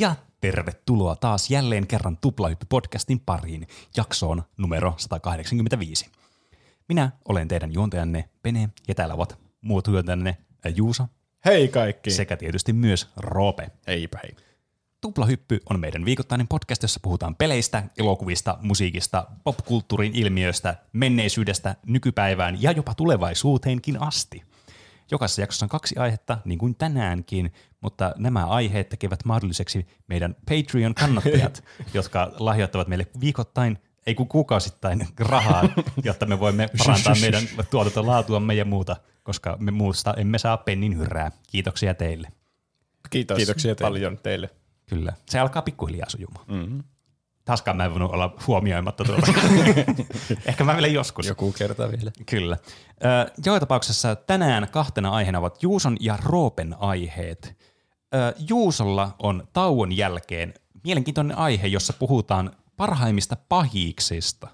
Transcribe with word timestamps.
Ja 0.00 0.16
tervetuloa 0.40 1.16
taas 1.16 1.50
jälleen 1.50 1.86
kerran 1.86 2.18
Tuplahyppy-podcastin 2.26 3.20
pariin, 3.26 3.66
jaksoon 3.96 4.42
numero 4.56 4.94
185. 4.96 6.10
Minä 6.88 7.10
olen 7.28 7.48
teidän 7.48 7.74
juontajanne 7.74 8.28
Pene, 8.42 8.68
ja 8.88 8.94
täällä 8.94 9.14
ovat 9.14 9.38
muut 9.60 9.86
juontajanne 9.86 10.36
Juuso 10.74 11.04
Hei 11.44 11.68
kaikki. 11.68 12.10
sekä 12.10 12.36
tietysti 12.36 12.72
myös 12.72 13.08
Roope. 13.16 13.70
Heipä 13.86 14.18
hei. 14.22 14.36
Tuplahyppy 15.00 15.60
on 15.70 15.80
meidän 15.80 16.04
viikoittainen 16.04 16.48
podcast, 16.48 16.82
jossa 16.82 17.00
puhutaan 17.02 17.36
peleistä, 17.36 17.82
elokuvista, 17.98 18.58
musiikista, 18.62 19.26
popkulttuurin 19.44 20.14
ilmiöistä, 20.14 20.76
menneisyydestä, 20.92 21.76
nykypäivään 21.86 22.62
ja 22.62 22.72
jopa 22.72 22.94
tulevaisuuteenkin 22.94 24.02
asti. 24.02 24.49
Jokaisessa 25.10 25.42
jaksossa 25.42 25.66
on 25.66 25.70
kaksi 25.70 25.96
aihetta, 25.96 26.38
niin 26.44 26.58
kuin 26.58 26.74
tänäänkin, 26.76 27.52
mutta 27.80 28.14
nämä 28.18 28.46
aiheet 28.46 28.88
tekevät 28.88 29.24
mahdolliseksi 29.24 29.86
meidän 30.06 30.36
Patreon-kannattajat, 30.50 31.64
jotka 31.94 32.32
lahjoittavat 32.38 32.88
meille 32.88 33.06
viikoittain, 33.20 33.78
ei 34.06 34.14
kun 34.14 34.28
kuukausittain 34.28 35.08
rahaa, 35.18 35.62
jotta 36.04 36.26
me 36.26 36.40
voimme 36.40 36.68
parantaa 36.78 37.14
meidän 37.20 37.42
tuotantolaatuamme 37.70 38.54
ja 38.54 38.64
muuta, 38.64 38.96
koska 39.22 39.56
me 39.60 39.70
muusta 39.70 40.14
emme 40.14 40.38
saa 40.38 40.56
pennin 40.56 40.98
hyrrää. 40.98 41.30
Kiitoksia 41.50 41.94
teille. 41.94 42.28
Kiitos 43.10 43.36
Kiitoksia 43.36 43.74
teille. 43.74 43.88
paljon 43.88 44.18
teille. 44.18 44.50
Kyllä. 44.86 45.12
Se 45.26 45.38
alkaa 45.38 45.62
pikkuhiljaa 45.62 46.10
sujumaan. 46.10 46.44
Mm-hmm. 46.48 46.82
Taaskaan 47.50 47.76
mä 47.76 47.84
en 47.84 47.90
voinut 47.90 48.12
olla 48.12 48.34
huomioimatta 48.46 49.04
tuota. 49.04 49.32
Ehkä 50.46 50.64
mä 50.64 50.74
vielä 50.74 50.86
joskus. 50.86 51.26
Joku 51.26 51.52
kerta 51.52 51.90
vielä. 51.90 52.10
Kyllä. 52.26 52.56
Ö, 53.04 53.30
joka 53.46 53.60
tapauksessa 53.60 54.16
tänään 54.16 54.68
kahtena 54.70 55.10
aiheena 55.10 55.38
ovat 55.38 55.62
Juuson 55.62 55.96
ja 56.00 56.18
Roopen 56.24 56.76
aiheet. 56.78 57.56
Ö, 58.14 58.34
Juusolla 58.48 59.14
on 59.18 59.48
tauon 59.52 59.96
jälkeen 59.96 60.54
mielenkiintoinen 60.84 61.38
aihe, 61.38 61.66
jossa 61.66 61.92
puhutaan 61.92 62.50
parhaimmista 62.76 63.36
pahiiksista. 63.48 64.48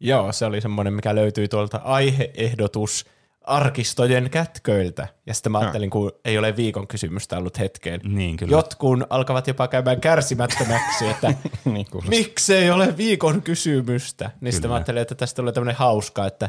Joo, 0.00 0.32
se 0.32 0.46
oli 0.46 0.60
semmoinen, 0.60 0.92
mikä 0.92 1.14
löytyi 1.14 1.48
tuolta 1.48 1.80
aiheehdotus 1.84 3.06
arkistojen 3.44 4.30
kätköiltä. 4.30 5.08
Ja 5.26 5.34
sitten 5.34 5.52
mä 5.52 5.58
ajattelin, 5.58 5.90
kun 5.90 6.12
ei 6.24 6.38
ole 6.38 6.56
viikon 6.56 6.88
kysymystä 6.88 7.38
ollut 7.38 7.58
hetkeen. 7.58 8.00
Niin, 8.04 8.36
kyllä. 8.36 8.50
Jotkun 8.50 9.06
alkavat 9.10 9.46
jopa 9.46 9.68
käymään 9.68 10.00
kärsimättömäksi, 10.00 11.08
että 11.08 11.34
niin 11.64 11.86
miksei 12.08 12.70
ole 12.70 12.96
viikon 12.96 13.42
kysymystä. 13.42 14.30
Niin 14.40 14.52
sitten 14.52 14.68
Kyllä. 14.68 14.72
mä 14.72 14.76
ajattelin, 14.76 15.02
että 15.02 15.14
tästä 15.14 15.36
tulee 15.36 15.52
tämmöinen 15.52 15.76
hauska, 15.76 16.26
että 16.26 16.48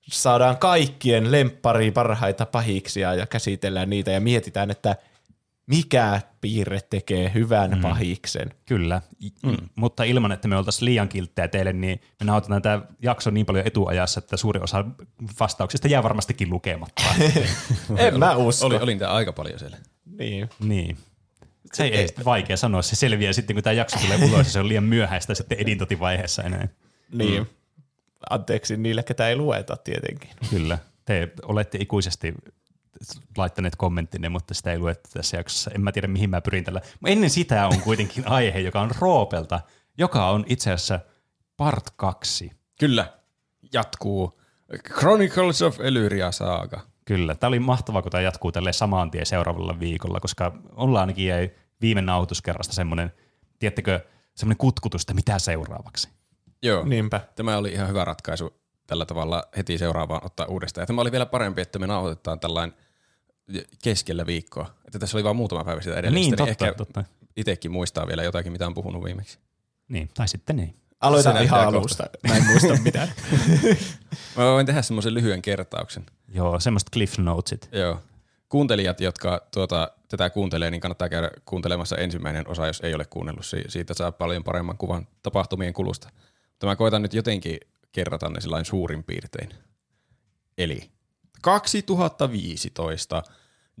saadaan 0.00 0.58
kaikkien 0.58 1.32
lemppariin 1.32 1.92
parhaita 1.92 2.46
pahiksia 2.46 3.14
ja 3.14 3.26
käsitellään 3.26 3.90
niitä 3.90 4.10
ja 4.10 4.20
mietitään, 4.20 4.70
että 4.70 4.96
mikä 5.66 6.20
piirre 6.40 6.80
tekee 6.80 7.30
hyvän 7.34 7.70
mm. 7.70 7.80
pahiksen. 7.80 8.50
Kyllä, 8.66 9.02
mm. 9.42 9.56
mutta 9.74 10.04
ilman, 10.04 10.32
että 10.32 10.48
me 10.48 10.56
oltaisiin 10.56 10.84
liian 10.84 11.08
kilttejä 11.08 11.48
teille, 11.48 11.72
niin 11.72 12.00
me 12.20 12.26
nauhoitetaan 12.26 12.62
tämä 12.62 12.82
jakso 13.02 13.30
niin 13.30 13.46
paljon 13.46 13.66
etuajassa, 13.66 14.18
että 14.18 14.36
suuri 14.36 14.60
osa 14.60 14.84
vastauksista 15.40 15.88
jää 15.88 16.02
varmastikin 16.02 16.50
lukematta. 16.50 17.02
En 17.98 18.18
mä 18.18 18.36
usko. 18.36 18.66
Oli, 18.66 18.76
oli 18.76 18.94
niitä 18.94 19.10
aika 19.10 19.32
paljon 19.32 19.58
siellä. 19.58 19.76
Niin. 20.18 20.48
niin. 20.60 20.96
Se 21.72 21.84
ei, 21.84 21.94
ei 21.94 22.08
vaikea 22.24 22.56
sanoa, 22.56 22.82
se 22.82 22.96
selviää 22.96 23.32
sitten, 23.32 23.56
kun 23.56 23.62
tämä 23.62 23.74
jakso 23.74 23.98
tulee 23.98 24.28
ulos 24.28 24.46
ja 24.46 24.52
se 24.52 24.60
on 24.60 24.68
liian 24.68 24.84
myöhäistä 24.84 25.34
sitten 25.34 25.58
editointivaiheessa 25.58 26.42
enää. 26.42 26.68
Niin. 27.12 27.42
Mm. 27.42 27.46
Anteeksi 28.30 28.76
niille, 28.76 29.02
ketä 29.02 29.28
ei 29.28 29.36
lueta 29.36 29.76
tietenkin. 29.76 30.30
Kyllä, 30.50 30.78
te 31.04 31.32
olette 31.42 31.78
ikuisesti 31.80 32.34
laittaneet 33.36 33.76
kommenttinne, 33.76 34.28
mutta 34.28 34.54
sitä 34.54 34.72
ei 34.72 34.78
luettu 34.78 35.10
tässä 35.12 35.36
jaksossa. 35.36 35.70
En 35.74 35.80
mä 35.80 35.92
tiedä, 35.92 36.08
mihin 36.08 36.30
mä 36.30 36.40
pyrin 36.40 36.64
tällä. 36.64 36.80
Ennen 37.06 37.30
sitä 37.30 37.66
on 37.66 37.80
kuitenkin 37.80 38.28
aihe, 38.38 38.58
joka 38.58 38.80
on 38.80 38.90
Roopelta, 38.98 39.60
joka 39.98 40.30
on 40.30 40.44
itse 40.48 40.72
asiassa 40.72 41.00
part 41.56 41.90
2. 41.96 42.52
Kyllä. 42.78 43.12
Jatkuu 43.72 44.40
Chronicles 44.88 45.62
of 45.62 45.80
Elyria 45.80 46.32
saaga. 46.32 46.80
Kyllä, 47.04 47.34
tämä 47.34 47.48
oli 47.48 47.58
mahtavaa, 47.58 48.02
kun 48.02 48.10
tämä 48.10 48.22
jatkuu 48.22 48.52
tälle 48.52 48.72
samaan 48.72 49.10
tien 49.10 49.26
seuraavalla 49.26 49.80
viikolla, 49.80 50.20
koska 50.20 50.52
ollaan 50.76 51.00
ainakin 51.00 51.26
jäi 51.26 51.50
viime 51.80 52.02
nauhoituskerrasta 52.02 52.74
semmoinen, 52.74 53.12
tiedättekö, 53.58 54.00
semmoinen 54.34 54.58
kutkutus, 54.58 55.02
että 55.02 55.14
mitä 55.14 55.38
seuraavaksi. 55.38 56.08
Joo. 56.62 56.84
Niinpä. 56.84 57.20
Tämä 57.34 57.56
oli 57.56 57.72
ihan 57.72 57.88
hyvä 57.88 58.04
ratkaisu 58.04 58.63
tällä 58.86 59.06
tavalla 59.06 59.44
heti 59.56 59.78
seuraavaan 59.78 60.24
ottaa 60.24 60.46
uudestaan. 60.46 60.82
Ja 60.82 60.86
tämä 60.86 61.00
oli 61.00 61.12
vielä 61.12 61.26
parempi, 61.26 61.60
että 61.60 61.78
me 61.78 61.86
nauhoitetaan 61.86 62.40
tällainen 62.40 62.76
keskellä 63.84 64.26
viikkoa. 64.26 64.74
Että 64.84 64.98
tässä 64.98 65.16
oli 65.16 65.24
vain 65.24 65.36
muutama 65.36 65.64
päivä 65.64 65.80
sitä 65.80 65.96
edellistä. 65.96 66.20
Niin, 66.20 66.36
totta, 66.36 66.50
ehkä 66.50 66.74
totta. 66.74 67.04
itsekin 67.36 67.70
muistaa 67.70 68.06
vielä 68.06 68.22
jotakin, 68.22 68.52
mitä 68.52 68.66
on 68.66 68.74
puhunut 68.74 69.04
viimeksi. 69.04 69.38
Niin, 69.88 70.10
tai 70.14 70.28
sitten 70.28 70.56
niin. 70.56 70.74
Aloita 71.00 71.32
Se 71.32 71.42
ihan 71.42 71.60
alusta. 71.66 72.04
Mä 72.28 72.36
en 72.36 72.46
muista 72.46 72.76
mitään. 72.84 73.12
Mä 74.36 74.44
voin 74.44 74.66
tehdä 74.66 74.82
semmoisen 74.82 75.14
lyhyen 75.14 75.42
kertauksen. 75.42 76.06
Joo, 76.28 76.60
semmoista 76.60 76.90
cliff 76.92 77.18
notesit. 77.18 77.68
Joo. 77.72 78.00
Kuuntelijat, 78.48 79.00
jotka 79.00 79.42
tuota, 79.54 79.90
tätä 80.08 80.30
kuuntelee, 80.30 80.70
niin 80.70 80.80
kannattaa 80.80 81.08
käydä 81.08 81.30
kuuntelemassa 81.44 81.96
ensimmäinen 81.96 82.48
osa, 82.48 82.66
jos 82.66 82.80
ei 82.80 82.94
ole 82.94 83.04
kuunnellut. 83.04 83.46
Si- 83.46 83.64
Siitä 83.68 83.94
saa 83.94 84.12
paljon 84.12 84.44
paremman 84.44 84.78
kuvan 84.78 85.06
tapahtumien 85.22 85.74
kulusta. 85.74 86.08
Mutta 86.50 86.66
mä 86.66 86.76
koitan 86.76 87.02
nyt 87.02 87.14
jotenkin 87.14 87.58
kerrata 87.94 88.28
ne 88.28 88.40
sellainen 88.40 88.64
suurin 88.64 89.04
piirtein. 89.04 89.50
Eli 90.58 90.90
2015 91.42 93.22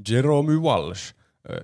Jerome 0.08 0.52
Walsh 0.52 1.14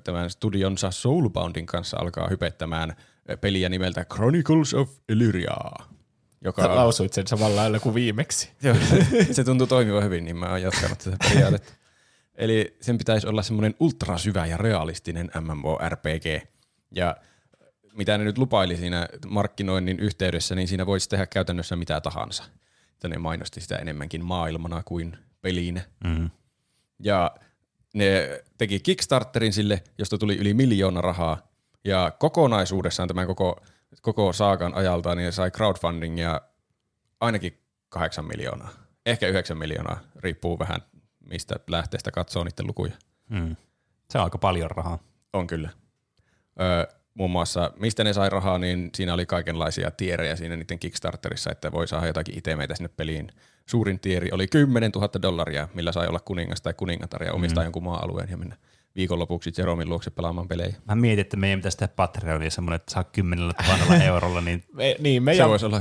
tämän 0.04 0.30
studionsa 0.30 0.90
Soulboundin 0.90 1.66
kanssa 1.66 1.96
alkaa 2.00 2.28
hypettämään 2.28 2.96
peliä 3.40 3.68
nimeltä 3.68 4.04
Chronicles 4.14 4.74
of 4.74 4.90
Elyria. 5.08 5.56
Joka 6.44 6.62
on 6.62 6.76
Lausuit 6.76 7.12
sen 7.12 7.26
samalla 7.26 7.56
lailla 7.56 7.80
kuin 7.80 7.94
viimeksi. 7.94 8.50
Joo, 8.62 8.76
se 9.32 9.44
tuntuu 9.44 9.66
toimivan 9.66 10.04
hyvin, 10.04 10.24
niin 10.24 10.36
mä 10.36 10.50
oon 10.50 10.62
jatkanut 10.62 10.98
tätä 10.98 11.16
periaatetta. 11.28 11.72
Eli 12.34 12.76
sen 12.80 12.98
pitäisi 12.98 13.26
olla 13.26 13.42
semmoinen 13.42 13.74
ultrasyvä 13.80 14.46
ja 14.46 14.56
realistinen 14.56 15.30
MMORPG. 15.40 16.48
Ja 16.90 17.16
mitä 17.94 18.18
ne 18.18 18.24
nyt 18.24 18.38
lupaili 18.38 18.76
siinä 18.76 19.08
markkinoinnin 19.28 20.00
yhteydessä, 20.00 20.54
niin 20.54 20.68
siinä 20.68 20.86
voisi 20.86 21.08
tehdä 21.08 21.26
käytännössä 21.26 21.76
mitä 21.76 22.00
tahansa. 22.00 22.44
Että 22.92 23.08
ne 23.08 23.18
mainosti 23.18 23.60
sitä 23.60 23.76
enemmänkin 23.76 24.24
maailmana 24.24 24.82
kuin 24.82 25.16
pelinä. 25.40 25.82
Mm. 26.04 26.30
Ja 26.98 27.34
ne 27.94 28.40
teki 28.58 28.80
Kickstarterin 28.80 29.52
sille, 29.52 29.82
josta 29.98 30.18
tuli 30.18 30.36
yli 30.36 30.54
miljoona 30.54 31.00
rahaa. 31.00 31.48
Ja 31.84 32.12
kokonaisuudessaan 32.18 33.08
tämän 33.08 33.26
koko, 33.26 33.60
koko 34.02 34.32
saakan 34.32 34.74
ajalta 34.74 35.14
niin 35.14 35.32
sai 35.32 35.50
crowdfundingia 35.50 36.40
ainakin 37.20 37.58
kahdeksan 37.88 38.24
miljoonaa. 38.24 38.70
Ehkä 39.06 39.28
yhdeksän 39.28 39.58
miljoonaa, 39.58 40.00
riippuu 40.16 40.58
vähän 40.58 40.80
mistä 41.30 41.56
lähteestä 41.66 42.10
katsoo 42.10 42.44
niiden 42.44 42.66
lukuja. 42.66 42.92
Mm. 43.28 43.56
Se 44.10 44.18
on 44.18 44.24
aika 44.24 44.38
paljon 44.38 44.70
rahaa. 44.70 44.98
On 45.32 45.46
kyllä. 45.46 45.70
Öö, 46.60 46.99
muun 47.14 47.30
muassa, 47.30 47.72
mistä 47.76 48.04
ne 48.04 48.12
sai 48.12 48.30
rahaa, 48.30 48.58
niin 48.58 48.90
siinä 48.94 49.14
oli 49.14 49.26
kaikenlaisia 49.26 49.90
tierejä 49.90 50.36
siinä 50.36 50.56
niiden 50.56 50.78
Kickstarterissa, 50.78 51.50
että 51.52 51.72
voi 51.72 51.88
saada 51.88 52.06
jotakin 52.06 52.38
itemeitä 52.38 52.74
sinne 52.74 52.90
peliin. 52.96 53.28
Suurin 53.66 54.00
tieri 54.00 54.28
oli 54.32 54.46
10 54.46 54.90
000 54.90 55.08
dollaria, 55.22 55.68
millä 55.74 55.92
sai 55.92 56.08
olla 56.08 56.20
kuningas 56.20 56.62
tai 56.62 56.74
kuningatar 56.74 57.22
ja 57.22 57.32
omistaa 57.32 57.62
mm. 57.62 57.66
jonkun 57.66 57.82
maa-alueen 57.82 58.30
ja 58.30 58.36
mennä 58.36 58.56
viikonlopuksi 58.96 59.52
Jeromin 59.58 59.88
luokse 59.88 60.10
pelaamaan 60.10 60.48
pelejä. 60.48 60.74
Mä 60.88 60.94
mietin, 60.94 61.20
että 61.20 61.36
meidän 61.36 61.58
pitäisi 61.58 61.78
tehdä 61.78 61.92
Patreonia 61.96 62.50
semmoinen, 62.50 62.76
että 62.76 62.92
saa 62.92 63.04
kymmenellä 63.04 63.52
tuhannella 63.52 64.04
eurolla, 64.04 64.40
niin 64.40 64.64
Me, 64.72 64.96
niin, 64.98 65.22
Se 65.22 65.24
meidän, 65.24 65.48
voisi 65.48 65.66
olla 65.66 65.78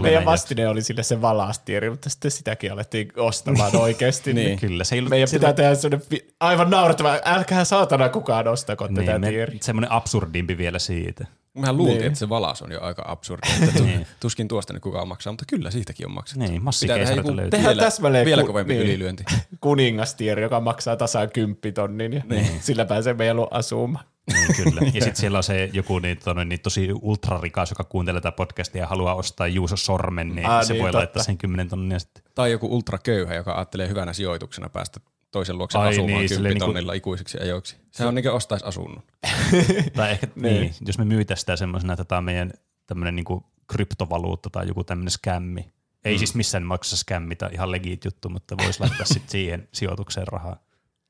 meidän 0.00 0.14
näin 0.18 0.26
vastine 0.26 0.68
oli 0.68 0.82
sille 0.82 1.02
se 1.02 1.20
valastieri, 1.20 1.90
mutta 1.90 2.10
sitten 2.10 2.30
sitäkin 2.30 2.72
alettiin 2.72 3.12
ostamaan 3.16 3.76
oikeasti. 3.86 4.32
Niin. 4.32 4.46
niin. 4.46 4.58
Kyllä, 4.58 4.84
se 4.84 4.94
ei 4.94 4.98
ollut 4.98 5.10
Meidän 5.10 5.28
sillä- 5.28 5.38
pitää 5.40 5.52
tehdä 5.52 5.74
sellainen 5.74 6.06
aivan 6.40 6.70
naurettava, 6.70 7.18
älkää 7.24 7.64
saatana 7.64 8.08
kukaan 8.08 8.48
ostako 8.48 8.88
tätä 8.88 9.00
niin, 9.00 9.20
me, 9.20 9.28
tieriä. 9.30 9.58
semmoinen 9.62 9.92
absurdimpi 9.92 10.58
vielä 10.58 10.78
siitä. 10.78 11.26
Mehän 11.54 11.76
luultiin, 11.76 11.98
Niin. 11.98 12.06
että 12.06 12.18
se 12.18 12.28
valas 12.28 12.62
on 12.62 12.72
jo 12.72 12.80
aika 12.80 13.04
absurdi. 13.06 13.48
Että 13.64 13.78
tu- 13.78 13.88
tuskin 14.20 14.48
tuosta 14.48 14.72
nyt 14.72 14.82
kukaan 14.82 15.08
maksaa, 15.08 15.32
mutta 15.32 15.44
kyllä 15.48 15.70
siitäkin 15.70 16.06
on 16.06 16.12
maksettu. 16.12 16.38
Niin, 16.40 16.48
Pitää 16.48 16.54
tehdä 16.58 16.64
massikeisarilta 16.64 17.36
löytyy. 17.36 17.50
Tehdään 17.50 17.74
vielä, 17.76 17.82
täsmälleen 17.84 18.24
vielä 18.26 18.42
ku- 18.42 18.46
kovempi 18.46 18.74
niin. 18.74 18.86
ylilyönti. 18.86 19.24
Kuningastieri, 19.60 20.42
joka 20.42 20.60
maksaa 20.60 20.96
tasan 20.96 21.30
kymppitonnin 21.30 22.12
ja 22.12 22.22
niin. 22.28 22.46
sillä 22.60 22.84
pääsee 22.84 23.14
meidän 23.14 23.36
luo 23.36 23.48
asumaan. 23.50 24.04
Niin, 24.32 24.54
kyllä. 24.56 24.80
Ja 24.86 24.92
sitten 24.92 25.16
siellä 25.16 25.38
on 25.38 25.42
se 25.42 25.70
joku 25.72 25.98
niin, 25.98 26.18
tonne, 26.18 26.44
niin 26.44 26.60
tosi 26.60 26.88
ultrarikas, 27.02 27.70
joka 27.70 27.84
kuuntelee 27.84 28.20
tätä 28.20 28.36
podcastia 28.36 28.80
ja 28.80 28.86
haluaa 28.86 29.14
ostaa 29.14 29.46
Juuso 29.46 29.76
Sormen, 29.76 30.34
niin 30.34 30.46
Aa, 30.46 30.64
se 30.64 30.72
niin, 30.72 30.82
voi 30.82 30.88
totta. 30.88 30.98
laittaa 30.98 31.22
sen 31.22 31.38
10 31.38 31.68
tonnia 31.68 31.98
sitten. 31.98 32.22
Tai 32.34 32.50
joku 32.50 32.74
ultraköyhä, 32.74 33.34
joka 33.34 33.54
ajattelee 33.54 33.88
hyvänä 33.88 34.12
sijoituksena 34.12 34.68
päästä 34.68 35.00
toisen 35.30 35.58
luokse 35.58 35.78
Ai 35.78 35.88
asumaan 35.88 36.18
niin, 36.18 36.28
silleen 36.28 36.52
kymppitonnilla 36.52 36.92
ikuisiksi 36.92 37.38
ajoiksi. 37.40 37.76
Sehän 37.90 38.08
on 38.08 38.14
niin 38.14 38.22
kuin 38.22 38.32
ostaisi 38.34 38.64
asunnon. 38.66 39.02
Tai 39.96 40.10
ehkä, 40.10 40.26
Niin. 40.36 40.60
niin, 40.60 40.74
jos 40.86 40.98
me 40.98 41.04
myytäisiin 41.04 41.40
sitä 41.42 41.56
semmoisena, 41.56 41.92
että 41.92 42.04
tämä 42.04 42.18
on 42.18 42.24
meidän 42.24 42.52
tämmöinen 42.86 43.16
niin 43.16 43.42
kryptovaluutta 43.66 44.50
tai 44.50 44.68
joku 44.68 44.84
tämmöinen 44.84 45.10
skämmi. 45.10 45.72
Ei 46.04 46.14
mm. 46.14 46.18
siis 46.18 46.34
missään 46.34 46.64
maksa 46.64 46.96
skämmi 46.96 47.36
tai 47.36 47.50
ihan 47.52 47.70
legit 47.70 48.04
juttu, 48.04 48.28
mutta 48.28 48.56
voisi 48.58 48.80
laittaa 48.80 49.06
sitten 49.06 49.30
siihen 49.30 49.68
sijoitukseen 49.72 50.28
rahaa. 50.28 50.56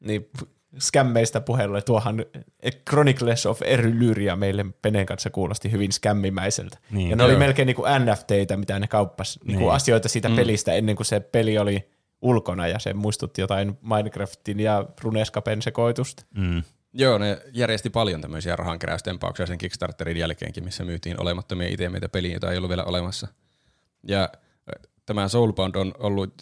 Niin 0.00 0.30
skämmeistä 0.78 1.40
puhelulle. 1.40 1.82
Tuohan 1.82 2.24
Chronicles 2.90 3.46
of 3.46 3.62
Erylyria 3.62 4.36
meille 4.36 4.66
Penen 4.82 5.06
kanssa 5.06 5.30
kuulosti 5.30 5.72
hyvin 5.72 5.92
skämmimäiseltä. 5.92 6.78
Niin, 6.90 7.10
ja 7.10 7.16
ne 7.16 7.24
oli 7.24 7.32
joo. 7.32 7.38
melkein 7.38 7.66
niin 7.66 7.76
kuin 7.76 7.90
NFTitä, 8.04 8.56
mitä 8.56 8.78
ne 8.78 8.86
kauppas, 8.86 9.38
niin 9.44 9.58
kuin 9.58 9.66
Niin. 9.66 9.74
asioita 9.74 10.08
siitä 10.08 10.28
mm. 10.28 10.36
pelistä 10.36 10.72
ennen 10.72 10.96
kuin 10.96 11.06
se 11.06 11.20
peli 11.20 11.58
oli 11.58 11.88
ulkona 12.22 12.68
ja 12.68 12.78
se 12.78 12.94
muistutti 12.94 13.40
jotain 13.40 13.78
Minecraftin 13.82 14.60
ja 14.60 14.86
Runescapen 15.00 15.62
sekoitusta. 15.62 16.24
Mm. 16.36 16.62
Joo, 16.92 17.18
ne 17.18 17.38
järjesti 17.52 17.90
paljon 17.90 18.20
tämmöisiä 18.20 18.56
rahankeräystempauksia 18.56 19.46
sen 19.46 19.58
Kickstarterin 19.58 20.16
jälkeenkin, 20.16 20.64
missä 20.64 20.84
myytiin 20.84 21.20
olemattomia 21.20 21.68
itemeitä 21.68 22.08
peliin, 22.08 22.34
jota 22.34 22.50
ei 22.50 22.56
ollut 22.56 22.68
vielä 22.68 22.84
olemassa. 22.84 23.28
Ja 24.08 24.28
tämä 25.06 25.28
Soulbound 25.28 25.74
on 25.74 25.92
ollut 25.98 26.34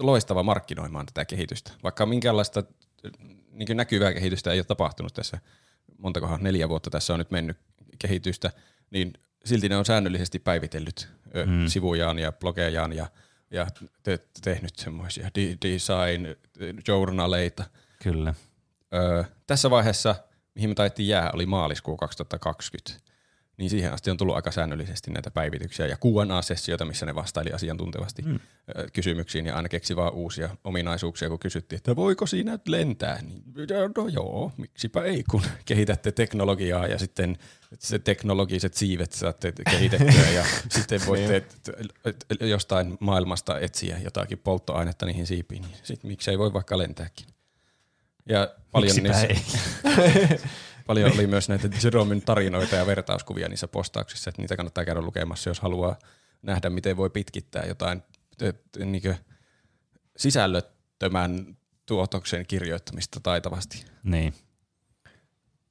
loistava 0.00 0.42
markkinoimaan 0.42 1.06
tätä 1.06 1.24
kehitystä. 1.24 1.72
Vaikka 1.82 2.06
minkäänlaista 2.06 2.62
äh, 3.06 3.12
niin 3.58 3.76
näkyvää 3.76 4.14
kehitystä 4.14 4.52
ei 4.52 4.58
ole 4.58 4.64
tapahtunut 4.64 5.14
tässä, 5.14 5.38
montakohan 5.98 6.42
neljä 6.42 6.68
vuotta 6.68 6.90
tässä 6.90 7.12
on 7.12 7.18
nyt 7.18 7.30
mennyt 7.30 7.56
kehitystä, 7.98 8.50
niin 8.90 9.12
silti 9.44 9.68
ne 9.68 9.76
on 9.76 9.84
säännöllisesti 9.84 10.38
päivitellyt 10.38 11.08
Mm. 11.34 11.66
sivujaan 11.66 12.18
ja 12.18 12.32
blogejaan 12.32 12.92
ja, 12.92 13.06
ja 13.50 13.66
te, 14.02 14.18
tehnyt 14.42 14.76
semmoisia 14.76 15.30
design-journaleita. 15.64 17.64
Kyllä. 18.02 18.34
Öö, 18.94 19.24
tässä 19.46 19.70
vaiheessa, 19.70 20.14
mihin 20.54 20.70
me 20.70 20.74
taittiin 20.74 21.08
jää, 21.08 21.30
oli 21.34 21.46
maaliskuu 21.46 21.96
2020. 21.96 23.07
Niin 23.58 23.70
siihen 23.70 23.92
asti 23.92 24.10
on 24.10 24.16
tullut 24.16 24.36
aika 24.36 24.50
säännöllisesti 24.50 25.10
näitä 25.10 25.30
päivityksiä 25.30 25.86
ja 25.86 25.96
Q&A-sessioita, 25.96 26.84
missä 26.84 27.06
ne 27.06 27.14
vastaili 27.14 27.52
asiantuntevasti 27.52 28.22
mm. 28.22 28.40
kysymyksiin 28.92 29.46
ja 29.46 29.56
aina 29.56 29.68
keksi 29.68 29.96
vaan 29.96 30.12
uusia 30.12 30.56
ominaisuuksia, 30.64 31.28
kun 31.28 31.38
kysyttiin, 31.38 31.76
että 31.76 31.96
voiko 31.96 32.26
siinä 32.26 32.52
nyt 32.52 32.68
lentää. 32.68 33.22
Niin, 33.22 33.42
no 33.96 34.08
joo, 34.08 34.52
miksipä 34.56 35.02
ei, 35.02 35.24
kun 35.30 35.42
kehitätte 35.64 36.12
teknologiaa 36.12 36.86
ja 36.86 36.98
sitten 36.98 37.38
se 37.78 37.98
teknologiset 37.98 38.74
siivet 38.74 39.12
saatte 39.12 39.52
kehitettyä 39.70 40.30
ja 40.34 40.44
sitten 40.76 41.00
voitte 41.06 41.44
jostain 42.40 42.96
maailmasta 43.00 43.60
etsiä 43.60 43.98
jotakin 43.98 44.38
polttoainetta 44.38 45.06
niihin 45.06 45.26
siipiin. 45.26 45.62
Niin 45.62 45.76
sit 45.82 46.04
miksei 46.04 46.38
voi 46.38 46.52
vaikka 46.52 46.78
lentääkin. 46.78 47.26
Ja 48.28 48.54
paljon, 48.72 48.96
niissä. 48.96 49.28
paljon 50.88 51.12
oli 51.12 51.26
myös 51.26 51.48
näitä 51.48 51.68
Jeromin 51.84 52.22
tarinoita 52.22 52.76
ja 52.76 52.86
vertauskuvia 52.86 53.48
niissä 53.48 53.68
postauksissa, 53.68 54.30
että 54.30 54.42
niitä 54.42 54.56
kannattaa 54.56 54.84
käydä 54.84 55.00
lukemassa, 55.00 55.50
jos 55.50 55.60
haluaa 55.60 55.98
nähdä, 56.42 56.70
miten 56.70 56.96
voi 56.96 57.10
pitkittää 57.10 57.64
jotain 57.64 58.02
niin 58.84 59.16
sisällöttömän 60.16 61.56
tuotoksen 61.86 62.46
kirjoittamista 62.46 63.20
taitavasti. 63.20 63.84
Niin. 64.02 64.34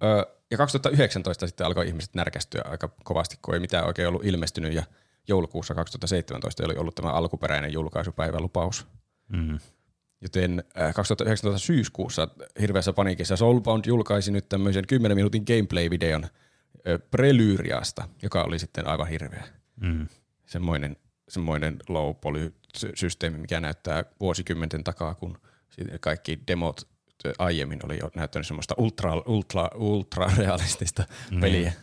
Öö, 0.03 0.23
ja 0.51 0.57
2019 0.57 1.47
sitten 1.47 1.67
alkoi 1.67 1.87
ihmiset 1.87 2.13
närkästyä 2.13 2.61
aika 2.65 2.89
kovasti, 3.03 3.37
kun 3.41 3.53
ei 3.53 3.59
mitään 3.59 3.85
oikein 3.85 4.07
ollut 4.07 4.25
ilmestynyt 4.25 4.73
ja 4.73 4.83
joulukuussa 5.27 5.75
2017 5.75 6.65
oli 6.65 6.77
ollut 6.77 6.95
tämä 6.95 7.11
alkuperäinen 7.11 7.73
julkaisupäivälupaus. 7.73 8.87
Mm. 9.27 9.59
Joten 10.21 10.63
äh, 10.81 10.93
2019 10.93 11.65
syyskuussa 11.65 12.27
hirveässä 12.61 12.93
paniikissa 12.93 13.35
Soulbound 13.35 13.85
julkaisi 13.85 14.31
nyt 14.31 14.49
tämmöisen 14.49 14.87
10 14.87 15.17
minuutin 15.17 15.43
gameplay-videon 15.47 16.23
äh, 16.23 16.29
Prelyriasta, 17.11 18.09
joka 18.21 18.43
oli 18.43 18.59
sitten 18.59 18.87
aivan 18.87 19.07
hirveä. 19.07 19.43
Mm. 19.81 20.07
Semmoinen, 20.45 20.95
semmoinen 21.29 21.77
low 21.89 22.15
poly 22.21 22.53
systeemi, 22.95 23.37
mikä 23.37 23.59
näyttää 23.59 24.05
vuosikymmenten 24.19 24.83
takaa, 24.83 25.15
kun 25.15 25.37
kaikki 25.99 26.39
demot 26.47 26.81
äh, 27.25 27.31
aiemmin 27.37 27.79
oli 27.85 27.97
jo 27.99 28.11
näyttänyt 28.15 28.47
semmoista 28.47 28.75
ultra, 28.77 29.13
ultra, 29.25 29.69
ultra 29.75 30.31
realistista 30.37 31.03
Niin. 31.31 31.41
peliä. 31.41 31.73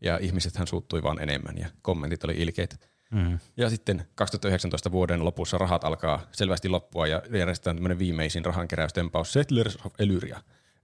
Ja 0.00 0.18
ihmisethän 0.18 0.66
suuttui 0.66 1.02
vaan 1.02 1.22
enemmän 1.22 1.58
ja 1.58 1.68
kommentit 1.82 2.24
oli 2.24 2.34
ilkeitä. 2.36 2.76
Mm. 3.10 3.38
Ja 3.56 3.70
sitten 3.70 4.06
2019 4.14 4.92
vuoden 4.92 5.24
lopussa 5.24 5.58
rahat 5.58 5.84
alkaa 5.84 6.20
selvästi 6.32 6.68
loppua 6.68 7.06
ja 7.06 7.22
järjestetään 7.30 7.76
tämmöinen 7.76 7.98
viimeisin 7.98 8.44
rahankeräystempaus 8.44 9.32
Settlers 9.32 9.78
of 9.86 9.92
Elyria, 9.98 10.40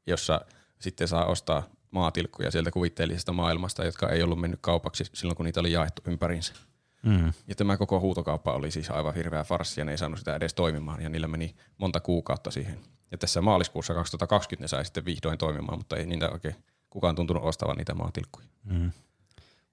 jossa 0.06 0.40
sitten 0.78 1.08
saa 1.08 1.24
ostaa 1.26 1.62
maatilkkuja 1.90 2.50
sieltä 2.50 2.70
kuvitteellisesta 2.70 3.32
maailmasta, 3.32 3.84
jotka 3.84 4.08
ei 4.08 4.22
ollut 4.22 4.40
mennyt 4.40 4.60
kaupaksi 4.62 5.04
silloin, 5.12 5.36
kun 5.36 5.46
niitä 5.46 5.60
oli 5.60 5.72
jaettu 5.72 6.02
ympäriinsä. 6.06 6.54
Mm. 7.02 7.32
Ja 7.48 7.54
tämä 7.54 7.76
koko 7.76 8.00
huutokauppa 8.00 8.52
oli 8.52 8.70
siis 8.70 8.90
aivan 8.90 9.14
hirveä 9.14 9.44
farssi 9.44 9.80
ja 9.80 9.84
ne 9.84 9.90
ei 9.90 9.98
saanut 9.98 10.18
sitä 10.18 10.36
edes 10.36 10.54
toimimaan 10.54 11.02
ja 11.02 11.08
niillä 11.08 11.28
meni 11.28 11.54
monta 11.78 12.00
kuukautta 12.00 12.50
siihen. 12.50 12.80
Ja 13.10 13.18
tässä 13.18 13.40
maaliskuussa 13.40 13.94
2020 13.94 14.64
ne 14.64 14.68
sai 14.68 14.84
sitten 14.84 15.04
vihdoin 15.04 15.38
toimimaan, 15.38 15.78
mutta 15.78 15.96
ei 15.96 16.06
niitä 16.06 16.30
oikein 16.30 16.54
kukaan 16.90 17.14
tuntunut 17.14 17.44
ostavan 17.44 17.76
niitä 17.76 17.94
maatilkkuja. 17.94 18.46
Mm. 18.64 18.90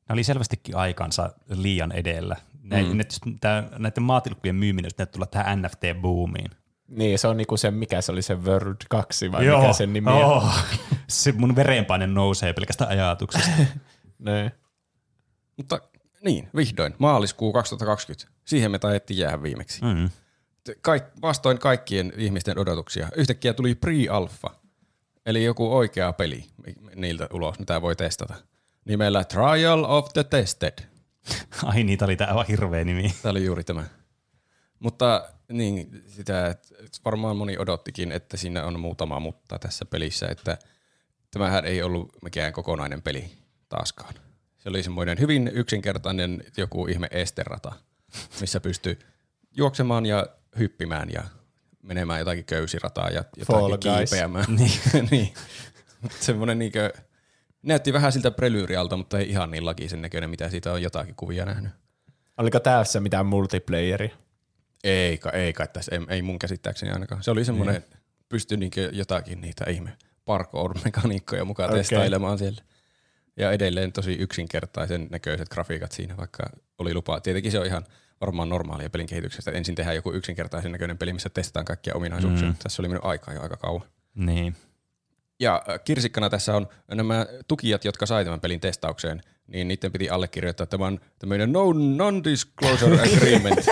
Ne 0.09 0.13
oli 0.13 0.23
selvästikin 0.23 0.75
aikansa 0.75 1.33
liian 1.49 1.91
edellä. 1.91 2.35
Ne, 2.63 2.83
Mm. 2.83 2.97
ne, 2.97 3.03
tää, 3.41 3.69
näiden 3.77 4.03
maatilkkujen 4.03 4.55
myyminen 4.55 4.91
ne 4.97 5.05
tulla 5.05 5.25
tähän 5.25 5.61
NFT-boomiin. 5.65 6.51
Niin, 6.87 7.19
se 7.19 7.27
on 7.27 7.37
niinku 7.37 7.57
se, 7.57 7.71
mikä 7.71 8.01
se 8.01 8.11
oli 8.11 8.21
se 8.21 8.35
World 8.35 8.75
2 8.89 9.31
vai 9.31 9.45
mikä 9.45 9.73
sen 9.73 9.93
nimi 9.93 10.09
on. 10.11 10.23
oh. 10.23 10.59
Se 11.07 11.31
mun 11.31 11.55
verenpaine 11.55 12.07
nousee 12.07 12.53
pelkästä 12.53 12.87
ajatuksesta. 12.87 13.49
Ne. 14.19 14.51
Mutta 15.57 15.81
niin, 16.23 16.49
vihdoin, 16.55 16.93
maaliskuu 16.97 17.53
2020. 17.53 18.31
Siihen 18.45 18.71
me 18.71 18.79
taidettiin 18.79 19.17
jäädä 19.17 19.43
viimeksi. 19.43 19.81
Mm. 19.81 20.09
Kaik, 20.81 21.03
vastoin 21.21 21.59
kaikkien 21.59 22.13
ihmisten 22.17 22.59
odotuksia. 22.59 23.07
Yhtäkkiä 23.15 23.53
tuli 23.53 23.73
pre-alpha, 23.85 24.55
eli 25.25 25.43
joku 25.43 25.75
oikea 25.75 26.13
peli 26.13 26.45
niiltä 26.95 27.27
ulos, 27.33 27.59
mitä 27.59 27.81
voi 27.81 27.95
testata. 27.95 28.33
Nimellä 28.85 29.23
Trial 29.23 29.83
of 29.83 30.09
the 30.13 30.23
Tested. 30.23 30.73
Ai 31.63 31.83
niitä 31.83 32.05
oli 32.05 32.17
aivan 32.27 32.45
hirveä 32.45 32.83
nimi. 32.83 33.13
Tämä 33.21 33.31
oli 33.31 33.45
juuri 33.45 33.63
tämä. 33.63 33.83
Mutta 34.79 35.29
niin, 35.51 36.03
sitä 36.07 36.47
että 36.47 36.67
varmaan 37.05 37.37
moni 37.37 37.57
odottikin, 37.57 38.11
että 38.11 38.37
siinä 38.37 38.65
on 38.65 38.79
muutama 38.79 39.19
mutta 39.19 39.59
tässä 39.59 39.85
pelissä, 39.85 40.27
että 40.27 40.57
tämähän 41.31 41.65
ei 41.65 41.83
ollut 41.83 42.23
mikään 42.23 42.53
kokonainen 42.53 43.01
peli 43.01 43.31
taaskaan. 43.69 44.13
Se 44.57 44.69
oli 44.69 44.83
semmoinen 44.83 45.19
hyvin 45.19 45.51
yksinkertainen 45.53 46.43
joku 46.57 46.87
ihme 46.87 47.07
esterata, 47.11 47.71
missä 48.41 48.59
pystyy 48.59 48.99
juoksemaan 49.57 50.05
ja 50.05 50.27
hyppimään 50.59 51.09
ja 51.13 51.23
menemään 51.83 52.19
jotakin 52.19 52.45
köysirataa 52.45 53.09
ja 53.09 53.23
Fall 53.45 53.69
jotakin 53.69 53.91
Guys. 53.91 54.09
kiipeämään. 54.09 54.45
niin. 54.57 54.71
niin. 55.11 55.33
Semmoinen 56.19 56.59
niinkö, 56.59 56.93
näytti 57.63 57.93
vähän 57.93 58.11
siltä 58.11 58.31
prelyyrialta, 58.31 58.97
mutta 58.97 59.19
ei 59.19 59.29
ihan 59.29 59.51
niin 59.51 59.65
lakisen 59.65 60.01
näköinen, 60.01 60.29
mitä 60.29 60.49
siitä 60.49 60.73
on 60.73 60.81
jotakin 60.81 61.15
kuvia 61.15 61.45
nähnyt. 61.45 61.71
Oliko 62.37 62.59
tässä 62.59 62.99
mitään 62.99 63.25
multiplayeria? 63.25 64.15
Ei, 64.83 65.17
kai- 65.17 65.35
ei 65.35 65.53
kai 65.53 65.67
tässä, 65.73 65.91
ei, 65.95 66.01
ei 66.09 66.21
mun 66.21 66.39
käsittääkseni 66.39 66.91
ainakaan. 66.91 67.23
Se 67.23 67.31
oli 67.31 67.45
semmoinen, 67.45 67.75
Niin. 67.75 67.99
pystyi 68.29 68.57
niinkö 68.57 68.89
jotakin 68.93 69.41
niitä 69.41 69.65
ihme 69.69 69.97
parkour-mekaniikkoja 70.25 71.45
mukaan 71.45 71.69
okay. 71.69 71.79
testailemaan 71.79 72.37
siellä. 72.37 72.61
Ja 73.37 73.51
edelleen 73.51 73.91
tosi 73.91 74.13
yksinkertaisen 74.13 75.07
näköiset 75.09 75.49
grafiikat 75.49 75.91
siinä, 75.91 76.17
vaikka 76.17 76.43
oli 76.77 76.93
lupa. 76.93 77.19
Tietenkin 77.19 77.51
se 77.51 77.59
on 77.59 77.65
ihan 77.65 77.85
varmaan 78.21 78.49
normaalia 78.49 78.89
pelin 78.89 79.07
kehityksestä. 79.07 79.51
Ensin 79.51 79.75
tehdään 79.75 79.95
joku 79.95 80.13
yksinkertaisen 80.13 80.71
näköinen 80.71 80.97
peli, 80.97 81.13
missä 81.13 81.29
testataan 81.29 81.65
kaikkia 81.65 81.95
ominaisuuksia. 81.95 82.47
Mm. 82.47 82.53
Mm. 82.53 82.57
Tässä 82.63 82.81
oli 82.81 82.87
mennyt 82.87 83.05
aikaa 83.05 83.33
jo 83.33 83.41
aika 83.41 83.57
kauan. 83.57 83.83
Niin. 84.15 84.55
Ja 85.41 85.63
äh, 85.69 85.79
kirsikkana 85.83 86.29
tässä 86.29 86.55
on 86.55 86.67
nämä 86.91 87.25
tukijat, 87.47 87.85
jotka 87.85 88.05
sai 88.05 88.25
tämän 88.25 88.41
pelin 88.41 88.59
testaukseen, 88.59 89.21
niin 89.47 89.67
niiden 89.67 89.91
piti 89.91 90.09
allekirjoittaa 90.09 90.65
tämän 90.65 90.99
tämmöinen 91.19 91.51
no, 91.51 91.73
non-disclosure 91.73 92.99
agreement. 93.15 93.65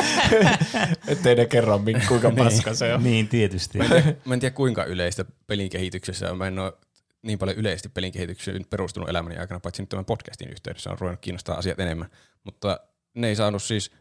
Ettei 1.07 1.35
ne 1.35 1.45
kerro, 1.45 1.77
min- 1.77 2.07
kuinka 2.07 2.31
paska 2.43 2.73
se 2.73 2.93
on. 2.93 3.03
Niin, 3.03 3.27
tietysti. 3.27 3.77
Mä 4.25 4.33
en 4.33 4.39
tiedä 4.39 4.55
kuinka 4.55 4.83
yleistä 4.83 5.25
pelin 5.47 5.69
kehityksessä 5.69 6.31
on. 6.31 6.37
Mä 6.37 6.47
en 6.47 6.59
ole 6.59 6.73
niin 7.21 7.39
paljon 7.39 7.57
yleisesti 7.57 7.89
pelin 7.89 8.11
kehitykseen 8.11 8.65
perustunut 8.69 9.09
elämäni 9.09 9.37
aikana, 9.37 9.59
paitsi 9.59 9.81
nyt 9.81 9.89
tämän 9.89 10.05
podcastin 10.05 10.49
yhteydessä 10.49 10.89
on 10.89 10.99
ruvennut 10.99 11.21
kiinnostaa 11.21 11.57
asiat 11.57 11.79
enemmän. 11.79 12.09
Mutta 12.43 12.79
ne 13.13 13.27
ei 13.27 13.35
saanut 13.35 13.63
siis 13.63 13.91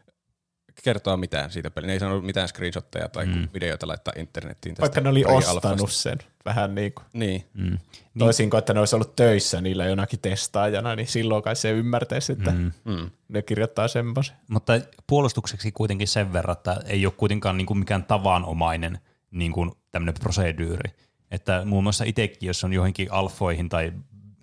kertoa 0.83 1.17
mitään 1.17 1.51
siitä 1.51 1.71
pelin. 1.71 1.87
Ne 1.87 1.93
ei 1.93 1.99
saanut 1.99 2.25
mitään 2.25 2.47
screenshotteja 2.47 3.09
tai 3.09 3.25
Mm. 3.25 3.47
videoita 3.53 3.87
laittaa 3.87 4.13
internettiin. 4.17 4.75
tästä 4.75 4.81
Vaikka 4.81 5.01
ne 5.01 5.09
oli 5.09 5.25
ostanut 5.25 5.91
sen 5.91 6.17
vähän 6.45 6.75
niin 6.75 6.93
kuin. 6.93 7.05
Niin. 7.13 7.45
Mm. 7.53 7.63
Niin, 7.63 7.79
Toisin 8.19 8.49
kuin, 8.49 8.59
että 8.59 8.73
ne 8.73 8.79
olisi 8.79 8.95
ollut 8.95 9.15
töissä 9.15 9.61
niillä 9.61 9.85
jonakin 9.85 10.19
testaajana, 10.19 10.95
niin 10.95 11.07
silloin 11.07 11.43
kai 11.43 11.55
se 11.55 11.71
ymmärtäisi, 11.71 12.31
että 12.31 12.51
mm. 12.51 12.71
mm. 12.85 13.09
Ne 13.27 13.41
kirjoittaa 13.41 13.87
semmoisen. 13.87 14.35
Mutta 14.49 14.73
puolustukseksi 15.07 15.71
kuitenkin 15.71 16.07
sen 16.07 16.33
verran, 16.33 16.57
että 16.57 16.81
ei 16.85 17.05
ole 17.05 17.13
kuitenkaan 17.17 17.57
niin 17.57 17.67
kuin 17.67 17.77
mikään 17.77 18.03
tavanomainen 18.03 18.99
niin 19.31 19.51
kuin 19.51 19.71
tämmöinen 19.91 20.15
prosedyyri. 20.19 20.91
Että 21.31 21.61
muun 21.65 21.83
muassa 21.83 22.03
itsekin, 22.03 22.47
jos 22.47 22.63
on 22.63 22.73
johonkin 22.73 23.11
alfoihin 23.11 23.69
tai 23.69 23.93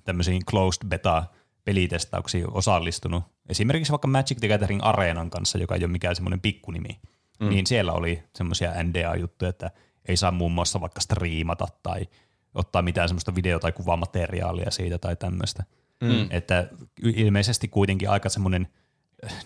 tämmöisiin 0.05 0.45
closed 0.45 0.88
beta 0.88 1.25
pelitestauksiin 1.66 2.50
osallistunut, 2.50 3.25
esimerkiksi 3.49 3.92
vaikka 3.92 4.08
Magic 4.08 4.38
the 4.38 4.49
Gathering 4.49 4.80
Areenan 4.82 5.30
kanssa, 5.30 5.58
joka 5.58 5.75
ei 5.75 5.85
ole 5.85 5.92
mikään 5.92 6.16
semmoinen 6.16 6.40
pikkunimi, 6.40 7.00
mm. 7.40 7.49
niin 7.49 7.66
siellä 7.66 7.92
oli 7.92 8.23
semmoisia 8.35 8.82
NDA-juttuja, 8.82 9.49
että 9.49 9.70
ei 10.08 10.16
saa 10.16 10.30
muun 10.30 10.52
muassa 10.52 10.80
vaikka 10.80 11.00
striimata 11.00 11.66
tai 11.82 12.06
ottaa 12.54 12.82
mitään 12.82 13.08
semmoista 13.08 13.35
video- 13.35 13.58
tai 13.58 13.73
kuvamateriaalia 13.73 14.70
siitä 14.70 14.99
tai 14.99 15.16
tämmöistä. 15.16 15.64
Mm. 16.00 16.26
Että 16.30 16.68
y- 17.02 17.12
ilmeisesti 17.16 17.68
kuitenkin 17.68 18.11
aika 18.11 18.28
semmoinen 18.28 18.68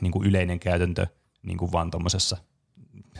niin 0.00 0.12
kuin 0.12 0.28
yleinen 0.28 0.60
käytäntö 0.60 1.06
niin 1.42 1.58
kuin 1.58 1.72
vaan 1.72 1.90
tuommoisessa 1.90 2.36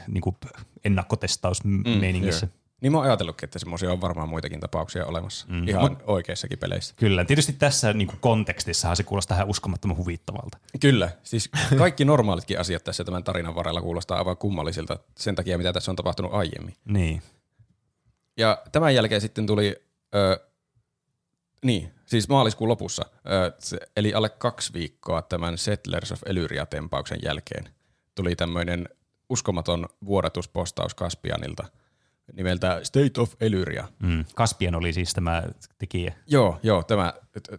niin 0.09 0.23
kuin 0.23 0.37
ennakkotestausmeiningissä. 0.85 2.47
Joo. 2.47 2.60
Niin 2.81 2.93
mä 2.93 2.99
oon 2.99 3.07
ajatellutkin, 3.07 3.47
että 3.47 3.59
semmoisia 3.59 3.93
on 3.93 4.01
varmaan 4.01 4.29
muitakin 4.29 4.61
tapauksia 4.61 5.07
olemassa. 5.07 5.47
Mm. 5.49 5.69
Ihan 5.69 5.99
oikeissakin 6.07 6.59
peleissä. 6.59 6.95
Kyllä, 6.97 7.25
tietysti 7.25 7.53
tässä 7.53 7.93
niin 7.93 8.09
kuin 8.09 8.21
kontekstissahan 8.21 8.97
se 8.97 9.03
kuulostaa 9.03 9.37
ihan 9.37 9.49
uskomattoman 9.49 9.97
huvittavalta. 9.97 10.59
Kyllä, 10.81 11.11
siis 11.23 11.51
kaikki 11.79 12.05
normaalitkin 12.05 12.61
asiat 12.61 12.85
tässä 12.85 13.05
tämän 13.05 13.25
tarinan 13.25 13.55
varrella 13.55 13.83
kuulostaa 13.83 14.19
aivan 14.19 14.37
kummallisilta 14.37 14.99
sen 15.17 15.35
takia, 15.35 15.59
mitä 15.59 15.73
tässä 15.73 15.93
on 15.93 15.97
tapahtunut 15.97 16.35
aiemmin. 16.35 16.75
Niin. 16.85 17.23
Ja 18.37 18.63
tämän 18.73 18.95
jälkeen 18.95 19.21
sitten 19.21 19.47
tuli, 19.47 19.77
ö, 20.15 20.41
niin, 21.65 21.93
siis 22.07 22.29
maaliskuun 22.29 22.69
lopussa, 22.69 23.05
ö, 23.27 23.53
eli 23.97 24.15
alle 24.15 24.29
kaksi 24.29 24.73
viikkoa 24.73 25.23
tämän 25.23 25.59
Settlers 25.59 26.13
of 26.13 26.21
Elyria-tempauksen 26.27 27.19
jälkeen, 27.23 27.69
tuli 28.15 28.37
tämmöinen 28.37 28.89
uskomaton 29.29 29.89
vuodatuspostaus 30.05 30.95
Kaspianilta 30.95 31.67
nimeltä 32.33 32.81
State 32.83 33.21
of 33.21 33.35
Elyria. 33.41 33.89
Mm. 34.03 34.25
Kaspian 34.35 34.75
oli 34.75 34.93
siis 34.93 35.15
tämä 35.15 35.43
tekijä. 35.79 36.15
Joo, 36.27 36.61
joo, 36.63 36.83
tämä 36.83 37.13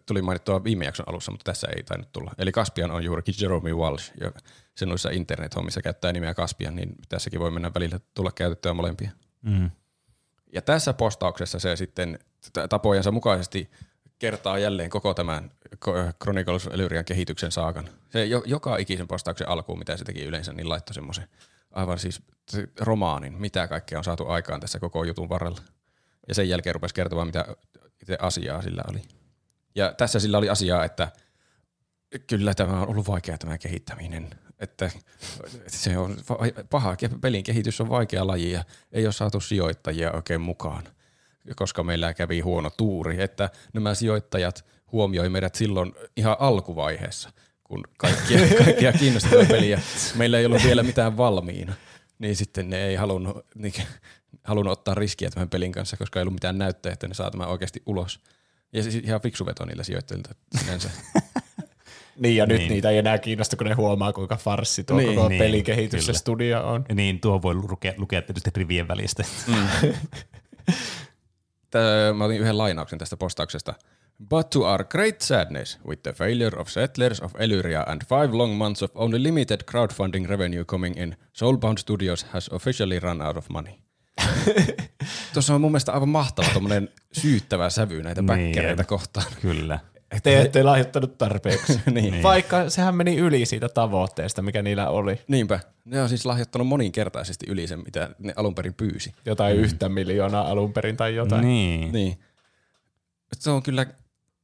tuli 0.05 0.21
mainittua 0.21 0.63
viime 0.63 0.85
jakson 0.85 1.09
alussa, 1.09 1.31
mutta 1.31 1.43
tässä 1.43 1.67
ei 1.75 1.83
tainnut 1.83 2.11
tulla. 2.11 2.31
Eli 2.37 2.51
Kaspian 2.51 2.91
on 2.91 3.03
juurikin 3.03 3.35
Jeremy 3.41 3.73
Walsh, 3.73 4.11
joka 4.21 4.39
sen 4.75 4.89
noissa 4.89 5.09
internet-hommissa 5.09 5.81
käyttää 5.81 6.13
nimeä 6.13 6.33
Kaspian, 6.33 6.75
niin 6.75 6.95
tässäkin 7.09 7.39
voi 7.39 7.51
mennä 7.51 7.71
välillä 7.75 7.99
tulla 8.13 8.31
käytettyä 8.31 8.73
molempia. 8.73 9.11
Mm. 9.41 9.71
Ja 10.53 10.61
tässä 10.61 10.93
postauksessa 10.93 11.59
se 11.59 11.75
sitten 11.75 12.19
tapojensa 12.69 13.11
mukaisesti 13.11 13.69
kertaa 14.21 14.59
jälleen 14.59 14.89
koko 14.89 15.13
tämän 15.13 15.51
Chronicles 16.23 16.67
Elyrian 16.67 17.05
kehityksen 17.05 17.51
saakan. 17.51 17.89
Se 18.09 18.25
jo, 18.25 18.43
joka 18.45 18.77
ikisen 18.77 19.07
postauksen 19.07 19.49
alkuun, 19.49 19.79
mitä 19.79 19.97
se 19.97 20.05
teki 20.05 20.23
yleensä, 20.23 20.53
niin 20.53 20.69
laittoi 20.69 20.93
semmoisen 20.93 21.27
aivan 21.71 21.99
siis 21.99 22.21
romaanin, 22.79 23.33
mitä 23.33 23.67
kaikkea 23.67 23.97
on 23.97 24.03
saatu 24.03 24.27
aikaan 24.27 24.59
tässä 24.59 24.79
koko 24.79 25.03
jutun 25.03 25.29
varrella. 25.29 25.61
Ja 26.27 26.35
sen 26.35 26.49
jälkeen 26.49 26.75
rupesi 26.75 26.93
kertomaan, 26.93 27.27
mitä 27.27 27.45
itse 28.01 28.17
asiaa 28.19 28.61
sillä 28.61 28.83
oli. 28.89 29.01
Ja 29.75 29.93
tässä 29.97 30.19
sillä 30.19 30.37
oli 30.37 30.49
asiaa, 30.49 30.85
että 30.85 31.11
kyllä 32.27 32.53
tämä 32.53 32.81
on 32.81 32.87
ollut 32.87 33.07
vaikea 33.07 33.37
tämä 33.37 33.57
kehittäminen. 33.57 34.29
Että 34.59 34.91
se 35.67 35.97
on 35.97 36.17
paha, 36.69 36.95
pelin 37.21 37.43
kehitys 37.43 37.81
on 37.81 37.89
vaikea 37.89 38.27
laji 38.27 38.51
ja 38.51 38.63
ei 38.91 39.05
ole 39.05 39.13
saatu 39.13 39.39
sijoittajia 39.39 40.11
oikein 40.11 40.41
mukaan, 40.41 40.83
koska 41.55 41.83
meillä 41.83 42.13
kävi 42.13 42.39
huono 42.39 42.69
tuuri, 42.69 43.21
että 43.21 43.49
nämä 43.73 43.93
sijoittajat 43.95 44.65
huomioi 44.91 45.29
meidät 45.29 45.55
silloin 45.55 45.93
ihan 46.17 46.35
alkuvaiheessa, 46.39 47.29
kun 47.63 47.83
kaikkia, 47.97 48.39
kaikkia 48.63 48.93
kiinnostavia 48.93 49.45
peliä. 49.45 49.81
Meillä 50.15 50.39
ei 50.39 50.45
ollut 50.45 50.63
vielä 50.63 50.83
mitään 50.83 51.17
valmiina, 51.17 51.73
niin 52.19 52.35
sitten 52.35 52.69
ne 52.69 52.85
ei 52.85 52.95
halunnut, 52.95 53.45
niin, 53.55 53.73
halunnut 54.43 54.71
ottaa 54.71 54.95
riskiä 54.95 55.29
tämän 55.29 55.49
pelin 55.49 55.71
kanssa, 55.71 55.97
koska 55.97 56.19
ei 56.19 56.21
ollut 56.21 56.33
mitään 56.33 56.57
näyttöä, 56.57 56.93
että 56.93 57.07
ne 57.07 57.13
saa 57.13 57.31
tämän 57.31 57.49
oikeasti 57.49 57.81
ulos. 57.85 58.19
Ja 58.73 58.83
siis 58.83 58.95
ihan 58.95 59.21
fiksu 59.21 59.45
veto 59.45 59.65
niillä 59.65 59.83
sijoittajilta 59.83 60.35
sinänsä. 60.61 60.89
Niin, 62.19 62.35
ja 62.35 62.45
nyt 62.45 62.57
Niin. 62.57 62.69
niitä 62.69 62.89
ei 62.89 62.97
enää 62.97 63.17
kiinnosta, 63.17 63.55
kun 63.55 63.67
ne 63.67 63.73
huomaa, 63.73 64.13
kuinka 64.13 64.35
farssi 64.37 64.83
tuo 64.83 64.97
Niin, 64.97 65.15
koko 65.15 65.29
niin, 65.29 65.39
pelikehitys 65.39 66.05
kyllä. 66.05 66.19
studio 66.19 66.67
on. 66.67 66.85
Ja 66.89 66.95
niin, 66.95 67.19
tuo 67.19 67.41
voi 67.41 67.55
lukea, 67.55 67.93
lukea 67.97 68.21
tietysti 68.21 68.51
rivien 68.55 68.87
välistä. 68.87 69.23
Tää, 71.71 72.13
mä 72.13 72.25
otin 72.25 72.41
yhden 72.41 72.57
lainauksen 72.57 72.99
tästä 72.99 73.17
postauksesta. 73.17 73.73
But 74.29 74.49
to 74.49 74.59
our 74.71 74.83
great 74.83 75.21
sadness, 75.21 75.79
with 75.87 76.01
the 76.03 76.11
failure 76.13 76.59
of 76.59 76.67
Settlers 76.67 77.19
of 77.21 77.33
Elyria 77.35 77.83
and 77.87 78.01
five 78.09 78.37
long 78.37 78.53
months 78.55 78.83
of 78.83 78.91
only 78.95 79.23
limited 79.23 79.59
crowdfunding 79.71 80.29
revenue 80.29 80.63
coming 80.65 80.97
in, 80.97 81.17
Soulbound 81.33 81.77
Studios 81.77 82.23
has 82.23 82.49
officially 82.53 82.99
run 82.99 83.21
out 83.21 83.37
of 83.37 83.49
money. 83.49 83.73
Tuossa 85.33 85.55
on 85.55 85.61
mun 85.61 85.71
mielestä 85.71 85.91
aivan 85.93 86.09
mahtava 86.09 86.47
tommonen 86.53 86.89
syyttävä 87.11 87.69
sävy 87.69 88.03
näitä 88.03 88.21
Niin. 88.21 88.27
päkkäreitä 88.55 88.83
kohtaan. 88.83 89.25
Kyllä. 89.41 89.79
Te 90.23 90.41
ette 90.41 90.63
lahjoittanut 90.63 91.17
tarpeeksi. 91.17 91.81
niin. 91.91 92.23
Vaikka 92.23 92.69
sehän 92.69 92.95
meni 92.95 93.17
yli 93.17 93.45
siitä 93.45 93.69
tavoitteesta, 93.69 94.41
mikä 94.41 94.61
niillä 94.61 94.89
oli. 94.89 95.19
Niinpä. 95.27 95.59
Ne 95.85 96.01
on 96.01 96.09
siis 96.09 96.25
lahjoittanut 96.25 96.67
moninkertaisesti 96.67 97.45
yli 97.49 97.67
sen, 97.67 97.79
mitä 97.79 98.09
ne 98.19 98.33
alun 98.35 98.55
perin 98.55 98.73
pyysi. 98.73 99.13
Jotain 99.25 99.57
mm. 99.57 99.63
yhtä 99.63 99.89
miljoonaa 99.89 100.47
alun 100.47 100.73
perin 100.73 100.97
tai 100.97 101.15
jotain. 101.15 101.41
Niin. 101.41 101.91
Niin. 101.91 102.19
Se 103.33 103.49
on 103.49 103.63
kyllä 103.63 103.85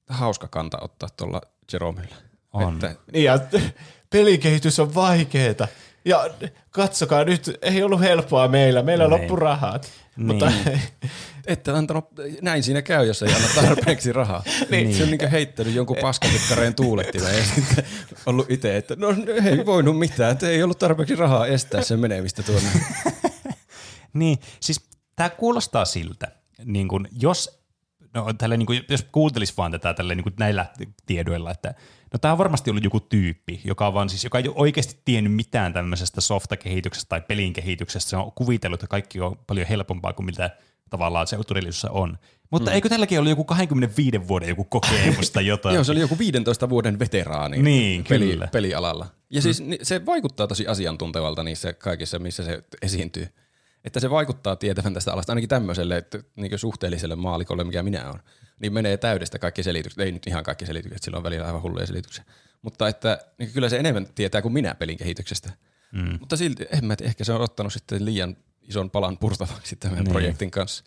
hauska 0.10 0.48
kanta 0.48 0.78
ottaa 0.82 1.10
tuolla 1.18 1.42
Jeromilla. 1.74 2.16
On. 2.54 2.74
Että 2.74 2.96
Niin 3.14 3.24
ja 3.24 3.40
pelikehitys 4.10 4.80
on 4.80 4.96
vaikeeta. 4.96 5.68
Ja 6.08 6.30
katsokaa 6.70 7.24
nyt, 7.24 7.58
ei 7.62 7.84
ollut 7.84 8.02
helppoa 8.02 8.48
meillä, 8.48 8.84
meillä 8.84 9.04
Niin. 9.04 9.12
loppu 9.12 9.36
rahat. 9.36 9.88
Niin. 10.18 10.28
Mutta 10.28 10.52
Ette 11.48 11.72
antanut, 11.72 12.06
näin 12.42 12.64
siinä 12.64 12.82
käy, 12.82 13.06
jos 13.08 13.24
ei 13.24 13.34
anna 13.34 13.48
tarpeeksi 13.56 14.14
rahaa. 14.14 14.44
niin. 14.72 14.96
Se 14.96 15.04
on 15.04 15.10
niin 15.10 15.30
heittänyt 15.32 15.74
jonkun 15.76 15.98
paskatykkareen 16.02 16.76
tuulettimen 16.76 17.38
ja 17.38 17.44
sitten 17.44 17.86
ollut 18.26 18.52
itse, 18.52 18.78
että 18.78 18.96
no 18.96 19.08
ei 19.46 19.66
voinut 19.66 20.00
mitään, 20.00 20.32
että 20.32 20.50
ei 20.50 20.64
ollut 20.64 20.80
tarpeeksi 20.80 21.16
rahaa 21.16 21.48
estää 21.48 21.82
sen 21.82 22.00
menemistä 22.00 22.44
tuonne. 22.44 22.70
Niin, 24.14 24.38
siis 24.60 24.82
tämä 25.16 25.30
kuulostaa 25.30 25.86
siltä, 25.86 26.28
niin 26.66 26.88
kun 26.88 27.08
jos, 27.20 27.62
no, 28.14 28.34
tälle, 28.34 28.58
niin 28.58 28.66
kun, 28.66 28.76
jos 28.90 29.06
kuuntelisi 29.12 29.54
vaan 29.58 29.72
tätä 29.72 29.94
tälle, 29.94 30.16
niin 30.16 30.24
kun 30.24 30.34
näillä 30.40 30.66
tiedoilla, 31.06 31.52
että 31.52 31.74
no 32.14 32.20
tämä 32.20 32.32
on 32.32 32.38
varmasti 32.38 32.70
ollut 32.70 32.84
joku 32.84 33.00
tyyppi, 33.00 33.62
joka, 33.64 33.88
on 33.88 33.94
vaan 33.94 34.10
siis, 34.10 34.24
joka 34.24 34.38
ei 34.40 34.48
ole 34.48 34.56
oikeasti 34.58 35.02
tiennyt 35.06 35.34
mitään 35.34 35.74
tämmöisestä 35.74 36.22
softakehityksestä 36.22 37.10
tai 37.10 37.22
pelin 37.22 37.54
kehityksestä. 37.54 38.10
Se 38.10 38.18
on 38.18 38.32
kuvitellut, 38.32 38.80
että 38.80 38.88
kaikki 38.88 39.22
on 39.22 39.40
paljon 39.48 39.68
helpompaa 39.68 40.14
kuin 40.14 40.26
mitä 40.26 40.50
tavallaan 40.90 41.28
se 41.28 41.38
todellisuudessa 41.48 41.92
on. 41.92 42.18
Mutta 42.52 42.70
mm. 42.72 42.76
eikö 42.76 42.90
tälläkin 42.90 43.20
ollut 43.20 43.30
joku 43.30 43.44
25 43.44 44.28
vuoden 44.28 44.50
joku 44.50 44.64
kokemus 44.64 45.32
tai 45.32 45.48
jotain? 45.48 45.74
Joo, 45.76 45.84
se 45.84 45.92
oli 45.92 46.00
joku 46.00 46.18
15 46.18 46.70
vuoden 46.70 47.00
veteraani 47.00 47.62
Niin, 47.62 48.04
peli, 48.10 48.30
kyllä. 48.32 48.48
pelialalla. 48.48 49.08
Ja 49.30 49.42
siis 49.42 49.62
ni- 49.62 49.80
se 49.84 50.06
vaikuttaa 50.06 50.48
tosi 50.48 50.68
asiantuntevalta 50.68 51.44
niissä 51.44 51.74
kaikissa, 51.74 52.20
missä 52.20 52.44
se 52.44 52.64
esiintyy. 52.82 53.28
Että 53.88 54.00
se 54.00 54.10
vaikuttaa 54.10 54.56
tietävän 54.56 54.94
tästä 54.94 55.14
alasta, 55.14 55.32
ainakin 55.32 55.50
tämmöiselle 55.50 55.98
että 55.98 56.20
niin 56.36 56.60
suhteelliselle 56.60 57.16
maalikolle, 57.16 57.64
mikä 57.64 57.84
minä 57.84 58.10
olen. 58.10 58.22
Niin 58.60 58.74
menee 58.74 58.98
täydestä 58.98 59.40
kaikki 59.40 59.64
selitykset. 59.64 60.00
Ei 60.00 60.12
nyt 60.12 60.28
ihan 60.28 60.44
kaikki 60.44 60.66
selitykset, 60.66 61.04
sillä 61.04 61.18
on 61.18 61.24
välillä 61.24 61.46
aivan 61.48 61.62
hulluja 61.62 61.86
selityksiä. 61.86 62.24
Mutta 62.62 62.88
että 62.88 63.20
niin 63.38 63.52
kyllä 63.54 63.70
se 63.70 63.78
enemmän 63.78 64.08
tietää 64.16 64.42
kuin 64.42 64.54
minä 64.54 64.76
pelin 64.76 64.98
kehityksestä. 64.98 65.52
Mm. 65.92 66.18
Mutta 66.20 66.38
silti, 66.38 66.68
en 66.72 66.86
mä 66.86 66.96
ehkä 67.02 67.24
se 67.24 67.34
on 67.34 67.42
ottanut 67.42 67.74
sitten 67.74 68.06
liian 68.06 68.38
ison 68.62 68.92
palan 68.92 69.18
purtavaksi 69.18 69.76
tämän 69.76 69.98
niin. 69.98 70.12
projektin 70.12 70.52
kanssa. 70.52 70.84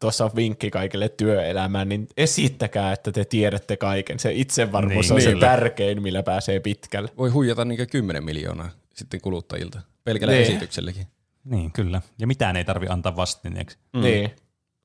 tuossa 0.00 0.24
on 0.24 0.30
vinkki 0.36 0.70
kaikille 0.70 1.08
työelämään, 1.08 1.88
niin 1.88 2.08
esittäkää, 2.16 2.92
että 2.92 3.12
te 3.12 3.24
tiedätte 3.24 3.76
kaiken. 3.76 4.18
Se 4.18 4.32
itsevarmuus 4.32 5.06
Niin, 5.06 5.14
on 5.14 5.20
se 5.20 5.30
kyllä. 5.30 5.46
tärkein, 5.46 6.02
millä 6.02 6.22
pääsee 6.22 6.60
pitkälle. 6.60 7.08
Voi 7.16 7.30
huijata 7.30 7.64
niin 7.64 7.90
10 7.90 8.24
miljoonaa 8.24 8.70
sitten 8.94 9.20
kuluttajilta, 9.20 9.80
pelkällä 10.04 10.34
Niin. 10.34 10.42
esitykselläkin. 10.42 11.06
Niin, 11.46 11.72
kyllä. 11.72 12.02
Ja 12.18 12.26
mitään 12.26 12.56
ei 12.56 12.64
tarvi 12.64 12.86
antaa 12.88 13.16
vastineeksi. 13.16 13.78
Mm. 13.92 14.00
Niin. 14.00 14.30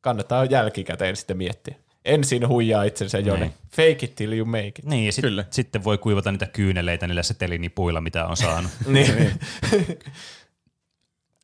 Kannattaa 0.02 0.46
jälkikäteen 0.46 1.16
sitten 1.16 1.38
miettiä. 1.38 1.76
Ensin 2.06 2.48
huijaa 2.48 2.84
itsensä 2.84 3.20
jonne. 3.20 3.46
Niin. 3.46 3.54
Fake 3.72 4.06
it 4.06 4.16
till 4.16 4.34
you 4.34 4.46
make 4.46 4.68
it. 4.68 4.86
Niin, 4.86 5.06
ja 5.06 5.12
sit, 5.12 5.22
Kyllä. 5.22 5.46
sitten 5.50 5.84
voi 5.84 5.98
kuivata 5.98 6.32
niitä 6.32 6.46
kyyneleitä 6.46 7.08
niillä 7.08 7.24
setelinipuilla, 7.24 8.02
mitä 8.02 8.26
on 8.26 8.38
saanut. 8.38 8.72
niin. 8.88 9.32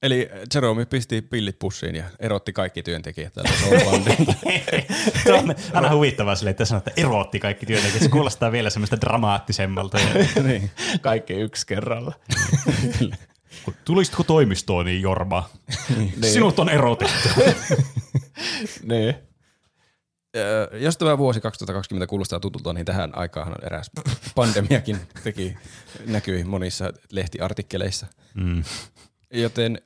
Eli 0.01 0.29
Jerome 0.53 0.85
pisti 0.85 1.21
pillit 1.21 1.59
pussiin 1.59 1.95
ja 1.95 2.03
erotti 2.19 2.53
kaikki 2.53 2.83
työntekijät 2.83 3.33
Soulboundilta. 3.59 4.33
Se 5.23 5.33
on 5.33 5.55
aina 5.73 5.95
huvittavaa 5.95 6.35
sille, 6.35 6.49
että 6.49 6.65
sanoo, 6.65 6.83
että 6.87 7.01
erotti 7.01 7.39
kaikki 7.39 7.65
työntekijät. 7.65 8.03
Se 8.03 8.09
kuulostaa 8.09 8.51
vielä 8.51 8.69
semmoista 8.69 9.01
dramaattisemmalta. 9.01 9.99
Ja, 9.99 10.43
niin. 10.43 10.71
Kaikki 11.01 11.33
yksi 11.33 11.67
kerralla. 11.67 12.13
Tulisitko 13.85 14.23
toimistoon, 14.23 14.85
niin 14.85 15.01
Jorma, 15.01 15.49
Niin. 15.97 16.13
sinut 16.23 16.59
on 16.59 16.69
erotettu. 16.69 17.29
niin. 18.91 19.15
Jos 20.73 20.97
tämä 20.97 21.17
vuosi 21.17 21.41
2020 21.41 22.07
kuulostaa 22.07 22.39
tutulta, 22.39 22.73
niin 22.73 22.85
tähän 22.85 23.17
aikaan 23.17 23.55
eräs 23.65 23.91
pandemiakin 24.35 24.99
teki, 25.23 25.57
näkyi 26.05 26.43
monissa 26.43 26.93
lehtiartikkeleissa. 27.11 28.07
Mm. 28.33 28.63
Joten 29.33 29.81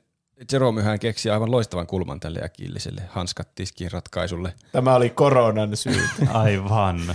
Jeromyhän 0.52 0.98
keksi 0.98 1.30
aivan 1.30 1.50
loistavan 1.50 1.86
kulman 1.86 2.20
tälle 2.20 2.40
äkilliselle 2.44 3.02
hanskat 3.08 3.54
tiskiin 3.54 3.92
ratkaisulle. 3.92 4.54
Tämä 4.72 4.94
oli 4.94 5.10
koronan 5.10 5.76
syy. 5.76 6.02
Aivan. 6.32 7.14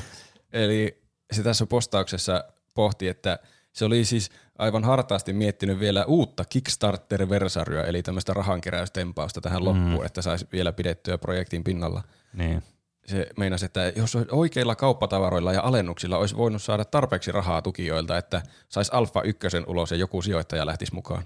Eli 0.53 1.01
se 1.31 1.43
tässä 1.43 1.65
postauksessa 1.65 2.43
pohti, 2.73 3.07
että 3.07 3.39
se 3.73 3.85
oli 3.85 4.05
siis 4.05 4.29
aivan 4.59 4.83
hartaasti 4.83 5.33
miettinyt 5.33 5.79
vielä 5.79 6.05
uutta 6.05 6.45
Kickstarter-versarioa, 6.49 7.83
eli 7.83 8.03
tämmöistä 8.03 8.33
rahankeräystempausta 8.33 9.41
tähän 9.41 9.65
loppuun, 9.65 10.05
että 10.05 10.21
saisi 10.21 10.47
vielä 10.51 10.73
pidettyä 10.73 11.17
projektin 11.17 11.63
pinnalla. 11.63 12.03
Niin. 12.33 12.63
se 13.05 13.29
meinasi, 13.37 13.65
että 13.65 13.91
jos 13.95 14.17
oikeilla 14.31 14.75
kauppatavaroilla 14.75 15.53
ja 15.53 15.61
alennuksilla 15.61 16.17
olisi 16.17 16.37
voinut 16.37 16.61
saada 16.61 16.85
tarpeeksi 16.85 17.31
rahaa 17.31 17.61
tukijoilta, 17.61 18.17
että 18.17 18.41
saisi 18.69 18.91
Alfa 18.93 19.21
ykkösen 19.21 19.63
ulos 19.67 19.91
ja 19.91 19.97
joku 19.97 20.21
sijoittaja 20.21 20.65
lähtisi 20.65 20.93
mukaan. 20.93 21.23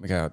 Mikä 0.00 0.24
on 0.24 0.30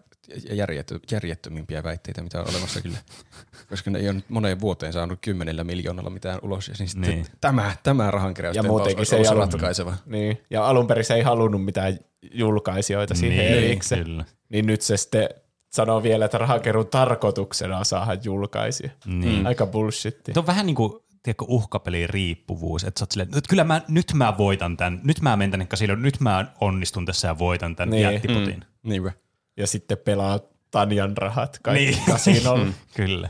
järjetty, 0.57 0.99
järjettömimpiä 1.11 1.83
väitteitä, 1.83 2.21
mitä 2.21 2.39
on 2.41 2.49
olemassa 2.49 2.81
kyllä. 2.81 2.97
Koska 3.69 3.91
ne 3.91 3.99
ei 3.99 4.05
ole 4.07 4.13
nyt 4.13 4.29
moneen 4.29 4.59
vuoteen 4.59 4.93
saanut 4.93 5.19
kymmenellä 5.21 5.63
miljoonalla 5.63 6.09
mitään 6.09 6.39
ulos. 6.41 6.67
Ja 6.67 6.73
niin 6.79 7.01
Niin. 7.01 7.25
tämä, 7.41 7.75
tämä 7.83 8.11
rahankeräys 8.11 8.55
Ja 8.55 8.63
muutenkin 8.63 9.05
se 9.05 9.15
ei 9.15 9.27
ollut- 9.27 9.51
ratkaiseva. 9.53 9.93
Niin. 10.05 10.37
Ja 10.49 10.67
alun 10.67 10.87
perin 10.87 11.03
se 11.05 11.13
ei 11.13 11.21
halunnut 11.21 11.65
mitään 11.65 11.99
julkaisijoita 12.33 13.15
siihen 13.15 13.37
Niin, 13.37 13.63
erikseen. 13.63 14.03
kyllä. 14.05 14.25
Niin 14.49 14.65
nyt 14.65 14.81
se 14.81 14.97
sitten 14.97 15.29
sanoo 15.71 16.03
vielä, 16.03 16.25
että 16.25 16.37
rahankeruun 16.37 16.87
tarkoituksena 16.87 17.77
on 17.77 17.85
saada 17.85 18.21
julkaisia. 18.23 18.89
Niin. 19.05 19.47
Aika 19.47 19.65
bullshitti. 19.67 20.33
Tuo 20.33 20.41
on 20.41 20.47
vähän 20.47 20.65
niin 20.65 20.75
kuin 20.75 20.93
tiedätkö, 21.23 21.45
uhkapelin 21.47 22.09
riippuvuus, 22.09 22.83
että 22.83 22.99
sä 22.99 23.03
oot 23.03 23.11
silleen, 23.11 23.29
että 23.37 23.49
kyllä 23.49 23.63
mä, 23.63 23.81
nyt 23.87 24.13
mä 24.13 24.37
voitan 24.37 24.77
tämän, 24.77 25.01
nyt 25.03 25.21
mä 25.21 25.35
menen 25.37 25.51
tänne 25.51 25.65
kasinoon, 25.65 26.01
nyt 26.01 26.19
mä 26.19 26.45
onnistun 26.61 27.05
tässä 27.05 27.27
ja 27.27 27.39
voitan 27.39 27.75
tämän 27.75 27.89
Niin. 27.89 28.03
niin. 28.07 28.13
jättipotin. 28.13 28.55
Mm. 28.83 28.89
Niinpä. 28.89 29.11
Ja 29.57 29.67
sitten 29.67 29.97
pelaa 29.97 30.39
Tanjan 30.71 31.17
rahat 31.17 31.59
kaikki 31.63 31.85
Niin. 31.85 31.95
niin. 31.95 32.05
kasinolla. 32.11 32.67
Kyllä. 32.95 33.29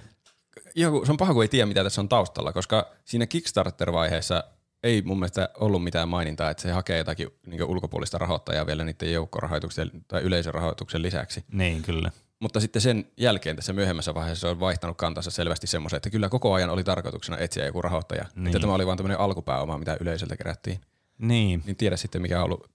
Joku, 0.76 1.06
se 1.06 1.12
on 1.12 1.18
paha, 1.18 1.34
kun 1.34 1.44
ei 1.44 1.48
tiedä, 1.48 1.66
mitä 1.66 1.84
tässä 1.84 2.02
on 2.02 2.10
taustalla, 2.10 2.54
koska 2.54 2.88
siinä 3.06 3.26
Kickstarter-vaiheessa 3.26 4.44
ei 4.84 5.02
mun 5.02 5.20
mielestä 5.20 5.50
ollut 5.60 5.84
mitään 5.84 6.10
mainintaa, 6.10 6.50
että 6.50 6.64
se 6.64 6.72
hakee 6.72 6.98
jotakin 6.98 7.28
niin 7.46 7.64
ulkopuolista 7.64 8.18
rahoittajaa 8.18 8.66
vielä 8.66 8.84
niiden 8.84 9.14
joukkorahoituksen 9.14 9.92
tai 10.08 10.22
yleisörahoituksen 10.22 11.02
lisäksi. 11.02 11.44
Niin, 11.52 11.82
kyllä. 11.82 12.12
Mutta 12.40 12.60
sitten 12.60 12.82
sen 12.82 13.06
jälkeen 13.18 13.56
tässä 13.56 13.74
myöhemmässä 13.74 14.14
vaiheessa 14.14 14.42
se 14.42 14.48
on 14.48 14.60
vaihtanut 14.60 14.98
kantansa 14.98 15.32
selvästi 15.32 15.68
semmoisen, 15.68 15.98
että 15.98 16.10
kyllä 16.10 16.30
koko 16.30 16.54
ajan 16.54 16.70
oli 16.70 16.84
tarkoituksena 16.84 17.38
etsiä 17.38 17.66
joku 17.66 17.82
rahoittaja. 17.82 18.22
Niin. 18.24 18.30
Että 18.30 18.40
Niin. 18.58 18.62
tämä 18.62 18.74
oli 18.74 18.88
vain 18.88 18.98
tämmöinen 18.98 19.20
alkupääoma, 19.20 19.78
mitä 19.78 19.98
yleisöltä 20.00 20.38
kerättiin. 20.38 20.82
Niin. 21.18 21.64
Niin 21.66 21.76
tiedä 21.76 21.98
sitten, 21.98 22.22
mikä 22.22 22.40
on 22.40 22.46
ollut 22.46 22.70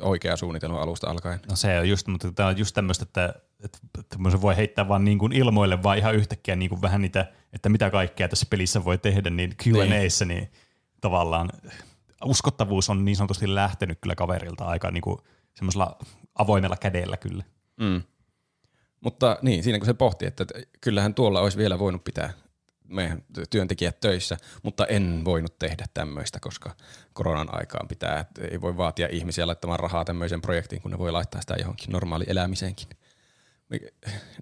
oikea 0.00 0.36
suunnitelma 0.36 0.82
alusta 0.82 1.10
alkaen. 1.10 1.40
No 1.50 1.56
se 1.56 1.78
on 1.78 1.88
just, 1.88 2.06
mutta 2.06 2.32
tämä 2.32 2.48
on 2.48 2.58
just 2.58 2.74
tämmöistä, 2.74 3.02
että, 3.02 3.34
että 3.64 3.78
tämmöisen 4.08 4.42
voi 4.42 4.56
heittää 4.56 4.88
vaan 4.88 5.04
niin 5.04 5.18
kuin 5.18 5.32
ilmoille 5.32 5.82
vaan 5.82 5.98
ihan 5.98 6.14
yhtäkkiä 6.14 6.56
niin 6.56 6.68
kuin 6.68 6.82
vähän 6.82 7.00
niitä, 7.00 7.32
että 7.52 7.68
mitä 7.68 7.90
kaikkea 7.90 8.28
tässä 8.28 8.46
pelissä 8.50 8.84
voi 8.84 8.98
tehdä, 8.98 9.30
niin 9.30 9.54
Q&Aissa 9.56 10.24
niin 10.24 10.52
tavallaan 11.00 11.50
uskottavuus 12.24 12.90
on 12.90 13.04
niin 13.04 13.16
sanotusti 13.16 13.54
lähtenyt 13.54 13.98
kyllä 14.00 14.14
kaverilta 14.14 14.64
aika 14.64 14.90
niin 14.90 15.02
kuin 15.02 15.18
semmoisella 15.54 15.96
avoimella 16.34 16.76
kädellä 16.76 17.16
kyllä. 17.16 17.44
Mm. 17.80 18.02
Mutta 19.00 19.38
niin, 19.42 19.62
siinä 19.62 19.78
kun 19.78 19.86
se 19.86 19.94
pohti, 19.94 20.26
että 20.26 20.46
kyllähän 20.80 21.14
tuolla 21.14 21.40
olisi 21.40 21.58
vielä 21.58 21.78
voinut 21.78 22.04
pitää 22.04 22.32
meidän 22.92 23.22
työntekijät 23.50 24.00
töissä, 24.00 24.36
mutta 24.62 24.86
en 24.86 25.22
voinut 25.24 25.58
tehdä 25.58 25.84
tämmöistä, 25.94 26.38
koska 26.40 26.76
koronan 27.12 27.48
aikaan 27.58 27.88
pitää, 27.88 28.24
ei 28.50 28.60
voi 28.60 28.76
vaatia 28.76 29.08
ihmisiä 29.10 29.46
laittamaan 29.46 29.80
rahaa 29.80 30.04
tämmöiseen 30.04 30.40
projektiin, 30.42 30.82
kun 30.82 30.90
ne 30.90 30.98
voi 30.98 31.12
laittaa 31.12 31.40
sitä 31.40 31.54
johonkin 31.58 31.92
normaali 31.92 32.24
elämiseenkin. 32.28 32.88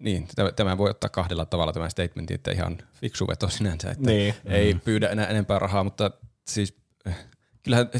Niin, 0.00 0.28
tämä- 0.56 0.78
voi 0.78 0.90
ottaa 0.90 1.10
kahdella 1.10 1.46
tavalla 1.46 1.72
tämä 1.72 1.88
statementti, 1.88 2.34
että 2.34 2.50
ihan 2.50 2.78
fiksu 2.94 3.28
veto 3.28 3.48
sinänsä, 3.48 3.90
että 3.90 4.06
Niin. 4.10 4.34
ei 4.44 4.74
pyydä 4.74 5.08
enää 5.08 5.26
enempää 5.26 5.58
rahaa, 5.58 5.84
mutta 5.84 6.10
siis 6.48 6.74
eh, 7.06 7.16
kyllähän 7.62 7.90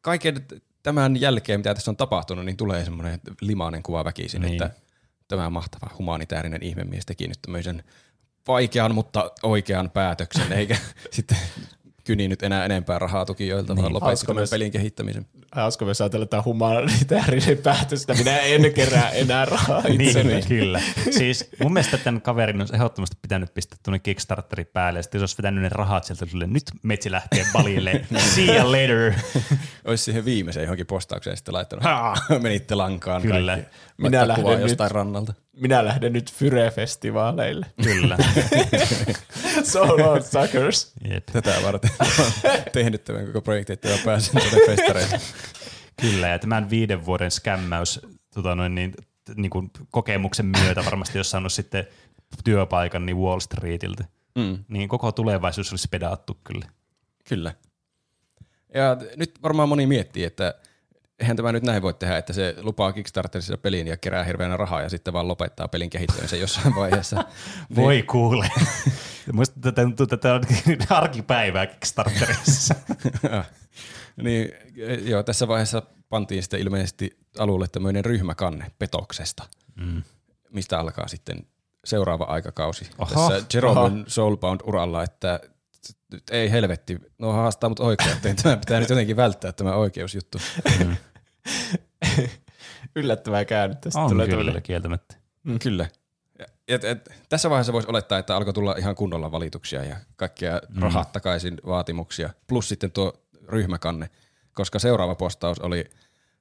kaiken 0.00 0.46
tämän 0.82 1.20
jälkeen, 1.20 1.60
mitä 1.60 1.74
tässä 1.74 1.90
on 1.90 1.96
tapahtunut, 1.96 2.44
niin 2.44 2.56
tulee 2.56 2.84
semmoinen 2.84 3.20
limainen 3.40 3.82
kuva 3.82 4.04
väkisin, 4.04 4.42
Niin. 4.42 4.52
että 4.62 4.70
tämä 5.28 5.50
mahtava 5.50 5.94
humanitaarinen 5.98 6.62
ihmemies 6.62 7.06
teki 7.06 7.28
nyt 7.28 7.38
tämmöisen 7.42 7.84
vaikean, 8.48 8.94
mutta 8.94 9.30
oikean 9.42 9.90
päätöksen, 9.90 10.52
eikä 10.58 10.76
sitten 11.10 11.38
kyni 12.04 12.28
nyt 12.28 12.42
enää 12.42 12.64
enempää 12.64 12.98
rahaa 12.98 13.24
tukijoilta, 13.24 13.74
niin. 13.74 13.82
vaan 13.82 13.92
lopetti 13.92 14.26
tämän 14.26 14.36
myös. 14.40 14.50
pelin 14.50 14.72
kehittämisen. 14.72 15.26
Hauska 15.52 15.84
myös 15.84 16.00
ajatella, 16.00 16.22
että 16.22 16.30
tämä 16.30 16.42
humanitaarinen 16.42 17.58
päätös, 17.58 18.00
että 18.00 18.14
minä 18.14 18.38
en 18.38 18.72
kerää 18.74 19.10
enää 19.10 19.44
rahaa 19.44 19.82
itselleni. 19.98 20.34
Niin, 20.34 20.48
kyllä. 20.48 20.80
Siis 21.10 21.50
mun 21.62 21.72
mielestä 21.72 21.98
tämän 21.98 22.20
kaverin 22.20 22.60
olisi 22.60 22.74
ehdottomasti 22.74 23.16
pitänyt 23.22 23.54
pistää 23.54 23.78
tuonne 23.82 23.98
Kickstarterin 23.98 24.66
päälle, 24.72 24.98
ja 24.98 25.02
sitten 25.02 25.18
jos 25.18 25.22
olisi 25.22 25.36
vetänyt 25.38 25.62
ne 25.62 25.68
rahat 25.68 26.04
sieltä, 26.04 26.26
sille, 26.26 26.46
nyt 26.46 26.64
metsi 26.82 27.10
lähtee 27.10 27.46
balille, 27.52 28.04
see 28.34 28.56
you 28.56 28.72
later. 28.72 29.12
Olisi 29.84 30.04
siihen 30.04 30.24
viimeiseen 30.24 30.64
johonkin 30.64 30.86
postaukseen 30.86 31.36
sitten 31.36 31.54
laittanut, 31.54 31.84
Haa, 31.84 32.16
menitte 32.42 32.74
lankaan 32.74 33.22
Kyllä. 33.22 33.52
kaikki. 33.56 33.76
Minä 33.98 34.28
lähden 34.28 34.44
kuvaa 34.44 34.56
nyt. 34.58 34.68
jostain 34.68 34.90
rannalta. 34.90 35.34
Minä 35.52 35.84
lähden 35.84 36.12
nyt 36.12 36.32
Fyre-festivaaleille. 36.32 37.66
Kyllä. 37.82 38.16
so 39.72 39.98
long, 39.98 40.22
suckers. 40.24 40.92
Jep. 41.10 41.26
Tätä 41.26 41.54
varten 41.64 41.90
olen 42.00 42.62
tehnyt 42.72 43.04
tämän 43.04 43.26
koko 43.26 43.40
projektin, 43.42 43.74
että 43.74 43.88
mä 43.88 43.96
pääsin 44.04 44.40
tuonne 44.40 44.66
festareille. 44.66 45.20
Kyllä, 46.00 46.28
ja 46.28 46.38
tämän 46.38 46.70
viiden 46.70 47.06
vuoden 47.06 47.30
skämmäys 47.30 48.00
tota 48.34 48.54
noin, 48.54 48.74
niin, 48.74 48.94
niin 49.36 49.50
kuin 49.50 49.70
kokemuksen 49.90 50.46
myötä 50.46 50.84
varmasti 50.84 51.18
jos 51.18 51.30
saanut 51.30 51.52
sitten 51.52 51.86
työpaikan 52.44 53.06
niin 53.06 53.16
Wall 53.18 53.40
Streetiltä, 53.40 54.04
Mm. 54.38 54.64
niin 54.68 54.88
koko 54.88 55.12
tulevaisuus 55.12 55.70
olisi 55.72 55.88
pedattu 55.90 56.38
kyllä. 56.44 56.66
Kyllä. 57.28 57.54
Ja 58.74 58.96
nyt 59.16 59.42
varmaan 59.42 59.68
moni 59.68 59.86
miettii, 59.86 60.24
että 60.24 60.54
eihän 61.20 61.36
tämä 61.36 61.52
nyt 61.52 61.62
näin 61.62 61.82
voi 61.82 61.94
tehdä, 61.94 62.18
että 62.18 62.32
se 62.32 62.54
lupaa 62.60 62.92
Kickstarterissa 62.92 63.58
pelin 63.58 63.86
ja 63.86 63.96
kerää 63.96 64.24
hirveänä 64.24 64.56
rahaa 64.56 64.82
ja 64.82 64.88
sitten 64.88 65.14
vaan 65.14 65.28
lopettaa 65.28 65.68
pelin 65.68 65.90
kehittämisen 65.90 66.40
jossain 66.40 66.74
vaiheessa. 66.80 67.24
Voi 67.76 68.02
kuule. 68.02 68.48
Muista 69.32 69.60
tätä, 69.60 69.82
tuntuu, 69.82 70.04
että 70.04 70.16
tämä 70.16 70.34
on 70.34 70.42
arkipäivää 71.04 71.66
Kickstarterissa. 71.66 72.74
niin, 74.22 74.52
joo, 75.04 75.22
tässä 75.22 75.48
vaiheessa 75.48 75.82
pantiin 76.08 76.42
sitten 76.42 76.60
ilmeisesti 76.60 77.18
alulle 77.38 77.66
tämmöinen 77.68 78.04
ryhmäkanne 78.04 78.72
petoksesta, 78.78 79.44
mm. 79.76 80.02
mistä 80.50 80.78
alkaa 80.78 81.08
sitten 81.08 81.46
seuraava 81.84 82.24
aikakausi 82.24 82.90
Oho, 82.98 83.30
tässä 83.30 83.46
Jeromen 83.54 84.04
Soulbound-uralla, 84.06 85.02
että 85.02 85.40
nyt 86.12 86.22
ei 86.30 86.50
helvetti, 86.50 86.98
no 87.18 87.32
haastaa 87.32 87.68
mut 87.68 87.80
oikeuteen, 87.80 88.36
tämä 88.36 88.56
pitää 88.56 88.80
nyt 88.80 88.88
jotenkin 88.88 89.16
välttää 89.16 89.52
tämä 89.52 89.74
oikeusjuttu. 89.74 90.38
Yllättävää 92.96 93.44
käännyt 93.44 93.80
tästä. 93.80 94.00
on 94.00 94.10
tulee 94.10 94.28
kyllä 94.28 94.60
kieltämättä. 94.60 95.16
Mm. 95.42 95.58
Kyllä. 95.58 95.88
Ja- 96.38 96.46
Et, 96.68 96.84
et, 96.84 97.08
tässä 97.28 97.50
vaiheessa 97.50 97.72
voisi 97.72 97.88
olettaa, 97.88 98.18
että 98.18 98.36
alkoi 98.36 98.52
tulla 98.52 98.74
ihan 98.78 98.94
kunnolla 98.94 99.32
valituksia 99.32 99.84
ja 99.84 99.96
kaikkia 100.16 100.60
mm. 100.68 100.82
rahat 100.82 101.12
takaisin 101.12 101.60
vaatimuksia, 101.66 102.30
plus 102.46 102.68
sitten 102.68 102.92
tuo 102.92 103.12
ryhmäkanne, 103.48 104.10
koska 104.54 104.78
seuraava 104.78 105.14
postaus 105.14 105.58
oli, 105.58 105.84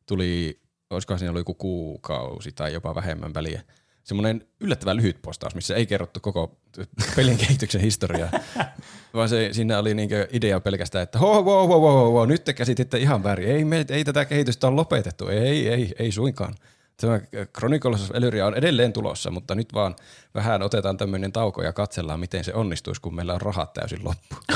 tuli, 0.06 0.60
olisikohan 0.90 1.20
siinä 1.20 1.32
ollut 1.32 1.40
joku 1.42 1.54
kuukausi 1.54 2.52
tai 2.52 2.74
jopa 2.74 2.96
vähemmän 2.96 3.34
väliä, 3.34 3.62
semmoinen 4.04 4.48
yllättävän 4.60 4.98
lyhyt 4.98 5.22
postaus, 5.22 5.56
missä 5.56 5.76
ei 5.76 5.86
kerrottu 5.86 6.20
koko 6.20 6.58
pelin 7.16 7.38
kehityksen 7.38 7.82
historiaa, 7.82 8.30
vaan 9.14 9.30
se, 9.30 9.50
siinä 9.52 9.80
oli 9.80 9.94
niinkö 9.94 10.28
idea 10.32 10.60
pelkästään, 10.60 11.04
että 11.04 11.20
ho, 11.20 11.44
ho, 11.44 11.68
ho, 11.68 11.68
ho, 11.68 11.80
ho, 11.80 12.12
ho, 12.12 12.26
nyt 12.26 12.44
te 12.44 12.54
käsititte 12.54 12.98
ihan 12.98 13.24
väärin, 13.24 13.48
ei, 13.50 13.66
me, 13.66 13.86
ei 13.90 14.04
tätä 14.04 14.26
kehitystä 14.26 14.68
ole 14.68 14.76
lopetettu, 14.76 15.28
ei, 15.28 15.70
ei, 15.70 15.94
ei 16.00 16.12
suinkaan. 16.12 16.56
Tämä 16.98 17.20
Chronicles 17.58 18.02
of 18.02 18.16
Elyria 18.16 18.46
on 18.46 18.56
edelleen 18.56 18.94
tulossa, 18.94 19.32
mutta 19.32 19.56
nyt 19.56 19.74
vaan 19.74 19.96
vähän 20.36 20.62
otetaan 20.62 20.98
tämmöinen 20.98 21.32
tauko 21.32 21.64
ja 21.64 21.74
katsellaan, 21.74 22.20
miten 22.20 22.44
se 22.44 22.54
onnistuisi, 22.54 23.02
kun 23.02 23.16
meillä 23.16 23.34
on 23.34 23.42
rahat 23.42 23.74
täysin 23.74 24.00
loppu. 24.04 24.36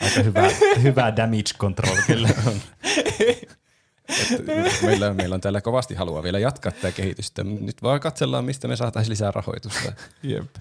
Aika 0.00 0.22
hyvä, 0.24 0.50
hyvä 0.82 1.16
damage 1.16 1.54
control 1.58 1.96
kyllä. 2.06 2.28
Että 4.08 4.42
meillä, 4.86 5.14
meillä 5.14 5.34
on 5.34 5.40
täällä 5.40 5.60
kovasti 5.60 5.94
halua 5.94 6.22
vielä 6.22 6.38
jatkaa 6.38 6.72
tätä 6.72 6.92
kehitystä. 6.92 7.44
Nyt 7.44 7.82
vaan 7.82 8.00
katsellaan, 8.00 8.44
mistä 8.44 8.68
me 8.68 8.76
saataisiin 8.76 9.10
lisää 9.10 9.30
rahoitusta. 9.30 9.92
Jep. 10.22 10.56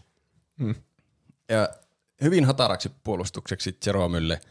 Ja 1.49 1.69
hyvin 2.21 2.45
hataraksi 2.45 2.91
puolustukseksi 3.03 3.77
Jeromylle. 3.85 4.41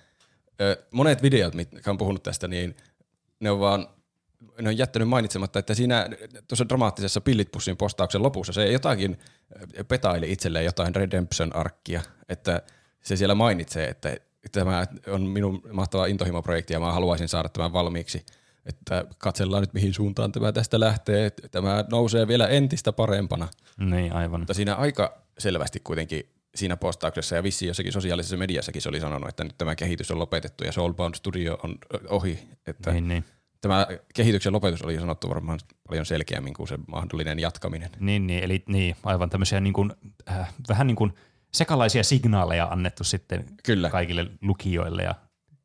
Monet 0.90 1.22
videot, 1.22 1.54
mitkä 1.54 1.90
on 1.90 1.98
puhunut 1.98 2.22
tästä, 2.22 2.48
niin 2.48 2.76
ne 3.40 3.50
on 3.50 3.60
vaan 3.60 3.88
ne 4.60 4.68
on 4.68 4.78
jättänyt 4.78 5.08
mainitsematta, 5.08 5.58
että 5.58 5.74
siinä 5.74 6.08
tuossa 6.48 6.68
dramaattisessa 6.68 7.20
pillitpussin 7.20 7.76
postauksen 7.76 8.22
lopussa 8.22 8.52
se 8.52 8.72
jotakin 8.72 9.18
petaili 9.88 10.32
itselleen 10.32 10.64
jotain 10.64 10.94
redemption-arkkia, 10.94 12.02
että 12.28 12.62
se 13.02 13.16
siellä 13.16 13.34
mainitsee, 13.34 13.88
että 13.88 14.16
tämä 14.52 14.86
on 15.06 15.22
minun 15.22 15.62
mahtava 15.72 16.06
intohimoprojekti 16.06 16.72
ja 16.72 16.80
mä 16.80 16.92
haluaisin 16.92 17.28
saada 17.28 17.48
tämän 17.48 17.72
valmiiksi. 17.72 18.26
Että 18.66 19.04
katsellaan 19.18 19.62
nyt 19.62 19.74
mihin 19.74 19.94
suuntaan 19.94 20.32
tämä 20.32 20.52
tästä 20.52 20.80
lähtee, 20.80 21.26
että 21.26 21.48
tämä 21.48 21.84
nousee 21.90 22.28
vielä 22.28 22.48
entistä 22.48 22.92
parempana. 22.92 23.48
niin, 23.80 24.12
aivan. 24.12 24.40
Mutta 24.40 24.54
siinä 24.54 24.74
aika 24.74 25.22
selvästi 25.38 25.80
kuitenkin 25.80 26.28
siinä 26.54 26.76
postauksessa 26.76 27.36
ja 27.36 27.42
vissiin 27.42 27.66
jossakin 27.66 27.92
sosiaalisessa 27.92 28.36
mediassakin 28.36 28.82
se 28.82 28.88
oli 28.88 29.00
sanonut, 29.00 29.28
että 29.28 29.44
nyt 29.44 29.58
tämä 29.58 29.76
kehitys 29.76 30.10
on 30.10 30.18
lopetettu 30.18 30.64
ja 30.64 30.72
Soulbound 30.72 31.14
Studio 31.14 31.58
on 31.62 31.78
ohi. 32.08 32.48
Että 32.66 32.92
Niin, 32.92 33.08
niin. 33.08 33.24
Tämä 33.60 33.86
kehityksen 34.14 34.52
lopetus 34.52 34.82
oli 34.82 34.98
sanottu 34.98 35.28
varmaan 35.28 35.58
paljon 35.88 36.06
selkeämmin 36.06 36.54
kuin 36.54 36.68
se 36.68 36.78
mahdollinen 36.86 37.38
jatkaminen. 37.38 37.90
Niin, 38.00 38.26
niin, 38.26 38.44
eli 38.44 38.64
niin, 38.68 38.96
aivan 39.02 39.30
tämmöisiä 39.30 39.60
niin 39.60 39.72
kuin, 39.72 39.92
äh, 40.30 40.54
vähän 40.68 40.86
niin 40.86 40.96
kuin 40.96 41.12
sekalaisia 41.54 42.02
signaaleja 42.02 42.64
annettu 42.64 43.04
sitten 43.04 43.44
Kyllä. 43.64 43.90
kaikille 43.90 44.26
lukijoille. 44.42 45.02
Ja, 45.02 45.14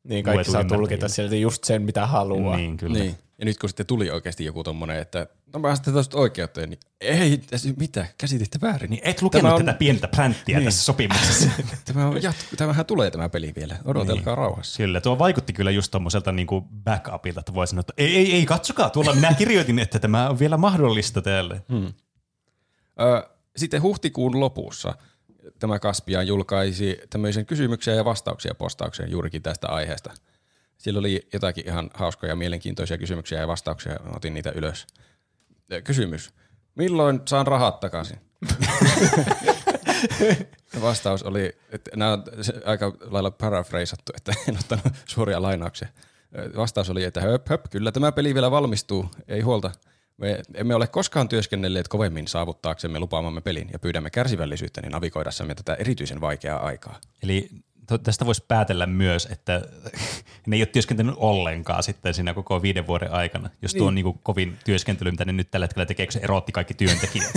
Niin 0.04 0.24
kaikki 0.24 0.50
saa 0.50 0.64
tulkita 0.64 1.08
sieltä 1.08 1.36
just 1.36 1.64
sen, 1.64 1.82
mitä 1.82 2.06
haluaa. 2.06 2.56
niin, 2.56 2.76
kyllä. 2.76 2.98
Niin. 2.98 3.16
Ja 3.38 3.44
nyt 3.44 3.58
kun 3.58 3.68
sitten 3.68 3.86
tuli 3.86 4.10
oikeasti 4.10 4.44
joku 4.44 4.64
tommonen, 4.64 4.98
että 4.98 5.26
no 5.52 5.60
mä 5.60 5.74
sitten 5.76 5.92
tuosta 5.92 6.18
oikeuteen, 6.18 6.70
niin 6.70 6.78
ei, 7.00 7.38
tässä- 7.38 7.68
mitä, 7.76 8.06
käsititte 8.18 8.58
väärin. 8.62 8.90
Niin 8.90 9.00
et 9.04 9.22
lukenut 9.22 9.42
Tämä 9.42 9.54
on- 9.54 9.64
tätä 9.64 9.78
pientä 9.78 10.08
pränttiä 10.08 10.58
Niin. 10.58 10.64
tässä 10.64 10.84
sopimuksessa. 10.84 11.50
Tämä 11.84 12.06
on 12.08 12.22
jatku, 12.22 12.56
tämähän 12.56 12.86
tulee 12.86 13.10
tämä 13.10 13.28
peli 13.28 13.52
vielä. 13.56 13.76
Odotelkaa 13.84 14.32
niin. 14.34 14.38
rauhassa. 14.38 14.76
Kyllä, 14.76 15.00
tuo 15.00 15.18
vaikutti 15.18 15.52
kyllä 15.52 15.70
just 15.70 15.90
tommoselta 15.90 16.32
niinku 16.32 16.60
backupilta, 16.84 17.40
että 17.40 17.54
voi 17.54 17.66
sanoa, 17.66 17.80
että 17.80 17.92
ei, 17.96 18.16
ei, 18.16 18.32
ei, 18.34 18.46
katsokaa, 18.46 18.90
tuolla 18.90 19.14
minä 19.14 19.34
kirjoitin, 19.34 19.78
että 19.78 19.98
tämä 19.98 20.28
on 20.30 20.38
vielä 20.38 20.56
mahdollista 20.56 21.22
täällä. 21.22 21.60
Hmm. 21.68 21.92
Ö, 23.00 23.28
sitten 23.56 23.82
huhtikuun 23.82 24.40
lopussa 24.40 24.94
tämä 25.62 25.78
Kaspian 25.78 26.26
julkaisi 26.26 27.00
tämmöisen 27.10 27.46
kysymyksiä 27.46 27.94
ja 27.94 28.04
vastauksia 28.04 28.54
postaukseen 28.54 29.10
juurikin 29.10 29.42
tästä 29.42 29.68
aiheesta. 29.68 30.10
Siellä 30.78 30.98
oli 30.98 31.28
jotakin 31.32 31.66
ihan 31.66 31.90
hauskoja 31.94 32.32
ja 32.32 32.36
mielenkiintoisia 32.36 32.98
kysymyksiä 32.98 33.40
ja 33.40 33.48
vastauksia, 33.48 33.96
Mä 34.04 34.12
otin 34.16 34.34
niitä 34.34 34.52
ylös. 34.54 34.86
Kysymys. 35.84 36.30
Milloin 36.74 37.20
saan 37.24 37.46
rahat 37.46 37.80
takaisin? 37.80 38.18
Vastaus 40.82 41.22
oli, 41.22 41.56
että 41.70 41.90
nämä 41.96 42.12
on 42.12 42.24
aika 42.64 42.92
lailla 43.00 43.30
paraphrasattu, 43.30 44.12
että 44.16 44.32
en 44.48 44.58
ottanut 44.58 44.94
suoria 45.06 45.42
lainauksia. 45.42 45.88
Vastaus 46.56 46.90
oli, 46.90 47.04
että 47.04 47.20
höp, 47.20 47.48
höp, 47.48 47.64
kyllä 47.70 47.92
tämä 47.92 48.12
peli 48.12 48.34
vielä 48.34 48.50
valmistuu, 48.50 49.06
ei 49.28 49.40
huolta. 49.40 49.70
Me 50.16 50.42
emme 50.54 50.74
ole 50.74 50.86
koskaan 50.86 51.28
työskennelleet 51.28 51.88
kovemmin 51.88 52.28
saavuttaaksemme 52.28 52.98
lupaamamme 52.98 53.40
pelin 53.40 53.68
ja 53.72 53.78
pyydämme 53.78 54.10
kärsivällisyyttä 54.10 54.80
niin 54.80 54.92
navigoidassamme 54.92 55.54
tätä 55.54 55.74
erityisen 55.74 56.20
vaikeaa 56.20 56.66
aikaa. 56.66 57.00
Eli 57.22 57.50
tästä 57.98 58.26
voisi 58.26 58.44
päätellä 58.48 58.86
myös, 58.86 59.28
että 59.30 59.62
ne 60.46 60.56
ei 60.56 60.62
ole 60.62 60.66
työskentelynyt 60.66 61.14
ollenkaan 61.18 61.82
sitten 61.82 62.14
siinä 62.14 62.34
koko 62.34 62.62
viiden 62.62 62.86
vuoden 62.86 63.12
aikana, 63.12 63.50
jos 63.62 63.74
tuo 63.74 63.86
on 63.86 63.94
niin 63.94 64.04
kuin 64.04 64.20
kovin 64.22 64.58
työskentely, 64.64 65.10
mitä 65.10 65.24
ne 65.24 65.32
nyt 65.32 65.50
tällä 65.50 65.64
hetkellä 65.64 65.86
tekee, 65.86 66.06
kun 66.06 66.12
se 66.12 66.20
erotti 66.22 66.52
kaikki 66.52 66.74
työntekijät. 66.74 67.30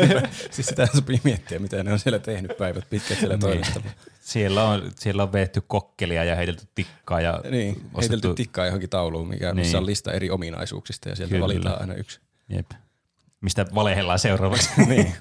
siis 0.50 0.66
sitä 0.66 0.86
sopii 0.94 1.20
miettiä, 1.24 1.58
mitä 1.58 1.82
ne 1.82 1.92
on 1.92 1.98
siellä 1.98 2.18
tehnyt 2.18 2.56
päivät 2.58 2.90
pitkät 2.90 3.18
siellä 3.18 3.38
toimistolla. 3.38 3.90
siellä, 4.20 4.64
on, 4.64 4.90
siellä 4.96 5.22
on 5.22 5.32
veetty 5.32 5.60
kokkelia 5.60 6.24
ja 6.24 6.36
heitelty 6.36 6.66
tikkaa 6.74 7.20
ja 7.20 7.40
Niin, 7.50 7.90
heitelty 8.00 8.34
tikkaa 8.34 8.66
johonkin 8.66 8.90
tauluun, 8.90 9.28
mikä, 9.28 9.54
missä 9.54 9.78
on 9.78 9.86
lista 9.86 10.12
eri 10.12 10.30
ominaisuuksista 10.30 11.08
ja 11.08 11.16
sieltä 11.16 11.30
Kyllä. 11.30 11.44
valitaan 11.44 11.80
aina 11.80 11.94
yksi. 11.94 12.20
Jep. 12.48 12.70
Mistä 13.40 13.66
valehellaan 13.74 14.18
seuraavaksi. 14.18 14.70
niin. 14.86 15.14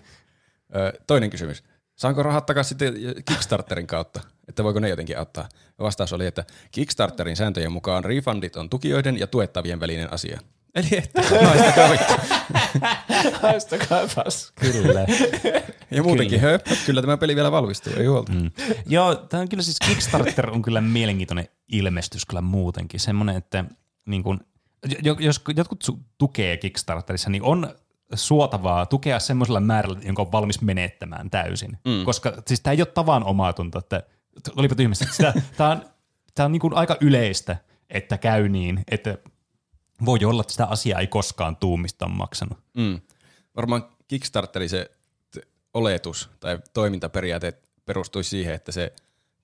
Ö, 0.76 0.94
Toinen 1.08 1.30
kysymys. 1.30 1.64
Saanko 1.96 2.24
rahat 2.24 2.46
takaisin 2.46 2.70
sitten 2.70 2.94
Kickstarterin 3.26 3.88
kautta? 3.88 4.22
Että 4.50 4.64
voiko 4.64 4.80
ne 4.80 4.90
jotenkin 4.90 5.18
auttaa? 5.20 5.50
Vastaus 5.80 6.14
oli, 6.14 6.26
että 6.26 6.44
Kickstarterin 6.72 7.36
sääntöjen 7.36 7.72
mukaan 7.72 8.04
refundit 8.04 8.56
on 8.56 8.70
tukijoiden 8.70 9.20
ja 9.20 9.28
tuettavien 9.28 9.80
välinen 9.80 10.14
asia. 10.14 10.40
Eli 10.76 10.88
että 10.92 11.22
haistakaa 11.46 11.90
vittu. 11.92 12.14
Haistakaa 13.42 14.08
pas. 14.16 14.52
kyllä. 14.56 15.06
Ja 15.92 16.04
muutenkin 16.04 16.40
höp, 16.40 16.66
kyllä 16.86 17.02
tämä 17.02 17.18
peli 17.18 17.36
vielä 17.36 17.52
valmistuu, 17.52 17.94
ei 17.98 18.06
huolta. 18.06 18.32
Mm. 18.32 18.52
Joo, 18.86 19.16
tämä 19.16 19.42
on 19.42 19.50
kyllä 19.50 19.64
siis 19.64 19.80
Kickstarter 19.80 20.50
on 20.50 20.62
kyllä 20.62 20.82
mielenkiintoinen 20.82 21.48
ilmestys 21.72 22.26
kyllä 22.26 22.42
muutenkin. 22.42 23.00
Semmoinen, 23.00 23.36
että 23.36 23.66
niin 24.06 24.24
kun, 24.24 24.40
jo- 25.04 25.18
jos 25.20 25.42
jotkut 25.56 25.84
tukee 26.18 26.58
Kickstarterissa, 26.58 27.30
niin 27.30 27.44
on 27.44 27.76
suotavaa 28.14 28.86
tukea 28.86 29.20
semmoisella 29.20 29.60
määrällä, 29.60 30.00
jonka 30.04 30.22
on 30.22 30.32
valmis 30.32 30.62
menettämään 30.62 31.30
täysin. 31.30 31.78
Mm. 31.86 32.06
Koska 32.06 32.42
siis 32.48 32.62
tämä 32.62 32.72
ei 32.72 32.82
ole 32.82 32.86
tavanomatunta, 32.94 33.80
että 33.80 34.04
olipa 34.56 34.76
tyhmästi. 34.76 35.06
Tämä 35.58 35.70
on, 35.70 35.86
tää 36.36 36.46
on 36.46 36.52
niin 36.52 36.60
kuin 36.60 36.74
aika 36.74 36.98
yleistä, 37.02 37.58
että 37.90 38.18
käy 38.18 38.50
niin, 38.50 38.84
että 38.92 39.18
voi 40.06 40.20
olla, 40.26 40.42
että 40.42 40.54
sitä 40.54 40.66
asiaa 40.66 41.00
ei 41.00 41.08
koskaan 41.08 41.56
tuu, 41.56 41.78
mistä 41.78 42.06
on 42.06 42.12
maksanut. 42.12 42.58
Mm. 42.74 43.02
Varmaan 43.56 43.86
Kickstarterin 44.08 44.70
se 44.70 44.92
oletus 45.74 46.30
tai 46.40 46.60
toimintaperiaate 46.74 47.54
perustuisi 47.86 48.30
siihen, 48.30 48.56
että 48.56 48.72
se 48.72 48.94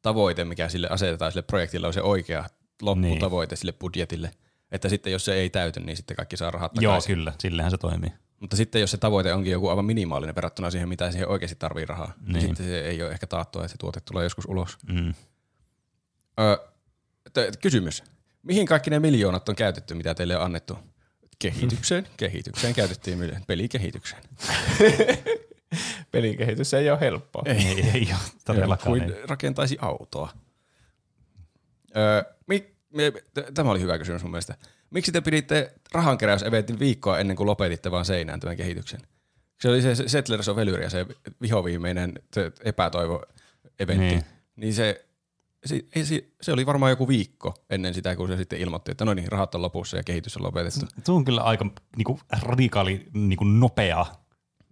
tavoite, 0.01 0.45
mikä 0.45 0.69
sille 0.69 0.88
asetetaan 0.89 1.31
sille 1.31 1.41
projektille, 1.41 1.88
on 1.88 1.93
se 1.93 2.01
oikea 2.01 2.45
lopputavoite 2.81 3.53
niin. 3.53 3.58
sille 3.58 3.71
budjetille. 3.71 4.31
Että 4.71 4.89
sitten 4.89 5.13
jos 5.13 5.25
se 5.25 5.34
ei 5.34 5.49
täyty, 5.49 5.79
niin 5.79 5.97
sitten 5.97 6.17
kaikki 6.17 6.38
saa 6.38 6.51
rahat 6.51 6.71
Joo, 6.75 6.91
takaisin. 6.91 7.15
kyllä, 7.15 7.34
sillähän 7.39 7.71
se 7.71 7.77
toimii. 7.77 8.12
Mutta 8.39 8.56
sitten 8.56 8.82
jos 8.82 8.91
se 8.91 8.98
tavoite 8.98 9.34
onkin 9.34 9.52
joku 9.52 9.69
aivan 9.69 9.86
minimaalinen 9.86 10.36
verrattuna 10.36 10.71
siihen, 10.71 10.89
mitä 10.89 11.12
siihen 11.12 11.28
oikeasti 11.28 11.56
tarvii 11.60 11.86
rahaa, 11.86 12.13
niin. 12.21 12.34
Niin. 12.34 12.41
sitten 12.41 12.65
se 12.65 12.80
ei 12.82 13.04
ole 13.04 13.12
ehkä 13.12 13.28
taattua, 13.28 13.62
että 13.62 13.71
se 13.71 13.78
tuote 13.78 14.00
tulee 14.00 14.24
joskus 14.24 14.45
ulos. 14.45 14.78
Mm. 14.88 15.13
Öö, 16.39 16.58
t- 17.34 17.58
kysymys. 17.62 18.04
Mihin 18.43 18.65
kaikki 18.67 18.89
ne 18.89 19.00
miljoonat 19.00 19.50
on 19.50 19.56
käytetty, 19.56 19.93
mitä 19.93 20.15
teille 20.15 20.38
on 20.38 20.43
annettu? 20.43 20.78
Kehitykseen. 21.39 22.08
Kehitykseen 22.17 22.74
käytettiin 22.74 23.19
mil- 23.19 23.39
pelikehitykseen. 23.48 24.21
Pelin 26.12 26.38
kehitys 26.38 26.74
ei 26.74 26.89
ole 26.89 27.00
helppoa. 27.00 27.43
Ei, 27.45 27.82
ei 27.93 28.08
ole 28.12 28.19
todellakaan. 28.45 29.00
kuin 29.00 29.15
rakentaisi 29.30 29.78
autoa. 29.82 30.34
Öö, 31.98 32.24
mi, 32.48 32.74
tämä 33.53 33.71
oli 33.71 33.79
hyvä 33.79 33.97
kysymys 33.97 34.23
mun 34.23 34.31
mielestä. 34.31 34.55
Miksi 34.89 35.12
te 35.12 35.21
piditte 35.21 35.73
rahankeräyseventin 35.91 36.79
viikkoa 36.79 37.19
ennen 37.19 37.38
kuin 37.38 37.47
lopetitte 37.47 37.91
vaan 37.91 38.05
seinään 38.05 38.39
tämän 38.39 38.58
kehityksen? 38.58 38.99
Se 39.62 39.69
oli 39.69 39.81
se 39.81 39.95
Settlers 40.08 40.49
of 40.49 40.58
Elyria, 40.58 40.89
se 40.89 41.05
vihoviimeinen 41.41 42.13
epätoivo-eventti. 42.63 44.05
Niin. 44.05 44.23
Niin, 44.55 44.73
se, 44.73 45.05
se, 45.65 45.86
se, 46.03 46.25
se 46.41 46.51
oli 46.51 46.65
varmaan 46.65 46.89
joku 46.89 47.08
viikko 47.08 47.53
ennen 47.69 47.93
sitä, 47.93 48.15
kun 48.15 48.27
se 48.27 48.38
sitten 48.38 48.60
ilmoitti, 48.60 48.91
että 48.91 49.05
no 49.05 49.13
niin, 49.13 49.31
rahat 49.31 49.55
on 49.55 49.62
lopussa 49.62 49.97
ja 49.97 50.03
kehitys 50.03 50.38
on 50.38 50.43
lopetettu. 50.43 50.86
Tuo 51.05 51.15
on 51.15 51.25
kyllä 51.25 51.41
aika 51.41 51.65
niinku, 51.97 52.19
radikaali, 52.41 53.08
niinku, 53.13 53.43
nopea 53.43 54.05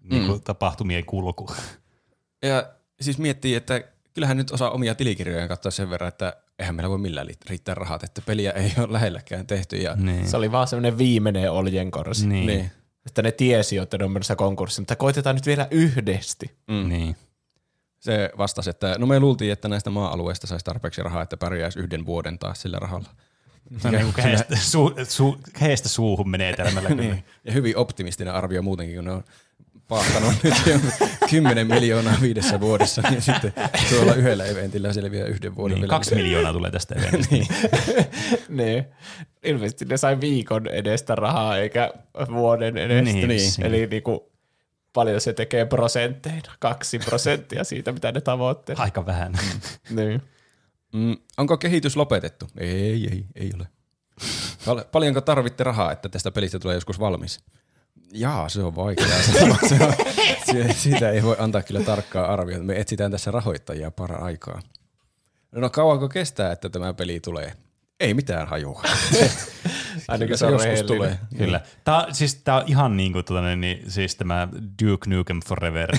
niinku, 0.03 0.33
mm. 0.33 0.41
tapahtumien 0.41 1.05
kulku. 1.05 1.51
Ja 2.41 2.73
siis 3.01 3.17
miettii, 3.17 3.55
että 3.55 3.81
kyllähän 4.13 4.37
nyt 4.37 4.51
osaa 4.51 4.71
omia 4.71 4.95
tilikirjoja 4.95 5.47
katsoa 5.47 5.71
sen 5.71 5.89
verran, 5.89 6.07
että 6.07 6.42
eihän 6.59 6.75
meillä 6.75 6.89
voi 6.89 6.97
millään 6.97 7.27
riittää 7.49 7.75
rahat, 7.75 8.03
että 8.03 8.21
peliä 8.25 8.51
ei 8.51 8.73
ole 8.77 8.93
lähelläkään 8.93 9.47
tehty. 9.47 9.77
Ja, 9.77 9.95
Niin. 9.95 10.27
Se 10.27 10.37
oli 10.37 10.51
vaan 10.51 10.67
semmoinen 10.67 10.97
viimeinen 10.97 11.51
oljenkorsi. 11.51 12.27
Niin. 12.27 12.47
niin. 12.47 12.71
Että 13.05 13.21
ne 13.21 13.31
tiesi, 13.31 13.77
että 13.77 13.97
ne 13.97 14.05
on 14.05 14.11
menossa 14.11 14.35
konkurssiin, 14.35 14.81
mutta 14.81 14.95
koitetaan 14.95 15.35
nyt 15.35 15.45
vielä 15.45 15.67
yhdesti. 15.71 16.51
Mm. 16.67 16.89
niin. 16.89 17.15
Se 17.99 18.29
vastasi, 18.37 18.69
että 18.69 18.95
no 18.97 19.05
me 19.05 19.19
luultiin, 19.19 19.51
että 19.51 19.67
näistä 19.67 19.89
maa-alueista 19.89 20.47
saisi 20.47 20.65
tarpeeksi 20.65 21.03
rahaa, 21.03 21.21
että 21.21 21.37
pärjäisi 21.37 21.79
yhden 21.79 22.05
vuoden 22.05 22.39
taas 22.39 22.61
sillä 22.61 22.79
rahalla. 22.79 23.09
Se 23.77 23.87
on 23.87 23.93
niinku 23.93 24.11
käestä, 24.11 24.55
su, 24.55 24.95
su, 25.03 25.37
käestä 25.59 25.89
suuhun 25.89 26.29
menetelmällä. 26.29 26.89
Niin. 27.03 27.23
Ja 27.43 27.53
hyvin 27.53 27.77
optimistinen 27.77 28.33
arvio 28.33 28.61
muutenkin, 28.61 28.95
kun 28.95 29.05
ne 29.05 29.11
on 29.11 29.23
paahtanut 29.87 30.33
nyt 30.43 30.53
jo 30.65 30.79
10 31.29 31.67
miljoonaa 31.67 32.15
viidessä 32.21 32.59
vuodessa, 32.59 33.01
niin 33.09 33.21
sitten 33.21 33.53
tuolla 33.89 34.13
yhdellä 34.13 34.45
eventillä 34.45 34.93
selviää 34.93 35.27
yhden 35.27 35.55
vuoden 35.55 35.77
Niin, 35.77 35.87
kaksi 35.87 36.15
miljoonaa 36.15 36.53
tulee 36.53 36.71
tästä 36.71 36.95
eventistä. 36.95 37.35
niin. 37.35 37.47
niin. 38.49 38.85
Ilmeisesti 39.43 39.85
ne 39.85 39.97
sai 39.97 40.21
viikon 40.21 40.67
edestä 40.67 41.15
rahaa, 41.15 41.57
eikä 41.57 41.93
vuoden 42.33 42.77
edestä. 42.77 43.01
Niin, 43.13 43.27
niin. 43.27 43.51
Eli 43.63 43.87
niinku, 43.87 44.31
paljon 44.93 45.21
se 45.21 45.33
tekee 45.33 45.65
prosentteina. 45.65 46.51
Kaksi 46.59 46.99
prosenttia 46.99 47.63
siitä, 47.63 47.91
mitä 47.91 48.11
ne 48.11 48.21
tavoitteet. 48.21 48.79
Aika 48.79 49.05
vähän. 49.05 49.33
niin. 49.89 50.21
Mm, 50.93 51.17
onko 51.37 51.57
kehitys 51.57 51.95
lopetettu? 51.95 52.47
Ei, 52.57 53.07
ei, 53.11 53.25
ei 53.35 53.51
ole. 53.55 53.67
Pal- 54.65 54.83
paljonko 54.91 55.21
tarvitte 55.21 55.63
rahaa, 55.63 55.91
että 55.91 56.09
tästä 56.09 56.31
pelistä 56.31 56.59
tulee 56.59 56.75
joskus 56.75 56.99
valmis? 56.99 57.39
Jaa, 58.15 58.49
se 58.49 58.63
on 58.63 58.75
vaikeaa 58.75 59.21
sanoa. 59.21 59.57
Se 59.69 59.83
on, 59.85 59.93
si- 60.45 60.73
siitä 60.79 61.09
ei 61.09 61.23
voi 61.23 61.35
antaa 61.39 61.61
kyllä 61.61 61.81
tarkkaa 61.81 62.33
arviota. 62.33 62.63
Me 62.63 62.79
etsitään 62.79 63.11
tässä 63.11 63.31
rahoittajia 63.31 63.91
para 63.91 64.15
aikaa. 64.15 64.61
No 65.51 65.69
kauanko 65.69 66.09
kestää, 66.09 66.51
että 66.51 66.69
tämä 66.69 66.93
peli 66.93 67.19
tulee? 67.19 67.53
Ei 67.99 68.13
mitään 68.13 68.47
hajua. 68.47 68.81
Ainakin 70.07 70.37
se 70.37 70.45
on 70.45 70.51
joskus 70.51 70.65
rehellinen. 70.69 70.97
tulee. 70.97 71.19
Kyllä. 71.37 71.61
Tää, 71.83 72.07
siis 72.11 72.35
tää 72.35 72.55
on 72.55 72.63
ihan 72.67 72.97
niin 72.97 73.13
kuin 73.13 73.25
tota, 73.25 73.55
niin, 73.55 73.91
siis 73.91 74.15
tämä 74.15 74.47
Duke 74.85 75.09
Nukem 75.09 75.39
Forever, 75.47 75.89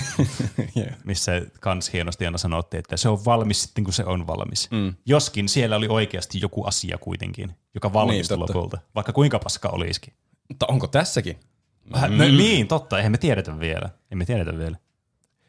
Yeah. 0.77 0.95
missä 1.03 1.31
kans 1.59 1.93
hienosti 1.93 2.25
aina 2.25 2.37
sanottiin, 2.37 2.79
että 2.79 2.97
se 2.97 3.09
on 3.09 3.25
valmis 3.25 3.61
sitten, 3.63 3.83
kun 3.83 3.93
se 3.93 4.03
on 4.05 4.27
valmis. 4.27 4.71
Mm. 4.71 4.93
Joskin 5.05 5.49
siellä 5.49 5.75
oli 5.75 5.87
oikeasti 5.87 6.39
joku 6.41 6.63
asia 6.63 6.97
kuitenkin, 6.97 7.55
joka 7.73 7.93
valmistui 7.93 8.37
Niin, 8.37 8.47
totta. 8.47 8.57
lopulta, 8.59 8.77
vaikka 8.95 9.13
kuinka 9.13 9.39
paska 9.39 9.69
olisikin. 9.69 10.13
Mutta 10.49 10.65
onko 10.69 10.87
tässäkin? 10.87 11.39
Mm. 11.85 12.17
No, 12.17 12.23
niin, 12.23 12.67
totta, 12.67 12.97
eihän 12.97 13.11
me 13.11 13.17
tiedetä 13.17 13.59
vielä. 13.59 13.89
Emme 14.11 14.25
tiedetä 14.25 14.57
vielä. 14.57 14.77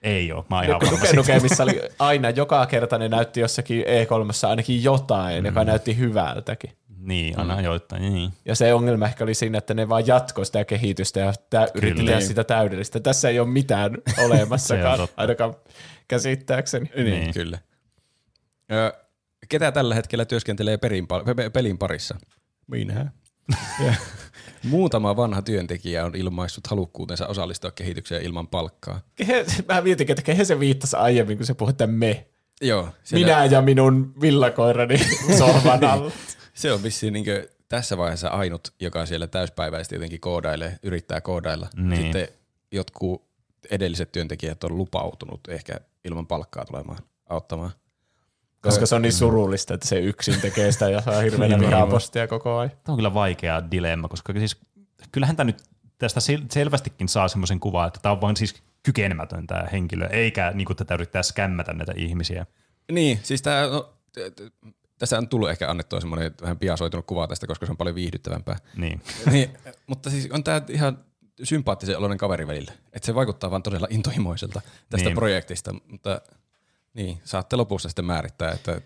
Ei 0.03 0.33
ole, 0.33 0.45
mä 0.51 0.57
oon 0.57 0.65
ihan 0.65 0.81
Nuke 0.81 0.97
varma. 1.01 1.13
Nukemissa 1.17 1.63
oli 1.63 1.81
aina, 1.99 2.31
joka 2.31 2.67
kerta 2.67 2.99
ne 2.99 3.09
näytti 3.09 3.41
jossakin 3.41 3.83
E3 3.83 4.49
ainakin 4.49 4.83
jotain, 4.85 5.43
mm. 5.43 5.47
joka 5.47 5.65
näytti 5.65 5.97
hyvältäkin. 5.99 6.71
Niin, 6.99 7.39
aina 7.39 7.55
ajoittain, 7.55 8.03
niin. 8.03 8.33
Ja 8.45 8.55
se 8.55 8.75
ongelma 8.75 9.07
ehkä 9.07 9.25
oli 9.25 9.35
siinä, 9.35 9.59
että 9.59 9.75
ne 9.75 9.89
vaan 9.89 10.07
jatkoi 10.07 10.47
sitä 10.47 10.65
kehitystä 10.65 11.21
ja 11.21 11.33
tä- 11.51 11.69
yritti 11.75 12.05
tehdä 12.05 12.21
sitä 12.21 12.45
täydellistä. 12.45 13.01
Tässä 13.01 13.29
ei 13.29 13.41
ole 13.41 13.49
mitään 13.49 13.91
olemassakaan, 14.27 15.09
ainakaan 15.17 15.55
käsittääkseni. 16.09 16.91
Niin, 16.97 17.07
Niin. 17.07 17.35
kyllä. 17.35 17.59
Ö, 18.73 18.93
ketä 19.49 19.73
tällä 19.73 19.95
hetkellä 19.95 20.25
työskentelee 20.25 20.77
perin, 20.77 21.07
pelin 21.53 21.79
parissa? 21.79 22.17
Minä. 22.67 23.11
Muutama 24.67 25.17
vanha 25.17 25.43
työntekijä 25.43 26.05
on 26.05 26.17
ilmaissut 26.17 26.67
halukkuutensa 26.67 27.27
osallistua 27.27 27.71
kehitykseen 27.71 28.23
ilman 28.23 28.49
palkkaa. 28.49 29.01
Mä 29.69 29.81
mietin, 29.81 30.11
että 30.11 30.23
kehen 30.23 30.47
se 30.47 30.61
viittasi 30.61 30.97
aiemmin, 30.97 31.37
kun 31.37 31.47
se 31.47 31.55
puhui, 31.55 31.71
että 31.71 31.87
me. 31.87 32.27
Joo, 32.61 32.89
Minä 33.13 33.45
ja 33.45 33.63
minun 33.63 34.15
villakoirani 34.21 34.99
sohvan 35.39 35.85
alla. 35.85 36.13
Se 36.55 36.73
on 36.73 36.83
vissiin 36.83 37.13
niin 37.13 37.27
tässä 37.69 37.99
vaiheessa 37.99 38.29
ainut, 38.29 38.75
joka 38.81 39.07
siellä 39.07 39.27
täyspäiväisesti 39.27 39.95
jotenkin 39.95 40.21
koodailee, 40.21 40.79
yrittää 40.83 41.21
koodailla. 41.21 41.69
Niin. 41.77 42.03
Sitten 42.03 42.29
jotkut 42.73 43.27
edelliset 43.71 44.13
työntekijät 44.13 44.65
on 44.65 44.77
lupautunut 44.77 45.41
ehkä 45.49 45.81
ilman 46.05 46.27
palkkaa 46.27 46.65
tulemaan 46.65 46.99
auttamaan. 47.29 47.71
Koska 48.71 48.87
se 48.87 48.95
on 48.95 49.03
niin 49.03 49.13
surullista, 49.13 49.75
että 49.75 49.89
se 49.89 50.01
yksin 50.01 50.41
tekee 50.41 50.73
sitä 50.73 50.91
ja 50.91 51.01
saa 51.01 51.21
hirveänä 51.21 51.59
vihapostia 51.59 52.29
koko 52.29 52.59
ajan. 52.59 52.71
Tämä 52.71 52.93
on 52.93 52.97
kyllä 52.97 53.15
vaikea 53.15 53.71
dilemma, 53.71 54.09
koska 54.09 54.33
siis 54.33 54.57
kyllähän 55.13 55.37
tämä 55.37 55.45
nyt 55.45 55.63
tästä 55.99 56.21
sel- 56.21 56.47
selvästikin 56.51 57.09
saa 57.09 57.29
semmoisen 57.29 57.61
kuvan, 57.61 57.87
että 57.87 58.01
tämä 58.03 58.13
on 58.13 58.21
vain 58.21 58.37
siis 58.37 58.55
kykenemätön 58.83 59.47
tämä 59.47 59.65
henkilö, 59.73 60.07
eikä 60.07 60.51
niin 60.55 60.67
kuin 60.67 60.77
tätä 60.77 60.95
yrittää 60.95 61.23
skämmätä 61.23 61.73
näitä 61.73 61.93
ihmisiä. 61.97 62.47
Niin, 62.93 63.21
siis 63.23 63.43
tää, 63.43 63.67
no, 63.67 63.93
tässä 64.99 65.19
on 65.19 65.29
tullut 65.29 65.51
ehkä 65.51 65.71
annettua 65.71 66.01
semmoinen 66.01 66.35
vähän 66.43 66.59
piasoitunut 66.59 67.07
kuva 67.07 67.27
tästä, 67.27 67.47
koska 67.47 67.67
se 67.67 67.73
on 67.73 67.77
paljon 67.77 67.95
viihdyttävämpää. 67.95 68.57
Niin. 68.77 69.01
niin, 69.33 69.51
mutta 69.87 70.11
siis 70.11 70.29
on 70.31 70.45
tämä 70.45 70.63
ihan 70.69 70.99
sympaattisen 71.43 71.99
oloinen 71.99 72.19
kaveri 72.19 72.47
välillä. 72.47 72.73
Että 72.93 73.07
se 73.07 73.15
vaikuttaa 73.15 73.51
vaan 73.51 73.63
todella 73.63 73.87
intohimoiselta 73.91 74.61
tästä 74.91 75.09
Niin. 75.09 75.15
projektista, 75.17 75.75
mutta 75.91 76.21
niin, 76.97 77.21
saatte 77.25 77.57
lopussa 77.57 77.89
sitten 77.89 78.05
määrittää, 78.05 78.53
että 78.53 78.81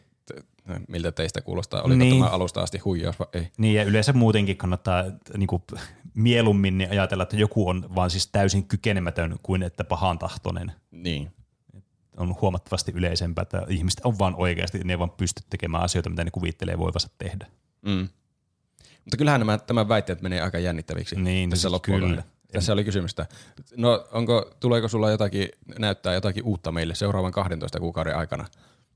miltä 0.88 1.12
teistä 1.12 1.40
kuulostaa. 1.40 1.82
Oliko 1.82 1.98
Niin. 1.98 2.18
tämä 2.22 2.30
alusta 2.30 2.60
asti 2.60 2.78
huijaus 2.78 3.18
vai 3.18 3.26
ei? 3.32 3.48
Niin 3.58 3.74
ja 3.74 3.82
yleensä 3.82 4.12
muutenkin 4.12 4.56
kannattaa 4.56 5.04
niin 5.36 5.46
kuin, 5.46 5.62
mieluummin 6.14 6.78
niin 6.78 6.90
ajatella, 6.90 7.22
että 7.22 7.36
joku 7.36 7.68
on 7.68 7.94
vaan 7.94 8.10
siis 8.10 8.26
täysin 8.26 8.64
kykenemätön 8.64 9.36
kuin 9.42 9.62
että 9.62 9.84
pahan 9.84 10.18
tahtoinen. 10.18 10.72
Niin. 10.90 11.32
On 12.16 12.36
huomattavasti 12.40 12.92
yleisempää, 12.94 13.42
että 13.42 13.62
ihmiset 13.68 14.00
on 14.04 14.18
vaan 14.18 14.34
oikeasti, 14.34 14.78
ne 14.84 14.92
ei 14.92 14.98
vaan 14.98 15.10
pysty 15.10 15.42
tekemään 15.50 15.84
asioita, 15.84 16.10
mitä 16.10 16.24
ne 16.24 16.30
kuvittelee 16.30 16.78
voivansa 16.78 17.08
tehdä. 17.18 17.46
Mm. 17.82 18.08
Mutta 19.04 19.16
kyllähän 19.16 19.40
nämä 19.40 19.58
tämän 19.58 19.88
väitteet 19.88 20.22
menee 20.22 20.40
aika 20.40 20.58
jännittäviksi 20.58 21.16
Niin, 21.16 21.50
tässä 21.50 21.68
siis 21.68 21.82
kyllä. 21.82 22.22
Tässä 22.52 22.72
oli 22.72 22.84
kysymystä. 22.84 23.26
No 23.76 24.06
onko, 24.12 24.50
tuleeko 24.60 24.88
sulla 24.88 25.10
jotakin, 25.10 25.48
näyttää 25.78 26.14
jotakin 26.14 26.44
uutta 26.44 26.72
meille 26.72 26.94
seuraavan 26.94 27.32
12 27.32 27.80
kuukauden 27.80 28.16
aikana? 28.16 28.46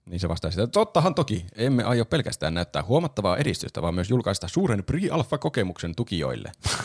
Niin 0.07 0.21
se 0.21 0.29
vastaa 0.29 0.51
sitä, 0.51 0.67
tottahan 0.67 1.15
toki, 1.15 1.47
emme 1.57 1.85
aio 1.85 2.05
pelkästään 2.05 2.55
näyttää 2.55 2.83
huomattavaa 2.83 3.37
edistystä, 3.37 3.83
vaan 3.83 3.95
myös 3.95 4.11
julkaista 4.11 4.49
suuren 4.49 4.85
pre-alpha-kokemuksen 4.85 5.95
tukijoille. 5.95 6.53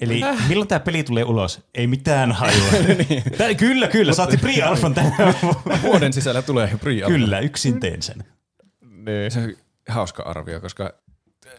Eli 0.00 0.20
milloin 0.48 0.68
tämä 0.68 0.80
peli 0.80 1.02
tulee 1.02 1.24
ulos? 1.24 1.60
Ei 1.74 1.86
mitään 1.86 2.32
hajua. 2.32 2.66
Tää, 3.38 3.54
kyllä, 3.54 3.88
kyllä, 3.88 4.12
saatte 4.12 4.36
pre-alfan 4.36 4.94
tänään. 4.94 5.34
Vuoden 5.82 6.12
sisällä 6.12 6.42
tulee 6.42 6.66
pre-alpha. 6.66 7.08
kyllä, 7.08 7.40
yksin 7.40 7.80
teen 7.80 8.02
sen. 8.02 8.24
Niin. 8.80 9.30
Se 9.30 9.40
on 9.40 9.52
hauska 9.88 10.22
arvio, 10.22 10.60
koska 10.60 10.92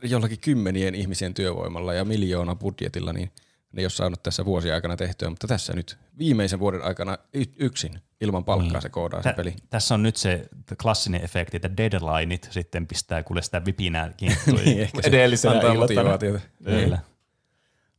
jollakin 0.01 0.39
kymmenien 0.39 0.95
ihmisien 0.95 1.33
työvoimalla 1.33 1.93
ja 1.93 2.05
miljoona 2.05 2.55
budjetilla, 2.55 3.13
niin 3.13 3.31
ne 3.71 3.81
ei 3.81 3.85
ole 3.85 3.89
saanut 3.89 4.23
tässä 4.23 4.45
vuosien 4.45 4.75
aikana 4.75 4.95
tehtyä, 4.97 5.29
mutta 5.29 5.47
tässä 5.47 5.73
nyt 5.73 5.97
viimeisen 6.17 6.59
vuoden 6.59 6.81
aikana 6.83 7.17
y- 7.33 7.53
yksin 7.59 8.01
ilman 8.21 8.45
palkkaa 8.45 8.81
se 8.81 8.89
koodaa 8.89 9.21
se 9.23 9.29
Tä, 9.29 9.33
peli. 9.35 9.55
tässä 9.69 9.93
on 9.93 10.03
nyt 10.03 10.15
se 10.15 10.49
klassinen 10.81 11.23
efekti, 11.23 11.57
että 11.57 11.77
deadlineit 11.77 12.47
sitten 12.51 12.87
pistää 12.87 13.23
kuule 13.23 13.41
sitä 13.41 13.65
vipinää 13.65 14.13
kiinni. 14.17 14.37
Niin, 14.65 14.81
ehkä 14.81 15.01
se 15.01 15.07
Edellisenä 15.07 15.53
antaa 15.53 15.73
iltana. 15.73 16.19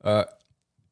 Ö, 0.07 0.27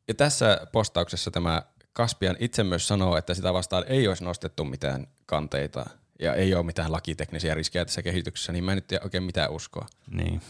Ja 0.08 0.14
tässä 0.14 0.66
postauksessa 0.72 1.30
tämä 1.30 1.62
Kaspian 1.92 2.36
itse 2.38 2.64
myös 2.64 2.88
sanoo, 2.88 3.16
että 3.16 3.34
sitä 3.34 3.52
vastaan 3.52 3.84
ei 3.86 4.08
olisi 4.08 4.24
nostettu 4.24 4.64
mitään 4.64 5.06
kanteita 5.26 5.86
ja 6.20 6.34
ei 6.34 6.54
ole 6.54 6.62
mitään 6.66 6.92
lakiteknisiä 6.92 7.54
riskejä 7.54 7.84
tässä 7.84 8.02
kehityksessä, 8.02 8.52
niin 8.52 8.64
mä 8.64 8.72
en 8.72 8.76
nyt 8.76 8.86
tiedä 8.86 9.04
oikein 9.04 9.22
mitään 9.22 9.50
uskoa. 9.50 9.86
Niin. 10.10 10.40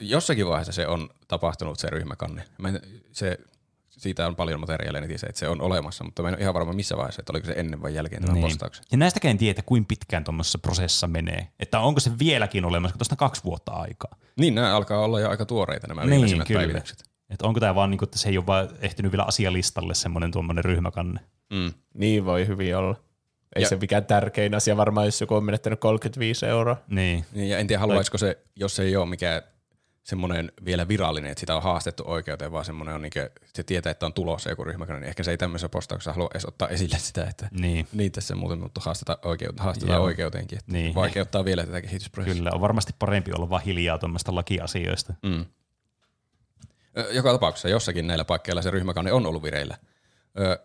Jossakin 0.00 0.46
vaiheessa 0.46 0.72
se 0.72 0.86
on 0.86 1.10
tapahtunut 1.28 1.78
se 1.78 1.90
ryhmäkanne. 1.90 2.44
Mä 2.58 2.68
en, 2.68 2.80
se, 3.12 3.38
siitä 3.96 4.26
on 4.26 4.36
paljon 4.36 4.60
materiaalia 4.60 5.00
netissä, 5.00 5.26
että 5.26 5.38
se 5.38 5.48
on 5.48 5.60
olemassa, 5.60 6.04
mutta 6.04 6.22
mä 6.22 6.28
en 6.28 6.34
ole 6.34 6.40
ihan 6.42 6.54
varma 6.54 6.72
missä 6.72 6.96
vaiheessa, 6.96 7.22
että 7.22 7.32
oliko 7.32 7.46
se 7.46 7.52
ennen 7.56 7.82
vai 7.82 7.94
jälkeen 7.94 8.22
tämän 8.22 8.34
Niin. 8.34 8.42
postauksen. 8.44 8.84
Ja 8.92 8.98
näistäkään 8.98 9.30
en 9.30 9.38
tiedä, 9.38 9.62
kuinka 9.66 9.86
pitkään 9.88 10.24
tuommoisessa 10.24 10.58
prosessissa 10.58 11.06
menee. 11.06 11.48
Että 11.60 11.80
onko 11.80 12.00
se 12.00 12.10
vieläkin 12.18 12.64
olemassa, 12.64 12.92
kun 12.92 12.98
tuosta 12.98 13.12
on 13.12 13.16
kaksi 13.16 13.44
vuotta 13.44 13.72
aikaa. 13.72 14.16
Niin, 14.40 14.54
nämä 14.54 14.76
alkaa 14.76 14.98
olla 14.98 15.20
jo 15.20 15.30
aika 15.30 15.46
tuoreita 15.46 15.86
nämä 15.86 16.00
Niin, 16.00 16.10
viimeisimmät 16.10 16.46
kyllä. 16.48 16.60
päivitykset. 16.60 17.04
Että 17.30 17.46
onko 17.46 17.60
tämä 17.60 17.74
vaan, 17.74 17.90
niin 17.90 17.98
kuin, 17.98 18.06
että 18.06 18.18
se 18.18 18.28
ei 18.28 18.38
ole 18.38 18.46
vaan 18.46 18.68
ehtinyt 18.80 19.12
vielä 19.12 19.24
asialistalle 19.24 19.94
semmoinen 19.94 20.30
tuommoinen 20.30 20.64
ryhmäkanne. 20.64 21.20
Mm. 21.52 21.72
Niin 21.94 22.24
voi 22.24 22.46
hyvin 22.46 22.76
olla. 22.76 22.96
Ei 23.56 23.62
Ja- 23.62 23.68
se 23.68 23.76
mikään 23.76 24.06
tärkein 24.06 24.54
asia 24.54 24.76
varmaan, 24.76 25.06
jos 25.06 25.20
joku 25.20 25.34
on 25.34 25.44
menettänyt 25.44 25.80
35 25.80 26.46
euroa. 26.46 26.76
Niin. 26.88 27.24
Niin, 27.32 27.48
ja 27.48 27.58
en 27.58 27.66
tiedä, 27.66 27.80
haluaisiko 27.80 28.18
se, 28.18 28.38
jos 28.56 28.76
se 28.76 28.82
ei 28.82 28.96
ole 28.96 29.06
mikään 29.06 29.42
semmoinen 30.06 30.52
vielä 30.64 30.88
virallinen, 30.88 31.30
että 31.30 31.40
sitä 31.40 31.56
on 31.56 31.62
haastettu 31.62 32.02
oikeuteen, 32.06 32.52
vaan 32.52 32.64
semmoinen 32.64 32.94
on, 32.94 33.02
niin 33.02 33.12
kuin, 33.12 33.28
se 33.54 33.62
tietää, 33.62 33.90
että 33.90 34.06
on 34.06 34.12
tulossa 34.12 34.50
joku 34.50 34.64
ryhmäkanne, 34.64 35.00
niin 35.00 35.08
ehkä 35.08 35.22
se 35.22 35.30
ei 35.30 35.36
tämmöisessä 35.38 35.68
postauksessa 35.68 36.12
halua 36.12 36.30
edes 36.34 36.44
ottaa 36.44 36.68
esille 36.68 36.98
sitä, 36.98 37.24
että 37.24 37.48
Niin. 37.50 37.88
niin 37.92 38.12
tässä 38.12 38.34
muuten 38.34 38.58
mutta 38.58 38.80
haastetaan, 38.84 39.18
oikeut, 39.24 39.60
haastetaan 39.60 39.96
Joo. 39.96 40.04
oikeuteenkin, 40.04 40.58
että 40.58 40.72
Niin. 40.72 40.94
vaikeuttaa 40.94 41.44
vielä 41.44 41.66
tätä 41.66 41.82
kehitysprosessia. 41.82 42.34
Kyllä, 42.38 42.50
on 42.54 42.60
varmasti 42.60 42.92
parempi 42.98 43.32
olla 43.32 43.50
vaan 43.50 43.62
hiljaa 43.62 43.98
tuommoista 43.98 44.34
lakiasioista. 44.34 45.14
Mm. 45.22 45.44
Joka 47.12 47.32
tapauksessa 47.32 47.68
jossakin 47.68 48.06
näillä 48.06 48.24
paikkeilla 48.24 48.62
se 48.62 48.70
ryhmäkanne 48.70 49.12
on 49.12 49.26
ollut 49.26 49.42
vireillä. 49.42 49.78
Ö, 50.40 50.58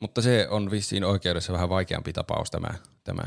mutta 0.00 0.22
se 0.22 0.46
on 0.50 0.70
vissiin 0.70 1.04
oikeudessa 1.04 1.52
vähän 1.52 1.68
vaikeampi 1.68 2.12
tapaus 2.12 2.50
tämä, 2.50 2.68
tämä. 3.04 3.22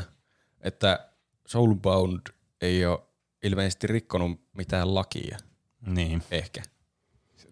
että 0.61 1.07
Soulbound 1.47 2.19
ei 2.61 2.85
ole 2.85 2.99
ilmeisesti 3.43 3.87
rikkonut 3.87 4.41
mitään 4.53 4.95
lakia, 4.95 5.37
Niin. 5.85 6.23
ehkä. 6.31 6.61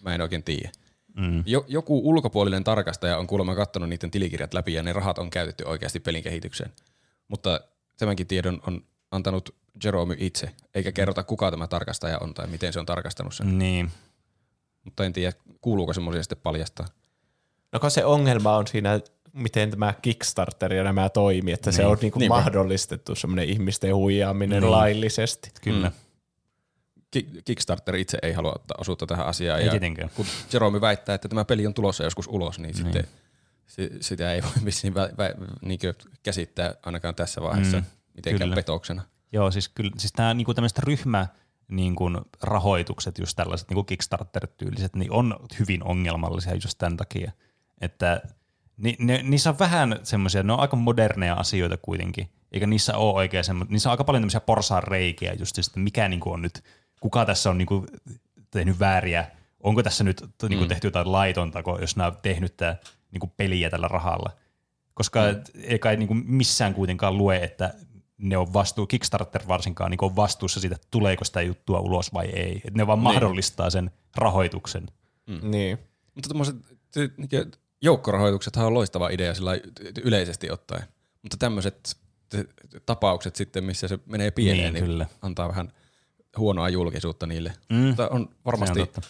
Mä 0.02 0.16
en 0.16 0.22
oikein 0.22 0.44
tiedä. 0.44 0.72
Mm. 1.16 1.44
Jo, 1.46 1.66
joku 1.68 2.10
ulkopuolinen 2.10 2.64
tarkastaja 2.64 3.18
on 3.18 3.28
kuulemma 3.28 3.56
katsonut 3.56 3.90
niiden 3.90 4.12
tilikirjat 4.12 4.54
läpi 4.54 4.74
ja 4.74 4.84
ne 4.84 4.94
rahat 4.94 5.18
on 5.18 5.30
käytetty 5.30 5.64
oikeasti 5.64 6.00
pelin 6.00 6.24
kehitykseen. 6.24 6.72
Mutta 7.28 7.62
tämänkin 7.98 8.28
tiedon 8.28 8.62
on 8.68 8.84
antanut 9.12 9.56
Jerome 9.84 10.16
itse, 10.20 10.52
eikä 10.76 10.92
kerrota 10.92 11.24
kuka 11.24 11.52
tämä 11.52 11.68
tarkastaja 11.68 12.18
on 12.20 12.34
tai 12.34 12.48
miten 12.48 12.74
se 12.74 12.80
on 12.80 12.86
tarkastanut 12.86 13.34
sen. 13.34 13.58
Niin. 13.60 13.92
Mutta 14.84 15.06
en 15.06 15.14
tiedä, 15.14 15.34
kuuluuko 15.62 15.94
semmoisia 15.94 16.24
sitten 16.24 16.38
paljastaa. 16.44 16.88
No 17.72 17.80
kun 17.80 17.92
se 17.92 18.06
ongelma 18.06 18.58
on 18.58 18.68
siinä, 18.68 19.00
miten 19.34 19.70
tämä 19.72 19.94
Kickstarter 20.02 20.74
ja 20.74 20.84
nämä 20.84 21.10
toimii, 21.10 21.54
että 21.54 21.72
se 21.72 21.82
Niin. 21.82 21.92
on 21.92 21.98
niinku 22.02 22.20
Niinpä. 22.20 22.36
mahdollistettu 22.36 23.16
semmoinen 23.16 23.50
ihmisten 23.50 23.96
huijaaminen 23.96 24.62
Niin. 24.62 24.72
laillisesti. 24.72 25.52
Kyllä. 25.62 25.92
Ki- 25.92 26.09
Kickstarter 27.46 27.96
itse 27.96 28.18
ei 28.22 28.34
halua 28.34 28.52
ottaa 28.56 28.78
osuutta 28.82 29.08
tähän 29.08 29.26
asiaan. 29.26 29.60
Ei 29.60 29.66
ja 29.66 29.72
tietenkään. 29.72 30.10
kun 30.16 30.26
Jerome 30.54 30.82
väittää, 30.82 31.16
että 31.16 31.30
tämä 31.30 31.46
peli 31.46 31.68
on 31.68 31.74
tulossa 31.74 32.04
joskus 32.04 32.28
ulos, 32.28 32.60
niin, 32.60 32.76
sitten 32.76 33.04
si- 33.68 33.92
sitä 34.02 34.34
ei 34.34 34.44
voi 34.44 34.52
vissiin 34.66 34.94
vä- 34.94 35.12
vä- 35.12 35.58
niinkö 35.62 35.94
käsittää 36.24 36.74
ainakaan 36.86 37.16
tässä 37.16 37.42
vaiheessa 37.42 37.78
Mm, 37.78 37.86
mitenkään 38.16 38.50
kyllä. 38.50 38.56
petoksena. 38.56 39.02
Joo, 39.32 39.52
siis 39.52 39.70
kyllä, 39.70 39.92
siis 39.98 40.18
nämä 40.18 40.34
niinku 40.34 40.54
tämmöiset 40.54 40.80
ryhmä 40.80 41.28
niin 41.68 41.96
kuin 41.96 42.18
rahoitukset, 42.42 43.18
just 43.18 43.36
tällaiset 43.36 43.70
niin 43.70 43.76
kuin 43.76 43.86
Kickstarter-tyyliset, 43.86 44.96
niin 44.96 45.12
on 45.12 45.36
hyvin 45.60 45.84
ongelmallisia 45.84 46.54
just 46.54 46.78
tämän 46.78 46.98
takia, 46.98 47.32
että 47.82 48.22
ni, 48.78 48.96
ne, 49.00 49.24
niissä 49.24 49.50
on 49.50 49.60
vähän 49.60 50.00
semmoisia, 50.04 50.44
ne 50.44 50.54
on 50.54 50.60
aika 50.60 50.76
moderneja 50.76 51.34
asioita 51.34 51.78
kuitenkin, 51.78 52.30
eikä 52.52 52.68
niissä 52.68 52.98
ole 52.98 53.14
oikein 53.14 53.44
semmoisia, 53.44 53.72
niissä 53.72 53.90
on 53.90 53.92
aika 53.92 54.04
paljon 54.04 54.22
tämmöisiä 54.22 54.40
porsaan 54.40 54.84
reikiä 54.84 55.34
just, 55.34 55.58
että 55.58 55.80
mikä 55.80 56.08
niin 56.08 56.20
kuin 56.20 56.34
on 56.34 56.42
nyt, 56.42 56.64
kuka 57.00 57.26
tässä 57.26 57.50
on 57.50 57.58
niin 57.58 57.66
kuin 57.66 57.88
tehnyt 58.52 58.80
vääriä, 58.80 59.28
onko 59.60 59.84
tässä 59.84 60.04
nyt 60.04 60.22
niin 60.50 60.58
kuin 60.58 60.70
tehty 60.70 60.88
jotain 60.88 61.12
laitonta, 61.12 61.64
kun- 61.64 61.82
jos 61.82 61.96
nämä 61.96 62.08
on 62.08 62.18
tehnyt 62.22 62.58
tämä 62.58 62.76
niin 63.12 63.20
kuin 63.20 63.32
peliä 63.38 63.70
tällä 63.70 63.88
rahalla. 63.88 64.32
Koska 64.94 65.20
mm. 65.22 65.62
ei 65.64 65.80
kai 65.80 65.98
niin 65.98 66.08
kuin 66.08 66.24
missään 66.26 66.74
kuitenkaan 66.74 67.18
lue, 67.18 67.38
että 67.38 67.74
ne 68.18 68.38
on 68.38 68.54
vastuu, 68.54 68.88
Kickstarter 68.88 69.42
varsinkaan 69.48 69.92
niin 69.92 70.04
on 70.04 70.16
vastuussa 70.16 70.60
siitä, 70.60 70.76
että 70.76 70.88
tuleeko 70.92 71.26
sitä 71.26 71.42
juttua 71.42 71.80
ulos 71.80 72.14
vai 72.14 72.26
ei. 72.26 72.62
Et 72.66 72.74
ne 72.74 72.88
vaan 72.88 73.00
mahdollistaa 73.00 73.70
sen 73.70 73.92
rahoituksen. 74.18 74.88
Mm. 75.28 75.52
Niin. 75.52 75.80
Mutta 76.16 76.30
tuommoiset 76.30 76.56
joukkorahoituksethan 77.82 78.66
on 78.66 78.74
loistava 78.74 79.10
idea 79.10 79.34
sillä 79.34 79.52
yleisesti 80.04 80.52
ottaen. 80.52 80.84
Mutta 81.22 81.38
tämmöiset 81.38 81.98
tapaukset 82.86 83.36
sitten, 83.36 83.64
missä 83.64 83.88
se 83.88 84.00
menee 84.06 84.32
pieneen, 84.32 84.64
Niin, 84.64 84.74
niin, 84.74 84.86
kyllä. 84.86 85.06
antaa 85.22 85.48
vähän 85.48 85.74
huonoa 86.38 86.70
julkisuutta 86.70 87.28
niille. 87.28 87.54
Mm. 87.70 87.76
Mutta 87.78 88.10
on 88.10 88.30
varmasti 88.46 88.80
on 88.80 88.88
on, 88.88 88.88
totta. 88.94 89.10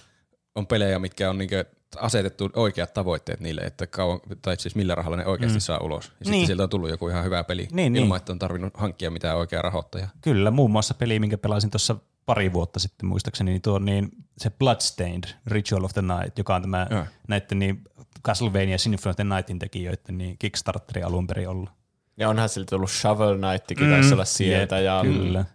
on 0.56 0.68
pelejä, 0.68 1.00
mitkä 1.00 1.30
on 1.30 1.38
niinkö 1.38 1.66
asetettu 1.98 2.50
oikeat 2.56 2.94
tavoitteet 2.94 3.40
niille, 3.40 3.62
että 3.62 3.88
kauan, 3.88 4.20
tai 4.42 4.58
siis 4.58 4.76
millä 4.76 4.96
rahalla 4.96 5.18
ne 5.18 5.26
oikeasti 5.26 5.58
mm. 5.58 5.62
saa 5.62 5.80
ulos. 5.80 6.06
Ja 6.06 6.10
niin. 6.12 6.18
sitten 6.18 6.32
Niin. 6.32 6.48
sieltä 6.48 6.64
on 6.64 6.70
tullut 6.70 6.90
joku 6.90 7.08
ihan 7.10 7.24
hyvä 7.26 7.44
peli, 7.44 7.68
Niin, 7.72 7.96
ilman 7.96 8.10
niin. 8.10 8.18
että 8.18 8.32
on 8.32 8.40
tarvinnut 8.40 8.74
hankkia 8.78 9.12
mitään 9.12 9.38
oikeaa 9.38 9.62
rahoittajaa. 9.62 10.10
Kyllä, 10.22 10.52
muun 10.52 10.72
muassa 10.72 10.94
peli, 10.94 11.20
minkä 11.20 11.38
pelasin 11.38 11.70
tuossa 11.72 11.96
pari 12.26 12.54
vuotta 12.54 12.80
sitten 12.80 13.10
muistaakseni, 13.10 13.52
niin 13.52 13.62
tuo 13.62 13.76
on 13.76 13.86
niin 13.86 14.10
se 14.38 14.50
Bloodstained 14.50 15.24
Ritual 15.48 15.84
of 15.84 15.94
the 15.94 16.02
Night, 16.02 16.38
joka 16.38 16.56
on 16.56 16.62
tämä 16.62 16.88
Joo. 16.92 17.06
näiden 17.28 17.60
niin 17.60 17.82
Castlevania 18.26 18.78
Symphony 18.78 19.10
of 19.12 19.16
the 19.16 19.24
Nightin 19.24 19.60
tekijöiden 19.60 20.18
niin 20.18 20.36
Kickstarteri 20.40 21.04
alun 21.04 21.28
perin 21.28 21.50
ollut. 21.50 21.70
Ja 22.18 22.30
onhan 22.30 22.50
sieltä 22.50 22.70
tullut 22.70 22.90
Shovel 22.92 23.38
Knightikin 23.38 23.86
mm, 23.88 23.92
taisi 23.94 24.14
olla 24.14 24.26
sieltä. 24.26 24.76
jep, 24.76 24.86
ja 24.86 25.00
kyllä. 25.04 25.46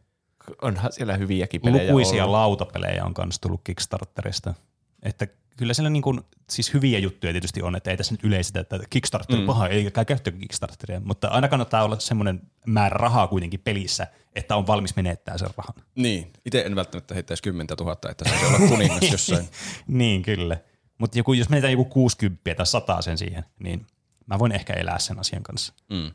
Onhan 0.63 0.93
siellä 0.93 1.17
hyviäkin 1.17 1.61
pelejä 1.61 1.85
Lukuisia 1.85 2.25
ollut. 2.25 2.37
lautapelejä 2.37 3.05
on 3.05 3.15
myös 3.19 3.41
tullut 3.41 3.61
Kickstarterista. 3.65 4.55
Että 5.03 5.27
kyllä 5.57 5.75
siellä 5.75 5.91
niin 5.91 6.03
kuin, 6.03 6.21
siis 6.51 6.75
hyviä 6.75 6.99
juttuja 6.99 7.33
tietysti 7.33 7.63
on, 7.63 7.77
että 7.77 7.91
ei 7.91 7.97
tässä 7.97 8.15
nyt 8.15 8.25
yleisitä, 8.25 8.61
että 8.61 8.81
Kickstarter 8.91 9.37
on 9.37 9.43
mm. 9.43 9.47
paha, 9.47 9.69
ei 9.69 9.91
käyttäkö 10.07 10.39
Kickstarteria, 10.39 11.01
mutta 11.01 11.29
aina 11.29 11.49
kannattaa 11.49 11.85
olla 11.85 11.99
semmoinen 11.99 12.41
määrä 12.67 12.97
rahaa 12.97 13.27
kuitenkin 13.27 13.61
pelissä, 13.61 14.07
että 14.35 14.57
on 14.57 14.67
valmis 14.67 14.97
menettää 14.97 15.39
sen 15.39 15.49
rahan. 15.57 15.75
Niin, 15.95 16.33
itse 16.45 16.61
en 16.61 16.77
välttämättä 16.77 17.15
heittäisi 17.15 17.43
10 17.43 17.67
000, 17.81 18.11
että 18.11 18.29
saisi 18.29 18.47
olla 18.47 18.69
kuningas 18.69 19.13
jossain. 19.13 19.49
niin, 19.87 20.23
kyllä. 20.23 20.57
Mutta 20.99 21.19
joku, 21.19 21.33
jos 21.33 21.49
menetään 21.49 21.73
joku 21.73 21.85
60 21.85 22.55
tai 22.55 22.67
100 22.67 23.03
sen 23.03 23.19
siihen, 23.19 23.45
niin 23.59 23.87
mä 24.27 24.39
voin 24.39 24.53
ehkä 24.53 24.73
elää 24.73 24.99
sen 24.99 25.19
asian 25.19 25.43
kanssa. 25.43 25.73
Mm. 25.91 26.11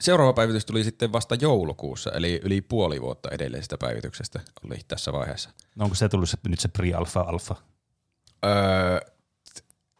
Seuraava 0.00 0.32
päivitys 0.32 0.66
tuli 0.66 0.84
sitten 0.84 1.12
vasta 1.12 1.34
joulukuussa, 1.34 2.10
eli 2.12 2.40
yli 2.44 2.60
puoli 2.60 3.02
vuotta 3.02 3.28
edellisestä 3.32 3.78
päivityksestä 3.78 4.40
oli 4.66 4.78
tässä 4.88 5.12
vaiheessa. 5.12 5.50
No 5.76 5.84
onko 5.84 5.94
se 5.94 6.08
tullut 6.08 6.28
se, 6.28 6.38
nyt 6.48 6.60
se 6.60 6.68
pre-alpha 6.68 7.20
alpha? 7.20 7.54
Öö, 8.44 9.00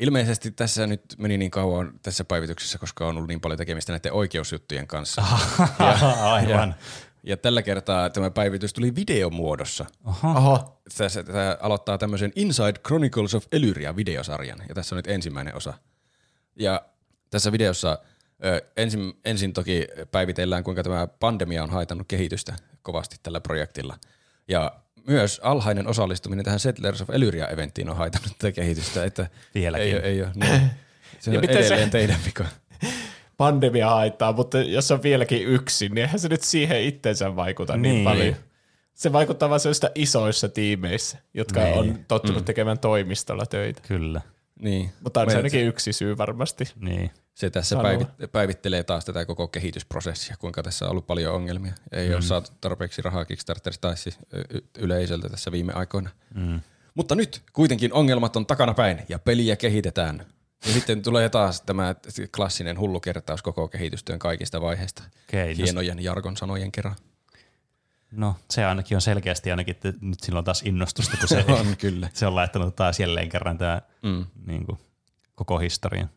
ilmeisesti 0.00 0.50
tässä 0.50 0.86
nyt 0.86 1.02
meni 1.18 1.38
niin 1.38 1.50
kauan 1.50 2.00
tässä 2.02 2.24
päivityksessä, 2.24 2.78
koska 2.78 3.06
on 3.06 3.16
ollut 3.16 3.28
niin 3.28 3.40
paljon 3.40 3.58
tekemistä 3.58 3.92
näiden 3.92 4.12
oikeusjuttujen 4.12 4.86
kanssa. 4.86 5.22
Aivan. 6.22 6.74
Ja 7.22 7.36
tällä 7.36 7.62
kertaa 7.62 8.10
tämä 8.10 8.30
päivitys 8.30 8.72
tuli 8.72 8.94
videomuodossa. 8.94 9.86
Oho, 10.04 10.80
Tässä, 10.96 11.22
tämä 11.22 11.56
aloittaa 11.60 11.98
tämmöisen 11.98 12.32
Inside 12.36 12.78
Chronicles 12.86 13.34
of 13.34 13.44
Elyria 13.52 13.96
videosarjan, 13.96 14.58
ja 14.68 14.74
tässä 14.74 14.94
on 14.94 14.96
nyt 14.96 15.06
ensimmäinen 15.06 15.54
osa. 15.54 15.74
Ja 16.56 16.82
tässä 17.30 17.52
videossa 17.52 17.98
ensin, 18.76 19.12
ensin 19.24 19.52
toki 19.52 19.86
päivitellään, 20.12 20.64
kuinka 20.64 20.82
tämä 20.82 21.06
pandemia 21.06 21.62
on 21.62 21.70
haitannut 21.70 22.08
kehitystä 22.08 22.54
kovasti 22.82 23.16
tällä 23.22 23.40
projektilla. 23.40 23.96
Ja 24.48 24.72
myös 25.06 25.40
alhainen 25.42 25.86
osallistuminen 25.86 26.44
tähän 26.44 26.60
Settlers 26.60 27.00
of 27.02 27.10
Elyria-eventtiin 27.10 27.90
on 27.90 27.96
haitannut 27.96 28.32
tätä 28.38 28.52
kehitystä, 28.52 29.04
että 29.04 29.26
Vieläkin. 29.54 29.86
ei, 29.86 30.00
ei 30.02 30.22
ole, 30.22 30.30
niin. 30.34 30.60
Se 31.20 31.30
Ja 31.30 31.38
on 31.38 31.40
miten 31.40 31.56
se- 31.56 31.66
edelleen 31.66 31.90
teidän 31.90 32.16
vika. 32.26 32.44
pandemia 33.36 33.90
haittaa, 33.90 34.32
mutta 34.32 34.58
jos 34.60 34.90
on 34.90 35.02
vieläkin 35.02 35.42
yksin, 35.48 35.94
niin 35.94 36.02
eihän 36.04 36.18
se 36.20 36.28
nyt 36.28 36.42
siihen 36.42 36.82
itsensä 36.82 37.36
vaikuta 37.36 37.72
niin, 37.76 37.82
Niin. 37.82 37.94
niin 37.94 38.04
paljon. 38.04 38.36
Se 38.94 39.12
vaikuttaa 39.12 39.48
vaan 39.48 39.60
sellaista 39.60 39.90
isoissa 39.94 40.48
tiimeissä, 40.48 41.18
jotka 41.34 41.60
Niin. 41.64 41.78
on 41.78 42.04
tottunut 42.08 42.42
mm. 42.42 42.44
tekemään 42.44 42.78
toimistolla 42.78 43.46
töitä. 43.46 43.80
Kyllä. 43.88 44.20
Niin. 44.62 44.90
Mutta 45.00 45.20
on 45.20 45.26
se 45.30 45.34
Me- 45.34 45.36
ainakin 45.36 45.66
yksi 45.66 45.92
syy 45.92 46.18
varmasti. 46.18 46.64
Niin. 46.80 47.10
Se 47.38 47.50
tässä 47.50 47.76
päivit, 47.82 48.08
päivittelee 48.32 48.84
taas 48.84 49.04
tätä 49.04 49.24
koko 49.24 49.48
kehitysprosessia, 49.48 50.36
kuinka 50.38 50.62
tässä 50.62 50.84
on 50.84 50.90
ollut 50.90 51.06
paljon 51.06 51.34
ongelmia. 51.34 51.72
Ei 51.92 52.08
mm. 52.08 52.14
ole 52.14 52.22
saatu 52.22 52.50
tarpeeksi 52.60 53.02
rahaa 53.02 53.24
Kickstarterista 53.24 53.88
tai 53.88 53.96
siis 53.96 54.18
yleisöltä 54.78 55.28
tässä 55.28 55.52
viime 55.52 55.72
aikoina. 55.72 56.10
Mm. 56.34 56.60
Mutta 56.94 57.14
nyt 57.14 57.42
kuitenkin 57.52 57.92
ongelmat 57.92 58.36
on 58.36 58.46
takana 58.46 58.74
päin 58.74 59.02
ja 59.08 59.18
peliä 59.18 59.56
kehitetään. 59.56 60.26
Ja 60.66 60.72
sitten 60.72 61.02
tulee 61.02 61.28
taas 61.28 61.60
tämä 61.62 61.94
klassinen 62.36 62.78
hullu 62.78 63.00
kertaus 63.00 63.42
koko 63.42 63.68
kehitystyön 63.68 64.18
kaikista 64.18 64.60
vaiheista. 64.60 65.02
No 65.02 65.38
Hienojen 65.56 66.04
jargon 66.04 66.36
sanojen 66.36 66.72
kerran. 66.72 66.96
No 68.10 68.36
se 68.50 68.64
ainakin 68.64 68.96
on 68.96 69.00
selkeästi 69.00 69.50
ainakin, 69.50 69.74
että 69.74 69.92
nyt 70.00 70.20
sillä 70.20 70.38
on 70.38 70.44
taas 70.44 70.62
innostusta, 70.62 71.16
kun 71.16 71.28
se, 71.28 71.44
On 71.60 71.76
kyllä. 71.76 72.08
se 72.12 72.26
on 72.26 72.34
laittanut 72.34 72.76
taas 72.76 73.00
jälleen 73.00 73.28
kerran 73.28 73.58
tämä 73.58 73.82
Mm. 74.02 74.26
niin 74.46 74.66
kuin, 74.66 74.78
koko 75.34 75.58
historia. 75.58 76.08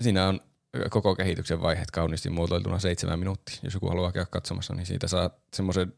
Siinä 0.00 0.28
on 0.28 0.40
koko 0.90 1.14
kehityksen 1.14 1.62
vaiheet 1.62 1.90
kauniisti 1.90 2.30
muotoiltuna 2.30 2.78
seitsemän 2.78 3.18
minuuttia. 3.18 3.56
Jos 3.62 3.74
joku 3.74 3.88
haluaa 3.88 4.12
käydä 4.12 4.26
katsomassa, 4.30 4.74
niin 4.74 4.86
siitä 4.86 5.08
saa 5.08 5.30
semmoisen 5.54 5.92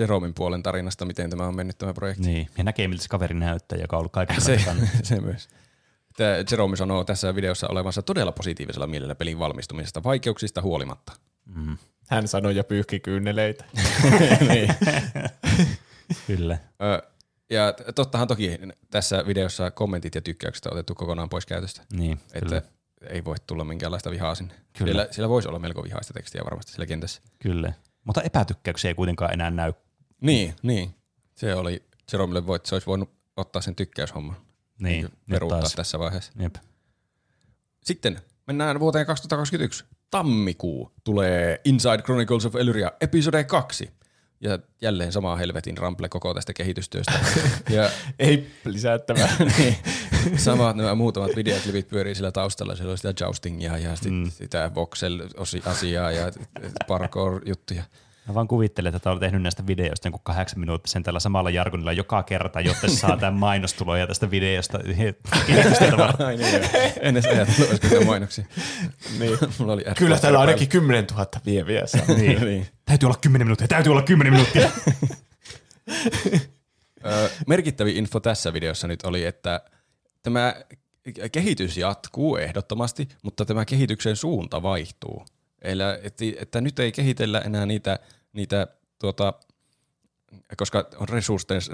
Jeromin 0.00 0.34
puolen 0.34 0.62
tarinasta, 0.62 1.04
miten 1.04 1.30
tämä 1.30 1.46
on 1.46 1.56
mennyt 1.56 1.78
tämä 1.78 1.94
projekti. 1.94 2.26
Niin. 2.26 2.48
Ja 2.58 2.64
näkee, 2.64 2.88
miltä 2.88 3.02
se 3.02 3.08
kaveri 3.08 3.34
näyttää, 3.34 3.78
joka 3.78 3.96
on 3.96 3.98
ollut 3.98 4.12
kaiken 4.12 4.40
Se, 4.42 4.60
se 5.02 5.20
myös. 5.20 5.48
Tämä 6.16 6.30
Jerome 6.50 6.76
sanoo 6.76 7.04
tässä 7.04 7.34
videossa 7.34 7.68
olevansa 7.68 8.02
todella 8.02 8.32
positiivisella 8.32 8.86
mielellä 8.86 9.14
pelin 9.14 9.38
valmistumisesta 9.38 10.02
vaikeuksista 10.02 10.62
huolimatta. 10.62 11.12
Mm. 11.54 11.78
Hän 12.08 12.28
sanoi 12.28 12.56
ja 12.56 12.64
pyyhki 12.64 13.00
kyyneleitä. 13.00 13.64
niin. 14.48 14.74
Kyllä. 16.26 16.58
Ö, 16.82 17.02
Ja 17.50 17.74
tottahan 17.94 18.28
toki 18.28 18.58
tässä 18.90 19.24
videossa 19.26 19.70
kommentit 19.70 20.14
ja 20.14 20.20
tykkäykset 20.20 20.66
on 20.66 20.72
otettu 20.72 20.94
kokonaan 20.94 21.28
pois 21.28 21.46
käytöstä. 21.46 21.82
Niin, 21.92 22.20
Että 22.32 22.40
kyllä. 22.40 22.62
Ei 23.10 23.24
voi 23.24 23.36
tulla 23.46 23.64
minkäänlaista 23.64 24.10
vihaa 24.10 24.34
sinne. 24.34 24.54
Kyllä. 24.78 24.92
Siellä, 24.92 25.08
siellä 25.10 25.28
voisi 25.28 25.48
olla 25.48 25.58
melko 25.58 25.84
vihaista 25.84 26.12
tekstiä 26.14 26.44
varmasti 26.44 26.72
siellä 26.72 26.86
kentässä. 26.86 27.22
kyllä. 27.38 27.72
Mutta 28.04 28.22
epätykkäyksiä 28.22 28.88
ei 28.90 28.94
kuitenkaan 28.94 29.32
enää 29.32 29.50
näy. 29.50 29.72
Niin, 30.20 30.54
niin. 30.62 30.94
Se 31.34 31.54
oli 31.54 31.82
Jeromille 32.12 32.46
voit, 32.46 32.66
se 32.66 32.74
olisi 32.74 32.86
voinut 32.86 33.10
ottaa 33.36 33.62
sen 33.62 33.74
tykkäyshomman. 33.74 34.36
Niin, 34.78 35.04
Niin, 35.06 35.12
peruuttaa 35.30 35.60
taas. 35.60 35.74
tässä 35.74 35.98
vaiheessa. 35.98 36.32
Jep. 36.38 36.54
Sitten 37.84 38.20
mennään 38.46 38.80
vuoteen 38.80 39.06
2021. 39.06 39.84
Tammikuu 40.10 40.92
tulee 41.04 41.60
Inside 41.64 42.02
Chronicles 42.02 42.46
of 42.46 42.56
Elyria 42.56 42.92
episode 43.00 43.44
2. 43.44 43.90
Ja 44.40 44.58
jälleen 44.82 45.12
sama 45.12 45.36
helvetin 45.36 45.78
rample 45.78 46.08
koko 46.08 46.34
tästä 46.34 46.52
kehitystyöstä. 46.52 47.12
ja 47.70 47.90
Ei 48.18 48.50
lisättävää. 48.64 49.36
niin, 49.58 49.76
samat 50.36 50.76
nämä 50.76 50.94
muutamat 50.94 51.36
videoklipit 51.36 51.88
pyörii 51.88 52.14
sillä 52.14 52.32
taustalla. 52.32 52.76
Siellä 52.76 52.90
on 52.90 52.98
sitä 52.98 53.14
joustingia 53.20 53.78
ja 53.78 53.96
sit 53.96 54.12
mm. 54.12 54.30
sitä 54.30 54.70
voxel-asiaa 54.74 56.12
ja 56.12 56.32
parkour-juttuja. 56.88 57.82
Mä 58.28 58.34
vaan 58.34 58.48
kuvittelen, 58.48 58.94
että 58.94 59.10
olet 59.10 59.20
tehnyt 59.20 59.42
näistä 59.42 59.66
videoista 59.66 60.06
jonkun 60.08 60.20
kahdeksan 60.24 60.60
minuuttisen 60.60 61.02
tällä 61.02 61.20
samalla 61.20 61.50
jargonilla 61.50 61.92
joka 61.92 62.22
kerta, 62.22 62.60
jotta 62.60 62.88
se 62.88 62.96
saa 62.96 63.16
tämän 63.16 63.34
mainostuloja 63.34 64.06
tästä 64.06 64.30
videosta. 64.30 64.78
Ai 66.26 66.36
niin. 66.36 66.62
En 67.00 67.16
edes 67.16 67.26
ajatellut, 67.26 67.68
olisiko 67.68 67.88
tämä 67.88 68.04
mainoksia. 68.04 68.44
niin. 69.18 69.38
Mulla 69.58 69.72
oli 69.72 69.84
Kyllä 69.98 70.18
täällä 70.18 70.38
on 70.38 70.40
ainakin 70.40 70.68
10 70.68 71.06
000 71.10 71.26
vieviä 71.46 71.82
niin. 72.16 72.40
niin. 72.40 72.66
Täytyy 72.84 73.06
olla 73.06 73.18
10 73.20 73.46
minuuttia, 73.46 73.68
täytyy 73.68 73.92
olla 73.92 74.02
10 74.02 74.32
minuuttia. 74.32 74.70
Ö, 77.06 77.30
merkittävin 77.46 77.96
info 77.96 78.20
tässä 78.20 78.52
videossa 78.52 78.88
nyt 78.88 79.02
oli, 79.02 79.24
että 79.24 79.60
tämä 80.28 80.54
kehitys 81.32 81.76
jatkuu 81.76 82.36
ehdottomasti, 82.36 83.08
mutta 83.22 83.44
tämä 83.44 83.64
kehityksen 83.64 84.16
suunta 84.16 84.62
vaihtuu. 84.62 85.24
Eli 85.62 85.82
että, 86.02 86.24
että 86.38 86.60
nyt 86.60 86.78
ei 86.78 86.92
kehitellä 86.92 87.40
enää 87.40 87.66
niitä, 87.66 87.98
niitä 88.32 88.66
tuota, 88.98 89.34
koska 90.56 90.88
on 90.96 91.08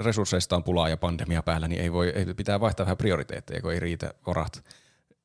resursseista, 0.03 0.55
on 0.55 0.63
pulaa 0.63 0.89
ja 0.89 0.97
pandemia 0.97 1.43
päällä, 1.43 1.67
niin 1.67 1.81
ei 1.81 1.91
voi, 1.91 2.09
ei, 2.09 2.25
pitää 2.25 2.59
vaihtaa 2.59 2.85
vähän 2.85 2.97
prioriteetteja, 2.97 3.61
kun 3.61 3.73
ei 3.73 3.79
riitä 3.79 4.13
varat. 4.27 4.65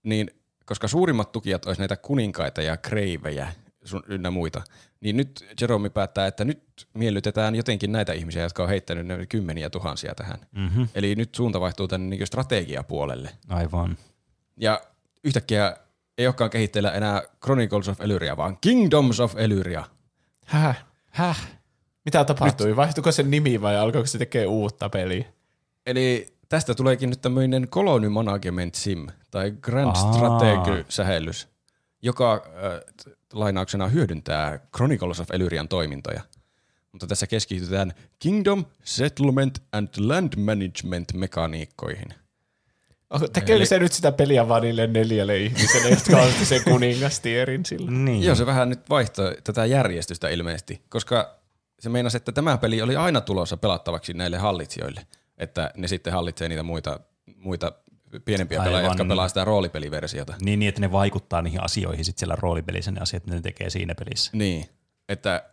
Niin, 0.02 0.30
koska 0.66 0.88
suurimmat 0.88 1.32
tukijat 1.32 1.66
olisi 1.66 1.80
näitä 1.80 1.96
kuninkaita 1.96 2.62
ja 2.62 2.76
kreivejä 2.76 3.52
ynnä 4.08 4.30
muita, 4.30 4.62
niin 5.00 5.16
nyt 5.16 5.54
Jerome 5.60 5.90
päättää, 5.90 6.26
että 6.26 6.44
nyt 6.44 6.62
miellytetään 6.94 7.54
jotenkin 7.54 7.92
näitä 7.92 8.12
ihmisiä, 8.12 8.42
jotka 8.42 8.62
on 8.62 8.68
heittänyt 8.68 9.06
ne 9.06 9.26
kymmeniä 9.26 9.70
tuhansia 9.70 10.14
tähän. 10.14 10.38
Mm-hmm. 10.52 10.88
Eli 10.94 11.14
nyt 11.14 11.34
suunta 11.34 11.60
vaihtuu 11.60 11.88
tänne 11.88 12.16
niin 12.16 12.26
strategiapuolelle. 12.26 13.30
Aivan. 13.48 13.98
Ja 14.56 14.80
yhtäkkiä 15.24 15.76
ei 16.18 16.26
olekaan 16.26 16.50
kehitteellä 16.50 16.92
enää 16.92 17.22
Chronicles 17.44 17.88
of 17.88 18.00
Elyria, 18.00 18.36
vaan 18.36 18.58
Kingdoms 18.60 19.20
of 19.20 19.36
Elyria. 19.36 19.84
Häh? 20.46 20.84
Häh? 21.10 21.48
Mitä 22.04 22.24
tapahtui? 22.24 22.76
Vaihtuiko 22.76 23.12
sen 23.12 23.30
nimi 23.30 23.60
vai 23.60 23.76
alkoiko 23.76 24.06
se 24.06 24.18
tekee 24.18 24.46
uutta 24.46 24.88
peliä? 24.88 25.24
Eli 25.86 26.26
tästä 26.48 26.74
tuleekin 26.74 27.10
nyt 27.10 27.20
tämmöinen 27.20 27.68
Colony 27.68 28.08
Management 28.08 28.74
Sim, 28.74 29.06
tai 29.30 29.50
Grand 29.60 29.96
Aa. 29.96 30.12
Strategy-sähellys, 30.12 31.48
joka 32.02 32.34
äh, 32.34 33.14
lainauksena 33.32 33.88
hyödyntää 33.88 34.58
Chronicles 34.76 35.20
of 35.20 35.30
Elyrian 35.30 35.68
toimintoja. 35.68 36.20
Mutta 36.92 37.06
tässä 37.06 37.26
keskitytään 37.26 37.92
Kingdom, 38.18 38.64
Settlement 38.84 39.58
and 39.72 39.88
Land 39.98 40.32
Management 40.36 41.12
mekaniikkoihin. 41.14 42.14
Oh, 43.10 43.30
Tekeekö 43.32 43.66
se 43.66 43.78
nyt 43.78 43.92
sitä 43.92 44.12
peliä 44.12 44.48
vaan 44.48 44.62
niille 44.62 44.86
neljälle 44.86 45.38
ihmiselle, 45.38 45.90
jotka 45.94 46.22
on 46.22 46.32
sen 46.44 46.64
kuningastierin 46.64 47.64
silloin? 47.64 48.04
Niin. 48.04 48.22
Joo, 48.22 48.34
se 48.34 48.46
vähän 48.46 48.68
nyt 48.68 48.90
vaihtoi 48.90 49.36
tätä 49.44 49.66
järjestystä 49.66 50.28
ilmeisesti, 50.28 50.82
koska 50.88 51.40
se 51.80 51.88
meinasi, 51.88 52.16
että 52.16 52.32
tämä 52.32 52.58
peli 52.58 52.82
oli 52.82 52.96
aina 52.96 53.20
tulossa 53.20 53.56
pelattavaksi 53.56 54.14
näille 54.14 54.38
hallitsijoille, 54.38 55.06
että 55.38 55.70
ne 55.76 55.88
sitten 55.88 56.12
hallitsee 56.12 56.48
niitä 56.48 56.62
muita, 56.62 57.00
muita 57.36 57.72
pienempiä 58.24 58.58
Aivan. 58.58 58.68
pelaajia, 58.68 58.90
jotka 58.90 59.04
pelaa 59.04 59.28
sitä 59.28 59.44
roolipeliversiota. 59.44 60.34
Niin, 60.40 60.58
niin, 60.58 60.68
että 60.68 60.80
ne 60.80 60.92
vaikuttaa 60.92 61.42
niihin 61.42 61.64
asioihin 61.64 62.04
sitten 62.04 62.20
siellä 62.20 62.36
roolipelissä 62.38 62.90
ne 62.90 63.00
asiat, 63.00 63.24
mitä 63.24 63.36
ne 63.36 63.42
tekee 63.42 63.70
siinä 63.70 63.94
pelissä. 63.94 64.30
Niin, 64.34 64.66
että 65.08 65.44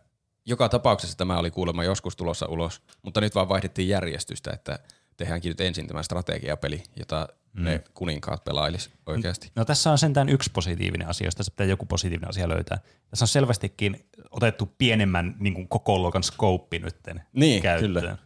joka 0.46 0.68
tapauksessa 0.68 1.16
tämä 1.16 1.38
oli 1.38 1.50
kuulemma 1.50 1.84
joskus 1.84 2.16
tulossa 2.16 2.46
ulos, 2.46 2.82
mutta 3.02 3.20
nyt 3.20 3.34
vaan 3.34 3.48
vaihdettiin 3.48 3.88
järjestystä, 3.88 4.50
että 4.50 4.78
tehdäänkin 5.16 5.48
nyt 5.48 5.60
ensin 5.60 5.86
tämä 5.86 6.02
strategiapeli, 6.02 6.82
jota 6.96 7.28
mm. 7.52 7.64
ne 7.64 7.84
kuninkaat 7.94 8.44
pelailis 8.44 8.90
oikeasti. 9.06 9.50
No 9.56 9.64
tässä 9.64 9.90
on 9.90 9.98
sentään 9.98 10.28
yksi 10.28 10.50
positiivinen 10.52 11.08
asia, 11.08 11.26
jos 11.26 11.34
tässä 11.36 11.50
pitää 11.50 11.66
joku 11.66 11.86
positiivinen 11.86 12.28
asia 12.28 12.48
löytää. 12.48 12.78
Tässä 13.10 13.24
on 13.24 13.28
selvästikin 13.28 14.06
otettu 14.30 14.74
pienemmän 14.78 15.36
niin 15.38 15.54
kuin 15.54 15.68
koko 15.68 15.98
luokan 15.98 16.22
skouppi 16.22 16.78
nytten 16.78 17.22
Niin, 17.32 17.62
käyttöön. 17.62 17.92
kyllä. 17.92 18.18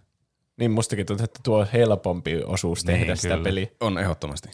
Niin 0.56 0.70
mustakin 0.70 1.06
tuntuu, 1.06 1.24
että 1.24 1.40
tuo 1.42 1.58
on 1.58 1.66
helpompi 1.72 2.42
osuus 2.44 2.84
tehdä 2.84 3.04
Niin, 3.04 3.16
sitä 3.16 3.38
peliä. 3.42 3.66
On 3.80 3.98
ehdottomasti. 3.98 4.48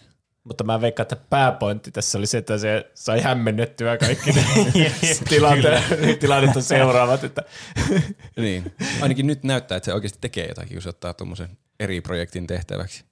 Mutta 0.45 0.65
mä 0.65 0.81
veikkaan, 0.81 1.05
että 1.05 1.17
pääpointti 1.31 1.91
tässä 1.91 2.19
oli 2.19 2.27
se, 2.27 2.39
että 2.39 2.59
se 2.59 2.91
sai 2.95 3.21
hämmennettyä 3.21 3.97
kaikki 3.97 4.33
ne 4.33 4.45
tilante, 5.29 5.83
tilannetta 6.21 6.63
seuraavat. 6.63 7.25
Että 7.25 7.43
Niin. 8.37 8.73
Ainakin 9.03 9.27
nyt 9.27 9.45
näyttää, 9.45 9.77
että 9.77 9.85
se 9.85 9.95
oikeasti 9.95 10.19
tekee 10.21 10.47
jotakin, 10.49 10.73
kun 10.73 10.83
se 10.83 10.89
ottaa 10.89 11.15
tuommoisen 11.15 11.49
eri 11.81 12.01
projektin 12.01 12.47
tehtäväksi. 12.47 13.05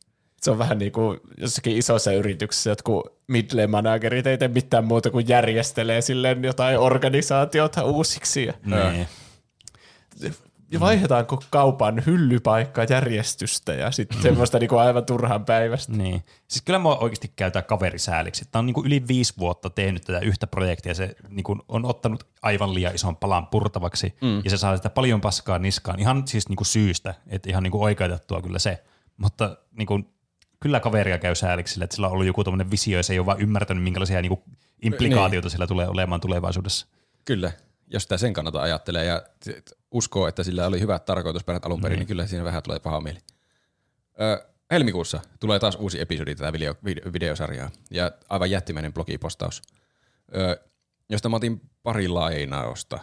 se 0.43 0.51
on 0.51 0.59
vähän 0.59 0.79
niin 0.79 0.93
kuin 0.93 1.21
jossakin 1.37 1.77
isossa 1.77 2.13
yrityksessä 2.13 2.71
jotkut 2.71 3.19
middle 3.27 3.67
managerit 3.67 4.27
ei 4.27 4.39
tee 4.39 4.49
mitään 4.49 4.85
muuta 4.85 5.11
kuin 5.11 5.29
järjestelee 5.29 6.01
silleen 6.01 6.45
jotain 6.45 6.79
organisaatiota 6.79 7.85
uusiksi. 7.85 8.45
Ja, 8.47 8.55
Niin. 8.93 9.07
Ja 10.77 10.81
vaihdetaanko 10.81 11.43
kaupan 11.51 12.03
hyllypaikka 12.07 12.85
järjestystä 12.85 13.75
ja 13.75 13.91
sitten 13.91 14.23
semmoista 14.23 14.59
niin 14.59 14.69
kuin 14.69 14.81
aivan 14.81 15.07
turhan 15.07 15.45
päivästä. 15.45 15.93
Niin. 15.93 16.25
Siis 16.49 16.63
kyllä 16.63 16.79
mua 16.79 16.97
oikeasti 16.97 17.33
käytää 17.37 17.63
kaverisääliksi. 17.63 18.45
Tämä 18.51 18.61
on 18.61 18.67
niin 18.67 18.75
kuin 18.75 18.87
yli 18.87 19.09
viisi 19.09 19.35
vuotta 19.39 19.71
tehnyt 19.71 20.03
tätä 20.05 20.19
yhtä 20.19 20.47
projektia. 20.47 20.95
Se 20.95 21.17
niin 21.29 21.45
kuin 21.45 21.61
on 21.69 21.85
ottanut 21.85 22.27
aivan 22.43 22.75
liian 22.75 22.95
ison 22.95 23.17
palan 23.17 23.47
purtavaksi 23.47 24.15
mm. 24.21 24.41
ja 24.45 24.51
se 24.51 24.57
saa 24.57 24.77
sitä 24.77 24.91
paljon 24.91 25.21
paskaa 25.21 25.59
niskaan. 25.59 26.01
Ihan 26.01 26.29
siis 26.29 26.49
niin 26.49 26.57
kuin 26.57 26.67
syystä, 26.67 27.15
että 27.27 27.51
ihan 27.51 27.63
niin 27.63 27.73
kuin 27.73 27.83
oikeutettua 27.83 28.43
kyllä 28.43 28.59
se. 28.59 28.85
Mutta 29.17 29.57
niin 29.79 29.87
kuin, 29.87 30.09
kyllä 30.61 30.81
kaveria 30.81 31.19
käy 31.19 31.35
sääliksi 31.35 31.73
sille, 31.73 31.85
että 31.85 31.95
sillä 31.95 32.07
on 32.07 32.13
ollut 32.13 32.27
joku 32.27 32.45
tämmöinen 32.45 32.71
visio 32.71 32.99
ja 32.99 33.03
se 33.03 33.13
ei 33.13 33.19
ole 33.19 33.27
vaan 33.27 33.41
ymmärtänyt, 33.41 33.83
minkälaisia 33.83 34.23
niin 34.23 34.31
kuin 34.31 34.41
implikaatioita 34.83 35.49
sillä 35.49 35.67
tulee 35.67 35.89
olemaan 35.89 36.21
tulevaisuudessa. 36.21 36.87
Kyllä, 37.25 37.53
jos 37.87 38.03
sitä 38.03 38.17
sen 38.17 38.33
kannalta 38.33 38.63
ajattelee 38.63 39.05
ja 39.05 39.23
uskoo, 39.91 40.29
että 40.29 40.43
sillä 40.43 40.67
oli 40.67 40.81
hyvät 40.81 41.05
tarkoitusperät 41.05 41.67
alun 41.67 41.81
perin, 41.81 41.99
niin 41.99 42.07
kyllä 42.07 42.27
siinä 42.27 42.45
vähän 42.45 42.63
tulee 42.63 42.79
paha 42.79 43.01
mieli. 43.01 43.19
Ö, 44.21 44.47
helmikuussa 44.71 45.21
tulee 45.41 45.59
taas 45.59 45.77
uusi 45.81 46.01
episodi 46.01 46.35
tätä 46.35 46.53
video, 46.53 46.75
video, 46.85 47.13
videosarjaa 47.13 47.71
ja 47.91 48.13
aivan 48.29 48.51
jättimäinen 48.51 48.93
blogipostaus, 48.93 49.63
ö, 50.37 50.61
josta 51.09 51.29
mä 51.29 51.37
otin 51.37 51.61
pari 51.83 52.09
lainausta. 52.09 52.99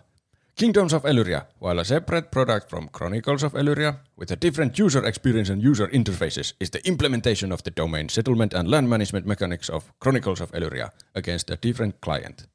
Kingdoms 0.55 0.93
of 0.93 1.05
Elyria, 1.05 1.45
while 1.61 1.81
a 1.81 1.83
separate 1.83 2.27
product 2.29 2.69
from 2.69 2.89
Chronicles 2.89 3.43
of 3.43 3.55
Elyria, 3.55 3.93
with 4.19 4.33
a 4.33 4.35
different 4.41 4.79
user 4.79 5.05
experience 5.05 5.53
and 5.53 5.65
user 5.65 5.89
interfaces, 5.91 6.55
is 6.61 6.71
the 6.71 6.79
implementation 6.85 7.51
of 7.51 7.63
the 7.63 7.71
domain 7.77 8.09
settlement 8.09 8.53
and 8.53 8.71
land 8.71 8.87
management 8.87 9.25
mechanics 9.25 9.69
of 9.69 9.85
Chronicles 10.03 10.41
of 10.41 10.53
Elyria 10.53 10.89
against 11.15 11.49
a 11.49 11.57
different 11.67 11.95
client. 12.05 12.49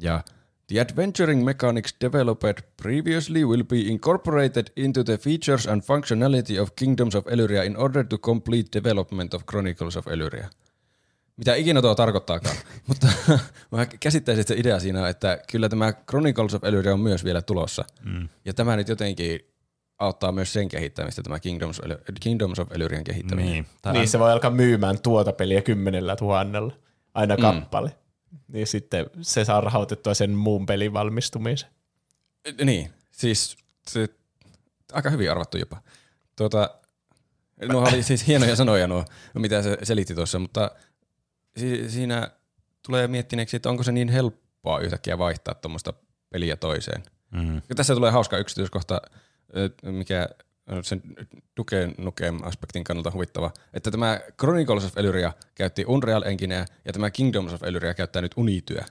Ja 0.00 0.24
the 0.68 0.80
adventuring 0.80 1.44
mechanics 1.44 1.94
developed 2.00 2.62
previously 2.82 3.44
will 3.44 3.64
be 3.64 3.88
incorporated 3.88 4.66
into 4.76 5.04
the 5.04 5.18
features 5.18 5.66
and 5.66 5.82
functionality 5.82 6.58
of 6.62 6.76
Kingdoms 6.76 7.14
of 7.14 7.26
Elyria 7.26 7.64
in 7.64 7.76
order 7.76 8.04
to 8.04 8.18
complete 8.18 8.68
development 8.72 9.34
of 9.34 9.46
Chronicles 9.46 9.96
of 9.96 10.08
Elyria. 10.08 10.48
Mitä 11.36 11.54
ikinä 11.54 11.82
tuo 11.82 11.94
tarkoittaakaan. 11.94 12.56
Mutta 12.88 13.06
mä 13.72 13.86
käsittäisin, 14.00 14.40
että 14.40 14.54
se 14.54 14.60
idea 14.60 14.80
siinä 14.80 15.02
on, 15.02 15.08
että 15.08 15.38
kyllä 15.50 15.68
tämä 15.68 15.92
Chronicles 15.92 16.54
of 16.54 16.64
Elyria 16.64 16.92
on 16.92 17.00
myös 17.00 17.24
vielä 17.24 17.42
tulossa. 17.42 17.84
Mm. 18.04 18.28
Ja 18.44 18.54
tämä 18.54 18.76
nyt 18.76 18.88
jotenkin 18.88 19.40
auttaa 19.98 20.32
myös 20.32 20.52
sen 20.52 20.68
kehittämistä, 20.68 21.22
tämä 21.22 21.40
Kingdoms, 21.40 21.80
Kingdoms 22.20 22.58
of 22.58 22.72
Elyrian 22.72 23.04
kehittäminen. 23.04 23.52
Niin. 23.52 23.66
Niin 23.92 24.08
se 24.08 24.18
voi 24.18 24.32
alkaa 24.32 24.50
myymään 24.50 25.00
tuota 25.02 25.32
peliä 25.32 25.62
kymmenellä 25.62 26.16
tuhannella 26.16 26.72
aina 27.14 27.36
kappale. 27.36 27.96
Niin 28.48 28.66
sitten 28.66 29.06
se 29.20 29.44
saa 29.44 29.60
rahoitettua 29.60 30.14
sen 30.14 30.30
muun 30.30 30.66
pelin 30.66 30.92
valmistumisen. 30.92 31.68
Niin, 32.64 32.90
siis 33.10 33.56
se, 33.88 34.08
aika 34.92 35.10
hyvin 35.10 35.30
arvattu 35.30 35.58
jopa. 35.58 35.82
Tuota, 36.36 36.70
nuo 37.72 37.88
oli 37.88 38.02
siis 38.02 38.26
hienoja 38.26 38.56
sanoja 38.56 38.86
nuo, 38.86 39.04
mitä 39.34 39.62
se 39.62 39.78
selitti 39.82 40.14
tuossa, 40.14 40.38
mutta 40.38 40.70
si- 41.56 41.90
siinä 41.90 42.30
tulee 42.86 43.08
miettineeksi, 43.08 43.56
että 43.56 43.68
onko 43.70 43.82
se 43.82 43.92
niin 43.92 44.08
helppoa 44.08 44.80
yhtäkkiä 44.80 45.18
vaihtaa 45.18 45.54
tuommoista 45.54 45.92
peliä 46.30 46.56
toiseen. 46.56 47.02
Mm. 47.30 47.54
Ja 47.56 47.74
tässä 47.76 47.94
tulee 47.94 48.10
hauska 48.10 48.38
yksityiskohta, 48.38 49.00
mikä 49.82 50.28
sen 50.82 51.02
Duke 51.56 51.88
Nukem-aspektin 51.98 52.84
kannalta 52.84 53.10
huvittava, 53.10 53.50
että 53.74 53.90
tämä 53.90 54.20
Chronicles 54.40 54.84
of 54.84 54.98
Elyria 54.98 55.32
käytti 55.54 55.84
Unreal 55.86 56.22
Engineä 56.22 56.66
ja 56.84 56.92
tämä 56.92 57.10
Kingdoms 57.10 57.52
of 57.52 57.62
Elyria 57.62 57.94
käyttää 57.94 58.22
nyt 58.22 58.32
Unityä. 58.36 58.84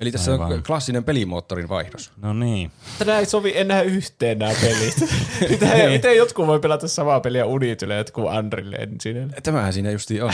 Eli 0.00 0.12
tässä 0.12 0.32
Aivan. 0.32 0.52
on 0.52 0.62
klassinen 0.62 1.04
pelimoottorin 1.04 1.68
vaihdos. 1.68 2.12
No 2.16 2.32
niin. 2.32 2.70
Nämä 3.04 3.18
ei 3.18 3.26
sovi 3.26 3.52
enää 3.54 3.82
yhteen 3.82 4.38
nämä 4.38 4.52
pelit. 4.60 4.96
miten, 5.50 5.90
miten 5.90 6.16
jotkut 6.16 6.46
voi 6.46 6.60
pelata 6.60 6.88
samaa 6.88 7.20
peliä 7.20 7.46
Unitylle 7.46 7.94
ja 7.94 8.00
jotkut 8.00 8.24
Unreal 8.24 8.72
Enginelle? 8.72 9.36
Tämähän 9.42 9.72
siinä 9.72 9.90
justiin 9.90 10.24
on. 10.24 10.32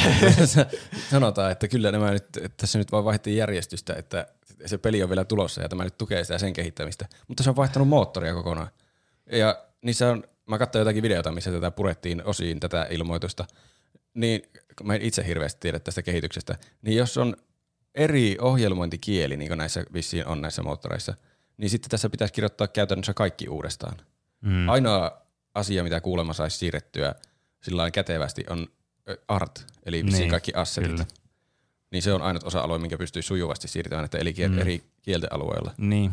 Sanotaan, 1.11 1.53
että 1.53 1.69
kyllä 1.69 1.93
nämä 1.93 2.11
nyt, 2.11 2.25
että 2.37 2.57
tässä 2.57 2.79
nyt 2.79 2.93
vaan 2.93 3.05
vaihdettiin 3.05 3.37
järjestystä, 3.37 3.95
että 3.95 4.27
se 4.67 4.79
peli 4.79 5.03
on 5.03 5.09
vielä 5.09 5.25
tulossa 5.25 5.63
ja 5.63 5.69
tämä 5.69 5.85
nyt 5.85 5.99
tukee 5.99 6.25
sitä 6.25 6.39
sen 6.39 6.53
kehittämistä. 6.53 7.07
Mutta 7.29 7.43
se 7.43 7.51
on 7.51 7.57
vaihtanut 7.57 7.89
moottoria 7.89 8.35
kokonaan. 8.35 8.69
Ja 9.33 9.65
niissä 9.83 10.11
on, 10.11 10.25
mä 10.47 10.59
katsoin 10.59 10.81
jotakin 10.81 11.03
videota, 11.03 11.33
missä 11.33 11.51
tätä 11.51 11.71
purettiin 11.71 12.25
osiin 12.25 12.61
tätä 12.61 12.87
ilmoitusta, 12.91 13.45
niin 14.15 14.43
mä 14.85 14.95
en 14.95 15.03
itse 15.03 15.27
hirveästi 15.27 15.61
tiedä 15.61 15.79
tästä 15.79 16.03
kehityksestä, 16.03 16.59
niin 16.83 16.97
jos 16.97 17.17
on 17.19 17.37
eri 17.95 18.37
ohjelmointikieli, 18.41 19.37
niin 19.37 19.49
kuin 19.49 19.59
näissä 19.59 19.85
vissiin 19.93 20.27
on 20.27 20.41
näissä 20.41 20.63
moottoreissa, 20.63 21.15
niin 21.57 21.71
sitten 21.71 21.91
tässä 21.91 22.11
pitäisi 22.11 22.35
kirjoittaa 22.35 22.69
käytännössä 22.69 23.15
kaikki 23.15 23.49
uudestaan. 23.49 23.97
Mm. 24.41 24.69
Ainoa 24.69 25.23
asia, 25.55 25.83
mitä 25.85 26.01
kuulemma 26.01 26.33
saisi 26.33 26.59
siirrettyä 26.59 27.15
sillä 27.63 27.91
kätevästi, 27.91 28.45
on 28.51 28.67
art, 29.29 29.67
eli 29.87 30.05
vissiin 30.05 30.21
Niin, 30.21 30.31
kaikki 30.31 30.53
assetit. 30.55 30.91
kyllä. 30.91 31.07
Niin 31.91 32.03
se 32.03 32.13
on 32.13 32.23
ainut 32.23 32.43
osa-alue, 32.45 32.79
minkä 32.79 32.99
pystyy 32.99 33.23
sujuvasti 33.23 33.69
siirtämään 33.69 34.09
eri, 34.15 34.33
kiel- 34.33 34.49
mm. 34.49 34.59
eri 34.59 34.83
kielten 35.03 35.33
alueella 35.33 35.75
Niin. 35.79 36.13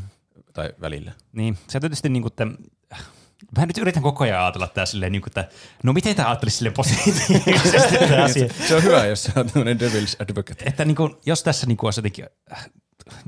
tai 0.54 0.70
välillä. 0.82 1.12
Niin, 1.32 1.58
se 1.68 1.80
tietysti 1.80 2.10
niin 2.10 2.24
kuin, 2.24 2.32
että 2.32 2.48
Mä 3.58 3.66
nyt 3.66 3.78
yritän 3.78 4.04
koko 4.04 4.24
ajan 4.24 4.42
ajatella 4.42 4.68
tää 4.68 4.86
silleen, 4.86 5.12
niin 5.12 5.22
kuin, 5.22 5.30
että 5.30 5.48
no 5.84 5.94
miten 5.94 6.16
tämä 6.16 6.28
ajattelisi 6.30 6.58
silleen 6.58 6.74
positiivisesti 6.74 7.98
tämä 7.98 8.24
asia. 8.24 8.48
Se 8.68 8.76
on 8.76 8.84
hyvä, 8.84 9.06
jos 9.06 9.24
sä 9.24 9.32
oot 9.36 9.48
tämmöinen 9.48 9.80
devil's 9.80 10.16
advocate. 10.20 10.66
Että 10.66 10.86
niin 10.86 10.96
kuin, 10.96 11.16
jos 11.26 11.44
tässä 11.44 11.68
niin 11.68 11.78
kuin 11.78 11.88
olisi 11.88 12.00
jotenkin, 12.00 12.26
äh, 12.52 12.70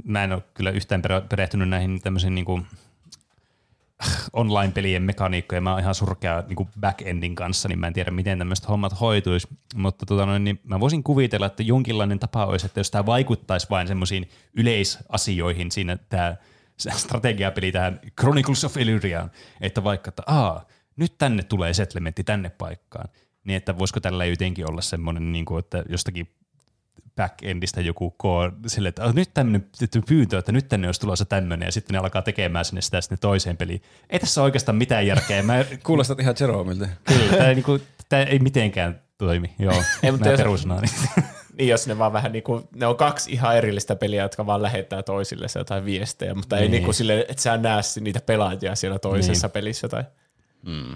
mä 0.03 0.23
en 0.23 0.31
ole 0.31 0.43
kyllä 0.53 0.69
yhtään 0.69 1.01
perehtynyt 1.29 1.69
näihin 1.69 2.01
tämmöisiin 2.01 2.35
niin 2.35 2.45
kuin, 2.45 2.65
online-pelien 4.33 5.03
mekaniikkoja. 5.03 5.61
Mä 5.61 5.71
oon 5.71 5.79
ihan 5.79 5.95
surkea 5.95 6.43
niin 6.47 6.55
kuin 6.55 6.69
back-endin 6.79 7.35
kanssa, 7.35 7.69
niin 7.69 7.79
mä 7.79 7.87
en 7.87 7.93
tiedä, 7.93 8.11
miten 8.11 8.37
tämmöiset 8.37 8.67
hommat 8.67 8.99
hoituisi. 8.99 9.47
Mutta 9.75 10.05
tota 10.05 10.25
noin, 10.25 10.43
niin 10.43 10.59
mä 10.63 10.79
voisin 10.79 11.03
kuvitella, 11.03 11.45
että 11.45 11.63
jonkinlainen 11.63 12.19
tapa 12.19 12.45
olisi, 12.45 12.65
että 12.65 12.79
jos 12.79 12.91
tämä 12.91 13.05
vaikuttaisi 13.05 13.67
vain 13.69 13.87
semmoisiin 13.87 14.29
yleisasioihin 14.53 15.71
siinä 15.71 15.97
tämä 15.97 16.35
strategiapeli 16.77 17.71
tähän 17.71 17.99
Chronicles 18.19 18.63
of 18.63 18.77
Elyriaan, 18.77 19.31
että 19.61 19.83
vaikka, 19.83 20.09
että 20.09 20.23
aa, 20.25 20.67
nyt 20.95 21.17
tänne 21.17 21.43
tulee 21.43 21.73
settlementti 21.73 22.23
tänne 22.23 22.49
paikkaan, 22.49 23.09
niin 23.43 23.57
että 23.57 23.77
voisiko 23.77 23.99
tällä 23.99 24.25
jotenkin 24.25 24.69
olla 24.69 24.81
semmoinen, 24.81 25.31
niin 25.31 25.45
kuin, 25.45 25.59
että 25.59 25.83
jostakin 25.89 26.27
backendistä 27.15 27.81
joku 27.81 28.11
koodi 28.11 28.55
sille, 28.67 28.89
että 28.89 29.03
oh, 29.03 29.13
nyt 29.13 29.33
tämmöinen 29.33 29.69
pyyntö, 30.07 30.37
että 30.37 30.51
nyt 30.51 30.69
tänne 30.69 30.87
olisi 30.87 31.01
tulossa 31.01 31.25
tämmöinen, 31.25 31.65
ja 31.65 31.71
sitten 31.71 31.93
ne 31.93 31.99
alkaa 31.99 32.21
tekemään 32.21 32.65
sinne 32.65 32.81
sitä 32.81 33.01
sinne 33.01 33.17
toiseen 33.17 33.57
peliin. 33.57 33.81
Ei 34.09 34.19
tässä 34.19 34.41
ole 34.41 34.45
oikeastaan 34.45 34.75
mitään 34.75 35.07
järkeä. 35.07 35.43
Mä, 35.43 35.65
Kuulostat 35.83 36.19
ihan 36.19 36.35
Jeromilta. 36.39 36.87
kyllä, 37.03 37.31
tämä, 37.37 37.47
ei, 37.49 37.55
niinku, 37.55 37.79
tämä 38.09 38.23
ei 38.23 38.39
mitenkään 38.39 39.01
toimi. 39.17 39.55
Joo, 39.59 39.83
Ei, 40.03 40.11
mutta 40.11 40.29
jos-. 40.29 40.67
Niin 41.57 41.69
jos 41.69 41.87
ne 41.87 41.97
vaan 41.97 42.13
vähän 42.13 42.31
niinku, 42.31 42.69
ne 42.75 42.87
on 42.87 42.95
kaksi 42.95 43.31
ihan 43.31 43.57
erillistä 43.57 43.95
peliä, 43.95 44.23
jotka 44.23 44.45
vaan 44.45 44.61
lähettää 44.61 45.03
toisille 45.03 45.47
se 45.47 45.59
jotain 45.59 45.85
viestejä, 45.85 46.33
mutta 46.33 46.55
niin. 46.55 46.63
ei 46.63 46.69
Niin. 46.69 46.71
niinku 46.77 46.93
sille, 46.93 47.25
että 47.29 47.43
sä 47.43 47.57
näe 47.57 47.81
niitä 48.01 48.19
pelaajia 48.25 48.75
siellä 48.75 48.99
toisessa 48.99 49.47
Niin. 49.47 49.51
pelissä 49.53 49.87
tai 49.89 50.03
Mm. 50.65 50.95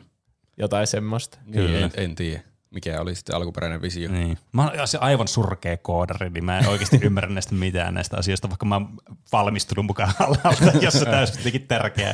jotain 0.57 0.87
semmoista. 0.87 1.37
Niin, 1.45 1.75
en, 1.75 1.91
en 1.97 2.15
tiedä, 2.15 2.41
mikä 2.71 3.01
oli 3.01 3.15
sitten 3.15 3.35
alkuperäinen 3.35 3.81
visio. 3.81 4.11
Niin. 4.11 4.37
Mä 4.51 4.63
oon 4.77 4.87
se 4.87 4.97
aivan 4.97 5.27
surkea 5.27 5.77
koodari, 5.77 6.29
niin 6.29 6.45
mä 6.45 6.59
en 6.59 6.67
oikeasti 6.67 6.99
ymmärrä 7.03 7.29
näistä 7.29 7.55
mitään 7.55 7.93
näistä 7.93 8.17
asioista, 8.17 8.49
vaikka 8.49 8.65
mä 8.65 8.75
oon 8.75 8.87
valmistunut 9.31 9.85
mukaan 9.85 10.13
alalta, 10.19 10.77
jos 10.81 10.93
se 10.93 11.05
täysin 11.05 11.37
jotenkin 11.37 11.67
tärkeää. 11.67 12.13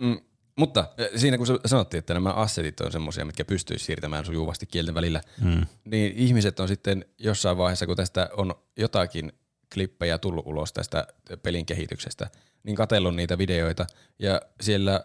Mutta 0.56 0.88
siinä 1.16 1.38
kun 1.38 1.46
sanottiin, 1.66 1.98
että 1.98 2.14
nämä 2.14 2.30
assetit 2.30 2.80
on 2.80 2.92
semmoisia, 2.92 3.24
mitkä 3.24 3.44
pystyisi 3.44 3.84
siirtämään 3.84 4.24
sujuvasti 4.24 4.66
kielten 4.66 4.94
välillä, 4.94 5.20
mm. 5.40 5.66
niin 5.84 6.12
ihmiset 6.16 6.60
on 6.60 6.68
sitten 6.68 7.04
jossain 7.18 7.58
vaiheessa, 7.58 7.86
kun 7.86 7.96
tästä 7.96 8.28
on 8.36 8.54
jotakin 8.76 9.32
klippejä 9.74 10.18
tullut 10.18 10.46
ulos 10.46 10.72
tästä 10.72 11.06
pelin 11.42 11.66
kehityksestä, 11.66 12.30
niin 12.62 12.76
katsellut 12.76 13.16
niitä 13.16 13.38
videoita 13.38 13.86
ja 14.18 14.40
siellä 14.60 15.04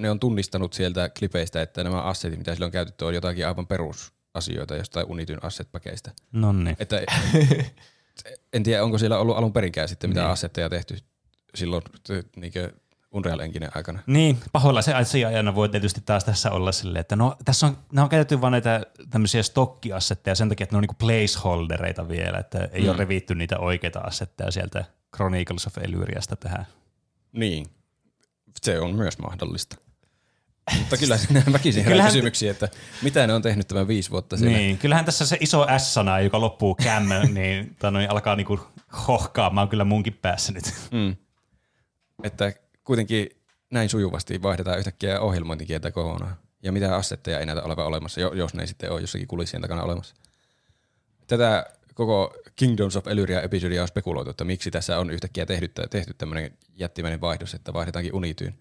ne 0.00 0.10
on 0.10 0.20
tunnistanut 0.20 0.72
sieltä 0.72 1.10
klipeistä, 1.18 1.62
että 1.62 1.84
nämä 1.84 2.02
assetit, 2.02 2.38
mitä 2.38 2.54
sillä 2.54 2.66
on 2.66 2.72
käytetty, 2.72 3.04
on 3.04 3.14
jotakin 3.14 3.46
aivan 3.46 3.66
perusasioita 3.66 4.76
jostain 4.76 5.06
Unityn 5.06 5.44
asset-pakeista. 5.44 6.10
No 6.32 6.52
niin. 6.52 6.76
Että 6.80 7.02
en 8.52 8.62
tiedä, 8.62 8.84
onko 8.84 8.98
siellä 8.98 9.18
ollut 9.18 9.36
alun 9.36 9.52
perinkään 9.52 9.88
sitten 9.88 10.10
mitä 10.10 10.30
assetteja 10.30 10.70
tehty 10.70 10.96
silloin 11.54 11.82
niinkö 12.36 12.72
Unreal 13.10 13.40
Engine 13.40 13.68
aikana. 13.74 14.02
Niin, 14.06 14.38
pahoilla 14.52 14.82
se 14.82 14.94
asiajana 14.94 15.54
voi 15.54 15.68
tietysti 15.68 16.00
taas 16.00 16.24
tässä 16.24 16.50
olla 16.50 16.72
silleen, 16.72 17.00
että 17.00 17.16
no 17.16 17.36
tässä 17.44 17.66
on, 17.66 17.78
nämä 17.92 18.02
on 18.02 18.08
käytetty 18.08 18.40
vain 18.40 18.52
näitä 18.52 18.86
tämmöisiä 19.10 19.42
stokkiassetteja 19.42 20.34
sen 20.34 20.48
takia, 20.48 20.64
että 20.64 20.74
ne 20.74 20.78
on 20.78 20.82
niinku 20.82 20.96
placeholdereita 20.98 22.08
vielä, 22.08 22.38
että 22.38 22.68
ei 22.72 22.82
mm. 22.82 22.88
ole 22.88 22.96
revitty 22.96 23.34
niitä 23.34 23.58
oikeita 23.58 24.00
assetteja 24.00 24.50
sieltä 24.50 24.84
Chronicles 25.16 25.66
of 25.66 25.78
Elyriasta 25.78 26.36
tähän. 26.36 26.66
Niin, 27.32 27.66
se 28.62 28.80
on 28.80 28.94
myös 28.94 29.18
mahdollista. 29.18 29.76
Mutta 30.78 30.96
kyllä 30.96 31.16
siinä 31.16 31.42
väkisin 31.52 31.84
herää 31.84 31.94
Kyllähän- 31.94 32.12
kysymyksiä, 32.12 32.50
että 32.50 32.68
mitä 33.02 33.26
ne 33.26 33.34
on 33.34 33.42
tehnyt 33.42 33.68
tämän 33.68 33.88
viisi 33.88 34.10
vuotta 34.10 34.36
siinä. 34.36 34.52
Niin, 34.56 34.78
kyllähän 34.78 35.04
tässä 35.04 35.26
se 35.26 35.36
iso 35.40 35.66
S-sana, 35.78 36.20
joka 36.20 36.40
loppuu 36.40 36.76
cam, 36.76 37.04
niin, 37.34 37.76
tai 37.78 37.92
noin, 37.92 38.10
alkaa 38.10 38.36
niinku 38.36 38.60
hohkaamaan 39.08 39.68
kyllä 39.68 39.84
munkin 39.84 40.18
päässä 40.22 40.52
nyt. 40.52 40.64
Mm. 40.92 41.16
Että 42.22 42.52
kuitenkin 42.88 43.28
näin 43.70 43.88
sujuvasti 43.88 44.42
vaihdetaan 44.42 44.78
yhtäkkiä 44.78 45.20
ohjelmointikieltä 45.20 45.90
kokonaan. 45.90 46.36
Ja 46.62 46.72
mitä 46.72 46.96
assetteja 46.96 47.38
ei 47.40 47.46
näytä 47.46 47.62
olevan 47.62 47.86
olemassa, 47.86 48.20
jo- 48.20 48.32
jos 48.32 48.54
ne 48.54 48.62
ei 48.62 48.66
sitten 48.66 48.92
ole 48.92 49.00
jossakin 49.00 49.28
kulissien 49.28 49.62
takana 49.62 49.82
olemassa. 49.82 50.14
Tätä 51.26 51.66
koko 51.94 52.34
Kingdoms 52.56 52.96
of 52.96 53.06
Elyria 53.06 53.42
episodia 53.42 53.82
on 53.82 53.88
spekuloitu, 53.88 54.30
että 54.30 54.44
miksi 54.44 54.70
tässä 54.70 54.98
on 54.98 55.10
yhtäkkiä 55.10 55.46
tehty, 55.46 55.70
tehty 55.90 56.14
tämmöinen 56.14 56.58
jättimäinen 56.76 57.20
vaihdos, 57.20 57.54
että 57.54 57.72
vaihdetaankin 57.72 58.14
Unityyn. 58.14 58.54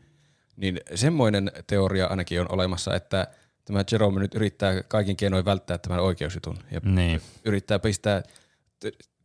Niin 0.55 0.82
semmoinen 0.95 1.51
teoria 1.67 2.07
ainakin 2.07 2.41
on 2.41 2.51
olemassa, 2.51 2.95
että 2.95 3.28
tämä 3.65 3.84
Jerome 3.91 4.19
nyt 4.19 4.36
yrittää 4.36 4.84
kaikin 4.84 5.17
keinoin 5.17 5.45
välttää 5.45 5.78
tämän 5.78 5.99
oikeusjutun 5.99 6.57
ja 6.71 6.82
Niin. 6.84 7.21
yrittää 7.45 7.80
pistää 7.80 8.23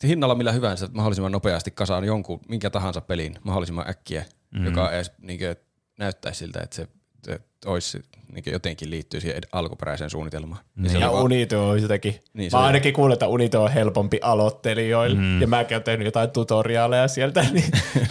hinnalla 0.06 0.34
millä 0.34 0.52
hyvänsä 0.52 0.88
mahdollisimman 0.92 1.32
nopeasti 1.32 1.70
kasaan 1.70 2.04
jonkun 2.04 2.40
minkä 2.48 2.70
tahansa 2.70 3.00
pelin 3.00 3.34
mahdollisimman 3.44 3.88
äkkiä, 3.90 4.24
mm. 4.54 4.64
joka 4.64 4.92
edes 4.92 5.12
niinkö, 5.18 5.56
näyttäisi 5.98 6.38
siltä, 6.38 6.60
että 6.60 6.76
se 6.76 6.88
että 7.28 7.70
olisi 7.70 8.02
niinkö, 8.32 8.50
jotenkin 8.50 8.90
liittyy 8.90 9.20
siihen 9.20 9.42
alkuperäiseen 9.52 10.10
suunnitelmaan. 10.10 10.64
Ja 10.82 10.90
se 10.90 10.98
Ja 10.98 11.06
on 11.08 11.12
vaan- 11.12 11.24
Unito 11.24 11.68
on 11.68 11.82
jotenkin, 11.82 12.12
Niin, 12.12 12.22
niin, 12.34 12.50
mä 12.52 12.58
on- 12.58 12.64
ainakin 12.64 12.92
kuulen, 12.94 13.12
että 13.12 13.26
Unito 13.26 13.62
on 13.64 13.70
helpompi 13.72 14.18
aloittelijoille, 14.22 15.16
mm. 15.20 15.40
ja 15.40 15.46
mäkin 15.46 15.74
olen 15.74 15.84
tehnyt 15.84 16.04
jotain 16.04 16.30
tutoriaaleja 16.30 17.08
sieltä, 17.08 17.46
niin 17.52 17.64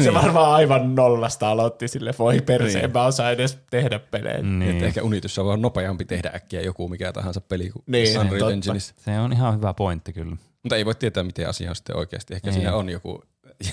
se 0.04 0.14
varmaan 0.14 0.52
aivan 0.52 0.96
nollasta 0.96 1.50
aloitti 1.50 1.88
sille, 1.88 2.14
voi 2.20 2.42
perse, 2.42 2.78
Niin. 2.78 2.86
en 2.86 2.92
mä 2.94 3.06
osaa 3.06 3.32
edes 3.32 3.60
tehdä 3.70 4.00
pelejä. 4.00 4.38
Niin. 4.42 4.62
Että 4.62 4.74
Niin. 4.74 4.84
ehkä 4.84 5.04
Unityssä 5.04 5.42
on 5.42 5.48
vaan 5.48 5.62
nopeampi 5.62 6.06
tehdä 6.06 6.32
äkkiä 6.36 6.62
joku 6.62 6.88
mikä 6.90 7.14
tahansa 7.14 7.42
peli 7.42 7.70
kuin 7.70 7.84
Niin, 7.88 8.20
Unreal. 8.20 8.50
Engineissa. 8.50 8.94
Se 8.98 9.20
on 9.20 9.34
ihan 9.34 9.56
hyvä 9.58 9.74
pointti 9.74 10.14
kyllä. 10.14 10.36
Mutta 10.64 10.76
ei 10.76 10.86
voi 10.86 10.96
tietää, 10.96 11.24
miten 11.24 11.50
asia 11.50 11.70
on 11.70 11.76
sitten 11.76 11.96
oikeasti. 11.96 12.34
Ehkä 12.34 12.50
Ei. 12.50 12.54
siinä 12.54 12.76
on 12.76 12.90
joku 12.90 13.24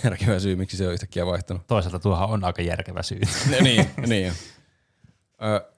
järkevä 0.05 0.39
syy, 0.39 0.57
miksi 0.57 0.77
se 0.77 0.87
on 0.87 0.93
yhtäkkiä 0.93 1.27
vaihtunut. 1.27 1.67
Toisaalta 1.67 1.99
tuohan 1.99 2.29
on 2.31 2.45
aika 2.45 2.63
järkevä 2.63 3.03
syy. 3.03 3.21
niin, 3.61 3.91
niin 4.07 4.33
on. 5.39 5.49
Ö, 5.49 5.73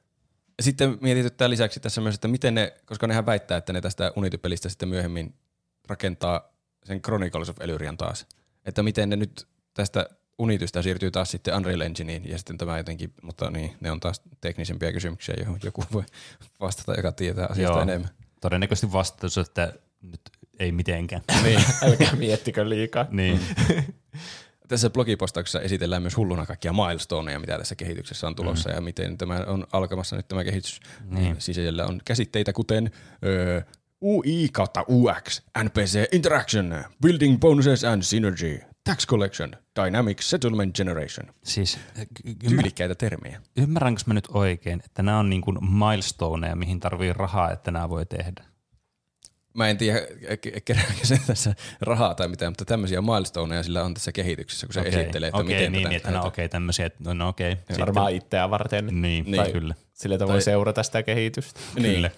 sitten 0.62 0.98
mietityttää 1.00 1.50
lisäksi 1.50 1.80
tässä 1.80 2.00
myös, 2.00 2.14
että 2.14 2.28
miten 2.28 2.54
ne, 2.54 2.74
koska 2.84 3.06
nehän 3.06 3.26
väittää, 3.26 3.58
että 3.58 3.72
ne 3.72 3.80
tästä 3.80 4.12
Unity-pelistä 4.16 4.68
sitten 4.68 4.88
myöhemmin 4.88 5.34
rakentaa 5.88 6.52
sen 6.84 7.02
Chronicles 7.02 7.48
of 7.48 7.60
Elyrian 7.60 7.96
taas. 7.96 8.26
Että 8.64 8.82
miten 8.82 9.10
ne 9.10 9.16
nyt 9.16 9.48
tästä 9.74 10.06
Unitystä 10.38 10.82
siirtyy 10.82 11.10
taas 11.10 11.30
sitten 11.30 11.54
Unreal 11.54 11.80
Engineen 11.80 12.28
ja 12.28 12.38
sitten 12.38 12.58
tämä 12.58 12.78
jotenkin, 12.78 13.12
mutta 13.22 13.50
niin, 13.50 13.76
ne 13.80 13.90
on 13.90 14.00
taas 14.00 14.22
teknisempiä 14.40 14.92
kysymyksiä, 14.92 15.34
johon 15.38 15.58
joku 15.62 15.84
voi 15.92 16.04
vastata, 16.60 16.94
joka 16.94 17.12
tietää 17.12 17.46
asiasta 17.50 17.78
Joo. 17.78 17.82
enemmän. 17.82 18.10
Todennäköisesti 18.40 18.92
vastaus, 18.92 19.38
että 19.38 19.72
nyt 20.02 20.20
ei 20.60 20.72
mitenkään. 20.72 21.22
Niin. 21.44 21.60
Älkää 21.82 22.16
miettikö 22.16 22.68
liikaa. 22.68 23.06
Niin. 23.10 23.40
Tässä 24.68 24.90
blogipostauksessa 24.90 25.60
esitellään 25.60 26.02
myös 26.02 26.16
hulluna 26.16 26.46
kaikkia 26.46 26.72
milestoneja, 26.72 27.38
mitä 27.38 27.58
tässä 27.58 27.74
kehityksessä 27.74 28.26
on 28.26 28.36
tulossa 28.36 28.68
mm. 28.68 28.74
ja 28.74 28.80
miten 28.80 29.18
tämä 29.18 29.44
on 29.46 29.66
alkamassa 29.72 30.16
nyt 30.16 30.28
tämä 30.28 30.44
kehitys. 30.44 30.80
Niin. 31.04 31.36
Siis 31.38 31.54
siellä 31.54 31.86
on 31.86 32.00
käsitteitä 32.04 32.52
kuten 32.52 32.90
ö, 33.24 33.62
UI 34.02 34.48
kautta 34.52 34.84
UX, 34.88 35.42
NPC 35.64 36.08
Interaction, 36.12 36.84
Building 37.02 37.38
Bonuses 37.40 37.84
and 37.84 38.02
Synergy, 38.02 38.60
Tax 38.84 39.06
Collection, 39.06 39.50
Dynamic 39.84 40.20
Settlement 40.22 40.76
Generation. 40.76 41.34
Siis 41.44 41.78
y- 41.98 42.30
ymmär- 42.30 42.48
Tyylikkäitä 42.48 42.94
termejä. 42.94 43.40
ymmärränkö 43.56 44.02
mä 44.06 44.14
nyt 44.14 44.28
oikein, 44.32 44.82
että 44.84 45.02
nämä 45.02 45.18
on 45.18 45.30
niin 45.30 45.42
kuin 45.42 45.58
milestoneja, 45.74 46.56
mihin 46.56 46.80
tarvii 46.80 47.12
rahaa, 47.12 47.50
että 47.52 47.70
nämä 47.70 47.88
voi 47.88 48.06
tehdä? 48.06 48.44
Mä 49.54 49.68
en 49.68 49.78
tiedä, 49.78 49.98
ke- 50.46 50.60
kerääkö 50.64 50.92
se 51.02 51.18
tässä 51.26 51.54
rahaa 51.80 52.14
tai 52.14 52.28
mitään, 52.28 52.50
mutta 52.50 52.64
tämmöisiä 52.64 53.00
milestoneja 53.02 53.62
sillä 53.62 53.84
on 53.84 53.94
tässä 53.94 54.12
kehityksessä, 54.12 54.66
kun 54.66 54.74
se 54.74 54.80
Okei. 54.80 54.94
esittelee, 54.94 55.28
että 55.28 55.38
okei, 55.40 55.54
miten 55.56 55.72
niin, 55.72 55.82
tätä 55.82 55.88
niin, 55.88 55.96
että 55.96 56.08
tehdään. 56.08 56.26
okei 56.26 56.48
tämmöisiä, 56.48 56.86
että 56.86 56.98
no, 57.04 57.14
no 57.14 57.28
okei. 57.28 57.56
Sitten- 57.56 57.78
Varmaan 57.78 58.12
itseä 58.12 58.50
varten. 58.50 58.86
Niin, 58.86 59.02
Niin. 59.02 59.30
niin. 59.30 59.52
kyllä. 59.52 59.74
Sillä 59.92 60.18
voi 60.18 60.26
Tai- 60.28 60.42
seurata 60.42 60.82
sitä 60.82 61.02
kehitystä. 61.02 61.60
Niin. 61.74 61.94
Kyllä. 61.94 62.10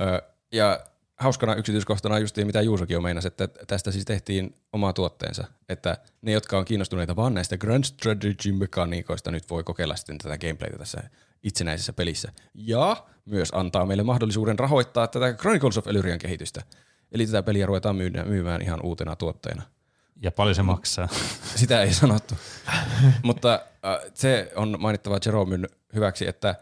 Ö, 0.00 0.22
ja 0.52 0.80
hauskana 1.16 1.54
yksityiskohtana 1.54 2.18
justiin, 2.18 2.46
mitä 2.46 2.62
Juusokin 2.62 2.96
on 2.96 3.02
meinasi, 3.02 3.28
että 3.28 3.48
tästä 3.66 3.90
siis 3.90 4.04
tehtiin 4.04 4.56
oma 4.72 4.92
tuotteensa, 4.92 5.44
että 5.68 5.98
ne, 6.22 6.32
jotka 6.32 6.58
on 6.58 6.64
kiinnostuneita 6.64 7.16
vaan 7.16 7.34
näistä 7.34 7.56
Grand 7.58 7.84
Strategy-mekaniikoista, 7.84 9.30
nyt 9.30 9.50
voi 9.50 9.64
kokeilla 9.64 9.96
sitten 9.96 10.18
tätä 10.18 10.38
gameplaytä 10.38 10.78
tässä 10.78 11.02
itsenäisessä 11.42 11.92
pelissä. 11.92 12.32
Ja 12.54 13.04
myös 13.24 13.48
antaa 13.52 13.86
meille 13.86 14.02
mahdollisuuden 14.02 14.58
rahoittaa 14.58 15.06
tätä 15.06 15.32
Chronicles 15.32 15.78
of 15.78 15.86
Elyrian 15.86 16.18
kehitystä. 16.18 16.62
Eli 17.12 17.26
tätä 17.26 17.42
peliä 17.42 17.66
ruvetaan 17.66 17.96
myymään, 17.96 18.28
myymään 18.28 18.62
ihan 18.62 18.80
uutena 18.82 19.16
tuotteena. 19.16 19.62
Ja 20.22 20.32
paljon 20.32 20.54
se 20.54 20.62
maksaa. 20.62 21.08
Sitä 21.56 21.82
ei 21.82 21.94
sanottu. 21.94 22.34
Mutta 23.22 23.54
äh, 23.54 24.10
se 24.14 24.52
on 24.56 24.76
mainittava 24.80 25.18
Jeromen 25.26 25.68
hyväksi, 25.94 26.28
että 26.28 26.48
äh, 26.48 26.56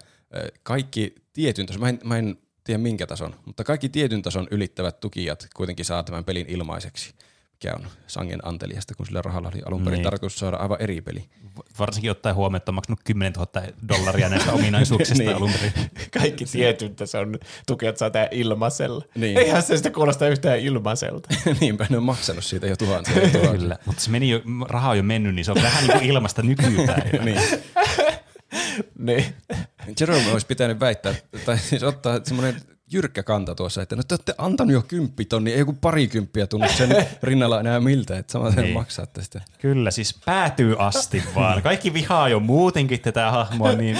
kaikki 0.62 1.14
tietyn 1.32 1.66
tason, 1.66 1.80
mä 1.80 1.88
en, 1.88 2.00
mä 2.04 2.18
en 2.18 2.38
tiedä 2.64 2.78
minkä 2.78 3.06
tason, 3.06 3.34
mutta 3.46 3.64
kaikki 3.64 3.88
tietyn 3.88 4.22
tason 4.22 4.48
ylittävät 4.50 5.00
tukijat 5.00 5.48
kuitenkin 5.56 5.84
saa 5.84 6.02
tämän 6.02 6.24
pelin 6.24 6.46
ilmaiseksi, 6.48 7.14
mikä 7.64 7.74
on 7.76 7.86
sangen 8.06 8.46
anteliasta, 8.48 8.94
kun 8.94 9.06
sillä 9.06 9.22
rahalla 9.22 9.48
oli 9.54 9.62
alun 9.66 9.84
perin 9.84 9.96
Niin. 9.96 10.04
tarkoitus 10.04 10.38
saada 10.38 10.56
aivan 10.56 10.76
eri 10.80 11.00
peli. 11.00 11.24
Varsinkin 11.78 12.11
ottaen 12.11 12.34
huomioon, 12.36 12.56
että 12.56 12.70
on 12.70 12.74
maksanut 12.74 13.00
10 13.04 13.32
000 13.32 13.48
dollaria 13.88 14.28
näistä 14.28 14.52
ominaisuuksista 14.58 15.22
Niin. 15.22 15.36
alun 15.36 15.50
perin. 15.52 15.72
Kaikki 16.18 16.44
tietyn 16.44 16.94
tason 16.96 17.38
tukijat 17.66 17.96
saa 17.96 18.11
tehdä 18.11 18.28
ilmaisella. 18.30 19.04
Niin. 19.14 19.38
Eihän 19.38 19.62
se 19.62 19.76
sitä 19.76 19.90
kuulosta 19.90 20.28
yhtään 20.28 20.58
ilmaiselta. 20.61 21.28
Niinpä 21.61 21.86
ne 21.90 21.96
on 21.96 22.02
maksanut 22.02 22.44
siitä 22.44 22.66
jo 22.66 22.76
tuhansia. 22.76 23.14
Kyllä, 23.52 23.78
mutta 23.86 24.02
se 24.02 24.11
meni 24.11 24.30
jo, 24.30 24.42
raha 24.68 24.90
on 24.90 24.96
jo 24.96 25.02
mennyt, 25.02 25.34
niin 25.34 25.44
se 25.44 25.50
on 25.50 25.62
vähän 25.62 25.84
niin 25.86 25.98
kuin 25.98 26.11
ilmasta 26.11 26.42
nykypäivänä. 26.42 27.24
niin. 27.24 27.40
niin. 28.98 29.24
Jerome 30.00 30.32
olisi 30.32 30.46
pitänyt 30.46 30.80
väittää, 30.80 31.14
tai 31.44 31.58
siis 31.58 31.82
ottaa 31.82 32.20
semmoinen 32.24 32.61
jyrkkä 32.93 33.22
kanta 33.22 33.55
tuossa, 33.55 33.82
että 33.82 33.97
no 33.97 34.03
te 34.03 34.14
olette 34.14 34.34
antanut 34.38 34.72
jo 34.72 34.82
kymppitonni, 34.82 35.53
ei 35.53 35.59
joku 35.59 35.72
parikymppiä 35.72 36.47
tunnu 36.47 36.68
sen 36.68 37.07
rinnalla 37.22 37.61
enää 37.61 37.80
miltä, 37.80 38.18
että 38.18 38.32
samaten 38.32 38.57
Niin. 38.57 38.62
niin. 38.64 38.74
maksaatte 38.74 39.22
sitä. 39.22 39.41
Kyllä, 39.59 39.91
siis 39.91 40.14
päätyy 40.24 40.76
asti 40.78 41.22
vaan. 41.34 41.62
Kaikki 41.62 41.93
vihaa 41.93 42.28
jo 42.28 42.41
muutenkin 42.41 43.01
tätä 43.01 43.30
hahmoa, 43.30 43.72
niin 43.72 43.99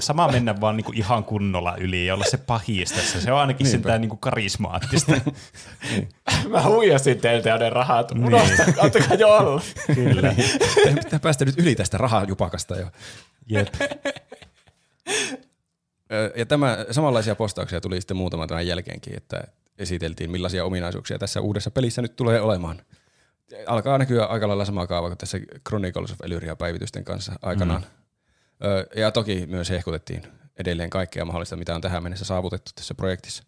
sama 0.00 0.28
mennä 0.28 0.60
vaan 0.60 0.76
niinku 0.76 0.92
ihan 0.94 1.24
kunnolla 1.24 1.76
yli 1.76 2.06
ja 2.06 2.14
olla 2.14 2.24
se 2.24 2.36
pahis 2.36 2.92
tässä. 2.92 3.20
Se 3.20 3.32
on 3.32 3.38
ainakin 3.40 3.64
Niinpä. 3.64 3.70
sentään 3.76 4.00
niinku 4.00 4.16
karismaattista. 4.16 5.12
Mä 6.48 6.62
huijasin 6.62 7.18
teiltä 7.20 7.48
jo 7.50 7.56
ne 7.58 7.70
rahat. 7.70 8.10
Unohtaa, 8.10 8.66
antakaa 8.78 9.14
jo 9.14 9.28
olla. 9.28 9.62
Kyllä. 9.94 10.34
Teidän 10.74 11.04
pitää 11.04 11.18
päästä 11.20 11.44
nyt 11.44 11.58
yli 11.58 11.74
tästä 11.74 11.98
rahajupakasta 11.98 12.76
jo. 12.76 12.86
Jep. 13.48 13.68
Ja 16.36 16.46
tämä, 16.46 16.78
samanlaisia 16.90 17.34
postauksia 17.34 17.80
tuli 17.80 18.00
sitten 18.00 18.16
muutaman 18.16 18.48
tämän 18.48 18.66
jälkeenkin, 18.66 19.16
että 19.16 19.44
esiteltiin 19.78 20.30
millaisia 20.30 20.64
ominaisuuksia 20.64 21.18
tässä 21.18 21.40
uudessa 21.40 21.70
pelissä 21.70 22.02
nyt 22.02 22.16
tulee 22.16 22.40
olemaan. 22.40 22.82
Alkaa 23.66 23.98
näkyä 23.98 24.24
aika 24.24 24.48
lailla 24.48 24.64
sama 24.64 24.86
kaava 24.86 25.08
kuin 25.08 25.18
tässä 25.18 25.38
Chronicles 25.68 26.12
of 26.12 26.20
Elyria 26.22 26.56
päivitysten 26.56 27.04
kanssa 27.04 27.32
aikanaan. 27.42 27.82
Mm. 27.82 29.00
Ja 29.00 29.10
toki 29.10 29.46
myös 29.46 29.70
hehkutettiin 29.70 30.22
edelleen 30.58 30.90
kaikkea 30.90 31.24
mahdollista, 31.24 31.56
mitä 31.56 31.74
on 31.74 31.80
tähän 31.80 32.02
mennessä 32.02 32.24
saavutettu 32.24 32.70
tässä 32.74 32.94
projektissa. 32.94 33.42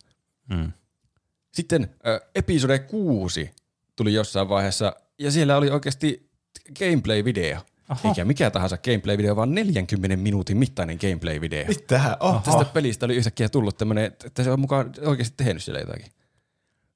Mm. 0.49 0.73
Sitten 1.53 1.95
episode 2.35 2.79
6 2.79 3.51
tuli 3.97 4.15
jossain 4.15 4.49
vaiheessa, 4.49 4.97
ja 5.19 5.31
siellä 5.31 5.57
oli 5.57 5.71
oikeasti 5.71 6.31
gameplay-video. 6.79 7.74
Aha. 7.89 8.09
Eikä 8.09 8.25
mikä 8.25 8.51
tahansa 8.51 8.77
gameplay-video, 8.77 9.37
vaan 9.37 9.55
40 9.55 10.17
minuutin 10.17 10.57
mittainen 10.57 10.99
gameplay-video. 11.01 11.69
Mitä? 11.69 12.17
Oho. 12.21 12.41
Tästä 12.45 12.65
pelistä 12.65 13.07
oli 13.07 13.17
yhtäkkiä 13.17 13.49
tullut 13.49 13.79
tämmöinen, 13.79 14.05
että 14.05 14.45
se 14.45 14.51
on 14.51 14.61
mukaan 14.61 14.93
oikeasti 15.07 15.35
tehnyt 15.37 15.63
siellä 15.63 15.81
jotakin. 15.81 16.07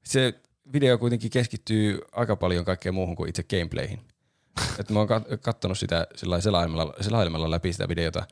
Se 0.05 0.35
video 0.73 0.99
kuitenkin 0.99 1.31
keskittyy 1.31 1.99
aika 2.13 2.37
paljon 2.37 2.65
kaikkeen 2.65 2.95
muuhun 2.95 3.17
kuin 3.17 3.29
itse 3.29 3.43
gameplayhin. 3.43 4.01
että 4.81 4.93
mä 4.93 4.99
oon 4.99 5.09
katsonut 5.43 5.79
sitä 5.79 6.07
selaimella, 6.41 6.95
selaimella 7.01 7.51
läpi 7.51 7.73
sitä 7.73 7.89
videota. 7.89 8.27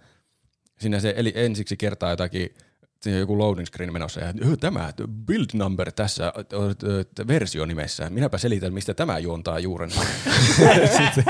Siinä 0.79 1.01
se 1.01 1.15
eli 1.17 1.33
ensiksi 1.35 1.77
kertaa 1.77 2.11
jotakin 2.11 2.55
on 3.15 3.21
joku 3.21 3.39
loading 3.39 3.67
screen 3.67 3.93
menossa 3.93 4.21
ja 4.21 4.33
tämä 4.61 4.93
build 5.27 5.47
number 5.55 5.93
tässä 5.93 6.33
versio 7.29 7.67
nimessä. 7.67 8.11
Minäpä 8.11 8.39
selitän, 8.39 8.73
mistä 8.73 8.95
tämä 8.95 9.19
juontaa 9.19 9.59
juuren. 9.59 9.91
sitten 10.97 11.25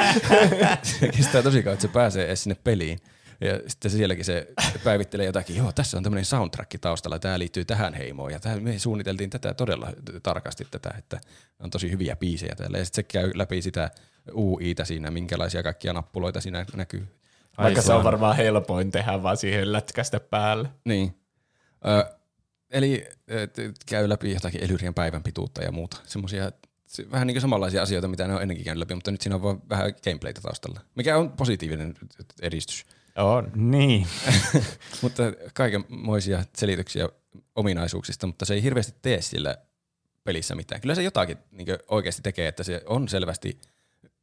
se 0.82 1.08
kestää 1.08 1.42
tosi 1.42 1.62
kauan, 1.62 1.74
että 1.74 1.86
se 1.86 1.92
pääsee 1.92 2.26
edes 2.26 2.42
sinne 2.42 2.56
peliin. 2.64 2.98
Ja 3.40 3.60
sitten 3.66 3.90
sielläkin 3.90 4.24
se 4.24 4.48
päivittelee 4.84 5.26
jotakin, 5.26 5.56
joo, 5.56 5.72
tässä 5.72 5.96
on 5.96 6.02
tämmöinen 6.02 6.24
soundtrack 6.24 6.70
taustalla, 6.80 7.18
tämä 7.18 7.38
liittyy 7.38 7.64
tähän 7.64 7.94
heimoon. 7.94 8.32
Ja 8.32 8.40
tämä, 8.40 8.56
me 8.56 8.78
suunniteltiin 8.78 9.30
tätä 9.30 9.54
todella 9.54 9.92
tarkasti 10.22 10.66
tätä, 10.70 10.94
että 10.98 11.20
on 11.60 11.70
tosi 11.70 11.90
hyviä 11.90 12.16
biisejä 12.16 12.54
täällä. 12.54 12.78
Ja 12.78 12.84
sitten 12.84 13.04
se 13.04 13.08
käy 13.12 13.30
läpi 13.34 13.62
sitä 13.62 13.90
UItä 14.34 14.84
siinä, 14.84 15.10
minkälaisia 15.10 15.62
kaikkia 15.62 15.92
nappuloita 15.92 16.40
siinä 16.40 16.66
näkyy. 16.76 17.06
Vaikka 17.58 17.82
se 17.82 17.92
on 17.92 18.04
varmaan 18.04 18.36
helpoin 18.36 18.90
tehdä 18.90 19.22
vaan 19.22 19.36
siihen 19.36 19.72
lätkästä 19.72 20.20
päälle. 20.20 20.68
Niin. 20.84 21.25
Ö, 21.86 22.16
eli 22.70 23.08
käy 23.86 24.08
läpi 24.08 24.32
jotakin 24.32 24.64
Elyrien 24.64 24.94
päivän 24.94 25.22
pituutta 25.22 25.62
ja 25.62 25.72
muuta. 25.72 25.96
Semmoisia 26.04 26.52
vähän 27.10 27.26
niin 27.26 27.34
kuin 27.34 27.40
samanlaisia 27.40 27.82
asioita, 27.82 28.08
mitä 28.08 28.26
ne 28.26 28.34
on 28.34 28.42
ennenkin 28.42 28.64
käynyt 28.64 28.78
läpi, 28.78 28.94
mutta 28.94 29.10
nyt 29.10 29.20
siinä 29.20 29.36
on 29.36 29.42
vaan 29.42 29.62
vähän 29.68 29.94
gameplaytä 30.04 30.40
taustalla, 30.40 30.80
mikä 30.94 31.18
on 31.18 31.32
positiivinen 31.32 31.94
edistys. 32.42 32.84
On. 33.16 33.52
Niin. 33.54 34.06
mutta 35.02 35.22
kaikenmoisia 35.54 36.44
selityksiä 36.56 37.08
ominaisuuksista, 37.54 38.26
mutta 38.26 38.44
se 38.44 38.54
ei 38.54 38.62
hirveästi 38.62 38.94
tee 39.02 39.22
sillä 39.22 39.56
pelissä 40.24 40.54
mitään. 40.54 40.80
Kyllä 40.80 40.94
se 40.94 41.02
jotakin 41.02 41.38
niin 41.50 41.68
oikeasti 41.88 42.22
tekee, 42.22 42.48
että 42.48 42.62
se 42.62 42.82
on 42.86 43.08
selvästi, 43.08 43.60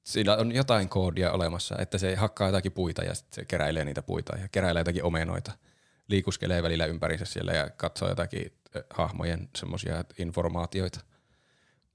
sillä 0.03 0.37
on 0.37 0.55
jotain 0.55 0.89
koodia 0.89 1.31
olemassa, 1.31 1.75
että 1.79 1.97
se 1.97 2.15
hakkaa 2.15 2.47
jotakin 2.47 2.71
puita 2.71 3.03
ja 3.03 3.15
sitten 3.15 3.35
se 3.35 3.45
keräilee 3.45 3.85
niitä 3.85 4.01
puita 4.01 4.37
ja 4.37 4.47
keräilee 4.51 4.79
jotakin 4.79 5.03
omenoita– 5.03 5.51
liikuskelee 6.07 6.63
välillä 6.63 6.85
ympärissä 6.85 7.25
siellä 7.25 7.53
ja 7.53 7.69
katsoo 7.69 8.09
jotakin 8.09 8.51
hahmojen 8.89 9.49
semmoisia 9.57 10.03
informaatioita. 10.17 10.99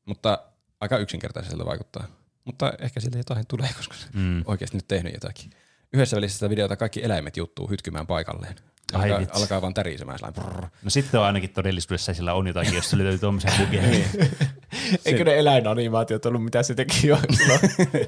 Mutta 0.04 0.38
aika 0.80 0.98
yksinkertaiselta 0.98 1.64
vaikuttaa. 1.64 2.06
Mutta 2.44 2.72
ehkä 2.78 3.00
sille 3.00 3.18
jotain 3.18 3.46
tulee, 3.46 3.68
koska 3.76 3.94
se 3.94 4.06
mm. 4.12 4.42
oikeasti 4.46 4.76
nyt 4.76 4.88
tehnyt 4.88 5.14
jotakin. 5.14 5.50
Yhdessä 5.92 6.16
välissä 6.16 6.38
sitä 6.38 6.50
videota 6.50 6.76
kaikki 6.76 7.04
eläimet 7.04 7.36
juttuu 7.36 7.70
hytkymään 7.70 8.06
paikalleen. 8.06 8.56
Ai 8.92 9.12
alkaa, 9.12 9.36
alkaa 9.36 9.62
vaan 9.62 9.74
tärisemään. 9.74 10.18
No 10.82 10.90
sitten 10.90 11.20
on 11.20 11.26
ainakin 11.26 11.50
todellisuudessa 11.50 12.14
sillä 12.14 12.34
on 12.34 12.46
jotakin, 12.46 12.74
jos 12.74 12.90
se 12.90 12.98
löytyy 12.98 13.18
tuommoisia 13.18 13.50
bugia. 13.59 13.82
niin. 13.90 14.04
Eikö 15.04 15.24
ne 15.24 15.38
eläinanimaatiot 15.38 16.26
ollut, 16.26 16.44
mitä 16.44 16.62
se 16.62 16.74
teki 16.74 17.06
jo 17.06 17.18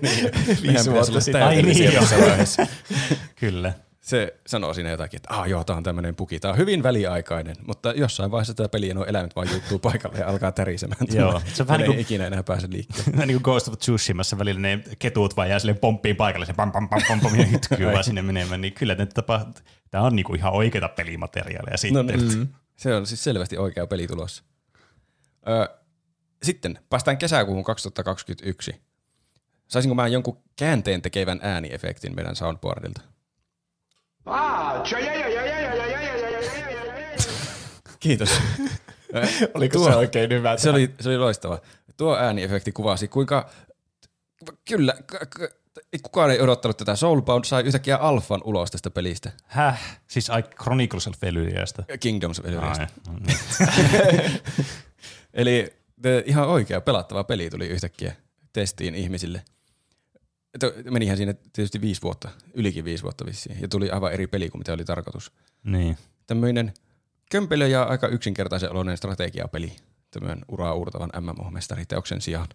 niin. 0.02 0.30
viisi 0.62 0.90
vuotta 0.90 1.20
sitten? 1.20 1.42
Ai 1.42 1.62
niin, 1.62 1.94
jo. 1.94 2.02
Kyllä 3.40 3.72
se 4.00 4.40
sanoo 4.46 4.74
siinä 4.74 4.90
jotakin, 4.90 5.16
että 5.16 5.34
ah 5.34 5.48
joo, 5.48 5.64
tämä 5.64 5.76
on 5.76 5.82
tämmöinen 5.82 6.16
puki, 6.16 6.40
tämä 6.40 6.52
on 6.52 6.58
hyvin 6.58 6.82
väliaikainen, 6.82 7.56
mutta 7.66 7.92
jossain 7.92 8.30
vaiheessa 8.30 8.54
tämä 8.54 8.68
peli 8.68 8.94
nuo 8.94 9.04
eläimet 9.04 9.36
vaan 9.36 9.48
juttuu 9.52 9.78
paikalle 9.78 10.18
ja 10.18 10.28
alkaa 10.28 10.52
tärisemään. 10.52 11.06
Joo, 11.12 11.42
se 11.52 11.62
on 11.62 11.68
vähän 11.68 11.80
niin 11.80 11.86
kuin, 11.86 11.98
ikinä 11.98 12.26
enää 12.26 12.42
pääse 12.42 12.68
liikkeelle. 12.70 13.12
Vähän 13.16 13.28
niin 13.28 13.42
kuin 13.42 13.52
Ghost 13.52 13.68
of 13.68 13.78
Tsushimassa 13.78 14.38
välillä 14.38 14.60
ne 14.60 14.84
ketut 14.98 15.36
vaan 15.36 15.48
jää 15.48 15.58
silleen 15.58 15.78
pomppiin 15.78 16.16
paikalle, 16.16 16.46
se 16.46 16.52
pam 16.52 16.72
pam 16.72 16.88
pam 16.88 17.02
pam 17.08 17.20
pam 17.20 17.34
ja 17.34 17.46
hytkyy 17.52 17.86
vaan 17.86 18.04
sinne 18.04 18.22
menemään, 18.22 18.60
niin 18.60 18.72
kyllä 18.72 18.96
tapa, 19.14 19.46
tämä 19.90 20.04
on 20.04 20.16
niinku 20.16 20.34
ihan 20.34 20.52
oikeita 20.52 20.88
pelimateriaaleja 20.88 21.76
sitten. 21.76 22.06
No, 22.06 22.12
mm. 22.12 22.48
Se 22.76 22.94
on 22.94 23.06
siis 23.06 23.24
selvästi 23.24 23.58
oikea 23.58 23.86
peli 23.86 24.06
tulossa. 24.06 24.44
Öö, 25.48 25.66
sitten 26.42 26.78
päästään 26.90 27.18
kesäkuuhun 27.18 27.64
2021. 27.64 28.74
Saisinko 29.68 29.94
mä 29.94 30.08
jonkun 30.08 30.42
käänteen 30.56 31.02
tekevän 31.02 31.40
ääniefektin 31.42 32.14
meidän 32.14 32.36
soundboardilta? 32.36 33.00
Kiitos. 38.00 38.40
Oliko 39.54 39.78
Tuo, 39.78 39.90
se 39.90 39.96
oikein 39.96 40.30
hyvä? 40.30 40.56
Se 40.56 40.70
oli, 40.70 40.94
se 41.00 41.08
oli 41.08 41.18
loistava. 41.18 41.58
Tuo 41.96 42.16
ääniefekti 42.16 42.72
kuvasi, 42.72 43.08
kuinka 43.08 43.50
kyllä, 44.68 44.94
kukaan 46.02 46.30
ei 46.30 46.40
odottanut 46.40 46.76
tätä. 46.76 46.96
Soulbound 46.96 47.44
sai 47.44 47.62
yhtäkkiä 47.62 47.96
alfan 47.96 48.40
ulos 48.44 48.70
tästä 48.70 48.90
pelistä. 48.90 49.32
Häh? 49.46 49.98
Siis 50.08 50.30
ai 50.30 50.42
Chronicles 50.42 51.06
of 51.06 51.14
Valyriasta? 51.22 51.84
Kingdoms 52.00 52.38
of 52.40 52.46
Valyriasta. 52.46 52.86
Eli 55.34 55.72
ihan 56.24 56.48
oikea 56.48 56.80
pelattava 56.80 57.24
peli 57.24 57.50
tuli 57.50 57.66
yhtäkkiä 57.66 58.16
testiin 58.52 58.94
ihmisille– 58.94 59.42
menihän 60.90 61.16
siinä 61.16 61.34
tietysti 61.52 61.80
viisi 61.80 62.02
vuotta, 62.02 62.28
ylikin 62.54 62.84
viisi 62.84 63.02
vuotta 63.02 63.26
vissiin, 63.26 63.58
ja 63.60 63.68
tuli 63.68 63.90
aivan 63.90 64.12
eri 64.12 64.26
peli 64.26 64.50
kuin 64.50 64.60
mitä 64.60 64.72
oli 64.72 64.84
tarkoitus. 64.84 65.32
Niin. 65.64 65.98
Tämmöinen 66.26 66.74
kömpelö 67.30 67.66
ja 67.66 67.82
aika 67.82 68.08
yksinkertaisen 68.08 68.70
oloinen 68.70 68.96
strategiapeli, 68.96 69.72
tämmöinen 70.10 70.44
uraa 70.48 70.74
uurtavan 70.74 71.10
MMO-mestariteoksen 71.10 72.20
sijaan. 72.20 72.48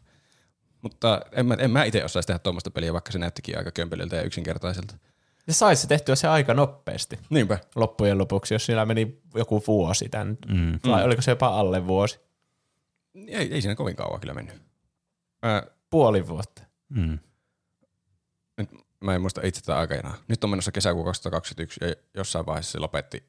Mutta 0.81 1.21
en 1.31 1.45
mä, 1.45 1.53
en 1.59 1.71
mä 1.71 1.83
itse 1.83 2.03
osaisi 2.03 2.27
tehdä 2.27 2.39
tuommoista 2.39 2.71
peliä, 2.71 2.93
vaikka 2.93 3.11
se 3.11 3.19
näyttikin 3.19 3.57
aika 3.57 3.71
kömpelöltä 3.71 4.15
ja 4.15 4.21
yksinkertaiselta. 4.21 4.97
Ja 5.47 5.53
saisi 5.53 5.81
se 5.81 5.87
tehtyä 5.87 6.15
se 6.15 6.27
aika 6.27 6.53
nopeasti. 6.53 7.19
Niinpä. 7.29 7.59
Loppujen 7.75 8.17
lopuksi, 8.17 8.53
jos 8.53 8.65
siellä 8.65 8.85
meni 8.85 9.21
joku 9.35 9.63
vuosi 9.67 10.09
tämän, 10.09 10.37
mm. 10.47 10.79
vai 10.87 11.03
oliko 11.03 11.21
se 11.21 11.31
jopa 11.31 11.47
alle 11.47 11.87
vuosi? 11.87 12.19
Ei, 13.27 13.53
ei 13.53 13.61
siinä 13.61 13.75
kovin 13.75 13.95
kauan 13.95 14.19
kyllä 14.19 14.33
mennyt. 14.33 14.61
Ää, 15.43 15.67
Puoli 15.89 16.27
vuotta. 16.27 16.61
Mm 16.89 17.19
mä 18.99 19.15
en 19.15 19.21
muista 19.21 19.41
itse 19.43 19.61
tätä 19.61 19.77
aikajanaa. 19.77 20.17
Nyt 20.27 20.43
on 20.43 20.49
menossa 20.49 20.71
kesäkuu 20.71 21.03
2021 21.03 21.79
ja 21.85 21.95
jossain 22.13 22.45
vaiheessa 22.45 22.71
se 22.71 22.79
lopetti 22.79 23.23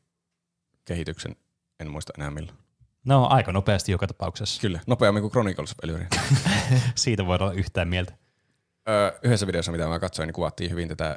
kehityksen, 0.85 1.37
en 1.81 1.91
muista 1.91 2.13
enää 2.19 2.31
milloin. 2.31 2.59
No 3.05 3.27
aika 3.27 3.53
nopeasti 3.53 3.93
joka 3.93 4.07
tapauksessa. 4.07 4.61
Kyllä, 4.61 4.81
nopeammin 4.87 5.21
kuin 5.21 5.31
Chronicles 5.31 5.73
of 5.73 5.79
Elyria. 5.83 6.09
Siitä 6.95 7.27
voi 7.27 7.39
olla 7.41 7.53
yhtään 7.53 7.89
mieltä. 7.89 8.13
Öö, 8.89 9.19
yhdessä 9.23 9.47
videossa, 9.47 9.73
mitä 9.73 9.89
mä 9.89 9.99
katsoin, 9.99 10.27
niin 10.27 10.35
kuvattiin 10.35 10.71
hyvin 10.71 10.89
tätä 10.89 11.17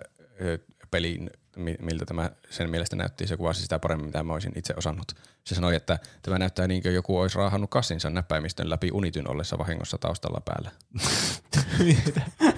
pelin, 0.92 1.30
miltä 1.80 2.06
tämä 2.06 2.30
sen 2.50 2.70
mielestä 2.70 2.96
näytti. 2.96 3.28
Se 3.28 3.38
kuvasi 3.38 3.62
sitä 3.62 3.80
paremmin, 3.80 4.06
mitä 4.06 4.24
mä 4.24 4.34
olisin 4.34 4.54
itse 4.56 4.74
osannut. 4.78 5.12
Se 5.44 5.56
sanoi, 5.56 5.76
että 5.76 6.00
tämä 6.22 6.40
näyttää 6.40 6.68
niin 6.68 6.82
kuin 6.82 6.96
joku 6.96 7.20
olisi 7.20 7.38
raahannut 7.38 7.70
kassinsa 7.70 8.10
näppäimistön 8.10 8.70
läpi 8.70 8.90
unityn 8.94 9.30
ollessa 9.32 9.58
vahingossa 9.58 9.98
taustalla 9.98 10.42
päällä. 10.46 10.72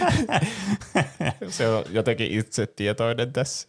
se 1.48 1.68
on 1.68 1.84
jotenkin 1.90 2.30
itsetietoinen 2.30 3.32
tässä. 3.32 3.68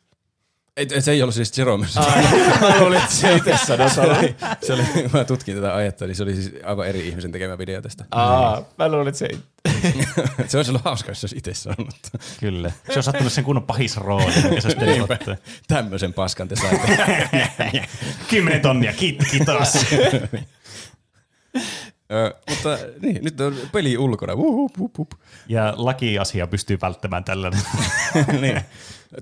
Ei, 0.77 1.01
se 1.01 1.11
ei 1.11 1.21
ollut 1.21 1.35
siis 1.35 1.57
Jerome. 1.57 1.87
mä 2.61 2.79
luulin, 2.79 2.97
että 2.97 3.13
se 3.13 3.35
itse 3.35 3.57
sanoi 3.57 3.89
se 3.89 4.01
oli, 4.01 4.35
se 4.61 4.73
oli, 4.73 4.83
mä 5.13 5.23
tutkin 5.23 5.55
tätä 5.55 5.75
aihetta, 5.75 6.07
niin 6.07 6.15
se 6.15 6.23
oli 6.23 6.35
siis 6.35 6.51
aivan 6.63 6.87
eri 6.87 7.07
ihmisen 7.07 7.31
tekemä 7.31 7.57
video 7.57 7.81
tästä. 7.81 8.05
Aa, 8.11 8.61
mä 8.77 8.89
luulin, 8.89 9.07
että 9.07 9.19
se 9.19 9.27
Se 10.47 10.57
olisi 10.57 10.71
ollut 10.71 10.83
hauska, 10.83 11.11
jos 11.11 11.21
se 11.21 11.25
olisi 11.25 11.37
itse 11.37 11.53
sanonut. 11.53 11.95
Kyllä. 12.39 12.71
Se 12.93 12.99
on 12.99 13.03
sattunut 13.03 13.33
sen 13.33 13.43
kunnon 13.43 13.63
pahis 13.63 13.97
rooli, 13.97 14.33
mikä 14.49 14.61
se 14.61 14.69
sitten 14.69 15.37
Tämmöisen 15.67 16.13
paskan 16.13 16.47
te 16.47 16.55
saitte. 16.55 17.87
Kymmenen 18.29 18.61
tonnia, 18.61 18.93
kiitos. 18.93 19.85
Ö, 22.11 22.35
mutta 22.49 22.77
niin, 23.01 23.23
nyt 23.23 23.41
on 23.41 23.55
peli 23.71 23.97
ulkona. 23.97 24.33
Ja 25.47 25.73
lakiasia 25.77 26.47
pystyy 26.47 26.77
välttämään 26.81 27.23
tällainen. 27.23 27.61
niin. 28.41 28.61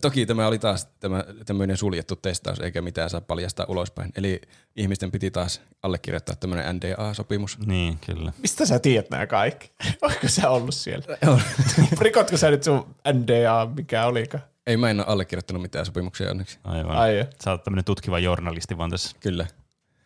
Toki 0.01 0.25
tämä 0.25 0.47
oli 0.47 0.59
taas 0.59 0.87
tämä, 0.99 1.23
tämmöinen 1.45 1.77
suljettu 1.77 2.15
testaus, 2.15 2.59
eikä 2.59 2.81
mitään 2.81 3.09
saa 3.09 3.21
paljastaa 3.21 3.65
ulospäin. 3.69 4.11
Eli 4.15 4.41
ihmisten 4.75 5.11
piti 5.11 5.31
taas 5.31 5.61
allekirjoittaa 5.83 6.35
tämmöinen 6.35 6.75
NDA-sopimus. 6.75 7.57
Niin, 7.65 7.99
kyllä. 8.05 8.33
Mistä 8.37 8.65
sä 8.65 8.79
tiedät 8.79 9.09
nämä 9.09 9.27
kaikki? 9.27 9.71
Onko 10.01 10.27
sä 10.27 10.49
ollut 10.49 10.75
siellä? 10.75 11.17
Rikotko 12.01 12.37
sä 12.37 12.49
nyt 12.51 12.63
sun 12.63 12.95
NDA, 13.13 13.69
mikä 13.75 14.05
olikaan? 14.05 14.43
Ei, 14.67 14.77
mä 14.77 14.89
en 14.89 14.99
ole 14.99 15.07
allekirjoittanut 15.07 15.61
mitään 15.61 15.85
sopimuksia 15.85 16.29
onneksi. 16.29 16.59
Aivan. 16.63 16.97
Ai 16.97 17.27
Sä 17.43 17.51
oot 17.51 17.63
tämmöinen 17.63 17.85
tutkiva 17.85 18.19
journalisti 18.19 18.77
vaan 18.77 18.89
tässä. 18.89 19.15
Kyllä. 19.19 19.47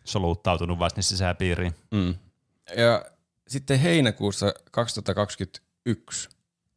Soluttautunut 0.04 0.80
vasta 0.80 1.02
sisäpiiriin. 1.02 1.74
Mm. 1.92 2.16
Ja 2.78 3.06
sitten 3.48 3.80
heinäkuussa 3.80 4.54
2021 4.72 6.30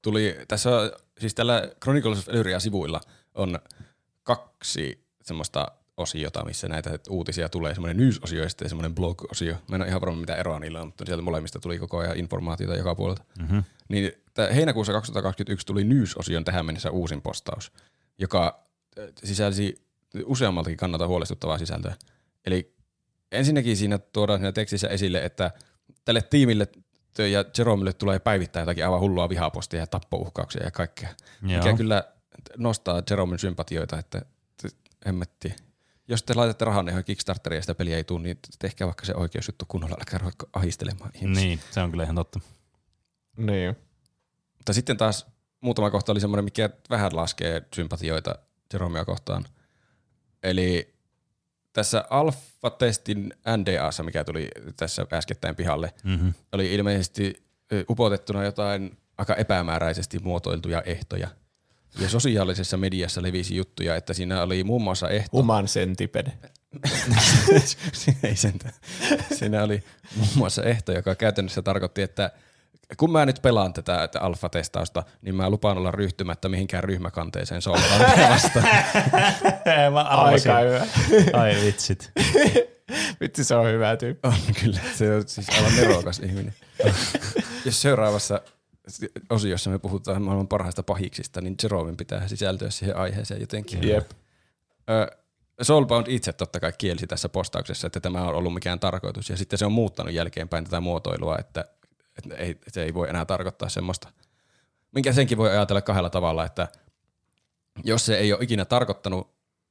tuli, 0.02 0.36
tässä 0.48 0.76
on, 0.76 0.92
siis 1.18 1.34
tällä 1.34 1.70
Chronicles 1.82 2.18
of 2.18 2.28
Elyria 2.28 2.60
sivuilla 2.60 3.00
on 3.34 3.58
kaksi 4.22 5.06
semmoista 5.22 5.66
osiota, 5.96 6.44
missä 6.44 6.68
näitä 6.68 6.98
uutisia 7.10 7.48
tulee, 7.48 7.74
semmoinen 7.74 7.96
news-osio 7.96 8.42
ja 8.42 8.48
sitten 8.48 8.68
semmoinen 8.68 8.94
blog-osio. 8.94 9.54
Mä 9.68 9.76
en 9.76 9.82
ole 9.82 9.88
ihan 9.88 10.00
varma, 10.00 10.16
mitä 10.16 10.36
eroa 10.36 10.58
niillä 10.58 10.80
on, 10.80 10.86
mutta 10.86 11.06
sieltä 11.06 11.22
molemmista 11.22 11.58
tuli 11.58 11.78
koko 11.78 11.98
ajan 11.98 12.16
informaatiota 12.16 12.76
joka 12.76 12.94
puolelta. 12.94 13.24
Mm-hmm. 13.38 13.64
Niin 13.88 14.12
heinäkuussa 14.54 14.92
2021 14.92 15.66
tuli 15.66 15.84
News-osion 15.84 16.44
tähän 16.44 16.66
mennessä 16.66 16.90
uusin 16.90 17.22
postaus, 17.22 17.72
joka 18.18 18.66
äh, 18.98 19.04
sisälsi 19.24 19.86
useammaltakin 20.24 20.76
kannalta 20.76 21.06
huolestuttavaa 21.06 21.58
sisältöä. 21.58 21.94
Eli 22.46 22.74
ensinnäkin 23.32 23.76
siinä 23.76 23.98
tuodaan 23.98 24.38
siinä 24.38 24.52
tekstissä 24.52 24.88
esille, 24.88 25.24
että 25.24 25.50
tälle 26.04 26.22
tiimille 26.22 26.68
ja 27.18 27.44
Jeromille 27.58 27.92
tulee 27.92 28.18
päivittää 28.18 28.62
jotakin 28.62 28.84
aivan 28.84 29.00
hullua 29.00 29.28
vihapostia 29.28 29.80
ja 29.80 29.86
tappouhkauksia 29.86 30.64
ja 30.64 30.70
kaikkea. 30.70 31.08
Joo. 31.42 31.58
Mikä 31.58 31.76
kyllä 31.76 32.04
nostaa 32.56 33.02
Jeromin 33.10 33.38
sympatioita, 33.38 33.98
että 33.98 34.22
että 34.64 34.78
hemmetti. 35.06 35.54
Jos 36.08 36.22
te 36.22 36.34
laitatte 36.34 36.64
rahan 36.64 36.86
johon 36.86 37.04
Kickstarteriin 37.04 37.58
ja 37.58 37.62
sitä 37.62 37.74
peliä 37.74 37.96
ei 37.96 38.04
tule, 38.04 38.22
niin 38.22 38.38
tehkää 38.58 38.86
vaikka 38.86 39.06
se 39.06 39.14
oikeusjuttu 39.14 39.64
kunnolla, 39.68 39.96
älkää 39.98 40.18
ruveta 40.18 40.46
ahistelemaan 40.52 41.10
ihmisiä. 41.14 41.44
Niin, 41.44 41.60
se 41.70 41.80
on 41.80 41.90
kyllä 41.90 42.04
ihan 42.04 42.16
totta. 42.16 42.40
Niin. 43.36 43.76
Mutta 44.56 44.72
sitten 44.72 44.96
taas 44.96 45.26
muutama 45.60 45.90
kohta 45.90 46.12
oli 46.12 46.20
semmoinen, 46.20 46.44
mikä 46.44 46.70
vähän 46.90 47.16
laskee 47.16 47.62
sympatioita 47.74 48.38
Jeromia 48.72 49.04
kohtaan. 49.04 49.44
Eli 50.42 50.95
tässä 51.76 52.04
alfa-testin 52.10 53.32
NDAssa, 53.56 54.02
mikä 54.02 54.24
tuli 54.24 54.48
tässä 54.76 55.06
äskettäin 55.12 55.56
pihalle, 55.56 55.92
Mm-hmm. 56.04 56.34
oli 56.52 56.74
ilmeisesti 56.74 57.42
upotettuna 57.90 58.44
jotain 58.44 58.96
aika 59.18 59.34
epämääräisesti 59.34 60.18
muotoiltuja 60.18 60.82
ehtoja. 60.82 61.28
Ja 62.00 62.08
sosiaalisessa 62.08 62.76
mediassa 62.76 63.22
levisi 63.22 63.56
juttuja, 63.56 63.96
että 63.96 64.14
siinä 64.14 64.42
oli 64.42 64.64
muun 64.64 64.82
muassa 64.82 65.08
ehto. 65.10 65.36
Human 65.36 65.64
centipede. 65.66 66.32
Siinä 67.92 68.18
ei 68.28 68.36
sentään. 68.36 68.74
Siinä 69.38 69.62
oli 69.62 69.82
muun 70.16 70.28
muassa 70.34 70.62
ehto, 70.62 70.92
joka 70.92 71.14
käytännössä 71.14 71.62
tarkoitti, 71.62 72.02
että 72.02 72.30
kun 72.96 73.12
mä 73.12 73.26
nyt 73.26 73.42
pelaan 73.42 73.72
tätä 73.72 74.04
että 74.04 74.20
alfa-testausta, 74.20 75.02
niin 75.22 75.34
mä 75.34 75.50
lupaan 75.50 75.78
olla 75.78 75.90
ryhtymättä 75.90 76.48
mihinkään 76.48 76.84
ryhmäkanteeseen 76.84 77.62
soltaan 77.62 78.00
vastaan. 78.30 78.66
Mä 79.92 80.00
arvasin. 80.00 80.52
Aika 80.52 80.70
hyvä. 80.70 80.86
Ai 81.40 81.56
vitsit. 81.64 82.12
Vitsi, 83.20 83.44
se 83.44 83.54
on 83.54 83.66
hyvä 83.66 83.96
tyyppi. 83.96 84.28
On 84.28 84.34
kyllä, 84.60 84.80
se 84.94 85.14
on 85.14 85.22
siis 85.26 85.48
aivan 85.48 85.76
nerokas 85.76 86.18
ihminen. 86.18 86.54
Jos 87.64 87.82
seuraavassa 87.82 88.40
osiossa 89.30 89.70
me 89.70 89.78
puhutaan 89.78 90.22
maailman 90.22 90.48
parhaista 90.48 90.82
pahiksista, 90.82 91.40
niin 91.40 91.54
Jeromin 91.62 91.96
pitää 91.96 92.28
sisältyä 92.28 92.70
siihen 92.70 92.96
aiheeseen 92.96 93.40
jotenkin. 93.40 93.88
Jep. 93.88 94.10
Ö, 94.90 95.16
Soulbound 95.62 96.06
itse 96.08 96.32
totta 96.32 96.60
kai 96.60 96.72
kielsi 96.78 97.06
tässä 97.06 97.28
postauksessa, 97.28 97.86
että 97.86 98.00
tämä 98.00 98.22
on 98.22 98.34
ollut 98.34 98.54
mikään 98.54 98.80
tarkoitus, 98.80 99.30
ja 99.30 99.36
sitten 99.36 99.58
se 99.58 99.66
on 99.66 99.72
muuttanut 99.72 100.14
jälkeenpäin 100.14 100.64
tätä 100.64 100.80
muotoilua, 100.80 101.36
että, 101.38 101.64
että 102.18 102.34
ei, 102.34 102.58
se 102.68 102.82
ei 102.82 102.94
voi 102.94 103.08
enää 103.08 103.24
tarkoittaa 103.24 103.68
semmoista. 103.68 104.12
Minkä 104.94 105.12
senkin 105.12 105.38
voi 105.38 105.50
ajatella 105.50 105.82
kahdella 105.82 106.10
tavalla, 106.10 106.44
että 106.44 106.68
jos 107.84 108.06
se 108.06 108.18
ei 108.18 108.32
ole 108.32 108.42
ikinä 108.44 108.64
tarkoittanut 108.64 109.30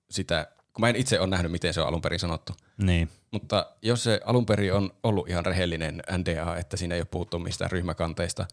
sitä, 0.10 0.48
kun 0.74 0.82
mä 0.82 0.90
en 0.90 0.96
itse 0.96 1.20
ole 1.20 1.28
nähnyt, 1.28 1.52
miten 1.52 1.74
se 1.74 1.82
on 1.82 1.88
alun 1.88 2.02
perin 2.02 2.20
sanottu, 2.20 2.54
Niin. 2.78 3.10
mutta 3.32 3.66
jos 3.82 4.04
se 4.04 4.22
alun 4.26 4.46
perin 4.46 4.74
on 4.74 4.92
ollut 5.04 5.30
ihan 5.30 5.46
rehellinen 5.46 6.04
NDA, 6.18 6.56
että 6.58 6.78
siinä 6.78 6.96
ei 6.96 7.02
ole 7.02 7.08
puhuttu 7.12 7.40
mistään 7.40 7.72
ryhmäkanteista, 7.72 8.46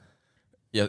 ja, 0.72 0.88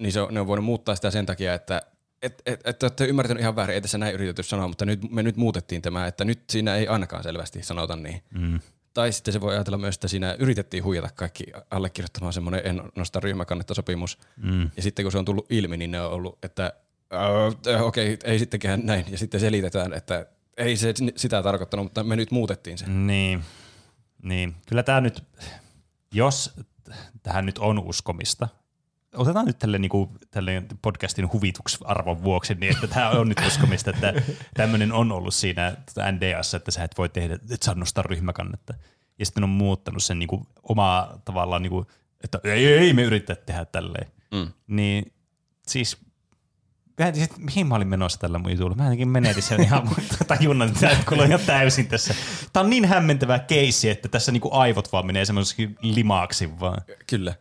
niin 0.00 0.12
se 0.12 0.20
on, 0.20 0.34
ne 0.34 0.40
on 0.40 0.46
voinut 0.46 0.64
muuttaa 0.64 0.94
sitä 0.94 1.10
sen 1.10 1.26
takia, 1.26 1.54
että 1.54 1.82
et, 2.22 2.42
et, 2.46 2.60
et, 2.64 2.82
olette 2.82 3.04
ymmärtänyt 3.04 3.40
ihan 3.40 3.56
väärin, 3.56 3.74
ei 3.74 3.80
tässä 3.80 3.98
näin 3.98 4.14
yritetty 4.14 4.42
sanoa, 4.42 4.68
mutta 4.68 4.84
nyt, 4.84 5.10
me 5.10 5.22
nyt 5.22 5.36
muutettiin 5.36 5.82
tämä, 5.82 6.06
että 6.06 6.24
nyt 6.24 6.40
siinä 6.50 6.76
ei 6.76 6.88
ainakaan 6.88 7.22
selvästi 7.22 7.62
sanota 7.62 7.96
niin. 7.96 8.22
Mm. 8.34 8.60
Tai 8.94 9.12
sitten 9.12 9.32
se 9.32 9.40
voi 9.40 9.54
ajatella 9.54 9.78
myös, 9.78 9.94
että 9.94 10.08
siinä 10.08 10.36
yritettiin 10.38 10.84
huijata 10.84 11.08
kaikki 11.14 11.44
allekirjoittamaan 11.70 12.32
semmoinen 12.32 12.60
en 12.64 12.82
nosta 12.96 13.20
ryhmäkannetta 13.20 13.74
sopimus, 13.74 14.18
Mm. 14.36 14.70
ja 14.76 14.82
sitten 14.82 15.04
kun 15.04 15.12
se 15.12 15.18
on 15.18 15.24
tullut 15.24 15.46
ilmi, 15.52 15.76
niin 15.76 15.90
ne 15.90 16.00
on 16.00 16.12
ollut, 16.12 16.38
että 16.44 16.72
äh, 17.74 17.82
okei, 17.82 18.14
okay, 18.14 18.30
ei 18.32 18.38
sittenkään 18.38 18.80
näin, 18.84 19.04
ja 19.10 19.18
sitten 19.18 19.40
selitetään, 19.40 19.92
että 19.92 20.26
ei 20.56 20.76
se 20.76 20.94
sitä 21.16 21.42
tarkoittanut, 21.42 21.86
mutta 21.86 22.04
me 22.04 22.16
nyt 22.16 22.30
muutettiin 22.30 22.78
se. 22.78 22.86
Niin. 22.86 23.44
niin. 24.22 24.54
Kyllä 24.68 24.82
tämä 24.82 25.00
nyt, 25.00 25.24
jos 26.12 26.52
tähän 27.22 27.46
nyt 27.46 27.58
on 27.58 27.78
uskomista, 27.78 28.48
otetaan 29.16 29.46
nyt 29.46 29.58
tälle, 29.58 29.78
niinku, 29.78 30.10
tälle 30.30 30.62
podcastin 30.82 31.32
huvituksarvon 31.32 32.22
vuoksi, 32.22 32.54
niin 32.54 32.74
että 32.74 32.86
tämä 32.86 33.10
on 33.10 33.28
nyt 33.28 33.40
uskomista, 33.46 33.90
että 33.90 34.14
tämmöinen 34.54 34.92
on 34.92 35.12
ollut 35.12 35.34
siinä 35.34 35.76
tota 35.86 36.12
NDAssa, 36.12 36.56
että 36.56 36.70
sä 36.70 36.84
et 36.84 36.98
voi 36.98 37.08
tehdä, 37.08 37.38
et 37.50 37.62
saa 37.62 37.74
nostaa 37.74 38.02
ryhmäkannetta. 38.02 38.74
Ja 39.18 39.26
sitten 39.26 39.44
on 39.44 39.50
muuttanut 39.50 40.02
sen 40.02 40.18
niinku 40.18 40.46
omaa 40.62 41.20
tavallaan, 41.24 41.62
niinku, 41.62 41.86
että 42.24 42.40
ei, 42.44 42.66
ei, 42.66 42.78
ei 42.78 42.92
me 42.92 43.02
yritetä 43.02 43.42
tehdä 43.46 43.64
tälleen. 43.64 44.06
Mm. 44.30 44.52
Niin 44.66 45.12
siis 45.68 45.98
tiedä, 46.96 47.28
mihin 47.38 47.66
mä 47.66 47.74
olin 47.74 47.88
menossa 47.88 48.18
tällä 48.18 48.38
mun 48.38 48.50
jutulla. 48.50 48.76
Mä 48.76 48.84
jotenkin 48.84 49.08
menetin 49.08 49.42
sen 49.42 49.62
ihan 49.62 49.90
tajunnan, 50.28 50.68
että 50.68 50.96
tämä 51.10 51.24
ihan 51.24 51.40
täysin 51.46 51.88
tässä. 51.88 52.14
Tää 52.52 52.62
on 52.62 52.70
niin 52.70 52.84
hämmentävä 52.84 53.38
keissi, 53.38 53.90
että 53.90 54.08
tässä 54.08 54.32
niinku 54.32 54.50
aivot 54.52 54.92
vaan 54.92 55.06
menee 55.06 55.24
semmoiseksi 55.24 55.70
limaaksi 55.82 56.60
vaan. 56.60 56.82
Kyllä. 57.06 57.34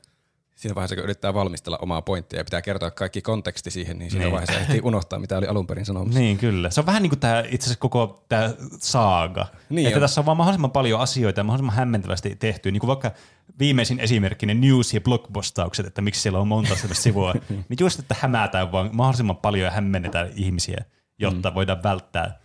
Siinä 0.59 0.75
vaiheessa, 0.75 0.95
kun 0.95 1.03
yrittää 1.03 1.33
valmistella 1.33 1.77
omaa 1.81 2.01
pointtia 2.01 2.39
ja 2.39 2.43
pitää 2.43 2.61
kertoa 2.61 2.91
kaikki 2.91 3.21
konteksti 3.21 3.71
siihen, 3.71 3.99
niin 3.99 4.11
siinä 4.11 4.25
Niin. 4.25 4.31
vaiheessa 4.31 4.59
ehtii 4.59 4.81
unohtaa, 4.83 5.19
mitä 5.19 5.37
oli 5.37 5.47
alun 5.47 5.67
perin 5.67 5.85
sanomassa. 5.85 6.19
Niin, 6.19 6.37
kyllä. 6.37 6.69
Se 6.69 6.79
on 6.79 6.85
vähän 6.85 7.01
niin 7.01 7.09
kuin 7.09 7.19
tämä, 7.19 7.39
itse 7.39 7.65
asiassa 7.65 7.79
koko 7.79 8.25
tämä 8.29 8.53
saaga. 8.79 9.47
Niin 9.69 9.87
että 9.87 9.97
on. 9.97 10.01
tässä 10.01 10.21
on 10.21 10.25
vaan 10.25 10.37
mahdollisimman 10.37 10.71
paljon 10.71 10.99
asioita 11.01 11.39
ja 11.39 11.43
mahdollisimman 11.43 11.75
hämmentävästi 11.75 12.35
tehty. 12.35 12.71
Niin 12.71 12.79
kuin 12.79 12.87
vaikka 12.87 13.11
viimeisin 13.59 13.99
esimerkki, 13.99 14.45
ne 14.45 14.53
news- 14.53 14.93
ja 14.93 15.01
blogpostaukset, 15.01 15.85
että 15.85 16.01
miksi 16.01 16.21
siellä 16.21 16.39
on 16.39 16.47
monta 16.47 16.75
sellaista 16.75 17.03
sivua. 17.03 17.33
niin 17.69 17.77
just, 17.79 17.99
että 17.99 18.15
hämätään 18.19 18.71
vaan 18.71 18.89
mahdollisimman 18.93 19.37
paljon 19.37 19.65
ja 19.65 19.71
hämmennetään 19.71 20.31
ihmisiä, 20.35 20.85
jotta 21.19 21.49
mm. 21.49 21.55
voidaan 21.55 21.83
välttää. 21.83 22.39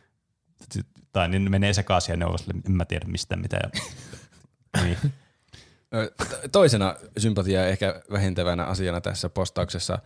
Tai 1.13 1.29
niin 1.29 1.45
ne 1.45 1.51
menee 1.51 1.73
sekaisin 1.73 2.13
ja 2.13 2.17
ne 2.17 2.27
on 2.27 2.39
en 2.67 2.73
mä 2.73 2.85
tiedä 2.85 3.07
mistä 3.07 3.37
mitä. 3.37 3.59
Ja, 3.63 3.71
niin. 4.85 4.99
Toisena 6.53 6.97
sympatia 7.19 7.69
ehkä 7.69 8.03
vähentävänä 8.11 8.65
asiana 8.65 9.01
tässä 9.01 9.29
postauksessa 9.29 9.99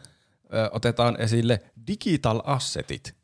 otetaan 0.72 1.20
esille 1.20 1.60
digital 1.86 2.40
assetit. 2.44 3.14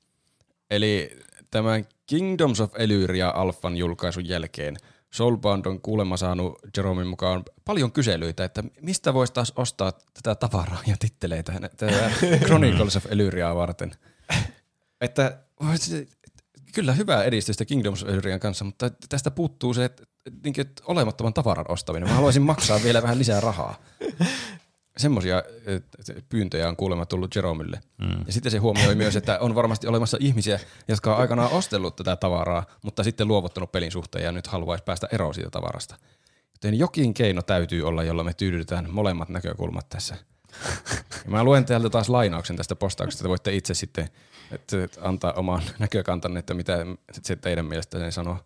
Eli 0.71 1.19
tämän 1.51 1.85
Kingdoms 2.07 2.61
of 2.61 2.73
Elyria 2.79 3.31
Alphan 3.31 3.77
julkaisun 3.77 4.29
jälkeen 4.29 4.77
Soulbound 5.15 5.67
on 5.67 5.81
kuulemma 5.81 6.17
saanut 6.17 6.59
Jeromin 6.77 7.07
mukaan 7.07 7.45
paljon 7.65 7.93
kyselyitä, 7.93 8.45
että 8.45 8.65
mistä 8.81 9.15
voisi 9.15 9.33
taas 9.33 9.53
ostaa 9.57 9.93
tätä 9.93 10.35
tavaraa 10.35 10.83
ja 10.87 10.97
titteleitä 10.99 11.53
tätä 11.77 12.11
Chronicles 12.47 12.97
of 12.97 13.07
Elyriaa 13.09 13.55
varten. 13.55 13.93
Että 15.01 15.39
kyllä 16.75 16.93
hyvää 16.93 17.25
edistystä 17.25 17.65
Kingdoms 17.65 18.03
of 18.03 18.09
Elyrian 18.09 18.41
kanssa, 18.41 18.65
mutta 18.65 18.91
tästä 19.09 19.31
puuttuu 19.31 19.75
se, 19.75 19.91
niin 20.45 20.61
että 20.61 20.83
olemattoman 20.87 21.35
tavaran 21.35 21.66
ostaminen. 21.68 22.09
Mä 22.09 22.14
haluaisin 22.14 22.43
maksaa 22.43 22.83
vielä 22.83 23.03
vähän 23.03 23.18
lisää 23.18 23.41
rahaa. 23.41 23.75
Semmoisia 24.97 25.43
pyyntöjä 26.29 26.68
on 26.68 26.77
kuulemma 26.77 27.07
tullut 27.07 27.35
Jeromille. 27.35 27.81
Mm. 27.99 28.25
Ja 28.27 28.33
sitten 28.33 28.53
se 28.53 28.59
huomioi 28.59 28.95
myös, 28.95 29.16
että 29.16 29.39
on 29.39 29.55
varmasti 29.55 29.87
olemassa 29.87 30.16
ihmisiä, 30.20 30.61
jotka 30.89 31.14
on 31.14 31.20
aikanaan 31.20 31.53
ostellut 31.53 31.97
tätä 31.97 32.16
tavaraa, 32.16 32.66
mutta 32.83 33.05
sitten 33.05 33.29
luovuttanut 33.29 33.72
pelin 33.72 33.93
suhteen 33.93 34.25
ja 34.25 34.33
nyt 34.33 34.47
haluaisi 34.47 34.85
päästä 34.85 35.09
eroon 35.12 35.35
siitä 35.35 35.51
tavarasta. 35.51 35.97
Joten 36.53 36.79
jokin 36.79 37.14
keino 37.14 37.43
täytyy 37.43 37.83
olla, 37.83 38.05
jolla 38.05 38.25
me 38.25 38.35
tyydytetään 38.35 38.91
molemmat 38.91 39.29
näkökulmat 39.29 39.89
tässä. 39.89 40.16
Ja 41.25 41.31
mä 41.31 41.45
luen 41.45 41.64
täältä 41.64 41.91
taas 41.91 42.09
lainauksen 42.09 42.57
tästä 42.57 42.77
postauksesta, 42.77 43.22
että 43.22 43.29
voitte 43.29 43.55
itse 43.55 43.75
sitten 43.75 44.09
että 44.51 44.77
antaa 45.01 45.33
oman 45.33 45.62
näkökantanne, 45.79 46.39
että 46.39 46.55
mitä 46.55 46.87
se 47.22 47.37
teidän 47.37 47.66
mielestä 47.66 48.11
sanoo. 48.11 48.39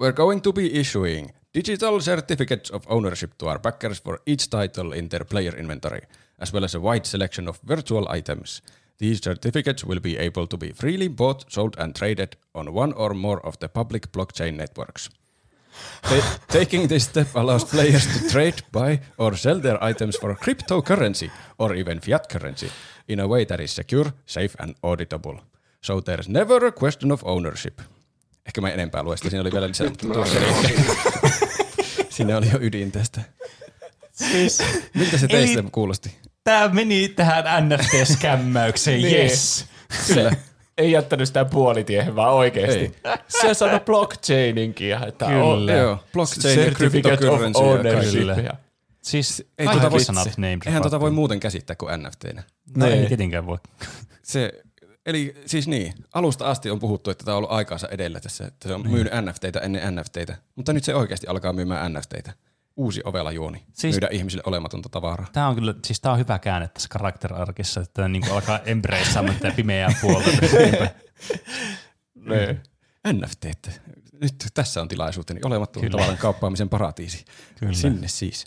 We're 0.00 0.12
going 0.12 0.40
to 0.40 0.52
be 0.54 0.80
issuing 0.80 1.32
digital 1.52 2.00
certificates 2.00 2.70
of 2.70 2.86
ownership 2.88 3.36
to 3.36 3.48
our 3.48 3.58
backers 3.58 3.98
for 3.98 4.22
each 4.24 4.48
title 4.48 4.94
in 4.94 5.08
their 5.08 5.24
player 5.24 5.54
inventory, 5.54 6.00
as 6.38 6.54
well 6.54 6.64
as 6.64 6.74
a 6.74 6.80
wide 6.80 7.04
selection 7.04 7.46
of 7.46 7.60
virtual 7.62 8.08
items. 8.08 8.62
These 8.96 9.22
certificates 9.22 9.84
will 9.84 10.00
be 10.00 10.16
able 10.16 10.46
to 10.46 10.56
be 10.56 10.72
freely 10.72 11.08
bought, 11.08 11.52
sold, 11.52 11.76
and 11.78 11.94
traded 11.94 12.36
on 12.54 12.72
one 12.72 12.94
or 12.94 13.12
more 13.12 13.44
of 13.46 13.58
the 13.58 13.68
public 13.68 14.10
blockchain 14.10 14.56
networks. 14.56 15.10
Ta- 16.00 16.38
taking 16.48 16.86
this 16.86 17.04
step 17.04 17.34
allows 17.34 17.64
players 17.64 18.06
to 18.06 18.30
trade, 18.30 18.62
buy, 18.72 19.00
or 19.18 19.36
sell 19.36 19.60
their 19.60 19.84
items 19.84 20.16
for 20.16 20.34
cryptocurrency 20.34 21.30
or 21.58 21.74
even 21.74 22.00
fiat 22.00 22.26
currency 22.30 22.70
in 23.06 23.20
a 23.20 23.28
way 23.28 23.44
that 23.44 23.60
is 23.60 23.70
secure, 23.70 24.14
safe, 24.24 24.56
and 24.58 24.80
auditable. 24.80 25.40
So 25.82 26.00
there's 26.00 26.26
never 26.26 26.64
a 26.64 26.72
question 26.72 27.10
of 27.10 27.22
ownership. 27.26 27.82
Ehkä 28.50 28.60
mä 28.60 28.68
en 28.68 28.74
enempää 28.74 29.02
lue 29.02 29.16
sitä, 29.16 29.30
siinä 29.30 29.40
oli 29.40 29.52
vielä 29.52 29.68
lisää, 29.68 29.88
mutta 29.88 30.06
tuossa 30.12 30.38
oli 30.38 30.74
Siinä 32.08 32.36
oli 32.36 32.46
jo 32.52 32.58
ydin 32.60 32.92
tästä. 32.92 33.20
Siis, 34.12 34.62
Miltä 34.94 35.18
se 35.18 35.28
teistä 35.28 35.60
Eli- 35.60 35.68
kuulosti? 35.72 36.16
tämä 36.44 36.68
meni 36.68 37.08
tähän 37.08 37.44
NFT-skämmäykseen, 37.68 39.02
Niin. 39.02 39.16
yes. 39.16 39.66
Kyllä. 40.14 40.32
Ei 40.78 40.92
jättänyt 40.92 41.28
sitä 41.28 41.44
puolitiehen, 41.44 42.16
vaan 42.16 42.34
oikeasti. 42.34 42.78
Ei. 42.78 42.92
Se 43.28 43.54
sanoi 43.54 43.80
blockchaininkin. 43.80 44.88
ja 44.88 45.06
Että 45.06 45.26
Kyllä. 45.26 45.44
on, 45.44 45.68
Joo, 45.68 45.98
blockchain 46.12 46.58
ja 46.58 46.64
certificate 46.64 47.14
of 47.14 47.18
cryptocurrency 47.20 47.62
ja 47.62 47.66
ownership. 47.70 48.44
Ja 48.44 48.52
Siis 49.02 49.44
Ei 49.58 49.66
tota 49.66 49.90
voi- 49.90 50.04
sanat 50.04 50.28
Eihän 50.66 50.82
tota 50.82 51.00
voi 51.00 51.10
muuten 51.10 51.40
käsittää 51.40 51.76
kuin 51.76 52.02
NFTnä. 52.02 52.42
No 52.76 52.86
ei 52.86 52.96
Nee. 52.96 53.08
tietenkään 53.08 53.46
voi. 53.46 53.58
Se, 54.22 54.52
eli 55.10 55.34
siis 55.46 55.68
niin, 55.68 55.92
alusta 56.14 56.50
asti 56.50 56.70
on 56.70 56.78
puhuttu, 56.78 57.10
että 57.10 57.24
tämä 57.24 57.34
on 57.34 57.38
ollut 57.38 57.50
aikaansa 57.52 57.88
edellä 57.88 58.20
tässä, 58.20 58.46
että 58.46 58.68
se 58.68 58.74
on 58.74 58.80
Niin. 58.82 58.90
myynyt 58.92 59.12
NFTitä 59.24 59.60
ennen 59.60 59.96
NFTitä, 59.96 60.36
mutta 60.56 60.72
nyt 60.72 60.84
se 60.84 60.94
oikeasti 60.94 61.26
alkaa 61.26 61.52
myymään 61.52 61.92
NFTitä. 61.92 62.32
Uusi 62.76 63.00
ovela 63.04 63.32
juoni, 63.32 63.64
Siis- 63.72 63.94
myydä 63.94 64.08
ihmisille 64.10 64.42
olematonta 64.46 64.88
tavaraa. 64.88 65.26
Tämä 65.32 65.48
on 65.48 65.54
kyllä, 65.54 65.74
siis 65.84 66.00
tämä 66.00 66.12
on 66.12 66.18
hyvä 66.18 66.38
käänne 66.38 66.68
tässä 66.68 66.88
karakterarkissa, 66.88 67.80
että 67.80 68.08
niin 68.08 68.22
kuin 68.22 68.32
alkaa 68.32 68.58
embraceaamaan 68.64 69.38
tätä 69.40 69.54
pimeää 69.56 69.94
puolta. 70.00 70.30
NFT. 73.12 73.46
Nyt 74.20 74.34
tässä 74.54 74.80
on 74.80 74.88
tilaisuuteni. 74.88 75.40
Olemattoman 75.44 75.90
tavaran 75.90 76.16
kauppaamisen 76.18 76.68
paratiisi. 76.68 77.24
Kyllä. 77.60 77.72
Sinne 77.72 78.08
siis. 78.08 78.44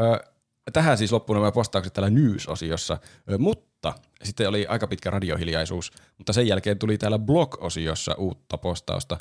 Ö, 0.00 0.24
tähän 0.72 0.98
siis 0.98 1.12
loppuun 1.12 1.38
nämä 1.38 1.52
postaukset 1.52 1.92
täällä 1.92 2.10
news-osiossa, 2.10 2.98
mutta 3.38 3.94
sitten 4.24 4.48
oli 4.48 4.66
aika 4.66 4.86
pitkä 4.86 5.10
radiohiljaisuus, 5.10 5.92
mutta 6.18 6.32
sen 6.32 6.46
jälkeen 6.46 6.78
tuli 6.78 6.98
täällä 6.98 7.18
blog-osiossa 7.18 8.14
uutta 8.14 8.58
postausta. 8.58 9.18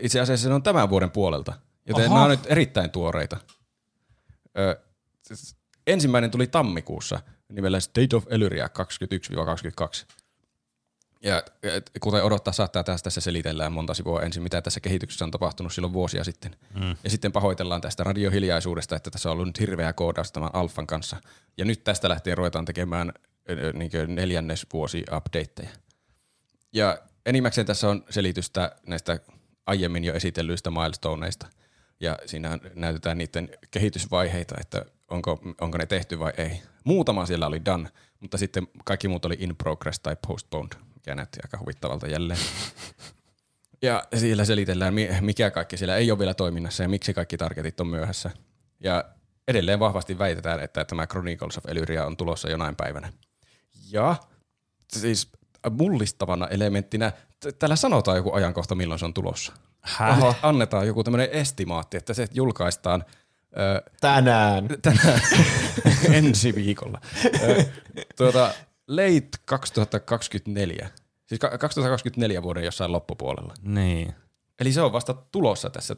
Itse 0.00 0.20
asiassa 0.20 0.48
ne 0.48 0.54
on 0.54 0.62
tämän 0.62 0.90
vuoden 0.90 1.10
puolelta, 1.10 1.52
joten 1.86 2.04
Aha. 2.04 2.14
nämä 2.14 2.24
on 2.24 2.30
nyt 2.30 2.46
erittäin 2.46 2.90
tuoreita. 2.90 3.36
Ensimmäinen 5.86 6.30
tuli 6.30 6.46
tammikuussa 6.46 7.20
nimellä 7.48 7.80
State 7.80 8.16
of 8.16 8.24
Elyria 8.30 8.66
21-22. 8.66 8.70
Ja 11.22 11.42
et, 11.62 11.90
kuten 12.00 12.24
odottaa 12.24 12.52
saattaa 12.52 12.84
tästä 12.84 13.04
tässä 13.04 13.20
selitellään 13.20 13.72
monta 13.72 13.94
sivua 13.94 14.22
ensin, 14.22 14.42
mitä 14.42 14.62
tässä 14.62 14.80
kehityksessä 14.80 15.24
on 15.24 15.30
tapahtunut 15.30 15.72
silloin 15.72 15.92
vuosia 15.92 16.24
sitten. 16.24 16.56
Mm. 16.74 16.96
Ja 17.04 17.10
sitten 17.10 17.32
pahoitellaan 17.32 17.80
tästä 17.80 18.04
radiohiljaisuudesta, 18.04 18.96
että 18.96 19.10
tässä 19.10 19.28
on 19.28 19.32
ollut 19.32 19.46
nyt 19.46 19.60
hirveä 19.60 19.92
koodaus 19.92 20.32
tämän 20.32 20.50
alfan 20.52 20.86
kanssa. 20.86 21.16
Ja 21.56 21.64
nyt 21.64 21.84
tästä 21.84 22.08
lähtien 22.08 22.38
ruvetaan 22.38 22.64
tekemään 22.64 23.12
niin 23.72 23.90
neljännesvuosi 24.06 25.04
updateja. 25.16 25.70
Ja 26.72 26.98
enimmäkseen 27.26 27.66
tässä 27.66 27.88
on 27.88 28.04
selitystä 28.10 28.76
näistä 28.86 29.20
aiemmin 29.66 30.04
jo 30.04 30.14
esitellyistä 30.14 30.70
milestoneista. 30.70 31.46
Ja 32.00 32.18
siinä 32.26 32.58
näytetään 32.74 33.18
niiden 33.18 33.50
kehitysvaiheita, 33.70 34.54
että 34.60 34.84
onko, 35.08 35.40
onko 35.60 35.78
ne 35.78 35.86
tehty 35.86 36.18
vai 36.18 36.32
ei. 36.36 36.62
Muutama 36.84 37.26
siellä 37.26 37.46
oli 37.46 37.64
done, 37.64 37.88
mutta 38.20 38.38
sitten 38.38 38.68
kaikki 38.84 39.08
muut 39.08 39.24
oli 39.24 39.36
in 39.38 39.56
progress 39.56 40.00
tai 40.00 40.16
postponed, 40.26 40.72
mikä 41.08 41.14
näytti 41.14 41.38
aika 41.44 41.58
huvittavalta 41.58 42.06
jälleen. 42.06 42.40
Ja 43.82 44.04
siellä 44.16 44.44
selitellään, 44.44 44.94
mi- 44.94 45.08
mikä 45.20 45.50
kaikki 45.50 45.76
siellä 45.76 45.96
ei 45.96 46.10
ole 46.10 46.18
vielä 46.18 46.34
toiminnassa 46.34 46.82
ja 46.82 46.88
miksi 46.88 47.14
kaikki 47.14 47.36
targetit 47.36 47.80
on 47.80 47.86
myöhässä. 47.86 48.30
Ja 48.80 49.04
edelleen 49.48 49.80
vahvasti 49.80 50.18
väitetään, 50.18 50.60
että 50.60 50.84
tämä 50.84 51.06
Chronicles 51.06 51.58
of 51.58 51.66
Elyria 51.66 52.06
on 52.06 52.16
tulossa 52.16 52.50
jonain 52.50 52.76
päivänä. 52.76 53.12
Ja 53.90 54.16
siis 54.92 55.28
mullistavana 55.70 56.48
elementtinä, 56.48 57.12
täällä 57.58 57.76
sanotaan 57.76 58.16
joku 58.16 58.32
ajankohta, 58.32 58.74
milloin 58.74 58.98
se 58.98 59.04
on 59.04 59.14
tulossa. 59.14 59.52
Häh? 59.80 60.18
Annetaan 60.42 60.86
joku 60.86 61.04
tämmöinen 61.04 61.30
estimaatti, 61.30 61.96
että 61.96 62.14
se 62.14 62.26
julkaistaan 62.34 63.04
Tänään. 64.00 64.68
tänään 64.82 65.20
ensi 66.12 66.54
viikolla. 66.54 67.00
Tuota, 68.16 68.54
late 68.88 69.28
2024. 69.44 70.90
Siis 71.26 71.38
ka- 71.38 71.58
2024 71.58 72.42
vuoden 72.42 72.64
jossain 72.64 72.92
loppupuolella. 72.92 73.54
Niin. 73.62 74.14
Eli 74.60 74.72
se 74.72 74.82
on 74.82 74.92
vasta 74.92 75.14
tulossa 75.14 75.70
tässä 75.70 75.96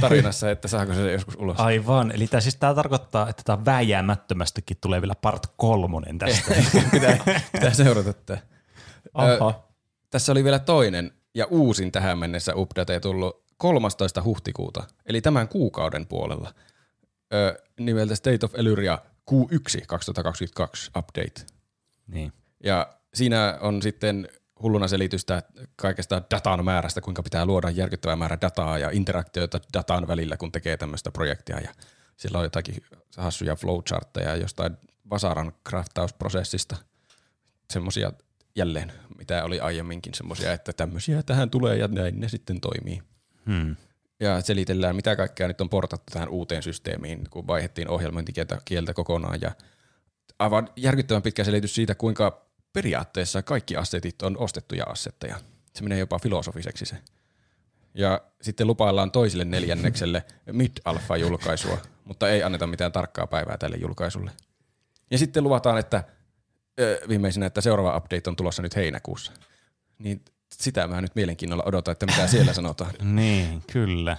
tarinassa, 0.00 0.50
että 0.50 0.68
saako 0.68 0.94
se 0.94 1.12
joskus 1.12 1.36
ulos. 1.36 1.60
Aivan. 1.60 2.12
Eli 2.12 2.26
tämä, 2.26 2.40
siis 2.40 2.56
tämä 2.56 2.74
tarkoittaa, 2.74 3.28
että 3.28 3.42
tämä 3.44 3.64
vääjäämättömästikin 3.64 4.76
tulee 4.80 5.02
vielä 5.02 5.14
part 5.14 5.46
kolmonen 5.56 6.18
tästä. 6.18 6.54
pitää, 6.92 7.18
pitää 7.52 7.74
seurata 7.74 8.12
tätä. 8.12 8.38
Aha. 9.14 9.68
Tässä 10.10 10.32
oli 10.32 10.44
vielä 10.44 10.58
toinen 10.58 11.12
ja 11.34 11.46
uusin 11.46 11.92
tähän 11.92 12.18
mennessä 12.18 12.52
update 12.54 13.00
tullut 13.00 13.44
13. 13.56 14.22
huhtikuuta, 14.22 14.84
eli 15.06 15.20
tämän 15.20 15.48
kuukauden 15.48 16.06
puolella, 16.06 16.54
ö, 17.34 17.62
nimeltä 17.80 18.14
State 18.14 18.46
of 18.46 18.54
Elyria 18.54 18.98
Q1 19.30 19.84
2022 19.86 20.90
update. 20.98 21.57
Niin. 22.08 22.32
Ja 22.64 22.98
siinä 23.14 23.58
on 23.60 23.82
sitten 23.82 24.28
hulluna 24.62 24.88
selitystä 24.88 25.42
kaikesta 25.76 26.22
datan 26.30 26.64
määrästä, 26.64 27.00
kuinka 27.00 27.22
pitää 27.22 27.46
luoda 27.46 27.70
järkyttävä 27.70 28.16
määrä 28.16 28.38
dataa 28.40 28.78
ja 28.78 28.90
interaktioita 28.90 29.60
datan 29.74 30.08
välillä, 30.08 30.36
kun 30.36 30.52
tekee 30.52 30.76
tämmöistä 30.76 31.10
projektia. 31.10 31.60
Ja 31.60 31.74
siellä 32.16 32.38
on 32.38 32.44
jotakin 32.44 32.76
hassuja 33.16 33.56
flowchartteja 33.56 34.36
jostain 34.36 34.76
Vasaran 35.10 35.52
craftausprosessista. 35.68 36.76
Semmoisia 37.70 38.12
jälleen, 38.56 38.92
mitä 39.18 39.44
oli 39.44 39.60
aiemminkin 39.60 40.14
semmoisia, 40.14 40.52
että 40.52 40.72
tämmöisiä 40.72 41.22
tähän 41.22 41.50
tulee 41.50 41.76
ja 41.76 41.88
näin 41.88 42.20
ne 42.20 42.28
sitten 42.28 42.60
toimii. 42.60 43.02
Hmm. 43.46 43.76
Ja 44.20 44.40
selitellään, 44.40 44.96
mitä 44.96 45.16
kaikkea 45.16 45.48
nyt 45.48 45.60
on 45.60 45.68
portattu 45.68 46.12
tähän 46.12 46.28
uuteen 46.28 46.62
systeemiin, 46.62 47.24
kun 47.30 47.46
vaihdettiin 47.46 47.88
ohjelmointikieltä 47.88 48.58
kieltä 48.64 48.94
kokonaan. 48.94 49.40
Ja 49.40 49.50
aivan 50.38 50.68
järkyttävän 50.76 51.22
pitkä 51.22 51.44
selitys 51.44 51.74
siitä, 51.74 51.94
kuinka 51.94 52.46
periaatteessa 52.72 53.42
kaikki 53.42 53.76
assetit 53.76 54.22
on 54.22 54.38
ostettuja 54.38 54.84
assetteja. 54.84 55.40
Se 55.74 55.82
menee 55.82 55.98
jopa 55.98 56.18
filosofiseksi 56.18 56.86
se. 56.86 56.96
Ja 57.94 58.20
sitten 58.42 58.66
lupaillaan 58.66 59.10
toiselle 59.10 59.44
neljännekselle 59.44 60.24
mid-alpha-julkaisua, 60.52 61.78
mutta 62.04 62.28
ei 62.28 62.42
anneta 62.42 62.66
mitään 62.66 62.92
tarkkaa 62.92 63.26
päivää 63.26 63.58
tälle 63.58 63.76
julkaisulle. 63.76 64.30
Ja 65.10 65.18
sitten 65.18 65.44
luvataan, 65.44 65.78
että 65.78 66.04
viimeisenä, 67.08 67.46
että 67.46 67.60
seuraava 67.60 67.96
update 67.96 68.30
on 68.30 68.36
tulossa 68.36 68.62
nyt 68.62 68.76
heinäkuussa. 68.76 69.32
Niin 69.98 70.24
sitä 70.52 70.86
mä 70.86 71.00
nyt 71.00 71.14
mielenkiinnolla 71.14 71.62
odotan, 71.66 71.92
että 71.92 72.06
mitä 72.06 72.26
siellä 72.26 72.52
sanotaan. 72.52 72.94
Niin, 73.02 73.62
kyllä. 73.72 74.16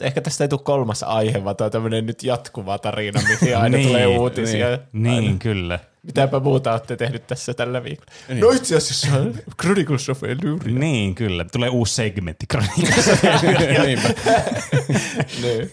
Ehkä 0.00 0.20
tästä 0.20 0.44
ei 0.44 0.48
tule 0.48 0.60
kolmas 0.64 1.02
aihe, 1.02 1.44
vaan 1.44 1.56
tämä 1.56 1.70
tämmöinen 1.70 2.06
nyt 2.06 2.22
jatkuva 2.22 2.78
tarina, 2.78 3.20
mihin 3.28 3.56
aina 3.56 3.76
Niin, 3.76 3.88
tulee 3.88 4.06
uutisia. 4.06 4.78
Niin, 4.92 5.24
Aina. 5.24 5.36
kyllä. 5.38 5.78
Mitäpä 6.02 6.40
muuta 6.40 6.72
olette 6.72 6.96
tehnyt 6.96 7.26
tässä 7.26 7.54
tällä 7.54 7.84
viikolla? 7.84 8.12
Niin. 8.28 8.40
No 8.40 8.50
itse 8.50 8.76
asiassa 8.76 9.08
Chronicles 9.62 10.08
of 10.08 10.24
Elyria. 10.24 10.78
Niin, 10.78 11.14
kyllä. 11.14 11.44
Tulee 11.52 11.68
uusi 11.68 11.94
segmentti 11.94 12.46
kronikassa. 12.46 13.10
Niinpä, 13.86 14.08
niin. 15.42 15.70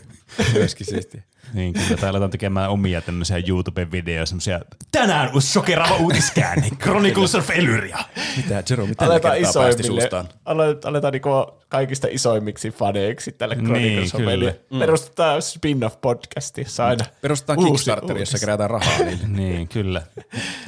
myöskin 0.54 0.88
siistiä. 0.88 1.24
Niin, 1.54 1.74
kyllä. 1.74 1.88
Täällä 1.88 2.10
aletaan 2.10 2.32
tekemään 2.32 2.70
omia 2.70 3.02
tämmöisiä 3.02 3.38
YouTube-videoja, 3.48 4.26
semmoisia 4.26 4.60
tänään 4.92 5.34
uusi 5.34 5.48
sokerava 5.52 5.96
uutiskäänne, 5.96 6.70
Chronicles 6.82 7.36
of 7.36 7.50
Elyria. 7.50 7.98
Mitä, 8.38 8.64
Jero, 8.70 8.86
mitä 8.86 9.06
Aletaan 9.06 9.36
kertaa 9.36 9.54
päästi 9.64 9.82
isoimmille, 9.82 10.02
suustaan? 10.02 10.28
ale, 10.46 10.78
aletaan 10.86 11.12
niinku 11.12 11.30
kaikista 11.70 12.08
isoimmiksi 12.12 12.72
faneiksi 12.72 13.32
tälle 13.32 13.56
Niin, 13.56 13.66
Chronicles 13.66 14.14
of 14.14 14.18
kyllä. 14.20 14.32
Elyria. 14.32 14.54
Perustetaan 14.80 15.42
spin-off 15.42 16.02
podcasti, 16.02 16.62
jossa 16.62 16.86
aina 16.86 17.06
Perustetaan 17.22 17.60
uusi 17.60 17.72
Kickstarteri, 17.72 18.20
jossa 18.20 18.40
kerätään 18.40 18.70
rahaa 18.70 18.98
niille. 18.98 19.28
Niin, 19.46 19.68
kyllä. 19.68 20.02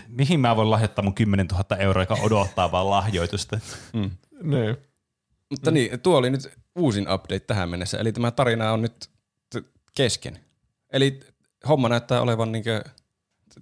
Mihin 0.08 0.40
mä 0.40 0.56
voin 0.56 0.72
lahjoittaa 0.72 1.04
mun 1.04 1.14
10 1.14 1.48
000 1.48 1.78
euroa, 1.78 2.04
joka 2.04 2.18
odottaa 2.22 2.72
vaan 2.72 2.90
lahjoitusta? 2.90 3.60
Niin. 4.44 4.78
Mutta 5.50 5.72
niin, 5.72 6.00
tuo 6.00 6.18
oli 6.18 6.30
nyt 6.30 6.52
uusin 6.76 7.04
update 7.14 7.40
tähän 7.40 7.70
mennessä, 7.70 7.98
eli 7.98 8.12
tämä 8.12 8.32
tarina 8.32 8.72
on 8.72 8.82
nyt 8.82 9.10
kesken. 9.96 10.40
Eli 10.94 11.20
homma 11.68 11.90
näyttää 11.90 12.22
olevan 12.22 12.52
niinkö 12.52 12.84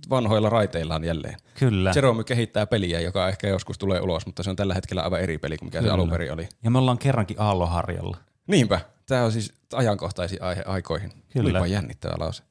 vanhoilla 0.09 0.49
raiteillaan 0.49 1.03
jälleen. 1.03 1.35
Kyllä. 1.59 1.91
Jerome 1.95 2.23
kehittää 2.23 2.65
peliä, 2.67 2.99
joka 2.99 3.29
ehkä 3.29 3.47
joskus 3.47 3.77
tulee 3.77 4.01
ulos, 4.01 4.25
mutta 4.25 4.43
se 4.43 4.49
on 4.49 4.55
tällä 4.55 4.73
hetkellä 4.73 5.01
aivan 5.03 5.21
eri 5.21 5.37
peli 5.37 5.57
kuin 5.57 5.67
mikä 5.67 5.77
Kyllä. 5.79 5.89
se 5.89 5.93
alun 5.93 6.09
perin 6.09 6.33
oli. 6.33 6.49
Ja 6.63 6.71
me 6.71 6.77
ollaan 6.77 6.97
kerrankin 6.97 7.39
aalloharjalla. 7.39 8.17
Niinpä, 8.47 8.79
tämä 9.05 9.23
on 9.23 9.31
siis 9.31 9.53
ajankohtaisiin 9.73 10.43
aihe 10.43 10.63
aikoihin. 10.65 11.13
Kyllä. 11.33 11.49
Olipa 11.59 11.67
jännittävä 11.67 12.13
lause. 12.17 12.43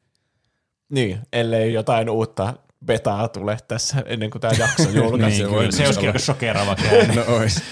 niin, 0.89 1.19
ellei 1.33 1.73
jotain 1.73 2.11
uutta 2.11 2.55
betaa 2.85 3.29
tule 3.29 3.59
tässä 3.69 4.03
ennen 4.07 4.31
kuin 4.31 4.41
tämä 4.43 4.55
jakso 4.59 4.83
Niin, 4.89 4.95
julkaisee. 4.97 5.47
kyllä. 5.49 5.71
Se 5.73 5.85
olisikin 5.87 6.09
aika 6.09 6.19
sokerava 6.19 6.77
käänne. 6.83 7.15
No 7.15 7.23
ois. 7.37 7.63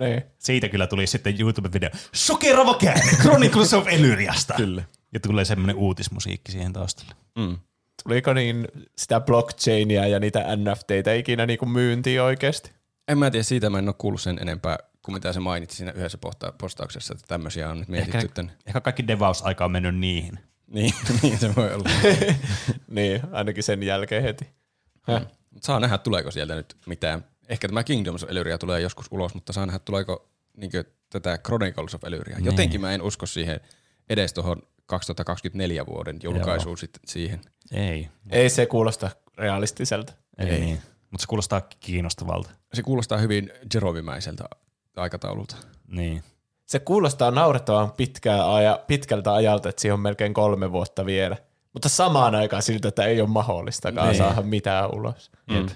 niin. 0.00 0.22
Siitä 0.38 0.68
kyllä 0.68 0.86
tuli 0.86 1.06
sitten 1.06 1.34
YouTube-video. 1.40 1.90
Sokerava 2.12 2.74
käänne 2.74 3.12
Chronicles 3.22 3.74
of 3.74 3.86
Elyriasta. 3.88 4.54
Kyllä. 4.54 4.82
Ja 5.12 5.20
tulee 5.20 5.44
semmoinen 5.44 5.76
uutismusiikki 5.76 6.52
siihen 6.52 6.72
taustalle. 6.72 7.14
Mm. 7.38 7.58
Tuliko 8.02 8.32
niin 8.32 8.68
sitä 8.98 9.20
blockchainia 9.20 10.06
ja 10.06 10.20
niitä 10.20 10.44
NFTitä 10.56 11.14
ikinä 11.14 11.46
niinku 11.46 11.66
myyntiin 11.66 12.22
oikeasti? 12.22 12.70
En 13.08 13.18
mä 13.18 13.30
tiedä, 13.30 13.42
siitä 13.42 13.70
mä 13.70 13.78
en 13.78 13.88
ole 13.88 13.94
kuullut 13.98 14.20
sen 14.20 14.38
enempää 14.42 14.78
kuin 15.02 15.14
mitä 15.14 15.32
se 15.32 15.40
mainitsi 15.40 15.76
siinä 15.76 15.92
yhdessä 15.92 16.18
posta- 16.18 16.52
postauksessa, 16.58 17.14
että 17.14 17.26
tämmöisiä 17.28 17.70
on 17.70 17.78
nyt 17.80 17.88
mietitty. 17.88 18.18
Ehkä, 18.18 18.40
Ehkä... 18.40 18.54
ehkä 18.66 18.80
kaikki 18.80 19.08
devausaika 19.08 19.64
on 19.64 19.70
mennyt 19.72 19.96
niihin. 19.96 20.38
Niin, 20.66 20.94
niin, 21.22 21.38
se 21.38 21.56
voi 21.56 21.74
olla. 21.74 21.90
niin, 22.88 23.20
ainakin 23.32 23.62
sen 23.62 23.82
jälkeen 23.82 24.22
heti. 24.22 24.48
Mut 25.50 25.62
saa 25.62 25.80
nähdä, 25.80 25.98
tuleeko 25.98 26.30
sieltä 26.30 26.54
nyt 26.54 26.76
mitään. 26.86 27.24
Ehkä 27.48 27.68
tämä 27.68 27.84
Kingdoms 27.84 28.24
of 28.24 28.30
Elyria 28.30 28.58
tulee 28.58 28.80
joskus 28.80 29.06
ulos, 29.10 29.34
mutta 29.34 29.52
saa 29.52 29.66
nähdä, 29.66 29.78
tuleeko 29.78 30.28
niinkö 30.56 30.84
tätä 31.10 31.38
Chronicles 31.38 31.94
of 31.94 32.04
Elyria. 32.04 32.38
Jotenkin 32.38 32.80
mä 32.80 32.92
en 32.92 33.02
usko 33.02 33.26
siihen 33.26 33.60
edes 34.08 34.32
tuohon 34.32 34.62
2024 34.86 35.86
vuoden 35.86 36.18
julkaisuun 36.22 36.78
sitten 36.78 37.00
siihen. 37.06 37.40
Ei, 37.72 38.08
Ei 38.30 38.50
se 38.50 38.66
kuulosta 38.66 39.10
realistiselta. 39.38 40.12
ei, 40.38 40.48
Ei. 40.48 40.60
Niin. 40.60 40.82
Mutta 41.10 41.22
se 41.22 41.26
kuulostaa 41.28 41.60
kiinnostavalta. 41.80 42.50
Se 42.74 42.82
kuulostaa 42.82 43.18
hyvin 43.18 43.52
Jeromimäiseltä 43.74 44.44
aikataululta. 44.96 45.56
Niin. 45.88 46.22
Se 46.66 46.78
kuulostaa 46.78 47.30
naurettavan 47.30 47.92
pitkää 47.92 48.54
aja, 48.54 48.80
pitkältä 48.86 49.34
ajalta, 49.34 49.68
että 49.68 49.82
siihen 49.82 49.94
on 49.94 50.00
melkein 50.00 50.34
kolme 50.34 50.72
vuotta 50.72 51.06
vielä. 51.06 51.36
Mutta 51.72 51.88
samaan 51.88 52.34
aikaan 52.34 52.62
siltä, 52.62 52.88
että 52.88 53.04
ei 53.04 53.20
ole 53.20 53.28
mahdollistakaan 53.28 54.08
Niin. 54.08 54.18
saada 54.18 54.42
mitään 54.42 54.94
ulos. 54.94 55.30
Mm. 55.50 55.66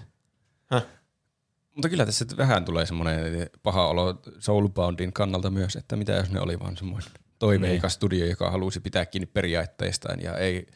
Mutta 1.75 1.89
kyllä 1.89 2.07
tässä 2.07 2.25
vähän 2.37 2.65
tulee 2.65 2.87
semmoinen 2.87 3.51
paha 3.63 3.87
olo 3.87 4.21
Soulboundin 4.39 5.13
kannalta 5.13 5.51
myös, 5.51 5.77
että 5.77 5.97
mitä 5.97 6.13
jos 6.13 6.31
ne 6.31 6.41
oli 6.41 6.61
vaan 6.61 6.77
semmoinen 6.77 7.11
toiveikas 7.41 7.95
studio, 7.95 8.27
joka 8.27 8.51
halusi 8.51 8.81
pitää 8.81 9.07
kiinni 9.07 9.27
periaatteistaan 9.27 10.23
ja 10.23 10.37
ei 10.37 10.67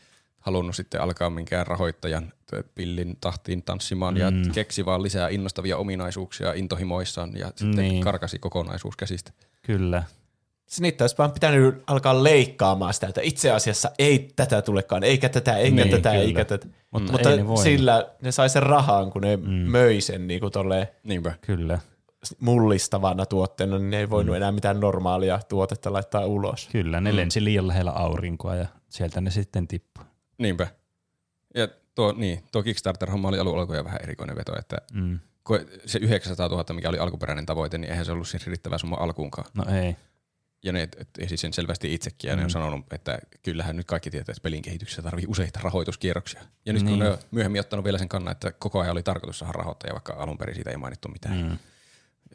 halunnut 0.41 0.77
sitten 0.77 1.01
alkaa 1.01 1.31
minkään 1.31 1.67
rahoittajan 1.67 2.33
pillin 2.75 3.17
tahtiin 3.21 3.63
tanssimaan 3.63 4.15
mm. 4.15 4.21
ja 4.21 4.33
keksi 4.53 4.85
vaan 4.87 5.03
lisää 5.03 5.29
innostavia 5.29 5.77
ominaisuuksia 5.77 6.53
intohimoissaan 6.53 7.37
ja 7.37 7.47
sitten 7.47 7.71
Niin. 7.71 7.77
niin. 7.91 8.05
karkasi 8.05 8.39
kokonaisuus 8.39 8.97
käsistä. 8.97 9.33
Kyllä. 9.63 10.03
Niitä 10.81 11.05
olisi 11.05 11.19
vaan 11.19 11.33
pitänyt 11.33 11.83
alkaa 11.87 12.25
leikkaamaan 12.25 12.95
sitä, 12.95 13.07
että 13.07 13.21
itse 13.21 13.51
asiassa 13.51 13.91
ei 13.99 14.29
tätä 14.37 14.63
tulekaan, 14.63 15.05
eikä 15.05 15.29
tätä, 15.29 15.57
eikä 15.57 15.77
Niin, 15.85 15.91
tätä, 15.91 16.11
kyllä. 16.11 16.23
eikä 16.23 16.45
tätä. 16.45 16.67
Mutta 16.91 17.13
Mutta 17.13 17.31
ei 17.31 17.37
ne 17.37 17.45
sillä 17.63 18.09
ne 18.23 18.33
sai 18.33 18.49
sen 18.49 18.63
rahan, 18.63 19.11
kun 19.11 19.23
ne 19.23 19.37
mm. 19.37 19.51
möi 19.51 20.01
sen 20.01 20.27
niin 20.27 20.41
kuin 20.41 20.53
tolleen 20.53 20.87
Niinpä. 21.03 21.35
Kyllä. 21.41 21.79
Mullistavana 22.41 23.27
tuotteena, 23.27 23.79
niin 23.79 23.91
ne 23.91 23.99
ei 23.99 24.11
voinut 24.11 24.33
mm. 24.33 24.37
enää 24.37 24.53
mitään 24.53 24.81
normaalia 24.81 25.41
tuotetta 25.49 25.93
laittaa 25.93 26.27
ulos. 26.27 26.69
Kyllä, 26.73 27.01
ne 27.01 27.11
mm. 27.11 27.17
lensi 27.17 27.45
liian 27.45 27.69
lähellä 27.69 27.91
aurinkoa 27.91 28.55
ja 28.57 28.67
sieltä 28.89 29.21
ne 29.21 29.31
sitten 29.31 29.69
tippui. 29.69 30.05
Niinpä. 30.39 30.67
Ja 31.55 31.69
tuo, 31.95 32.13
niin, 32.13 32.43
tuo 32.53 32.63
Kickstarter-homma 32.63 33.29
oli 33.29 33.39
alun 33.39 33.69
vähän 33.69 34.01
erikoinen 34.03 34.37
veto, 34.37 34.59
että 34.59 34.77
Mm. 34.93 35.19
kun 35.45 35.59
se 35.87 35.99
900 35.99 36.49
000, 36.49 36.65
mikä 36.75 36.89
oli 36.89 36.99
alkuperäinen 36.99 37.47
tavoite, 37.47 37.79
niin 37.79 37.91
eihän 37.91 38.05
se 38.07 38.13
ollut 38.13 38.29
siis 38.29 38.47
riittävä 38.47 38.79
summa 38.79 38.97
alkuunkaan. 38.97 39.47
No 39.55 39.65
ei. 39.81 39.97
Ja 40.65 40.73
ne 40.73 40.83
et- 40.83 41.09
esi 41.19 41.37
sen 41.37 41.53
selvästi 41.53 41.95
itsekin, 41.95 42.29
ja 42.29 42.37
ne 42.37 42.45
on 42.45 42.51
sanonut, 42.51 42.93
että 42.93 43.19
kyllähän 43.43 43.77
nyt 43.77 43.87
kaikki 43.87 44.11
tietää, 44.11 44.33
että 44.33 44.43
pelin 44.43 44.63
kehityksessä 44.63 45.03
tarvii 45.03 45.25
useita 45.29 45.61
rahoituskierroksia. 45.63 46.41
Ja 46.67 46.73
nyt 46.73 46.83
kun 46.83 46.91
Niin. 46.93 46.99
ne 46.99 47.09
on 47.11 47.19
myöhemmin 47.31 47.61
ottanut 47.61 47.85
vielä 47.85 47.99
sen 47.99 48.09
kannan, 48.09 48.33
että 48.33 48.53
koko 48.53 48.81
ajan 48.81 48.93
oli 48.93 49.03
tarkoitus 49.03 49.39
saada 49.39 49.53
rahoittaja, 49.53 49.93
vaikka 49.93 50.13
alun 50.13 50.39
perin 50.39 50.55
siitä 50.55 50.71
ei 50.71 50.77
mainittu 50.77 51.09
mitään. 51.09 51.37
Mm. 51.37 51.59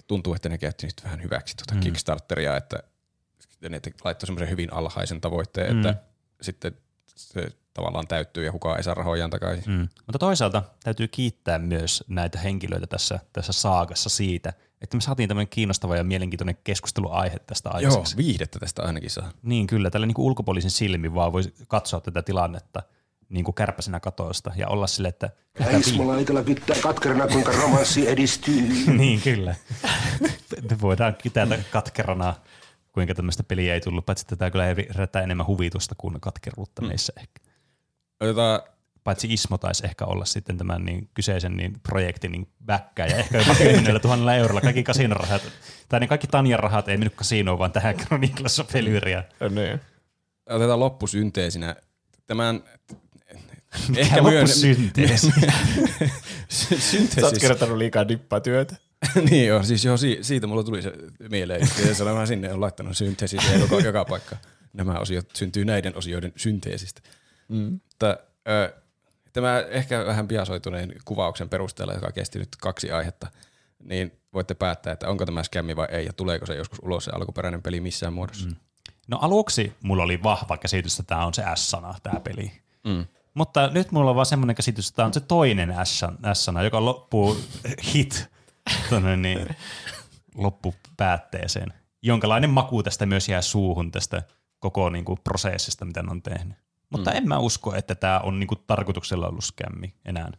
Tuntuu, 0.10 0.34
että 0.34 0.50
ne 0.50 0.58
käytti 0.58 0.86
nyt 0.88 1.04
vähän 1.04 1.24
hyväksi 1.24 1.58
tuota 1.58 1.74
mm. 1.74 1.80
Kickstarteria, 1.80 2.58
että 2.58 2.80
ne 3.70 3.82
laittoi 4.04 4.28
semmoisen 4.28 4.50
hyvin 4.50 4.74
alhaisen 4.74 5.22
tavoitteen, 5.22 5.74
Mm. 5.76 5.80
että 5.80 6.04
sitten 6.42 6.78
se 7.16 7.48
tavallaan 7.74 8.08
täyttyy 8.08 8.46
ja 8.46 8.52
kukaan 8.52 8.78
ei 8.78 8.84
saa 8.84 8.94
rahojaan 8.94 9.30
takaisin. 9.30 9.74
Mm. 9.74 9.88
Mutta 10.06 10.20
toisaalta 10.20 10.64
täytyy 10.84 11.08
kiittää 11.08 11.60
myös 11.60 12.04
näitä 12.08 12.40
henkilöitä 12.40 12.88
tässä, 12.88 13.20
tässä 13.34 13.54
saagassa 13.54 14.10
siitä, 14.10 14.54
että 14.82 14.98
me 14.98 15.02
saatiin 15.02 15.30
tämmöinen 15.30 15.50
kiinnostava 15.50 15.96
ja 15.96 16.04
mielenkiintoinen 16.04 16.58
keskusteluaihe 16.64 17.40
tästä 17.40 17.70
Joo, 17.70 17.76
aikaiseksi. 17.76 18.18
viihdettä 18.18 18.60
tästä 18.60 18.84
ainakin 18.84 19.10
saa. 19.10 19.32
Niin 19.44 19.68
kyllä, 19.68 19.90
tällä 19.90 20.06
niin 20.06 20.16
kuin 20.16 20.26
ulkopuolisin 20.26 20.72
silmin 20.72 21.16
vaan 21.16 21.34
voi 21.34 21.44
katsoa 21.68 22.02
tätä 22.02 22.22
tilannetta 22.22 22.84
niin 23.30 23.46
kuin 23.46 23.56
kärpäsenä 23.56 24.00
katosta 24.00 24.52
ja 24.56 24.68
olla 24.68 24.88
sille, 24.88 25.08
että 25.08 25.30
kyllä 25.54 25.70
tämä 25.70 25.80
Ismo 25.80 26.08
Laitila 26.08 26.44
kyttää 26.44 26.76
katkerana, 26.84 27.28
kuinka 27.28 27.52
romanssi 27.52 28.10
edistyy. 28.10 28.70
niin 28.98 29.22
kyllä. 29.22 29.56
Me 30.70 30.82
voidaan 30.82 31.16
kytätä 31.24 31.60
katkerana, 31.72 32.36
kuinka 32.92 33.16
tämmöistä 33.16 33.44
peliä 33.44 33.74
ei 33.74 33.82
tullut, 33.82 34.06
paitsi 34.06 34.24
että 34.24 34.36
tämä 34.36 34.52
kyllä 34.52 34.66
herättää 34.66 35.22
enemmän 35.22 35.48
huvitusta 35.48 35.96
kuin 35.98 36.22
katkeruutta 36.22 36.82
meissä 36.82 37.14
ehkä. 37.18 37.42
Otetaan 38.20 38.62
Paitsi 39.04 39.34
Ismo 39.34 39.58
taisi 39.58 39.86
ehkä 39.86 40.06
olla 40.06 40.26
sitten 40.26 40.58
tämän 40.58 40.86
niin 40.86 41.10
kyseisen 41.14 41.58
niin 41.58 41.80
projektin 41.84 42.32
niin 42.32 42.48
backkää 42.66 43.08
ja 43.08 43.18
ehkä 43.18 43.38
jopa 43.38 43.56
10 43.56 44.02
000 44.04 44.36
eurolla 44.36 44.62
kaikki 44.62 44.84
kasinorahat, 44.84 45.42
tai 45.90 46.00
ne 46.00 46.08
kaikki 46.08 46.28
Tanjan 46.28 46.60
rahat 46.60 46.90
ei 46.90 46.98
mennyt 46.98 47.16
kasinoon, 47.16 47.60
vaan 47.60 47.72
tähän 47.72 47.96
Chronicles 47.96 48.60
of 48.60 48.76
Elyria. 48.76 49.24
Niin. 49.50 49.80
otetaan 50.50 50.80
loppusynteesinä 50.80 51.76
tämän 52.28 52.64
Ehkä 53.96 54.22
myön... 54.22 54.36
loppusynteesi. 54.36 55.32
Sä 57.20 57.26
oot 57.26 57.38
kirjoittanut 57.40 57.78
liikaa 57.78 58.08
dippatyötä. 58.08 58.76
niin 59.30 59.48
joo, 59.48 59.64
siis 59.64 59.86
joo, 59.86 59.98
si- 59.98 60.20
siitä 60.22 60.48
mulla 60.48 60.64
tuli 60.64 60.82
se 60.82 60.94
mieleen. 61.30 61.62
Ja 61.88 61.96
se 61.96 62.04
mä 62.04 62.26
sinne 62.26 62.54
on 62.54 62.62
laittanut 62.62 62.98
synteesiä 62.98 63.42
joka, 63.60 63.80
joka 63.80 64.06
paikka. 64.06 64.38
Nämä 64.74 65.00
osiot 65.00 65.30
syntyy 65.36 65.66
näiden 65.66 65.96
osioiden 65.96 66.34
synteesistä. 66.36 67.02
Mm. 67.48 67.80
Mutta, 67.90 68.18
ö, 68.50 68.74
tämä 69.34 69.60
ehkä 69.60 70.06
vähän 70.06 70.28
biasoituneen 70.28 70.94
kuvauksen 71.06 71.50
perusteella, 71.50 71.94
joka 71.94 72.12
kesti 72.12 72.40
nyt 72.40 72.50
kaksi 72.62 72.92
aihetta, 72.92 73.28
niin 73.84 74.12
voitte 74.34 74.54
päättää, 74.54 74.94
että 74.94 75.10
onko 75.10 75.26
tämä 75.26 75.44
skämmi 75.44 75.76
vai 75.76 75.88
ei, 75.92 76.06
ja 76.06 76.14
tuleeko 76.14 76.46
se 76.46 76.56
joskus 76.56 76.80
ulos 76.82 77.06
se 77.06 77.12
alkuperäinen 77.12 77.62
peli 77.62 77.82
missään 77.82 78.14
muodossa. 78.14 78.48
Mm. 78.48 78.56
No 79.08 79.18
aluksi 79.22 79.74
mulla 79.84 80.04
oli 80.04 80.24
vahva 80.24 80.58
käsitys, 80.58 81.00
että 81.00 81.10
tämä 81.10 81.26
on 81.26 81.34
se 81.34 81.44
S-sana, 81.56 81.96
tämä 82.04 82.20
peli. 82.20 82.52
Mm. 82.84 83.06
Mutta 83.40 83.68
nyt 83.68 83.92
mulla 83.92 84.10
on 84.10 84.16
vaan 84.16 84.26
semmoinen 84.26 84.56
käsitys, 84.56 84.88
että 84.88 84.96
tämä 84.96 85.06
on 85.06 85.14
se 85.14 85.20
toinen 85.20 85.76
S-sana, 86.34 86.64
joka 86.64 86.86
loppuu 86.86 87.38
hit 87.94 88.28
tonne 88.90 89.18
niin, 89.18 89.56
loppupäätteeseen. 90.36 91.74
Jonkalainen 92.02 92.50
maku 92.50 92.84
tästä 92.84 93.06
myös 93.06 93.30
jää 93.30 93.42
suuhun 93.42 93.92
tästä 93.92 94.24
koko 94.60 94.90
niin 94.90 95.06
kuin, 95.06 95.20
prosessista, 95.24 95.86
mitä 95.86 96.04
ne 96.04 96.12
on 96.12 96.22
tehnyt. 96.22 96.58
Mutta 96.90 97.12
mm. 97.12 97.18
en 97.18 97.28
mä 97.28 97.38
usko, 97.38 97.76
että 97.76 97.96
tämä 97.96 98.20
on 98.20 98.40
niin 98.40 98.48
kuin, 98.48 98.60
tarkoituksella 98.68 99.28
ollut 99.28 99.44
skämmi 99.44 99.94
enää. 100.06 100.32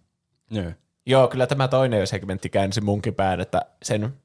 Joo. 0.51 0.73
Joo, 1.07 1.29
kyllä 1.29 1.47
tämä 1.47 1.69
toinen 1.69 2.07
segmentti 2.07 2.49
käänsi 2.49 2.81
munkin 2.81 3.15
pään, 3.15 3.41
että 3.41 3.67
sen 3.83 4.17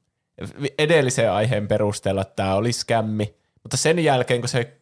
edellisen 0.78 1.32
aiheen 1.32 1.68
perusteella 1.68 2.24
tämä 2.24 2.54
oli 2.54 2.72
skämmi, 2.72 3.34
mutta 3.62 3.76
sen 3.76 4.04
jälkeen, 4.04 4.40
kun 4.40 4.48
se 4.48 4.80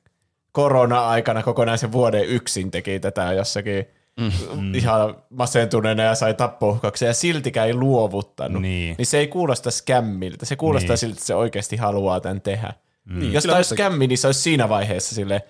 korona-aikana 0.54 1.42
kokonaisen 1.42 1.92
vuoden 1.92 2.24
yksin 2.24 2.70
teki 2.70 3.00
tätä 3.00 3.32
jossakin 3.32 3.84
mm. 4.20 4.74
ihan 4.74 5.16
masentuneena 5.30 6.02
ja 6.02 6.14
sai 6.14 6.34
tappouhkauksia 6.34 7.08
ja 7.08 7.14
siltikään 7.14 7.66
ei 7.66 7.74
luovuttanut, 7.74 8.62
Niin. 8.62 8.94
niin 8.98 9.06
se 9.06 9.18
ei 9.18 9.26
kuulosta 9.28 9.70
skämmiltä. 9.70 10.46
Se 10.46 10.56
kuulostaa 10.56 10.84
Niin. 10.86 10.90
niin. 10.90 10.98
siltä, 10.98 11.12
että 11.14 11.26
se 11.26 11.34
oikeasti 11.34 11.76
haluaa 11.76 12.20
tämän 12.20 12.40
tehdä. 12.40 12.72
Niin, 13.04 13.18
Mm. 13.18 13.32
Jos 13.32 13.42
kyllä 13.42 13.52
tämä 13.52 13.56
olisi 13.58 13.74
skämmi, 13.74 14.06
niin 14.06 14.18
se 14.18 14.28
olisi 14.28 14.40
siinä 14.40 14.68
vaiheessa 14.68 15.14
sille 15.14 15.42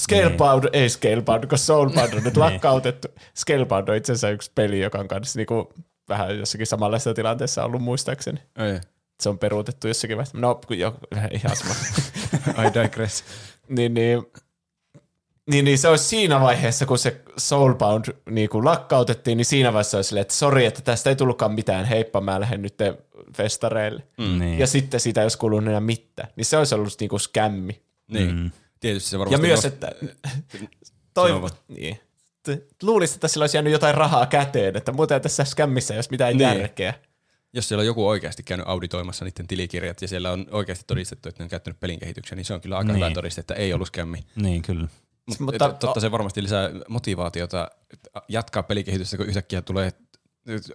Scalebound, 0.00 0.62
niin. 0.64 0.74
ei 0.74 0.88
Scalebound, 0.88 1.42
koska 1.42 1.56
Soulbound 1.56 2.12
on 2.14 2.22
nyt 2.24 2.36
lakkautettu. 2.36 3.08
Scalebound 3.36 3.88
on 3.88 3.96
itse 3.96 4.12
asiassa 4.12 4.30
yksi 4.30 4.50
peli, 4.54 4.80
joka 4.80 4.98
on 4.98 5.08
kanssa 5.08 5.38
niinku 5.38 5.72
vähän 6.08 6.38
jossakin 6.38 6.66
samanlaisessa 6.66 7.14
tilanteessa 7.14 7.64
ollut 7.64 7.82
muistaakseni. 7.82 8.38
Ei. 8.58 8.80
Se 9.20 9.28
on 9.28 9.38
peruutettu 9.38 9.88
jossakin 9.88 10.16
vaiheessa. 10.16 10.38
No, 10.38 10.60
kun 10.66 10.78
jo, 10.78 10.94
ihan 11.42 11.56
sama. 11.56 11.74
I 12.68 12.74
digress. 12.74 13.24
Niin, 13.68 13.94
niin, 13.94 14.22
niin, 15.50 15.64
niin, 15.64 15.78
se 15.78 15.88
olisi 15.88 16.04
siinä 16.04 16.40
vaiheessa, 16.40 16.86
kun 16.86 16.98
se 16.98 17.20
Soulbound 17.36 18.04
niin 18.30 18.48
kuin 18.48 18.64
lakkautettiin, 18.64 19.36
niin 19.36 19.44
siinä 19.44 19.72
vaiheessa 19.72 19.98
olisi 19.98 20.08
silleen, 20.08 20.22
että 20.22 20.34
sori, 20.34 20.66
että 20.66 20.82
tästä 20.82 21.10
ei 21.10 21.16
tullutkaan 21.16 21.52
mitään, 21.52 21.84
heippa, 21.84 22.20
mä 22.20 22.40
lähden 22.40 22.62
nyt 22.62 22.74
festareille. 23.36 24.02
Mm. 24.18 24.38
Niin. 24.38 24.58
Ja 24.58 24.66
sitten 24.66 25.00
siitä 25.00 25.20
ei 25.20 25.24
olisi 25.24 25.38
kuulunut 25.38 25.68
enää 25.68 25.80
mitään. 25.80 26.28
Niin 26.36 26.44
se 26.44 26.56
olisi 26.56 26.74
ollut 26.74 26.94
niin 27.00 27.08
kuin 27.08 27.20
skämmi. 27.20 27.82
Niin. 28.08 28.34
Mm. 28.34 28.50
Tietysti 28.80 29.10
se 29.10 29.16
Ja 29.16 29.20
varmasti 29.20 29.46
myös, 29.46 29.64
nost- 29.64 29.66
että 29.66 29.92
toivo, 31.14 31.50
niin. 31.68 32.00
Luulisin, 32.82 33.14
että 33.14 33.28
sillä 33.28 33.42
olisi 33.42 33.56
jäänyt 33.56 33.72
jotain 33.72 33.94
rahaa 33.94 34.26
käteen, 34.26 34.76
että 34.76 34.92
muuten 34.92 35.20
tässä 35.22 35.44
skämmissä 35.44 35.94
ei 35.94 35.98
olisi 35.98 36.10
mitään 36.10 36.36
niin. 36.36 36.58
järkeä. 36.58 36.94
Jos 37.56 37.68
siellä 37.68 37.80
on 37.82 37.86
joku 37.86 38.08
oikeasti 38.08 38.42
käynyt 38.42 38.68
auditoimassa 38.68 39.24
niiden 39.24 39.46
tilikirjat 39.46 40.02
ja 40.02 40.08
siellä 40.08 40.32
on 40.32 40.46
oikeasti 40.50 40.84
todistettu, 40.86 41.28
että 41.28 41.42
ne 41.42 41.44
on 41.44 41.50
käyttänyt 41.50 41.80
pelin 41.80 41.98
kehitykseen, 41.98 42.36
niin 42.36 42.44
se 42.44 42.54
on 42.54 42.60
kyllä 42.60 42.78
aika 42.78 42.92
Niin. 42.92 43.04
hyvä 43.04 43.10
todiste, 43.14 43.40
että 43.40 43.54
ei 43.54 43.72
ollut 43.72 43.88
skämmi. 43.88 44.18
niin, 44.36 44.62
kyllä. 44.62 44.88
Mutta, 45.26 45.44
Mutta- 45.44 45.72
totta 45.72 46.00
se 46.00 46.10
varmasti 46.10 46.42
lisää 46.42 46.70
motivaatiota 46.88 47.68
jatkaa 48.28 48.62
pelikehitystä, 48.62 49.16
kun 49.16 49.26
yhtäkkiä 49.26 49.62
tulee 49.62 49.92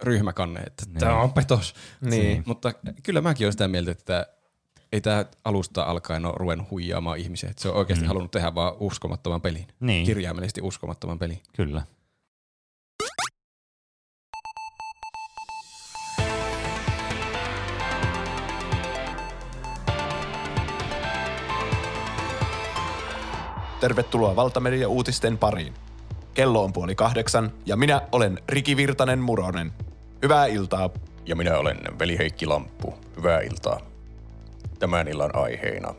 ryhmäkanne, 0.02 0.60
että 0.60 0.84
tämä 0.98 1.20
on 1.20 1.32
petos. 1.32 1.74
Niin. 2.00 2.42
Mutta 2.46 2.72
kyllä 3.02 3.20
mäkin 3.20 3.44
olen 3.44 3.52
sitä 3.52 3.68
mieltä, 3.68 3.90
että 3.90 4.26
ei 4.92 5.00
tämä 5.00 5.24
alusta 5.44 5.82
alkaen 5.82 6.26
ole 6.26 6.34
ruvennut 6.36 6.70
huijaamaan 6.70 7.18
ihmisiä. 7.18 7.50
Että 7.50 7.62
se 7.62 7.68
on 7.68 7.74
oikeasti 7.76 8.04
mm. 8.04 8.08
halunnut 8.08 8.30
tehdä 8.30 8.54
vaan 8.54 8.74
uskomattoman 8.80 9.40
pelin. 9.40 9.66
Niin. 9.80 10.06
Kirjaimellisesti 10.06 10.60
uskomattoman 10.62 11.18
pelin. 11.18 11.40
Kyllä. 11.56 11.82
Tervetuloa 23.82 24.36
Valtamedia 24.36 24.88
uutisten 24.88 25.38
pariin. 25.38 25.74
Kello 26.34 26.64
on 26.64 26.72
puoli 26.72 26.94
kahdeksan 26.94 27.52
ja 27.66 27.76
minä 27.76 28.02
olen 28.12 28.38
Riki 28.48 28.76
Virtanen 28.76 29.18
Muronen. 29.18 29.72
Hyvää 30.22 30.46
iltaa. 30.46 30.90
Ja 31.26 31.36
minä 31.36 31.58
olen 31.58 31.78
veli 31.98 32.18
Heikki 32.18 32.46
Lamppu. 32.46 32.94
Hyvää 33.16 33.40
iltaa. 33.40 33.80
Tämän 34.78 35.08
illan 35.08 35.36
aiheena. 35.36 35.94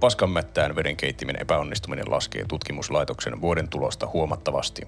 Paskanmättään 0.00 0.76
vedenkeittimen 0.76 1.36
epäonnistuminen 1.40 2.10
laskee 2.10 2.44
tutkimuslaitoksen 2.48 3.40
vuoden 3.40 3.68
tulosta 3.68 4.08
huomattavasti. 4.12 4.82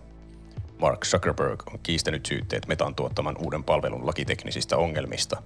Mark 0.80 1.06
Zuckerberg 1.06 1.62
on 1.72 1.78
kiistänyt 1.82 2.26
syytteet 2.26 2.66
Metan 2.66 2.94
tuottaman 2.94 3.36
uuden 3.38 3.64
palvelun 3.64 4.06
lakiteknisistä 4.06 4.76
ongelmista. 4.76 5.42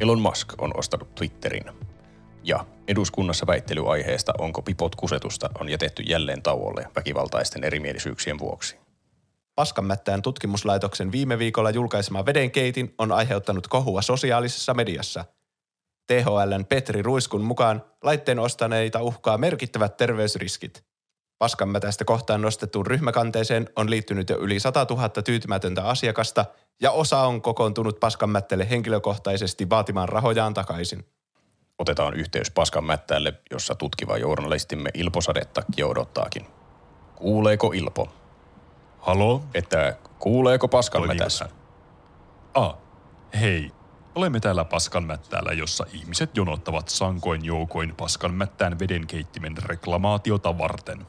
Elon 0.00 0.20
Musk 0.20 0.52
on 0.58 0.70
ostanut 0.78 1.14
Twitterin. 1.14 1.64
Ja 2.44 2.64
eduskunnassa 2.88 3.46
väittelyaiheesta, 3.46 4.32
onko 4.38 4.62
pipot 4.62 4.94
kusetusta, 4.94 5.50
on 5.60 5.68
jätetty 5.68 6.02
jälleen 6.02 6.42
tauolle 6.42 6.88
väkivaltaisten 6.96 7.64
erimielisyyksien 7.64 8.38
vuoksi. 8.38 8.76
Paskanmättään 9.54 10.22
tutkimuslaitoksen 10.22 11.12
viime 11.12 11.38
viikolla 11.38 11.70
julkaisema 11.70 12.26
vedenkeitin 12.26 12.94
on 12.98 13.12
aiheuttanut 13.12 13.68
kohua 13.68 14.02
sosiaalisessa 14.02 14.74
mediassa. 14.74 15.24
THLn 16.06 16.64
Petri 16.68 17.02
Ruiskun 17.02 17.44
mukaan 17.44 17.84
laitteen 18.02 18.38
ostaneita 18.38 19.02
uhkaa 19.02 19.38
merkittävät 19.38 19.96
terveysriskit. 19.96 20.84
Paskanmätästä 21.38 22.04
kohtaan 22.04 22.42
nostettuun 22.42 22.86
ryhmäkanteeseen 22.86 23.68
on 23.76 23.90
liittynyt 23.90 24.30
jo 24.30 24.38
yli 24.38 24.60
100 24.60 24.86
000 24.90 25.08
tyytymätöntä 25.08 25.84
asiakasta 25.84 26.44
ja 26.80 26.90
osa 26.90 27.18
on 27.18 27.42
kokoontunut 27.42 28.00
Paskanmättälle 28.00 28.70
henkilökohtaisesti 28.70 29.70
vaatimaan 29.70 30.08
rahojaan 30.08 30.54
takaisin. 30.54 31.04
Otetaan 31.82 32.14
yhteys 32.14 32.50
Paskanmättäälle, 32.50 33.34
jossa 33.50 33.74
tutkiva 33.74 34.16
journalistimme 34.16 34.90
Ilpo 34.94 35.20
Sadetakki 35.20 35.84
odottaakin. 35.84 36.46
Kuuleeko 37.14 37.72
Ilpo? 37.74 38.08
Halo? 38.98 39.42
Että 39.54 39.96
kuuleeko 40.18 40.68
Paskanmätässä? 40.68 41.48
Ah, 42.54 42.74
hei. 43.40 43.72
Olemme 44.14 44.40
täällä 44.40 44.64
Paskanmättäällä, 44.64 45.52
jossa 45.52 45.86
ihmiset 45.92 46.36
jonottavat 46.36 46.88
sankoin 46.88 47.44
joukoin 47.44 47.94
Paskanmättään 47.96 48.78
vedenkeittimen 48.78 49.56
reklamaatiota 49.56 50.58
varten. 50.58 51.06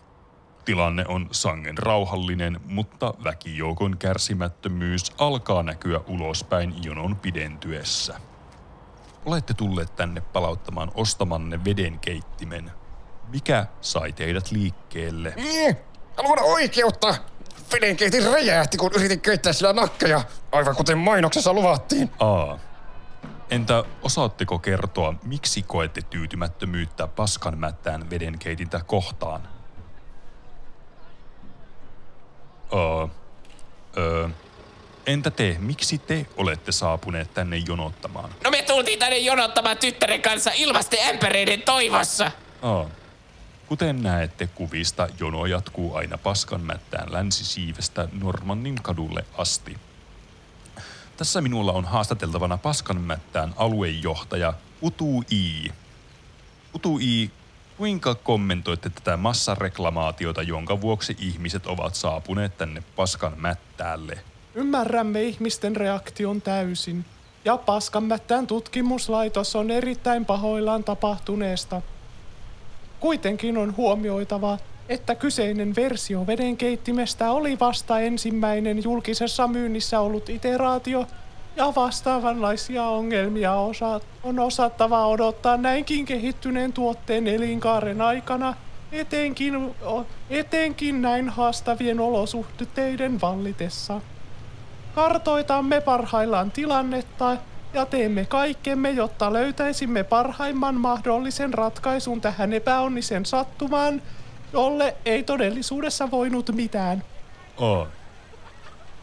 Tilanne 0.65 1.05
on 1.07 1.27
sangen 1.31 1.77
rauhallinen, 1.77 2.61
mutta 2.65 3.13
väkijoukon 3.23 3.97
kärsimättömyys 3.97 5.11
alkaa 5.17 5.63
näkyä 5.63 5.99
ulospäin 6.07 6.83
jonon 6.83 7.15
pidentyessä. 7.15 8.32
Olette 9.25 9.53
tulleet 9.53 9.95
tänne 9.95 10.21
palauttamaan 10.21 10.91
ostamanne 10.95 11.63
vedenkeittimen. 11.65 12.71
Mikä 13.27 13.65
sai 13.81 14.13
teidät 14.13 14.51
liikkeelle? 14.51 15.33
Niin, 15.35 15.77
haluan 16.17 16.39
oikeutta. 16.43 17.15
Vedenkeitin 17.73 18.31
räjähti, 18.31 18.77
kun 18.77 18.91
yritin 18.95 19.21
keittää 19.21 19.53
sillä 19.53 19.73
nakkeja, 19.73 20.21
aivan 20.51 20.75
kuten 20.75 20.97
mainoksessa 20.97 21.53
luvattiin. 21.53 22.11
Aa. 22.19 22.59
Entä 23.49 23.83
osaatteko 24.01 24.59
kertoa, 24.59 25.13
miksi 25.23 25.61
koette 25.61 26.01
tyytymättömyyttä 26.01 27.07
paskanmättään 27.07 28.09
vedenkeitintä 28.09 28.81
kohtaan? 28.87 29.47
Aa. 32.71 33.09
Öö. 33.97 34.29
Entä 35.05 35.31
te, 35.31 35.57
miksi 35.59 35.97
te 35.97 36.25
olette 36.37 36.71
saapuneet 36.71 37.33
tänne 37.33 37.57
jonottamaan? 37.57 38.29
No 38.43 38.51
me 38.51 38.61
tultiin 38.61 38.99
tänne 38.99 39.17
jonottamaan 39.17 39.77
tyttären 39.77 40.21
kanssa 40.21 40.51
ilmastoämpäreiden 40.55 41.61
toivossa. 41.61 42.31
Aa. 42.61 42.85
Kuten 43.67 44.03
näette 44.03 44.47
kuvista, 44.47 45.07
jono 45.19 45.45
jatkuu 45.45 45.95
aina 45.95 46.17
Paskanmättään 46.17 47.13
länsisiivestä 47.13 48.07
Normannin 48.11 48.75
kadulle 48.75 49.25
asti. 49.37 49.77
Tässä 51.17 51.41
minulla 51.41 51.71
on 51.71 51.85
haastateltavana 51.85 52.57
Paskanmättään 52.57 53.53
aluejohtaja 53.57 54.53
Utu 54.83 55.23
I. 55.31 55.71
Utu 56.75 56.99
I, 57.01 57.31
kuinka 57.77 58.15
kommentoitte 58.15 58.89
tätä 58.89 59.17
massareklamaatiota, 59.17 60.41
jonka 60.41 60.81
vuoksi 60.81 61.15
ihmiset 61.19 61.67
ovat 61.67 61.95
saapuneet 61.95 62.57
tänne 62.57 62.83
Paskanmättäälle? 62.95 64.32
Ymmärrämme 64.55 65.23
ihmisten 65.23 65.75
reaktion 65.75 66.41
täysin. 66.41 67.05
Ja 67.45 67.57
Paskanmättään 67.57 68.47
tutkimuslaitos 68.47 69.55
on 69.55 69.71
erittäin 69.71 70.25
pahoillaan 70.25 70.83
tapahtuneesta. 70.83 71.81
Kuitenkin 72.99 73.57
on 73.57 73.77
huomioitava, 73.77 74.57
että 74.89 75.15
kyseinen 75.15 75.75
versio 75.75 76.27
vedenkeittimestä 76.27 77.31
oli 77.31 77.59
vasta 77.59 77.99
ensimmäinen 77.99 78.83
julkisessa 78.83 79.47
myynnissä 79.47 79.99
ollut 79.99 80.29
iteraatio, 80.29 81.07
ja 81.55 81.73
vastaavanlaisia 81.75 82.83
ongelmia 82.83 83.53
osa- 83.53 84.01
on 84.23 84.39
osattava 84.39 85.07
odottaa 85.07 85.57
näinkin 85.57 86.05
kehittyneen 86.05 86.73
tuotteen 86.73 87.27
elinkaaren 87.27 88.01
aikana, 88.01 88.53
etenkin, 88.91 89.75
etenkin 90.29 91.01
näin 91.01 91.29
haastavien 91.29 91.99
olosuhteiden 91.99 93.21
vallitessa. 93.21 94.01
Kartoitamme 94.95 95.81
parhaillaan 95.81 96.51
tilannetta 96.51 97.37
ja 97.73 97.85
teemme 97.85 98.25
kaikkemme, 98.25 98.91
jotta 98.91 99.33
löytäisimme 99.33 100.03
parhaimman 100.03 100.75
mahdollisen 100.75 101.53
ratkaisun 101.53 102.21
tähän 102.21 102.53
epäonnisen 102.53 103.25
sattumaan, 103.25 104.01
jolle 104.53 104.95
ei 105.05 105.23
todellisuudessa 105.23 106.11
voinut 106.11 106.51
mitään. 106.55 107.03
A. 107.57 107.85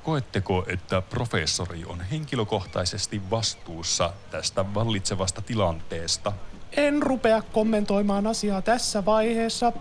Koetteko, 0.02 0.64
että 0.66 1.02
professori 1.02 1.84
on 1.84 2.00
henkilökohtaisesti 2.00 3.22
vastuussa 3.30 4.12
tästä 4.30 4.74
vallitsevasta 4.74 5.42
tilanteesta? 5.42 6.32
En 6.76 7.02
rupea 7.02 7.42
kommentoimaan 7.42 8.26
asiaa 8.26 8.62
tässä 8.62 9.04
vaiheessa. 9.04 9.72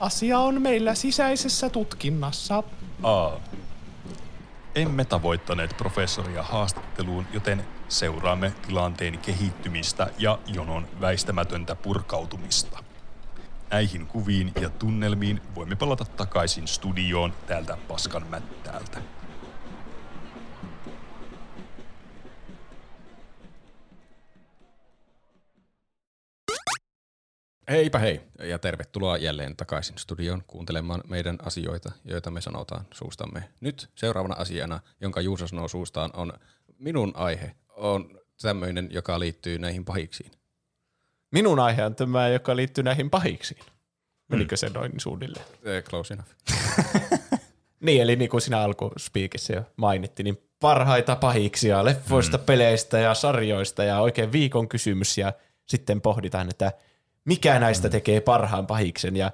Asia 0.00 0.38
on 0.38 0.62
meillä 0.62 0.94
sisäisessä 0.94 1.68
tutkinnassa. 1.68 2.62
A. 3.02 3.30
Emme 4.74 5.04
tavoittaneet 5.04 5.76
professoria 5.76 6.42
haastatteluun, 6.42 7.26
joten 7.32 7.64
seuraamme 7.88 8.52
tilanteen 8.66 9.18
kehittymistä 9.18 10.10
ja 10.18 10.38
jonon 10.46 10.88
väistämätöntä 11.00 11.76
purkautumista. 11.76 12.84
Näihin 13.70 14.06
kuviin 14.06 14.52
ja 14.60 14.70
tunnelmiin 14.70 15.42
voimme 15.54 15.76
palata 15.76 16.04
takaisin 16.04 16.68
studioon 16.68 17.32
täältä 17.46 17.78
Paskan 17.88 18.26
Heipä 27.70 27.98
hei 27.98 28.20
ja 28.42 28.58
tervetuloa 28.58 29.16
jälleen 29.16 29.56
takaisin 29.56 29.98
studioon 29.98 30.42
kuuntelemaan 30.46 31.02
meidän 31.08 31.38
asioita, 31.42 31.92
joita 32.04 32.30
me 32.30 32.40
sanotaan 32.40 32.86
suustamme. 32.92 33.44
Nyt 33.60 33.90
seuraavana 33.94 34.34
asiana, 34.34 34.80
jonka 35.00 35.20
Juuso 35.20 35.46
sanoo 35.46 35.68
suustaan, 35.68 36.10
on 36.14 36.32
minun 36.78 37.12
aihe. 37.14 37.54
On 37.68 38.20
tämmöinen, 38.42 38.88
joka 38.90 39.20
liittyy 39.20 39.58
näihin 39.58 39.84
pahiksiin. 39.84 40.30
Minun 41.30 41.60
aihe 41.60 41.84
on 41.84 41.94
tämä, 41.94 42.28
joka 42.28 42.56
liittyy 42.56 42.84
näihin 42.84 43.10
pahiksiin. 43.10 43.60
Menikö 44.28 44.56
se 44.56 44.68
noin 44.68 44.92
suunnilleen? 45.00 45.46
Eh, 45.64 45.82
Close 45.82 46.14
enough. 46.14 46.30
Niin, 47.80 48.02
eli 48.02 48.16
niin 48.16 48.30
kuin 48.30 48.40
siinä 48.40 48.60
alkuspiikissä 48.60 49.52
jo 49.52 49.62
mainittiin, 49.76 50.24
niin 50.24 50.42
parhaita 50.60 51.16
pahiksia 51.16 51.84
leffoista, 51.84 52.38
mm. 52.38 52.44
peleistä 52.44 52.98
ja 52.98 53.14
sarjoista 53.14 53.84
ja 53.84 54.00
oikein 54.00 54.32
viikon 54.32 54.68
kysymys 54.68 55.18
ja 55.18 55.32
sitten 55.66 56.00
pohditaan, 56.00 56.48
että 56.50 56.72
mikä 57.24 57.58
näistä 57.58 57.88
mm. 57.88 57.92
tekee 57.92 58.20
parhaan 58.20 58.66
pahiksen 58.66 59.16
ja 59.16 59.30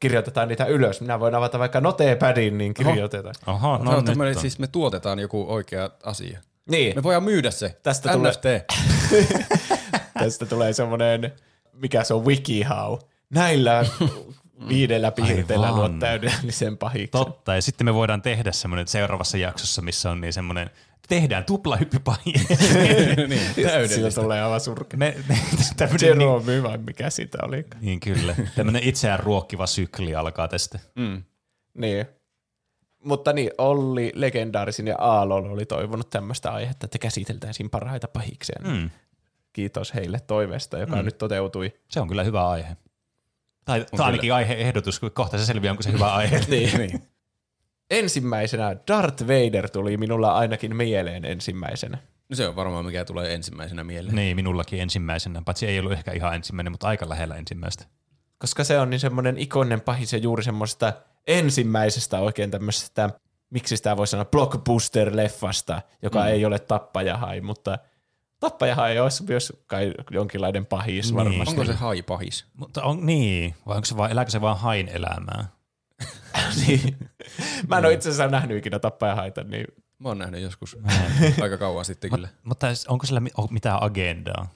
kirjoitetaan 0.00 0.48
niitä 0.48 0.64
ylös. 0.66 1.00
Minä 1.00 1.20
voin 1.20 1.34
avata 1.34 1.58
vaikka 1.58 1.80
notepadin, 1.80 2.58
niin 2.58 2.74
kirjoitetaan. 2.74 3.34
Aha, 3.46 3.78
No, 3.78 3.84
no, 3.84 3.90
no 3.90 3.96
nyt 3.96 4.04
tämmöinen, 4.04 4.36
on. 4.36 4.40
siis 4.40 4.58
me 4.58 4.66
tuotetaan 4.66 5.18
joku 5.18 5.44
oikea 5.48 5.90
asia. 6.02 6.40
Niin, 6.70 6.96
Me 6.96 7.02
voidaan 7.02 7.24
myydä 7.24 7.50
se. 7.50 7.76
Tästä 7.82 8.12
tulee- 8.12 8.32
NFT. 8.32 8.44
tästä 10.20 10.46
tulee 10.46 10.72
semmoinen, 10.72 11.32
mikä 11.72 12.04
se 12.04 12.14
on 12.14 12.24
WikiHow. 12.26 12.98
Näillä 13.30 13.84
viidellä 14.68 15.10
piirteellä 15.10 15.72
luot 15.72 15.98
täydellisen 15.98 16.76
pahiksen. 16.78 17.10
Totta, 17.10 17.54
ja 17.54 17.62
sitten 17.62 17.84
me 17.84 17.94
voidaan 17.94 18.22
tehdä 18.22 18.52
semmoinen 18.52 18.88
seuraavassa 18.88 19.38
jaksossa, 19.38 19.82
missä 19.82 20.10
on 20.10 20.20
niin 20.20 20.32
semmoinen, 20.32 20.70
tehdään 21.08 21.44
tuplahyppypahi. 21.44 22.32
niin, 23.28 23.54
Sillä 23.54 23.70
täydellistä. 23.70 24.20
tulee 24.20 24.42
aivan 24.42 24.60
surkea. 24.60 24.98
me, 24.98 25.16
me, 25.28 25.38
tämmönen, 25.76 26.00
niin, 26.00 26.20
Jerome 26.20 26.62
vai 26.62 26.78
mikä 26.78 27.10
sitä 27.10 27.38
oli. 27.42 27.66
niin 27.80 28.00
kyllä, 28.00 28.34
tämmöinen 28.56 28.82
itseään 28.82 29.20
ruokkiva 29.20 29.66
sykli 29.66 30.14
alkaa 30.14 30.48
tästä. 30.48 30.78
Mm. 30.94 31.22
Niin. 31.74 32.06
Mutta 33.04 33.32
niin, 33.32 33.50
Olli 33.58 34.12
legendaarisin 34.14 34.86
ja 34.86 34.96
Aallon 34.98 35.50
oli 35.50 35.66
toivonut 35.66 36.10
tämmöistä 36.10 36.52
aihetta, 36.52 36.84
että 36.84 36.98
käsiteltäisiin 36.98 37.70
parhaita 37.70 38.08
pahiksia. 38.08 38.60
Mm. 38.64 38.90
Kiitos 39.52 39.94
heille 39.94 40.20
toiveesta, 40.20 40.78
joka 40.78 40.96
mm. 40.96 41.04
nyt 41.04 41.18
toteutui. 41.18 41.72
Se 41.88 42.00
on 42.00 42.08
kyllä 42.08 42.24
hyvä 42.24 42.48
aihe. 42.48 42.76
Tai, 43.64 43.86
tai 43.96 44.06
ainakin 44.06 44.34
aiheehdotus, 44.34 45.00
kun 45.00 45.10
kohta 45.10 45.38
se 45.38 45.46
selviää, 45.46 45.70
onko 45.70 45.82
se 45.82 45.92
hyvä 45.92 46.14
aihe. 46.14 46.40
Niin. 46.48 46.78
niin. 46.78 47.02
Ensimmäisenä 47.90 48.76
Darth 48.88 49.24
Vader 49.26 49.70
tuli 49.70 49.96
minulla 49.96 50.32
ainakin 50.34 50.76
mieleen 50.76 51.24
ensimmäisenä. 51.24 51.98
No 52.28 52.36
se 52.36 52.48
on 52.48 52.56
varmaan 52.56 52.84
mikä 52.84 53.04
tulee 53.04 53.34
ensimmäisenä 53.34 53.84
mieleen. 53.84 54.16
niin, 54.16 54.36
minullakin 54.36 54.80
ensimmäisenä, 54.80 55.42
paitsi 55.44 55.66
ei 55.66 55.78
ollut 55.78 55.92
ehkä 55.92 56.12
ihan 56.12 56.34
ensimmäinen, 56.34 56.72
mutta 56.72 56.88
aika 56.88 57.08
lähellä 57.08 57.36
ensimmäistä. 57.36 57.84
koska 58.38 58.64
se 58.64 58.78
on 58.78 58.90
niin 58.90 59.00
semmoinen 59.00 59.38
ikoninen 59.38 59.80
pahis 59.80 60.12
ja 60.12 60.18
juuri 60.18 60.42
semmoista 60.42 60.92
ensimmäisestä 61.26 62.20
oikein 62.20 62.50
tämmöisestä, 62.50 63.10
miksi 63.50 63.76
sitä 63.76 63.96
voi 63.96 64.06
sanoa, 64.06 64.24
blockbuster-leffasta, 64.36 65.80
joka 66.02 66.20
mm. 66.20 66.26
ei 66.28 66.44
ole 66.44 66.58
tappajahai, 66.58 67.40
mutta 67.40 67.78
tappajahai 68.40 68.98
olisi 68.98 69.22
myös 69.22 69.52
kai 69.66 69.92
jonkinlainen 70.10 70.66
pahis 70.66 71.06
Niin. 71.06 71.16
varmasti. 71.16 71.50
Onko 71.50 71.64
se 71.64 71.72
hai 71.72 72.02
pahis? 72.02 72.46
Mutta 72.56 72.82
on, 72.82 73.06
niin, 73.06 73.54
vai 73.66 73.76
onko 73.76 73.84
se 73.86 73.96
vaan, 73.96 74.10
elääkö 74.10 74.30
se 74.30 74.40
vaan 74.40 74.58
hain 74.58 74.88
elämää? 74.88 75.57
niin. 76.66 76.96
Mä 77.68 77.78
en 77.78 77.84
ole 77.84 77.92
itse 77.92 78.08
asiassa 78.08 78.30
nähnyt 78.30 78.58
ikinä 78.58 78.78
tappajahaita, 78.78 79.44
niin 79.44 79.64
Mä 79.98 80.08
oon 80.08 80.18
nähnyt 80.18 80.42
joskus 80.42 80.76
aika 81.42 81.58
kauan 81.58 81.84
sitten 81.84 82.10
kyllä. 82.10 82.28
Mutta 82.44 82.66
onko 82.88 83.06
sillä 83.06 83.22
mitään 83.50 83.82
agendaa? 83.82 84.48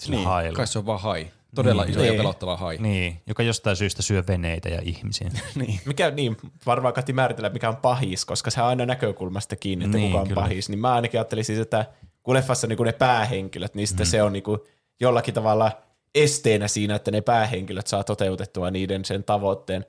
Sillä 0.00 0.16
Niin, 0.16 0.28
hailla? 0.28 0.56
kai 0.56 0.66
se 0.66 0.78
on 0.78 0.86
vaan 0.86 1.00
hai. 1.00 1.30
Todella 1.54 1.82
Niin. 1.84 1.90
iso 1.90 2.00
ja 2.04 2.10
Niin. 2.10 2.20
pelottava 2.20 2.56
hai. 2.56 2.78
Niin, 2.78 3.22
joka 3.26 3.42
jostain 3.42 3.76
syystä 3.76 4.02
syö 4.02 4.22
veneitä 4.28 4.68
ja 4.68 4.78
ihmisiä. 4.84 5.30
niin. 5.54 5.80
mikä 5.84 6.10
niin, 6.10 6.36
varmaan 6.66 6.94
kati 6.94 7.12
määritellä, 7.12 7.48
mikä 7.50 7.68
on 7.68 7.76
pahis, 7.76 8.24
koska 8.24 8.50
se 8.50 8.62
on 8.62 8.68
aina 8.68 8.86
näkökulmasta 8.86 9.56
kiinni, 9.56 9.84
että 9.84 9.96
Niin, 9.98 10.10
kuka 10.10 10.20
on 10.20 10.28
kyllä. 10.28 10.40
pahis. 10.40 10.68
Niin 10.68 10.78
mä 10.78 10.94
ainakin 10.94 11.20
ajattelin 11.20 11.44
siis, 11.44 11.58
että 11.58 11.86
kun 12.22 12.34
leffassa 12.34 12.66
niin 12.66 12.78
ne 12.84 12.92
päähenkilöt, 12.92 13.74
niin 13.74 13.86
sitten 13.88 14.06
mm. 14.06 14.10
se 14.10 14.22
on 14.22 14.32
niin 14.32 14.42
kuin 14.42 14.58
jollakin 15.00 15.34
tavalla 15.34 15.72
esteenä 16.14 16.68
siinä, 16.68 16.94
että 16.94 17.10
ne 17.10 17.20
päähenkilöt 17.20 17.86
saa 17.86 18.04
toteutettua 18.04 18.70
niiden 18.70 19.04
sen 19.04 19.24
tavoitteen. 19.24 19.86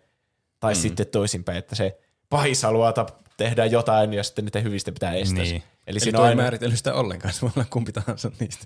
Tai 0.61 0.73
mm. 0.73 0.77
sitten 0.79 1.07
toisinpäin, 1.07 1.57
että 1.57 1.75
se 1.75 1.97
pahis 2.29 2.63
haluaa 2.63 2.93
tehdä 3.37 3.65
jotain 3.65 4.13
ja 4.13 4.23
sitten 4.23 4.45
niiden 4.45 4.63
hyvistä 4.63 4.91
pitää 4.91 5.13
estää. 5.13 5.43
Niin. 5.43 5.63
Eli, 5.87 5.99
Eli 6.03 6.11
tuo 6.11 6.21
on 6.21 6.25
ei 6.27 6.29
aina, 6.29 6.41
määritellyt 6.41 6.77
sitä 6.77 6.93
ollenkaan, 6.93 7.33
se 7.33 7.41
voi 7.41 7.51
olla 7.55 7.65
kumpi 7.69 7.91
tahansa 7.91 8.31
niistä. 8.39 8.65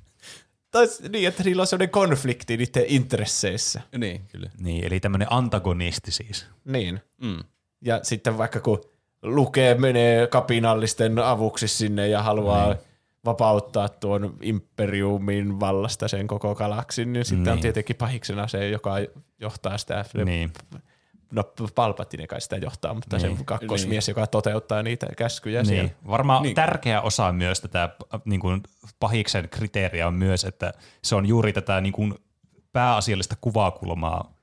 tai 0.72 0.88
niin, 1.10 1.28
että 1.28 1.44
niillä 1.44 1.62
on 1.62 1.68
sellainen 1.68 1.90
konflikti 1.90 2.58
niiden 2.58 2.84
intresseissä. 2.88 3.82
Niin, 3.98 4.22
kyllä. 4.32 4.50
Niin, 4.60 4.86
eli 4.86 5.00
tämmöinen 5.00 5.28
antagonisti 5.32 6.12
siis. 6.12 6.46
Niin. 6.66 7.02
Mm. 7.22 7.40
Ja 7.82 8.00
sitten 8.04 8.38
vaikka 8.38 8.60
kun 8.60 8.82
lukee 9.24 9.76
menee 9.76 10.28
kapinallisten 10.28 11.20
avuksi 11.20 11.68
sinne 11.68 12.08
ja 12.08 12.24
haluaa 12.24 12.68
niin. 12.74 12.78
vapauttaa 13.26 13.90
tuon 13.90 14.38
imperiumin 14.42 15.60
vallasta 15.60 16.08
sen 16.08 16.28
koko 16.28 16.56
galaksin, 16.56 17.14
niin 17.14 17.26
sitten 17.26 17.52
on 17.52 17.56
Niin. 17.56 17.62
tietenkin 17.62 17.96
pahiksena 17.96 18.48
se, 18.48 18.70
joka 18.70 18.94
johtaa 19.42 19.78
sitä. 19.78 20.06
Niin. 20.26 20.54
No 21.32 21.44
Palpatine 21.76 22.28
kai 22.28 22.42
sitä 22.42 22.56
johtaa, 22.58 22.94
mutta 22.94 23.18
Niin. 23.18 23.38
se 23.38 23.44
kakkosmies, 23.44 24.08
joka 24.08 24.28
toteuttaa 24.28 24.84
niitä 24.84 25.08
käskyjä 25.18 25.64
siellä. 25.64 25.84
Niin. 25.84 25.96
Varmaan 26.08 26.42
Niin. 26.42 26.48
niin. 26.50 26.56
tärkeä 26.56 27.02
osa 27.02 27.32
myös 27.32 27.62
tätä 27.62 27.90
niin 28.26 28.40
kuin, 28.40 28.64
pahiksen 29.00 29.50
kriteeriä 29.50 30.08
on 30.08 30.14
myös, 30.14 30.44
että 30.46 30.74
se 31.04 31.16
on 31.16 31.26
juuri 31.26 31.54
tätä 31.54 31.82
niin 31.82 31.94
kuin, 31.94 32.14
pääasiallista 32.72 33.36
kuvakulmaa, 33.42 34.34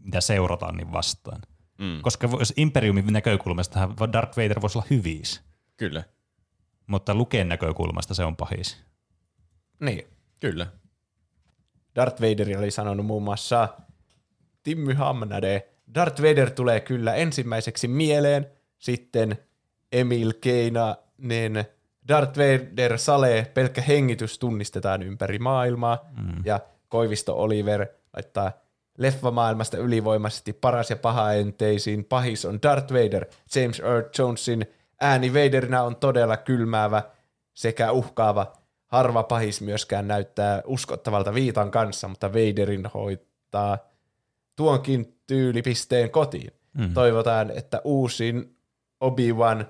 mitä 0.00 0.20
seurataan 0.20 0.76
niin 0.76 0.92
vastaan. 0.92 1.40
Mm. 1.78 2.00
Koska 2.02 2.28
jos 2.38 2.52
Imperiumin 2.56 3.12
näkökulmasta 3.12 3.88
Darth 4.12 4.36
Vader 4.38 4.60
voisi 4.60 4.78
olla 4.78 4.86
hyvis, 4.90 5.42
Kyllä. 5.76 6.04
mutta 6.86 7.14
Luken 7.14 7.48
näkökulmasta 7.48 8.14
se 8.14 8.24
on 8.24 8.36
pahis. 8.36 8.82
niin. 9.80 10.06
Kyllä. 10.40 10.66
Darth 11.94 12.20
Vader 12.22 12.58
oli 12.58 12.70
sanonut 12.70 13.06
muun 13.06 13.22
muassa 13.22 13.68
Timmy 14.62 14.94
Hamnade, 14.94 15.68
Darth 15.94 16.22
Vader 16.22 16.50
tulee 16.50 16.80
kyllä 16.80 17.14
ensimmäiseksi 17.14 17.88
mieleen, 17.88 18.46
sitten 18.78 19.38
Emil 19.92 20.32
Keinanen, 20.40 21.64
Darth 22.08 22.38
Vader 22.38 22.98
Sale, 22.98 23.50
pelkkä 23.54 23.80
hengitys 23.80 24.38
tunnistetaan 24.38 25.02
ympäri 25.02 25.38
maailmaa, 25.38 25.98
mm. 26.16 26.42
ja 26.44 26.60
Koivisto 26.88 27.42
Oliver 27.42 27.86
laittaa 28.16 28.52
leffamaailmasta 28.98 29.76
ylivoimaisesti 29.78 30.52
paras 30.52 30.90
ja 30.90 30.96
pahaenteisiin 30.96 32.04
pahis 32.04 32.44
on 32.44 32.62
Darth 32.62 32.92
Vader. 32.92 33.26
James 33.54 33.80
Earl 33.80 34.02
Jonesin 34.18 34.66
ääni 35.00 35.34
Vaderinä 35.34 35.82
on 35.82 35.96
todella 35.96 36.36
kylmäävä 36.36 37.02
sekä 37.54 37.92
uhkaava. 37.92 38.52
Harva 38.86 39.22
pahis 39.22 39.60
myöskään 39.60 40.08
näyttää 40.08 40.62
uskottavalta 40.66 41.34
viitan 41.34 41.70
kanssa, 41.70 42.08
mutta 42.08 42.32
Vaderin 42.32 42.86
hoitaa 42.94 43.78
tuonkin 44.56 45.18
tyylipisteen 45.32 46.10
kotiin. 46.10 46.50
Mm. 46.74 46.94
Toivotaan, 46.94 47.50
että 47.50 47.80
uusin 47.84 48.56
Obi-Wan 49.00 49.66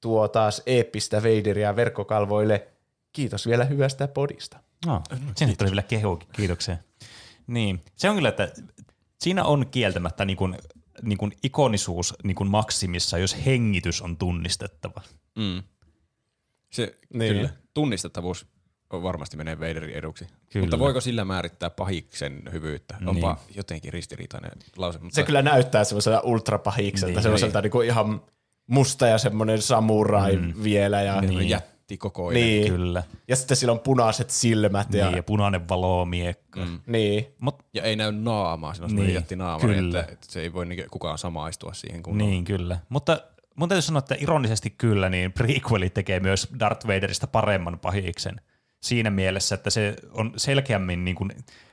tuo 0.00 0.28
taas 0.28 0.62
eeppistä 0.66 1.22
Vaderia 1.22 1.76
verkkokalvoille. 1.76 2.68
Kiitos 3.12 3.46
vielä 3.46 3.64
hyvästä 3.64 4.08
podista. 4.08 4.58
No, 4.86 5.02
sinne 5.36 5.56
tuli 5.56 5.70
vielä 5.70 5.82
kehukin, 5.82 6.28
kiitoksia. 6.32 6.76
Niin, 7.46 7.80
se 7.96 8.10
on 8.10 8.16
kyllä, 8.16 8.28
että 8.28 8.52
siinä 9.20 9.44
on 9.44 9.66
kieltämättä 9.70 10.24
niin 10.24 10.36
kuin, 10.36 10.56
niin 11.02 11.18
kuin 11.18 11.32
ikonisuus 11.42 12.14
niin 12.24 12.34
kuin 12.34 12.50
maksimissa, 12.50 13.18
jos 13.18 13.36
hengitys 13.46 14.02
on 14.02 14.16
tunnistettava. 14.16 15.02
Mm. 15.36 15.62
Se, 16.70 16.96
Niin. 17.14 17.34
kyllä. 17.34 17.50
Tunnistettavuus 17.74 18.46
varmasti 19.02 19.36
menee 19.36 19.60
Vaderin 19.60 19.90
eduksi. 19.94 20.26
Kyllä. 20.52 20.64
Mutta 20.66 20.78
voiko 20.78 21.00
sillä 21.00 21.24
määrittää 21.24 21.70
pahiksen 21.70 22.42
hyvyyttä? 22.52 22.96
Onpa 23.06 23.32
Niin. 23.46 23.56
jotenkin 23.56 23.92
ristiriitainen 23.92 24.50
lause. 24.76 24.98
Mutta 24.98 25.14
Se 25.14 25.22
kyllä 25.22 25.42
näyttää 25.42 25.84
semmoiselta 25.84 26.20
ultrapahikselta, 26.24 27.12
Niin. 27.14 27.22
semmoiselta 27.22 27.60
niin. 27.60 27.70
kuin 27.70 27.86
ihan 27.86 28.22
musta 28.66 29.06
ja 29.06 29.18
semmoinen 29.18 29.62
samurai 29.62 30.36
mm. 30.36 30.52
vielä. 30.62 31.02
Ja, 31.02 31.20
niin. 31.20 31.38
niin. 31.38 31.48
jätti 31.48 31.98
kokoinen. 31.98 32.42
Niin. 32.42 32.72
Kyllä. 32.72 33.02
ja 33.28 33.36
sitten 33.36 33.56
sillä 33.56 33.72
on 33.72 33.80
punaiset 33.80 34.30
silmät. 34.30 34.94
Ja, 34.94 35.06
Niin, 35.06 35.16
ja 35.16 35.22
punainen 35.22 35.68
valomiekka. 35.68 36.60
Mm. 36.60 36.80
niin. 36.86 37.26
Mut, 37.40 37.62
Ja 37.74 37.82
ei 37.82 37.96
näy 37.96 38.12
naamaa, 38.12 38.74
sillä 38.74 38.84
on 38.86 38.94
Niin, 38.94 39.06
niin. 39.06 39.14
jätti 39.14 39.36
naamari, 39.36 39.74
kyllä. 39.74 40.00
että, 40.00 40.12
että 40.12 40.26
se 40.30 40.40
ei 40.40 40.52
voi 40.52 40.66
niinku 40.66 40.84
kukaan 40.90 41.18
samaistua 41.18 41.72
siihen 41.74 42.02
kunnolla. 42.02 42.30
niin, 42.30 42.44
kyllä. 42.44 42.78
Mutta 42.88 43.20
mun 43.56 43.68
täytyy 43.68 43.82
sanoa, 43.82 43.98
että 43.98 44.16
ironisesti 44.18 44.70
kyllä, 44.70 45.08
niin 45.08 45.32
prequeli 45.32 45.90
tekee 45.90 46.20
myös 46.20 46.48
Darth 46.58 46.86
Vaderista 46.86 47.26
paremman 47.26 47.78
pahiksen. 47.78 48.40
Siinä 48.82 49.10
mielessä, 49.10 49.54
että 49.54 49.70
se 49.70 49.96
on 50.10 50.32
selkeämmin 50.36 51.04
niin 51.04 51.16
kuin, 51.16 51.30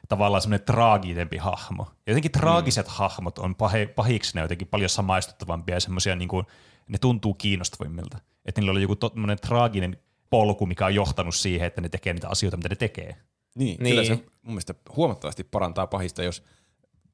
tavallaan 0.10 0.42
semmoinen 0.42 0.66
traagisempi 0.66 1.38
hahmo. 1.38 1.84
Ja 1.84 2.12
jotenkin 2.12 2.32
traagiset 2.32 2.88
mm. 2.88 2.94
hahmot 2.96 3.40
on 3.40 3.56
pahe, 3.56 3.86
pahiksena 3.86 4.42
jotenkin 4.42 4.68
paljon 4.68 4.90
samaistuttavampia 4.90 5.76
ja 5.76 5.80
semmoisia, 5.80 6.16
niin 6.16 6.30
kuin, 6.30 6.46
ne 6.88 6.98
tuntuu 6.98 7.34
kiinnostavimmilta. 7.34 8.18
Että 8.46 8.62
niillä 8.62 8.72
oli 8.72 8.82
joku 8.82 8.96
tommonen 8.96 9.38
traaginen 9.38 9.98
polku, 10.30 10.66
mikä 10.66 10.86
on 10.86 10.96
johtanut 10.96 11.36
siihen, 11.36 11.68
että 11.68 11.82
ne 11.82 11.90
tekee 11.90 12.14
niitä 12.14 12.30
asioita, 12.30 12.58
mitä 12.58 12.70
ne 12.70 12.76
tekee. 12.76 13.16
Niin, 13.56 13.78
Niin. 13.80 13.96
kyllä 13.96 14.04
se 14.04 14.16
mun 14.16 14.54
mielestä 14.54 14.76
huomattavasti 14.96 15.44
parantaa 15.44 15.88
pahista, 15.88 16.24
jos 16.24 16.44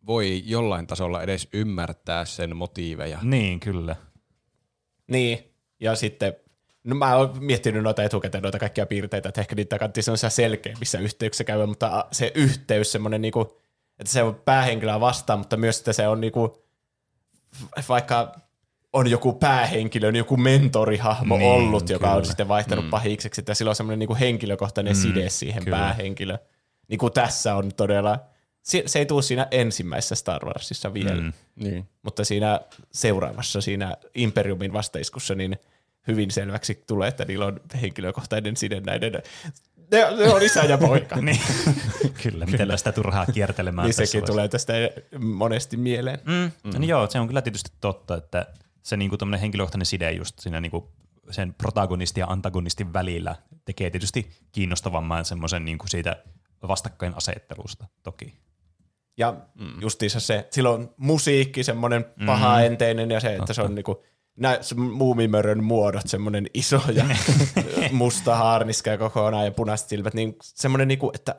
voi 0.05 0.43
jollain 0.45 0.88
tasolla 0.88 1.23
edes 1.23 1.47
ymmärtää 1.53 2.26
sen 2.26 2.55
motiiveja. 2.55 3.19
Niin, 3.22 3.59
kyllä. 3.59 3.95
Niin, 5.07 5.39
ja 5.80 5.95
sitten, 5.95 6.35
no 6.86 6.95
mä 6.95 7.16
oon 7.16 7.34
miettinyt 7.40 7.84
noita 7.84 8.03
etukäteen, 8.03 8.41
noita 8.41 8.60
kaikkia 8.60 8.86
piirteitä, 8.86 9.30
että 9.30 9.41
ehkä 9.41 9.56
niitä 9.56 9.80
kannattaa 9.80 10.03
semmoisia 10.03 10.30
selkeämmissä 10.30 10.99
yhteyksissä 10.99 11.44
käydä, 11.44 11.66
mutta 11.66 12.06
se 12.12 12.32
yhteys 12.36 12.91
semmoinen 12.91 13.22
niinku, 13.22 13.57
että 13.99 14.14
se 14.14 14.24
on 14.24 14.36
päähenkilöä 14.36 14.99
vastaan, 14.99 15.40
mutta 15.40 15.57
myös 15.57 15.78
että 15.78 15.94
se 15.94 16.07
on 16.07 16.22
niinku, 16.22 16.66
vaikka 17.90 18.36
on 18.94 19.12
joku 19.12 19.34
päähenkilö, 19.34 20.12
niin 20.12 20.18
joku 20.18 20.38
mentorihahmo 20.38 21.38
Niin, 21.38 21.52
ollut, 21.52 21.90
joka 21.90 22.10
on 22.10 22.16
kyllä. 22.16 22.26
sitten 22.26 22.48
vaihtanut 22.48 22.86
mm. 22.86 22.91
pahikseksi, 22.91 23.41
että 23.41 23.53
sillä 23.53 23.70
on 23.70 23.76
semmoinen 23.76 23.99
niinku 23.99 24.18
henkilökohtainen 24.20 24.95
mm, 24.95 25.02
side 25.02 25.30
siihen 25.30 25.64
kyllä. 25.64 25.78
päähenkilöön. 25.78 26.40
Niin 26.88 26.99
kuin 26.99 27.14
tässä 27.14 27.56
on 27.56 27.72
todella, 27.74 28.20
se, 28.62 28.84
se 28.86 28.99
ei 28.99 29.06
tule 29.06 29.22
siinä 29.22 29.48
ensimmäisessä 29.52 30.16
Star 30.16 30.45
Warsissa 30.45 30.94
vielä. 30.94 31.22
Mm. 31.22 31.34
Niin. 31.56 31.90
Mutta 32.02 32.26
siinä 32.26 32.62
seuraavassa, 32.91 33.62
siinä 33.62 33.98
Imperiumin 34.16 34.74
vastaiskussa, 34.74 35.36
niin 35.36 35.57
hyvin 36.07 36.32
selväksi 36.32 36.84
tulee, 36.88 37.07
että 37.07 37.26
niillä 37.26 37.45
on 37.45 37.61
henkilökohtainen 37.82 38.57
side 38.57 38.80
näiden. 38.80 39.14
Ne, 39.91 40.15
ne 40.18 40.34
on 40.34 40.41
isä 40.41 40.64
ja 40.64 40.77
poika. 40.77 41.15
niin. 41.22 41.40
kyllä, 42.23 42.45
miten 42.45 42.77
sitä 42.77 42.91
turhaa 42.91 43.26
kiertelemään 43.26 43.86
niin 43.86 43.94
sekin 43.94 44.26
tulee 44.26 44.48
tästä 44.48 44.73
monesti 45.19 45.77
mieleen. 45.77 46.19
Mm. 46.26 46.52
Mm. 46.64 46.80
Niin 46.80 46.90
joo, 46.90 47.07
se 47.10 47.19
on 47.19 47.27
kyllä 47.27 47.41
tietysti 47.41 47.72
totta, 47.82 48.18
että 48.18 48.45
se 48.84 48.98
niinku 48.98 49.18
henkilökohtainen 49.41 49.86
side 49.86 50.11
just 50.11 50.40
siinä 50.40 50.61
niinku 50.61 50.91
sen 51.30 51.53
protagonistin 51.53 52.22
ja 52.22 52.27
antagonistin 52.27 52.94
välillä 52.94 53.36
tekee 53.65 53.90
tietysti 53.90 54.32
kiinnostavamman 54.52 55.26
semmoisen 55.26 55.65
niinku 55.65 55.88
siitä 55.88 56.23
vastakkainasettelusta 56.68 57.86
toki. 58.03 58.34
Ja 59.18 59.36
mm. 59.56 59.82
justiinsa 59.82 60.19
se, 60.19 60.48
sillä 60.52 60.69
on 60.69 60.94
musiikki, 60.98 61.64
semmoinen 61.64 62.06
Mm. 62.15 62.26
pahaenteinen 62.26 63.11
ja 63.11 63.19
se, 63.19 63.36
että 63.36 63.53
se 63.53 63.61
on 63.61 63.76
niinku, 63.76 64.03
nä, 64.36 64.57
se 64.62 64.76
muumimörön 64.76 65.64
muodot, 65.64 66.07
semmoinen 66.07 66.48
iso 66.53 66.82
ja 66.94 67.06
musta 67.91 68.36
haarniska 68.36 68.90
ja 68.90 68.98
kokonaan 68.98 69.45
ja 69.45 69.52
punaiset 69.52 69.90
silmät, 69.90 70.14
niin 70.14 70.36
semmoinen 70.41 70.88
niinku, 70.88 71.12
että 71.16 71.36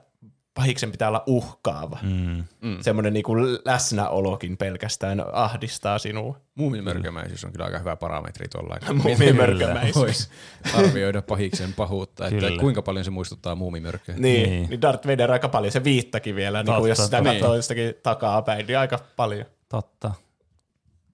pahiksen 0.55 0.91
pitää 0.93 1.09
olla 1.09 1.23
uhkaava. 1.27 1.99
Mm. 2.03 2.45
Mm. 2.61 2.77
Semmoinen 2.81 3.13
niinku 3.13 3.33
läsnäolokin 3.65 4.57
pelkästään 4.57 5.25
ahdistaa 5.33 5.99
sinua. 5.99 6.41
Muumimörkömäisyys 6.55 7.45
on 7.45 7.53
kyllä 7.53 7.65
aika 7.65 7.79
hyvä 7.79 7.97
parametri 7.97 8.49
tuolla. 8.49 8.77
Muumimörkömäisyys. 9.03 10.31
Arvioida 10.75 11.23
pahiksen 11.23 11.73
pahuutta, 11.73 12.27
että 12.27 12.41
Kyllä. 12.41 12.61
kuinka 12.61 12.83
paljon 12.83 13.05
se 13.05 13.11
muistuttaa 13.11 13.55
muumimörköä. 13.55 14.15
Niin, 14.19 14.51
Niin. 14.51 14.71
niin 14.71 14.81
Darth 14.83 15.07
Vader 15.09 15.33
aika 15.33 15.49
paljon, 15.49 15.73
se 15.73 15.85
viittakin 15.85 16.37
vielä, 16.37 16.63
niin 16.63 16.77
kuin 16.77 16.89
jos 16.89 16.99
Totta, 16.99 17.05
sitä 17.05 17.17
totta. 17.17 17.33
katsoo 17.33 17.57
jostakin 17.57 17.95
takaa 18.03 18.43
päin, 18.43 18.67
niin 18.67 18.79
aika 18.79 18.99
paljon. 19.17 19.47
Totta. 19.69 20.15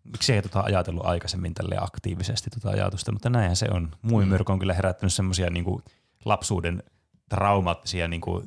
Miksi 0.05 0.33
ei 0.33 0.43
tota 0.43 0.61
ajatellut 0.61 1.07
aikaisemmin 1.07 1.55
tälle 1.55 1.77
aktiivisesti 1.81 2.51
tota 2.51 2.71
ajatusta, 2.71 3.13
mutta 3.13 3.31
näinhän 3.31 3.57
se 3.57 3.67
on. 3.71 3.91
Muumimyrkky 4.03 4.53
on 4.53 4.59
kyllä 4.59 4.75
herättänyt 4.75 5.13
semmoisia 5.13 5.51
niinku 5.51 5.83
lapsuuden 6.25 6.83
traumaattisia 7.29 8.09
niinku, 8.09 8.45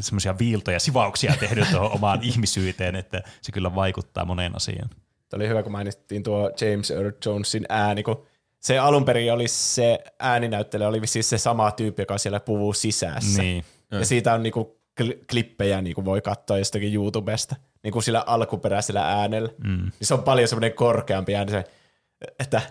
semmoisia 0.00 0.38
viiltoja, 0.38 0.80
sivauksia 0.80 1.36
tehnyt 1.40 1.70
tuohon 1.70 1.92
omaan 1.98 2.22
ihmisyyteen, 2.22 2.96
että 2.96 3.22
se 3.42 3.52
kyllä 3.52 3.74
vaikuttaa 3.74 4.24
moneen 4.24 4.56
asiaan. 4.56 4.90
Tämä 5.28 5.38
oli 5.38 5.48
hyvä, 5.48 5.62
kun 5.62 5.72
mainittiin 5.72 6.22
tuo 6.22 6.50
James 6.60 6.90
Earl 6.90 7.10
Jonesin 7.26 7.66
ääni, 7.68 8.02
kun 8.02 8.26
se 8.60 8.78
alun 8.78 9.04
perin 9.04 9.32
oli 9.32 9.48
se 9.48 9.98
ääninäyttelijä, 10.18 10.88
oli 10.88 11.06
siis 11.06 11.30
se 11.30 11.38
sama 11.38 11.70
tyyppi, 11.70 12.02
joka 12.02 12.18
siellä 12.18 12.40
puhuu 12.40 12.72
sisässä. 12.72 13.42
Niin. 13.42 13.64
Ja 13.90 14.06
siitä 14.06 14.34
on 14.34 14.42
niinku 14.42 14.80
kli- 15.00 15.24
klippejä, 15.30 15.82
niinku 15.82 16.04
voi 16.04 16.20
katsoa 16.20 16.58
jostakin 16.58 16.94
YouTubesta, 16.94 17.56
niinku 17.82 18.00
sillä 18.00 18.24
alkuperäisellä 18.26 19.08
äänellä. 19.08 19.50
Mm. 19.64 19.82
Niin 19.82 19.92
se 20.02 20.14
on 20.14 20.22
paljon 20.22 20.48
semmoinen 20.48 20.72
korkeampi 20.72 21.36
ääni, 21.36 21.50
se, 21.50 21.64
että 22.38 22.62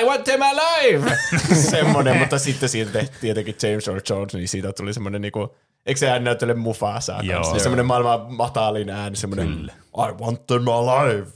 I 0.00 0.04
want 0.04 0.24
them 0.24 0.40
alive! 0.42 1.18
semmoinen, 1.70 2.16
mutta 2.16 2.38
sitten 2.38 2.68
siitä 2.68 2.92
tehtiin 2.92 3.20
tietenkin 3.20 3.56
James 3.62 3.88
Earl 3.88 4.00
Jones, 4.10 4.34
niin 4.34 4.48
siitä 4.48 4.72
tuli 4.72 4.94
semmoinen 4.94 5.20
niinku, 5.20 5.54
eikö 5.86 5.98
se 5.98 6.10
ääni 6.10 6.24
näyttele 6.24 6.54
Mufasaa 6.54 7.22
Joo. 7.22 7.34
kanssa? 7.34 7.52
Niin 7.52 7.62
semmoinen 7.62 7.86
maailman 7.86 8.32
matalin 8.32 8.90
ääni, 8.90 9.16
semmoinen 9.16 9.70
I 9.96 10.22
want 10.22 10.46
them 10.46 10.68
alive! 10.68 11.26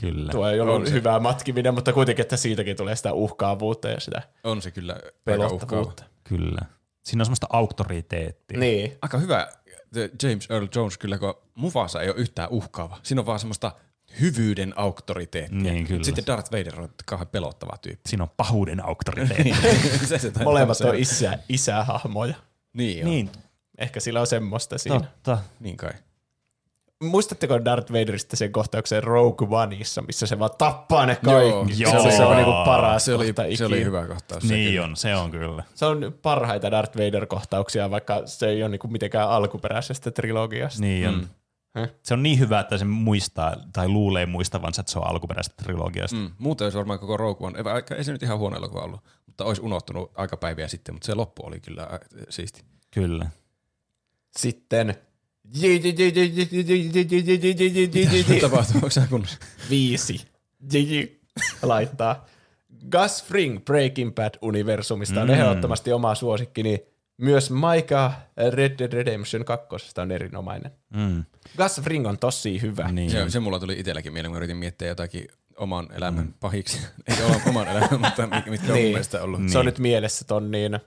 Kyllä. 0.00 0.32
Tuo 0.32 0.48
ei 0.48 0.60
ollut 0.60 0.90
hyvää 0.90 1.20
matkiminen, 1.20 1.74
mutta 1.74 1.92
kuitenkin, 1.92 2.22
että 2.22 2.36
siitäkin 2.36 2.76
tulee 2.76 2.96
sitä 2.96 3.12
uhkaavuutta 3.12 3.88
ja 3.88 4.00
sitä 4.00 4.22
On 4.44 4.62
se 4.62 4.70
kyllä 4.70 4.96
pelottavuutta. 5.24 6.04
Kyllä. 6.24 6.60
Siinä 7.04 7.22
on 7.22 7.26
semmoista 7.26 7.46
auktoriteettia. 7.50 8.58
Niin. 8.58 8.98
Aika 9.02 9.18
hyvä 9.18 9.48
James 10.22 10.46
Earl 10.50 10.66
Jones 10.74 10.98
kyllä, 10.98 11.18
kun 11.18 11.34
Mufasa 11.54 12.02
ei 12.02 12.08
ole 12.08 12.16
yhtään 12.18 12.48
uhkaava. 12.50 12.98
Siinä 13.02 13.20
on 13.20 13.26
vaan 13.26 13.38
semmoista 13.38 13.72
hyvyyden 14.20 14.72
auktoriteettia. 14.76 15.72
Niin, 15.72 15.86
kyllä. 15.86 16.04
Sitten 16.04 16.26
Darth 16.26 16.52
Vader 16.52 16.80
on 16.80 16.88
kauhean 17.06 17.28
pelottava 17.28 17.76
tyyppi. 17.82 18.08
Siinä 18.08 18.22
on 18.22 18.30
pahuuden 18.36 18.84
auktoriteetti. 18.84 19.54
se, 20.06 20.18
se 20.18 20.18
taitaa 20.18 20.42
Molemmat 20.44 20.80
on 20.80 20.96
isä, 20.96 21.38
isähahmoja. 21.48 22.34
Niin, 22.72 23.04
on. 23.04 23.10
niin, 23.10 23.30
Ehkä 23.78 24.00
sillä 24.00 24.20
on 24.20 24.26
semmoista 24.26 24.78
siinä. 24.78 25.00
totta. 25.00 25.38
niin 25.60 25.76
kai. 25.76 25.92
Muistatteko 27.02 27.64
Darth 27.64 27.92
Vaderista 27.92 28.36
sen 28.36 28.52
kohtauksen 28.52 29.02
Rogue 29.02 29.62
Oneissa, 29.62 30.02
missä 30.02 30.26
se 30.26 30.38
vaan 30.38 30.50
tappaa 30.58 31.06
ne 31.06 31.16
kaikki? 31.16 31.82
Joo. 31.82 32.02
se, 32.02 32.16
se 32.16 32.24
on 32.24 32.36
niinku 32.36 32.52
paras 32.64 33.04
Se 33.04 33.14
oli, 33.14 33.26
kohta 33.26 33.42
se 33.56 33.64
oli 33.64 33.84
hyvä 33.84 34.06
kohtaus. 34.06 34.44
Niin 34.44 34.66
sekin. 34.68 34.80
on, 34.80 34.96
se 34.96 35.16
on 35.16 35.30
kyllä. 35.30 35.64
Se 35.74 35.86
on 35.86 36.14
parhaita 36.22 36.70
Darth 36.70 36.96
Vader-kohtauksia, 36.96 37.90
vaikka 37.90 38.22
se 38.24 38.48
ei 38.48 38.62
ole 38.62 38.68
niinku 38.68 38.88
mitenkään 38.88 39.28
alkuperäisestä 39.28 40.10
trilogiasta. 40.10 40.80
Niin 40.80 41.08
on. 41.08 41.14
Mm. 41.14 41.28
Se 42.02 42.14
on 42.14 42.22
niin 42.22 42.38
hyvä, 42.38 42.60
että 42.60 42.78
se 42.78 42.84
muistaa 42.84 43.56
tai 43.72 43.88
luulee 43.88 44.26
muistavansa, 44.26 44.80
että 44.80 44.92
se 44.92 44.98
on 44.98 45.06
alkuperäisestä 45.06 45.62
trilogiasta. 45.62 46.16
Mm, 46.16 46.30
muuten 46.38 46.64
olisi 46.64 46.78
varmaan 46.78 46.98
koko 46.98 47.16
Rogue 47.16 47.46
One, 47.46 47.64
vaikka 47.64 47.94
ei 47.94 48.04
se 48.04 48.12
nyt 48.12 48.22
ihan 48.22 48.38
huono 48.38 48.56
elokuva 48.56 48.80
ollut, 48.80 49.00
mutta 49.26 49.44
olisi 49.44 49.62
unohtunut 49.62 50.10
aika 50.14 50.36
päiviä 50.36 50.68
sitten, 50.68 50.94
mutta 50.94 51.06
se 51.06 51.14
loppu 51.14 51.46
oli 51.46 51.60
kyllä 51.60 51.82
ä, 51.82 51.98
siisti. 52.28 52.64
Kyllä. 52.90 53.26
Sitten 54.38 54.94
Tapahtuu, 58.40 58.74
onko 58.74 58.90
se 58.90 59.02
kunnossa? 59.10 59.38
viisi 59.70 60.20
laittaa. 61.62 62.26
Gus 62.90 63.24
Fring 63.24 63.64
Breaking 63.64 64.10
Bad-universumista 64.14 65.20
on 65.22 65.28
Mm. 65.28 65.34
ehdottomasti 65.34 65.92
oma 65.92 66.14
suosikki, 66.14 66.62
niin 66.62 66.80
myös 67.18 67.50
Maika 67.50 68.12
Red 68.50 68.78
Dead 68.78 68.92
Redemption 68.92 69.44
2 69.44 69.66
on 70.00 70.12
erinomainen. 70.12 70.72
Mm. 70.96 71.24
Gus 71.56 71.80
Fring 71.82 72.06
on 72.06 72.18
tosi 72.18 72.62
hyvä. 72.62 72.92
Niin. 72.92 73.10
Se, 73.10 73.30
se 73.30 73.40
mulla 73.40 73.60
tuli 73.60 73.78
itselläkin 73.78 74.12
mieleen, 74.12 74.30
kun 74.30 74.36
yritin 74.36 74.56
miettiä 74.56 74.88
jotakin 74.88 75.28
oman 75.56 75.88
elämän 75.94 76.24
mm. 76.24 76.34
pahiksi. 76.40 76.78
Ei 77.08 77.24
ole 77.26 77.36
oman 77.48 77.68
elämän, 77.68 78.00
mutta 78.00 78.26
mi- 78.26 78.50
mitkä 78.50 78.66
on 78.66 78.72
mun 78.72 78.74
Niin. 78.74 78.88
mielestä 78.88 79.22
ollut. 79.22 79.40
Se 79.48 79.58
on 79.58 79.66
nyt 79.66 79.78
mielessä 79.78 80.24
ton 80.24 80.50
niin 80.50 80.78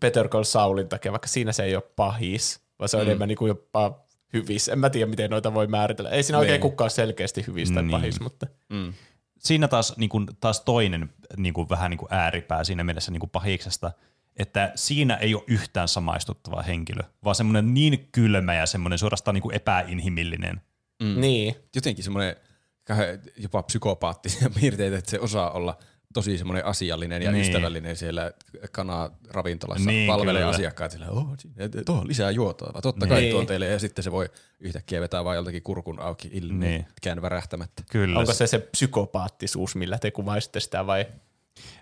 Better 0.00 0.28
Call 0.28 0.44
Saulin 0.44 0.88
takia, 0.88 1.12
vaikka 1.12 1.28
siinä 1.28 1.52
se 1.52 1.62
ei 1.64 1.74
ole 1.74 1.82
pahis, 1.96 2.60
vaan 2.78 2.88
se 2.88 2.96
on 2.96 3.02
mm. 3.02 3.06
enemmän 3.06 3.28
niin 3.28 3.38
kuin 3.38 3.48
jopa 3.48 4.04
hyvis. 4.32 4.68
En 4.68 4.78
mä 4.78 4.90
tiedä, 4.90 5.10
miten 5.10 5.30
noita 5.30 5.54
voi 5.54 5.66
määritellä. 5.66 6.10
Ei 6.10 6.22
siinä 6.22 6.38
oikein 6.38 6.52
Niin. 6.60 6.70
kukaan 6.70 6.90
selkeästi 6.90 7.44
hyvis 7.46 7.70
tai 7.70 7.82
Niin. 7.82 7.90
pahis, 7.90 8.20
mutta 8.20 8.46
Mm. 8.70 8.92
Siinä 9.38 9.68
taas, 9.68 9.96
niin 9.96 10.10
kuin, 10.10 10.26
taas 10.40 10.60
toinen 10.60 11.10
niin 11.36 11.54
kuin, 11.54 11.68
vähän 11.68 11.90
niin 11.90 11.98
kuin 11.98 12.08
ääripää 12.14 12.64
siinä 12.64 12.84
mielessä 12.84 13.10
niin 13.12 13.20
kuin 13.20 13.30
pahiksesta, 13.30 13.92
että 14.36 14.72
siinä 14.74 15.14
ei 15.16 15.34
ole 15.34 15.42
yhtään 15.46 15.88
samaistuttava 15.88 16.62
henkilö, 16.62 17.02
vaan 17.24 17.34
semmoinen 17.34 17.74
niin 17.74 18.08
kylmä 18.12 18.54
ja 18.54 18.66
semmoinen 18.66 18.98
suorastaan 18.98 19.34
niin 19.34 19.42
kuin 19.42 19.54
epäinhimillinen. 19.54 20.60
Mm. 21.02 21.20
niin. 21.20 21.54
Jotenkin 21.74 22.04
semmoinen 22.04 22.36
jopa 23.36 23.62
psykopaattisia 23.62 24.50
piirteitä, 24.60 24.98
että 24.98 25.10
se 25.10 25.20
osaa 25.20 25.50
olla 25.50 25.78
tosi 26.14 26.38
semmoinen 26.38 26.66
asiallinen 26.66 27.22
ja 27.22 27.32
Niin. 27.32 27.42
ystävällinen 27.42 27.96
siellä 27.96 28.32
kana-ravintolassa 28.72 29.90
Niin, 29.90 30.06
palvelee 30.06 30.42
kyllä. 30.42 30.54
asiakkaat 30.54 30.90
sillä, 30.90 31.08
oh, 31.10 31.26
tuohon 31.86 32.02
on 32.02 32.08
lisää 32.08 32.30
juotoa, 32.30 32.82
totta 32.82 33.06
kai 33.06 33.20
Niin. 33.20 33.30
tuon 33.32 33.46
teille, 33.46 33.66
ja 33.66 33.78
sitten 33.78 34.02
se 34.02 34.12
voi 34.12 34.28
yhtäkkiä 34.60 35.00
vetää 35.00 35.24
vaan 35.24 35.36
joltakin 35.36 35.62
kurkun 35.62 36.00
auki 36.00 36.30
ilmi, 36.32 36.66
Niin. 36.66 36.86
kään 37.02 37.22
värähtämättä. 37.22 37.82
Kyllä. 37.90 38.18
Onko 38.18 38.32
se 38.34 38.46
se 38.46 38.58
psykopaattisuus, 38.58 39.76
millä 39.76 39.98
te 39.98 40.10
kuvaisitte 40.10 40.60
sitä 40.60 40.86
vai? 40.86 41.06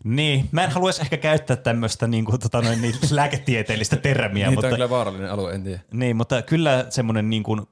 Niin, 0.04 0.48
mä 0.52 0.64
en 0.64 0.70
haluaisi 0.70 1.02
ehkä 1.02 1.16
käyttää 1.16 1.56
tämmöistä 1.56 2.06
niin 2.06 2.24
kuin, 2.24 2.40
tota, 2.40 2.62
noin, 2.62 2.82
niin, 2.82 2.94
lääketieteellistä 3.10 3.96
termiä, 3.96 4.46
Niin, 4.46 4.54
mutta, 4.54 4.62
Tämä 4.68 4.74
on 4.74 4.76
kyllä 4.76 4.90
vaarallinen 4.90 5.30
alue, 5.30 5.52
en 5.54 5.62
tiedä. 5.62 5.80
niin, 5.92 6.16
mutta 6.16 6.42
kyllä 6.42 6.86
semmoinen 6.90 7.30
niin 7.30 7.42
kuin, 7.42 7.62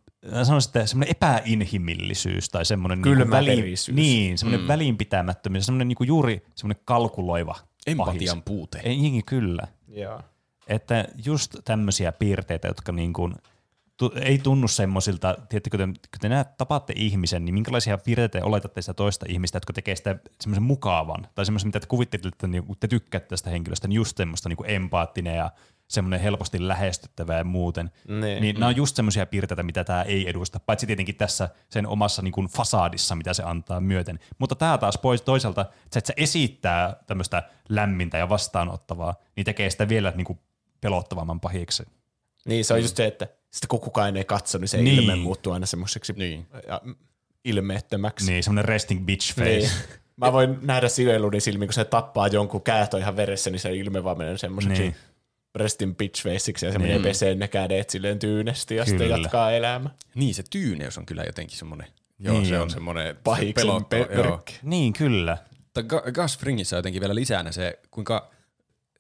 sanoisin, 0.43 0.69
että 0.69 0.87
semmoinen 0.87 1.11
epäinhimillisyys 1.11 2.49
tai 2.49 2.65
semmoinen 2.65 3.03
niin 3.03 3.17
Kylmäverisyys. 3.17 3.97
niin, 3.97 4.39
semmoinen 4.39 4.61
mm. 4.61 4.69
välinpitämättömyys, 4.69 5.67
semmoinen 5.67 5.89
niin 5.89 5.97
kuin 5.97 6.09
juuri 6.09 6.43
semmoinen 6.55 6.83
kalkuloiva 6.85 7.57
Empatian 7.87 8.37
pahis. 8.37 8.45
puute. 8.45 8.81
Ei, 8.85 8.97
niin, 8.97 9.25
kyllä. 9.25 9.67
Joo. 9.89 10.21
Että 10.67 11.09
just 11.25 11.57
tämmöisiä 11.65 12.13
piirteitä, 12.13 12.69
jotka 12.69 12.93
niin 12.93 13.13
kuin, 13.13 13.35
tu, 13.97 14.13
ei 14.21 14.39
tunnu 14.39 14.69
semmoisilta, 14.69 15.37
tiedättekö, 15.49 15.79
te, 15.79 15.87
kun 15.87 16.21
te 16.21 16.29
näet, 16.29 16.57
tapaatte 16.57 16.93
ihmisen, 16.97 17.45
niin 17.45 17.55
minkälaisia 17.55 17.99
piirteitä 17.99 18.39
te 18.39 18.45
oletatte 18.45 18.83
sitä 18.83 18.95
toista 18.95 19.27
ihmistä, 19.29 19.57
jotka 19.57 19.73
tekee 19.73 19.97
sitä 19.97 20.17
semmoisen 20.41 20.63
mukavan, 20.63 21.27
tai 21.35 21.45
semmoisen, 21.45 21.69
mitä 21.69 21.81
te 21.81 21.87
kuvittelette, 21.87 22.29
että 22.29 22.47
niin, 22.47 22.65
te 22.81 22.89
tykkäätte 22.89 23.29
tästä 23.29 23.51
henkilöstä, 23.51 23.89
niin 23.89 23.97
just 23.97 24.17
semmoista 24.17 24.49
niin 24.49 24.57
kuin 24.57 24.71
empaattinen 24.71 25.37
ja 25.37 25.51
semmoinen 25.91 26.21
helposti 26.21 26.69
lähestyttävä 26.69 27.37
ja 27.39 27.45
muuten. 27.45 27.91
Niin. 28.09 28.43
Niin 28.43 28.55
nämä 28.55 28.67
on 28.67 28.77
just 28.77 28.97
semmoisia 28.97 29.27
piirteitä, 29.27 29.63
mitä 29.63 29.85
tämä 29.85 30.03
ei 30.03 30.29
edusta, 30.29 30.61
paitsi 30.61 30.87
tietenkin 30.87 31.15
tässä 31.15 31.49
sen 31.69 31.87
omassa 31.87 32.23
niin 32.23 32.33
kuin 32.33 32.47
fasaadissa, 32.49 33.15
mitä 33.15 33.35
se 33.35 33.43
antaa 33.43 33.81
myöten. 33.81 34.19
Mutta 34.39 34.55
tämä 34.55 34.79
taas 34.79 34.99
pois 34.99 35.23
toisaalta, 35.23 35.61
että 35.97 36.01
se 36.07 36.15
esittää 36.17 36.97
tämmöistä 37.07 37.43
lämmintä 37.69 38.19
ja 38.19 38.29
vastaanottavaa, 38.29 39.15
niin 39.37 39.45
tekee 39.45 39.71
sitä 39.71 39.89
vielä 39.89 40.13
niin 40.17 40.25
kuin 40.25 40.39
pelottavamman 40.81 41.41
pahiksi. 41.41 41.83
Niin, 42.45 42.65
se 42.65 42.75
on 42.75 42.83
just 42.83 42.97
se, 42.97 43.07
että 43.07 43.29
sitten 43.51 43.69
kun 43.69 43.81
kukaan 43.81 44.17
ei 44.17 44.25
katso, 44.25 44.59
niin 44.59 44.69
se 44.69 44.83
Niin. 44.83 44.99
ilme 45.03 45.17
muuttuu 45.17 45.53
aina 45.53 45.67
semmoiseksi 45.67 46.13
Niin. 46.13 46.47
mm, 46.85 46.95
ilmeettömäksi. 47.45 48.31
Niin, 48.33 48.43
semmoinen 48.45 48.65
resting 48.65 49.05
bitch 49.07 49.35
face. 49.35 49.45
Niin. 49.49 49.71
Mä 50.17 50.33
voin 50.33 50.59
nähdä 50.63 50.89
Siveludin 50.89 51.41
silmiin, 51.41 51.69
kun 51.69 51.75
se 51.75 51.85
tappaa 51.85 52.29
jonkun 52.29 52.63
käät 52.63 52.95
on 52.95 53.01
ihan 53.01 53.17
veressä, 53.17 53.51
niin 53.51 53.61
se 53.61 53.75
ilme 53.75 54.05
vaan 54.05 54.19
menee 54.19 54.39
semmoiseksi 54.39 54.83
Niin. 54.83 54.97
Niin. 55.55 55.61
restin 55.61 55.97
bitch 55.97 56.23
faceiksi 56.23 56.67
ja 56.67 56.73
se 56.73 56.79
Niin. 56.79 56.89
menee 56.89 57.03
peseen 57.03 57.39
ne 57.39 57.49
kädet 57.49 57.91
silleen 57.91 58.19
tyynesti 58.19 58.77
ja 58.77 58.85
sitten 58.85 59.07
Kyllä. 59.09 59.17
jatkaa 59.23 59.53
elämää. 59.53 59.91
Niin, 60.15 60.35
se 60.35 60.43
tyyneys 60.51 60.99
on 60.99 61.07
kyllä 61.07 61.23
jotenkin 61.23 61.59
semmoinen. 61.59 61.87
Joo, 62.19 62.35
Niin 62.35 62.47
se 62.47 62.59
on, 62.59 62.71
semmoinen 62.71 63.07
se 63.15 63.21
Pahiksen 63.25 63.67
pelottava, 63.67 64.05
pe- 64.05 64.15
joo. 64.15 64.43
Niin, 64.63 64.93
kyllä. 64.93 65.39
Mutta 65.65 65.81
Ga- 65.81 66.13
Gus 66.13 66.39
Fringissä 66.39 66.77
on 66.77 66.79
jotenkin 66.79 67.01
vielä 67.01 67.15
lisänä 67.15 67.53
se, 67.53 67.79
kuinka 67.91 68.31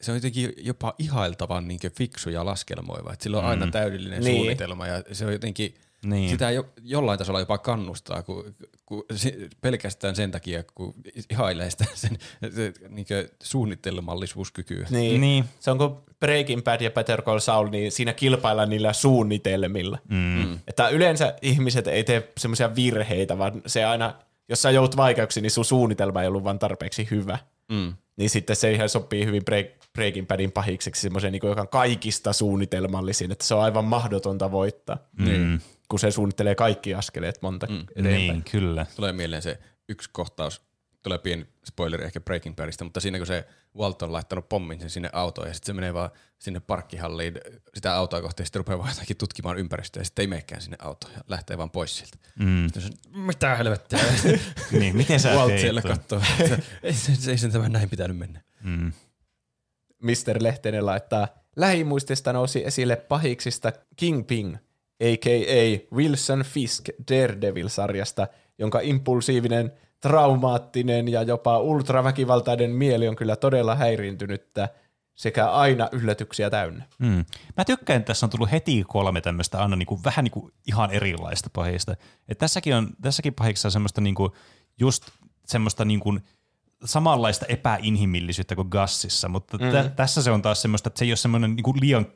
se 0.01 0.11
on 0.11 0.17
jotenkin 0.17 0.53
jopa 0.57 0.95
ihailtavan 0.99 1.69
niin 1.69 1.81
fiksu 1.97 2.31
ja 2.31 2.45
laskelmoiva. 2.45 3.13
Et 3.13 3.21
sillä 3.21 3.39
on 3.39 3.45
aina 3.45 3.67
täydellinen 3.67 4.25
Niin. 4.25 4.37
suunnitelma 4.37 4.87
ja 4.87 5.03
se 5.13 5.27
on 5.27 5.33
jotenkin, 5.33 5.75
Niin. 6.05 6.31
sitä 6.31 6.51
jo, 6.51 6.67
jollain 6.83 7.19
tasolla 7.19 7.41
jopa 7.41 7.59
kannustaa, 7.59 8.23
kun, 8.23 8.55
kun 8.87 9.05
se, 9.15 9.49
pelkästään 9.61 10.17
sen 10.17 10.31
takia, 10.31 10.65
kun 10.75 10.95
ihailee 11.31 11.71
sitä 11.71 11.85
sen 11.95 12.19
se, 12.55 12.73
niin 12.89 13.07
suunnitelmallisuuskykyä. 13.43 14.87
Niin. 14.91 15.21
Niin. 15.21 15.45
Se 15.61 15.71
on 15.71 15.79
kuin 15.79 15.95
Breaking 16.21 16.63
Bad 16.63 16.81
ja 16.81 16.91
Better 16.91 17.23
Call 17.23 17.39
Saul, 17.39 17.69
niin 17.69 17.93
siinä 17.93 18.13
kilpaillaan 18.13 18.71
niillä 18.71 18.93
suunnitelmilla. 18.93 19.99
Mm. 20.09 20.59
Että 20.69 20.89
yleensä 20.89 21.35
ihmiset 21.43 21.87
ei 21.87 22.05
tee 22.05 22.33
semmoisia 22.39 22.75
virheitä, 22.75 23.39
vaan 23.39 23.63
se 23.67 23.85
aina, 23.85 24.15
jos 24.49 24.63
sä 24.63 24.71
joudut 24.71 24.97
vaikeuksiin, 24.97 25.43
niin 25.43 25.51
sun 25.51 25.65
suunnitelma 25.65 26.23
ei 26.23 26.29
ollut 26.29 26.45
vaan 26.45 26.59
tarpeeksi 26.59 27.09
hyvä. 27.11 27.39
Mm. 27.73 27.95
Niin 28.17 28.31
sitten 28.31 28.57
se 28.57 28.73
ihan 28.73 28.89
sopii 28.89 29.27
hyvin 29.27 29.45
Break, 29.45 29.67
Breaking 29.95 30.27
Badin 30.27 30.53
pahikseksi 30.53 31.03
semmoisen, 31.03 31.33
niin 31.33 31.41
joka 31.45 31.61
on 31.61 31.69
kaikista 31.69 32.33
suunnitelmallisin, 32.33 33.33
että 33.33 33.45
se 33.45 33.55
on 33.55 33.63
aivan 33.63 33.85
mahdotonta 33.85 34.51
voittaa, 34.51 34.99
Mm. 35.19 35.61
Kun 35.91 35.99
se 35.99 36.11
suunnittelee 36.11 36.55
kaikki 36.55 36.95
askeleet 36.95 37.43
monta 37.43 37.67
mm. 37.67 37.81
eteenpäin. 37.81 38.27
Niin, 38.27 38.45
kyllä. 38.51 38.87
Tulee 38.97 39.13
mieleen 39.13 39.43
se 39.43 39.59
yksi 39.89 40.11
kohtaus, 40.13 40.63
tulee 41.03 41.19
pieni 41.19 41.47
spoileri 41.65 42.05
ehkä 42.05 42.21
Breaking 42.21 42.57
Badista, 42.57 42.85
mutta 42.85 43.01
siinä 43.01 43.19
kun 43.19 43.27
se 43.27 43.47
Walt 43.77 44.03
on 44.03 44.13
laittanut 44.13 44.49
pommin 44.49 44.81
sen 44.81 44.91
sinne 44.91 45.11
autoon 45.13 45.49
ja 45.49 45.55
sitten 45.55 45.67
se 45.67 45.73
menee 45.73 45.95
vaan 45.95 46.11
sinne 46.39 46.61
parkkihalliin 46.61 47.35
sitä 47.75 47.95
autoa 47.95 48.23
kohti 48.23 48.43
ja 48.43 48.47
sitten 48.47 48.61
rupeaa 48.61 48.79
vaan 48.79 48.91
jotakin 48.91 49.17
tutkimaan 49.17 49.59
ympäristöä 49.59 50.01
ja 50.01 50.05
sitten 50.05 50.23
ei 50.23 50.27
menekään 50.27 50.63
sinne 50.63 50.77
autoon 50.81 51.13
ja 51.13 51.21
lähtee 51.29 51.59
vaan 51.59 51.71
pois 51.71 51.97
sieltä. 51.97 52.17
Mm. 52.39 52.65
Sitten 52.65 52.83
se, 52.83 52.89
mitä 53.09 53.57
helvettiä? 53.57 53.99
Niin, 54.71 54.97
miten 54.97 55.21
sä 55.21 55.35
Walt 55.35 55.59
siellä 55.59 55.83
katsoo, 55.83 56.23
että 56.41 56.59
ei, 56.83 56.93
se, 56.93 57.31
ei 57.31 57.39
sen 57.39 57.53
tämän 57.53 57.73
näin 57.73 57.91
pitänyt 57.91 58.17
mennä. 58.17 58.43
Mm. 58.63 58.93
Mr. 60.03 60.37
Lehtinen 60.41 60.87
laittaa, 60.87 61.29
lähimuistista 61.57 62.33
nousi 62.33 62.65
esille 62.65 62.97
pahiksista 62.97 63.73
Kingpin, 63.97 64.59
a.k.a. 65.01 65.95
Wilson 65.97 66.41
Fisk 66.41 66.89
Daredevil-sarjasta, 67.11 68.27
jonka 68.59 68.81
impulsiivinen, 68.81 69.73
traumaattinen 70.01 71.09
ja 71.09 71.23
jopa 71.23 71.59
ultraväkivaltainen 71.59 72.71
mieli 72.71 73.09
on 73.09 73.17
kyllä 73.17 73.37
todella 73.37 73.75
häiriintynyttä 73.75 74.69
sekä 75.15 75.51
aina 75.51 75.89
yllätyksiä 75.93 76.51
täynnä. 76.51 76.85
Mm. 76.99 77.25
Mä 77.57 77.65
tykkään, 77.65 77.97
että 77.97 78.07
tässä 78.07 78.27
on 78.27 78.31
tullut 78.31 78.53
heti 78.53 78.85
kolme 78.89 79.21
tämmöistä 79.21 79.63
aina 79.63 79.77
niinku, 79.77 80.01
vähän 80.05 80.25
niinku 80.25 80.51
ihan 80.67 80.91
erilaista 80.91 81.51
pahista. 81.53 81.97
Et 82.29 82.39
tässäkin 82.39 82.75
on 82.75 82.91
tässäkin 83.03 83.35
pahiksessa 83.35 83.69
on 83.69 83.73
semmoista 83.73 84.01
niinku, 84.01 84.37
just 84.81 85.11
semmoista 85.47 85.85
niinku, 85.85 86.19
samanlaista 86.85 87.47
epäinhimillisyyttä 87.47 88.55
kuin 88.55 88.69
Gassissa, 88.71 89.29
mutta 89.29 89.59
mm. 89.59 89.71
tä- 89.71 89.89
tässä 89.97 90.23
se 90.23 90.31
on 90.31 90.43
taas 90.43 90.63
semmoista, 90.63 90.89
että 90.89 90.99
se 90.99 91.05
ei 91.05 91.11
ole 91.11 91.17
semmoinen 91.17 91.57
niinku 91.57 91.75
liian 91.81 92.07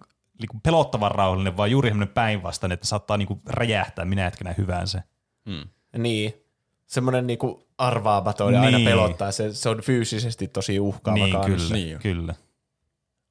niinku 0.40 0.61
pelottavan 0.62 1.11
rauhallinen, 1.11 1.56
vaan 1.56 1.70
juuri 1.70 1.89
semmoinen 1.90 2.15
päinvastainen, 2.15 2.74
että 2.74 2.86
saattaa 2.86 3.16
niinku 3.16 3.40
räjähtää 3.47 4.05
minä 4.05 4.24
hetkenä 4.24 4.55
hyvänsä. 4.59 5.02
Niin, 5.98 6.35
semmoinen 6.86 7.27
niinku 7.27 7.66
arvaamaton 7.78 8.55
ja 8.55 8.61
aina 8.61 8.78
Niin. 8.78 8.89
pelottaa. 8.89 9.32
Se, 9.32 9.55
se 9.55 9.69
on 9.69 9.81
fyysisesti 9.81 10.48
tosi 10.48 10.81
uhkaava 10.81 11.16
Niin, 11.24 11.32
kans. 11.32 11.47
kyllä, 11.47 11.74
Niin 11.74 11.98
kyllä. 11.98 12.35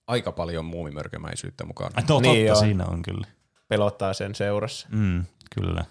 Aika 0.08 0.32
paljon 0.32 0.66
muumimörkömäisyyttä 0.66 1.66
mukaan. 1.66 1.92
Ai, 1.96 2.04
no, 2.10 2.20
Niin 2.20 2.32
totta, 2.34 2.48
joo. 2.48 2.56
siinä 2.56 2.86
on 2.86 3.02
kyllä. 3.02 3.28
Pelottaa 3.68 4.14
sen 4.14 4.36
seurassa. 4.36 4.88
Mm, 4.92 5.24
kyllä. 5.56 5.86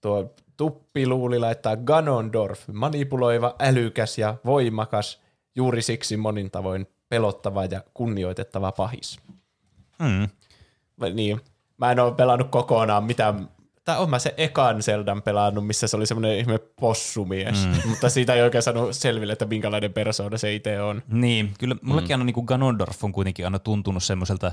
Tuo 0.00 0.34
tuppiluuli 0.56 1.38
laittaa 1.38 1.76
Ganondorf, 1.76 2.68
manipuloiva, 2.72 3.54
älykäs 3.60 4.18
ja 4.18 4.34
voimakas, 4.44 5.20
juuri 5.56 5.82
siksi 5.82 6.16
monin 6.16 6.50
tavoin 6.50 6.86
pelottava 7.08 7.64
ja 7.64 7.82
kunnioitettava 7.94 8.72
pahis. 8.72 9.20
Mm. 9.98 10.28
Niin, 11.14 11.40
mä 11.78 11.92
en 11.92 12.00
ole 12.00 12.14
pelannut 12.14 12.50
kokonaan 12.50 13.04
mitään, 13.04 13.48
tai 13.84 13.98
on 13.98 14.10
mä 14.10 14.18
se 14.18 14.34
ekan 14.36 14.82
Zeldan 14.82 15.22
pelannut, 15.22 15.66
missä 15.66 15.86
se 15.86 15.96
oli 15.96 16.06
semmoinen 16.06 16.38
ihme 16.38 16.58
possumies, 16.58 17.66
mm. 17.66 17.74
mutta 17.90 18.08
siitä 18.08 18.34
ei 18.34 18.42
oikein 18.42 18.62
saanut 18.62 18.96
selville, 18.96 19.32
että 19.32 19.46
minkälainen 19.46 19.92
persoona 19.92 20.38
se 20.38 20.54
itse 20.54 20.82
on. 20.82 21.02
Niin, 21.08 21.54
kyllä 21.58 21.76
mullekin 21.82 22.08
mm. 22.08 22.12
aina 22.12 22.24
niin 22.24 22.44
Ganondorf 22.44 23.04
on 23.04 23.12
kuitenkin 23.12 23.44
aina 23.44 23.58
tuntunut 23.58 24.02
semmoiselta, 24.02 24.52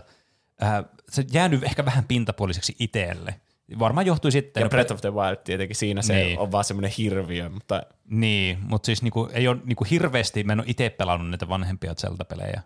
äh, 0.64 0.86
se 1.10 1.26
jäänyt 1.32 1.64
ehkä 1.64 1.86
vähän 1.86 2.04
pintapuoliseksi 2.04 2.76
itselle. 2.80 3.36
Varmaan 3.80 4.06
johtui 4.06 4.32
sitten... 4.32 4.62
Ja 4.62 4.70
Breath 4.70 4.94
of 4.94 5.02
the 5.02 5.14
Wild 5.14 5.36
tietenkin 5.36 5.76
siinä 5.76 6.02
se 6.02 6.14
Niin. 6.14 6.40
on 6.40 6.52
vaan 6.52 6.64
semmoinen 6.64 6.92
hirviö, 6.98 7.50
mutta 7.50 7.84
Niin, 8.10 8.58
mutta 8.62 8.86
siis 8.86 9.02
niinku, 9.02 9.30
ei 9.34 9.48
ole 9.48 9.58
niinku 9.64 9.84
hirveästi, 9.84 10.44
mä 10.44 10.54
en 10.54 10.60
ole 10.60 10.68
itse 10.70 10.90
pelannut 10.90 11.30
näitä 11.30 11.50
vanhempia 11.50 11.96
Zelda-pelejä, 11.96 12.62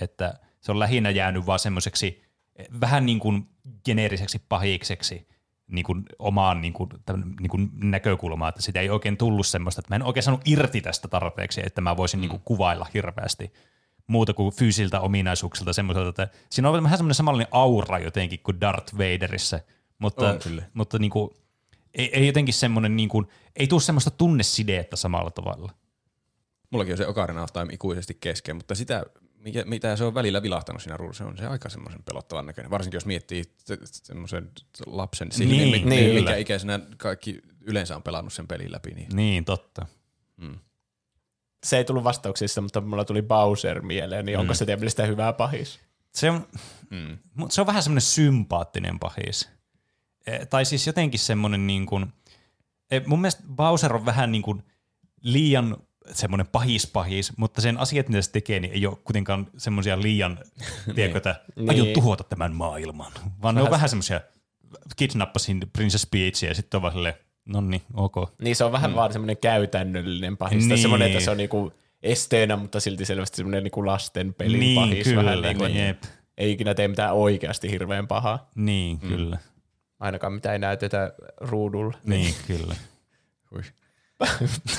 että 0.00 0.34
se 0.60 0.72
on 0.72 0.78
lähinnä 0.78 1.10
jäänyt 1.10 1.46
vaan 1.46 1.58
semmoiseksi 1.58 2.22
eh, 2.56 2.66
vähän 2.80 3.06
niin 3.06 3.20
kuin 3.20 3.48
geneeriseksi 3.84 4.42
pahikseksi 4.48 5.28
niin 5.66 5.84
kuin 5.84 6.04
omaan 6.18 6.60
niin 6.60 6.72
kuin, 6.72 6.90
tämän, 7.06 7.34
niin 7.40 7.50
kuin 7.50 7.70
näkökulmaan, 7.74 8.48
että 8.48 8.62
sitä 8.62 8.80
ei 8.80 8.90
oikein 8.90 9.16
tullut 9.16 9.46
semmoista, 9.46 9.80
että 9.80 9.92
mä 9.92 9.96
en 9.96 10.02
oikein 10.02 10.24
saanut 10.24 10.48
irti 10.48 10.80
tästä 10.80 11.08
tarpeeksi, 11.08 11.60
että 11.64 11.80
mä 11.80 11.96
voisin 11.96 12.18
mm. 12.18 12.20
niin 12.20 12.30
kuin 12.30 12.42
kuvailla 12.44 12.86
hirveästi 12.94 13.52
muuta 14.06 14.34
kuin 14.34 14.52
fyysiltä 14.52 15.00
ominaisuuksilta 15.00 15.72
semmoiselta, 15.72 16.22
että 16.22 16.38
siinä 16.50 16.70
on 16.70 16.82
vähän 16.82 16.98
semmoinen 16.98 17.14
samanlainen 17.14 17.48
aura 17.50 17.98
jotenkin 17.98 18.40
kuin 18.42 18.60
Darth 18.60 18.98
Vaderissä, 18.98 19.60
mutta, 19.98 20.30
On 20.30 20.38
kyllä. 20.38 20.62
mutta 20.74 20.98
niin 20.98 21.10
kuin, 21.10 21.30
ei, 21.94 22.16
ei 22.16 22.26
jotenkin 22.26 22.54
semmoinen, 22.54 22.96
niin 22.96 23.08
kuin, 23.08 23.26
ei 23.56 23.66
tule 23.66 23.80
semmoista 23.80 24.10
tunnesidettä 24.10 24.96
samalla 24.96 25.30
tavalla. 25.30 25.72
Mullakin 26.70 26.92
on 26.94 26.98
se 26.98 27.06
Ocarina 27.06 27.42
of 27.42 27.52
Time 27.52 27.72
ikuisesti 27.72 28.16
kesken, 28.20 28.56
mutta 28.56 28.74
sitä, 28.74 29.04
mikä, 29.40 29.64
mitä 29.64 29.96
se 29.96 30.04
on 30.04 30.14
välillä 30.14 30.42
vilahtanut 30.42 30.82
siinä 30.82 30.96
ruudussa, 30.96 31.24
on 31.24 31.38
se 31.38 31.46
aika 31.46 31.68
semmoisen 31.68 32.02
pelottavan 32.02 32.46
näköinen. 32.46 32.70
Varsinkin 32.70 32.96
jos 32.96 33.06
miettii 33.06 33.44
se- 33.58 33.78
semmoisen 33.84 34.50
lapsen 34.86 35.32
silmiin, 35.32 35.58
Niin, 35.58 35.72
niin, 35.72 35.88
niin, 35.88 36.14
mikä 36.14 36.36
ikäisenä 36.36 36.80
kaikki 36.96 37.40
yleensä 37.60 37.96
on 37.96 38.02
pelannut 38.02 38.32
sen 38.32 38.48
pelin 38.48 38.72
läpi. 38.72 38.90
Niin. 38.90 39.16
Niin, 39.16 39.44
totta. 39.44 39.86
se 41.66 41.76
ei 41.76 41.84
tullut 41.84 42.04
vastauksista, 42.04 42.60
mutta 42.60 42.80
mulla 42.80 43.04
tuli 43.04 43.22
Bowser 43.22 43.82
mieleen, 43.82 44.24
niin 44.26 44.38
onko 44.38 44.54
se 44.54 44.66
teidän 44.66 44.80
mielestä 44.80 45.06
hyvää 45.06 45.32
pahis? 45.32 45.80
Se 46.14 46.30
on, 46.30 46.46
mm. 46.90 47.18
se 47.48 47.60
on 47.60 47.66
vähän 47.66 47.82
semmoinen 47.82 48.02
sympaattinen 48.02 48.98
pahis. 48.98 49.48
E, 50.26 50.46
tai 50.46 50.64
siis 50.64 50.86
jotenkin 50.86 51.20
semmoinen 51.20 51.66
niin 51.66 51.86
kuin, 51.86 52.12
e, 52.90 53.00
mun 53.06 53.20
mielestä 53.20 53.42
Bowser 53.54 53.94
on 53.94 54.06
vähän 54.06 54.32
niin 54.32 54.42
kuin 54.42 54.62
liian 55.20 55.76
semmoinen 56.12 56.46
pahis-pahis, 56.46 57.32
mutta 57.36 57.60
sen 57.60 57.78
asiat, 57.78 58.08
mitä 58.08 58.22
se 58.22 58.30
tekee, 58.30 58.60
niin 58.60 58.72
ei 58.72 58.86
ole 58.86 58.96
kuitenkaan 59.04 59.46
semmoisia 59.56 60.02
liian, 60.02 60.38
tiedätkö, 60.94 61.16
että 61.18 61.40
aion 61.68 61.84
Niin. 61.86 61.94
tuhota 61.94 62.24
tämän 62.24 62.52
maailman. 62.54 63.12
Vaan 63.42 63.54
ne 63.54 63.62
on 63.62 63.70
vähän 63.70 63.88
semmoisia, 63.88 64.20
kidnappasin 64.96 65.60
Princess 65.72 66.06
Peachia 66.10 66.48
ja 66.48 66.54
sitten 66.54 66.78
on 66.78 66.82
vaan 66.82 66.94
silleen, 66.94 67.14
no 67.44 67.60
niin, 67.60 67.82
ok. 67.94 68.14
Niin 68.42 68.56
se 68.56 68.64
on 68.64 68.72
vähän 68.72 68.90
mm. 68.90 68.94
vaan 68.94 69.12
semmoinen 69.12 69.36
käytännöllinen 69.36 70.36
pahis. 70.36 70.58
Niin. 70.58 70.68
Niin. 70.68 70.78
Semmoinen, 70.78 71.08
että 71.08 71.24
se 71.24 71.30
on 71.30 71.36
niinku 71.36 71.72
esteenä, 72.02 72.56
mutta 72.56 72.80
silti 72.80 73.04
selvästi 73.04 73.36
semmoinen 73.36 73.62
niinku 73.62 73.86
lasten 73.86 74.34
pelin 74.34 74.60
Niin, 74.60 74.74
pahis. 74.74 75.04
kyllä, 75.04 75.24
vähän 75.24 75.42
niinku, 75.42 75.64
että 75.64 75.78
jep. 75.78 76.02
ei 76.38 76.52
ikinä 76.52 76.74
tee 76.74 76.88
mitään 76.88 77.14
oikeasti 77.14 77.70
hirveän 77.70 78.06
pahaa. 78.08 78.50
Niin, 78.54 78.98
mm. 79.02 79.08
kyllä. 79.08 79.38
Ainakaan 80.00 80.32
mitä 80.32 80.52
ei 80.52 80.58
näytetä 80.58 81.12
ruudulla. 81.40 81.98
Niin, 82.04 82.34
kyllä. 82.46 82.74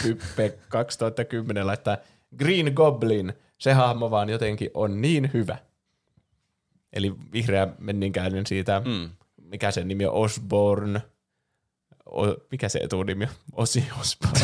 Pyppe 0.04 0.58
2010 0.70 1.68
laittaa 1.68 1.98
Green 2.38 2.74
Goblin, 2.74 3.34
se 3.58 3.74
hahmo 3.74 4.12
vaan 4.12 4.30
jotenkin 4.30 4.70
on 4.74 5.02
niin 5.02 5.30
hyvä. 5.34 5.58
Eli 6.94 7.14
vihreä 7.34 7.68
menninkäinen 7.80 8.46
siitä, 8.46 8.82
mm. 8.86 9.10
mikä 9.42 9.72
sen 9.72 9.88
nimi 9.88 10.06
on, 10.06 10.14
Osborne. 10.14 11.02
O, 12.06 12.26
mikä 12.52 12.70
se 12.70 12.80
etunimi 12.80 13.24
on? 13.24 13.30
Osi 13.54 13.84
Osborne. 14.00 14.40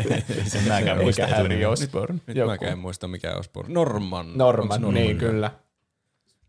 Mäkään 0.68 0.98
muista 0.98 1.22
Eikä 1.22 1.36
Harry. 1.36 1.64
Osborne. 1.64 2.18
Nyt 2.26 2.36
Joku. 2.36 2.50
mäkään 2.50 2.72
en 2.72 2.78
muista 2.78 3.08
mikä 3.08 3.34
Osborne. 3.34 3.74
Norman. 3.74 4.38
Norman, 4.38 4.84
Onks 4.84 4.94
niin 4.94 5.18
kyllä. 5.18 5.50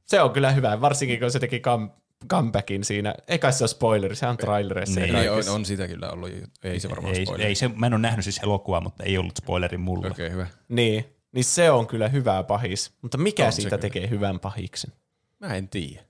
Se 0.06 0.22
on 0.22 0.32
kyllä 0.32 0.52
hyvä, 0.52 0.82
varsinkin 0.82 1.20
kun 1.20 1.32
se 1.32 1.40
teki 1.40 1.60
come, 1.60 1.90
comebackin 2.30 2.84
siinä. 2.84 3.16
Eikä 3.28 3.52
se 3.52 3.64
ole 3.64 3.68
spoileri, 3.68 4.16
se 4.16 4.28
on 4.28 4.38
trailerissa. 4.38 5.00
Niin. 5.00 5.16
Ei, 5.16 5.30
on, 5.30 5.50
on 5.50 5.66
sitä 5.66 5.88
kyllä 5.88 6.12
ollut. 6.12 6.30
Ei 6.64 6.80
se 6.80 6.90
varmaan 6.90 7.16
Ei, 7.16 7.26
spoileri. 7.26 7.50
ei 7.50 7.56
se, 7.56 7.68
mä 7.68 7.86
en 7.86 7.94
ole 7.94 8.02
nähnyt 8.02 8.24
siis 8.24 8.40
elokuvaa, 8.44 8.82
mutta 8.82 9.04
ei 9.04 9.18
ollut 9.18 9.38
spoileri 9.38 9.78
mulle. 9.78 10.08
Okei, 10.08 10.26
okay, 10.26 10.34
hyvä. 10.34 10.48
Niin, 10.70 11.06
niin 11.32 11.46
se 11.46 11.72
on 11.72 11.88
kyllä 11.88 12.08
hyvä 12.08 12.44
pahis. 12.44 12.94
Mutta 13.02 13.18
mikä 13.18 13.46
On 13.46 13.52
siitä 13.52 13.70
kyllä. 13.70 13.82
tekee 13.82 14.10
hyvän 14.10 14.40
pahiksen? 14.40 14.92
Mä 15.40 15.56
en 15.56 15.70
tiedä. 15.70 16.04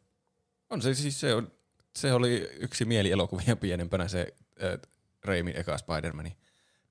On 0.70 0.82
se 0.82 0.94
siis 0.94 1.20
se, 1.20 1.34
on, 1.34 1.52
se 1.96 2.14
oli 2.14 2.50
yksi 2.60 2.86
mielielokuvia 2.86 3.56
pienempänä 3.66 4.08
se 4.08 4.34
äh, 4.64 4.80
Reimin 5.26 5.58
eka 5.58 5.78
Spider-Man. 5.78 6.32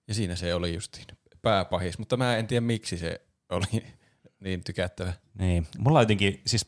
Ja 0.09 0.15
siinä 0.15 0.37
se 0.37 0.55
oli 0.55 0.75
justiin 0.75 1.07
pääpahis, 1.43 1.99
mutta 1.99 2.17
mä 2.17 2.37
en 2.37 2.47
tiedä 2.47 2.61
miksi 2.61 2.99
se 2.99 3.21
oli 3.49 3.67
niin 4.45 4.65
tykättävä. 4.65 5.13
Niin. 5.39 5.67
Mulla 5.79 5.99
on 5.99 6.03
jotenkin, 6.03 6.43
siis 6.47 6.67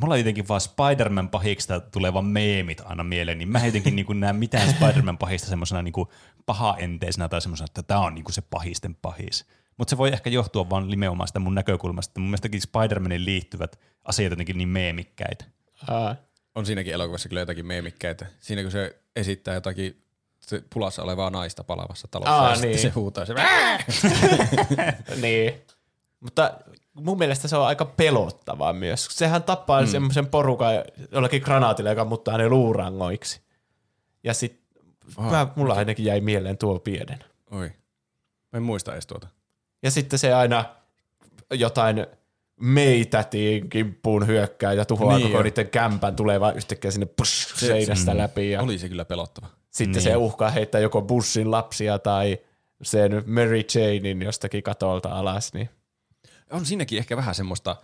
mulla 0.00 0.14
on 0.14 0.20
jotenkin 0.20 0.48
vaan 0.48 0.60
Spider-Man 0.60 1.28
pahiksista 1.28 1.80
tulevan 1.80 2.24
meemit 2.24 2.82
aina 2.84 3.04
mieleen, 3.04 3.38
niin 3.38 3.48
mä 3.48 3.58
en 3.58 3.66
jotenkin 3.66 3.96
niin 3.96 4.20
näe 4.20 4.32
mitään 4.32 4.70
Spider-Man 4.74 5.18
pahista 5.18 5.48
semmoisena 5.48 5.82
niin 5.82 5.94
pahaenteisenä 6.46 7.28
tai 7.28 7.40
semmoisena, 7.40 7.64
että 7.64 7.82
tämä 7.82 8.00
on 8.00 8.14
niin 8.14 8.24
se 8.30 8.42
pahisten 8.50 8.94
pahis. 8.94 9.46
Mutta 9.76 9.90
se 9.90 9.98
voi 9.98 10.08
ehkä 10.12 10.30
johtua 10.30 10.70
vaan 10.70 10.88
nimenomaan 10.88 11.26
sitä 11.28 11.38
mun 11.38 11.54
näkökulmasta, 11.54 12.10
että 12.10 12.20
mun 12.20 12.28
mielestäkin 12.28 12.60
Spider-Manin 12.60 13.24
liittyvät 13.24 13.78
asiat 14.04 14.30
jotenkin 14.30 14.58
niin 14.58 14.68
meemikkäitä. 14.68 15.44
Aa, 15.88 16.16
On 16.54 16.66
siinäkin 16.66 16.94
elokuvassa 16.94 17.28
kyllä 17.28 17.40
jotakin 17.40 17.66
meemikkäitä. 17.66 18.26
Siinä 18.40 18.62
kun 18.62 18.70
se 18.70 18.98
esittää 19.16 19.54
jotakin 19.54 20.02
se 20.40 20.62
pulassa 20.74 21.02
olevaa 21.02 21.30
naista 21.30 21.64
palavassa 21.64 22.08
talossa 22.10 22.34
Aa, 22.36 22.50
ja 22.50 22.60
niin. 22.60 22.78
se 22.78 22.88
huutaa 22.88 23.24
se 23.24 23.34
niin. 25.22 25.54
Mutta 26.20 26.58
mun 27.00 27.18
mielestä 27.18 27.48
se 27.48 27.56
on 27.56 27.66
aika 27.66 27.84
pelottavaa 27.84 28.72
myös. 28.72 29.08
Sehän 29.10 29.42
tappaa 29.42 29.80
mm. 29.80 29.86
semmoisen 29.86 30.26
porukan 30.26 30.74
jollakin 31.12 31.42
granaatilla, 31.42 31.90
joka 31.90 32.04
muuttaa 32.04 32.38
ne 32.38 32.48
luurangoiksi. 32.48 33.40
Ja 34.24 34.34
sit 34.34 34.60
oh, 35.16 35.32
mulla 35.56 35.74
ainakin 35.74 36.04
jäi 36.04 36.20
mieleen 36.20 36.58
tuo 36.58 36.78
pienen. 36.78 37.18
Oi. 37.50 37.68
Mä 38.52 38.56
en 38.56 38.62
muista 38.62 38.92
edes 38.92 39.06
tuota. 39.06 39.28
Ja 39.82 39.90
sitten 39.90 40.18
se 40.18 40.32
aina 40.32 40.64
jotain 41.52 42.06
meitätiin 42.60 43.70
kimppuun 43.70 44.26
hyökkää 44.26 44.72
ja 44.72 44.84
tuhoaa 44.84 45.16
Niin 45.16 45.26
koko 45.26 45.38
jo. 45.38 45.42
niiden 45.42 45.68
kämpän, 45.70 46.16
tulee 46.16 46.40
vaan 46.40 46.56
yhtäkkiä 46.56 46.90
sinne 46.90 47.06
push, 47.06 47.56
seinästä 47.56 48.12
mm, 48.12 48.18
läpi. 48.18 48.50
Ja 48.50 48.62
Oli 48.62 48.78
se 48.78 48.88
kyllä 48.88 49.04
pelottava. 49.04 49.46
sitten 49.70 49.92
Niin. 49.92 50.02
se 50.02 50.16
uhkaa 50.16 50.50
heittää 50.50 50.80
joko 50.80 51.02
bussin 51.02 51.50
lapsia 51.50 51.98
tai 51.98 52.38
sen 52.82 53.22
Mary 53.26 53.62
Janein 53.74 54.22
jostakin 54.22 54.62
katolta 54.62 55.08
alas. 55.08 55.54
Niin. 55.54 55.70
On 56.50 56.66
siinäkin 56.66 56.98
ehkä 56.98 57.16
vähän 57.16 57.34
semmoista 57.34 57.76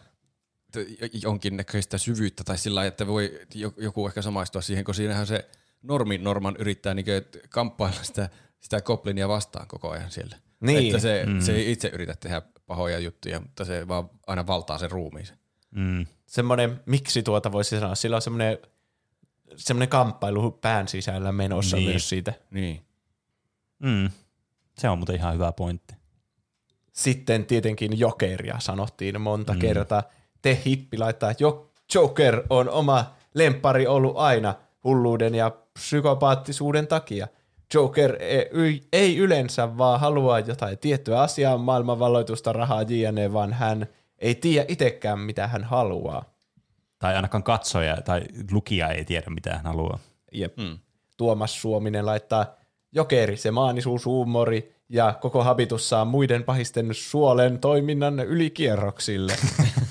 jonkinnäköistä 1.22 1.98
syvyyttä 1.98 2.44
tai 2.44 2.58
sillä 2.58 2.84
että 2.86 3.06
voi 3.06 3.40
jo- 3.54 3.74
joku 3.76 4.06
ehkä 4.06 4.22
samaistua 4.22 4.62
siihen, 4.62 4.84
kun 4.84 4.94
siinähän 4.94 5.26
se 5.26 5.50
normi 5.82 6.18
Norman 6.18 6.56
yrittää 6.58 6.94
niin 6.94 7.06
kamppailla 7.48 8.02
sitä, 8.02 8.28
sitä 8.60 8.80
Goblinia 8.80 9.28
vastaan 9.28 9.66
koko 9.68 9.90
ajan 9.90 10.10
siellä. 10.10 10.36
Niin. 10.60 10.86
Että 10.86 10.98
se, 10.98 11.24
mm. 11.26 11.40
se 11.40 11.52
ei 11.54 11.72
itse 11.72 11.88
yritä 11.88 12.14
tehdä 12.20 12.42
pahoja 12.66 12.98
juttuja, 12.98 13.40
mutta 13.40 13.64
se 13.64 13.88
vaan 13.88 14.10
aina 14.26 14.46
valtaa 14.46 14.78
sen 14.78 14.90
ruumiin. 14.90 15.26
Mm. 15.70 16.06
Semmoinen, 16.26 16.80
miksi 16.86 17.22
tuota 17.22 17.52
voisi 17.52 17.80
sanoa, 17.80 17.94
sillä 17.94 18.16
on 18.16 18.22
semmoinen, 18.22 18.58
semmoinen 19.56 19.88
kamppailu 19.88 20.50
pään 20.50 20.88
sisällä 20.88 21.32
menossa 21.32 21.76
Niin. 21.76 21.88
myös 21.88 22.08
siitä. 22.08 22.32
Niin. 22.50 22.86
Mm. 23.78 24.10
Se 24.78 24.88
on 24.88 24.98
muuten 24.98 25.16
ihan 25.16 25.34
hyvä 25.34 25.52
pointti. 25.52 25.94
Sitten 26.92 27.46
tietenkin 27.46 27.98
Jokeria 27.98 28.56
sanottiin 28.58 29.20
monta 29.20 29.52
mm. 29.52 29.58
kertaa. 29.58 30.02
Te 30.42 30.62
hippi 30.66 30.98
laittaa, 30.98 31.32
jo 31.38 31.72
Joker 31.94 32.42
on 32.50 32.70
oma 32.70 33.14
lempari 33.34 33.86
ollut 33.86 34.16
aina 34.16 34.54
hulluuden 34.84 35.34
ja 35.34 35.50
psykopaattisuuden 35.74 36.86
takia. 36.86 37.28
Joker 37.74 38.16
ei, 38.20 38.80
ei 38.92 39.16
yleensä 39.16 39.78
vaan 39.78 40.00
halua 40.00 40.38
jotain 40.38 40.78
tiettyä 40.78 41.20
asiaa, 41.20 41.58
maailmanvalloitusta, 41.58 42.52
rahaa, 42.52 42.82
jne, 42.82 43.32
vaan 43.32 43.52
hän 43.52 43.86
ei 44.18 44.34
tiedä 44.34 44.66
itsekään, 44.68 45.18
mitä 45.18 45.46
hän 45.46 45.64
haluaa. 45.64 46.24
Tai 46.98 47.16
ainakaan 47.16 47.42
katsoja 47.42 47.96
tai 47.96 48.22
lukija 48.50 48.88
ei 48.88 49.04
tiedä, 49.04 49.30
mitä 49.30 49.54
hän 49.54 49.66
haluaa. 49.66 49.98
Jep. 50.32 50.56
Mm. 50.56 50.78
Tuomas 51.16 51.62
Suominen 51.62 52.06
laittaa 52.06 52.46
Jokeri, 52.92 53.36
se 53.36 53.50
maanisuus, 53.50 54.06
huumori 54.06 54.74
ja 54.92 55.14
koko 55.20 55.42
habitus 55.42 55.88
saa 55.88 56.04
muiden 56.04 56.44
pahisten 56.44 56.88
suolen 56.92 57.58
toiminnan 57.58 58.20
ylikierroksille. 58.20 59.32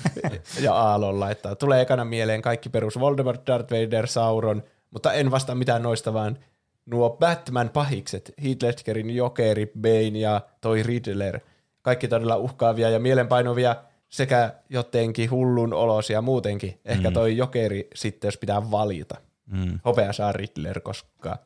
ja 0.64 0.74
Aallon 0.74 1.20
laittaa, 1.20 1.54
tulee 1.54 1.80
ekana 1.80 2.04
mieleen 2.04 2.42
kaikki 2.42 2.68
perus 2.68 3.00
Voldemort, 3.00 3.46
Darth 3.46 3.72
Vader, 3.72 4.06
Sauron, 4.06 4.62
mutta 4.90 5.12
en 5.12 5.30
vasta 5.30 5.54
mitään 5.54 5.82
noista, 5.82 6.12
vaan 6.12 6.38
nuo 6.86 7.10
Batman-pahikset, 7.10 8.34
Heath 8.44 8.64
Ledgerin 8.64 9.10
Jokeri, 9.10 9.72
Bane 9.80 10.18
ja 10.18 10.40
toi 10.60 10.82
Riddler, 10.82 11.40
kaikki 11.82 12.08
todella 12.08 12.36
uhkaavia 12.36 12.90
ja 12.90 12.98
mielenpainuvia 12.98 13.76
sekä 14.08 14.54
jotenkin 14.68 15.30
hullun 15.30 15.74
olosia 15.74 16.22
muutenkin. 16.22 16.80
Ehkä 16.84 17.10
Mm. 17.10 17.14
toi 17.14 17.36
Jokeri 17.36 17.88
sitten, 17.94 18.28
jos 18.28 18.36
pitää 18.36 18.70
valita. 18.70 19.14
Mm. 19.46 19.80
Hopea 19.84 20.12
saa 20.12 20.32
Riddler, 20.32 20.80
koska 20.80 21.38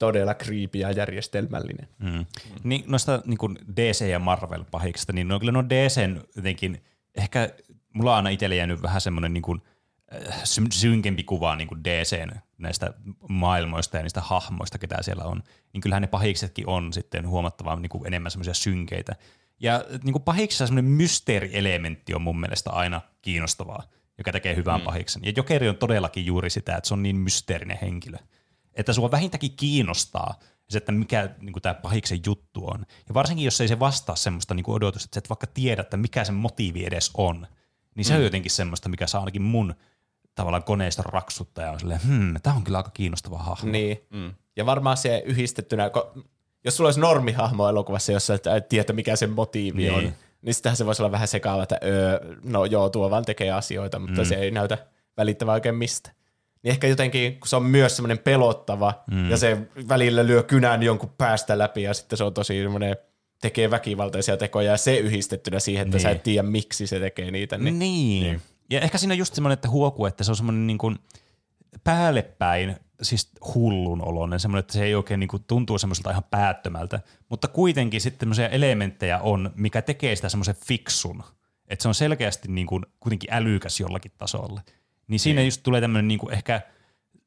todella 0.00 0.34
creepy 0.34 0.78
ja 0.78 0.90
järjestelmällinen. 0.90 1.88
Mm. 1.98 2.26
Niin 2.64 2.84
noista 2.86 3.22
niin 3.24 3.38
kuin 3.38 3.58
DC 3.76 4.08
ja 4.08 4.18
Marvel 4.18 4.64
pahiksista, 4.70 5.12
niin 5.12 5.28
no, 5.28 5.38
kyllä 5.38 5.52
no 5.52 5.64
DCn 5.68 6.20
jotenkin, 6.36 6.82
ehkä 7.14 7.48
mulla 7.92 8.10
on 8.10 8.16
aina 8.16 8.30
itselle 8.30 8.56
jäänyt 8.56 8.82
vähän 8.82 9.00
semmoinen 9.00 9.34
niin 9.34 9.42
kuin, 9.42 9.62
äh, 10.14 10.44
sy- 10.44 10.62
synkempi 10.72 11.24
kuva 11.24 11.56
niin 11.56 11.68
kuin 11.68 11.84
DCn 11.84 12.30
näistä 12.58 12.94
maailmoista 13.28 13.96
ja 13.96 14.02
niistä 14.02 14.20
hahmoista, 14.20 14.78
ketä 14.78 15.02
siellä 15.02 15.24
on, 15.24 15.42
niin 15.72 15.80
kyllähän 15.80 16.02
ne 16.02 16.06
pahiksetkin 16.06 16.68
on 16.68 16.92
sitten 16.92 17.28
huomattavan 17.28 17.82
niin 17.82 17.90
kuin 17.90 18.06
enemmän 18.06 18.30
semmoisia 18.30 18.54
synkeitä. 18.54 19.16
Ja 19.60 19.84
niin 20.04 20.12
kuin 20.12 20.22
pahiksissa 20.22 20.66
semmoinen 20.66 20.92
mysteerielementti 20.92 22.14
on 22.14 22.22
mun 22.22 22.40
mielestä 22.40 22.70
aina 22.70 23.00
kiinnostavaa, 23.22 23.82
joka 24.18 24.32
tekee 24.32 24.56
hyvän 24.56 24.80
mm. 24.80 24.84
pahiksen. 24.84 25.22
Ja 25.24 25.32
Jokeri 25.36 25.68
on 25.68 25.76
todellakin 25.76 26.26
juuri 26.26 26.50
sitä, 26.50 26.76
että 26.76 26.88
se 26.88 26.94
on 26.94 27.02
niin 27.02 27.16
mysteerinen 27.16 27.78
henkilö 27.82 28.18
että 28.74 28.92
sua 28.92 29.10
vähintäänkin 29.10 29.56
kiinnostaa 29.56 30.38
se, 30.68 30.78
että 30.78 30.92
mikä 30.92 31.30
niin 31.40 31.52
tämä 31.62 31.74
pahiksen 31.74 32.20
juttu 32.26 32.66
on. 32.66 32.86
Ja 33.08 33.14
varsinkin, 33.14 33.44
jos 33.44 33.60
ei 33.60 33.68
se 33.68 33.78
vastaa 33.80 34.16
semmoista 34.16 34.54
niin 34.54 34.64
odotusta, 34.70 35.04
että 35.06 35.14
sä 35.14 35.18
et 35.18 35.30
vaikka 35.30 35.46
tiedä, 35.46 35.80
että 35.82 35.96
mikä 35.96 36.24
sen 36.24 36.34
motiivi 36.34 36.84
edes 36.84 37.10
on, 37.14 37.46
niin 37.94 38.04
se 38.04 38.12
mm. 38.12 38.18
on 38.18 38.24
jotenkin 38.24 38.50
semmoista, 38.50 38.88
mikä 38.88 39.06
saa 39.06 39.20
ainakin 39.20 39.42
mun 39.42 39.74
tavallaan 40.34 40.64
koneista 40.64 41.02
raksuttaa 41.02 41.64
ja 41.64 41.70
on 41.72 41.80
silleen, 41.80 42.00
hmm, 42.06 42.34
tämä 42.42 42.56
on 42.56 42.62
kyllä 42.64 42.78
aika 42.78 42.90
kiinnostava 42.90 43.38
hahmo. 43.38 43.70
Niin. 43.72 44.06
Mm. 44.10 44.34
Ja 44.56 44.66
varmaan 44.66 44.96
se 44.96 45.22
yhdistettynä, 45.26 45.88
ko- 45.88 46.20
jos 46.64 46.76
sulla 46.76 46.88
olisi 46.88 47.00
normihahmo 47.00 47.68
elokuvassa, 47.68 48.12
jossa 48.12 48.34
et 48.34 48.46
et 48.46 48.68
tiedä, 48.68 48.92
mikä 48.92 49.16
sen 49.16 49.30
motiivi 49.30 49.78
Niin. 49.82 49.94
on, 49.94 50.12
niin 50.42 50.54
sitähän 50.54 50.76
se 50.76 50.86
voisi 50.86 51.02
olla 51.02 51.12
vähän 51.12 51.28
sekaava, 51.28 51.62
että 51.62 51.78
öö, 51.84 52.36
no 52.44 52.64
joo, 52.64 52.90
tuo 52.90 53.10
vaan 53.10 53.24
tekee 53.24 53.50
asioita, 53.50 53.98
mutta 53.98 54.14
Mm. 54.14 54.18
mm. 54.20 54.24
se 54.28 54.34
ei 54.34 54.50
näytä 54.50 54.78
välittävää 55.16 55.54
oikein 55.54 55.74
mistä. 55.74 56.12
Niin 56.62 56.70
ehkä 56.70 56.86
jotenkin, 56.86 57.40
kun 57.40 57.48
se 57.48 57.56
on 57.56 57.64
myös 57.64 57.96
semmoinen 57.96 58.18
pelottava, 58.18 59.04
Mm. 59.10 59.30
ja 59.30 59.36
se 59.36 59.58
välillä 59.88 60.26
lyö 60.26 60.42
kynän 60.42 60.82
jonkun 60.82 61.12
päästä 61.18 61.58
läpi, 61.58 61.82
ja 61.82 61.94
sitten 61.94 62.16
se 62.16 62.24
on 62.24 62.34
tosi 62.34 62.62
semmoinen, 62.62 62.96
tekee 63.40 63.70
väkivaltaisia 63.70 64.36
tekoja, 64.36 64.70
ja 64.70 64.76
se 64.76 64.96
yhdistettynä 64.96 65.60
siihen, 65.60 65.82
että 65.86 65.96
Niin. 65.96 66.02
sä 66.02 66.10
et 66.10 66.22
tiedä, 66.22 66.42
miksi 66.48 66.86
se 66.86 67.00
tekee 67.00 67.30
niitä. 67.30 67.58
Niin, 67.58 67.78
Niin. 67.78 68.22
niin. 68.22 68.40
Ja 68.70 68.80
ehkä 68.80 68.98
siinä 68.98 69.12
on 69.14 69.18
just 69.18 69.34
semmoinen, 69.34 69.54
että 69.54 69.68
huokuu, 69.70 70.06
että 70.06 70.24
se 70.24 70.30
on 70.32 70.36
semmoinen 70.36 70.66
niin 70.66 70.78
kuin 70.78 70.96
päällepäin 71.84 72.76
siis 73.02 73.30
hullun 73.54 74.02
oloinen, 74.04 74.40
semmoinen, 74.40 74.60
että 74.60 74.72
se 74.72 74.84
ei 74.84 74.94
oikein 74.94 75.20
niin 75.20 75.28
kuin 75.28 75.44
tuntuu 75.46 75.78
semmoiselta 75.78 76.10
ihan 76.10 76.24
päättömältä, 76.30 77.00
mutta 77.28 77.48
kuitenkin 77.48 78.00
sitten 78.00 78.18
semmoisia 78.20 78.48
elementtejä 78.48 79.18
on, 79.18 79.50
mikä 79.56 79.82
tekee 79.82 80.16
sitä 80.16 80.28
semmoisen 80.28 80.54
fiksun, 80.66 81.22
että 81.68 81.82
se 81.82 81.88
on 81.88 81.94
selkeästi 81.94 82.48
niin 82.48 82.66
kuin 82.66 82.86
kuitenkin 83.00 83.32
älykäs 83.32 83.80
jollakin 83.80 84.12
tasolla. 84.18 84.60
Niin 85.10 85.20
siinä 85.20 85.42
just 85.42 85.62
tulee 85.62 85.80
tämmöinen 85.80 86.08
niin 86.08 86.18
kuin 86.18 86.34
ehkä 86.34 86.60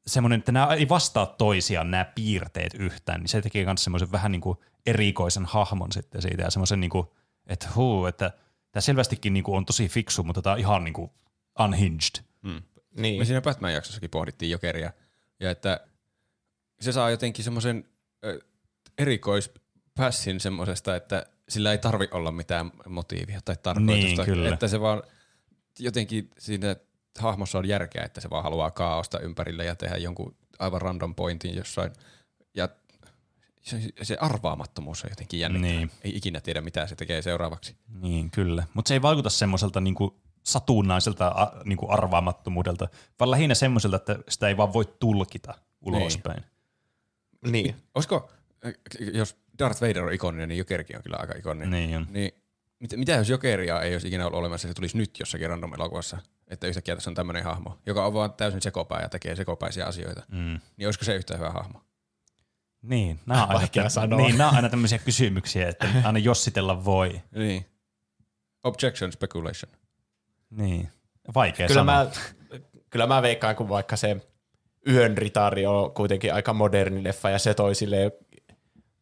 semmoinen, 0.06 0.38
että 0.38 0.52
nämä 0.52 0.74
ei 0.74 0.88
vastaa 0.88 1.26
toisiaan 1.26 1.90
nämä 1.90 2.04
piirteet 2.04 2.74
yhtään, 2.74 3.20
niin 3.20 3.28
se 3.28 3.42
tekee 3.42 3.64
myös 3.64 3.84
semmoisen 3.84 4.12
vähän 4.12 4.32
niin 4.32 4.40
kuin 4.40 4.58
erikoisen 4.86 5.44
hahmon 5.44 5.92
sitten 5.92 6.22
siitä 6.22 6.42
ja 6.42 6.50
semmoisen 6.50 6.80
niin 6.80 6.90
kuin, 6.90 7.06
että 7.46 7.68
huu, 7.76 8.06
että 8.06 8.32
tämä 8.72 8.80
selvästikin 8.80 9.32
niin 9.32 9.44
kuin 9.44 9.56
on 9.56 9.66
tosi 9.66 9.88
fiksu, 9.88 10.22
mutta 10.22 10.42
tämä 10.42 10.52
on 10.52 10.58
ihan 10.60 10.84
niin 10.84 10.94
kuin 10.94 11.10
unhinged. 11.60 12.24
Mm. 12.42 12.62
Niin. 12.96 13.18
Me 13.18 13.24
siinä 13.24 13.40
Batman-jaksossakin 13.40 14.10
pohdittiin 14.10 14.50
Jokeria, 14.50 14.92
ja 15.40 15.50
että 15.50 15.80
se 16.80 16.92
saa 16.92 17.10
jotenkin 17.10 17.44
semmoisen 17.44 17.84
erikoispassin 18.98 20.40
semmoisesta, 20.40 20.96
että 20.96 21.26
sillä 21.48 21.72
ei 21.72 21.78
tarvi 21.78 22.08
olla 22.10 22.32
mitään 22.32 22.70
motiivia 22.88 23.40
tai 23.44 23.56
tarkoitusta. 23.62 24.22
Niin, 24.22 24.24
kyllä. 24.24 24.54
Että 24.54 24.68
se 24.68 24.80
vaan 24.80 25.02
jotenkin 25.78 26.30
siinä 26.38 26.76
hahmossa 27.18 27.58
on 27.58 27.68
järkeä, 27.68 28.04
että 28.04 28.20
se 28.20 28.30
vaan 28.30 28.42
haluaa 28.42 28.70
kaaosta 28.70 29.20
ympärille 29.20 29.64
ja 29.64 29.74
tehdä 29.74 29.96
jonkun 29.96 30.36
aivan 30.58 30.82
random 30.82 31.14
pointin 31.14 31.56
jossain. 31.56 31.92
Ja 32.54 32.68
se, 33.62 33.80
se 34.02 34.16
arvaamattomuus 34.20 35.04
on 35.04 35.10
jotenkin 35.10 35.40
jännittävää. 35.40 35.76
Niin. 35.76 35.90
Ei 36.04 36.16
ikinä 36.16 36.40
tiedä, 36.40 36.60
mitä 36.60 36.86
se 36.86 36.96
tekee 36.96 37.22
seuraavaksi. 37.22 37.76
Niin, 38.00 38.30
kyllä. 38.30 38.66
Mutta 38.74 38.88
se 38.88 38.94
ei 38.94 39.02
vaikuta 39.02 39.30
semmoiselta 39.30 39.80
niinku 39.80 40.20
satunnaiselta 40.42 41.28
a, 41.28 41.52
niinku 41.64 41.86
arvaamattomuudelta, 41.90 42.88
vaan 43.20 43.30
lähinnä 43.30 43.54
semmoiselta, 43.54 43.96
että 43.96 44.18
sitä 44.28 44.48
ei 44.48 44.56
vaan 44.56 44.72
voi 44.72 44.84
tulkita 45.00 45.54
ulospäin. 45.80 46.44
Niin. 47.50 47.76
Olisiko, 47.94 48.30
jos 49.12 49.36
Darth 49.58 49.82
Vader 49.82 50.04
on 50.04 50.12
ikoninen, 50.12 50.48
niin 50.48 50.58
Jokerikin 50.58 50.96
on 50.96 51.02
kyllä 51.02 51.16
aika 51.20 51.34
ikoninen. 51.38 51.70
Niin 51.70 51.96
on. 51.96 52.06
Niin, 52.10 52.32
mitä, 52.80 52.96
mitä 52.96 53.12
jos 53.12 53.28
Jokeria 53.28 53.82
ei 53.82 53.94
olisi 53.94 54.08
ikinä 54.08 54.26
ollut 54.26 54.38
olemassa, 54.38 54.68
se 54.68 54.74
tulisi 54.74 54.96
nyt 54.96 55.18
jossakin 55.20 55.48
random 55.48 55.74
elokuvassa, 55.74 56.18
että 56.54 56.66
yhtäkkiä 56.66 56.94
tässä 56.94 57.10
on 57.10 57.14
tämmöinen 57.14 57.44
hahmo, 57.44 57.78
joka 57.86 58.06
on 58.06 58.14
vaan 58.14 58.32
täysin 58.32 58.62
sekopää 58.62 59.02
ja 59.02 59.08
tekee 59.08 59.36
sekopäisiä 59.36 59.86
asioita. 59.86 60.22
Mm. 60.28 60.60
Niin 60.76 60.86
olisiko 60.88 61.04
se 61.04 61.14
yhtä 61.14 61.36
hyvä 61.36 61.50
hahmo? 61.50 61.80
Niin, 62.82 63.20
nämä 63.26 63.42
on, 63.42 63.48
aina, 63.48 63.60
Vaikea 63.60 63.88
sanoa. 63.88 64.18
niin, 64.18 64.38
nämä 64.38 64.50
on 64.50 64.56
aina 64.56 64.68
tämmöisiä 64.68 64.98
kysymyksiä, 64.98 65.68
että 65.68 65.88
aina 66.04 66.18
jossitella 66.18 66.84
voi. 66.84 67.22
Niin. 67.30 67.66
Objection, 68.64 69.12
speculation. 69.12 69.72
Niin, 70.50 70.88
vaikea 71.34 71.66
kyllä 71.66 71.80
sanoa. 71.80 72.04
mä, 72.04 72.10
kyllä 72.90 73.06
mä 73.06 73.22
veikkaan, 73.22 73.56
kun 73.56 73.68
vaikka 73.68 73.96
se 73.96 74.20
Yön 74.88 75.18
ritari 75.18 75.66
on 75.66 75.94
kuitenkin 75.94 76.34
aika 76.34 76.52
moderni 76.52 77.04
leffa 77.04 77.30
ja 77.30 77.38
se 77.38 77.54
toi 77.54 77.74
sille 77.74 78.12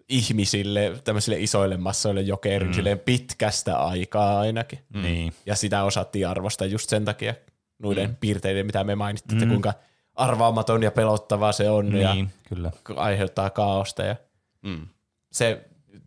ihmisille, 0.08 0.92
tämmöisille 1.04 1.40
isoille 1.40 1.76
massoille 1.76 2.20
jokerin 2.20 2.68
mm. 2.68 2.74
silleen 2.74 2.98
pitkästä 2.98 3.78
aikaa 3.78 4.40
ainakin. 4.40 4.78
Mm. 4.94 5.02
Niin. 5.02 5.32
Ja 5.46 5.56
sitä 5.56 5.84
osattiin 5.84 6.28
arvostaa 6.28 6.66
just 6.66 6.88
sen 6.88 7.04
takia 7.04 7.34
noiden 7.78 8.10
mm. 8.10 8.16
piirteiden, 8.20 8.66
mitä 8.66 8.84
me 8.84 8.94
mainittiin, 8.94 9.38
Mm. 9.38 9.42
että 9.42 9.48
kuinka 9.50 9.74
arvaamaton 10.14 10.82
ja 10.82 10.90
pelottava 10.90 11.52
se 11.52 11.70
on 11.70 11.94
ja 11.96 12.14
Niin, 12.14 12.30
kyllä. 12.48 12.70
aiheuttaa 12.96 13.50
kaaosta. 13.50 14.02
Ja 14.02 14.16
Mm. 14.62 14.86
se, 15.32 15.64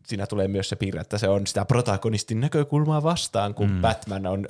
siinä 0.08 0.28
tulee 0.28 0.48
myös 0.48 0.70
se 0.70 0.76
piirre, 0.76 1.02
että 1.02 1.18
se 1.18 1.28
on 1.30 1.48
sitä 1.48 1.66
protagonistin 1.66 2.40
näkökulmaa 2.40 3.04
vastaan, 3.04 3.54
kun 3.54 3.70
Mm. 3.72 3.82
Batman, 3.82 4.26
on, 4.28 4.46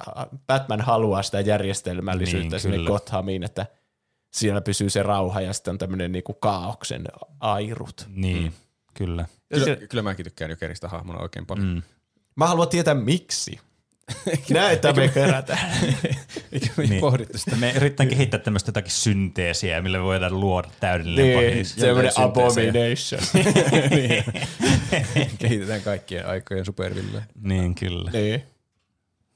Batman 0.48 0.82
haluaa 0.82 1.24
sitä 1.24 1.40
järjestelmällisyyttä 1.40 2.44
Niin, 2.44 2.52
niin, 2.52 2.60
sinne 2.60 2.78
kyllä. 2.78 2.88
Gothamiin, 2.90 3.44
että 3.44 3.66
siellä 4.34 4.62
pysyy 4.62 4.90
se 4.90 5.04
rauha 5.04 5.42
ja 5.42 5.54
sitten 5.54 5.72
on 5.72 5.78
tämmöinen 5.78 6.12
niinku 6.12 6.34
kaauksen 6.34 7.06
airut. 7.40 8.08
Niin, 8.16 8.44
mm. 8.44 8.52
Kyllä. 8.98 9.26
Kyllä, 9.54 9.66
se, 9.66 9.76
kyllä 9.90 10.04
mäkin 10.04 10.24
tykkään 10.24 10.52
Jokerista 10.52 10.88
hahmona 10.88 11.20
oikein 11.20 11.46
paljon. 11.46 11.68
Mm. 11.68 11.82
mä 12.36 12.48
haluan 12.48 12.70
tietää 12.70 12.94
miksi. 12.94 13.60
Näitä 14.50 14.94
me 14.94 15.08
kerätään. 15.08 15.72
Eikä 16.52 16.70
me 16.78 16.84
niin. 16.84 17.02
pohdittu 17.02 17.38
sitä. 17.38 17.56
Me 17.56 17.72
yritetään 17.72 18.10
kehittää 18.10 18.40
tämmöistä 18.40 18.70
jotakin 18.70 18.92
synteesiä, 18.92 19.82
millä 19.82 19.98
me 19.98 20.04
voidaan 20.04 20.40
luoda 20.40 20.70
täydellinen 20.80 21.26
Niin, 21.26 21.52
pahis. 21.52 21.76
semmoinen 21.76 22.12
abomination. 22.16 23.22
Kehitetään 25.40 25.82
kaikkien 25.82 26.28
aikojen 26.28 26.66
superville. 26.66 27.24
Niin, 27.42 27.76
kyllä. 27.76 28.12
niin. 28.12 28.44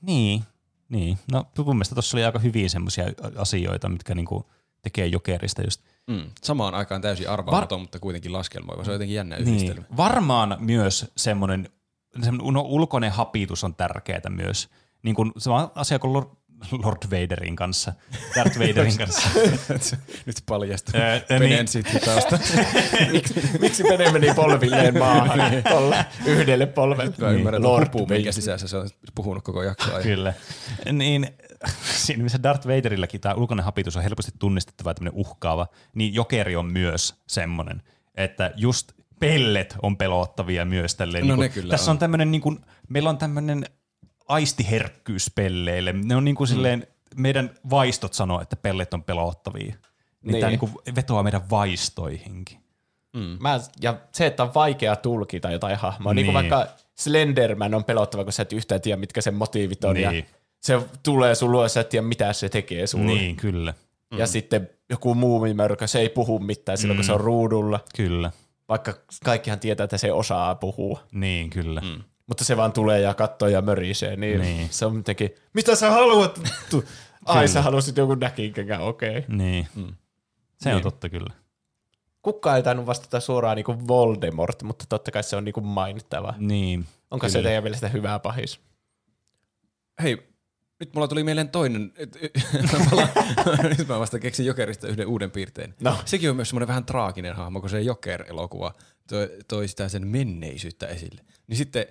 Niin, 0.02 0.44
niin. 0.90 1.18
No 1.31 1.45
mun 1.57 1.76
mielestä 1.76 1.95
tuossa 1.95 2.18
oli 2.18 2.23
aika 2.23 2.40
hyviä 2.40 2.69
semmoisia 2.69 3.06
asioita, 3.36 3.90
mitkä 3.90 4.15
niinku 4.15 4.49
tekee 4.81 5.06
jokerista 5.06 5.61
just. 5.61 5.81
Mm. 6.07 6.30
Samaan 6.43 6.73
aikaan 6.73 7.01
täysin 7.01 7.30
arvaamaton, 7.30 7.81
mutta 7.81 7.99
kuitenkin 7.99 8.34
laskelmoiva. 8.34 8.84
Se 8.84 8.91
on 8.91 8.95
jotenkin 8.95 9.15
jännä 9.15 9.35
yhdistelmä. 9.35 9.81
Niin. 9.81 9.97
Varmaan 9.97 10.57
myös 10.60 11.11
semmoinen, 11.18 11.69
semmoinen 12.23 12.64
ulkoinen 12.64 13.11
hapitus 13.11 13.64
on 13.64 13.76
tärkeää 13.76 14.30
myös. 14.30 14.69
Niin 15.03 15.15
kuin 15.15 15.31
sama 15.38 15.72
asia 15.76 15.99
kuin 15.99 16.14
Lord, 16.14 16.27
Lord 16.84 16.97
Vaderin 17.11 17.56
kanssa, 17.56 17.93
Darth 18.35 18.60
Vaderin 18.60 18.97
kanssa. 19.77 19.97
Nyt 20.26 20.35
paljastuu. 20.45 21.01
Ää, 21.01 21.19
Penen 21.19 21.49
niin. 21.49 21.68
sitten 21.68 22.01
tausta. 22.01 22.39
Miksi 23.60 23.84
Pene 23.84 24.11
meni 24.11 24.34
polvilleen 24.34 24.97
maahan 24.97 25.39
tolle 25.69 26.06
yhdelle 26.26 26.65
polvelle? 26.65 27.34
Ymmärrän 27.34 27.64
Lord 27.64 27.89
Lord 27.93 28.10
minkä 28.10 28.31
sisässä 28.31 28.68
se 28.68 28.77
on 28.77 28.89
puhunut 29.15 29.43
koko 29.43 29.64
jakso 29.64 29.91
ajan. 29.91 30.03
Kyllä. 30.03 30.34
Niin, 30.91 31.27
siinä 32.06 32.23
missä 32.23 32.44
Darth 32.44 32.68
Vaderilläkin 32.68 33.22
tämä 33.22 33.36
ulkoinen 33.36 33.65
hapitus 33.65 33.98
on 33.98 34.03
helposti 34.03 34.31
tunnistettava 34.40 34.90
ja 34.90 34.94
tämmöinen 34.94 35.19
uhkaava, 35.19 35.68
niin 35.95 36.14
Jokeri 36.14 36.56
on 36.56 36.65
myös 36.65 37.15
semmoinen, 37.27 37.81
että 38.15 38.52
just 38.56 38.91
pellet 39.19 39.76
on 39.81 39.98
pelottavia 39.98 40.65
myös 40.65 40.95
tälleen. 40.95 41.27
No 41.27 41.36
niin 41.36 41.38
kuin, 41.38 41.52
kyllä 41.52 41.72
tässä 41.72 41.91
on, 41.91 41.95
on. 41.95 41.99
tämmöinen, 41.99 42.31
niin 42.31 42.41
kuin, 42.41 42.60
meillä 42.90 43.10
on 43.10 43.18
tämmöinen 43.18 43.65
aistiherkkyys 44.27 45.31
pelleille. 45.36 45.94
Ne 45.94 46.15
on 46.15 46.26
niin 46.26 46.36
kuin 46.36 46.48
silleen, 46.48 46.88
meidän 47.15 47.49
vaistot 47.69 48.14
sanoo, 48.14 48.41
että 48.41 48.56
pellet 48.56 48.94
on 48.94 49.03
pelottavia. 49.03 49.65
Niin, 49.65 49.77
Niin. 50.22 50.40
tämä 50.40 50.49
niin 50.49 50.60
kuin 50.60 50.72
vetoaa 50.95 51.23
meidän 51.23 51.49
vaistoihinkin. 51.49 52.60
Mä, 53.40 53.60
ja 53.81 53.98
se, 54.11 54.26
että 54.26 54.44
on 54.44 54.53
vaikea 54.53 54.95
tulkita 54.95 55.52
jotain 55.52 55.77
hahmoa. 55.77 56.14
Niin. 56.14 56.15
Niin. 56.15 56.26
kuin 56.26 56.34
vaikka 56.34 56.68
Slenderman 56.95 57.73
on 57.73 57.84
pelottava, 57.84 58.23
kun 58.23 58.34
sä 58.34 58.41
et 58.41 58.53
yhtään 58.53 58.81
tiedä, 58.81 58.98
mitkä 58.98 59.22
sen 59.22 59.36
motiivit 59.36 59.84
on. 59.84 59.98
Ja 59.98 60.11
Niin. 60.11 60.26
Se 60.61 60.81
tulee 61.03 61.36
sun 61.36 61.52
luo, 61.52 61.64
ja 61.64 61.69
sä 61.69 61.80
et 61.80 61.90
tiedä, 61.90 62.07
mitä 62.07 62.34
se 62.34 62.49
tekee 62.49 62.88
sulle. 62.88 63.06
Niin, 63.06 63.36
kyllä. 63.36 63.73
Ja 64.18 64.27
sitten 64.27 64.69
joku 64.90 65.15
muumimörkö, 65.15 65.88
se 65.88 65.99
ei 65.99 66.10
puhu 66.10 66.40
mitään 66.40 66.77
silloin, 66.77 66.98
kun 66.98 67.06
se 67.06 67.14
on 67.14 67.22
ruudulla. 67.22 67.80
Kyllä. 67.95 68.31
Vaikka 68.69 68.94
kaikkihan 69.23 69.60
tietää, 69.60 69.84
että 69.84 69.98
se 69.98 70.11
osaa 70.11 70.56
puhua. 70.56 71.03
Niin, 71.11 71.49
kyllä. 71.49 71.81
Mm. 71.81 72.03
Mutta 72.27 72.44
se 72.44 72.57
vaan 72.57 72.72
tulee 72.73 73.02
ja 73.02 73.14
katsoo 73.14 73.48
ja 73.48 73.61
mörisee. 73.61 74.15
Niin, 74.15 74.41
Niin. 74.41 74.68
se 74.72 74.86
on 74.86 74.95
jotenkin, 74.95 75.30
mitä 75.53 75.76
sä 75.76 75.91
haluat? 75.91 76.41
Ai, 77.26 77.48
sä 77.48 77.61
halusit 77.61 77.98
jonkun 77.98 78.19
näkinkään, 78.19 78.81
okei. 78.81 79.18
Okay. 79.18 79.36
Niin. 79.36 79.68
Se 80.61 80.76
on 80.76 80.81
totta 80.81 81.10
kyllä. 81.10 81.34
Kukaan 82.22 82.57
ei 82.57 82.64
tainnut 82.64 82.86
vastata 82.86 83.19
suoraan 83.19 83.56
niin 83.56 83.65
kuin 83.65 83.88
Voldemort, 83.88 84.64
mutta 84.64 84.86
totta 84.90 85.11
kai 85.11 85.23
se 85.23 85.36
on 85.36 85.45
niin 85.45 85.53
kuin 85.53 85.65
mainittava. 85.65 86.34
Niin. 86.38 86.86
Onko 87.11 87.30
se 87.30 87.41
teidän 87.41 87.64
mielestä 87.64 87.90
hyvä 87.90 88.19
pahis? 88.19 88.60
Hei, 90.02 90.28
nyt 90.80 90.93
mulla 90.93 91.07
tuli 91.07 91.23
mieleen 91.23 91.49
toinen. 91.49 91.93
nyt 93.77 93.88
mä 93.88 93.99
vasta 93.99 94.19
keksin 94.19 94.45
Jokerista 94.45 94.88
yhden 94.88 95.07
uuden 95.07 95.31
piirteen. 95.31 95.76
No. 95.81 95.97
Sekin 96.06 96.30
on 96.30 96.35
myös 96.35 96.49
semmoinen 96.49 96.68
vähän 96.68 96.85
traaginen 96.85 97.35
hahmo, 97.35 97.61
kun 97.61 97.69
se 97.69 97.81
Joker-elokuva 97.81 98.73
toi, 99.07 99.38
toi 99.47 99.68
sitä 99.68 99.89
sen 99.89 100.07
menneisyyttä 100.07 100.88
esille. 100.88 101.22
Niin 101.47 101.57
sitten 101.57 101.85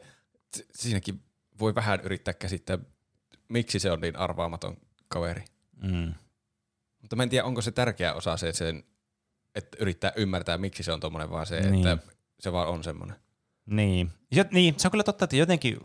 siinäkin 0.74 1.22
voi 1.60 1.74
vähän 1.74 2.00
yrittää 2.00 2.34
käsittää, 2.34 2.78
miksi 3.48 3.78
se 3.78 3.90
on 3.90 4.00
niin 4.00 4.16
arvaamaton 4.16 4.76
kaveri. 5.08 5.44
Mm. 5.82 6.14
Mutta 7.02 7.16
mä 7.16 7.22
en 7.22 7.28
tiedä, 7.28 7.44
onko 7.44 7.62
se 7.62 7.70
tärkeä 7.70 8.14
osa 8.14 8.36
se, 8.36 8.52
sen, 8.52 8.84
että 9.54 9.76
yrittää 9.80 10.12
ymmärtää, 10.16 10.58
miksi 10.58 10.82
se 10.82 10.92
on 10.92 11.00
tommonen, 11.00 11.30
vaan 11.30 11.46
se, 11.46 11.60
Niin. 11.70 11.86
että 11.86 12.06
se 12.40 12.52
vaan 12.52 12.68
on 12.68 12.84
semmoinen. 12.84 13.16
Niin. 13.68 14.10
Jo, 14.30 14.44
niin, 14.50 14.74
se 14.76 14.88
on 14.88 14.90
kyllä 14.90 15.04
totta, 15.04 15.24
että 15.24 15.36
jotenkin 15.36 15.76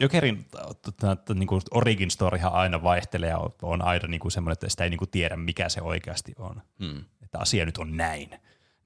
Jokerin 0.00 0.46
tota, 0.82 1.34
niin 1.34 1.46
kuin 1.46 1.62
origin 1.70 2.10
storyhan 2.10 2.52
aina 2.52 2.82
vaihtelee 2.82 3.28
ja 3.28 3.38
on, 3.62 3.82
aina 3.82 4.08
niin 4.08 4.20
kuin 4.20 4.32
semmoinen, 4.32 4.52
että 4.52 4.68
sitä 4.68 4.84
ei 4.84 4.90
niin 4.90 4.98
kuin 4.98 5.10
tiedä, 5.10 5.36
mikä 5.36 5.68
se 5.68 5.82
oikeasti 5.82 6.32
on. 6.38 6.62
Hmm. 6.78 7.04
Että 7.22 7.38
asia 7.38 7.66
nyt 7.66 7.78
on 7.78 7.96
näin. 7.96 8.30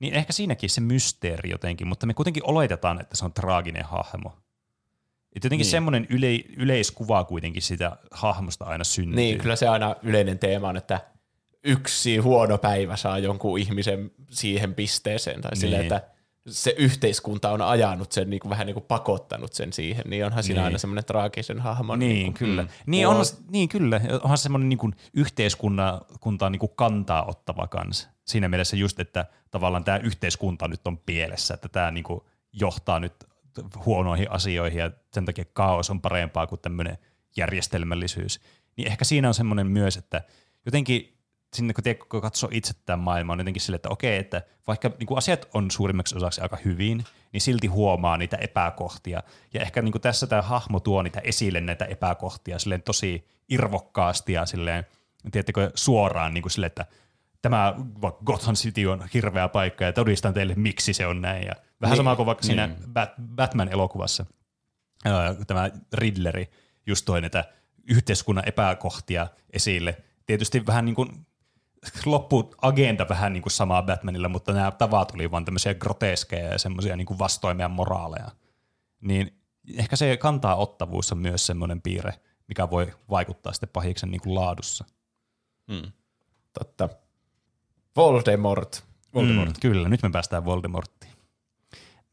Niin 0.01 0.15
ehkä 0.15 0.33
siinäkin 0.33 0.71
se 0.71 0.81
mysteeri 0.81 1.51
jotenkin, 1.51 1.87
mutta 1.87 2.07
me 2.07 2.15
kuitenkin 2.15 2.47
oletetaan, 2.47 3.01
että 3.01 3.17
se 3.17 3.25
on 3.25 3.33
traaginen 3.33 3.85
hahmo. 3.85 4.33
Että 5.37 5.47
jotenkin 5.47 5.65
niin. 5.65 5.71
semmoinen 5.71 6.07
yle, 6.11 6.35
yleiskuva 6.57 7.25
kuitenkin 7.25 7.63
sitä 7.63 7.97
hahmosta 8.11 8.65
aina 8.65 8.85
syntyy. 8.85 9.17
Niin, 9.17 9.39
kyllä 9.39 9.57
se 9.57 9.69
aina 9.69 9.97
yleinen 10.03 10.39
teema 10.39 10.69
on, 10.69 10.77
että 10.77 11.01
yksi 11.65 12.17
huono 12.17 12.59
päivä 12.59 12.97
saa 12.97 13.19
jonkun 13.19 13.59
ihmisen 13.59 14.11
siihen 14.31 14.75
pisteeseen. 14.75 15.41
Tai 15.41 15.51
niin. 15.55 15.71
Niin. 15.71 15.83
että 15.83 16.14
se 16.49 16.75
yhteiskunta 16.79 17.51
on 17.51 17.63
ajanut 17.63 18.13
sen, 18.13 18.31
niin 18.31 18.41
kuin, 18.41 18.51
vähän 18.51 18.67
niin 18.67 18.75
kuin 18.75 18.85
pakottanut 18.85 19.53
sen 19.53 19.73
siihen, 19.73 20.05
niin 20.07 20.27
onhan 20.27 20.43
siinä 20.43 20.61
Niin. 20.61 20.65
aina 20.65 20.79
semmoinen 20.79 21.05
traagisen 21.05 21.61
hahmon. 21.61 21.99
Niin, 21.99 22.25
kuin, 22.25 22.35
kyllä. 22.35 22.63
mm, 22.63 22.69
Niin, 22.87 23.09
on, 23.09 23.25
niin 23.51 23.69
kyllä. 23.69 24.01
Onhan 24.23 24.39
semmoinen 24.39 24.69
niin 24.69 24.79
kuin 24.79 24.95
yhteiskuntaan 25.15 26.53
niin 26.53 26.61
kuin 26.61 26.73
kantaa 26.77 27.25
ottava 27.25 27.67
kanssa. 27.67 28.09
Siinä 28.25 28.49
mielessä 28.49 28.77
just, 28.77 29.01
että 29.01 29.27
tavallaan 29.51 29.85
tämä 29.85 29.99
yhteiskunta 29.99 30.69
nyt 30.69 30.87
on 30.87 30.99
pielessä, 30.99 31.55
että 31.55 31.69
tämä 31.69 31.91
niin 31.91 32.05
kuin 32.05 32.21
johtaa 32.53 33.01
nyt 33.01 33.15
huonoihin 33.85 34.31
asioihin 34.31 34.79
ja 34.79 34.91
sen 35.13 35.25
takia 35.25 35.45
kaos 35.53 35.91
on 35.91 36.01
parempaa 36.01 36.47
kuin 36.47 36.61
tämmöinen 36.61 36.99
järjestelmällisyys. 37.37 38.41
Niin 38.77 38.89
ehkä 38.89 39.05
siinä 39.05 39.29
on 39.29 39.35
semmoinen 39.35 39.67
myös, 39.67 39.97
että 39.97 40.23
jotenkin 40.67 41.19
sinne 41.55 41.75
kun, 41.75 41.85
tiedät, 41.85 42.05
kun 42.09 42.21
katsoo 42.21 42.51
itse 42.53 42.75
tämän 42.87 42.99
maailman, 42.99 43.35
on 43.35 43.41
jotenkin 43.41 43.63
sille, 43.63 43.77
että 43.77 43.89
okei, 43.89 44.19
että 44.19 44.43
vaikka 44.67 44.91
niin 44.99 45.07
kuin 45.07 45.19
asiat 45.19 45.49
on 45.55 45.71
suurimmaksi 45.71 46.17
osaksi 46.17 46.41
aika 46.41 46.59
hyvin, 46.65 47.05
niin 47.33 47.41
silti 47.41 47.67
huomaa 47.67 48.19
niitä 48.19 48.37
epäkohtia. 48.37 49.23
Ja 49.55 49.61
ehkä 49.61 49.83
niin 49.83 49.93
kuin 49.93 50.03
tässä 50.03 50.27
tämä 50.27 50.43
hahmo 50.43 50.81
tuo 50.81 51.03
niitä 51.03 51.21
esille 51.25 51.61
näitä 51.61 51.85
epäkohtia 51.85 52.59
silleen 52.59 52.83
tosi 52.83 53.29
irvokkaasti 53.49 54.33
ja 54.33 54.47
silleen, 54.47 54.87
tiedättekö, 55.33 55.71
suoraan 55.75 56.35
niin 56.35 56.43
kuin 56.43 56.53
sille, 56.53 56.67
että 56.67 56.87
tämä 57.43 57.75
Gotham 58.25 58.55
City 58.55 58.87
on 58.87 59.05
hirveä 59.15 59.49
paikka 59.49 59.85
ja 59.85 59.93
todistan 59.93 60.35
teille, 60.35 60.55
miksi 60.55 60.93
se 60.93 61.07
on 61.07 61.21
näin. 61.21 61.47
Ja 61.47 61.53
vähän 61.81 61.93
niin, 61.93 61.97
sama 61.97 62.17
kuin 62.17 62.27
vaikka 62.27 62.45
siinä 62.45 62.77
Bat- 62.87 63.23
Batman-elokuvassa 63.37 64.27
tämä 65.47 65.71
Riddleri 65.93 66.51
just 66.87 67.05
toi 67.05 67.21
näitä 67.21 67.45
yhteiskunnan 67.89 68.49
epäkohtia 68.49 69.27
esille. 69.53 70.03
Tietysti 70.27 70.67
vähän 70.67 70.85
niin 70.85 70.95
kuin 70.95 71.27
loppuagenda 72.05 73.09
vähän 73.09 73.33
niin 73.33 73.43
kuin 73.43 73.53
samaa 73.53 73.83
Batmanilla, 73.83 74.29
mutta 74.29 74.53
nämä 74.53 74.71
tavat 74.71 75.15
oli 75.15 75.31
vaan 75.31 75.45
tämmöisiä 75.45 75.75
groteskeja 75.75 76.53
ja 76.53 76.59
semmoisia 76.59 76.97
niin 76.97 77.07
meidän 77.55 77.71
moraaleja. 77.71 78.31
Niin 79.01 79.39
ehkä 79.77 79.97
se 79.97 80.17
kantaa 80.17 80.57
ottavuus 80.57 81.13
on 81.13 81.19
myös 81.19 81.47
semmoinen 81.47 81.83
piirre, 81.83 82.15
mikä 82.49 82.71
voi 82.71 82.93
vaikuttaa 83.11 83.53
sitten 83.53 83.69
pahiksen 83.73 84.11
niin 84.11 84.21
kuin 84.21 84.35
laadussa. 84.35 84.85
Totta. 86.59 86.89
Voldemort. 87.97 88.85
Voldemort. 89.15 89.51
Mm, 89.51 89.61
kyllä, 89.61 89.89
nyt 89.89 90.03
me 90.03 90.11
päästään 90.11 90.45
Voldemorttiin. 90.45 91.14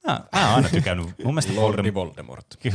Mä, 0.08 0.20
mä 0.36 0.46
oon 0.48 0.56
aina 0.56 0.70
tykännyt. 0.70 1.06
Mun 1.24 1.34
mielestä 1.34 1.56
Lordi 1.56 1.94
Voldemort, 1.94 1.96
Voldemort. 2.18 2.46
Ky- 2.60 2.72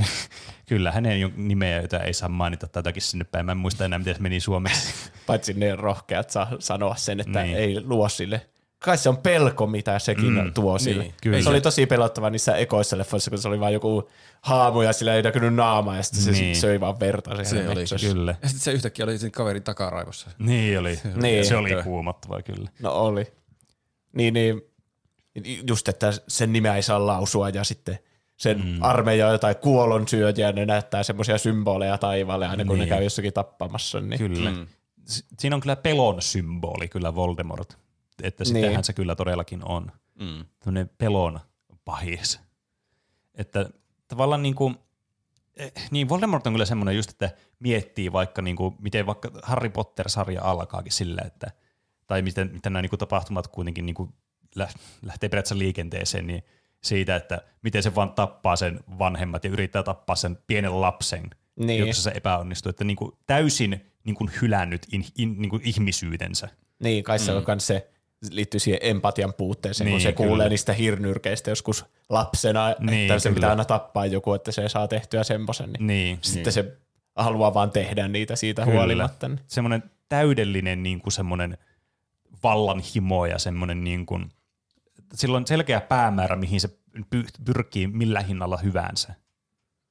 Kyllä, 0.68 0.92
hänen 0.92 1.32
nimeä, 1.36 1.80
jota 1.82 2.00
ei 2.00 2.12
saa 2.14 2.28
mainita 2.28 2.66
tai 2.68 2.78
jotakin 2.80 3.02
sinne 3.02 3.24
päin. 3.24 3.46
Mä 3.46 3.52
en 3.52 3.58
muista 3.58 3.84
enää, 3.84 3.98
miten 3.98 4.14
se 4.14 4.20
meni 4.22 4.40
suomeksi. 4.40 4.94
Paitsi 5.26 5.54
ne 5.54 5.76
rohkeat 5.76 6.30
saa 6.30 6.48
sanoa 6.58 6.96
sen, 6.96 7.20
että 7.20 7.42
Niin. 7.42 7.52
niin. 7.56 7.58
ei 7.58 7.80
luo 7.84 8.08
sille. 8.08 8.46
Kai 8.78 8.98
se 8.98 9.08
on 9.08 9.16
pelko, 9.16 9.66
mitä 9.66 9.98
sekin 9.98 10.32
Mm, 10.44 10.52
tuo 10.54 10.78
sille. 10.78 11.02
niin, 11.02 11.14
kyllä. 11.22 11.42
Se 11.42 11.48
oli 11.48 11.60
tosi 11.60 11.86
pelottava 11.86 12.30
niissä 12.30 12.56
ekoissa 12.56 12.98
leffoissa, 12.98 13.30
kun 13.30 13.38
se 13.38 13.48
oli 13.48 13.60
vaan 13.60 13.72
joku 13.72 14.10
haamu 14.40 14.82
ja 14.82 14.92
sillä 14.92 15.14
ei 15.14 15.22
näkynyt 15.22 15.54
naamaa 15.54 15.96
ja 15.96 16.02
sitten 16.02 16.22
se 16.22 16.30
Niin. 16.30 16.42
niin. 16.42 16.56
söi 16.56 16.80
vaan 16.80 17.00
verta. 17.00 17.44
Se 17.44 17.68
oli 17.68 17.74
metsässä. 17.74 18.08
kyllä. 18.08 18.34
Ja 18.42 18.48
sitten 18.48 18.64
se 18.64 18.72
yhtäkkiä 18.72 19.04
oli 19.04 19.18
sen 19.18 19.30
kaverin 19.32 19.62
takaraivossa. 19.62 20.30
Niin 20.38 20.78
oli. 20.78 21.00
Niin. 21.22 21.46
Se 21.46 21.56
oli 21.56 21.70
kuumottavaa 21.84 22.42
kyllä. 22.42 22.70
No 22.82 22.90
oli. 22.92 23.26
Niin, 24.12 24.34
niin 24.34 24.62
just, 25.68 25.88
että 25.88 26.12
sen 26.28 26.52
nimeä 26.52 26.76
ei 26.76 26.82
saa 26.82 27.06
lausua 27.06 27.48
ja 27.48 27.64
sitten 27.64 27.98
sen 28.36 28.64
mm. 28.64 28.82
armeija 28.82 29.26
on 29.26 29.32
jotain 29.32 29.56
kuolonsyöjiä, 29.56 30.52
ne 30.52 30.66
näyttää 30.66 31.02
semmoisia 31.02 31.38
symboleja 31.38 31.98
taivaalle 31.98 32.46
aina 32.46 32.64
kun 32.64 32.78
Niin. 32.78 32.88
ne 32.88 32.94
käy 32.96 33.04
jossakin 33.04 33.32
tappamassa. 33.32 34.00
Niin. 34.00 34.18
Kyllä. 34.18 34.50
Mm. 34.50 34.66
Siinä 35.38 35.56
on 35.56 35.60
kyllä 35.62 35.76
pelon 35.76 36.22
symboli 36.22 36.88
kyllä 36.88 37.14
Voldemort. 37.14 37.78
Että 38.22 38.44
sittenhän 38.44 38.72
Niin. 38.74 38.84
se 38.84 38.92
kyllä 38.92 39.14
todellakin 39.14 39.64
on. 39.64 39.92
Mm. 40.20 40.44
Tämmöinen 40.58 40.90
pelon 40.98 41.40
pahis. 41.84 42.40
Että 43.34 43.70
tavallaan 44.08 44.42
niin 44.42 44.54
kuin, 44.54 44.76
eh, 45.56 45.72
niin 45.90 46.08
Voldemort 46.08 46.46
on 46.46 46.52
kyllä 46.52 46.64
semmoinen 46.64 46.96
just, 46.96 47.10
että 47.10 47.30
miettii 47.58 48.12
vaikka 48.12 48.42
niin 48.42 48.56
kuin, 48.56 48.74
miten 48.80 49.06
vaikka 49.06 49.30
Harry 49.42 49.68
Potter-sarja 49.70 50.42
alkaakin 50.42 50.92
sillä, 50.92 51.22
että 51.26 51.50
tai 52.06 52.22
miten, 52.22 52.50
miten 52.52 52.72
nämä 52.72 52.82
niin 52.82 52.90
kuin 52.90 52.98
tapahtumat 53.00 53.48
kuitenkin 53.48 53.86
niin 53.86 53.94
kuin 53.94 54.14
lähtee 54.56 55.28
periaatteessa 55.28 55.58
liikenteeseen, 55.58 56.26
niin 56.26 56.44
siitä, 56.82 57.16
että 57.16 57.42
miten 57.62 57.82
se 57.82 57.94
vaan 57.94 58.12
tappaa 58.12 58.56
sen 58.56 58.80
vanhemmat 58.98 59.44
ja 59.44 59.50
yrittää 59.50 59.82
tappaa 59.82 60.16
sen 60.16 60.38
pienen 60.46 60.80
lapsen 60.80 61.30
Niin. 61.56 61.86
jossa 61.86 62.02
se 62.02 62.12
epäonnistui. 62.14 62.70
Että 62.70 62.84
niin 62.84 62.96
kuin 62.96 63.12
täysin 63.26 63.86
niin 64.04 64.16
kuin 64.16 64.30
hylännyt 64.42 64.86
in, 64.92 65.04
in, 65.18 65.34
niin 65.38 65.50
kuin 65.50 65.62
ihmisyytensä. 65.64 66.48
Niin, 66.82 67.04
kai 67.04 67.18
se 67.18 67.32
on 67.32 67.44
myös 67.46 67.66
se 67.66 67.90
liittyy 68.30 68.60
siihen 68.60 68.80
empatian 68.82 69.34
puutteeseen, 69.34 69.90
kun 69.90 69.98
Niin, 69.98 70.02
se 70.02 70.12
kyllä. 70.12 70.28
kuulee 70.28 70.48
niistä 70.48 70.72
hirnyrkeistä 70.72 71.50
joskus 71.50 71.84
lapsena, 72.08 72.74
Niin, 72.80 73.02
että 73.10 73.18
se 73.18 73.28
kyllä. 73.28 73.34
pitää 73.34 73.50
aina 73.50 73.64
tappaa 73.64 74.06
joku, 74.06 74.32
että 74.32 74.52
se 74.52 74.68
saa 74.68 74.88
tehtyä 74.88 75.24
semmoisen. 75.24 75.72
Niin. 75.72 75.86
Niin. 75.86 76.18
Sitten 76.22 76.52
se 76.52 76.76
haluaa 77.16 77.54
vaan 77.54 77.70
tehdä 77.70 78.08
niitä 78.08 78.36
siitä 78.36 78.62
Kyllä. 78.64 78.76
huolimatta. 78.76 79.28
Niin. 79.28 79.40
Semmoinen 79.46 79.82
täydellinen 80.08 80.82
niin 80.82 81.00
kuin 81.00 81.12
semmoinen 81.12 81.58
vallanhimo 82.42 83.26
ja 83.26 83.38
semmoinen 83.38 83.84
niin 83.84 84.06
kuin, 84.06 84.32
sillä 85.14 85.36
on 85.36 85.46
selkeä 85.46 85.80
päämäärä, 85.80 86.36
mihin 86.36 86.60
se 86.60 86.68
py- 87.16 87.44
pyrkii 87.44 87.86
millä 87.86 88.20
hinnalla 88.20 88.56
hyvänsä. 88.56 89.14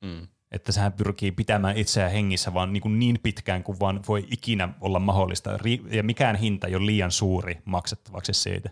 Mm. 0.01 0.27
Että 0.51 0.71
sehän 0.71 0.93
pyrkii 0.93 1.31
pitämään 1.31 1.77
itseään 1.77 2.11
hengissä 2.11 2.53
vaan 2.53 2.73
niin, 2.73 2.81
kuin 2.81 2.99
niin 2.99 3.19
pitkään 3.23 3.63
kuin 3.63 3.79
vaan 3.79 3.99
voi 4.07 4.27
ikinä 4.31 4.69
olla 4.81 4.99
mahdollista. 4.99 5.49
Ja 5.91 6.03
mikään 6.03 6.35
hinta 6.35 6.67
ei 6.67 6.75
ole 6.75 6.85
liian 6.85 7.11
suuri 7.11 7.61
maksettavaksi 7.65 8.33
siitä. 8.33 8.69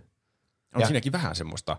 On 0.75 0.81
Ja- 0.81 0.87
siinäkin 0.87 1.11
vähän 1.11 1.35
semmoista 1.35 1.77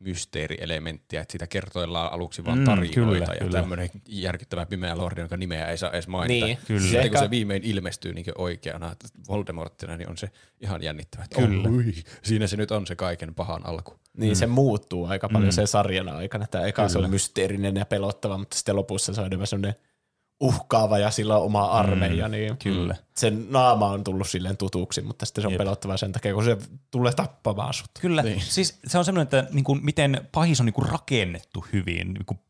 mysteerielementtiä, 0.00 1.20
että 1.20 1.32
siitä 1.32 1.46
kertoillaan 1.46 2.12
aluksi 2.12 2.44
vaan 2.44 2.58
Mm, 2.58 2.62
mm, 2.62 2.64
tarinoita 2.64 2.94
kyllä, 2.94 3.34
ja 3.34 3.38
kyllä. 3.38 3.60
tämmöinen 3.60 3.88
järkyttävä 4.08 4.66
pimeä 4.66 4.98
lordi, 4.98 5.20
jonka 5.20 5.36
nimeä 5.36 5.66
ei 5.70 5.78
saa 5.78 5.90
edes 5.90 6.08
mainita. 6.08 6.46
Niin, 6.46 6.58
kyllä. 6.66 6.80
Sitten 6.80 7.10
kun 7.10 7.18
se 7.20 7.30
viimein 7.30 7.62
ilmestyy 7.64 8.12
niin 8.14 8.26
oikeana 8.38 8.92
että 8.92 9.08
Voldemorttina, 9.28 9.96
niin 9.96 10.08
on 10.10 10.16
se 10.16 10.30
ihan 10.60 10.82
jännittävä. 10.82 11.24
Että 11.24 11.42
Kyllä. 11.42 11.68
Oi, 11.68 11.92
siinä 12.22 12.46
se 12.46 12.56
nyt 12.56 12.70
on 12.70 12.86
se 12.86 12.96
kaiken 12.96 13.34
pahan 13.34 13.66
alku. 13.66 13.94
niin 14.16 14.36
se 14.36 14.46
muuttuu 14.46 15.06
aika 15.06 15.28
paljon 15.28 15.52
sen 15.52 15.66
sarjan 15.66 16.08
aikana. 16.08 16.44
Että 16.44 16.66
eka 16.66 16.88
se 16.88 16.98
on 16.98 17.10
mysteerinen 17.10 17.76
ja 17.76 17.84
pelottava, 17.86 18.38
mutta 18.38 18.56
sitten 18.56 18.76
lopussa 18.76 19.14
se 19.14 19.20
on 19.20 19.26
enemmän 19.26 19.46
semmoinen 19.46 19.74
uhkaava 20.40 20.98
ja 20.98 21.10
sillä 21.10 21.36
on 21.36 21.42
oma 21.42 21.64
armeija. 21.64 22.28
Niin 22.28 22.56
kyllä. 22.56 22.96
Sen 23.16 23.46
naama 23.50 23.86
on 23.86 24.04
tullut 24.04 24.28
silleen 24.28 24.56
tutuksi, 24.56 25.02
mutta 25.02 25.26
sitten 25.26 25.42
se 25.42 25.46
on 25.46 25.52
Jep. 25.52 25.58
pelottava 25.58 25.96
sen 25.96 26.12
takia, 26.12 26.34
kun 26.34 26.44
se 26.44 26.58
tulee 26.90 27.12
tappamaan 27.12 27.74
sut. 27.74 27.90
Kyllä. 28.00 28.22
Niin. 28.22 28.40
Siis 28.40 28.78
se 28.86 28.98
on 28.98 29.04
semmoinen, 29.04 29.22
että 29.22 29.54
niin 29.54 29.64
kuin, 29.64 29.84
miten 29.84 30.28
pahis 30.32 30.60
on 30.60 30.66
niin 30.66 30.74
kuin 30.74 30.88
rakennettu 30.88 31.64
hyvin 31.72 32.14
niin 32.14 32.26
kuin 32.26 32.40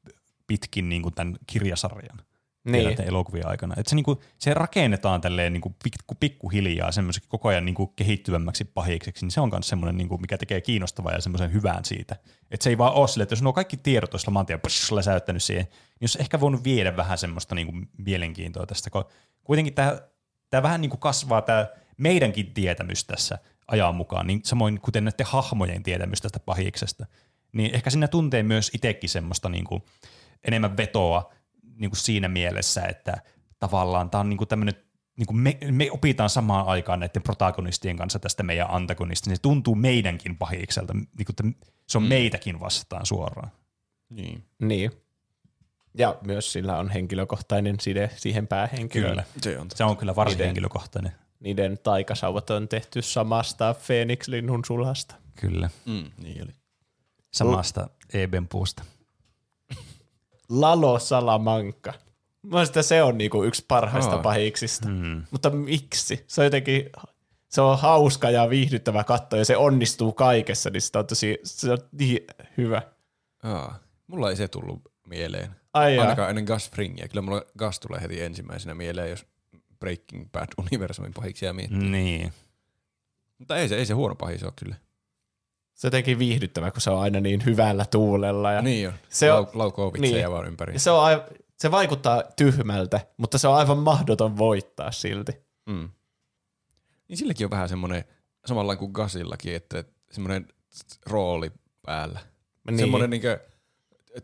pitkin 0.46 0.88
niin 0.88 1.02
kuin 1.02 1.14
tämän 1.14 1.36
kirjasarjan. 1.46 2.18
Niin. 2.64 3.02
Elokuvien 3.02 3.48
aikana. 3.48 3.74
Että 3.78 3.90
se, 3.90 3.96
niin 3.96 4.04
kuin, 4.04 4.18
se 4.38 4.54
rakennetaan 4.54 5.20
tälleen 5.20 5.52
niin 5.52 5.60
kuin 5.60 5.76
pikku, 5.82 6.14
pikkuhiljaa 6.20 6.92
semmoiseksi 6.92 7.28
koko 7.28 7.48
ajan 7.48 7.64
niin 7.64 7.74
kuin 7.74 7.90
kehittyvämmäksi 7.96 8.64
pahikseksi, 8.64 9.24
niin 9.24 9.30
se 9.30 9.40
on 9.40 9.50
myös 9.52 9.68
semmoinen, 9.68 9.96
niin 9.96 10.08
kuin, 10.08 10.20
mikä 10.20 10.38
tekee 10.38 10.60
kiinnostavaa 10.60 11.12
ja 11.12 11.20
semmoisen 11.20 11.52
hyvän 11.52 11.84
siitä. 11.84 12.16
Että 12.50 12.64
se 12.64 12.70
ei 12.70 12.78
vaan 12.78 12.92
ole 12.92 13.08
sille, 13.08 13.22
että 13.22 13.32
jos 13.32 13.42
nuo 13.42 13.52
kaikki 13.52 13.76
tiedot 13.76 14.14
olisi 14.14 14.24
saman 14.24 14.46
tien 14.46 14.60
läsäyttänyt 14.90 15.42
siihen, 15.42 15.68
niin 16.00 16.04
jos 16.04 16.16
ehkä 16.16 16.40
voinut 16.40 16.64
viedä 16.64 16.96
vähän 16.96 17.18
semmoista 17.18 17.54
niin 17.54 17.66
kuin 17.66 17.88
mielenkiintoa 17.98 18.66
tästä, 18.66 18.90
kun 18.90 19.04
kuitenkin 19.44 19.74
tämä, 19.74 20.00
tämä 20.50 20.62
vähän 20.62 20.80
niin 20.80 20.90
kuin 20.90 21.00
kasvaa 21.00 21.42
tämä 21.42 21.66
meidänkin 21.96 22.54
tietämys 22.54 23.04
tässä 23.04 23.38
ajan 23.68 23.94
mukaan, 23.94 24.26
niin 24.26 24.40
samoin 24.44 24.80
kuten 24.80 25.04
näiden 25.04 25.26
hahmojen 25.26 25.82
tietämys 25.82 26.20
tästä 26.20 26.40
pahiksesta, 26.40 27.06
niin 27.52 27.74
ehkä 27.74 27.90
sinne 27.90 28.08
tuntee 28.08 28.42
myös 28.42 28.70
itsekin 28.74 29.10
semmoista 29.10 29.48
niin 29.48 29.64
kuin 29.64 29.82
enemmän 30.44 30.76
vetoa 30.76 31.32
niin 31.76 31.90
kuin 31.90 31.98
siinä 31.98 32.28
mielessä, 32.28 32.82
että 32.82 33.16
tavallaan 33.58 34.10
tämä 34.10 34.20
on 34.20 34.28
niin 34.28 34.38
kuin 34.38 34.48
tämmöinen 34.48 34.74
niin 35.16 35.26
kuin 35.26 35.36
me, 35.36 35.58
me 35.70 35.90
opitaan 35.90 36.30
samaan 36.30 36.66
aikaan 36.66 37.00
näiden 37.00 37.22
protagonistien 37.22 37.96
kanssa 37.96 38.18
tästä 38.18 38.42
meidän 38.42 38.70
antagonista, 38.70 39.30
niin 39.30 39.36
se 39.36 39.42
tuntuu 39.42 39.74
meidänkin 39.74 40.36
pahikselta, 40.36 40.92
niin 40.94 41.06
kuin, 41.26 41.26
että 41.30 41.68
se 41.88 41.98
on 41.98 42.04
mm. 42.04 42.08
meitäkin 42.08 42.60
vastaan 42.60 43.06
suoraan. 43.06 43.50
Niin. 44.10 44.44
Niin. 44.58 44.90
Ja 45.98 46.16
myös 46.26 46.52
sillä 46.52 46.78
on 46.78 46.90
henkilökohtainen 46.90 47.80
side 47.80 48.10
siihen 48.16 48.46
päähenkilöön. 48.46 49.10
Kyllä. 49.10 49.24
Se 49.42 49.58
on 49.58 49.66
Se 49.74 49.84
on 49.84 49.96
kyllä 49.96 50.16
varsin 50.16 50.34
Niiden- 50.36 50.46
henkilökohtainen. 50.46 51.12
Niiden 51.40 51.78
taikasauvat 51.82 52.50
on 52.50 52.68
tehty 52.68 53.02
samasta 53.02 53.74
Phoenix-linnun 53.86 54.64
sulhasta. 54.66 55.14
Kyllä. 55.40 55.70
Mm, 55.86 56.10
niin 56.22 56.42
oli. 56.42 56.52
Samasta 57.34 57.88
Eben 58.14 58.48
puusta. 58.48 58.82
Lalo 60.48 60.98
Salamanca. 60.98 61.92
Mielestäni 62.42 62.84
se 62.84 63.02
on 63.02 63.18
niinku 63.18 63.42
yksi 63.44 63.64
parhaista 63.68 64.16
Aa. 64.16 64.22
pahiksista. 64.22 64.88
Mm. 64.88 65.24
Mutta 65.30 65.50
miksi? 65.50 66.24
Se 66.26 66.40
on 66.40 66.44
jotenkin, 66.46 66.90
se 67.48 67.60
on 67.60 67.78
hauska 67.78 68.30
ja 68.30 68.50
viihdyttävä 68.50 69.04
katto 69.04 69.36
ja 69.36 69.44
se 69.44 69.56
onnistuu 69.56 70.12
kaikessa, 70.12 70.70
niin 70.70 70.80
sitä 70.82 70.98
on 70.98 71.06
tosi, 71.06 71.38
se 71.44 71.72
on 71.72 71.78
niin 71.92 72.26
hyvä. 72.56 72.82
Aa, 73.42 73.78
mulla 74.06 74.30
ei 74.30 74.36
se 74.36 74.48
tullut 74.48 74.82
mieleen. 75.06 75.50
Ai. 75.76 75.98
Ainakaan 75.98 76.28
ennen 76.30 76.44
Gus 76.44 76.70
Fringia. 76.70 77.08
Kyllä 77.08 77.22
mulla 77.22 77.42
Gus 77.58 77.80
tulee 77.80 78.00
heti 78.00 78.22
ensimmäisenä 78.22 78.74
mieleen, 78.74 79.10
jos 79.10 79.26
Breaking 79.80 80.28
Bad-universumin 80.32 81.12
pahiksia 81.14 81.52
miettii. 81.52 81.78
Niin. 81.88 82.32
Mutta 83.38 83.56
ei 83.56 83.68
se, 83.68 83.76
ei 83.76 83.86
se 83.86 83.94
huono 83.94 84.14
pahis 84.14 84.42
ole 84.42 84.52
kyllä. 84.56 84.76
Se 85.74 85.86
jotenkin 85.86 86.18
viihdyttävä, 86.18 86.70
kun 86.70 86.80
se 86.80 86.90
on 86.90 87.00
aina 87.00 87.20
niin 87.20 87.44
hyvällä 87.44 87.84
tuulella. 87.84 88.52
Ja 88.52 88.62
Niin 88.62 88.88
on. 88.88 88.94
Se 89.08 89.32
on- 89.32 89.44
Lau- 89.46 89.50
laukoo 89.54 89.92
vitsejä 89.92 90.16
niin. 90.26 90.30
vaan 90.30 90.46
ympäri. 90.46 90.72
Ja 90.72 90.80
se, 90.80 90.90
on 90.90 91.12
aiv- 91.16 91.36
se 91.58 91.70
vaikuttaa 91.70 92.22
tyhmältä, 92.36 93.00
mutta 93.16 93.38
se 93.38 93.48
on 93.48 93.56
aivan 93.56 93.78
mahdoton 93.78 94.36
voittaa 94.38 94.92
silti. 94.92 95.32
Mm. 95.66 95.88
Niin 97.08 97.16
silläkin 97.16 97.46
on 97.46 97.50
vähän 97.50 97.68
semmoinen, 97.68 98.04
samalla 98.46 98.76
kuin 98.76 98.90
Gasillakin, 98.92 99.54
että 99.54 99.84
semmoinen 100.10 100.48
rooli 101.06 101.50
päällä. 101.86 102.20
Niin. 102.70 102.78
Semmoinen 102.78 103.10
niin 103.10 103.22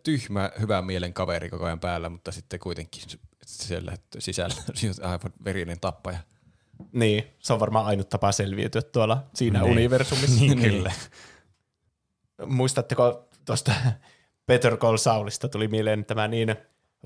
tyhmä, 0.03 0.51
hyvän 0.61 0.85
mielen 0.85 1.15
kaveri 1.15 1.51
koko 1.51 1.65
ajan 1.65 1.81
päällä, 1.81 2.09
mutta 2.09 2.33
sitten 2.33 2.61
kuitenkin 2.61 3.03
siellä 3.47 3.93
sisällä 4.19 4.55
on 5.01 5.11
aivan 5.11 5.33
verinen 5.45 5.81
tappaja. 5.81 6.19
Niin, 6.93 7.25
se 7.39 7.53
on 7.53 7.61
varmaan 7.61 7.87
ainut 7.87 8.09
tapa 8.09 8.33
selviytyä 8.33 8.83
tuolla 8.83 9.25
siinä 9.35 9.61
Niin. 9.61 9.73
universumissa. 9.73 10.41
Niin, 10.41 10.59
kyllä. 10.61 10.93
Muistatteko 12.47 13.29
tuosta 13.45 13.73
Peter 14.47 14.77
Call 14.77 14.97
Saulista 14.97 15.49
tuli 15.49 15.69
mieleen 15.69 16.05
tämä 16.05 16.29
niin 16.29 16.57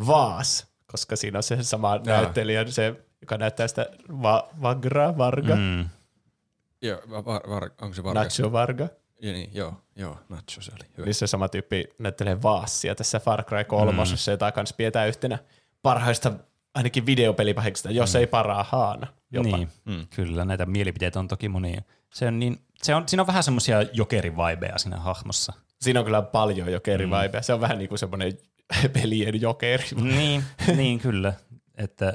Vaas, 0.07 0.67
koska 0.87 1.17
siinä 1.17 1.39
on 1.39 1.43
se 1.43 1.63
sama 1.63 1.95
Jaa. 1.95 2.03
näyttelijä, 2.05 2.67
se, 2.67 2.95
joka 3.21 3.39
näyttää 3.39 3.69
sitä 3.69 3.87
Va- 4.23 4.49
Vagra, 4.63 5.19
Varga, 5.19 5.57
mm. 5.57 5.89
Joo, 6.83 7.01
var, 7.11 7.51
var, 7.51 7.71
onko 7.81 7.95
se 7.95 8.05
Vargas? 8.05 8.25
Nacho 8.39 8.53
Varga. 8.53 8.89
Ja 9.23 9.33
niin, 9.33 9.51
joo, 9.55 9.75
joo, 9.97 10.19
Nacho 10.29 10.61
se 10.61 10.73
oli 10.73 10.89
hyvä. 10.97 11.05
Niin 11.05 11.15
se 11.15 11.27
sama 11.27 11.49
tyyppi 11.49 11.85
näyttelee 11.99 12.43
Vaasia 12.43 12.95
tässä 12.95 13.21
Far 13.21 13.45
Cry 13.45 13.65
3, 13.65 13.93
mm. 13.93 13.99
jota 14.31 14.53
kans 14.53 14.73
pidetään 14.73 15.09
yhtenä 15.09 15.39
parhaista 15.83 16.33
ainakin 16.75 17.07
videopelipahiksista, 17.07 17.91
jos 17.91 18.15
mm. 18.15 18.21
ei 18.21 18.27
parhaana 18.27 19.07
jopa. 19.31 19.57
Niin, 19.57 19.69
mm. 19.85 20.07
kyllä. 20.17 20.45
Näitä 20.45 20.67
mielipiteitä 20.67 21.19
on 21.19 21.29
toki 21.29 21.49
monia. 21.49 21.83
Se 22.15 22.27
on 22.27 22.39
niin, 22.39 22.59
se 22.83 22.95
on, 22.95 23.09
siinä 23.09 23.23
on 23.23 23.27
vähän 23.27 23.43
semmoisia 23.43 23.83
jokerivibeja 23.83 24.79
siinä 24.79 24.97
hahmossa. 24.97 25.53
Siinä 25.81 26.01
on 26.01 26.05
kyllä 26.05 26.23
paljon 26.23 26.73
jokerivibeja. 26.73 27.43
Se 27.43 27.53
on 27.53 27.61
vähän 27.61 27.79
niin 27.79 27.89
kuin 27.89 27.99
semmoinen 27.99 28.39
pelien 29.01 29.41
jokeri. 29.41 29.85
niin, 30.01 30.45
niin, 30.77 30.99
kyllä. 30.99 31.33
Että 31.75 32.13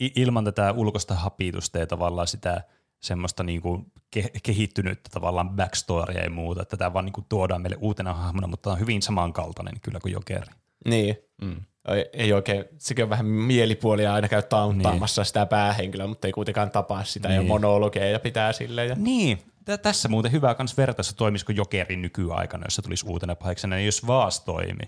ilman 0.00 0.44
tätä 0.44 0.72
ulkoista 0.72 1.14
hapitusta 1.14 1.78
ja 1.78 1.86
tavallaan 1.86 2.26
sitä 2.26 2.62
semmoista 3.00 3.42
niinku 3.42 3.86
ke- 4.16 4.30
kehittynyttä 4.42 5.10
tavallaan 5.12 5.50
backstorya 5.50 6.22
ja 6.22 6.30
muuta, 6.30 6.62
että 6.62 6.76
tämä 6.76 6.92
vaan 6.92 7.04
niinku 7.04 7.26
tuodaan 7.28 7.62
meille 7.62 7.76
uutena 7.80 8.14
hahmona, 8.14 8.46
mutta 8.46 8.62
tämä 8.62 8.74
on 8.74 8.80
hyvin 8.80 9.02
samankaltainen 9.02 9.80
kyllä 9.82 10.00
kuin 10.00 10.12
Jokeri. 10.12 10.52
Niin. 10.88 11.16
Mm. 11.42 11.56
Ei, 11.88 12.04
ei 12.12 12.32
oikein, 12.32 12.64
sekin 12.78 13.02
on 13.04 13.10
vähän 13.10 13.26
mielipuolia 13.26 14.14
aina 14.14 14.28
käy 14.28 14.42
tauntaamassa 14.42 15.20
niin. 15.20 15.26
sitä 15.26 15.46
päähenkilöä, 15.46 16.06
mutta 16.06 16.28
ei 16.28 16.32
kuitenkaan 16.32 16.70
tapaa 16.70 17.04
sitä 17.04 17.28
niin. 17.28 17.34
ja 17.34 17.40
Niin. 17.40 17.48
monologeja 17.48 18.18
pitää 18.20 18.52
silleen. 18.52 18.88
Ja... 18.88 18.94
Niin, 18.94 19.38
Tä- 19.64 19.78
tässä 19.78 20.08
muuten 20.08 20.32
hyvä 20.32 20.54
kans 20.54 20.76
vertaissa 20.76 21.16
toimisiko 21.16 21.52
Jokeri 21.52 21.96
nykyaikana, 21.96 22.66
jos 22.66 22.74
se 22.74 22.82
tulisi 22.82 23.06
uutena 23.08 23.34
pahiksena, 23.36 23.76
niin 23.76 23.86
jos 23.86 24.06
Vaas 24.06 24.40
toimi, 24.40 24.84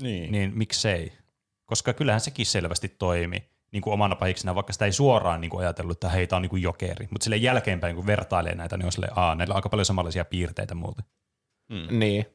Niin. 0.00 0.32
niin 0.32 0.52
miksei? 0.58 1.12
Koska 1.64 1.92
kyllähän 1.92 2.20
sekin 2.20 2.46
selvästi 2.46 2.88
toimi 2.88 3.48
niin 3.74 3.82
kuin 3.82 3.94
omana 3.94 4.16
pahiksena, 4.16 4.54
vaikka 4.54 4.72
sitä 4.72 4.84
ei 4.84 4.92
suoraan 4.92 5.40
niin 5.40 5.50
kuin 5.50 5.60
ajatellut, 5.60 5.96
että 5.96 6.08
heitä 6.08 6.36
on 6.36 6.42
niin 6.42 6.50
kuin 6.50 6.62
jokeri. 6.62 7.08
Mutta 7.10 7.24
sille 7.24 7.36
jälkeenpäin, 7.36 7.96
kun 7.96 8.06
vertailee 8.06 8.54
näitä, 8.54 8.76
niin 8.76 8.86
on 8.86 8.92
silleen, 8.92 9.12
aa, 9.18 9.34
näillä 9.34 9.52
on 9.52 9.56
aika 9.56 9.68
paljon 9.68 9.84
samanlaisia 9.84 10.24
piirteitä 10.24 10.74
muuten. 10.74 11.04
Mm. 11.68 11.98
Niin. 11.98 12.26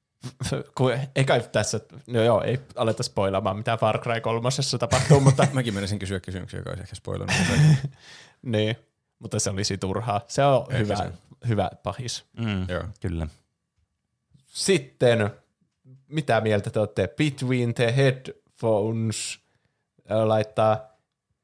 Kun, 0.76 0.92
eikä 1.16 1.40
tässä, 1.40 1.80
no 2.06 2.22
joo, 2.22 2.42
ei 2.42 2.58
aleta 2.76 3.02
spoilaamaan, 3.02 3.56
mitä 3.56 3.76
Far 3.76 4.00
Cry 4.00 4.20
3 4.20 4.48
tapahtuu, 4.78 5.20
mutta, 5.20 5.46
Mäkin 5.52 5.74
menisin 5.74 5.98
kysyä 5.98 6.20
kysymyksiä, 6.20 6.60
joka 6.60 6.70
olisi 6.70 6.82
ehkä 6.82 6.94
spoilannut. 6.94 7.36
niin, 8.42 8.76
mutta 9.18 9.38
se 9.40 9.50
olisi 9.50 9.78
turhaa. 9.78 10.20
Se 10.28 10.44
on 10.44 10.66
Ehkä 10.68 10.78
hyvä, 10.78 10.96
se. 10.96 11.12
hyvä 11.48 11.70
pahis. 11.82 12.24
Mm, 12.38 12.66
Joo. 12.68 12.84
Kyllä. 13.00 13.26
Sitten, 14.46 15.30
mitä 16.08 16.40
mieltä 16.40 16.70
te 16.70 16.80
olette? 16.80 17.08
Between 17.16 17.74
the 17.74 17.96
headphones 17.96 19.47
laittaa, 20.08 20.88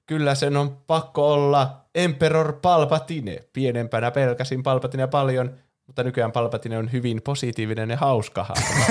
kyllä 0.06 0.34
sen 0.34 0.56
on 0.56 0.76
pakko 0.86 1.32
olla 1.32 1.84
Emperor 1.94 2.52
Palpatine. 2.62 3.38
Pienempänä 3.52 4.10
pelkäsin 4.10 4.62
Palpatine 4.62 5.06
paljon, 5.06 5.54
mutta 5.86 6.02
nykyään 6.02 6.32
Palpatine 6.32 6.78
on 6.78 6.92
hyvin 6.92 7.22
positiivinen 7.22 7.90
ja 7.90 7.96
hauska 7.96 8.44
hahmo. 8.44 8.84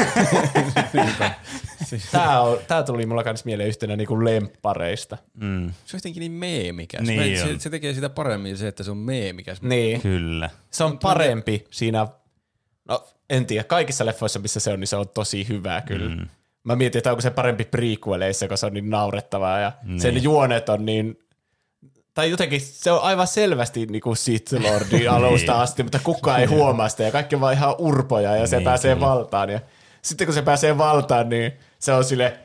Tää, 2.11 2.41
on, 2.41 2.57
tää 2.67 2.83
tuli 2.83 3.05
mulla 3.05 3.23
kans 3.23 3.45
mieleen 3.45 3.69
yhtenä 3.69 3.95
niinku 3.95 4.25
lemppareista. 4.25 5.17
Mm. 5.33 5.67
Se 5.85 5.95
on 5.95 5.97
jotenkin 5.97 6.21
niin 6.21 6.31
meemikäs. 6.31 7.01
Niin 7.01 7.39
se, 7.39 7.59
se, 7.59 7.69
tekee 7.69 7.93
sitä 7.93 8.09
paremmin 8.09 8.57
se, 8.57 8.67
että 8.67 8.83
se 8.83 8.91
on 8.91 8.97
meemikäs. 8.97 9.61
Niin. 9.61 10.01
Kyllä. 10.01 10.49
Se 10.71 10.83
on 10.83 10.99
parempi 10.99 11.65
siinä, 11.71 12.07
no 12.85 13.07
en 13.29 13.45
tiedä, 13.45 13.63
kaikissa 13.63 14.05
leffoissa 14.05 14.39
missä 14.39 14.59
se 14.59 14.71
on, 14.71 14.79
niin 14.79 14.87
se 14.87 14.95
on 14.95 15.09
tosi 15.09 15.47
hyvä 15.47 15.81
kyllä. 15.81 16.15
Mm. 16.15 16.27
Mä 16.64 16.76
mietin, 16.76 16.98
että 16.99 17.10
onko 17.11 17.22
se 17.22 17.30
parempi 17.30 17.65
prequeleissa, 17.65 18.45
koska 18.48 18.57
se 18.57 18.65
on 18.65 18.73
niin 18.73 18.90
naurettavaa 18.90 19.60
ja 19.60 19.72
niin. 19.84 19.99
sen 20.02 20.23
juonet 20.23 20.69
on 20.69 20.85
niin, 20.85 21.19
tai 22.14 22.30
jotenkin 22.31 22.61
se 22.61 22.91
on 22.91 23.02
aivan 23.02 23.27
selvästi 23.27 23.85
niin 23.85 24.02
kuin 24.02 24.18
Sith 24.18 24.53
Lordin 24.53 25.10
alusta 25.11 25.61
asti, 25.61 25.84
mutta 25.84 25.99
kukaan 26.03 26.40
ei 26.40 26.45
huomaa 26.45 26.90
sitä 26.90 27.03
ja 27.03 27.11
kaikki 27.11 27.40
vaan 27.40 27.53
ihan 27.53 27.76
urpoja 27.77 28.35
ja 28.35 28.48
se 28.48 28.57
Niin, 28.57 28.64
pääsee 28.65 28.95
kyllä. 28.95 29.07
valtaan. 29.07 29.49
Ja 29.49 29.60
sitten 30.02 30.27
kun 30.27 30.34
se 30.34 30.41
pääsee 30.41 30.77
valtaan, 30.77 31.30
niin 31.30 31.53
se 31.80 31.94
on 31.94 32.03
sille 32.03 32.40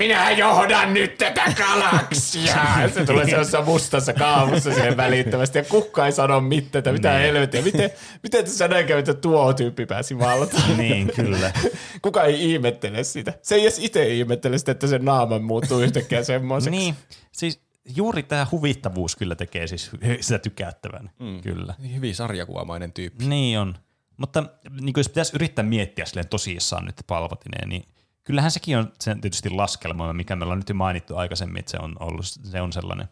minä 0.00 0.30
johdan 0.30 0.94
nyt 0.94 1.18
tätä 1.18 1.52
galaksia. 1.56 2.54
se 2.94 3.04
tulee 3.06 3.24
sellaisessa 3.24 3.62
mustassa 3.62 4.12
kaavussa 4.12 4.74
siihen 4.74 4.96
välittömästi 4.96 5.58
ja 5.58 5.64
kukaan 5.64 6.06
ei 6.06 6.12
sano 6.12 6.40
mitään, 6.40 6.78
että 6.80 6.92
mitä 6.92 7.10
Niin. 7.10 7.20
helvettiä. 7.22 7.62
Miten, 7.62 7.90
miten 8.22 8.44
tässä 8.44 8.68
näin 8.68 8.86
kävi, 8.86 8.98
että 8.98 9.14
tuo 9.14 9.52
tyyppi 9.52 9.86
pääsi 9.86 10.18
valtaan? 10.18 10.76
Niin, 10.80 11.12
kyllä. 11.16 11.52
Kuka 12.02 12.24
ei 12.24 12.50
ihmettele 12.52 13.04
sitä. 13.04 13.32
Se 13.42 13.54
ei 13.54 13.62
edes 13.62 13.78
itse 13.78 14.08
ihmettele 14.08 14.58
sitä, 14.58 14.72
että 14.72 14.86
sen 14.86 15.04
naama 15.04 15.38
muuttuu 15.38 15.80
yhtäkkiä 15.80 16.22
semmoiseksi. 16.24 16.78
Niin, 16.78 16.94
siis 17.32 17.60
juuri 17.96 18.22
tämä 18.22 18.46
huvittavuus 18.52 19.16
kyllä 19.16 19.34
tekee 19.34 19.66
siis 19.66 19.90
sitä 20.20 20.38
tykättävän. 20.38 21.10
Mm. 21.18 21.40
Kyllä. 21.40 21.74
Hyvin 21.94 22.14
sarjakuvamainen 22.14 22.92
tyyppi. 22.92 23.24
Niin 23.24 23.58
on. 23.58 23.74
Mutta 24.16 24.44
niin 24.80 24.94
jos 24.96 25.08
pitäisi 25.08 25.32
yrittää 25.36 25.64
miettiä 25.64 26.04
silleen 26.04 26.28
tosissaan 26.28 26.84
nyt 26.84 26.96
Palpatineen, 27.06 27.68
niin 27.68 27.84
kyllähän 28.30 28.50
sekin 28.50 28.78
on 28.78 28.92
sen 29.00 29.20
tietysti 29.20 29.50
laskelma, 29.50 30.12
mikä 30.12 30.36
me 30.36 30.44
ollaan 30.44 30.58
nyt 30.58 30.68
jo 30.68 30.74
mainittu 30.74 31.16
aikaisemmin, 31.16 31.60
että 31.60 31.70
se 31.70 31.78
on 31.82 31.96
ollut 32.00 32.26
se 32.26 32.60
on 32.60 32.72
sellainen. 32.72 33.08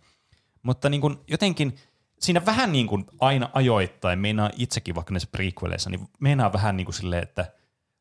Mutta 0.63 0.89
niin 0.89 1.01
kuin 1.01 1.19
jotenkin 1.29 1.77
siinä 2.21 2.47
vähän 2.47 2.73
niin 2.73 2.87
kuin 2.87 3.05
aina 3.21 3.51
ajoittain, 3.53 4.19
meinaa 4.19 4.51
itsekin 4.57 4.95
vaikka 4.95 5.13
näissä 5.13 5.29
prequeleissa, 5.33 5.91
niin 5.91 6.09
meinaa 6.21 6.53
vähän 6.53 6.77
niin 6.77 6.85
kuin 6.85 6.95
silleen, 6.95 7.23
että 7.23 7.53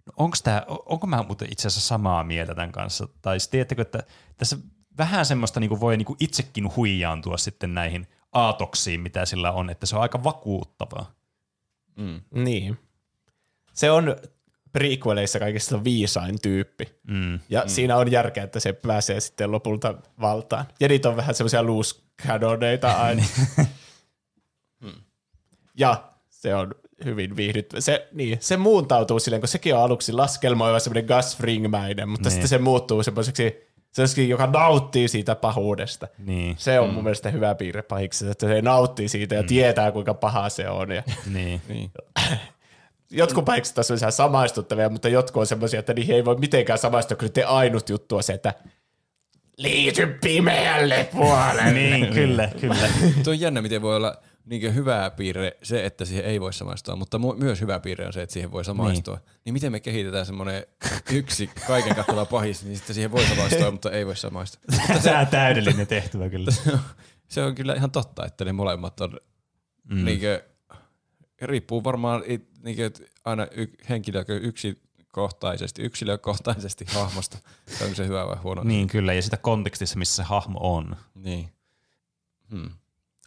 no 0.06 0.14
onko, 0.18 0.38
tää, 0.44 0.66
onko 0.68 1.08
mä 1.08 1.24
muuten 1.24 1.52
itse 1.52 1.68
asiassa 1.68 1.88
samaa 1.88 2.24
mieltä 2.24 2.56
tämän 2.56 2.72
kanssa? 2.72 3.08
Tai 3.22 3.40
sitten 3.40 3.52
tiedättekö, 3.52 3.82
että 3.82 4.04
tässä 4.38 4.58
vähän 4.98 5.26
semmoista 5.26 5.60
niin 5.60 5.70
kuin 5.70 5.82
voi 5.82 5.98
niin 5.98 6.06
kuin 6.06 6.18
itsekin 6.20 6.76
huijaantua 6.76 7.38
sitten 7.38 7.74
näihin 7.74 8.08
aatoksiin, 8.34 9.02
mitä 9.02 9.26
sillä 9.26 9.52
on, 9.52 9.70
että 9.70 9.86
se 9.86 9.96
on 9.96 10.02
aika 10.02 10.24
vakuuttavaa. 10.24 11.12
Niin. 12.32 12.80
Se 13.74 13.92
on 13.92 14.16
prequeleissa 14.74 15.40
kaikista 15.40 15.84
viisain 15.84 16.42
tyyppi. 16.42 16.86
Mm. 17.08 17.40
Ja 17.50 17.62
mm. 17.62 17.70
siinä 17.70 17.98
on 17.98 18.12
järkeä, 18.12 18.44
että 18.44 18.60
se 18.60 18.74
pääsee 18.74 19.20
sitten 19.20 19.52
lopulta 19.52 19.96
valtaan. 20.22 20.66
Jedit 20.80 21.06
on 21.06 21.16
vähän 21.18 21.36
semmoisia 21.36 21.66
loose 21.66 21.96
canoneita 22.28 22.92
aina. 23.06 23.24
ja 25.78 26.04
se 26.30 26.56
on 26.56 26.76
hyvin 27.06 27.36
viihdyttävä. 27.36 27.82
Se, 27.82 28.08
niin, 28.14 28.38
se 28.42 28.58
muuntautuu 28.58 29.20
silleen, 29.20 29.42
kun 29.42 29.48
sekin 29.48 29.76
on 29.76 29.82
aluksi 29.82 30.12
laskelmoiva 30.12 30.80
semmoinen 30.80 31.06
Gus 31.16 31.38
Fringmäinen, 31.38 32.10
mutta 32.10 32.24
Niin. 32.30 32.32
sitten 32.32 32.50
se 32.50 32.58
muuttuu 32.58 33.04
semmoiseksi, 33.04 33.68
sellaiseksi, 33.92 34.30
joka 34.30 34.48
nauttii 34.48 35.08
siitä 35.08 35.36
pahuudesta. 35.36 36.08
Niin. 36.18 36.56
Se 36.58 36.80
on 36.80 36.88
mm. 36.88 36.94
mun 36.94 37.04
mielestä 37.04 37.30
hyvä 37.30 37.56
piirre 37.56 37.82
pahiksi, 37.82 38.28
että 38.28 38.48
se 38.48 38.62
nauttii 38.62 39.08
siitä 39.10 39.36
ja 39.36 39.44
tietää, 39.44 39.92
kuinka 39.92 40.14
paha 40.14 40.50
se 40.50 40.70
on. 40.70 40.92
Ja 40.92 41.04
Niin. 41.34 41.62
Niin. 41.68 41.92
Jotkut 43.12 43.46
pahikset 43.46 43.76
taas 43.76 43.92
on 43.92 43.98
ihan 44.02 44.12
samaistuttavia, 44.12 44.90
mutta 44.90 45.10
jotkut 45.10 45.40
on 45.40 45.48
semmoisia, 45.48 45.80
että 45.80 45.94
niihin 45.94 46.16
ei 46.16 46.26
voi 46.26 46.36
mitenkään 46.36 46.80
samaistua, 46.80 47.18
kun 47.18 47.32
te 47.32 47.44
ainut 47.44 47.90
juttu 47.90 48.16
on 48.16 48.24
se, 48.24 48.34
että 48.34 48.54
liity 49.58 50.18
pimeälle 50.22 51.10
puolelle. 51.12 51.74
niin, 51.80 52.14
kyllä, 52.14 52.50
kyllä. 52.62 52.90
Tuo 53.24 53.34
on 53.34 53.40
jännä, 53.40 53.62
miten 53.62 53.82
voi 53.82 53.96
olla 53.96 54.18
niin 54.46 54.76
hyvä 54.76 55.12
piirre 55.18 55.58
se, 55.64 55.86
että 55.86 56.06
siihen 56.06 56.26
ei 56.26 56.42
voi 56.42 56.54
samaistua, 56.54 56.96
mutta 56.96 57.18
mu- 57.18 57.44
myös 57.44 57.62
hyvä 57.62 57.80
piirre 57.80 58.06
on 58.06 58.14
se, 58.14 58.22
että 58.22 58.34
siihen 58.34 58.52
voi 58.52 58.66
samaistua. 58.66 59.16
Niin, 59.16 59.26
niin 59.46 59.54
miten 59.54 59.72
me 59.72 59.80
kehitetään 59.80 60.26
semmoinen 60.26 60.66
yksi 61.12 61.50
kaiken 61.68 61.96
kattava 61.96 62.26
pahis, 62.26 62.66
niin 62.66 62.78
sitten 62.78 62.96
siihen 62.96 63.12
voi 63.12 63.26
samaistua, 63.26 63.72
mutta 63.72 63.92
ei 63.92 64.06
voi 64.06 64.16
samaistua. 64.16 64.62
Tämä 65.04 65.20
on 65.20 65.28
täydellinen 65.28 65.88
tehtävä 65.88 66.30
kyllä. 66.30 66.52
Se 67.28 67.44
on 67.44 67.56
kyllä 67.56 67.74
ihan 67.74 67.92
totta, 67.92 68.26
että 68.26 68.46
ne 68.46 68.54
molemmat 68.54 69.02
on 69.02 69.20
mm. 69.90 70.06
niinkö, 70.06 70.44
riippuu 71.42 71.84
varmaan 71.84 72.24
it- 72.68 72.78
niinkö, 72.78 72.92
aina 73.26 73.48
y- 73.52 73.74
henkilö 73.90 74.26
yksilökohtaisesti, 74.28 75.82
yksilökohtaisesti 75.82 76.86
hahmosta, 76.88 77.38
onko 77.82 77.96
se 77.96 78.08
hyvä 78.08 78.28
vai 78.28 78.38
huono. 78.38 78.64
Niin 78.64 78.88
kyllä, 78.88 79.14
ja 79.14 79.22
sitä 79.22 79.38
kontekstissa, 79.38 80.00
missä 80.00 80.16
se 80.16 80.24
hahmo 80.24 80.60
on. 80.62 80.96
Niin. 81.16 81.50
Hmm. 82.52 82.70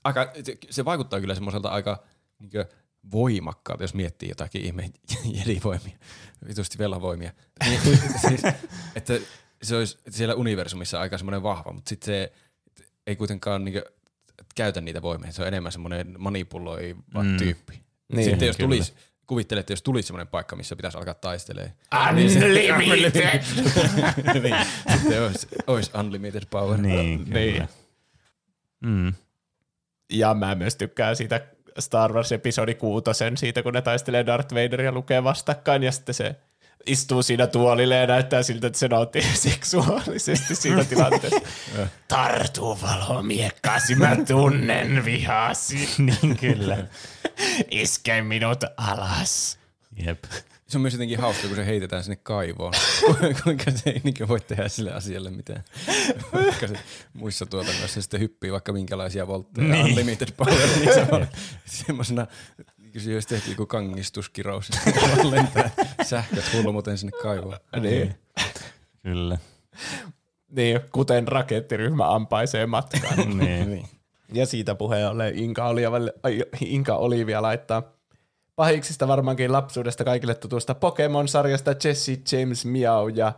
Aika, 0.05 0.33
se, 0.45 0.57
se 0.71 0.85
vaikuttaa 0.85 1.21
kyllä 1.21 1.35
semmoiselta 1.35 1.69
aika 1.69 2.03
niinkö, 2.39 2.67
voimakkaalta, 3.13 3.85
jos 3.85 3.95
miettii 3.95 4.29
jotakin 4.29 4.63
ihme 4.65 4.91
jedivoimia, 5.39 5.99
vitusti 6.49 6.79
velavoimia. 6.79 7.33
Niin, 7.69 7.81
siis, 8.29 8.41
että 8.95 9.15
se 9.63 9.77
olisi 9.77 9.99
siellä 10.11 10.35
universumissa 10.35 11.01
aika 11.01 11.19
semmoinen 11.19 11.43
vahva, 11.43 11.73
mutta 11.73 11.89
sitten 11.89 12.07
se 12.07 12.33
ei 13.07 13.17
kuitenkaan 13.17 13.65
niinkö, 13.65 13.85
käytä 14.55 14.81
niitä 14.81 15.03
voimia. 15.03 15.33
Se 15.33 15.43
on 15.43 15.49
enemmän 15.49 15.73
semmoinen 15.73 16.15
manipuloiva 16.19 17.23
Mm. 17.23 17.37
tyyppi. 17.37 17.73
Niin, 17.73 17.85
Niin, 18.17 18.31
sitten 18.31 18.47
jos 18.47 18.57
kyllä. 18.57 18.85
Tulisi, 19.31 19.45
kuvittele, 19.45 19.61
että 19.61 19.73
jos 19.73 19.83
tulisi 19.83 20.07
semmoinen 20.07 20.29
paikka, 20.29 20.57
missä 20.57 20.77
pitäisi 20.77 20.99
alkaa 20.99 21.15
taistelemaan, 21.15 21.73
Unlimited! 22.79 23.43
niin 24.43 24.57
sitten 24.99 25.23
olisi, 25.23 25.49
olisi 25.67 25.91
unlimited 25.99 26.43
power. 26.51 26.79
Niin, 26.79 27.25
kyllä. 27.25 27.41
Niin. 27.41 27.69
Mm. 28.81 29.15
Ja 30.13 30.35
mä 30.35 30.55
myös 30.55 30.77
tykkään 30.77 31.17
siitä 31.17 31.41
Star 31.79 32.13
Wars 32.13 32.33
episodi 32.33 32.75
kuutosen 32.75 33.37
siitä, 33.37 33.63
kun 33.63 33.73
ne 33.73 33.83
taistelee 33.83 34.27
Darth 34.27 34.55
Vaderia 34.55 34.93
lukee 34.93 35.25
vastakkain 35.25 35.83
ja 35.83 35.93
sitten 35.93 36.15
se 36.15 36.37
istuu 36.87 37.23
siinä 37.23 37.47
tuolille 37.47 37.95
ja 37.95 38.07
näyttää 38.07 38.43
siltä, 38.43 38.67
että 38.67 38.79
se 38.79 38.89
nauttii 38.89 39.23
seksuaalisesti 39.49 40.55
siitä 40.55 40.85
tilanteesta. 40.85 41.41
Tartu 42.09 42.79
valomiekkaasi, 42.83 43.95
mä 43.95 44.17
tunnen 44.29 45.05
vihasi. 45.05 45.89
niin 45.99 46.37
kyllä. 46.37 46.87
Iske 47.71 48.23
minut 48.23 48.65
alas. 48.77 49.59
Jep. 50.07 50.25
Se 50.71 50.79
on 50.79 50.83
myös 50.83 50.95
jotenkin 50.95 51.21
hauska, 51.21 51.47
kun 51.47 51.57
se 51.57 51.67
heitetään 51.67 52.05
sinne 52.05 52.17
kaivoon. 52.17 52.73
Kuinka 53.45 53.71
se 53.71 53.91
ei 53.91 54.01
niin 54.05 54.29
voi 54.29 54.41
tehdä 54.41 54.69
sille 54.69 54.93
asialle 54.93 55.31
mitään. 55.31 55.65
Vaikka 56.33 56.67
se 56.67 56.75
muissa 57.13 57.47
tuotannoissa 57.47 58.03
sitten 58.03 58.21
hyppii 58.21 58.53
vaikka 58.53 58.73
minkälaisia 58.73 59.27
voltteja. 59.27 59.69
Niin. 59.69 59.85
Unlimited 59.85 60.29
power. 60.37 60.69
Niin 60.79 60.95
se 60.95 61.07
on 61.11 61.27
semmoisena, 61.65 62.27
niin 62.91 63.03
kuin 63.03 63.03
se 63.03 63.15
olisi 63.15 63.29
tehty 63.29 63.51
joku 63.51 63.67
kangistuskirous. 63.67 64.71
ja 64.71 64.93
vaan 65.03 65.31
lentää 65.31 65.71
sähköt 66.03 66.53
hulmuten 66.53 66.99
sinne 66.99 67.13
kaivoon. 67.23 67.57
Niin. 67.81 68.15
Kyllä. 69.03 69.39
niin, 70.51 70.81
kuten 70.93 71.29
rakettiryhmä 71.29 72.15
ampaisee 72.15 72.67
matkaan. 72.67 73.39
niin. 73.39 73.89
Ja 74.33 74.47
siitä 74.47 74.75
puheen 74.75 75.09
ollen 75.09 75.39
Inka, 75.39 75.69
Olivia, 75.69 75.91
ai, 76.23 76.45
Inka 76.61 76.97
Olivia 76.97 77.43
laittaa 77.43 77.83
pahiksista 78.57 79.09
varmaankin 79.09 79.53
lapsuudesta 79.53 80.05
kaikille 80.05 80.35
tutusta 80.35 80.75
Pokemon-sarjasta 80.75 81.75
Jesse 81.85 82.19
James 82.33 82.65
Meow 82.65 83.11
ja 83.15 83.33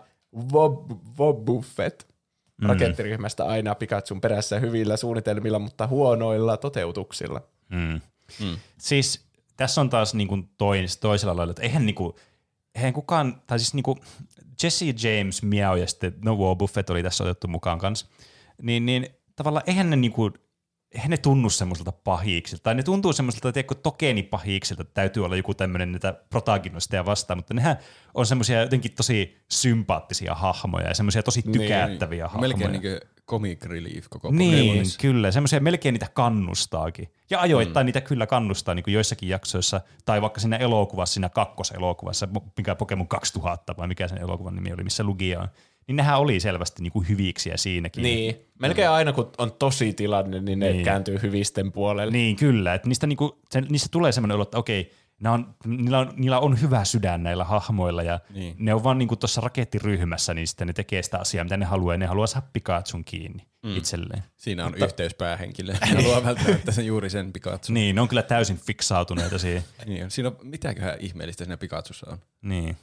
Wob, 0.53 0.91
Wobuffet. 1.19 2.07
Mm. 2.63 2.69
Rakettiryhmästä 2.69 3.45
aina 3.45 3.75
Pikachun 3.75 4.21
perässä 4.21 4.59
hyvillä 4.59 4.97
suunnitelmilla, 4.97 5.59
mutta 5.59 5.87
huonoilla 5.87 6.57
toteutuksilla. 6.57 7.43
Mm. 7.69 8.01
Mm. 8.41 8.57
Siis 8.79 9.32
tässä 9.57 9.81
on 9.81 9.91
taas 9.91 10.15
niin 10.15 10.29
kuin 10.29 10.49
tois, 10.59 10.97
toisella 10.97 11.37
lailla, 11.37 11.51
että 11.51 11.63
eihän, 11.63 11.87
niin 11.87 11.95
kuin, 11.95 12.13
eihän 12.75 12.93
kukaan, 12.93 13.43
tai 13.47 13.59
siis 13.59 13.75
niin 13.75 13.83
kuin 13.83 13.99
Jesse 14.63 14.85
James, 14.85 15.43
Meow 15.43 15.79
ja 15.79 15.87
sitten 15.87 16.15
No 16.25 16.37
War 16.37 16.57
Buffett 16.57 16.91
oli 16.91 17.03
tässä 17.03 17.25
otettu 17.25 17.49
mukaan 17.49 17.79
kanssa, 17.79 18.07
niin, 18.63 18.87
niin 18.87 19.09
tavallaan 19.37 19.65
eihän 19.67 19.91
ne 19.91 19.97
niin 19.97 20.13
kuin, 20.13 20.33
eihän 20.95 21.11
ne 21.11 21.17
tunnu 21.17 21.51
semmoiselta 21.51 21.93
pahiksilta, 21.93 22.63
tai 22.63 22.75
ne 22.75 22.83
tuntuu 22.83 23.13
semmoiselta, 23.13 23.53
tiedätkö, 23.53 23.75
tokeenipahiksilta, 23.75 24.83
että 24.83 24.95
täytyy 24.95 25.25
olla 25.25 25.37
joku 25.37 25.55
tämmöinen 25.55 25.93
niitä 25.93 26.13
protagonisteja 26.31 27.05
vastaan, 27.05 27.39
mutta 27.39 27.55
nehän 27.55 27.77
on 28.15 28.27
semmoisia 28.27 28.61
jotenkin 28.61 28.93
tosi 28.93 29.39
sympaattisia 29.49 30.35
hahmoja 30.35 30.89
ja 30.89 30.95
semmoisia 30.95 31.23
tosi 31.23 31.43
tykättäviä 31.43 32.29
hahmoja. 32.29 32.49
Melkein 32.49 32.73
niin 32.73 32.83
kuin 32.83 33.01
comic 33.29 33.65
relief 33.65 34.07
koko 34.11 34.31
Niin, 34.31 34.85
kyllä. 35.01 35.31
Semmoisia 35.31 35.61
melkein 35.61 35.93
niitä 35.93 36.09
kannustaakin. 36.15 37.09
Ja 37.31 37.41
ajoittain 37.41 37.85
mm. 37.85 37.87
niitä 37.87 38.01
kyllä 38.01 38.27
kannustaa 38.27 38.75
niin 38.75 38.83
kuin 38.83 38.95
joissakin 38.95 39.29
jaksoissa, 39.29 39.81
tai 40.05 40.23
vaikka 40.23 40.41
siinä 40.41 40.57
elokuvassa, 40.57 41.15
siinä 41.15 41.29
kakkoselokuvassa, 41.29 42.29
mikä 42.57 42.75
Pokemon 42.75 43.09
2000, 43.09 43.77
vai 43.77 43.89
mikä 43.89 44.09
sen 44.09 44.19
elokuvan 44.19 44.55
nimi 44.55 44.73
oli, 44.73 44.85
missä 44.85 45.05
Lugia 45.05 45.41
on. 45.41 45.49
Niin 45.87 45.97
nehän 45.97 46.19
oli 46.19 46.41
selvästi 46.41 46.83
niin 46.83 46.93
kuin 46.93 47.09
hyviksiä 47.09 47.57
siinäkin. 47.57 48.03
Niin, 48.03 48.37
melkein 48.59 48.91
aina 48.91 49.13
kun 49.13 49.31
on 49.39 49.53
tosi 49.53 49.93
tilanne, 49.93 50.41
niin 50.41 50.59
ne 50.59 50.67
Niin. 50.67 50.77
niin. 50.77 50.85
kääntyy 50.85 51.19
hyvisten 51.23 51.73
puolelle. 51.73 52.13
Niin, 52.13 52.37
kyllä. 52.37 52.75
Että 52.75 52.89
niistä, 52.89 53.07
niinku, 53.07 53.41
se, 53.51 53.61
niistä 53.61 53.89
tulee 53.91 54.13
semmoinen 54.13 54.35
olo, 54.35 54.43
että 54.43 54.59
okei, 54.59 54.93
on, 55.31 55.55
niillä, 55.67 55.99
on, 55.99 56.13
niillä 56.17 56.39
on 56.39 56.61
hyvä 56.61 56.85
sydän 56.85 57.23
näillä 57.23 57.45
hahmoilla 57.45 58.03
ja 58.03 58.21
Niin. 58.31 58.41
niin. 58.41 58.57
ne 58.59 58.75
on 58.75 58.85
vaan 58.85 58.99
niinku 58.99 59.17
tuossa 59.17 59.41
rakettiryhmässä, 59.41 60.35
niin 60.35 60.49
sitten 60.49 60.67
ne 60.67 60.73
tekee 60.73 61.03
sitä 61.03 61.19
asiaa, 61.19 61.45
mitä 61.45 61.57
ne 61.57 61.65
haluaa 61.65 61.95
ja 61.95 61.99
ne 61.99 62.07
haluaa 62.07 62.27
saada 62.27 62.47
Pikachun 62.53 63.05
kiinni 63.05 63.47
mm. 63.63 63.77
itselleen. 63.77 64.23
Siinä 64.37 64.67
on 64.67 64.75
yhteys 64.75 65.15
päähenkilöön. 65.15 65.79
Ne 65.95 66.03
haluaa 66.03 66.25
välttämättä 66.25 66.73
sen 66.73 66.87
juuri 66.87 67.11
sen 67.11 67.33
Pikachu. 67.33 67.73
Niin, 67.73 67.95
ne 67.95 68.01
on 68.01 68.09
kyllä 68.09 68.23
täysin 68.23 68.57
fiksautuneita 68.57 69.39
siihen. 69.39 69.65
Niin. 69.87 70.11
Siinä 70.11 70.29
on, 70.29 70.37
mitäköhän 70.43 70.97
ihmeellistä 71.01 71.45
siinä 71.45 71.57
Pikachussa 71.57 72.11
on. 72.11 72.19
Niin. 72.43 72.77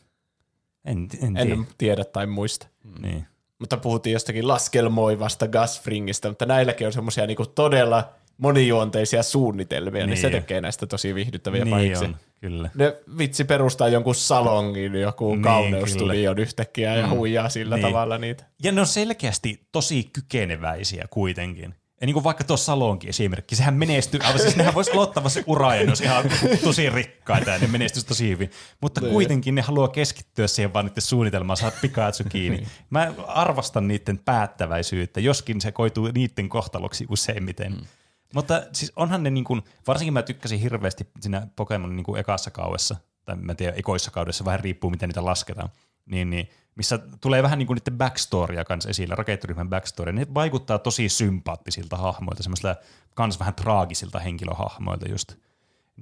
En, 0.85 0.97
en 1.21 1.33
tiedä. 1.33 1.53
En 1.53 1.67
tiedä 1.77 2.03
tai 2.05 2.27
muista. 2.27 2.67
Niin. 3.01 3.25
Mutta 3.59 3.77
puhuttiin 3.77 4.13
jostakin 4.13 4.47
laskelmoivasta 4.47 5.47
Gasfringista, 5.47 6.29
mutta 6.29 6.45
näilläkin 6.45 6.87
on 6.87 6.93
semmoisia 6.93 7.27
niinku 7.27 7.45
todella 7.45 8.09
monijuonteisia 8.37 9.23
suunnitelmia, 9.23 10.01
niin, 10.01 10.09
niin 10.09 10.17
se 10.21 10.29
Niin. 10.29 10.41
tekee 10.41 10.61
näistä 10.61 10.87
tosi 10.87 11.15
viihdyttäviä 11.15 11.65
Niin 11.65 11.75
pahiksi. 11.75 12.05
on, 12.05 12.15
kyllä. 12.41 12.69
Ne 12.75 12.95
vitsi 13.17 13.43
perustaa 13.43 13.87
jonkun 13.87 14.15
salongin, 14.15 14.95
joku 14.95 15.25
Niin, 15.25 15.35
niin, 15.35 15.43
kauneustudion 15.43 16.39
yhtäkkiä 16.39 16.95
ja 16.95 17.09
huijaa 17.09 17.49
sillä 17.49 17.75
Niin. 17.75 17.87
tavalla 17.87 18.17
niitä. 18.17 18.43
Ja 18.63 18.71
ne 18.71 18.81
on 18.81 18.87
selkeästi 18.87 19.67
tosi 19.71 20.09
kykeneväisiä 20.13 21.05
kuitenkin. 21.09 21.75
Ja 22.01 22.05
niin 22.05 22.13
kuin 22.13 22.23
vaikka 22.23 22.43
tuossa 22.43 22.65
Salonkin 22.65 23.09
esimerkki, 23.09 23.55
sehän 23.55 23.73
menestyy, 23.73 24.19
aivan 24.23 24.39
siis 24.39 24.55
nehän 24.55 24.73
voisi 24.73 24.91
aloittaa 24.91 25.23
vasta 25.23 25.39
uraa 25.47 25.75
ja 25.75 25.83
ne 25.83 25.87
olisi 25.87 26.03
ihan 26.03 26.25
tosi 26.63 26.89
rikkaita 26.89 27.49
ja 27.49 27.59
ne 27.59 27.67
menestyisi 27.67 28.07
tosi 28.07 28.29
hyvin. 28.29 28.51
Mutta 28.81 29.01
kuitenkin 29.01 29.55
ne 29.55 29.61
haluaa 29.61 29.87
keskittyä 29.87 30.47
siihen 30.47 30.73
vaan 30.73 30.85
niiden 30.85 31.01
suunnitelmaan 31.01 31.57
saada 31.57 31.75
Pikachu 31.81 32.23
kiinni. 32.29 32.67
Mä 32.89 33.13
arvostan 33.27 33.87
niiden 33.87 34.19
päättäväisyyttä, 34.19 35.19
joskin 35.19 35.61
se 35.61 35.71
koituu 35.71 36.11
niiden 36.13 36.49
kohtaloksi 36.49 37.05
useimmiten. 37.09 37.71
Mm. 37.71 37.85
Mutta 38.33 38.63
siis 38.73 38.91
onhan 38.95 39.23
ne 39.23 39.29
niin 39.29 39.43
kuin, 39.43 39.61
varsinkin 39.87 40.13
mä 40.13 40.21
tykkäsin 40.21 40.59
hirveästi 40.59 41.07
siinä 41.19 41.47
Pokemon 41.55 41.95
niin 41.95 42.03
kuin 42.03 42.19
ekassa 42.19 42.51
kaudessa, 42.51 42.95
tai 43.25 43.35
mä 43.35 43.51
en 43.51 43.57
tiedä, 43.57 43.73
ekoissa 43.75 44.11
kaudessa, 44.11 44.45
vähän 44.45 44.59
riippuu 44.59 44.89
miten 44.89 45.09
niitä 45.09 45.25
lasketaan, 45.25 45.69
niin, 46.05 46.29
niin 46.29 46.49
missä 46.79 46.99
tulee 47.21 47.43
vähän 47.43 47.59
niin 47.59 47.67
kuin 47.67 47.75
niiden 47.75 47.97
backstorya 47.97 48.65
kanssa 48.65 48.89
esille, 48.89 49.15
rakettiryhmän 49.15 49.69
backstory. 49.69 50.11
Ne 50.11 50.27
vaikuttaa 50.33 50.79
tosi 50.79 51.09
sympaattisilta 51.09 51.97
hahmoilta, 51.97 52.43
semmoisilta 52.43 52.75
kans 53.15 53.39
vähän 53.39 53.53
traagisilta 53.53 54.19
henkilöhahmoilta 54.19 55.09
just. 55.09 55.35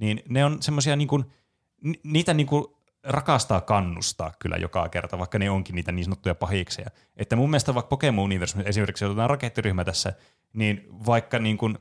Niin 0.00 0.22
ne 0.28 0.44
on 0.44 0.62
semmoisia 0.62 0.96
niin 0.96 1.08
kuin, 1.08 1.24
ni- 1.80 2.00
niitä 2.02 2.34
niin 2.34 2.46
kuin 2.46 2.64
rakastaa 3.04 3.60
kannustaa 3.60 4.32
kyllä 4.38 4.56
joka 4.56 4.88
kerta, 4.88 5.18
vaikka 5.18 5.38
ne 5.38 5.50
onkin 5.50 5.74
niitä 5.74 5.92
niin 5.92 6.04
sanottuja 6.04 6.34
pahikseja. 6.34 6.90
Että 7.16 7.36
mun 7.36 7.50
mielestä 7.50 7.74
vaikka 7.74 7.88
Pokemon 7.88 8.24
Universe, 8.24 8.62
esimerkiksi 8.64 9.04
otetaan 9.04 9.30
rakettiryhmä 9.30 9.84
tässä, 9.84 10.12
niin 10.52 10.86
vaikka 11.06 11.38
niin 11.38 11.58
kuin, 11.58 11.78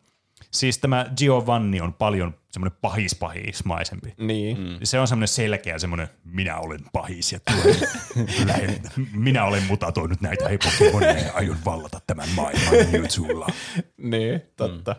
siis 0.52 0.78
tämä 0.78 1.06
Giovanni 1.18 1.82
on 1.82 1.94
paljon 1.94 2.34
semmoinen 2.52 2.78
pahis-pahismaisempi. 2.82 4.14
Niin. 4.18 4.58
Mm. 4.60 4.80
Se 4.84 5.00
on 5.00 5.08
semmoinen 5.08 5.28
selkeä 5.28 5.80
semmoinen, 5.80 6.08
minä 6.24 6.58
olen 6.58 6.80
pahis 6.94 7.32
ja 7.32 7.40
tulen, 7.40 7.80
lähden, 8.48 8.82
minä 9.14 9.46
olen 9.46 9.64
mutatoinut 9.64 10.22
näitä 10.22 10.48
hei 10.48 10.58
Pokemonia 10.58 11.20
ja 11.20 11.34
aion 11.34 11.58
vallata 11.66 12.00
tämän 12.08 12.30
maailman 12.36 12.74
Mewtwolla. 12.92 13.48
Niin, 13.98 14.42
totta. 14.58 14.96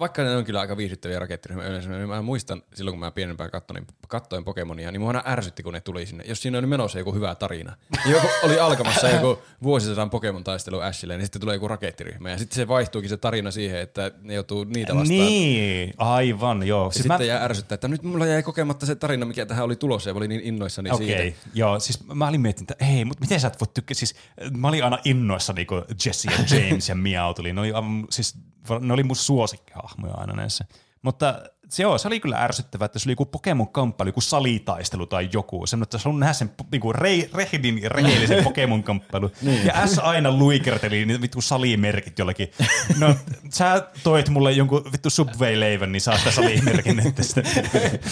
Vaikka 0.00 0.22
ne 0.22 0.36
on 0.36 0.44
kyllä 0.44 0.60
aika 0.60 0.76
viihdyttäviä 0.76 1.18
rakettiryhmiä 1.18 1.68
yleensä, 1.68 1.90
niin 1.90 2.08
mä 2.08 2.22
muistan 2.22 2.62
silloin, 2.74 2.92
kun 2.92 3.00
mä 3.00 3.10
pienempään 3.10 3.50
katsoin, 3.50 3.86
katsoin 4.08 4.44
Pokemonia, 4.44 4.92
niin 4.92 5.00
mua 5.00 5.10
aina 5.10 5.22
ärsytti, 5.26 5.62
kun 5.62 5.72
ne 5.72 5.80
tuli 5.80 6.06
sinne. 6.06 6.24
Jos 6.26 6.42
siinä 6.42 6.58
oli 6.58 6.66
menossa 6.66 6.98
joku 6.98 7.14
hyvä 7.14 7.34
tarina. 7.34 7.76
Niin 8.04 8.14
Joku 8.14 8.26
oli 8.42 8.60
alkamassa 8.60 9.08
joku 9.08 9.38
vuosisadan 9.62 10.10
Pokemon-taistelu 10.10 10.80
Ashille, 10.80 11.16
niin 11.16 11.24
sitten 11.24 11.40
tulee 11.40 11.56
joku 11.56 11.68
rakettiryhmä. 11.68 12.30
Ja 12.30 12.38
sitten 12.38 12.56
se 12.56 12.68
vaihtuukin 12.68 13.10
se 13.10 13.16
tarina 13.16 13.50
siihen, 13.50 13.80
että 13.80 14.10
ne 14.22 14.34
joutuu 14.34 14.64
niitä 14.64 14.94
vastaan. 14.94 15.18
Niin, 15.18 15.94
aivan, 15.98 16.66
joo. 16.66 16.84
Ja 16.84 16.90
Siis 16.90 17.02
sitten 17.02 17.18
mä, 17.18 17.24
jää 17.24 17.44
ärsyttää, 17.44 17.74
että 17.74 17.88
nyt 17.88 18.02
mulla 18.02 18.26
jäi 18.26 18.42
kokematta 18.42 18.86
se 18.86 18.94
tarina, 18.94 19.26
mikä 19.26 19.46
tähän 19.46 19.64
oli 19.64 19.76
tulossa 19.76 20.10
ja 20.10 20.14
mä 20.14 20.18
olin 20.18 20.28
niin 20.28 20.40
innoissani 20.44 20.90
Okei, 20.90 21.12
okay, 21.12 21.22
siitä. 21.22 21.38
joo, 21.54 21.80
siis 21.80 22.06
mä 22.06 22.28
olin 22.28 22.40
miettinyt, 22.40 22.70
että 22.70 22.84
ei, 22.84 23.04
mutta 23.04 23.20
miten 23.20 23.40
sä 23.40 23.48
et 23.48 23.60
voi 23.60 23.68
tykkää, 23.74 23.94
siis 23.94 24.14
mä 24.56 24.68
olin 24.68 24.84
aina 24.84 24.98
innoissani, 25.04 25.64
kun 25.64 25.84
Jesse 26.06 26.30
ja 26.30 26.58
James 26.58 26.88
ja 26.88 26.94
Meow 26.94 27.34
tuli, 27.34 27.52
ne 27.52 27.60
oli, 27.60 27.72
aivan, 27.72 28.06
siis, 28.10 28.34
ne 28.80 28.92
oli 28.92 29.02
mun 29.02 29.16
suosikkihahmoja 29.16 30.14
aina 30.14 30.32
näissä. 30.32 30.64
Mutta 31.02 31.40
se, 31.68 31.82
joo, 31.82 31.98
se 31.98 32.08
oli 32.08 32.20
kyllä 32.20 32.36
ärsyttävää, 32.42 32.86
että 32.86 32.98
se 32.98 33.08
oli 33.08 33.12
joku 33.12 33.24
Pokemon-kamppailu, 33.24 34.08
joku 34.08 34.20
salitaistelu 34.20 35.06
tai 35.06 35.28
joku. 35.32 35.66
Semmoinen, 35.66 35.82
että 35.84 35.98
sä 35.98 36.08
nähdä 36.08 36.32
sen 36.32 36.50
niinku 36.72 36.92
rei, 36.92 37.30
rehdin 37.34 37.82
ja 37.82 37.88
rehellisen 37.88 38.44
Pokemon-kamppailun. 38.48 39.32
niin. 39.42 39.66
Ja 39.66 39.86
S 39.86 39.98
aina 39.98 40.32
luikerteli 40.32 41.06
niitä 41.06 41.20
vittu 41.20 41.40
salimerkit 41.40 42.18
jollakin. 42.18 42.50
No, 42.98 43.14
sä 43.50 43.88
toit 44.02 44.28
mulle 44.28 44.52
jonkun 44.52 44.84
vittu 44.92 45.10
Subway-leivän, 45.10 45.92
niin 45.92 46.00
saa 46.00 46.18
sitä 46.18 46.30
salimerkin. 46.30 47.00
Että 47.06 47.22
sitä, 47.22 47.42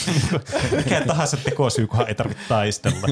mikä 0.76 1.00
tahansa 1.00 1.36
tekosyy, 1.36 1.86
kunhan 1.86 2.08
ei 2.08 2.14
tarvitse 2.14 2.44
taistella. 2.48 3.06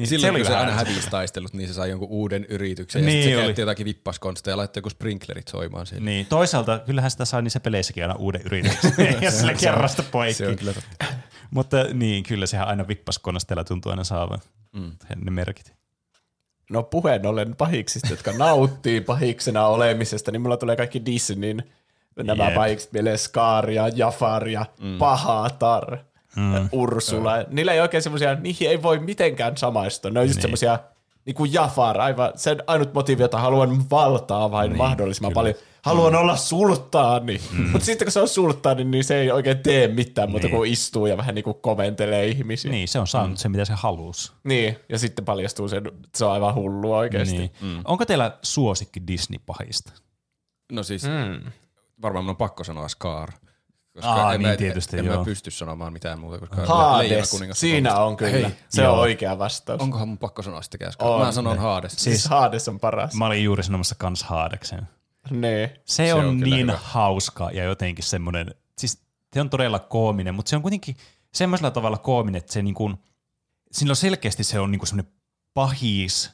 Niin 0.00 0.08
Silloin 0.08 0.34
kun 0.34 0.44
se 0.44 0.56
aina 0.56 0.72
hävisi 0.72 1.10
taistelut, 1.10 1.52
niin 1.52 1.68
se 1.68 1.74
sai 1.74 1.90
jonkun 1.90 2.08
uuden 2.08 2.46
yrityksen. 2.48 3.04
Niin 3.04 3.16
ja 3.18 3.22
sitten 3.22 3.32
se 3.32 3.36
oli. 3.36 3.44
käytti 3.44 3.60
jotakin 3.60 3.84
vippaskonsteja 3.84 4.52
ja 4.52 4.56
laittoi 4.56 4.78
joku 4.78 4.90
sprinklerit 4.90 5.48
soimaan 5.48 5.86
siihen. 5.86 6.04
Niin, 6.04 6.26
toisaalta 6.26 6.78
kyllähän 6.78 7.10
sitä 7.10 7.24
saa 7.24 7.42
niissä 7.42 7.60
peleissäkin 7.60 8.04
aina 8.04 8.14
uuden 8.14 8.42
yrityksen, 8.44 8.92
ja 9.22 9.30
sillä 9.30 9.54
kerrasta 9.54 10.02
poikki. 10.02 10.34
Se 10.34 10.48
on 10.48 10.56
kyllä 10.56 10.72
totta. 10.72 11.04
Mutta 11.50 11.84
niin, 11.92 12.22
kyllä 12.22 12.46
sehän 12.46 12.68
aina 12.68 12.88
vippaskonnasteella 12.88 13.64
tuntuu 13.64 13.90
aina 13.90 14.04
saavan 14.04 14.38
mm. 14.72 14.92
ne 15.16 15.30
merkit. 15.30 15.74
No 16.70 16.82
puheen 16.82 17.26
ollen 17.26 17.56
pahiksista, 17.56 18.08
jotka 18.08 18.32
nauttii 18.32 19.00
pahiksena 19.00 19.66
olemisesta, 19.66 20.32
niin 20.32 20.42
mulla 20.42 20.56
tulee 20.56 20.76
kaikki 20.76 21.06
Disneyn 21.06 21.62
nämä 22.16 22.44
Jep. 22.44 22.54
pahikset 22.54 22.92
mieleen 22.92 23.18
Scar 23.18 23.70
ja 23.70 23.88
Jafar 23.88 24.48
ja 24.48 24.66
mm. 24.80 24.98
Pahatar, 24.98 25.98
mm. 26.36 26.68
Ursula. 26.72 27.32
Niillä 27.48 27.72
ei 27.72 27.80
oikein 27.80 28.02
semmoisia, 28.02 28.34
niihin 28.34 28.70
ei 28.70 28.82
voi 28.82 28.98
mitenkään 28.98 29.56
samaistua. 29.56 30.10
Ne 30.10 30.20
on 30.20 30.26
just 30.26 30.36
niin. 30.36 30.42
semmoisia, 30.42 30.78
niin 31.24 31.34
kuin 31.34 31.52
Jafar, 31.52 32.00
aivan 32.00 32.32
sen 32.34 32.62
ainut 32.66 32.94
motiivi, 32.94 33.22
jota 33.22 33.38
haluan 33.38 33.90
valtaa 33.90 34.50
vain 34.50 34.68
niin, 34.68 34.78
mahdollisimman 34.78 35.30
kyllä. 35.30 35.34
paljon. 35.34 35.54
Haluan 35.82 36.12
mm. 36.12 36.18
olla 36.18 36.36
sulttaani. 36.36 37.40
Mm. 37.52 37.68
Mutta 37.72 37.86
sitten 37.86 38.06
kun 38.06 38.12
se 38.12 38.20
on 38.20 38.28
sulttaani, 38.28 38.84
niin 38.84 39.04
se 39.04 39.20
ei 39.20 39.30
oikein 39.30 39.58
tee 39.58 39.88
mitään 39.88 40.30
muuta 40.30 40.46
Niin. 40.46 40.56
kuin 40.56 40.72
istuu 40.72 41.06
ja 41.06 41.16
vähän 41.16 41.34
niin 41.34 41.44
kuin 41.44 41.56
komentelee 41.60 42.26
ihmisiä. 42.26 42.70
Niin, 42.70 42.88
se 42.88 42.98
on 42.98 43.06
saanut 43.06 43.30
mm. 43.30 43.36
se, 43.36 43.48
mitä 43.48 43.64
se 43.64 43.72
halusi. 43.76 44.32
Niin, 44.44 44.76
ja 44.88 44.98
sitten 44.98 45.24
paljastuu 45.24 45.68
sen, 45.68 45.86
että 45.86 46.08
se 46.14 46.24
on 46.24 46.32
aivan 46.32 46.54
hullu 46.54 46.94
oikeasti. 46.94 47.38
Niin. 47.38 47.50
Mm. 47.60 47.80
Onko 47.84 48.04
teillä 48.06 48.38
suosikki 48.42 49.00
Disney-pahista? 49.06 49.92
No 50.72 50.82
siis, 50.82 51.02
mm. 51.02 51.52
varmaan 52.02 52.24
mun 52.24 52.30
on 52.30 52.36
pakko 52.36 52.64
sanoa 52.64 52.88
Scar. 52.88 53.32
Koska 53.94 54.10
Aa, 54.10 54.34
en 54.34 54.40
niin 54.40 54.50
mä, 54.50 54.56
tietysti, 54.56 54.98
en 54.98 55.04
joo. 55.04 55.18
mä 55.18 55.24
pysty 55.24 55.50
sanomaan 55.50 55.92
mitään 55.92 56.18
muuta, 56.20 56.38
koska 56.38 56.66
Hades, 56.66 57.08
Leijonakuningas 57.08 57.60
siinä 57.60 57.96
on 57.98 58.16
kyllä. 58.16 58.32
Hei, 58.32 58.46
se 58.68 58.82
joo. 58.82 58.92
on 58.92 58.98
oikea 58.98 59.38
vastaus. 59.38 59.80
onkohan 59.80 60.08
mun 60.08 60.18
pakko 60.18 60.42
sanoa 60.42 60.62
Scar? 60.62 60.92
On. 60.98 61.26
Mä 61.26 61.32
sanon 61.32 61.58
Hades. 61.58 61.92
Siis 61.96 62.26
Hades 62.26 62.68
on 62.68 62.80
paras. 62.80 63.14
Mä 63.14 63.26
olin 63.26 63.44
juuri 63.44 63.62
sanomassa 63.62 63.94
kans 63.98 64.22
Haadeksen. 64.22 64.88
Nee. 65.30 65.80
Se, 65.84 65.94
Se 66.06 66.14
on, 66.14 66.24
on 66.24 66.40
niin 66.40 66.66
hyvä. 66.66 66.78
hauska 66.82 67.50
ja 67.50 67.64
jotenkin 67.64 68.04
semmoinen, 68.04 68.54
siis 68.78 69.02
se 69.32 69.40
on 69.40 69.50
todella 69.50 69.78
koominen, 69.78 70.34
mutta 70.34 70.50
se 70.50 70.56
on 70.56 70.62
kuitenkin 70.62 70.96
semmoisella 71.34 71.70
tavalla 71.70 71.98
koominen, 71.98 72.38
että 72.38 72.52
se 72.52 72.62
niin 72.62 72.74
kuin, 72.74 72.96
sillä 73.72 73.92
on 73.92 73.96
selkeästi 73.96 74.44
se 74.44 74.60
on 74.60 74.70
niin 74.70 74.78
kuin 74.78 74.88
semmoinen 74.88 75.12
pahis, 75.54 76.30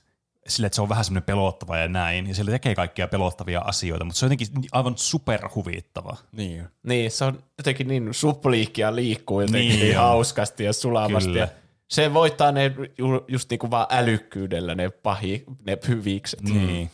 sillä 0.48 0.66
että 0.66 0.74
se 0.74 0.82
on 0.82 0.88
vähän 0.88 1.04
semmoinen 1.04 1.26
pelottava 1.26 1.76
ja 1.76 1.88
näin, 1.88 2.26
ja 2.26 2.34
sillä 2.34 2.50
tekee 2.50 2.74
kaikkia 2.74 3.08
pelottavia 3.08 3.60
asioita, 3.60 4.04
mutta 4.04 4.18
se 4.18 4.26
on 4.26 4.32
jotenkin 4.32 4.48
aivan 4.72 4.92
superhuvittava. 4.96 6.16
Niin. 6.32 6.68
Niin, 6.82 7.10
se 7.10 7.24
on 7.24 7.42
jotenkin 7.58 7.88
niin 7.88 8.14
supliikki 8.14 8.80
ja 8.80 8.96
liikkuu 8.96 9.40
jotenkin 9.40 9.68
Niin 9.68 9.78
niin, 9.78 9.84
niin 9.84 9.98
hauskasti 9.98 10.64
ja 10.64 10.72
sulavasti. 10.72 11.28
Kyllä. 11.28 11.40
Ja 11.40 11.48
se 11.88 12.14
voittaa 12.14 12.52
ne 12.52 12.72
ju, 12.98 13.24
just 13.28 13.50
niinku 13.50 13.70
vaan 13.70 13.86
älykkyydellä 13.90 14.74
ne, 14.74 14.90
pahi, 14.90 15.44
ne 15.66 15.78
hyvikset. 15.88 16.42
Niin. 16.42 16.90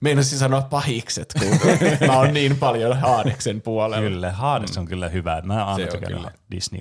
Meinasin 0.00 0.38
sanoa 0.38 0.62
pahikset, 0.62 1.34
kun 1.38 1.58
mä 2.08 2.18
oon 2.18 2.34
niin 2.34 2.56
paljon 2.56 2.98
Haadeksen 3.00 3.62
puolella. 3.62 4.08
Kyllä, 4.08 4.32
Hades 4.32 4.78
on 4.78 4.86
kyllä 4.86 5.08
hyvä. 5.08 5.42
Mä 5.44 5.64
aina 5.64 5.84
on 5.84 5.90
tykännyt. 5.90 6.32
Disney 6.50 6.80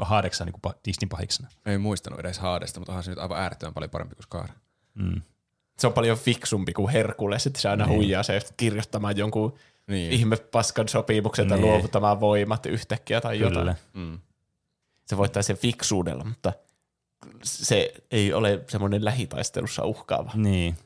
Hadeksa 0.00 0.44
niin 0.44 0.74
Disney 0.86 1.08
pahiksena. 1.08 1.48
Ei 1.66 1.78
muistanut 1.78 2.20
edes 2.20 2.38
Hadesta, 2.38 2.80
mutta 2.80 2.92
onhan 2.92 3.04
se 3.04 3.10
nyt 3.10 3.18
aivan 3.18 3.38
äärettömän 3.38 3.74
paljon 3.74 3.90
parempi 3.90 4.14
kuin 4.14 4.24
Scar. 4.24 4.48
Se 5.78 5.86
on 5.86 5.92
paljon 5.92 6.18
fiksumpi 6.18 6.72
kuin 6.72 6.88
Herkules, 6.92 7.46
että 7.46 7.60
se 7.60 7.68
aina 7.68 7.86
niin. 7.86 7.96
huijaa 7.96 8.22
se 8.22 8.40
kirjoittamaan 8.56 9.16
jonkun 9.16 9.54
Niin. 9.86 10.12
ihme 10.12 10.36
paskan 10.36 10.88
sopimuksen 10.88 11.48
tai 11.48 11.58
Niin. 11.58 11.66
luovuttamaan 11.70 12.20
voimat 12.20 12.66
yhtäkkiä 12.66 13.20
tai 13.20 13.38
Kyllä. 13.38 13.50
jotain. 13.60 13.76
Mm. 13.92 14.18
Se 15.06 15.16
voittaa 15.16 15.42
sen 15.42 15.56
fiksuudella, 15.56 16.24
mutta 16.24 16.52
se 17.42 17.94
ei 18.10 18.32
ole 18.32 18.60
semmoinen 18.68 19.04
lähitaistelussa 19.04 19.84
uhkaava. 19.84 20.30
Niin. 20.34 20.76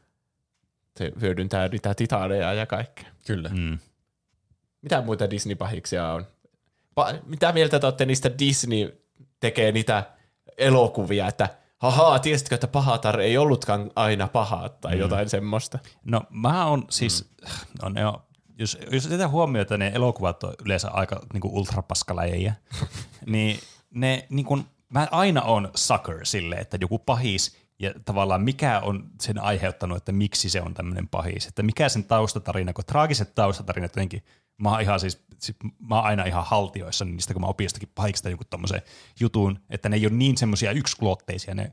Se 0.97 1.12
hyödyntää 1.20 1.69
niitä 1.69 1.94
titaaneja 1.94 2.52
ja 2.55 2.66
kaikkea. 2.66 3.06
Kyllä. 3.27 3.48
Mm. 3.48 3.78
Mitä 4.82 5.01
muita 5.01 5.31
Disney-pahiksia 5.31 6.12
on? 6.12 6.27
Pa- 7.01 7.19
mitä 7.27 7.52
mieltä 7.52 7.78
te 7.81 7.86
olette 7.86 8.05
niistä 8.06 8.39
Disney 8.39 9.01
tekee 9.40 9.73
niitä 9.73 10.05
elokuvia, 10.59 11.28
että 11.28 11.48
haha, 11.79 12.19
tiesitkö, 12.19 12.55
että 12.55 12.69
pahatar 12.69 13.21
ei 13.21 13.39
ollutkaan 13.39 13.91
aina 13.97 14.29
paha 14.29 14.69
tai 14.69 14.95
mm. 14.95 15.01
jotain 15.01 15.29
semmoista. 15.29 15.79
No 16.05 16.23
mä 16.31 16.65
on 16.67 16.85
siis, 16.91 17.31
mm. 17.43 17.49
no 17.83 17.89
ne 17.89 18.07
on 18.07 18.23
jos, 18.59 18.79
jos 18.91 19.07
otetaan 19.07 19.31
huomioon, 19.31 19.63
että 19.63 19.79
ne 19.79 19.93
elokuvat 19.95 20.43
on 20.43 20.55
yleensä 20.65 20.91
aika 20.91 21.21
niin 21.33 21.41
kuin 21.41 21.55
ultrapaskalajeja, 21.55 22.53
niin 23.27 23.61
ne 23.95 24.27
niin 24.31 24.47
kuin, 24.47 24.65
mä 24.89 25.09
aina 25.11 25.43
on 25.43 25.71
sucker 25.75 26.27
sille, 26.27 26.55
että 26.55 26.79
joku 26.81 26.99
pahis 26.99 27.57
ja 27.79 27.95
tavallaan 28.05 28.43
mikä 28.43 28.81
on 28.81 29.11
sen 29.21 29.39
aiheuttanut, 29.39 29.97
että 29.97 30.13
miksi 30.13 30.51
se 30.51 30.63
on 30.63 30.75
tämmöinen 30.75 31.09
pahis, 31.09 31.47
että 31.47 31.63
mikä 31.63 31.89
sen 31.89 32.05
taustatarina, 32.05 32.73
kun 32.73 32.85
traagiset 32.85 33.35
taustatarinat 33.35 33.91
jotenkin, 33.91 34.23
mä 34.59 34.70
oon 34.70 34.80
ihan 34.80 35.01
siis, 35.01 35.24
mä 35.80 35.94
oon 35.94 36.05
aina 36.05 36.24
ihan 36.24 36.44
haltioissa 36.47 37.05
niistä, 37.05 37.35
kun 37.35 37.43
mä 37.43 37.47
opin 37.47 37.64
jostakin 37.64 37.93
pahiksesta 37.94 38.30
joku 38.30 38.44
tommosen 38.44 38.82
jutun, 39.20 39.59
että 39.70 39.89
ne 39.89 39.97
ei 39.97 40.06
ole 40.06 40.14
niin 40.14 40.36
semmoisia 40.36 40.72
yksikulotteisia 40.72 41.55
ne 41.55 41.72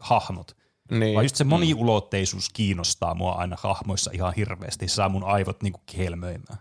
hahmot, 0.00 0.56
Niin. 0.90 1.14
vaan 1.14 1.24
just 1.24 1.36
se 1.36 1.44
moniulotteisuus 1.44 2.50
kiinnostaa 2.50 3.14
mua 3.14 3.32
aina 3.32 3.56
hahmoissa 3.60 4.10
ihan 4.14 4.34
hirveästi, 4.36 4.88
saa 4.88 5.08
mun 5.08 5.24
aivot 5.24 5.62
niinku 5.62 5.80
kihelmöimään. 5.86 6.58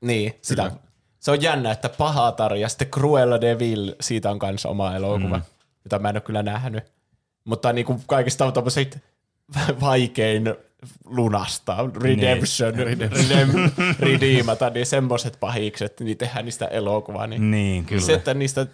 Niin, 0.00 0.34
sitä. 0.42 0.72
Se 1.20 1.30
on 1.30 1.42
jännä, 1.42 1.72
että 1.72 1.88
Pahatar 1.88 2.54
ja 2.54 2.68
sitten 2.68 2.88
Cruella 2.88 3.40
de 3.40 3.58
Vil, 3.58 3.94
siitä 4.00 4.30
on 4.30 4.38
kanssa 4.38 4.68
oma 4.68 4.96
elokuva, 4.96 5.36
mm. 5.36 5.42
jota 5.84 5.98
mä 5.98 6.08
en 6.08 6.16
ole 6.16 6.20
kyllä 6.20 6.42
nähnyt. 6.42 6.84
Mutta 7.44 7.72
niin 7.72 7.86
kuin 7.86 8.02
kaikista 8.06 8.46
on 8.46 8.52
tommoset 8.52 9.04
vaikein 9.80 10.54
lunasta, 11.04 11.76
redemption, 12.02 12.74
Niin. 12.74 12.86
redem, 12.86 13.10
redeemata, 13.98 14.70
niin 14.70 14.86
semmoiset 14.86 15.36
pahikset, 15.40 16.00
niin 16.00 16.18
tehdään 16.18 16.44
niistä 16.44 16.66
elokuvaa. 16.66 17.26
Niin, 17.26 17.50
Niin, 17.50 17.84
kyllä. 17.84 18.02
Se, 18.02 18.14
että 18.14 18.34
niistä 18.34 18.66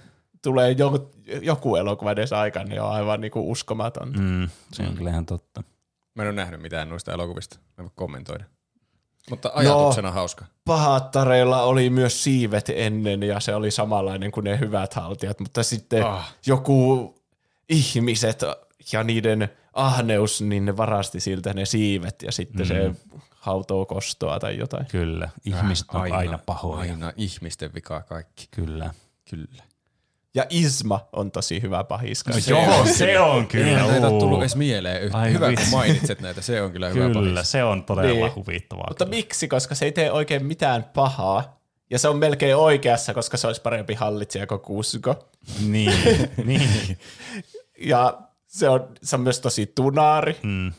tulee 0.43 0.71
joku, 0.71 1.11
joku 1.43 1.77
elokuva 1.77 2.13
edes 2.13 2.33
aikaan, 2.33 2.69
niin 2.69 2.81
on 2.83 2.91
aivan 2.91 3.21
niin 3.21 3.31
kuin 3.31 3.47
uskomatonta. 3.47 4.21
Mm, 4.21 4.49
se 4.73 4.83
on 4.83 4.95
kyllä 4.95 5.11
ihan 5.11 5.27
totta. 5.27 5.63
Mä 6.15 6.23
en 6.23 6.29
ole 6.29 6.37
nähnyt 6.37 6.63
mitään 6.63 6.89
noista 6.89 7.13
elokuvista. 7.13 7.57
Mä 7.57 7.63
en 7.79 7.85
voi 7.85 7.93
kommentoida. 7.95 8.45
Mutta 9.31 9.51
ajatuksena 9.55 10.11
hauska. 10.11 10.45
Pahattareilla 10.65 11.63
oli 11.63 11.91
myös 11.91 12.25
siivet 12.25 12.71
ennen 12.75 13.23
ja 13.23 13.41
se 13.41 13.55
oli 13.55 13.71
samanlainen 13.71 14.31
kuin 14.31 14.45
ne 14.45 14.59
hyvät 14.59 14.95
haltijat, 14.95 15.41
mutta 15.41 15.63
sitten 15.63 16.07
ah. 16.07 16.35
joku 16.47 17.15
ihmiset 17.69 18.43
ja 18.93 19.03
niiden 19.05 19.49
ahneus, 19.77 20.43
niin 20.43 20.65
ne 20.65 20.77
varasti 20.77 21.21
siltä 21.21 21.55
ne 21.55 21.65
siivet 21.65 22.23
ja 22.23 22.33
sitten 22.33 22.63
mm. 22.63 22.69
se 22.69 22.91
hautoo 23.31 23.87
kostoa 23.87 24.41
tai 24.41 24.59
jotain. 24.59 24.87
Kyllä, 24.87 25.29
ihmiset 25.45 25.87
on 25.95 26.01
aina, 26.01 26.17
aina 26.17 26.39
pahoja. 26.47 26.81
Aina 26.93 27.13
ihmisten 27.17 27.75
vikaa 27.75 28.03
kaikki. 28.03 28.49
Kyllä. 28.51 28.91
Kyllä. 29.31 29.63
Ja 30.35 30.47
Isma 30.51 31.09
on 31.13 31.31
tosi 31.31 31.63
hyvä 31.63 31.85
pahiska. 31.85 32.31
No 32.33 32.39
joo, 32.49 32.87
se 32.87 33.21
on 33.21 33.47
kyllä. 33.47 33.67
Eihän 33.67 33.89
näitä 33.89 34.09
ole 34.09 34.19
tullut 34.21 34.41
edes 34.41 34.57
mieleen 34.57 35.03
yhtä. 35.03 35.19
Ai 35.19 35.33
Hyvä, 35.33 35.49
vitsi. 35.49 35.65
kun 35.65 35.73
mainitset 35.79 36.21
näitä. 36.21 36.43
Se 36.43 36.63
on 36.63 36.73
kyllä, 36.73 36.89
hyvä 36.89 37.11
Kyllä, 37.11 37.43
se 37.43 37.65
on 37.65 37.85
todella 37.85 38.27
Niin. 38.27 38.35
huvittavaa. 38.35 38.85
Mutta 38.89 39.05
kyllä. 39.05 39.17
miksi? 39.17 39.49
Koska 39.49 39.75
se 39.75 39.85
ei 39.85 39.93
tee 39.93 40.13
oikein 40.13 40.47
mitään 40.47 40.85
pahaa. 40.85 41.61
Ja 41.91 41.99
se 41.99 42.09
on 42.09 42.19
melkein 42.19 42.57
oikeassa, 42.57 43.15
koska 43.15 43.37
se 43.37 43.47
olisi 43.47 43.63
parempi 43.63 43.95
hallitsija 43.95 44.47
kuin 44.47 44.61
Kusko. 44.61 45.29
Niin, 45.67 45.93
niin. 46.45 46.99
Ja 47.79 48.19
se 48.59 48.69
on, 48.69 48.89
se 49.03 49.17
on 49.17 49.23
myös 49.23 49.41
tosi 49.41 49.67
tunaari. 49.67 50.37
Mm. 50.43 50.73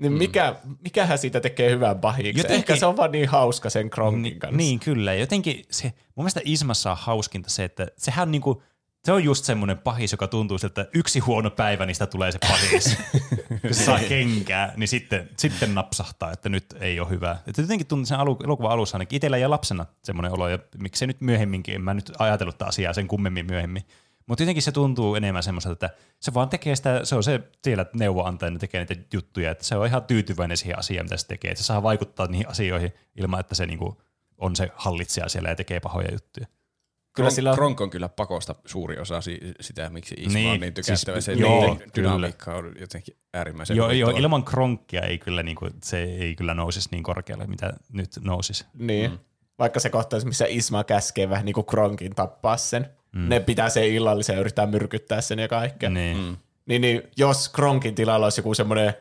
Niin 0.00 0.12
mikä, 0.12 0.56
mikähän 0.84 1.18
siitä 1.18 1.40
tekee 1.40 1.70
hyvän 1.70 1.98
pahiksi? 2.00 2.38
Jotenkin- 2.40 2.56
Ehkä 2.56 2.76
se 2.76 2.86
on 2.86 2.96
vaan 2.96 3.12
niin 3.12 3.28
hauska 3.28 3.70
sen 3.70 3.90
Kronkin 3.90 4.22
Ni, 4.22 4.30
kanssa. 4.30 4.56
niin, 4.56 4.80
kyllä. 4.80 5.14
Jotenkin 5.14 5.64
se, 5.70 5.84
mun 6.14 6.24
mielestä 6.24 6.40
Ismassa 6.44 6.90
on 6.90 6.96
hauskinta 7.00 7.50
se, 7.50 7.64
että 7.64 7.86
sehän 7.96 8.28
on 8.28 8.32
niinku, 8.32 8.62
se 9.04 9.12
on 9.12 9.24
just 9.24 9.44
semmoinen 9.44 9.78
pahis, 9.78 10.12
joka 10.12 10.28
tuntuu 10.28 10.58
siltä, 10.58 10.80
että 10.80 10.98
yksi 10.98 11.18
huono 11.18 11.50
päivä, 11.50 11.86
niin 11.86 11.94
sitä 11.94 12.06
tulee 12.06 12.32
se 12.32 12.38
pahis. 12.38 12.96
Kun 13.62 13.74
se 13.74 13.84
saa 13.84 13.98
kenkää, 14.08 14.72
niin 14.76 14.88
sitten, 14.88 15.30
sitten 15.36 15.74
napsahtaa, 15.74 16.32
että 16.32 16.48
nyt 16.48 16.66
ei 16.80 17.00
ole 17.00 17.10
hyvä. 17.10 17.36
Että 17.46 17.62
jotenkin 17.62 17.86
tuntuu 17.86 18.06
sen 18.06 18.18
alu, 18.18 18.38
elokuvan 18.44 18.70
alussa 18.72 18.96
ainakin 18.96 19.16
itsellä 19.16 19.36
ja 19.38 19.50
lapsena 19.50 19.86
semmoinen 20.02 20.32
olo, 20.32 20.48
ja 20.48 20.58
miksei 20.78 21.06
nyt 21.08 21.20
myöhemminkin, 21.20 21.74
en 21.74 21.82
mä 21.82 21.94
nyt 21.94 22.12
ajatellut 22.18 22.58
tätä 22.58 22.68
asiaa 22.68 22.92
sen 22.92 23.08
kummemmin 23.08 23.46
myöhemmin. 23.46 23.82
Mutta 24.26 24.42
jotenkin 24.42 24.62
se 24.62 24.72
tuntuu 24.72 25.14
enemmän 25.14 25.42
semmoiselta, 25.42 25.86
että 25.86 25.98
se 26.20 26.34
vaan 26.34 26.48
tekee 26.48 26.76
sitä, 26.76 27.00
se 27.04 27.14
on 27.14 27.22
se 27.24 27.40
siellä 27.64 27.86
neuvoantajana 27.94 28.58
tekee 28.58 28.80
niitä 28.84 29.06
juttuja, 29.14 29.50
että 29.50 29.64
se 29.64 29.76
on 29.76 29.86
ihan 29.86 30.04
tyytyväinen 30.04 30.56
siihen 30.56 30.78
asiaan, 30.78 31.06
mitä 31.06 31.16
se 31.16 31.26
tekee. 31.26 31.50
Että 31.50 31.62
se 31.62 31.66
saa 31.66 31.82
vaikuttaa 31.82 32.26
niihin 32.26 32.48
asioihin 32.48 32.92
ilman, 33.16 33.40
että 33.40 33.54
se 33.54 33.66
niinku 33.66 34.02
on 34.38 34.56
se 34.56 34.70
hallitsija 34.74 35.28
siellä 35.28 35.48
ja 35.48 35.56
tekee 35.56 35.80
pahoja 35.80 36.12
juttuja. 36.12 36.46
Kyllä 36.46 37.26
Kronk, 37.26 37.34
sillä 37.34 37.50
on- 37.50 37.56
Kronk 37.56 37.80
on 37.80 37.90
kyllä 37.90 38.08
pakosta 38.08 38.54
suuri 38.64 38.98
osa 38.98 39.20
si- 39.20 39.40
sitä, 39.60 39.90
miksi 39.90 40.14
Isma 40.18 40.32
Niin, 40.34 40.50
on 40.50 40.60
niin 40.60 40.74
tykättävä. 40.74 41.20
siis- 41.20 41.24
se 41.24 41.32
joo, 41.32 41.78
dynamiikka 41.96 42.54
on 42.54 42.72
jotenkin 42.80 43.16
äärimmäisen 43.34 43.76
Joo, 43.76 43.90
joo, 43.90 44.10
ilman 44.10 44.44
kronkkia 44.44 45.00
ei 45.02 45.18
kyllä, 45.18 45.42
niinku, 45.42 45.68
se 45.82 46.02
ei 46.02 46.34
kyllä 46.36 46.54
nousisi 46.54 46.88
niin 46.92 47.02
korkealle, 47.02 47.46
mitä 47.46 47.72
nyt 47.92 48.10
nousisi. 48.24 48.64
Niin. 48.74 49.10
Mm. 49.10 49.18
Vaikka 49.58 49.80
se 49.80 49.90
kohtaus, 49.90 50.24
missä 50.24 50.44
Isma 50.48 50.84
käskee 50.84 51.28
vähän 51.28 51.44
niin 51.44 51.54
kuin 51.54 51.66
Kronkin 51.66 52.14
tappaa 52.14 52.56
sen. 52.56 52.90
Mm. 53.14 53.28
Ne 53.28 53.40
pitää 53.40 53.68
sen 53.68 53.84
illallisen 53.84 54.34
ja 54.34 54.40
yrittää 54.40 54.66
myrkyttää 54.66 55.20
sen 55.20 55.38
ja 55.38 55.48
kaikkea. 55.48 55.90
Niin. 55.90 56.16
Mm. 56.16 56.36
Niin, 56.66 56.82
niin 56.82 57.02
jos 57.16 57.48
Kronkin 57.48 57.94
tilalla 57.94 58.26
olisi 58.26 58.40
joku 58.40 58.54
semmoinen 58.54 58.94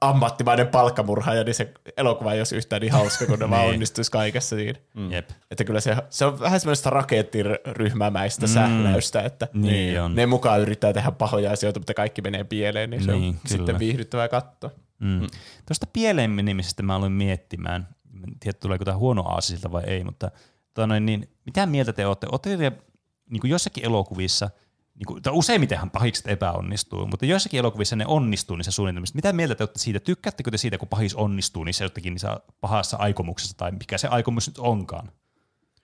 ammattimainen 0.00 0.68
palkkamurhaaja, 0.68 1.44
niin 1.44 1.54
se 1.54 1.72
elokuva 1.96 2.32
ei 2.32 2.40
olisi 2.40 2.56
yhtään 2.56 2.82
niin 2.82 2.92
hauska, 2.92 3.26
kun 3.26 3.38
ne 3.38 3.50
vaan 3.50 3.62
Niin. 3.62 3.72
onnistuisi 3.74 4.10
kaikessa 4.10 4.56
siinä. 4.56 4.78
Mm. 4.94 5.12
Jep. 5.12 5.30
Että 5.50 5.64
kyllä 5.64 5.80
se, 5.80 5.96
se 6.10 6.24
on 6.24 6.40
vähän 6.40 6.60
semmoista 6.60 6.90
rakettiryhmämäistä 6.90 8.46
mm. 8.46 8.52
sähläystä, 8.52 9.20
että 9.22 9.48
Niin 9.54 10.00
on. 10.02 10.14
ne 10.14 10.26
mukaan 10.26 10.60
yrittää 10.60 10.92
tehdä 10.92 11.10
pahoja 11.10 11.52
asioita, 11.52 11.80
mutta 11.80 11.94
kaikki 11.94 12.22
menee 12.22 12.44
pieleen, 12.44 12.90
niin 12.90 13.04
se 13.04 13.12
Niin, 13.12 13.28
on 13.28 13.34
kyllä. 13.34 13.48
sitten 13.48 13.78
viihdyttävää 13.78 14.28
katsoa. 14.28 14.70
Mm. 14.98 15.20
Tuosta 15.66 15.86
pieleen 15.92 16.30
menemisestä 16.30 16.82
mä 16.82 16.96
aloin 16.96 17.12
miettimään, 17.12 17.88
en 18.14 18.34
tiedä 18.40 18.58
tuleeko 18.60 18.84
tämä 18.84 18.96
huono 18.96 19.22
aasi 19.22 19.48
siltä 19.48 19.72
vai 19.72 19.82
ei, 19.86 20.04
mutta 20.04 20.30
tota 20.74 20.86
noin, 20.86 21.06
niin, 21.06 21.28
mitä 21.46 21.66
mieltä 21.66 21.92
te 21.92 22.06
olette? 22.06 22.26
Olette 22.32 22.56
te 22.56 22.72
niin 23.30 23.40
kuin 23.40 23.50
jossakin 23.50 23.84
elokuvissa, 23.84 24.50
niin 24.94 25.06
kuin, 25.06 25.22
tai 25.22 25.32
useimmitenhan 25.32 25.90
pahikset 25.90 26.28
epäonnistuu, 26.28 27.06
mutta 27.06 27.26
joissakin 27.26 27.60
elokuvissa 27.60 27.96
ne 27.96 28.06
onnistuu 28.06 28.56
niissä 28.56 28.70
suunnitelmissa. 28.70 29.14
Mitä 29.14 29.32
mieltä 29.32 29.54
te 29.54 29.62
olette 29.62 29.78
siitä? 29.78 30.00
Tykkäättekö 30.00 30.50
te 30.50 30.56
siitä, 30.56 30.78
kun 30.78 30.88
pahis 30.88 31.14
onnistuu 31.14 31.64
niissä 31.64 31.84
jostakin 31.84 32.12
niissä 32.12 32.40
pahassa 32.60 32.96
aikomuksessa, 32.96 33.56
tai 33.56 33.72
mikä 33.72 33.98
se 33.98 34.08
aikomus 34.08 34.48
nyt 34.48 34.58
onkaan? 34.58 35.06
Kyllä, 35.06 35.12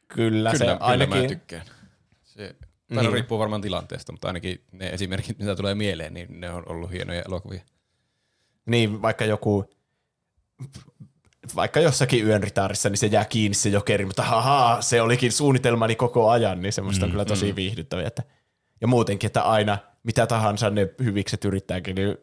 Kyllä, 0.09 0.53
se 0.53 0.59
kyllä 0.59 0.77
ainakin... 0.81 1.23
mä 1.23 1.29
tykkään. 1.29 1.67
Se, 2.25 2.57
tai 2.95 3.03
Niin. 3.03 3.13
riippuu 3.13 3.39
varmaan 3.39 3.63
tilanteesta, 3.63 4.13
mutta 4.13 4.29
ainakin 4.29 4.65
ne 4.73 4.89
esimerkit, 4.89 5.39
mitä 5.39 5.57
tulee 5.57 5.75
mieleen, 5.75 6.15
niin 6.15 6.41
ne 6.41 6.51
on 6.51 6.63
ollut 6.69 6.91
hienoja 6.93 7.23
elokuvia. 7.23 7.61
Niin, 8.67 9.03
vaikka 9.03 9.25
joku, 9.25 9.71
vaikka 11.57 11.81
jossakin 11.81 12.27
yön 12.27 12.43
ritaarissa, 12.43 12.89
niin 12.89 12.99
se 12.99 13.07
jää 13.07 13.25
kiinni 13.25 13.55
se 13.55 13.69
jokeri, 13.69 14.07
mutta 14.07 14.23
haha, 14.23 14.77
se 14.81 15.03
olikin 15.03 15.33
suunnitelmani 15.33 15.95
koko 15.95 16.31
ajan, 16.31 16.63
niin 16.63 16.73
semmoista 16.73 17.07
mm, 17.07 17.09
on 17.09 17.11
kyllä 17.11 17.25
tosi 17.25 17.53
mm. 17.53 17.57
viihdyttäviä. 17.57 18.07
Että, 18.07 18.23
ja 18.81 18.87
muutenkin, 18.87 19.29
että 19.29 19.43
aina 19.43 19.79
mitä 20.03 20.27
tahansa 20.27 20.71
ne 20.71 20.89
hyvikset 21.03 21.45
yrittääkin, 21.45 21.95
niin 21.95 22.17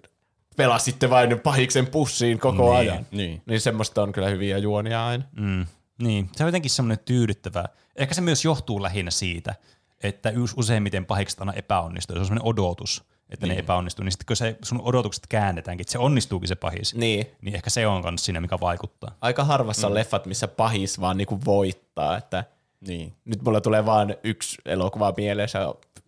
pelaa 0.58 0.80
sitten 0.80 1.10
vain 1.10 1.40
pahiksen 1.40 1.88
pussiin 1.88 2.40
koko 2.40 2.64
Niin, 2.64 2.76
ajan. 2.92 3.06
niin. 3.12 3.42
niin 3.46 3.62
semmoista 3.62 4.04
on 4.04 4.12
kyllä 4.12 4.30
hyviä 4.30 4.58
juonia 4.58 5.08
aina. 5.08 5.24
Mm, 5.40 5.66
niin, 6.02 6.30
se 6.36 6.44
on 6.44 6.48
jotenkin 6.48 6.72
semmoinen 6.72 7.06
tyydyttävää. 7.06 7.70
Ehkä 7.96 8.14
se 8.14 8.22
myös 8.22 8.46
johtuu 8.46 8.82
lähinnä 8.84 9.12
siitä, 9.12 9.56
että 10.04 10.34
us- 10.44 10.54
useimmiten 10.58 11.06
pahikset 11.06 11.40
aina 11.40 11.54
epäonnistuu. 11.54 12.16
Se 12.16 12.20
on 12.20 12.26
semmoinen 12.26 12.48
odotus, 12.48 13.04
että 13.34 13.46
niin. 13.46 13.56
ne 13.56 13.60
epäonnistuu. 13.60 14.04
Niin 14.06 14.12
sitten 14.12 14.26
kun 14.26 14.36
se, 14.36 14.58
sun 14.64 14.82
odotukset 14.82 15.28
käännetäänkin, 15.28 15.84
että 15.84 15.92
se 15.92 15.98
onnistuukin 15.98 16.48
se 16.48 16.56
pahis, 16.56 16.96
Niin. 16.96 17.26
niin 17.42 17.56
ehkä 17.56 17.70
se 17.70 17.88
on 17.88 18.04
myös 18.04 18.26
siinä, 18.26 18.42
mikä 18.42 18.60
vaikuttaa. 18.60 19.16
Aika 19.22 19.44
harvassa 19.44 19.88
mm. 19.88 19.92
on 19.92 19.96
leffat, 19.96 20.26
missä 20.26 20.48
pahis 20.48 21.02
vaan 21.02 21.18
niinku 21.18 21.40
voittaa, 21.46 22.18
että 22.18 22.44
Niin. 22.88 23.14
nyt 23.26 23.42
mulla 23.42 23.62
tulee 23.62 23.86
vaan 23.86 24.16
yksi 24.24 24.58
elokuva 24.66 25.14
mielessä, 25.18 25.60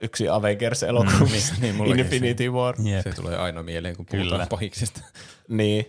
yksi 0.02 0.30
Avengers-elokuva, 0.30 1.26
mm, 1.26 1.62
niin, 1.62 1.76
mullakin 1.76 2.06
Infinity 2.06 2.50
War. 2.50 2.76
Jep. 2.84 3.04
Se 3.04 3.12
tulee 3.22 3.38
aina 3.38 3.64
mieleen, 3.64 3.96
kun 3.96 4.06
Kyllä. 4.06 4.24
puhutaan 4.24 4.50
pahiksista. 4.50 5.02
Niin. 5.50 5.86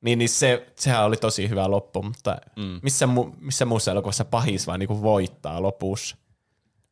Niin, 0.00 0.18
niin 0.18 0.28
se, 0.28 0.66
sehän 0.76 1.04
oli 1.04 1.16
tosi 1.16 1.48
hyvä 1.48 1.70
loppu, 1.70 2.02
mutta 2.02 2.36
mm. 2.56 2.80
missä, 2.82 3.06
mu, 3.06 3.32
missä 3.40 3.64
muussa 3.64 3.90
elokuvassa 3.90 4.24
pahis 4.24 4.66
vaan 4.66 4.80
niinku 4.80 5.02
voittaa 5.02 5.62
lopussa? 5.62 6.16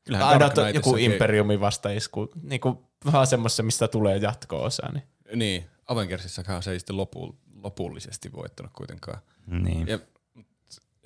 Kyllähän 0.06 0.28
Aina 0.28 0.50
to, 0.50 0.68
joku 0.68 0.96
Imperiumin 0.96 1.60
vastaisku, 1.60 2.30
niinku 2.42 2.90
vähän 3.04 3.26
semmoisessa, 3.26 3.62
mistä 3.62 3.88
tulee 3.88 4.16
jatko-osa. 4.16 4.88
Niin. 4.92 5.02
Niin, 5.34 5.64
Avengersissakaan 5.86 6.62
se 6.62 6.70
ei 6.70 6.78
sitten 6.78 6.96
lopu, 6.96 7.38
lopullisesti 7.62 8.32
voittanut 8.32 8.72
kuitenkaan. 8.72 9.18
Niin. 9.46 9.86
Ja 9.88 9.98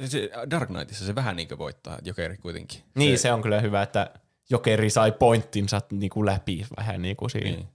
se 0.08 0.30
Dark 0.50 0.68
Knightissa 0.68 1.04
se 1.06 1.14
vähän 1.14 1.36
niin 1.36 1.48
kuin 1.48 1.58
voittaa 1.58 1.98
Jokeri 2.02 2.36
kuitenkin. 2.36 2.82
niin, 2.94 3.18
se 3.18 3.32
on 3.32 3.42
kyllä 3.42 3.60
hyvä, 3.60 3.82
että 3.82 4.10
Jokeri 4.50 4.90
sai 4.90 5.12
pointtinsa 5.12 5.80
niinku 5.92 6.26
läpi 6.26 6.66
vähän 6.76 7.02
niinku 7.02 7.28
siinä. 7.28 7.50
Niin. 7.50 7.68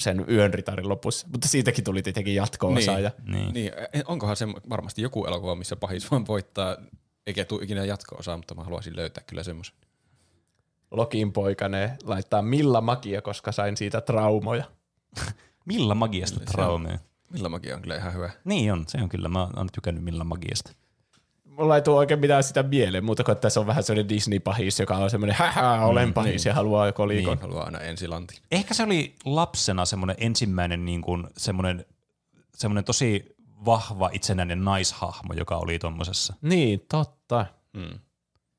sen 0.00 0.24
yön 0.30 0.54
ritarin 0.54 0.88
lopussa. 0.88 1.26
Mutta 1.32 1.48
siitäkin 1.48 1.84
tuli 1.84 2.02
tietenkin 2.02 2.34
jatko-osa. 2.34 2.92
Niin. 2.92 3.04
Ja, 3.04 3.10
Niin. 3.24 3.54
Niin, 3.54 3.72
eh, 3.92 4.02
onkohan 4.06 4.36
se 4.36 4.46
varmasti 4.70 5.02
joku 5.02 5.26
elokuva, 5.26 5.54
missä 5.54 5.76
pahis 5.76 6.10
vaan 6.10 6.26
voittaa, 6.26 6.76
eikä 7.26 7.44
tule 7.44 7.64
ikinä 7.64 7.84
jatko-osaa, 7.84 8.36
mutta 8.36 8.54
mä 8.54 8.64
haluaisin 8.64 8.96
löytää 8.96 9.24
kyllä 9.26 9.42
semmoisen. 9.42 9.76
Lokin 10.90 11.32
poikane 11.32 11.96
laittaa 12.04 12.42
Milla 12.42 12.80
Magia, 12.80 13.22
koska 13.22 13.52
sain 13.52 13.76
siitä 13.76 14.00
traumoja. 14.00 14.64
Milla 15.64 15.94
magiasta 15.94 16.40
traumea. 16.40 16.98
Millä 17.32 17.48
magia 17.48 17.76
on 17.76 17.82
kyllä 17.82 17.96
ihan 17.96 18.14
hyvä. 18.14 18.30
Niin 18.44 18.72
on, 18.72 18.84
se 18.88 18.98
on 19.02 19.08
kyllä. 19.08 19.28
Mä 19.28 19.48
oon 19.56 19.68
tykännyt 19.72 20.04
Milla 20.04 20.24
magiasta. 20.24 20.72
mulla 21.44 21.76
ei 21.76 21.82
tule 21.82 21.96
oikein 21.96 22.20
mitään 22.20 22.44
sitä 22.44 22.62
mieleen, 22.62 23.04
muuta 23.04 23.24
kuin 23.24 23.32
että 23.32 23.50
se 23.50 23.60
on 23.60 23.66
vähän 23.66 23.82
sellainen 23.82 24.08
Disney-pahis, 24.08 24.80
joka 24.80 24.96
on 24.96 25.10
semmoinen, 25.10 25.36
hähä, 25.36 25.86
olen 25.86 26.14
pahis 26.14 26.46
ja 26.46 26.54
haluaa 26.54 26.92
kolikon. 26.92 27.32
Niin, 27.32 27.42
haluaa 27.42 27.64
aina 27.64 27.78
ensilanti. 27.78 28.40
Ehkä 28.50 28.74
se 28.74 28.82
oli 28.82 29.14
lapsena 29.24 29.84
semmoinen 29.84 30.16
ensimmäinen 30.18 30.84
niin 30.84 31.02
kuin, 31.02 31.26
semmoinen, 31.36 31.84
semmoinen 32.54 32.84
tosi 32.84 33.36
vahva 33.64 34.10
itsenäinen 34.12 34.64
naishahmo, 34.64 35.34
joka 35.34 35.56
oli 35.56 35.78
tuommoisessa. 35.78 36.34
Niin, 36.42 36.84
totta. 36.90 37.46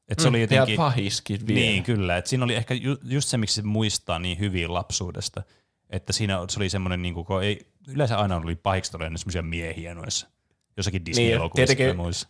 Et 0.09 0.19
se 0.19 0.27
oli 0.27 0.37
Ja 0.37 0.43
jotenkin, 0.43 0.77
pahiskin 0.77 1.47
vielä. 1.47 1.59
Niin, 1.59 1.83
kyllä. 1.83 2.17
Et 2.17 2.27
siinä 2.27 2.45
oli 2.45 2.55
ehkä 2.55 2.73
ju, 2.73 2.97
just 3.03 3.29
se, 3.29 3.37
miksi 3.37 3.55
se 3.55 3.61
muistaa 3.61 4.19
niin 4.19 4.39
hyvin 4.39 4.73
lapsuudesta. 4.73 5.43
Että 5.89 6.13
siinä 6.13 6.39
se 6.49 6.59
oli 6.59 6.69
semmoinen, 6.69 7.01
niin 7.01 7.13
kuin, 7.13 7.25
kun 7.25 7.43
ei, 7.43 7.67
yleensä 7.87 8.17
aina 8.17 8.35
oli 8.35 8.55
pahiksi 8.55 8.91
todella 8.91 9.17
semmoisia 9.17 9.41
miehiä 9.41 9.93
noissa. 9.95 10.27
Jossakin 10.77 11.05
Disney-elokuvissa 11.05 11.55
tietenkin- 11.55 11.87
tai 11.87 11.95
muissa. 12.05 12.27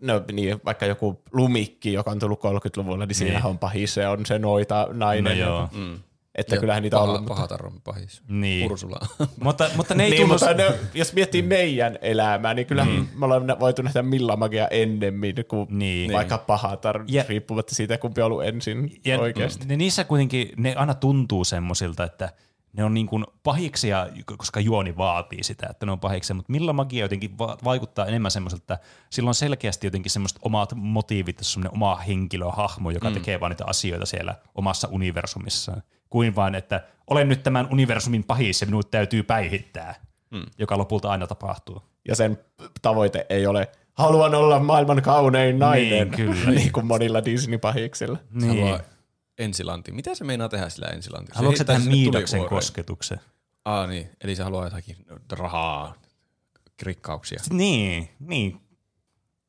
No 0.00 0.24
niin, 0.32 0.60
vaikka 0.64 0.86
joku 0.86 1.22
lumikki, 1.32 1.92
joka 1.92 2.10
on 2.10 2.18
tullut 2.18 2.40
30-luvulla, 2.40 3.06
niin 3.06 3.14
siinä 3.14 3.40
on 3.44 3.58
pahis, 3.58 3.94
se 3.94 4.08
on 4.08 4.26
se 4.26 4.38
noita 4.38 4.88
nainen. 4.92 5.38
No 5.38 5.44
joo. 5.44 5.68
Mm. 5.72 5.98
Että 6.34 6.54
Ja 6.54 6.60
kyllähän 6.60 6.82
niitä 6.82 6.96
on 6.96 7.00
paha, 7.00 7.10
ollut. 7.10 7.20
Mutta, 7.22 7.34
Pahatarron 7.34 7.80
pahis. 7.84 8.22
Niin. 8.28 8.70
Ursula. 8.72 8.98
Mutta, 9.44 9.70
mutta 9.76 9.94
ne 9.94 10.04
ei 10.04 10.10
niin, 10.10 10.20
tunnu... 10.20 10.34
mutta 10.34 10.54
ne, 10.54 10.78
jos 10.94 11.12
miettii 11.12 11.42
meidän 11.42 11.98
elämää, 12.02 12.54
niin 12.54 12.66
kyllähän 12.66 12.94
mm. 12.94 13.06
me 13.14 13.24
ollaan 13.24 13.56
voitu 13.60 13.82
nähdä 13.82 14.02
Millamagia 14.02 14.68
ennemmin 14.68 15.34
kuin 15.48 15.66
Niin. 15.70 16.12
vaikka 16.12 16.38
pahatar, 16.38 17.04
Ja- 17.08 17.24
riippumatta 17.28 17.74
siitä, 17.74 17.98
kumpi 17.98 18.20
on 18.20 18.26
ollut 18.26 18.44
ensin 18.44 19.00
Ja 19.04 19.20
oikeasti. 19.20 19.66
Ne, 19.66 19.76
niissä 19.76 20.04
kuitenkin, 20.04 20.50
ne 20.56 20.74
aina 20.74 20.94
tuntuu 20.94 21.44
semmoisilta, 21.44 22.04
että 22.04 22.32
ne 22.72 22.84
on 22.84 22.94
niin 22.94 23.06
kuin 23.06 23.26
pahiksia, 23.42 24.08
koska 24.38 24.60
juoni 24.60 24.96
vaatii 24.96 25.42
sitä, 25.42 25.66
että 25.70 25.86
ne 25.86 25.92
on 25.92 26.00
pahiksia, 26.00 26.36
mutta 26.36 26.52
millä 26.52 26.72
magia 26.72 27.04
jotenkin 27.04 27.38
va- 27.38 27.58
vaikuttaa 27.64 28.06
enemmän 28.06 28.30
semmoiselta, 28.30 28.74
että 28.74 28.86
sillä 29.10 29.28
on 29.28 29.34
selkeästi 29.34 29.86
jotenkin 29.86 30.10
semmoiset 30.10 30.38
omat 30.42 30.74
motiivit, 30.76 31.38
ja 31.38 31.44
semmoinen 31.44 31.74
oma 31.74 31.96
henkilöhahmo, 31.96 32.90
joka 32.90 33.08
mm. 33.10 33.14
tekee 33.14 33.40
vaan 33.40 33.50
niitä 33.50 33.64
asioita 33.66 34.06
siellä 34.06 34.34
omassa 34.54 34.88
universumissaan, 34.90 35.82
kuin 36.10 36.36
vain, 36.36 36.54
että 36.54 36.84
olen 37.06 37.28
nyt 37.28 37.42
tämän 37.42 37.68
universumin 37.72 38.24
pahis 38.24 38.60
ja 38.60 38.66
minut 38.66 38.90
täytyy 38.90 39.22
päihittää, 39.22 39.94
mm. 40.30 40.46
joka 40.58 40.78
lopulta 40.78 41.10
aina 41.10 41.26
tapahtuu. 41.26 41.82
Ja 42.08 42.16
sen 42.16 42.38
tavoite 42.82 43.26
ei 43.28 43.46
ole, 43.46 43.68
haluan 43.94 44.34
olla 44.34 44.60
maailman 44.60 45.02
kaunein 45.02 45.58
nainen, 45.58 46.10
Niin, 46.10 46.16
kyllä. 46.16 46.50
niin 46.60 46.72
kuin 46.72 46.86
monilla 46.86 47.24
Disney-pahiksilla. 47.24 48.18
Se 48.40 48.46
haluaa 48.46 48.80
ensilanti. 49.38 49.92
Mitä 49.92 50.14
se 50.14 50.24
meinaa 50.24 50.48
tehdä 50.48 50.68
sillä 50.68 50.86
ensilantilla? 50.86 51.36
Haluatko 51.36 51.56
se 51.56 51.64
tähän 51.64 51.82
tulivuoreen. 51.82 52.48
kosketuksen? 52.48 53.20
Aa 53.64 53.86
niin, 53.86 54.10
eli 54.24 54.36
se 54.36 54.42
haluaa 54.42 54.64
jotakin 54.64 54.96
rahaa, 55.32 55.94
rikkauksia. 56.82 57.40
Niin, 57.52 58.08
niin. 58.20 58.60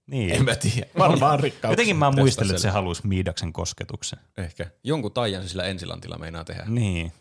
Niin. 0.07 0.31
En 0.35 0.45
mä 0.45 0.55
tiedä. 0.55 0.87
Varmaan 0.97 1.39
rikkauksia. 1.39 1.71
Jotenkin 1.71 1.95
mä 1.95 2.05
Tästä 2.05 2.21
muistelin, 2.21 2.51
että 2.51 2.61
se 2.61 2.69
halusi 2.69 3.07
Miidaksen 3.07 3.53
kosketuksen. 3.53 4.19
Ehkä. 4.37 4.67
Jonkun 4.83 5.11
taian 5.11 5.43
se 5.43 5.49
sillä 5.49 5.63
ensilantilla 5.63 6.17
meinaa 6.17 6.43
tehdä. 6.43 6.63
Niin. 6.67 7.11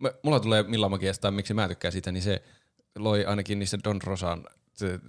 Mä, 0.00 0.10
mulla 0.22 0.40
tulee 0.40 0.62
Millamagiasta, 0.62 1.30
miksi 1.30 1.54
mä 1.54 1.68
tykkään 1.68 1.92
siitä, 1.92 2.12
niin 2.12 2.22
se 2.22 2.42
loi 2.98 3.24
ainakin 3.24 3.58
niissä 3.58 3.78
Don 3.84 4.02
Rosan 4.02 4.44
se- 4.74 5.00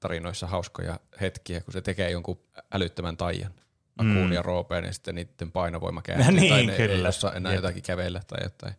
tarinoissa 0.00 0.46
hauskoja 0.46 1.00
hetkiä, 1.20 1.60
kun 1.60 1.72
se 1.72 1.80
tekee 1.80 2.10
jonkun 2.10 2.40
älyttömän 2.72 3.16
taian. 3.16 3.54
Akuun 3.98 4.32
ja 4.32 4.42
roopeen 4.42 4.84
ja 4.84 4.92
sitten 4.92 5.14
niiden 5.14 5.52
painovoima 5.52 6.02
kääntyy. 6.06 6.32
Niin, 6.40 6.48
tai 6.52 6.66
ne 6.66 6.76
ei 6.76 6.88
kyllä. 6.88 7.08
osaa 7.08 7.32
enää 7.32 7.52
Jep. 7.52 7.62
jotakin 7.62 7.82
kävellä 7.82 8.20
tai 8.26 8.42
jotain. 8.44 8.74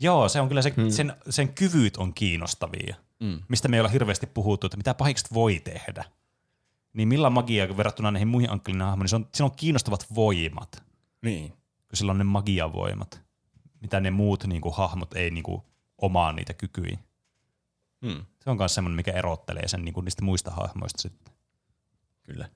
Joo, 0.00 0.28
se 0.28 0.40
on 0.40 0.48
kyllä 0.48 0.62
se, 0.62 0.72
hmm. 0.76 0.90
sen, 0.90 1.12
sen 1.30 1.48
kyvyt 1.54 1.96
on 1.96 2.14
kiinnostavia, 2.14 2.96
Mm. 3.20 3.40
mistä 3.48 3.68
me 3.68 3.76
ei 3.76 3.80
olla 3.80 3.88
hirveästi 3.88 4.26
puhuttu, 4.26 4.66
että 4.66 4.76
mitä 4.76 4.94
pahikset 4.94 5.34
voi 5.34 5.60
tehdä. 5.64 6.04
Niin 6.92 7.08
millä 7.08 7.30
magia 7.30 7.76
verrattuna 7.76 8.10
näihin 8.10 8.28
muihin 8.28 8.50
ankkelin 8.50 8.80
hahmoihin, 8.80 9.00
niin 9.02 9.08
se 9.08 9.16
on, 9.16 9.26
siinä 9.34 9.44
on 9.44 9.56
kiinnostavat 9.56 10.06
voimat, 10.14 10.82
Niin. 11.22 11.48
kun 11.50 11.96
sillä 11.96 12.12
on 12.12 12.18
ne 12.18 12.24
magiavoimat, 12.24 13.20
mitä 13.80 14.00
ne 14.00 14.10
muut 14.10 14.44
niin 14.46 14.60
kuin, 14.60 14.74
hahmot 14.74 15.14
ei 15.14 15.30
niin 15.30 15.44
kuin, 15.44 15.62
omaa 15.98 16.32
niitä 16.32 16.54
kykyjä. 16.54 16.98
Mm. 18.00 18.24
Se 18.44 18.50
on 18.50 18.56
myös 18.56 18.74
semmoinen, 18.74 18.96
mikä 18.96 19.12
erottelee 19.12 19.68
sen 19.68 19.84
niin 19.84 19.92
kuin, 19.92 20.04
niistä 20.04 20.24
muista 20.24 20.50
hahmoista 20.50 21.02
sitten. 21.02 21.34
Kyllä. 22.22 22.48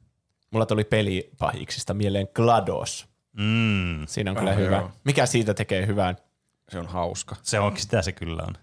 Mulla 0.51 0.67
tuli 0.67 0.85
pelipahiksista 0.85 1.95
mieleen 1.95 2.29
GLaDOS. 2.35 3.09
Mm, 3.33 4.07
Siinä 4.07 4.31
on 4.31 4.37
kyllä 4.37 4.51
Ah, 4.51 4.57
hyvä. 4.57 4.77
joo. 4.77 4.91
Mikä 5.05 5.27
siitä 5.27 5.55
tekee 5.55 5.87
hyvän? 5.87 6.17
Se 6.69 6.79
on 6.79 6.87
hauska. 6.87 7.37
se 7.43 7.61
on, 7.61 7.77
sitä 7.77 8.03
se 8.03 8.13
kyllä 8.13 8.43
on. 8.47 8.55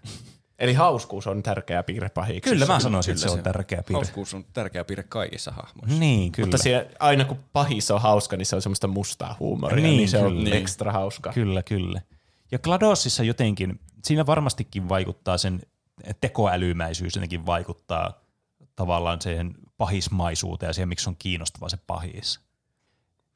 Eli 0.60 0.74
hauskuus 0.74 1.26
on 1.26 1.42
tärkeä 1.42 1.82
piirre 1.82 2.08
pahiksissa. 2.08 2.54
Kyllä 2.54 2.66
mä 2.66 2.80
sanoisin, 2.80 3.12
että 3.12 3.22
Kyllä 3.22 3.34
se 3.34 3.38
on 3.38 3.44
tärkeä 3.44 3.82
piirre. 3.82 3.94
Hauskuus 3.94 4.34
on 4.34 4.44
tärkeä 4.52 4.84
piirre 4.84 5.04
kaikissa 5.08 5.50
hahmoissa. 5.50 5.98
Niin, 5.98 6.32
kyllä. 6.32 6.46
Mutta 6.46 6.58
siinä, 6.58 6.86
aina 6.98 7.24
kun 7.24 7.38
pahis 7.52 7.90
on 7.90 8.00
hauska, 8.00 8.36
niin 8.36 8.46
se 8.46 8.56
on 8.56 8.62
semmoista 8.62 8.86
mustaa 8.86 9.36
huumoria, 9.40 9.76
niin, 9.76 9.84
Niin, 9.84 9.96
niin 9.96 10.08
se 10.08 10.18
on 10.18 10.36
kyllä. 10.36 10.56
ekstra 10.56 10.92
hauska. 10.92 11.32
Kyllä, 11.32 11.62
kyllä. 11.62 12.00
Ja 12.52 12.58
GLaDOSissa 12.58 13.22
jotenkin, 13.22 13.80
siinä 14.04 14.26
varmastikin 14.26 14.88
vaikuttaa 14.88 15.38
sen 15.38 15.60
tekoälymäisyys 16.20 17.14
jotenkin 17.14 17.46
vaikuttaa 17.46 18.20
tavallaan 18.76 19.20
siihen 19.20 19.54
pahismaisuuteen 19.76 20.68
ja 20.68 20.72
siihen, 20.72 20.88
miksi 20.88 21.10
on 21.10 21.16
kiinnostava 21.18 21.68
se 21.68 21.78
pahis. 21.86 22.40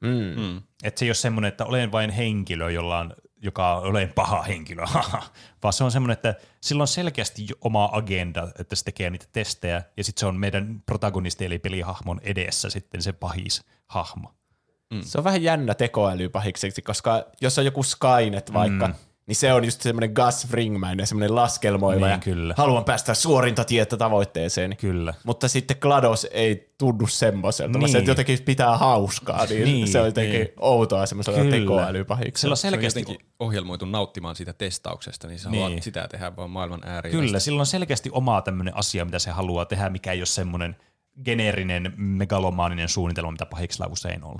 Mm. 0.01 0.41
Mm. 0.41 0.61
Että 0.83 0.99
se 0.99 1.05
ei 1.05 1.09
ole 1.09 1.15
semmoinen, 1.15 1.49
että 1.49 1.65
olen 1.65 1.91
vain 1.91 2.09
henkilö, 2.09 2.71
jolla 2.71 2.99
on, 2.99 3.13
joka 3.45 3.75
olen 3.75 4.13
paha 4.13 4.41
henkilö, 4.41 4.85
vaan 5.63 5.73
se 5.73 5.83
on 5.83 5.91
semmoinen, 5.91 6.13
että 6.13 6.35
sillä 6.61 6.81
on 6.83 6.87
selkeästi 6.87 7.47
oma 7.61 7.89
agenda, 7.91 8.47
että 8.59 8.75
se 8.75 8.83
tekee 8.83 9.09
niitä 9.09 9.25
testejä, 9.31 9.83
ja 9.97 10.03
sitten 10.03 10.19
se 10.19 10.25
on 10.25 10.39
meidän 10.39 10.83
protagonisti 10.85 11.45
eli 11.45 11.59
pelihahmon 11.59 12.19
edessä 12.23 12.69
sitten 12.69 13.01
se 13.01 13.13
pahis 13.13 13.65
hahmo. 13.87 14.35
Se 15.01 15.17
on 15.17 15.23
vähän 15.23 15.43
jännä 15.43 15.73
tekoälypahikseksi, 15.73 16.81
koska 16.81 17.25
jos 17.41 17.59
on 17.59 17.65
joku 17.65 17.83
Skynet 17.83 18.53
vaikka, 18.53 18.87
mm. 18.87 18.93
Niin 19.27 19.35
se 19.35 19.53
on 19.53 19.65
just 19.65 19.81
semmoinen 19.81 20.11
Gus 20.11 20.47
Fringmäinen, 20.47 21.07
semmoinen 21.07 21.35
laskelmoiva 21.35 22.05
Niin, 22.05 22.11
ja 22.11 22.17
kyllä. 22.17 22.53
haluan 22.57 22.83
päästä 22.85 23.13
suorinta 23.13 23.63
tietä 23.63 23.97
tavoitteeseen. 23.97 24.77
Kyllä. 24.77 25.13
Mutta 25.23 25.47
sitten 25.47 25.77
GLaDOS 25.81 26.27
ei 26.31 26.73
tunnu 26.77 27.07
semmoiselta, 27.07 27.71
niin. 27.71 27.79
vaan 27.79 27.91
se 27.91 28.11
jotenkin 28.11 28.39
pitää 28.45 28.77
hauskaa, 28.77 29.45
niin, 29.45 29.63
Niin, 29.63 29.87
se 29.87 29.99
on 29.99 30.05
jotenkin 30.05 30.39
niin. 30.39 30.53
outoa 30.59 31.05
semmoisella 31.05 31.39
Kyllä. 31.39 31.57
tekoälypahiksella. 31.57 32.41
Sillä 32.41 32.53
on 32.53 32.57
Se 32.57 32.67
on 32.67 32.71
selkeästi 32.71 32.99
jotenkin 32.99 33.25
ohjelmoitu 33.39 33.85
nauttimaan 33.85 34.35
siitä 34.35 34.53
testauksesta, 34.53 35.27
niin 35.27 35.39
sä 35.39 35.49
Niin. 35.49 35.63
haluat 35.63 35.83
sitä 35.83 36.07
tehdä 36.07 36.35
vaan 36.35 36.49
maailman 36.49 36.81
ääriin. 36.85 37.11
Kyllä, 37.15 37.39
sillä 37.39 37.59
on 37.59 37.65
selkeästi 37.65 38.09
oma 38.13 38.41
tämmöinen 38.41 38.77
asia, 38.77 39.05
mitä 39.05 39.19
se 39.19 39.31
haluaa 39.31 39.65
tehdä, 39.65 39.89
mikä 39.89 40.11
ei 40.11 40.19
ole 40.19 40.25
semmoinen 40.25 40.75
geneerinen, 41.25 41.93
megalomaaninen 41.97 42.89
suunnitelma, 42.89 43.31
mitä 43.31 43.45
pahiksella 43.45 43.91
usein 43.91 44.23
on. 44.23 44.35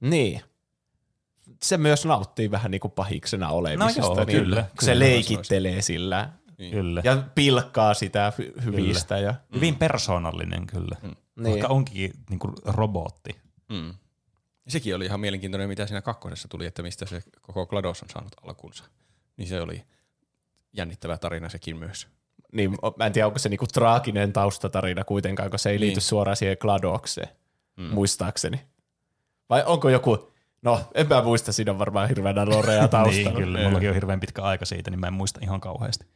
Niin. 0.00 0.40
Se 1.62 1.76
myös 1.76 2.04
nauttii 2.06 2.50
vähän 2.50 2.70
niin 2.70 2.80
kuin 2.80 2.92
pahiksena 2.92 3.48
olemisesta. 3.50 4.00
joo, 4.02 4.24
niin 4.24 4.38
kyllä, 4.44 4.62
kun 4.62 4.70
Se 4.80 4.92
kyllä, 4.92 5.04
leikittelee 5.04 5.82
sillä 5.82 6.30
Niin. 6.58 6.72
Kyllä. 6.72 7.00
ja 7.04 7.22
pilkkaa 7.34 7.94
sitä 7.94 8.32
hy- 8.38 8.62
hyvistä. 8.64 9.18
Ja, 9.18 9.34
Hyvin 9.54 9.76
persoonallinen 9.76 10.66
kyllä, 10.66 10.96
mm. 11.02 11.08
Niin. 11.08 11.50
vaikka 11.50 11.68
onkin 11.68 12.12
niin 12.30 12.38
kuin 12.38 12.54
robotti. 12.64 13.36
Mm. 13.68 13.94
Sekin 14.68 14.96
oli 14.96 15.04
ihan 15.04 15.20
mielenkiintoinen, 15.20 15.68
mitä 15.68 15.86
siinä 15.86 16.02
kakkosessa 16.02 16.48
tuli, 16.48 16.66
että 16.66 16.82
mistä 16.82 17.06
se 17.06 17.22
koko 17.42 17.66
GLaDOS 17.66 18.02
on 18.02 18.08
saanut 18.10 18.32
alkunsa. 18.46 18.84
Niin 19.36 19.48
se 19.48 19.60
oli 19.60 19.82
jännittävä 20.72 21.18
tarina 21.18 21.48
sekin 21.48 21.76
myös. 21.76 22.08
niin, 22.52 22.70
mä 22.96 23.06
en 23.06 23.12
tiedä, 23.12 23.26
onko 23.26 23.38
se 23.38 23.48
niinku 23.48 23.66
traaginen 23.66 24.32
taustatarina 24.32 25.04
kuitenkaan, 25.04 25.50
kun 25.50 25.58
se 25.58 25.70
ei 25.70 25.80
liity 25.80 25.94
Niin. 25.94 26.02
suoraan 26.02 26.36
siihen 26.36 26.56
GLaDOkseen, 26.60 27.28
mm. 27.76 27.82
muistaakseni. 27.84 28.60
Vai 29.50 29.62
onko 29.66 29.88
joku, 29.88 30.29
no 30.62 30.80
enpä 30.94 31.22
muista, 31.22 31.52
siinä 31.52 31.72
on 31.72 31.78
varmaan 31.78 32.08
hirveänä 32.08 32.46
lorea 32.46 32.88
taustalla. 32.88 33.30
Niin, 33.30 33.34
kyllä. 33.34 33.62
Mullakin 33.62 33.88
on 33.88 33.94
hirveän 33.94 34.20
pitkä 34.20 34.42
aika 34.42 34.64
siitä, 34.64 34.90
niin 34.90 35.00
mä 35.00 35.06
en 35.06 35.12
muista 35.12 35.40
ihan 35.42 35.60
kauheasti. 35.60 36.06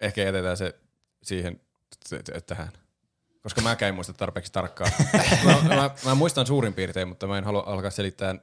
Ehkä 0.00 0.22
jätetään 0.22 0.56
se 0.56 0.74
siihen 1.22 1.60
tähän. 2.46 2.68
Koska 3.42 3.60
mä 3.60 3.76
en 3.80 3.94
muista 3.94 4.12
tarpeeksi 4.12 4.52
tarkkaan. 4.52 4.90
mä, 5.44 5.76
mä, 5.76 5.90
mä, 6.04 6.14
muistan 6.14 6.46
suurin 6.46 6.74
piirtein, 6.74 7.08
mutta 7.08 7.26
mä 7.26 7.38
en 7.38 7.44
halua 7.44 7.64
alkaa 7.66 7.90
selittää 7.90 8.34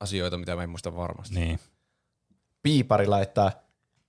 asioita, 0.00 0.38
mitä 0.38 0.56
mä 0.56 0.62
en 0.62 0.70
muista 0.70 0.96
varmasti. 0.96 1.34
Niin. 1.34 1.60
Piipari 2.62 3.06
laittaa, 3.06 3.52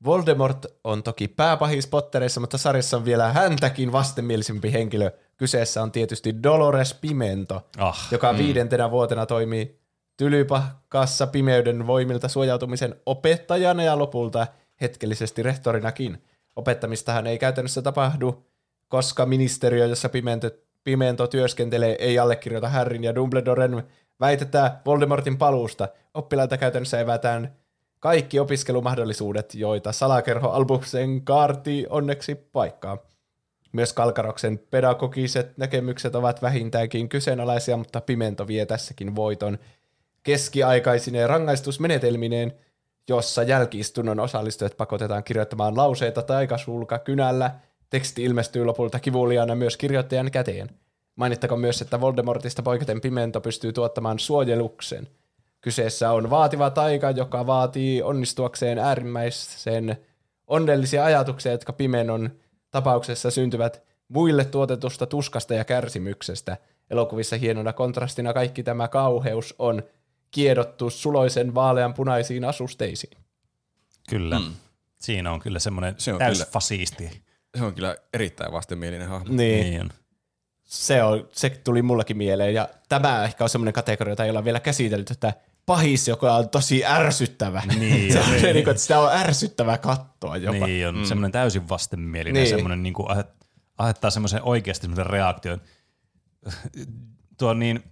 Voldemort 0.06 0.66
on 0.84 1.04
toki 1.04 1.28
pääpahis 1.28 1.88
Potterissa, 1.88 2.40
mutta 2.40 2.58
sarjassa 2.58 2.98
on 2.98 3.06
vielä 3.06 3.34
häntäkin 3.34 3.92
vastenmielisempi 3.92 4.74
henkilö. 4.74 5.12
Kyseessä 5.38 5.84
on 5.84 5.92
tietysti 5.92 6.44
Dolores 6.44 6.94
Pimento, 6.94 7.70
Ah, 7.78 8.08
joka 8.12 8.38
viidentenä 8.38 8.92
vuotena 8.92 9.26
toimii 9.26 9.83
Tylypahkassa 10.18 11.28
pimeyden 11.28 11.88
voimilta 11.88 12.28
suojautumisen 12.28 12.96
opettajana 13.06 13.84
ja 13.84 13.98
lopulta 13.98 14.48
hetkellisesti 14.82 15.44
rehtorinakin. 15.44 16.24
Opettamistahan 16.56 17.28
ei 17.28 17.38
käytännössä 17.38 17.82
tapahdu, 17.82 18.44
koska 18.88 19.26
ministeriö, 19.26 19.86
jossa 19.86 20.10
Pimento, 20.10 20.50
Pimento 20.84 21.28
työskentelee, 21.28 21.96
ei 22.00 22.20
allekirjoita 22.20 22.70
Harryn 22.70 23.04
ja 23.04 23.16
Dumbledoren 23.16 23.84
väitetään 24.20 24.72
Voldemortin 24.86 25.38
paluusta. 25.38 25.88
Oppilailta 26.14 26.58
käytännössä 26.58 27.00
evätään 27.00 27.56
kaikki 28.00 28.40
opiskelumahdollisuudet, 28.40 29.56
joita 29.56 29.92
salakerho 29.92 30.50
Albuksen 30.50 31.22
kaarti 31.22 31.86
onneksi 31.90 32.36
paikkaa. 32.36 32.98
Myös 33.72 33.94
Kalkaroksen 33.94 34.60
pedagogiset 34.72 35.58
näkemykset 35.58 36.16
ovat 36.16 36.42
vähintäänkin 36.42 37.10
kyseenalaisia, 37.10 37.78
mutta 37.78 38.02
Pimento 38.02 38.48
vie 38.48 38.66
tässäkin 38.66 39.16
voiton 39.16 39.58
keskiaikaisine 40.24 41.28
rangaistusmenetelmineen, 41.28 42.54
jossa 43.10 43.44
jälkiistunnon 43.44 44.20
osallistujat 44.20 44.78
pakotetaan 44.78 45.24
kirjoittamaan 45.24 45.78
lauseita 45.78 46.22
taikasulka 46.22 47.00
kynällä. 47.00 47.52
Teksti 47.90 48.24
ilmestyy 48.24 48.66
lopulta 48.66 49.00
kivuliaana 49.00 49.56
myös 49.56 49.78
kirjoittajan 49.78 50.32
käteen. 50.32 50.70
Mainittakoon 51.16 51.60
myös, 51.60 51.82
että 51.82 52.02
Voldemortista 52.02 52.64
poiketen 52.64 53.02
Pimento 53.02 53.42
pystyy 53.42 53.74
tuottamaan 53.74 54.20
suojeluksen. 54.20 55.08
Kyseessä 55.62 56.12
on 56.12 56.30
vaativa 56.30 56.70
taika, 56.70 57.12
joka 57.12 57.48
vaatii 57.48 58.02
onnistuakseen 58.02 58.80
äärimmäisen 58.80 59.98
onnellisia 60.48 61.06
ajatuksia, 61.06 61.52
jotka 61.52 61.74
Pimenon 61.74 62.30
tapauksessa 62.72 63.32
syntyvät 63.32 63.84
muille 64.08 64.46
tuotetusta 64.46 65.06
tuskasta 65.06 65.54
ja 65.54 65.64
kärsimyksestä. 65.66 66.58
Elokuvissa 66.90 67.38
hienona 67.38 67.74
kontrastina 67.74 68.34
kaikki 68.34 68.64
tämä 68.64 68.88
kauheus 68.88 69.56
on 69.60 69.84
kiedottu 70.34 70.90
suloisen 70.90 71.56
vaalean 71.56 71.94
punaisiin 71.94 72.46
asusteisiin. 72.46 73.18
Kyllä. 74.10 74.40
Mm. 74.40 74.54
Siinä 74.98 75.32
on 75.32 75.40
kyllä 75.40 75.60
semmoinen 75.60 75.96
Se 75.98 76.14
on 76.14 76.20
täys 76.20 76.38
kyllä- 76.38 76.52
fasiisti. 76.52 77.24
Se 77.58 77.64
on 77.64 77.74
kyllä 77.76 77.96
erittäin 78.14 78.52
vastenmielinen 78.52 79.08
hahmo. 79.08 79.34
Niin. 79.34 79.64
Niin 79.70 79.82
on. 79.82 79.90
Se, 80.64 81.04
on, 81.04 81.28
se 81.32 81.50
tuli 81.50 81.82
mullekin 81.82 82.18
mieleen, 82.18 82.54
ja 82.54 82.70
tämä 82.90 83.24
ehkä 83.24 83.44
on 83.44 83.50
semmoinen 83.50 83.74
kategoria, 83.74 84.12
jota 84.12 84.24
ei 84.24 84.30
olla 84.30 84.44
vielä 84.46 84.60
käsitelty, 84.60 85.14
että 85.14 85.34
pahis, 85.66 86.08
joka 86.08 86.36
on 86.36 86.50
tosi 86.50 86.86
ärsyttävä. 86.86 87.62
Niin, 87.80 88.12
se 88.14 88.20
on. 88.20 88.26
on 88.26 88.32
niin 88.32 88.54
kuin, 88.54 88.70
että 88.70 88.82
sitä 88.82 89.00
on 89.00 89.12
ärsyttävä 89.14 89.78
kattoa 89.78 90.38
jopa. 90.38 90.68
Niin 90.68 90.88
on, 90.88 90.98
mm. 90.98 91.04
semmoinen 91.06 91.32
täysin 91.32 91.70
vastenmielinen, 91.70 92.34
Niin. 92.34 92.44
niin. 92.44 92.56
semmoinen 92.56 92.84
niin 92.84 92.94
kuin 92.94 93.08
aiheuttaa 93.78 94.10
semmoisen 94.12 94.44
oikeasti 94.44 94.82
semmoisen 94.84 95.06
reaktion. 95.06 95.62
Tuo 97.38 97.54
niin, 97.54 97.84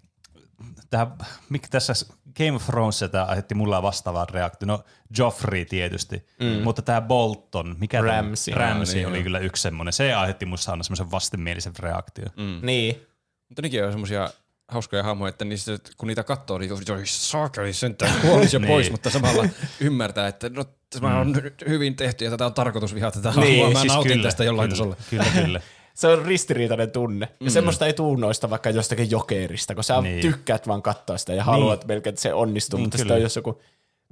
tää, 0.89 1.07
mikä 1.49 1.67
tässä 1.67 1.93
Game 2.37 2.51
of 2.51 2.65
Thrones 2.65 3.05
tämä 3.11 3.23
aiheutti 3.25 3.55
mulla 3.55 3.81
vastaavaa 3.81 4.25
reaktio. 4.31 4.67
No 4.67 4.83
Joffrey 5.17 5.65
tietysti, 5.65 6.25
mm. 6.39 6.63
mutta 6.63 6.81
tämä 6.81 7.01
Bolton, 7.01 7.75
mikä 7.79 8.01
Ramsay. 8.01 8.53
Ramsay 8.53 8.95
Niin, 8.95 9.07
oli 9.07 9.17
joo. 9.17 9.23
kyllä 9.23 9.39
yksi 9.39 9.61
semmoinen. 9.63 9.93
Se 9.93 10.13
aiheutti 10.13 10.45
musta 10.45 10.71
aina 10.71 10.83
semmoisen 10.83 11.11
vastenmielisen 11.11 11.73
reaktion. 11.79 12.29
Mm. 12.37 12.59
Niin. 12.65 13.07
Mutta 13.49 13.61
nekin 13.61 13.85
on 13.85 13.91
semmosia 13.91 14.29
hauskoja 14.67 15.03
hahmoja, 15.03 15.29
että 15.29 15.45
niissä, 15.45 15.77
kun 15.97 16.07
niitä 16.07 16.23
katsoo, 16.23 16.57
niin 16.57 16.71
oi 16.91 17.01
saakeli 17.05 17.73
sentään 17.73 18.13
kuolisi 18.21 18.55
jo 18.55 18.59
pois, 18.59 18.85
Niin. 18.85 18.93
mutta 18.93 19.09
samalla 19.09 19.45
ymmärtää, 19.79 20.27
että 20.27 20.49
no, 20.49 20.65
tämä 20.99 21.19
on 21.19 21.31
nyt 21.31 21.63
hyvin 21.67 21.95
tehty 21.95 22.25
ja 22.25 22.31
tätä 22.31 22.45
on 22.45 22.53
tarkoitus 22.53 22.95
vihata 22.95 23.21
tätä 23.21 23.39
Niin, 23.39 23.63
hahmoa. 23.63 23.73
Mä 23.73 23.81
siis 23.81 23.93
nautin 23.93 24.11
kyllä, 24.11 24.23
tästä 24.23 24.43
jollain 24.43 24.69
kyllä, 24.69 24.77
tasolla. 24.77 24.95
Kyllä, 25.09 25.25
kyllä. 25.45 25.61
Se 25.93 26.07
on 26.07 26.25
ristiriitainen 26.25 26.91
tunne. 26.91 27.27
Ja 27.39 27.51
semmoista 27.51 27.85
ei 27.85 27.93
tuu 27.93 28.15
noista 28.15 28.49
vaikka 28.49 28.69
jostakin 28.69 29.11
jokerista, 29.11 29.75
kun 29.75 29.83
sä 29.83 30.01
Niin. 30.01 30.21
tykkäät 30.21 30.67
vaan 30.67 30.81
katsoa 30.81 31.17
sitä 31.17 31.33
ja 31.33 31.43
haluat 31.43 31.87
melkein, 31.87 32.11
että 32.11 32.21
se 32.21 32.33
onnistuu, 32.33 32.77
Niin, 32.77 32.85
mutta 32.85 32.97
kyllä. 32.97 33.09
sitten 33.09 33.23
jos 33.23 33.35
joku 33.35 33.61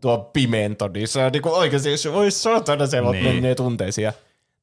tuo 0.01 0.18
pimento, 0.34 0.88
niin 0.88 1.07
se 1.07 1.26
on 1.26 1.31
niinku 1.31 1.49
oikeasti, 1.49 1.91
jos 1.91 2.06
voi 2.14 2.31
saatana 2.31 2.88
se 2.88 3.01
niin. 3.01 3.11
Niin. 3.11 3.35
menee 3.35 3.56
tunteisiin. 3.56 4.06
Ja 4.06 4.14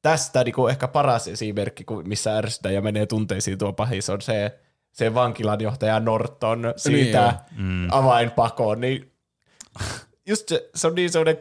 tästä 0.01 0.43
niinku 0.43 0.67
ehkä 0.67 0.87
paras 0.87 1.27
esimerkki, 1.27 1.85
missä 2.03 2.37
ärsyttää 2.37 2.71
ja 2.71 2.81
menee 2.81 3.05
tunteisiin 3.05 3.57
tuo 3.57 3.73
pahis, 3.73 4.09
on 4.09 4.21
se, 4.21 4.59
se 4.91 5.13
vankilanjohtaja 5.13 5.99
Norton 5.99 6.73
siitä 6.77 7.33
Niin 7.57 7.79
niin 7.79 7.93
avainpakoon. 7.93 8.81
Niin 8.81 9.11
just 10.25 10.49
se, 10.49 10.69
se 10.75 10.87
on 10.87 10.95
niin 10.95 11.11
semmoinen 11.11 11.37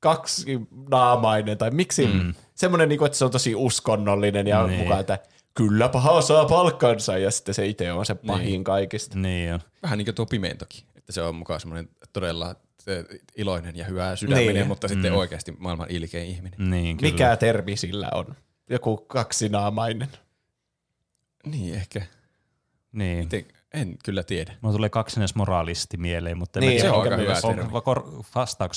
kaksinaamainen, 0.00 1.58
tai 1.58 1.70
miksi 1.70 2.06
mm. 2.06 2.34
Semmoinen, 2.60 2.88
niinku, 2.88 3.04
että 3.04 3.18
se 3.18 3.24
on 3.24 3.30
tosi 3.30 3.54
uskonnollinen 3.54 4.46
ja 4.46 4.62
niin. 4.62 4.70
Niin. 4.70 4.80
mukaan, 4.80 5.00
että 5.00 5.18
kyllä 5.54 5.88
paha 5.88 6.22
saa 6.22 6.44
palkkansa, 6.44 7.18
ja 7.18 7.30
sitten 7.30 7.54
se 7.54 7.66
itse 7.66 7.92
on 7.92 8.06
se 8.06 8.14
pahin 8.14 8.46
niin. 8.46 8.64
kaikista. 8.64 9.18
Niin 9.18 9.54
on. 9.54 9.60
Vähän 9.82 9.98
niin 9.98 10.06
kuin 10.06 10.14
tuo 10.14 10.26
pimentokin, 10.26 10.84
että 10.96 11.12
se 11.12 11.22
on 11.22 11.34
mukaan 11.34 11.60
semmoinen 11.60 11.88
todella 12.12 12.54
se, 12.80 13.04
iloinen 13.36 13.76
ja 13.76 13.84
hyvä 13.84 14.16
sydäminen, 14.16 14.54
Niin. 14.54 14.66
mutta 14.66 14.88
sitten 14.88 15.12
oikeasti 15.12 15.54
maailman 15.58 15.90
ilkein 15.90 16.28
ihminen. 16.28 16.70
Niin, 16.70 16.96
kyllä. 16.96 17.12
Mikä 17.12 17.36
termi 17.36 17.76
sillä 17.76 18.08
on? 18.14 18.36
Joku 18.70 18.96
kaksinaamainen. 18.96 20.08
Niin 21.46 21.74
ehkä. 21.74 22.02
Niin. 22.92 23.28
Te, 23.28 23.44
en 23.74 23.96
kyllä 24.04 24.22
tiedä. 24.22 24.52
Mulla 24.60 24.76
tulee 24.76 24.88
kaksines 24.88 25.34
moraalisti 25.34 25.96
mieleen, 25.96 26.38
mutta 26.38 26.60
Niin, 26.60 26.80
se 26.80 26.90
on 26.90 27.02
aika 27.02 27.16
hyvä 27.16 27.34
on, 27.42 27.70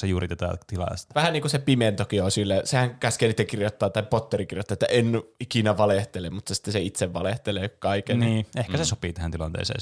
juuri 0.10 0.28
tätä 0.28 0.58
tilasta? 0.68 1.16
Vähän 1.16 1.34
niin 1.34 1.42
kuin 1.42 1.52
se 1.52 1.60
pimentokin 1.60 2.24
on 2.24 2.32
sille, 2.32 2.62
sehän 2.66 3.00
käskee 3.00 3.30
itse 3.30 3.46
kirjoittaa, 3.46 3.90
tai 3.90 4.04
Potteri 4.04 4.46
kirjoittaa, 4.46 4.74
että 4.74 4.86
en 4.86 5.22
ikinä 5.40 5.78
valehtele, 5.78 6.30
mutta 6.30 6.56
sitten 6.56 6.72
se 6.72 6.80
itse 6.80 7.14
valehtelee 7.14 7.70
kaiken. 7.70 8.20
Niin, 8.20 8.46
ehkä 8.58 8.78
se 8.78 8.86
sopii 8.86 9.14
tähän 9.14 9.32
tilanteeseen. 9.32 9.82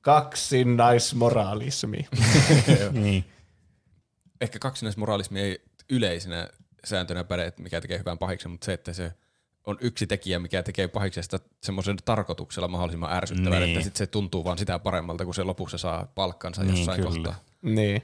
Kaksinaismoraalismi. 0.00 2.08
niin. 2.92 3.24
Ehkä 4.40 4.58
kaksinaismoralismi 4.58 5.40
ei 5.40 5.62
yleisenä 5.90 6.48
sääntönä 6.84 7.24
päde, 7.24 7.46
että 7.46 7.62
mikä 7.62 7.80
tekee 7.80 7.98
hyvän 7.98 8.18
pahiksen, 8.18 8.50
mutta 8.50 8.64
se, 8.64 8.72
että 8.72 8.92
se 8.92 9.12
on 9.66 9.78
yksi 9.80 10.06
tekijä, 10.06 10.38
mikä 10.38 10.62
tekee 10.62 10.88
pahiksesta 10.88 11.38
semmoisen 11.62 11.96
tarkoituksella 12.04 12.68
mahdollisimman 12.68 13.12
ärsyttävän, 13.12 13.60
Niin. 13.60 13.70
että 13.72 13.84
sit 13.84 13.96
se 13.96 14.06
tuntuu 14.06 14.44
vaan 14.44 14.58
sitä 14.58 14.78
paremmalta, 14.78 15.24
kun 15.24 15.34
se 15.34 15.42
lopussa 15.42 15.78
saa 15.78 16.06
palkkansa 16.14 16.62
Niin, 16.62 16.76
jossain 16.76 16.96
kyllä. 17.00 17.10
kohtaa. 17.10 17.34
Niin. 17.62 18.02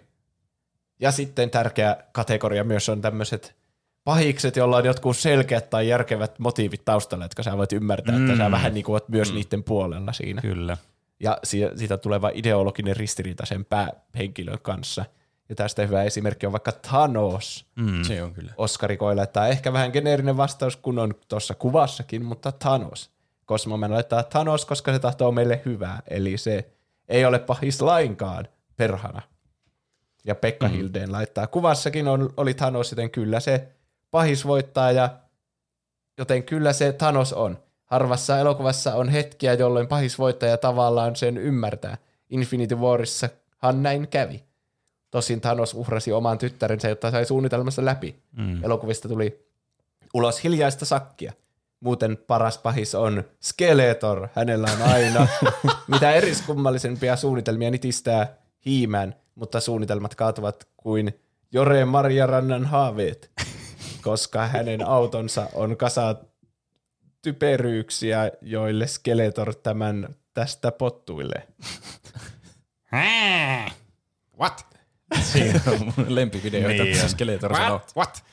Ja 1.00 1.12
sitten 1.12 1.50
tärkeä 1.50 1.96
kategoria 2.12 2.64
myös 2.64 2.88
on 2.88 3.00
tämmöiset 3.00 3.54
pahikset, 4.04 4.56
joilla 4.56 4.76
on 4.76 4.84
jotkut 4.84 5.16
selkeät 5.16 5.70
tai 5.70 5.88
järkevät 5.88 6.38
motiivit 6.38 6.84
taustalla, 6.84 7.24
jotka 7.24 7.42
sä 7.42 7.56
voit 7.56 7.72
ymmärtää, 7.72 8.18
mm. 8.18 8.30
että 8.30 8.44
sä 8.44 8.50
vähän 8.50 8.74
niin 8.74 8.84
kuin 8.84 8.94
oot 8.94 9.08
myös 9.08 9.28
mm. 9.32 9.34
niiden 9.34 9.64
puolella 9.64 10.12
siinä. 10.12 10.40
Kyllä. 10.42 10.76
Ja 11.20 11.38
si- 11.44 11.70
siitä 11.76 11.98
tuleva 11.98 12.30
ideologinen 12.34 12.96
ristiriita 12.96 13.46
sen 13.46 13.64
päähenkilön 13.64 14.58
kanssa. 14.62 15.04
Ja 15.48 15.54
tästä 15.54 15.86
hyvä 15.86 16.02
esimerkki 16.02 16.46
on 16.46 16.52
vaikka 16.52 16.72
Thanos. 16.72 17.66
Mm. 17.76 18.02
Se 18.02 18.22
on 18.22 18.34
kyllä. 18.34 18.52
Oskari 18.56 18.98
laittaa 19.14 19.48
ehkä 19.48 19.72
vähän 19.72 19.90
geneerinen 19.90 20.36
vastaus, 20.36 20.76
kun 20.76 20.98
on 20.98 21.14
tuossa 21.28 21.54
kuvassakin, 21.54 22.24
mutta 22.24 22.52
Thanos. 22.52 23.10
Cosmoman 23.46 23.92
laittaa 23.92 24.22
Thanos, 24.22 24.64
koska 24.64 24.92
se 24.92 24.98
tahtoo 24.98 25.32
meille 25.32 25.62
hyvää, 25.64 26.02
eli 26.08 26.38
se 26.38 26.70
ei 27.08 27.24
ole 27.24 27.38
pahis 27.38 27.82
lainkaan, 27.82 28.48
perhana. 28.76 29.22
Ja 30.24 30.34
Pekka 30.34 30.68
mm. 30.68 30.72
Hildeen 30.72 31.12
laittaa, 31.12 31.46
kuvassakin 31.46 32.08
on, 32.08 32.34
oli 32.36 32.54
Thanos, 32.54 32.90
joten 32.92 33.10
kyllä 33.10 33.40
se 33.40 33.68
pahis 34.10 34.46
voittaa, 34.46 34.92
ja 34.92 35.10
joten 36.18 36.42
kyllä 36.44 36.72
se 36.72 36.92
Thanos 36.92 37.32
on. 37.32 37.58
Harvassa 37.84 38.38
elokuvassa 38.38 38.94
on 38.94 39.08
hetkiä, 39.08 39.54
jolloin 39.54 39.88
pahis 39.88 40.18
voittaja 40.18 40.56
tavallaan 40.56 41.16
sen 41.16 41.38
ymmärtää. 41.38 41.96
Infinity 42.30 42.74
Warissahan 42.74 43.82
näin 43.82 44.08
kävi. 44.08 44.47
Tosin 45.10 45.40
Thanos 45.40 45.74
uhrasi 45.74 46.12
oman 46.12 46.38
tyttärensä, 46.38 46.88
jotta 46.88 47.10
sai 47.10 47.24
suunnitelmassa 47.24 47.84
läpi. 47.84 48.22
Mm. 48.36 48.64
Elokuvista 48.64 49.08
tuli 49.08 49.46
ulos 50.14 50.44
hiljaista 50.44 50.84
sakkia. 50.84 51.32
Muuten 51.80 52.16
paras 52.16 52.58
pahis 52.58 52.94
on 52.94 53.24
Skeletor. 53.40 54.28
Hänellä 54.34 54.68
on 54.72 54.82
aina 54.82 55.26
mitä 55.88 56.12
eriskummallisempia 56.12 57.16
suunnitelmia 57.16 57.70
nitistää 57.70 58.36
hiimään, 58.66 59.14
mutta 59.34 59.60
suunnitelmat 59.60 60.14
kaatuvat 60.14 60.68
kuin 60.76 61.20
Jore 61.52 61.84
Marjarannan 61.84 62.64
haaveet, 62.66 63.30
koska 64.02 64.46
hänen 64.46 64.86
autonsa 64.86 65.48
on 65.54 65.76
kasa 65.76 66.14
typeryyksiä, 67.22 68.30
joille 68.40 68.86
Skeletor 68.86 69.54
tämän 69.54 70.08
tästä 70.34 70.72
pottuille. 70.72 71.48
What? 74.40 74.77
Siinä 75.22 75.60
on 75.66 75.78
mun 75.80 76.14
lempivideoita, 76.14 76.84
Niin 76.84 77.02
on. 77.02 77.08
Skeletor 77.08 77.56
sanoo, 77.56 77.80
what? 77.96 78.24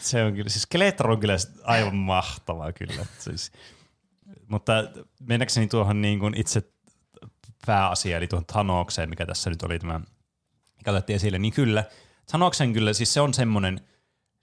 Se 0.00 0.24
on 0.24 0.34
kyllä, 0.34 0.48
siis 0.48 0.62
Skeletor 0.62 1.10
on 1.10 1.20
kyllä 1.20 1.36
aivan 1.64 1.96
mahtava 1.96 2.72
kyllä. 2.72 3.06
Siis, 3.18 3.52
mutta 4.48 4.72
mennäkseni 5.20 5.66
tuohon 5.66 6.02
niin 6.02 6.18
kuin 6.18 6.34
itse 6.36 6.62
pääasia, 7.66 8.16
eli 8.16 8.26
tuohon 8.26 8.46
Thanokseen, 8.46 9.08
mikä 9.08 9.26
tässä 9.26 9.50
nyt 9.50 9.62
oli 9.62 9.78
tämä, 9.78 10.00
mikä 10.76 10.90
otettiin 10.90 11.16
esille, 11.16 11.38
niin 11.38 11.52
kyllä, 11.52 11.84
Thanoksen 12.30 12.72
kyllä, 12.72 12.92
siis 12.92 13.14
se 13.14 13.20
on 13.20 13.34
semmoinen 13.34 13.80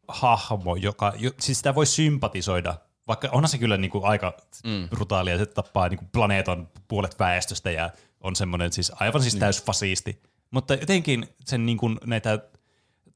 hahmo, 0.07 0.75
joka, 0.75 1.13
jo- 1.17 1.31
siis 1.39 1.57
sitä 1.57 1.75
voi 1.75 1.85
sympatisoida, 1.85 2.75
vaikka 3.07 3.29
onhan 3.31 3.49
se 3.49 3.57
kyllä 3.57 3.77
niin 3.77 3.91
kuin 3.91 4.05
aika 4.05 4.37
mm. 4.63 4.89
brutaalia, 4.89 5.37
se 5.37 5.45
tappaa 5.45 5.89
niin 5.89 5.97
kuin 5.97 6.09
planeetan 6.11 6.69
puolet 6.87 7.19
väestöstä 7.19 7.71
ja 7.71 7.89
on 8.21 8.35
semmoinen 8.35 8.71
siis 8.73 8.91
aivan 8.99 9.21
siis 9.21 9.35
täys 9.35 9.63
fasiisti. 9.63 10.21
Mutta 10.55 10.73
jotenkin 10.73 11.27
sen 11.45 11.65
niin 11.65 11.77
kuin 11.77 11.97
näitä 12.05 12.39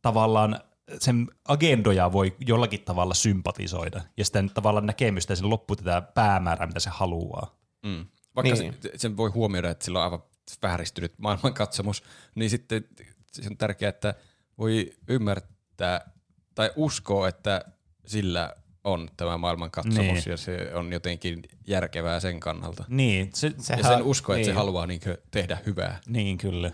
tavallaan 0.02 0.60
sen 1.00 1.28
agendoja 1.48 2.12
voi 2.12 2.36
jollakin 2.48 2.82
tavalla 2.82 3.14
sympatisoida 3.14 4.02
ja 4.18 4.26
sitten 4.26 4.50
tavallaan 4.54 4.86
näkemystä 4.86 5.32
ja 5.32 5.36
sen 5.36 5.50
loppu 5.50 5.76
tätä 5.76 6.02
päämäärää, 6.02 6.68
mitä 6.68 6.80
se 6.80 6.90
haluaa. 6.90 7.56
Mm. 7.86 8.06
Vaikka 8.36 8.54
Niin. 8.54 8.76
niin. 8.84 9.00
sen 9.00 9.18
voi 9.18 9.30
huomioida, 9.30 9.70
että 9.70 9.86
sillä 9.86 10.00
on 10.00 10.04
aivan 10.06 10.24
vääristynyt 10.62 11.14
maailmankatsomus, 11.18 12.04
niin 12.36 12.50
sitten 12.50 12.86
se 13.32 13.42
on 13.50 13.58
tärkeää, 13.58 13.90
että 13.90 14.14
voi 14.58 14.92
ymmärtää 15.08 16.12
tai 16.56 16.72
uskoo, 16.76 17.26
että 17.28 17.66
sillä 18.06 18.54
on 18.84 19.10
tämä 19.18 19.38
maailman 19.38 19.72
katsomus 19.72 19.98
Niin. 19.98 20.24
ja 20.32 20.38
se 20.38 20.72
on 20.74 20.94
jotenkin 20.94 21.44
järkevää 21.68 22.20
sen 22.20 22.40
kannalta. 22.40 22.84
Niin, 22.88 23.30
se, 23.34 23.52
Ja 23.78 23.84
sen 23.84 24.04
usko, 24.04 24.34
että 24.34 24.46
se 24.46 24.50
niin. 24.52 24.58
haluaa 24.58 24.88
niinkö 24.88 25.18
tehdä 25.32 25.58
hyvää. 25.66 26.00
niin 26.08 26.38
kyllä. 26.38 26.72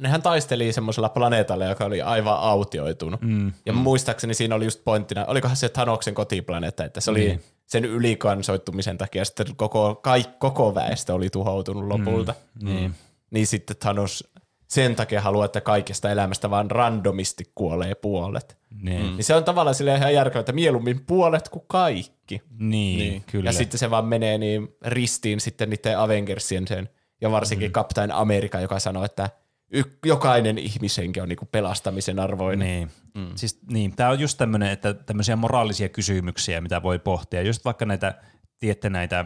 Nehän 0.00 0.22
taisteli 0.22 0.72
semmoisella 0.72 1.08
planeetalla, 1.08 1.64
joka 1.64 1.84
oli 1.84 2.02
aivan 2.02 2.38
autioitunut. 2.38 3.20
Mm, 3.20 3.52
ja 3.66 3.72
mm. 3.72 3.78
muistaakseni 3.78 4.34
siinä 4.34 4.54
oli 4.54 4.64
just 4.64 4.84
pointtina, 4.84 5.24
olikohan 5.24 5.56
se 5.56 5.68
Thanoksen 5.68 6.14
kotiplaneetta, 6.14 6.84
että 6.84 7.00
se 7.00 7.10
oli 7.10 7.24
Niin. 7.26 7.42
sen 7.66 7.84
ylikansoittumisen 7.84 8.98
takia 8.98 9.24
sitten 9.24 9.56
koko, 9.56 9.94
kaik, 9.94 10.38
koko 10.38 10.74
väestö 10.74 11.14
oli 11.14 11.30
tuhoutunut 11.30 11.84
lopulta. 11.84 12.34
Mm, 12.62 12.68
niin. 12.68 12.94
Niin 13.30 13.46
sitten 13.46 13.76
Thanos 13.76 14.24
sen 14.68 14.96
takia 14.96 15.20
haluaa, 15.20 15.44
että 15.44 15.60
kaikesta 15.60 16.10
elämästä 16.10 16.50
vaan 16.50 16.70
randomisti 16.70 17.44
kuolee 17.54 17.94
puolet. 17.94 18.56
Niin, 18.82 19.16
Niin 19.16 19.24
se 19.24 19.34
on 19.34 19.44
tavallaan 19.44 19.74
silleen 19.74 19.98
ihan 19.98 20.14
järkevää, 20.14 20.40
että 20.40 20.52
mieluummin 20.52 21.04
puolet 21.06 21.48
kuin 21.48 21.64
kaikki. 21.66 22.42
niin, 22.58 22.98
niin 22.98 23.22
kyllä. 23.30 23.48
Ja 23.48 23.52
sitten 23.52 23.78
se 23.78 23.90
vaan 23.90 24.04
menee 24.04 24.38
niin 24.38 24.68
ristiin 24.84 25.40
sitten 25.40 25.70
niiden 25.70 25.98
Avengersien 25.98 26.68
sen, 26.68 26.88
ja 27.20 27.30
varsinkin 27.30 27.68
mm. 27.70 27.72
Captain 27.72 28.12
America, 28.12 28.60
joka 28.60 28.78
sanoo, 28.78 29.04
että 29.04 29.30
y- 29.70 29.98
jokainen 30.04 30.58
ihmishenki 30.58 31.20
on 31.20 31.28
niinku 31.28 31.46
pelastamisen 31.46 32.18
arvoinen. 32.18 32.68
Niin. 32.68 32.90
Mm. 33.14 33.30
Siis, 33.34 33.60
niin, 33.70 33.96
tämä 33.96 34.10
on 34.10 34.20
just 34.20 34.38
tämmöinen, 34.38 34.70
että 34.70 34.94
tämmöisiä 34.94 35.36
moraalisia 35.36 35.88
kysymyksiä, 35.88 36.60
mitä 36.60 36.82
voi 36.82 36.98
pohtia. 36.98 37.42
Just 37.42 37.64
vaikka 37.64 37.84
näitä, 37.86 38.14
tiedätte 38.58 38.90
näitä 38.90 39.24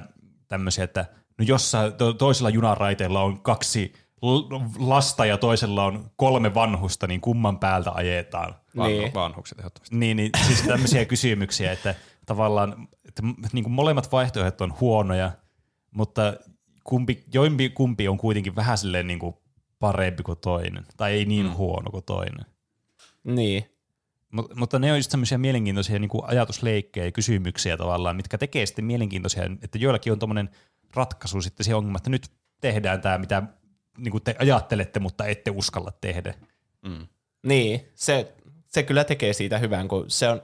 tämmöisiä, 0.49 0.85
että 0.85 1.07
no 1.39 1.45
jossain 1.45 1.93
to- 1.93 2.13
toisella 2.13 2.51
junaraiteella 2.51 3.23
on 3.23 3.41
kaksi 3.41 3.93
lasta 4.79 5.27
ja 5.27 5.39
toisella 5.39 5.85
on 5.85 6.11
kolme 6.17 6.55
vanhusta, 6.55 7.07
niin 7.07 7.21
kumman 7.21 7.59
päältä 7.59 7.91
ajetaan? 7.91 8.55
Van, 8.77 8.87
Niin. 8.89 9.15
Vanhukset 9.15 9.59
ehdottomasti. 9.59 9.97
Niin, 9.97 10.17
niin 10.17 10.31
siis 10.47 10.63
tämmöisiä 10.63 11.05
kysymyksiä, 11.15 11.73
että 11.73 11.95
tavallaan 12.27 12.89
että 13.09 13.23
niin 13.53 13.65
kuin 13.65 13.73
molemmat 13.73 14.13
vaihtoehdot 14.13 14.61
on 14.61 14.75
huonoja, 14.81 15.33
mutta 15.91 16.35
kumpi, 16.85 17.25
joimpi 17.35 17.69
kumpi 17.69 18.09
on 18.09 18.19
kuitenkin 18.19 18.57
vähän 18.57 18.79
silleen 18.79 19.07
niin 19.07 19.19
kuin 19.19 19.35
parempi 19.81 20.23
kuin 20.23 20.39
toinen, 20.39 20.87
tai 20.97 21.13
ei 21.13 21.25
niin 21.25 21.47
mm. 21.47 21.53
huono 21.53 21.91
kuin 21.91 22.05
toinen. 22.05 22.47
Niin. 23.25 23.65
Mut, 24.33 24.55
mutta 24.55 24.79
ne 24.79 24.93
on 24.93 24.99
just 24.99 25.11
semmoisia 25.11 25.39
mielenkiintoisia 25.39 25.99
niin 25.99 26.09
kuin 26.09 26.25
ajatusleikkejä 26.25 27.07
ja 27.07 27.13
kysymyksiä 27.13 27.77
tavallaan, 27.77 28.17
mitkä 28.17 28.39
tekee 28.39 28.67
sitten 28.67 28.85
mielenkiintoisia, 28.85 29.45
että 29.63 29.79
joillakin 29.79 30.13
on 30.13 30.19
tommonen 30.19 30.51
ratkaisu 30.95 31.43
sitten 31.43 31.65
siihen 31.65 31.77
ongelmaan, 31.77 32.01
että 32.01 32.11
nyt 32.11 32.31
tehdään 32.61 33.01
tämä, 33.01 33.19
mitä 33.19 33.43
niin 33.99 34.13
kuin 34.13 34.25
te 34.25 34.37
ajattelette, 34.39 35.01
mutta 35.01 35.27
ette 35.27 35.51
uskalla 35.51 35.93
tehdä. 36.01 36.35
Niin, 37.43 37.81
se, 37.95 38.35
se 38.67 38.83
kyllä 38.83 39.05
tekee 39.05 39.33
siitä 39.33 39.59
hyvän, 39.59 39.89
kun 39.89 40.05
se 40.09 40.29
on, 40.29 40.43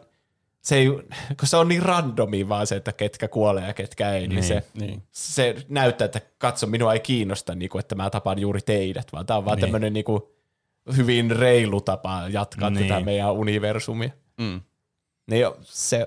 se 0.67 0.77
ei, 0.77 0.87
kun 1.41 1.49
se 1.49 1.57
on 1.57 1.69
niin 1.69 1.83
randomi 1.83 2.49
vaan 2.49 2.67
se, 2.67 2.77
että 2.77 2.93
ketkä 2.93 3.29
kuolee 3.29 3.67
ja 3.67 3.75
ketkä 3.75 4.11
ei, 4.13 4.21
niin, 4.21 4.31
Niin, 4.31 4.45
se, 4.45 4.63
niin. 4.75 5.03
se 5.13 5.55
näyttää, 5.69 6.05
että 6.05 6.21
katso, 6.39 6.67
minua 6.67 6.93
ei 6.93 7.01
kiinnosta, 7.01 7.55
niin 7.55 7.69
kuin, 7.69 7.81
että 7.81 7.95
mä 7.95 8.11
tapaan 8.11 8.39
juuri 8.39 8.61
teidät, 8.61 9.13
vaan 9.13 9.27
tämä 9.27 9.39
on 9.39 9.45
vaan 9.45 9.57
Niin. 9.57 9.61
niin. 9.63 9.69
tämmöinen 9.69 9.93
niin 9.93 10.05
kuin, 10.05 10.23
hyvin 10.97 11.31
reilu 11.31 11.81
tapa 11.81 12.23
jatkaa 12.29 12.71
Niin. 12.71 12.79
niin. 12.81 12.89
tätä 12.89 13.05
meidän 13.05 13.33
universumia. 13.33 14.11
Mm. 14.41 14.61
Niin 15.31 15.41
jo, 15.41 15.59
se, 15.63 16.07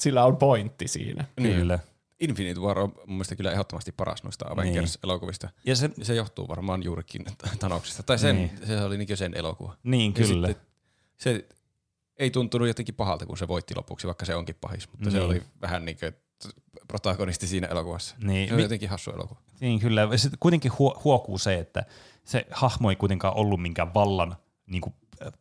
sillä 0.00 0.24
on 0.24 0.36
pointti 0.36 0.88
siinä. 0.88 1.24
Kyllä. 1.36 1.78
Infinite 2.20 2.60
War 2.60 2.78
on 2.78 2.92
mun 2.96 3.08
mielestä 3.16 3.36
kyllä 3.36 3.52
ehdottomasti 3.52 3.92
paras 3.92 4.22
noista 4.22 4.44
Avengers-elokuvista. 4.48 5.48
Ja 5.66 5.76
se, 5.76 5.90
Ja 5.98 6.04
se 6.04 6.14
johtuu 6.14 6.48
varmaan 6.48 6.82
juurikin 6.82 7.24
Thanoksesta. 7.60 8.02
Tai 8.02 8.18
sen, 8.18 8.36
Niin. 8.36 8.50
niin. 8.54 8.66
se 8.66 8.82
oli 8.84 8.96
niinkö 8.98 9.16
sen 9.16 9.34
elokuva. 9.36 9.76
niin 9.82 10.12
Ja 10.18 10.26
kyllä. 10.26 10.46
sitten 10.48 10.66
se 11.16 11.44
ei 12.20 12.30
tuntunut 12.30 12.68
jotenkin 12.68 12.94
pahalta, 12.94 13.26
kun 13.26 13.38
se 13.38 13.48
voitti 13.48 13.74
lopuksi, 13.76 14.06
vaikka 14.06 14.24
se 14.24 14.34
onkin 14.34 14.56
pahis. 14.60 14.88
Mutta 14.90 15.04
niin. 15.04 15.12
se 15.12 15.18
Niin. 15.18 15.30
oli 15.30 15.42
vähän 15.60 15.84
niin 15.84 15.96
kuin 16.00 16.12
protagonisti 16.88 17.46
siinä 17.46 17.66
elokuvassa. 17.66 18.16
Niin. 18.24 18.48
Se 18.48 18.54
on 18.54 18.56
Mi- 18.56 18.62
jotenkin 18.62 18.88
hassu 18.88 19.10
elokuva. 19.10 19.40
Niin 19.60 19.80
kyllä. 19.80 20.16
Sitten 20.16 20.38
kuitenkin 20.40 20.72
huo- 20.78 21.00
huokuu 21.04 21.38
se, 21.38 21.54
että 21.54 21.84
se 22.24 22.46
hahmo 22.50 22.90
ei 22.90 22.96
kuitenkaan 22.96 23.36
ollut 23.36 23.62
minkään 23.62 23.94
vallan 23.94 24.36
niin 24.66 24.80
kuin, 24.80 24.94
äh, 25.26 25.32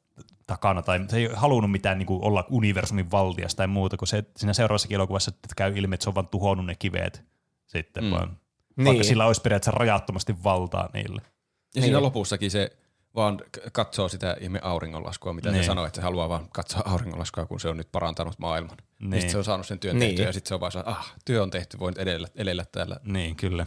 takana, 0.47 0.81
tai 0.81 0.99
se 1.07 1.17
ei 1.17 1.29
halunnut 1.33 1.71
mitään 1.71 1.97
niin 1.97 2.05
kuin, 2.07 2.23
olla 2.23 2.45
universumin 2.49 3.11
valtias 3.11 3.55
tai 3.55 3.67
muuta, 3.67 3.97
kun 3.97 4.07
se 4.07 4.23
siinä 4.37 4.53
seuraavassakin 4.53 4.95
elokuvassa 4.95 5.29
että 5.35 5.55
käy 5.57 5.73
ilmi, 5.77 5.93
että 5.93 6.03
se 6.03 6.09
on 6.09 6.15
vaan 6.15 6.27
tuhonnut 6.27 6.65
ne 6.65 6.75
kiveet 6.75 7.23
sitten 7.67 8.03
mm. 8.03 8.11
vaan. 8.11 8.27
Niin. 8.29 8.37
Vaikka 8.85 8.91
Niin. 9.01 9.05
sillä 9.05 9.25
olisi 9.25 9.41
periaatteessa 9.41 9.79
rajattomasti 9.79 10.43
valtaa 10.43 10.89
niille. 10.93 11.21
Ja 11.25 11.31
Niin. 11.75 11.83
siinä 11.83 12.01
lopussakin 12.01 12.51
se 12.51 12.77
vaan 13.15 13.41
katsoo 13.71 14.09
sitä 14.09 14.37
ihme 14.39 14.59
auringonlaskua, 14.63 15.33
mitä 15.33 15.51
Niin. 15.51 15.63
se 15.63 15.67
sanoo, 15.67 15.85
että 15.85 15.95
se 15.95 16.01
haluaa 16.01 16.29
vaan 16.29 16.47
katsoa 16.51 16.81
auringonlaskua, 16.85 17.45
kun 17.45 17.59
se 17.59 17.69
on 17.69 17.77
nyt 17.77 17.91
parantanut 17.91 18.39
maailman. 18.39 18.77
Niin. 18.99 19.09
Niin. 19.09 19.21
Sitten 19.21 19.31
se 19.31 19.37
on 19.37 19.43
saanut 19.43 19.67
sen 19.67 19.79
työn 19.79 19.99
Niin. 19.99 20.09
tehtyä 20.09 20.25
ja 20.25 20.33
sitten 20.33 20.47
se 20.49 20.53
on 20.53 20.59
vaan 20.59 20.71
se, 20.71 20.79
ah, 20.85 21.13
työ 21.25 21.43
on 21.43 21.49
tehty, 21.49 21.79
voin 21.79 21.95
edellä, 21.97 22.27
edellä 22.35 22.65
täällä 22.71 22.99
Niin, 23.03 23.35
kyllä. 23.35 23.65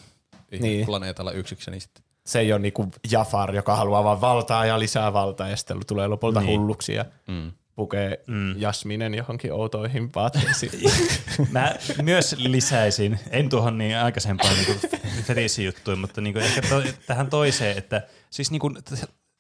niin. 0.61 0.87
Planeetalla 0.87 1.33
yksikseni 1.33 1.81
sitten. 1.81 2.05
Se 2.27 2.39
ei 2.41 2.53
ole 2.53 2.61
niinku 2.61 2.89
Jafar, 3.11 3.55
joka 3.55 3.77
haluaa 3.77 4.05
vaan 4.05 4.21
valtaa 4.21 4.67
ja 4.67 4.79
lisää 4.79 5.13
valtaa, 5.13 5.49
ja 5.49 5.57
sitten 5.57 5.81
tulee 5.87 6.07
lopulta 6.09 6.41
niin. 6.41 6.61
hulluksi 6.61 6.95
ja 6.95 7.05
mm. 7.29 7.53
pukee 7.75 8.23
mm. 8.27 8.55
Jasminen 8.61 9.15
johonkin 9.15 9.53
outoihin 9.53 10.11
vaatteisiin. 10.15 10.73
Mä 11.51 11.75
myös 12.03 12.35
lisäisin, 12.39 13.21
en 13.31 13.49
tuohon 13.49 13.79
niin 13.79 13.97
aikaisempaan 13.99 14.55
niin 14.57 14.81
fetissijuttuun, 15.25 15.99
mutta 15.99 16.21
niin 16.21 16.33
kuin 16.33 16.45
ehkä 16.45 16.63
to, 16.63 16.83
tähän 17.07 17.31
toiseen, 17.31 17.79
että 17.79 18.03
siis 18.31 18.51
niin 18.51 18.61
kuin, 18.61 18.77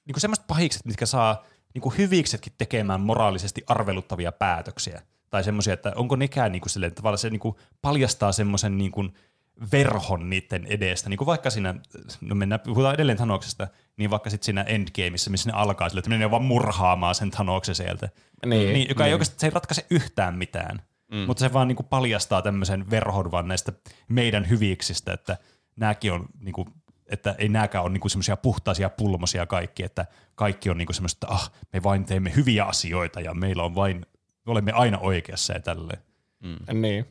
niin 0.06 0.12
kuin 0.12 0.20
semmoiset 0.20 0.46
pahikset, 0.46 0.84
mitkä 0.84 1.06
saa 1.06 1.44
niin 1.74 1.82
kuin 1.82 1.98
hyviksetkin 1.98 2.52
tekemään 2.58 3.00
moraalisesti 3.00 3.62
arveluttavia 3.66 4.32
päätöksiä. 4.32 5.02
Tai 5.30 5.44
semmoisia, 5.44 5.74
että 5.74 5.92
onko 5.96 6.16
nekään 6.16 6.52
niin 6.52 6.60
kuin 6.60 6.70
silleen, 6.70 6.94
tavallaan 6.94 7.18
se 7.18 7.30
niin 7.30 7.40
kuin 7.40 7.56
paljastaa 7.82 8.32
semmoisen 8.32 8.78
niin 8.78 8.92
kuin 8.92 9.14
verhon 9.72 10.30
niiden 10.30 10.66
edestä. 10.66 11.08
Niin 11.08 11.18
kuin 11.18 11.26
vaikka 11.26 11.50
siinä, 11.50 11.74
no 12.20 12.34
mennään, 12.34 12.60
puhutaan 12.60 12.94
edelleen 12.94 13.18
Thanoksesta, 13.18 13.68
niin 13.96 14.10
vaikka 14.10 14.30
sitten 14.30 14.44
siinä 14.44 14.62
Endgameissa, 14.62 15.30
missä 15.30 15.50
ne 15.50 15.56
alkaa 15.56 15.88
sille, 15.88 15.98
että 15.98 16.10
menee 16.10 16.30
vaan 16.30 16.44
murhaamaan 16.44 17.14
sen 17.14 17.30
Thanoksen 17.30 17.74
sieltä. 17.74 18.08
Niin, 18.46 18.72
niin, 18.72 18.88
joka 18.88 19.06
ei 19.06 19.12
oikeasti, 19.12 19.34
se 19.38 19.46
ei 19.46 19.50
ratkaise 19.50 19.86
yhtään 19.90 20.38
mitään. 20.38 20.82
Mm. 21.12 21.18
Mutta 21.18 21.40
se 21.40 21.52
vaan 21.52 21.68
niinku 21.68 21.82
paljastaa 21.82 22.42
tämmöisen 22.42 22.90
verhon 22.90 23.30
vaan 23.30 23.48
näistä 23.48 23.72
meidän 24.08 24.48
hyviksistä, 24.48 25.12
että 25.12 25.36
nämäkin 25.76 26.12
on 26.12 26.26
niinku, 26.40 26.68
että 27.12 27.34
ei 27.39 27.48
nääkään 27.48 27.84
ole 27.84 27.93
niinku 27.93 28.09
semmoisia 28.09 28.36
puhtaisia 28.36 28.90
pulmosia 28.90 29.47
kaikki, 29.47 29.84
että 29.84 30.06
kaikki 30.34 30.70
on 30.70 30.78
niinku 30.78 30.93
semmoista, 30.93 31.26
että 31.26 31.34
ah, 31.34 31.52
me 31.72 31.82
vain 31.82 32.05
teemme 32.05 32.32
hyviä 32.36 32.64
asioita 32.64 33.20
ja 33.20 33.34
meillä 33.34 33.62
on 33.62 33.74
vain, 33.74 34.06
me 34.47 34.52
olemme 34.52 34.72
aina 34.72 34.98
oikeassa 34.98 35.52
ja 35.52 35.60
tälleen. 35.60 36.02
niin. 36.72 37.06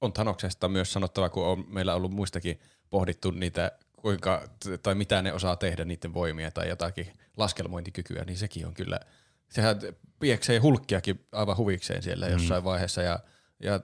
On 0.00 0.12
Thanoksesta 0.12 0.68
myös 0.68 0.92
sanottava, 0.92 1.28
kun 1.28 1.46
on 1.46 1.64
meillä 1.68 1.94
ollut 1.94 2.12
muistakin 2.12 2.60
pohdittu 2.90 3.30
niitä, 3.30 3.72
kuinka, 3.96 4.42
tai 4.82 4.94
mitä 4.94 5.22
ne 5.22 5.32
osaa 5.32 5.56
tehdä, 5.56 5.84
niiden 5.84 6.14
voimia 6.14 6.50
tai 6.50 6.68
jotakin 6.68 7.12
laskelmointikykyä, 7.36 8.24
niin 8.24 8.36
sekin 8.36 8.66
on 8.66 8.74
kyllä, 8.74 9.00
sehän 9.48 9.76
pieksee 10.20 10.58
hulkkiakin 10.58 11.26
aivan 11.32 11.56
huvikseen 11.56 12.02
siellä 12.02 12.26
mm. 12.26 12.32
jossain 12.32 12.64
vaiheessa 12.64 13.02
ja, 13.02 13.18
ja 13.62 13.80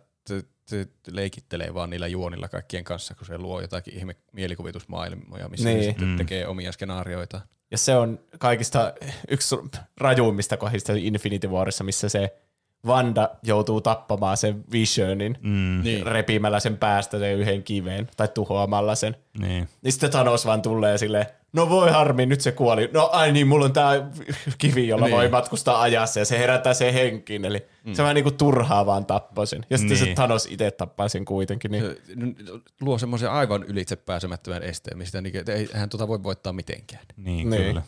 leikittelee 1.11 1.75
vaan 1.75 1.91
niillä 1.91 2.07
juonilla 2.07 2.49
kaikkien 2.49 2.85
kanssa, 2.85 3.15
kun 3.15 3.27
se 3.27 3.39
luo 3.39 3.61
jotakin 3.61 3.95
ihme 3.95 4.17
mielikuvitusmaailmoja, 4.33 5.49
missä 5.49 5.69
niin. 5.69 5.83
Se 5.83 5.89
sitten 5.89 6.09
mm. 6.09 6.17
tekee 6.17 6.47
omia 6.47 6.73
skenaarioita. 6.73 7.41
Ja 7.71 7.79
se 7.79 7.97
on 7.97 8.21
kaikista 8.39 8.95
yksi 9.29 9.57
rajuimmista 9.97 10.57
kohdista 10.57 10.93
Infinity 10.97 11.49
Warissa, 11.49 11.85
missä 11.85 12.09
se 12.09 12.37
Wanda 12.87 13.29
joutuu 13.43 13.81
tappamaan 13.81 14.37
sen 14.37 14.65
Visionin 14.73 15.39
mm. 15.43 15.81
Niin. 15.85 16.07
repimällä 16.07 16.61
sen 16.61 16.77
päästä 16.77 17.19
sen 17.19 17.37
yhden 17.39 17.63
kiveen 17.63 18.09
tai 18.17 18.29
tuhoamalla 18.29 18.95
sen. 18.95 19.17
Niin. 19.39 19.69
Niin 19.83 19.93
sitten 19.93 20.11
Thanos 20.11 20.47
vaan 20.47 20.63
tulee 20.63 20.99
silleen, 20.99 21.27
no 21.53 21.69
voi 21.71 21.91
harmi, 21.91 22.27
nyt 22.27 22.41
se 22.41 22.53
kuoli. 22.53 22.91
No 22.93 23.09
ai 23.13 23.33
niin, 23.33 23.47
mulla 23.49 23.65
on 23.65 23.73
tää 23.73 24.11
kivi, 24.59 24.89
jolla 24.89 25.07
niin. 25.07 25.17
voi 25.17 25.29
matkustaa 25.29 25.81
ajassa 25.83 26.21
ja 26.21 26.25
se 26.25 26.39
herättää 26.39 26.75
sen 26.75 26.95
henkiin. 26.95 27.45
Eli 27.45 27.67
mm. 27.85 27.95
se 27.95 28.03
vähän 28.03 28.15
niinku 28.15 28.31
turhaa 28.31 28.87
vaan 28.87 29.07
tappoi 29.07 29.47
sen. 29.47 29.67
Ja 29.71 29.79
sitten 29.79 29.97
Niin. 29.99 30.07
se 30.09 30.15
Thanos 30.15 30.47
itse 30.51 30.71
tappaa 30.71 31.09
sen 31.09 31.25
kuitenkin. 31.25 31.71
Niin. 31.71 31.85
Se 31.85 31.97
luo 32.81 32.99
semmoisen 32.99 33.31
aivan 33.31 33.63
ylitse 33.63 33.97
pääsemättömän 33.97 34.63
esteen, 34.63 34.99
mistä 34.99 35.21
niin, 35.21 35.51
eihän 35.51 35.89
tuota 35.89 36.09
voi 36.09 36.23
voittaa 36.23 36.53
mitenkään. 36.53 37.05
Niin, 37.17 37.51
Niin. 37.51 37.63
kyllä. 37.63 37.83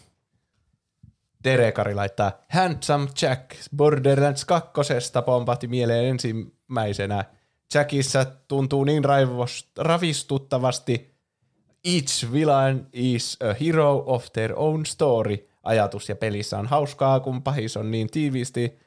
Derekari 1.45 1.95
laittaa 1.95 2.33
Handsome 2.49 3.09
Jack 3.23 3.51
Borderlands 3.77 4.45
2. 4.45 4.73
pompahti 5.27 5.69
mieleen 5.69 6.05
ensimmäisenä. 6.05 7.25
Jackissa 7.75 8.25
tuntuu 8.25 8.85
niin 8.85 9.05
raivos, 9.05 9.71
ravistuttavasti 9.79 11.19
Each 11.85 12.33
villain 12.33 12.87
is 12.93 13.39
a 13.51 13.55
hero 13.61 14.05
of 14.07 14.33
their 14.33 14.53
own 14.57 14.87
story. 14.87 15.49
Ajatus 15.63 16.09
ja 16.09 16.17
pelissä 16.17 16.59
on 16.59 16.67
hauskaa, 16.67 17.21
kun 17.21 17.43
pahis 17.43 17.77
on 17.77 17.91
niin 17.91 18.11
tiiviisti 18.11 18.79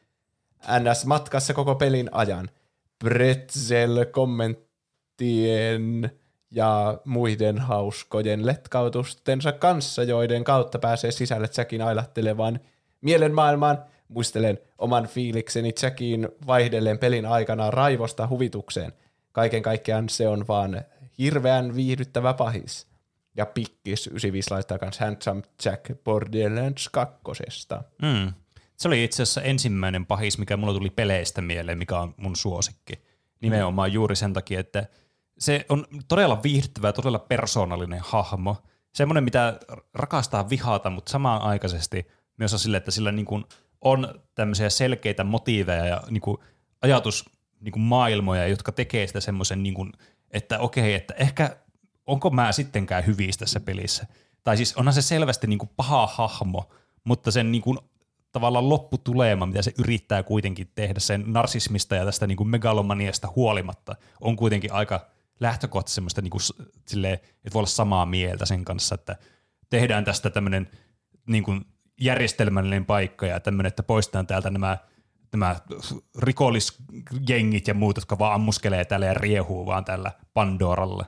NS-matkassa 0.68 1.54
koko 1.54 1.76
pelin 1.76 2.10
ajan. 2.12 2.50
Pretzel 3.04 4.06
kommenttien 4.12 6.12
ja 6.52 6.98
muiden 7.06 7.60
hauskojen 7.60 8.46
letkautustensa 8.46 9.52
kanssa, 9.52 10.04
joiden 10.04 10.44
kautta 10.44 10.80
pääsee 10.80 11.12
sisälle 11.12 11.50
Jackin 11.58 11.82
ailahtelevan 11.82 12.60
mielenmaailmaan, 13.02 13.84
muistelen 14.08 14.60
oman 14.78 15.08
fiilikseni 15.08 15.74
Jackiin 15.84 16.30
vaihdelleen 16.48 16.98
pelin 16.98 17.26
aikana 17.26 17.72
raivosta 17.72 18.28
huvitukseen. 18.28 18.94
Kaiken 19.32 19.62
kaikkiaan 19.62 20.10
se 20.10 20.28
on 20.28 20.48
vaan 20.48 20.82
hirveän 21.18 21.76
viihdyttävä 21.76 22.34
pahis. 22.34 22.88
Ja 23.38 23.46
Pikkis 23.46 24.08
95 24.08 24.52
laittaa 24.52 24.78
kans 24.78 25.00
Handsome 25.00 25.42
Jack 25.66 26.04
Borderlands 26.04 26.90
2. 26.90 27.16
Mm. 28.02 28.34
Se 28.78 28.88
oli 28.88 29.04
itse 29.04 29.24
asiassa 29.24 29.42
ensimmäinen 29.42 30.06
pahis, 30.06 30.38
mikä 30.38 30.58
mulla 30.58 30.74
tuli 30.74 30.90
peleistä 30.90 31.42
mieleen, 31.42 31.78
mikä 31.78 32.00
on 32.00 32.14
mun 32.18 32.36
suosikki. 32.36 32.94
Nimenomaan 33.42 33.94
juuri 33.94 34.16
sen 34.16 34.34
takia, 34.34 34.60
että 34.60 34.86
se 35.42 35.66
on 35.70 35.86
todella 36.08 36.44
viihdyttävä 36.44 36.94
todella 36.94 37.20
persoonallinen 37.20 38.00
hahmo. 38.04 38.58
Semmoinen, 38.94 39.24
mitä 39.24 39.60
rakastaa 39.94 40.50
vihata, 40.50 40.90
mutta 40.90 41.12
samaan 41.12 41.42
aikaisesti 41.42 42.08
myös 42.38 42.54
on 42.54 42.60
sille, 42.60 42.78
että 42.78 42.92
sillä 42.92 43.12
niin 43.12 43.26
kuin 43.26 43.46
on 43.82 44.22
tämmöisiä 44.36 44.70
selkeitä 44.70 45.24
motiiveja 45.24 45.86
ja 45.86 46.04
niin 46.10 46.22
kuin 46.22 46.38
ajatus 46.82 47.30
niin 47.60 47.72
kuin 47.72 47.84
maailmoja, 47.84 48.48
jotka 48.48 48.72
tekee 48.72 49.08
sitä 49.08 49.20
semmoisen, 49.20 49.64
niin 49.64 49.74
kuin, 49.74 49.92
että 50.32 50.60
okei, 50.60 50.94
että 50.94 51.14
ehkä 51.14 51.56
onko 52.08 52.30
mä 52.30 52.52
sittenkään 52.52 53.06
hyvissä 53.06 53.40
tässä 53.40 53.60
pelissä. 53.60 54.06
Tai 54.44 54.58
siis 54.58 54.78
onhan 54.78 54.94
se 54.94 55.02
selvästi 55.02 55.48
niin 55.48 55.60
kuin 55.60 55.70
paha 55.76 56.08
hahmo, 56.08 56.70
mutta 57.04 57.32
sen 57.32 57.52
niin 57.52 57.62
kuin 57.62 57.78
tavallaan 58.32 58.70
lopputulema, 58.70 59.46
mitä 59.46 59.62
se 59.62 59.74
yrittää 59.78 60.24
kuitenkin 60.24 60.72
tehdä 60.76 61.00
sen 61.00 61.24
narsismista 61.28 61.96
ja 61.96 62.06
tästä 62.06 62.28
niin 62.28 62.38
kuin 62.38 62.50
megalomaniasta 62.50 63.34
huolimatta, 63.36 63.96
on 64.22 64.36
kuitenkin 64.36 64.74
aika 64.74 65.12
lähtökohtaisesti 65.42 65.96
semmoista, 65.96 66.22
niin 66.22 66.32
kuin, 66.32 66.42
silleen, 66.88 67.14
että 67.14 67.54
voi 67.54 67.60
olla 67.60 67.68
samaa 67.68 68.06
mieltä 68.06 68.46
sen 68.46 68.66
kanssa, 68.66 68.96
että 68.96 69.16
tehdään 69.70 70.06
tästä 70.06 70.30
tämmöinen 70.30 70.70
niin 71.28 71.44
kuin 71.44 71.66
järjestelmällinen 72.02 72.86
paikka 72.86 73.26
ja 73.26 73.40
tämmöinen, 73.40 73.68
että 73.68 73.84
poistetaan 73.84 74.28
täältä 74.28 74.50
nämä, 74.50 74.78
nämä 75.34 75.56
rikollisjengit 76.20 77.68
ja 77.68 77.74
muut, 77.74 77.98
jotka 77.98 78.20
vaan 78.20 78.34
ammuskelee 78.34 78.86
täällä 78.86 79.06
ja 79.06 79.14
riehuu 79.14 79.66
vaan 79.66 79.86
tällä 79.86 80.12
Pandoralla. 80.34 81.06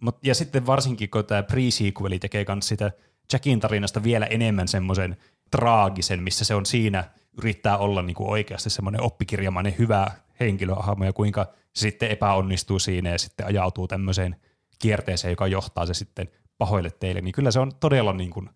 Mut, 0.00 0.18
ja 0.22 0.34
sitten 0.34 0.66
varsinkin, 0.66 1.10
kun 1.10 1.24
tämä 1.24 1.42
pre-sequeli 1.42 2.18
tekee 2.18 2.44
myös 2.48 2.68
sitä 2.68 2.92
Jackin 3.32 3.60
tarinasta 3.60 4.02
vielä 4.02 4.26
enemmän 4.26 4.68
semmoisen 4.68 5.16
traagisen, 5.50 6.22
missä 6.22 6.44
se 6.44 6.54
on 6.54 6.66
siinä, 6.66 7.04
yrittää 7.38 7.76
olla 7.76 8.02
niinku 8.02 8.30
oikeasti 8.30 8.70
semmoinen 8.70 9.02
oppikirjamainen 9.02 9.74
hyvä 9.78 10.10
henkilöhahmo 10.40 11.04
ja 11.04 11.12
kuinka 11.12 11.61
sitten 11.72 12.10
epäonnistuu 12.10 12.78
siinä 12.78 13.10
ja 13.10 13.18
sitten 13.18 13.46
ajautuu 13.46 13.88
tämmöiseen 13.88 14.36
kierteeseen, 14.78 15.32
joka 15.32 15.46
johtaa 15.46 15.86
se 15.86 15.94
sitten 15.94 16.28
pahoille 16.58 16.90
teille, 16.90 17.20
niin 17.20 17.32
kyllä 17.32 17.50
se 17.50 17.60
on 17.60 17.72
todella 17.80 18.12
niin 18.12 18.30
kuin 18.30 18.50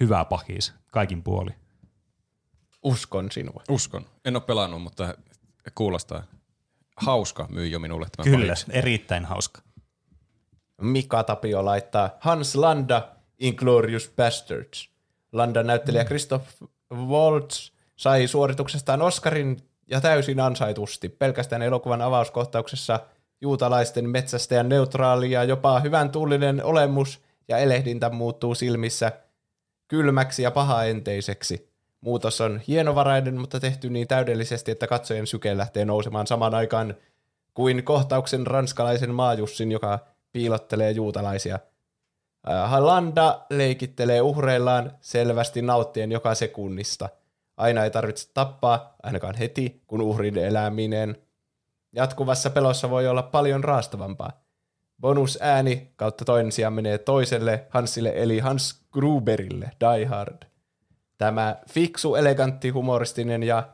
hyvä 0.00 0.24
pahis 0.24 0.74
kaikin 0.92 1.22
puoli. 1.22 1.50
Uskon 2.82 3.30
sinua. 3.32 3.62
Uskon. 3.68 4.06
En 4.24 4.36
ole 4.36 4.42
pelannut, 4.42 4.82
mutta 4.82 5.14
kuulostaa. 5.74 6.22
Hauska 6.96 7.46
myy 7.50 7.66
jo 7.66 7.78
minulle 7.78 8.06
tämä 8.16 8.24
Kyllä, 8.24 8.52
pahis. 8.52 8.66
erittäin 8.70 9.24
hauska. 9.24 9.62
Mika 10.80 11.24
Tapio 11.24 11.64
laittaa 11.64 12.10
Hans 12.20 12.54
Landa, 12.54 13.08
Inglorious 13.38 14.12
Bastards. 14.16 14.90
Landa 15.32 15.62
näyttelijä 15.62 16.04
Christoph 16.04 16.46
Waltz 16.92 17.70
sai 17.96 18.26
suorituksestaan 18.26 19.02
Oscarin 19.02 19.69
ja 19.90 20.00
täysin 20.00 20.40
ansaitusti. 20.40 21.08
Pelkästään 21.08 21.62
elokuvan 21.62 22.02
avauskohtauksessa 22.02 23.00
juutalaisten 23.40 24.10
metsästäjän 24.10 24.68
neutraali 24.68 25.30
ja 25.30 25.44
jopa 25.44 25.80
hyvän 25.80 26.10
tuulinen 26.10 26.64
olemus 26.64 27.20
ja 27.48 27.58
elehdintä 27.58 28.10
muuttuu 28.10 28.54
silmissä 28.54 29.12
kylmäksi 29.88 30.42
ja 30.42 30.50
pahaenteiseksi. 30.50 31.70
Muutos 32.00 32.40
on 32.40 32.60
hienovarainen, 32.68 33.40
mutta 33.40 33.60
tehty 33.60 33.90
niin 33.90 34.08
täydellisesti, 34.08 34.70
että 34.70 34.86
katsojen 34.86 35.26
syke 35.26 35.56
lähtee 35.56 35.84
nousemaan 35.84 36.26
samaan 36.26 36.54
aikaan 36.54 36.94
kuin 37.54 37.84
kohtauksen 37.84 38.46
ranskalaisen 38.46 39.14
maajussin, 39.14 39.72
joka 39.72 39.98
piilottelee 40.32 40.90
juutalaisia. 40.90 41.58
Äh, 42.50 42.74
Landa 42.78 43.40
leikittelee 43.50 44.20
uhreillaan 44.20 44.92
selvästi 45.00 45.62
nauttien 45.62 46.12
joka 46.12 46.34
sekunnista. 46.34 47.08
Aina 47.60 47.84
ei 47.84 47.90
tarvitse 47.90 48.30
tappaa, 48.34 48.94
ainakaan 49.02 49.34
heti, 49.34 49.82
kun 49.86 50.00
uhrin 50.00 50.38
eläminen. 50.38 51.16
Jatkuvassa 51.92 52.50
pelossa 52.50 52.90
voi 52.90 53.08
olla 53.08 53.22
paljon 53.22 53.64
raastavampaa. 53.64 54.32
Bonusääni 55.00 55.92
kautta 55.96 56.24
toinen 56.24 56.52
sija 56.52 56.70
menee 56.70 56.98
toiselle 56.98 57.66
Hansille 57.70 58.12
eli 58.14 58.38
Hans 58.38 58.84
Gruberille, 58.92 59.70
Die 59.80 60.04
Hard. 60.04 60.42
Tämä 61.18 61.56
fiksu, 61.70 62.14
elegantti, 62.14 62.68
humoristinen 62.68 63.42
ja 63.42 63.68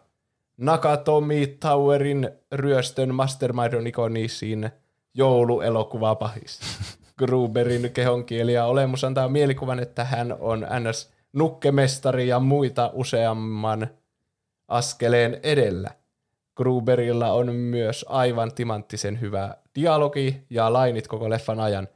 Nakatomi 0.56 1.46
Towerin 1.46 2.30
ryöstön 2.52 3.14
Mastermind 3.14 3.72
on 3.72 3.86
ikonisiin 3.86 4.70
jouluelokuva 5.14 6.14
pahis. 6.14 6.60
Gruberin 7.18 7.90
kehonkieli 7.92 8.52
ja 8.52 8.66
olemus 8.66 9.04
antaa 9.04 9.28
mielikuvan, 9.28 9.80
että 9.80 10.04
hän 10.04 10.36
on 10.40 10.66
ns. 10.80 11.15
Nukkemestari 11.36 12.28
ja 12.28 12.40
muita 12.40 12.90
useamman 12.94 13.86
askeleen 14.68 15.40
edellä. 15.42 15.90
Gruberilla 16.56 17.32
on 17.32 17.54
myös 17.54 18.04
aivan 18.08 18.52
timanttisen 18.54 19.20
hyvä 19.20 19.54
dialogi 19.74 20.40
ja 20.50 20.72
lainit 20.72 21.08
koko 21.08 21.30
leffan 21.30 21.60
ajan. 21.60 21.88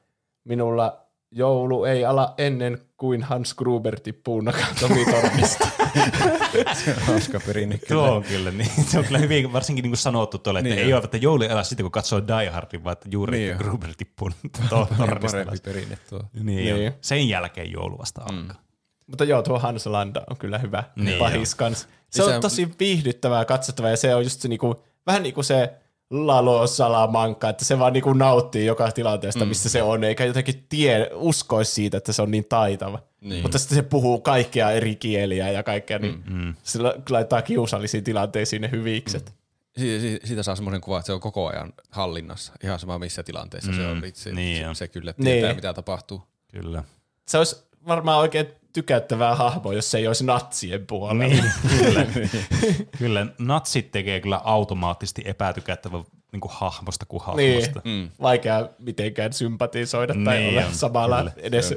Minulla 0.45 1.01
joulu 1.31 1.85
ei 1.85 2.05
ala 2.05 2.35
ennen 2.39 2.79
kuin 2.97 3.23
Hans 3.23 3.55
Gruber 3.55 4.01
tippuu 4.01 4.41
Nakatomi-tornista. 4.41 5.69
Se 6.85 6.91
on 6.91 7.03
hauska 7.03 7.41
perinne. 7.47 7.79
Tuo 7.89 8.03
on 8.17 8.23
kyllä, 8.25 8.51
niin. 8.51 8.71
se 8.87 8.99
on 8.99 9.05
kyllä 9.05 9.19
hyvin 9.19 9.53
varsinkin 9.53 9.83
niin 9.83 9.91
kuin 9.91 9.99
sanottu 9.99 10.39
tuolle, 10.39 10.59
että 10.61 10.75
Niin 10.75 10.85
ei 10.87 10.93
ole, 10.95 11.03
että 11.05 11.17
joulu 11.17 11.43
ei 11.43 11.49
ala 11.49 11.63
sitten, 11.63 11.85
kun 11.85 11.91
katsoo 11.91 12.23
Die 12.27 12.51
Hardin, 12.51 12.85
vaan 12.85 12.93
että 12.93 13.09
juuri 13.13 13.39
Niin 13.39 13.53
on. 13.53 13.59
Gruber 13.59 13.91
tippuu 13.97 14.31
to- 14.31 14.69
tornista. 14.97 15.37
Parempi 15.39 15.59
perinne 15.65 15.99
tuo. 16.11 16.23
Niin, 16.33 16.47
Niin. 16.47 16.77
niin. 16.77 16.93
Sen 17.01 17.29
jälkeen 17.29 17.73
joulu 17.73 17.99
vasta 17.99 18.23
alkaa. 18.23 18.63
Mutta 19.11 19.25
joo, 19.25 19.43
tuo 19.43 19.59
Hans 19.59 19.87
Landa 19.87 20.23
on 20.31 20.37
kyllä 20.37 20.59
hyvä 20.59 20.85
Niin 20.97 21.05
niin 21.07 21.19
pahis 21.19 21.55
kans. 21.55 21.89
Se 22.11 22.23
on 22.23 22.41
tosi 22.41 22.69
viihdyttävää 22.79 23.45
katsottavaa 23.45 23.91
ja 23.91 23.97
se 23.97 24.15
on 24.15 24.23
just 24.23 24.41
se 24.41 24.49
niinku, 24.49 24.85
vähän 25.07 25.23
niin 25.23 25.35
kuin 25.35 25.45
se 25.45 25.73
Lalo 26.11 26.67
Salamanca, 26.67 27.49
että 27.49 27.65
se 27.65 27.79
vaan 27.79 27.93
niinku 27.93 28.13
nauttii 28.13 28.67
joka 28.67 28.93
tilanteesta, 28.93 29.45
missä 29.45 29.69
se 29.69 29.83
on, 29.83 30.05
eikä 30.05 30.25
jotenkin 30.25 30.67
tie, 30.69 31.11
uskoisi 31.15 31.73
siitä, 31.73 31.97
että 31.97 32.13
se 32.13 32.23
on 32.23 32.31
niin 32.31 32.45
taitava. 32.45 32.99
Niin. 33.21 33.43
Mutta 33.43 33.59
sitten 33.59 33.77
se 33.77 33.83
puhuu 33.83 34.21
kaikkea 34.21 34.71
eri 34.71 34.97
kieliä 34.97 35.51
ja 35.51 35.63
kaikkea, 35.63 35.99
niin 35.99 36.23
mm. 36.31 36.55
se 36.63 36.83
la- 36.83 36.95
laittaa 37.11 37.43
kiusallisiin 37.43 38.05
tilanteisiin 38.05 38.63
ne 38.63 38.71
hyvikset. 38.71 39.35
Siitä, 39.79 40.01
siitä, 40.01 40.27
siitä 40.27 40.43
saa 40.43 40.57
semmoisen 40.57 40.81
kuvan, 40.81 40.99
että 40.99 41.07
se 41.07 41.13
on 41.13 41.21
koko 41.21 41.49
ajan 41.49 41.73
hallinnassa, 41.91 42.53
ihan 42.65 42.79
sama 42.79 42.99
missä 42.99 43.23
tilanteessa 43.23 43.71
mm, 43.71 43.77
se 43.77 43.87
on. 43.87 44.03
Se, 44.15 44.33
niin 44.33 44.67
se, 44.69 44.75
se 44.75 44.89
kyllä 44.89 45.13
tietää, 45.13 45.49
Niin. 45.49 45.57
mitä 45.57 45.75
tapahtuu. 45.75 46.23
Kyllä. 46.53 46.85
Se 47.29 47.39
olisi 47.39 47.57
varmaan 47.87 48.19
oikein 48.19 48.47
tykättävää 48.73 49.35
hahmo, 49.35 49.73
jos 49.73 49.91
se 49.91 49.99
ei 49.99 50.07
olisi 50.07 50.25
natsien 50.25 50.87
puolella. 50.87 51.25
Niin, 51.25 51.45
kyllä. 51.79 52.07
kyllä. 52.99 53.27
Natsit 53.39 53.91
tekee 53.91 54.21
kyllä 54.21 54.41
automaattisesti 54.45 55.23
epätykättävän 55.25 56.05
niin 56.33 56.41
kuin 56.41 56.53
hahmosta 56.55 57.07
kuin 57.07 57.23
Niin, 57.37 57.55
hahmosta. 57.55 57.83
mm. 57.85 58.09
vaikea 58.23 58.69
mitenkään 58.79 59.33
sympatisoida 59.33 60.15
tai 60.25 60.39
Niin 60.39 60.49
olla 60.59 60.67
on, 60.67 60.75
samalla 60.75 61.17
kyllä. 61.19 61.33
edes, 61.37 61.75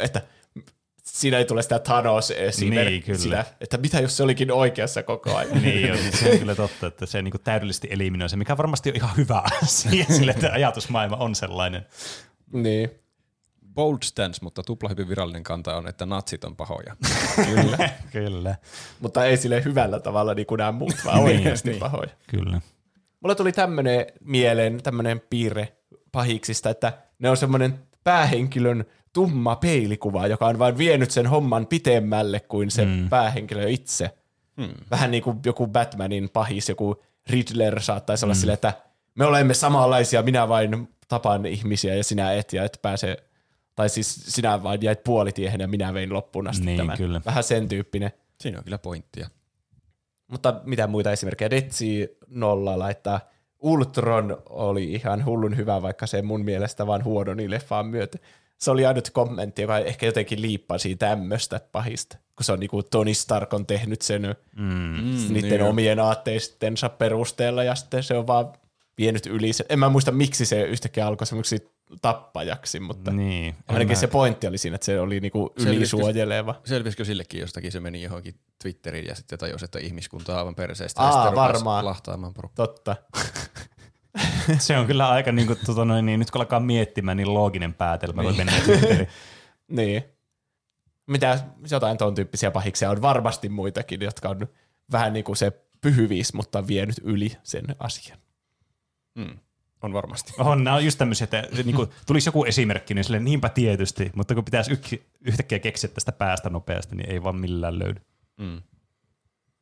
että 0.00 0.22
siinä 1.04 1.38
ei 1.38 1.44
tule 1.44 1.62
sitä 1.62 1.78
Thanos 1.78 2.30
esimerkkiä, 2.30 2.90
Niin, 2.90 3.02
kyllä. 3.02 3.18
sitä, 3.18 3.44
että 3.60 3.76
mitä 3.78 4.00
jos 4.00 4.16
se 4.16 4.22
olikin 4.22 4.52
oikeassa 4.52 5.02
koko 5.02 5.36
ajan. 5.36 5.52
Niin 5.62 5.92
on, 5.92 5.98
se 6.20 6.30
on 6.32 6.38
kyllä 6.38 6.54
totta, 6.54 6.86
että 6.86 7.06
se 7.06 7.22
niin 7.22 7.32
kuin 7.32 7.40
täydellisesti 7.42 7.88
eliminoi 7.90 8.28
se, 8.28 8.36
mikä 8.36 8.56
varmasti 8.56 8.90
on 8.90 8.96
ihan 8.96 9.16
hyvä 9.16 9.42
asia 9.62 10.04
sille, 10.08 10.30
että 10.32 10.52
ajatusmaailma 10.52 11.16
on 11.16 11.34
sellainen. 11.34 11.86
niin. 12.52 12.90
Bold 13.74 13.98
stance, 14.04 14.38
mutta 14.42 14.62
tupla 14.62 14.88
hyvin 14.88 15.08
virallinen 15.08 15.42
kanta 15.42 15.76
on, 15.76 15.88
että 15.88 16.06
natsit 16.06 16.44
on 16.44 16.56
pahoja. 16.56 16.96
Kyllä. 17.54 17.90
Kyllä, 18.12 18.54
Mutta 19.00 19.24
ei 19.24 19.36
sille 19.36 19.64
hyvällä 19.64 20.00
tavalla 20.00 20.34
niin 20.34 20.46
kuin 20.46 20.58
nämä 20.58 20.72
muut, 20.72 20.96
vaan 21.04 21.16
Niin, 21.24 21.36
oikeasti 21.36 21.70
niin. 21.70 21.80
pahoja. 21.80 22.10
kyllä. 22.26 22.60
Mulla 23.20 23.34
tuli 23.34 23.52
tämmöinen 23.52 24.06
mieleen, 24.20 24.82
tämmöinen 24.82 25.20
piirre 25.30 25.76
pahiksista, 26.12 26.70
että 26.70 26.92
ne 27.18 27.30
on 27.30 27.36
semmoinen 27.36 27.78
päähenkilön 28.04 28.84
tumma 29.12 29.56
peilikuva, 29.56 30.26
joka 30.26 30.46
on 30.46 30.58
vain 30.58 30.78
vienyt 30.78 31.10
sen 31.10 31.26
homman 31.26 31.66
pitemmälle 31.66 32.40
kuin 32.40 32.70
se 32.70 32.84
mm. 32.84 33.08
päähenkilö 33.08 33.68
itse. 33.68 34.10
Hmm. 34.60 34.74
Vähän 34.90 35.10
niin 35.10 35.22
kuin 35.22 35.38
joku 35.46 35.66
Batmanin 35.66 36.30
pahis, 36.30 36.68
joku 36.68 37.02
Riddler 37.30 37.80
saattaisi 37.80 38.24
olla 38.24 38.34
mm. 38.34 38.38
silleen, 38.38 38.54
että 38.54 38.72
me 39.14 39.24
olemme 39.24 39.54
samanlaisia, 39.54 40.22
minä 40.22 40.48
vain 40.48 40.88
tapan 41.08 41.46
ihmisiä 41.46 41.94
ja 41.94 42.04
sinä 42.04 42.32
et 42.32 42.52
ja 42.52 42.64
et 42.64 42.78
pääse, 42.82 43.16
tai 43.74 43.88
siis 43.88 44.14
sinä 44.14 44.62
vain 44.62 44.82
jäit 44.82 45.04
puolitiehen 45.04 45.60
ja 45.60 45.68
minä 45.68 45.94
vein 45.94 46.12
loppuun 46.12 46.48
asti 46.48 46.66
Niin, 46.66 46.76
tämän. 46.76 46.96
kyllä. 46.98 47.20
Vähän 47.26 47.44
sen 47.44 47.68
tyyppinen. 47.68 48.12
Siinä 48.40 48.58
on 48.58 48.64
kyllä 48.64 48.78
pointtia. 48.78 49.28
Mutta 50.28 50.60
mitä 50.64 50.86
muita 50.86 51.12
esimerkkejä? 51.12 51.50
Detsi 51.50 52.18
nolla 52.28 52.78
laittaa. 52.78 53.20
Ultron 53.60 54.42
oli 54.48 54.92
ihan 54.92 55.24
hullun 55.24 55.56
hyvä, 55.56 55.82
vaikka 55.82 56.06
se 56.06 56.22
mun 56.22 56.44
mielestä 56.44 56.86
vaan 56.86 57.04
huononi 57.04 57.50
leffaan 57.50 57.86
myötä. 57.86 58.18
se 58.58 58.70
oli 58.70 58.86
ainut 58.86 59.10
kommentti, 59.10 59.62
joka 59.62 59.78
ehkä 59.78 60.06
jotenkin 60.06 60.42
liippasi 60.42 60.96
tämmöistä 60.96 61.60
pahista, 61.72 62.16
kun 62.36 62.44
se 62.44 62.52
on 62.52 62.60
niinku 62.60 62.82
Tony 62.82 63.14
Stark 63.14 63.54
on 63.54 63.66
tehnyt 63.66 64.02
sen 64.02 64.22
mm, 64.56 65.32
niiden 65.32 65.50
niin 65.50 65.62
omien 65.62 66.00
aatteistensa 66.00 66.88
perusteella 66.88 67.64
ja 67.64 67.74
sitten 67.74 68.02
se 68.02 68.14
on 68.18 68.26
vaan 68.26 68.52
vienyt 68.98 69.26
yli 69.26 69.52
sen. 69.52 69.66
En 69.68 69.78
mä 69.78 69.88
muista, 69.88 70.12
miksi 70.12 70.46
se 70.46 70.62
yhtäkkiä 70.62 71.06
alkoi 71.06 71.26
semmoiksi 71.26 71.68
tappajaksi, 72.02 72.80
mutta 72.80 73.10
Niin. 73.10 73.54
ainakin 73.68 73.96
se 73.96 74.06
pointti 74.06 74.46
oli 74.46 74.58
siinä, 74.58 74.74
että 74.74 74.84
se 74.84 75.00
oli 75.00 75.20
niinku 75.20 75.52
ylisuojeleva. 75.56 76.60
Selvisikö 76.64 77.04
sillekin 77.04 77.40
jostakin, 77.40 77.72
se 77.72 77.80
meni 77.80 78.02
johonkin 78.02 78.34
Twitteriin 78.62 79.06
ja 79.06 79.14
sitten 79.14 79.38
tajusi, 79.38 79.64
että 79.64 79.78
ihmiskunta 79.78 80.32
on 80.32 80.38
aivan 80.38 80.54
perseestä. 80.54 81.02
Aa, 81.02 81.26
ja 81.26 81.34
varmaan. 81.34 81.84
Lahtaamaan 81.84 82.34
porukkaa. 82.34 82.66
Totta. 82.66 82.96
Se 84.58 84.78
on 84.78 84.86
kyllä 84.86 85.08
aika, 85.08 85.32
niin 85.32 85.46
kuin, 85.46 85.58
tota 85.66 85.84
noin, 85.84 86.06
niin, 86.06 86.18
nyt 86.20 86.30
kun 86.30 86.40
alkaa 86.40 86.60
miettimään, 86.60 87.16
niin 87.16 87.34
looginen 87.34 87.74
päätelmä 87.74 88.22
voi 88.22 88.32
mennä 88.32 88.52
Twitteriin. 88.64 89.08
Niin. 89.68 90.04
Mitä 91.06 91.38
jotain 91.70 91.98
ton 91.98 92.14
tyyppisiä 92.14 92.50
pahiksia 92.50 92.90
on 92.90 93.02
varmasti 93.02 93.48
muitakin, 93.48 94.00
jotka 94.00 94.28
on 94.28 94.48
vähän 94.92 95.12
niin 95.12 95.24
kuin 95.24 95.36
se 95.36 95.52
pyhyviis, 95.80 96.34
mutta 96.34 96.66
vienyt 96.66 96.96
yli 97.04 97.36
sen 97.42 97.64
asian. 97.78 98.18
Mm. 99.14 99.38
On 99.82 99.92
varmasti. 99.92 100.32
On, 100.38 100.64
nämä 100.64 100.76
on 100.76 100.84
just 100.84 100.98
tämmöisiä, 100.98 101.24
että 101.24 101.48
se, 101.56 101.62
niin 101.62 101.76
kuin, 101.76 101.88
tulisi 102.06 102.28
joku 102.28 102.44
esimerkki, 102.44 102.94
niin 102.94 103.04
sille 103.04 103.20
niinpä 103.20 103.48
tietysti, 103.48 104.10
mutta 104.14 104.34
kun 104.34 104.44
pitäisi 104.44 104.72
yksi, 104.72 105.06
yhtäkkiä 105.20 105.58
keksiä 105.58 105.90
tästä 105.90 106.12
päästä 106.12 106.50
nopeasti, 106.50 106.96
niin 106.96 107.10
ei 107.10 107.22
vaan 107.22 107.36
millään 107.36 107.78
löydy. 107.78 108.00
Mm. 108.36 108.62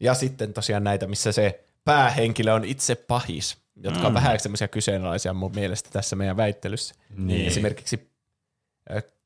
Ja 0.00 0.14
sitten 0.14 0.52
tosiaan 0.52 0.84
näitä, 0.84 1.06
missä 1.06 1.32
se 1.32 1.64
päähenkilö 1.84 2.54
on 2.54 2.64
itse 2.64 2.94
pahis, 2.94 3.58
jotka 3.76 4.06
on 4.06 4.14
vähän 4.14 4.40
semmoisia 4.40 4.68
kyseenalaisia 4.68 5.32
mun 5.32 5.52
mielestä 5.54 5.90
tässä 5.92 6.16
meidän 6.16 6.36
väittelyssä. 6.36 6.94
Niin. 7.16 7.46
Esimerkiksi 7.46 8.10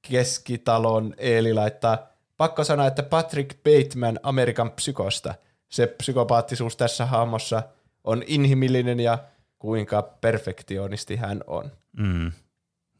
keskitalon 0.03 1.15
Eeli 1.19 1.55
laittaa, 1.55 2.07
pakko 2.37 2.65
sanoa, 2.65 2.87
että 2.87 3.03
Patrick 3.03 3.59
Bateman 3.63 4.21
Amerikan 4.23 4.71
psykosta. 4.71 5.35
Se 5.69 5.87
psykopaattisuus 5.87 6.77
tässä 6.77 7.07
hahmossa 7.07 7.63
on 8.05 8.23
inhimillinen 8.27 9.01
ja 9.01 9.19
kuinka 9.59 10.03
perfektionisti 10.03 11.17
hän 11.17 11.45
on. 11.47 11.73
Mm. 11.93 12.33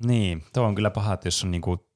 Niin, 0.07 0.45
tuo 0.53 0.65
on 0.65 0.75
kyllä 0.75 0.91
paha, 0.91 1.15
että 1.15 1.27
jos 1.27 1.45
on 1.45 1.51
niinku 1.51 1.87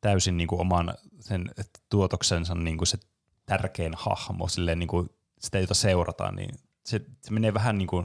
täysin 0.00 0.36
niinku 0.36 0.60
oman 0.60 0.94
sen 1.20 1.50
tuotoksensa 1.88 2.54
niinku 2.54 2.86
se 2.86 2.98
tärkein 3.46 3.92
hahmo, 3.96 4.48
silleen 4.48 4.78
niinku 4.78 5.06
sitä, 5.38 5.58
jota 5.58 5.74
seurataan, 5.74 6.36
niin 6.36 6.54
se, 6.86 7.00
se 7.20 7.30
menee 7.30 7.54
vähän 7.54 7.78
niinku 7.78 8.04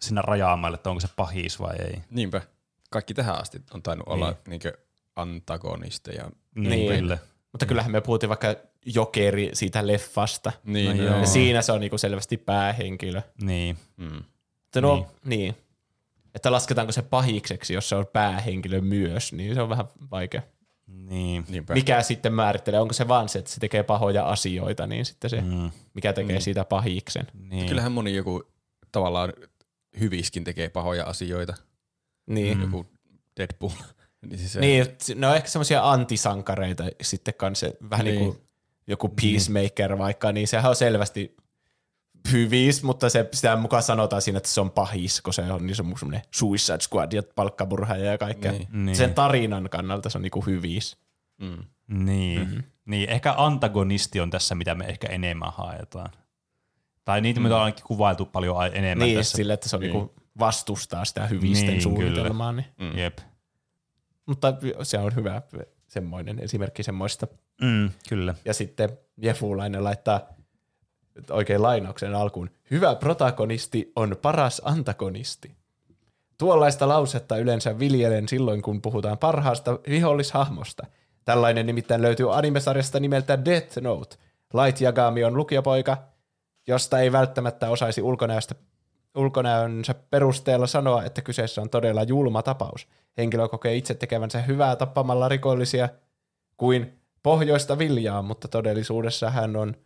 sinne 0.00 0.22
rajaamalle, 0.22 0.74
että 0.74 0.90
onko 0.90 1.00
se 1.00 1.08
pahis 1.16 1.60
vai 1.60 1.76
ei. 1.76 2.02
Niinpä. 2.10 2.42
Kaikki 2.90 3.14
tähän 3.14 3.40
asti 3.40 3.60
on 3.74 3.82
tainnut 3.82 4.06
niin. 4.06 4.14
olla 4.14 4.34
niinkö 4.48 4.78
antagonisteja. 5.16 6.30
Niin, 6.54 6.70
Niin. 6.70 6.98
kyllä. 7.00 7.18
Mutta 7.52 7.66
kyllähän 7.66 7.92
me 7.92 8.00
puhuttiin 8.00 8.28
vaikka 8.28 8.54
Jokeri 8.86 9.50
siitä 9.52 9.86
leffasta. 9.86 10.52
Niin, 10.64 10.96
No 10.96 11.02
no 11.02 11.08
joo. 11.10 11.20
Ja 11.20 11.26
siinä 11.26 11.62
se 11.62 11.72
on 11.72 11.80
niinku 11.80 11.98
selvästi 11.98 12.36
päähenkilö. 12.36 13.22
Niin. 13.42 13.76
Mm. 13.96 14.22
Mutta 14.74 14.80
no, 14.80 14.94
Niin. 14.94 15.06
niin. 15.24 15.38
niin. 15.38 15.54
Että 16.34 16.52
lasketaanko 16.52 16.92
se 16.92 17.02
pahikseksi, 17.02 17.74
jos 17.74 17.88
se 17.88 17.94
on 17.96 18.06
päähenkilö 18.12 18.80
myös, 18.80 19.32
niin 19.32 19.54
se 19.54 19.62
on 19.62 19.68
vähän 19.68 19.86
vaikea. 20.10 20.42
Niin. 20.86 21.44
Niinpä. 21.48 21.74
Mikä 21.74 22.02
sitten 22.02 22.32
määrittelee, 22.32 22.80
onko 22.80 22.92
se 22.94 23.08
vaan 23.08 23.28
se, 23.28 23.38
että 23.38 23.50
se 23.50 23.60
tekee 23.60 23.82
pahoja 23.82 24.24
asioita, 24.28 24.86
niin 24.86 25.04
sitten 25.04 25.30
se, 25.30 25.40
Mm. 25.40 25.70
mikä 25.94 26.12
tekee 26.12 26.36
Mm. 26.38 26.42
siitä 26.42 26.64
pahiksen. 26.64 27.26
Niin. 27.50 27.68
Kyllähän 27.68 27.92
moni 27.92 28.14
joku 28.14 28.42
tavallaan 28.92 29.32
hyviskin 30.00 30.44
tekee 30.44 30.68
pahoja 30.68 31.04
asioita. 31.04 31.54
Niin. 32.26 32.56
Mm. 32.58 32.62
Joku 32.64 32.86
Deadpool. 33.36 33.70
niin 34.28 34.38
siis 34.38 34.52
se, 34.52 34.60
Niin, 34.60 34.86
ne 35.14 35.26
on 35.26 35.36
ehkä 35.36 35.48
semmoisia 35.48 35.90
antisankareita 35.90 36.84
sitten 37.02 37.34
kanssa, 37.34 37.66
vähän 37.90 38.04
niin, 38.06 38.18
Niin. 38.18 38.32
kuin 38.34 38.42
joku 38.86 39.08
Peacemaker 39.08 39.98
vaikka, 39.98 40.32
niin 40.32 40.48
sehän 40.48 40.68
on 40.70 40.76
selvästi 40.76 41.36
hyvis, 42.32 42.82
mutta 42.82 43.08
se, 43.10 43.28
sitä 43.32 43.56
mukaan 43.56 43.82
sanotaan 43.82 44.22
siinä, 44.22 44.36
että 44.36 44.48
se 44.48 44.60
on 44.60 44.70
pahis, 44.70 45.20
kun 45.20 45.32
se 45.32 45.42
on 45.52 45.66
niin 45.66 45.76
semmoinen 45.76 46.22
Suicide 46.30 46.80
Squad 46.80 47.12
ja 47.12 47.22
palkkamurhaaja 47.34 48.04
ja 48.04 48.18
kaikkea. 48.18 48.52
Niin. 48.52 48.68
Niin. 48.72 48.96
Sen 48.96 49.14
tarinan 49.14 49.68
kannalta 49.70 50.10
se 50.10 50.18
on 50.18 50.22
niinku 50.22 50.40
hyvis. 50.40 50.96
Mm. 51.38 51.58
Niin. 52.04 52.40
Mm-hmm. 52.40 52.62
niin. 52.84 53.08
Ehkä 53.08 53.34
antagonisti 53.36 54.20
on 54.20 54.30
tässä, 54.30 54.54
mitä 54.54 54.74
me 54.74 54.84
ehkä 54.84 55.06
enemmän 55.08 55.52
haetaan. 55.52 56.10
Tai 57.04 57.20
niitä, 57.20 57.40
mitä 57.40 57.56
on 57.56 57.62
ainakin 57.62 57.84
kuvailtu 57.84 58.26
paljon 58.26 58.56
enemmän 58.72 59.06
Niin, 59.06 59.18
tässä. 59.18 59.36
sillä, 59.36 59.54
että 59.54 59.68
se 59.68 59.76
on 59.76 59.82
Niin. 59.82 59.92
niinku 59.92 60.14
vastustaa 60.38 61.04
sitä 61.04 61.26
hyvisten 61.26 61.66
Niin, 61.68 61.82
suunnitelmaa. 61.82 62.52
Niin. 62.52 62.66
Mm. 62.78 62.98
Jep. 62.98 63.18
Mutta 64.26 64.54
se 64.82 64.98
on 64.98 65.14
hyvä 65.14 65.42
semmoinen 65.88 66.38
esimerkki 66.38 66.82
semmoista. 66.82 67.26
Mm, 67.62 67.90
kyllä. 68.08 68.34
Ja 68.44 68.54
sitten 68.54 68.98
Jefulainen 69.16 69.84
laittaa 69.84 70.20
oikein 71.30 71.62
lainauksen 71.62 72.14
alkuun. 72.14 72.50
Hyvä 72.70 72.94
protagonisti 72.94 73.92
on 73.96 74.16
paras 74.22 74.62
antagonisti. 74.64 75.54
Tuollaista 76.38 76.88
lausetta 76.88 77.36
yleensä 77.36 77.78
viljelen 77.78 78.28
silloin, 78.28 78.62
kun 78.62 78.82
puhutaan 78.82 79.18
parhaasta 79.18 79.78
vihollishahmosta. 79.88 80.86
Tällainen 81.24 81.66
nimittäin 81.66 82.02
löytyy 82.02 82.38
animesarjasta 82.38 83.00
nimeltä 83.00 83.44
Death 83.44 83.78
Note. 83.80 84.16
Light 84.54 84.82
Yagami 84.82 85.24
on 85.24 85.36
lukiopoika, 85.36 85.96
josta 86.66 86.98
ei 86.98 87.12
välttämättä 87.12 87.70
osaisi 87.70 88.02
ulkonäöstä, 88.02 88.54
ulkonäönsä 89.16 89.94
perusteella 89.94 90.66
sanoa, 90.66 91.04
että 91.04 91.22
kyseessä 91.22 91.60
on 91.60 91.70
todella 91.70 92.02
julma 92.02 92.42
tapaus. 92.42 92.88
Henkilö 93.18 93.48
kokee 93.48 93.76
itse 93.76 93.94
tekevänsä 93.94 94.42
hyvää 94.42 94.76
tappamalla 94.76 95.28
rikollisia 95.28 95.88
kuin 96.56 96.98
pohjoista 97.22 97.78
viljaa, 97.78 98.22
mutta 98.22 98.48
todellisuudessa 98.48 99.30
hän 99.30 99.56
on 99.56 99.76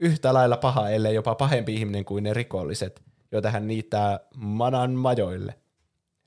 yhtä 0.00 0.34
lailla 0.34 0.56
paha, 0.56 0.90
ellei 0.90 1.14
jopa 1.14 1.34
pahempi 1.34 1.74
ihminen 1.74 2.04
kuin 2.04 2.24
ne 2.24 2.34
rikolliset, 2.34 3.02
joita 3.32 3.50
hän 3.50 3.66
niittää 3.66 4.20
manan 4.36 4.90
majoille. 4.90 5.54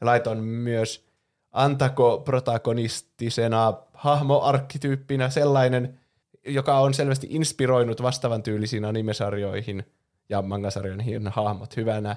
Lait 0.01 0.27
on 0.27 0.37
myös 0.37 1.07
antako-protagonistisena 1.51 3.73
hahmoarkkityyppinä 3.93 5.29
sellainen, 5.29 5.99
joka 6.45 6.79
on 6.79 6.93
selvästi 6.93 7.27
inspiroinut 7.29 8.01
vastaavan 8.01 8.43
tyylisiin 8.43 8.85
animesarjoihin 8.85 9.83
ja 10.29 10.41
mangasarjoihin 10.41 11.27
hahmot 11.27 11.77
hyvänä. 11.77 12.15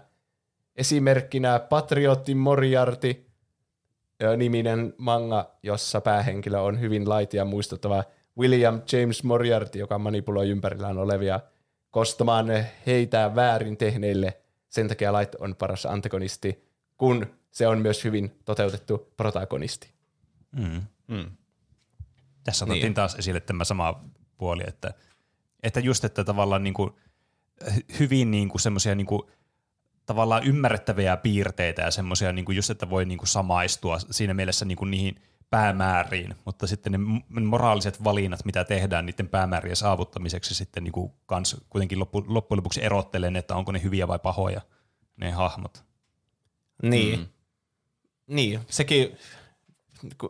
Esimerkkinä 0.76 1.58
Patriotti 1.58 2.34
Moriarty, 2.34 3.26
niminen 4.36 4.94
manga, 4.98 5.50
jossa 5.62 6.00
päähenkilö 6.00 6.60
on 6.60 6.80
hyvin 6.80 7.08
laitia 7.08 7.44
muistuttava 7.44 8.04
William 8.40 8.82
James 8.92 9.24
Moriarty, 9.24 9.78
joka 9.78 9.98
manipuloi 9.98 10.48
ympärillään 10.48 10.98
olevia 10.98 11.40
kostamaan 11.90 12.46
heitä 12.86 13.34
väärin 13.34 13.76
tehneille. 13.76 14.40
Sen 14.68 14.88
takia 14.88 15.12
Light 15.12 15.34
on 15.34 15.56
paras 15.56 15.86
antagonisti, 15.86 16.64
kun 16.96 17.26
se 17.50 17.66
on 17.66 17.78
myös 17.80 18.04
hyvin 18.04 18.32
toteutettu 18.44 19.12
protagonisti. 19.16 19.90
Mm. 20.52 20.82
Mm. 21.08 21.30
Tässä 22.44 22.64
otettiin 22.64 22.82
niin. 22.82 22.94
taas 22.94 23.14
esille 23.14 23.40
tämä 23.40 23.64
sama 23.64 24.04
puoli, 24.38 24.62
että, 24.66 24.94
että 25.62 25.80
just, 25.80 26.04
että 26.04 26.24
tavallaan 26.24 26.64
niin 26.64 26.74
kuin, 26.74 26.90
hyvin 27.98 28.30
niin 28.30 28.48
kuin 28.48 28.60
semmoisia 28.60 28.94
niin 28.94 29.06
kuin, 29.06 29.22
tavallaan 30.06 30.44
ymmärrettäviä 30.44 31.16
piirteitä 31.16 31.82
ja 31.82 31.90
semmoisia 31.90 32.32
niin 32.32 32.44
kuin 32.44 32.56
just, 32.56 32.70
että 32.70 32.90
voi 32.90 33.04
niin 33.04 33.18
kuin 33.18 33.28
samaistua 33.28 33.98
siinä 33.98 34.34
mielessä 34.34 34.64
niin 34.64 34.78
kuin 34.78 34.90
niihin 34.90 35.22
päämääriin, 35.50 36.34
mutta 36.44 36.66
sitten 36.66 36.92
ne 36.92 36.98
moraaliset 37.40 38.04
valinnat, 38.04 38.44
mitä 38.44 38.64
tehdään 38.64 39.06
niiden 39.06 39.28
päämäärien 39.28 39.76
saavuttamiseksi 39.76 40.54
sitten 40.54 40.84
niin 40.84 40.92
kuin 40.92 41.12
kans 41.26 41.56
kuitenkin 41.70 41.98
loppu, 41.98 42.24
loppujen 42.26 42.58
lopuksi 42.58 42.84
erottelen, 42.84 43.36
että 43.36 43.56
onko 43.56 43.72
ne 43.72 43.82
hyviä 43.82 44.08
vai 44.08 44.18
pahoja 44.18 44.60
ne 45.16 45.30
hahmot. 45.30 45.84
Niin. 46.82 47.18
Mm. 47.18 47.26
Niin, 48.26 48.60
sekin, 48.68 49.16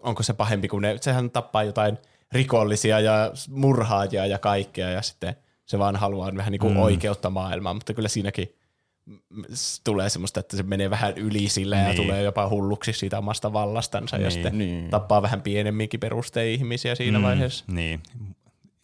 onko 0.03 0.23
se 0.23 0.33
pahempi 0.33 0.69
kuin 0.69 0.83
ne, 0.83 0.97
sehän 1.01 1.31
tappaa 1.31 1.63
jotain 1.63 1.99
rikollisia 2.33 3.01
ja 3.01 3.33
murhaajia 3.49 4.27
ja 4.27 4.39
kaikkea 4.39 4.91
ja 4.91 5.03
sitten 5.03 5.37
se 5.67 5.79
vaan 5.79 5.97
haluaa 5.97 6.37
vähän 6.37 6.53
niin 6.53 6.61
kuin 6.61 6.75
mm. 6.75 6.81
oikeutta 6.81 7.31
maailmaan, 7.31 7.77
mutta 7.77 7.95
kyllä 7.95 8.09
siinäkin 8.09 8.60
tulee 9.85 10.11
semmoista, 10.11 10.41
että 10.41 10.57
se 10.57 10.63
menee 10.63 10.91
vähän 10.91 11.19
yli 11.19 11.49
sillä 11.49 11.77
niin. 11.77 11.85
ja 11.87 11.93
Niin. 11.93 12.03
tulee 12.03 12.23
jopa 12.23 12.49
hulluksi 12.49 12.93
siitä 12.93 13.19
omasta 13.19 13.53
vallastansa 13.53 14.17
ja 14.17 14.21
Niin. 14.23 14.33
sitten 14.33 14.59
Niin. 14.59 14.91
tappaa 14.91 15.23
vähän 15.23 15.43
pienemminkin 15.43 16.01
perustein 16.01 16.53
ihmisiä 16.55 16.95
siinä 16.95 17.19
mm. 17.19 17.25
vaiheessa. 17.25 17.65
Niin. 17.69 18.03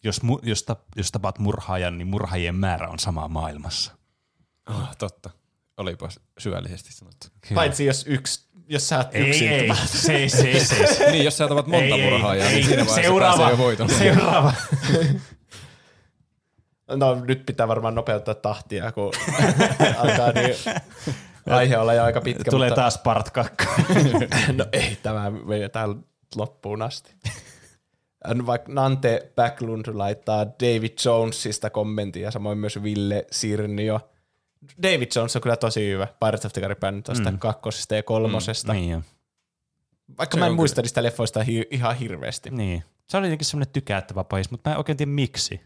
Jos, 0.03 0.21
mu, 0.23 0.39
jos, 0.43 0.63
tap, 0.63 0.79
jos 0.95 1.11
tapaat 1.11 1.39
murhaajan, 1.39 1.97
niin 1.97 2.07
murhaajien 2.07 2.55
määrä 2.55 2.87
on 2.87 2.99
sama 2.99 3.27
maailmassa. 3.27 3.91
Oh, 4.69 4.95
totta. 4.97 5.29
Olipa 5.77 6.09
syvällisesti 6.37 6.93
sanottu. 6.93 7.27
Paitsi 7.53 7.85
jos 7.85 8.05
yksi, 8.07 8.47
jos 8.69 8.89
sä 8.89 8.97
oot 8.97 9.15
Ei, 9.15 9.27
yksin 9.29 9.47
ei, 9.49 9.67
tapaat- 9.67 9.87
se, 9.87 10.29
se, 10.29 10.65
se, 10.65 11.11
niin, 11.11 11.25
jos 11.25 11.37
sä 11.37 11.47
tavat 11.47 11.67
monta 11.67 11.85
Ei, 11.85 11.91
ei, 12.01 12.09
murhaajaa, 12.11 12.47
ei. 12.49 12.55
niin 12.55 12.65
siinä 12.65 12.85
vaiheessa 12.85 13.01
Seuraava. 13.01 13.37
pääsee 13.37 13.51
jo 13.51 13.57
voiton. 13.57 13.89
Seuraava. 13.89 14.53
No 16.95 17.15
nyt 17.15 17.45
pitää 17.45 17.67
varmaan 17.67 17.95
nopeuttaa 17.95 18.35
tahtia, 18.35 18.91
kun 18.91 19.13
alkaa 19.97 20.31
niin 20.31 20.55
aihe 21.49 21.77
olla 21.77 21.93
jo 21.93 22.03
aika 22.03 22.21
pitkä. 22.21 22.51
Tulee 22.51 22.69
mutta... 22.69 22.81
taas 22.81 22.97
part. 22.97 23.29
No 24.57 24.65
ei, 24.71 24.97
tämä, 25.03 25.29
me 25.31 25.69
täällä 25.69 25.95
loppuun 26.35 26.81
asti. 26.81 27.15
Vaikka 28.45 28.73
Nante 28.73 29.31
Backlund 29.35 29.85
laittaa 29.93 30.45
David 30.45 30.97
Jonesista 31.05 31.69
kommentin 31.69 32.21
ja 32.21 32.31
samoin 32.31 32.57
myös 32.57 32.83
Ville 32.83 33.25
Sirnio. 33.31 33.99
David 34.83 35.07
Jones 35.15 35.35
on 35.35 35.41
kyllä 35.41 35.57
tosi 35.57 35.89
hyvä 35.89 36.07
Pirates 36.19 36.45
of 36.45 36.53
the 36.53 36.61
Caribbean 36.61 37.03
tuosta 37.03 37.31
mm. 37.31 37.39
kakkosesta 37.39 37.95
ja 37.95 38.03
kolmosesta. 38.03 38.73
Mm, 38.73 38.79
Niin 38.79 38.91
jo. 38.91 39.01
Vaikka 40.17 40.35
Se 40.35 40.39
mä 40.39 40.47
en 40.47 40.53
muista 40.53 40.81
niistä 40.81 41.03
leffoista 41.03 41.43
hi- 41.43 41.67
ihan 41.71 41.95
hirveästi. 41.95 42.49
Niin. 42.49 42.83
Se 43.09 43.17
oli 43.17 43.27
jotenkin 43.27 43.45
semmoinen 43.45 43.73
tykättävä 43.73 44.23
pahis, 44.23 44.51
mutta 44.51 44.69
mä 44.69 44.73
en 44.73 44.77
oikein 44.77 44.97
tiedä 44.97 45.11
miksi. 45.11 45.61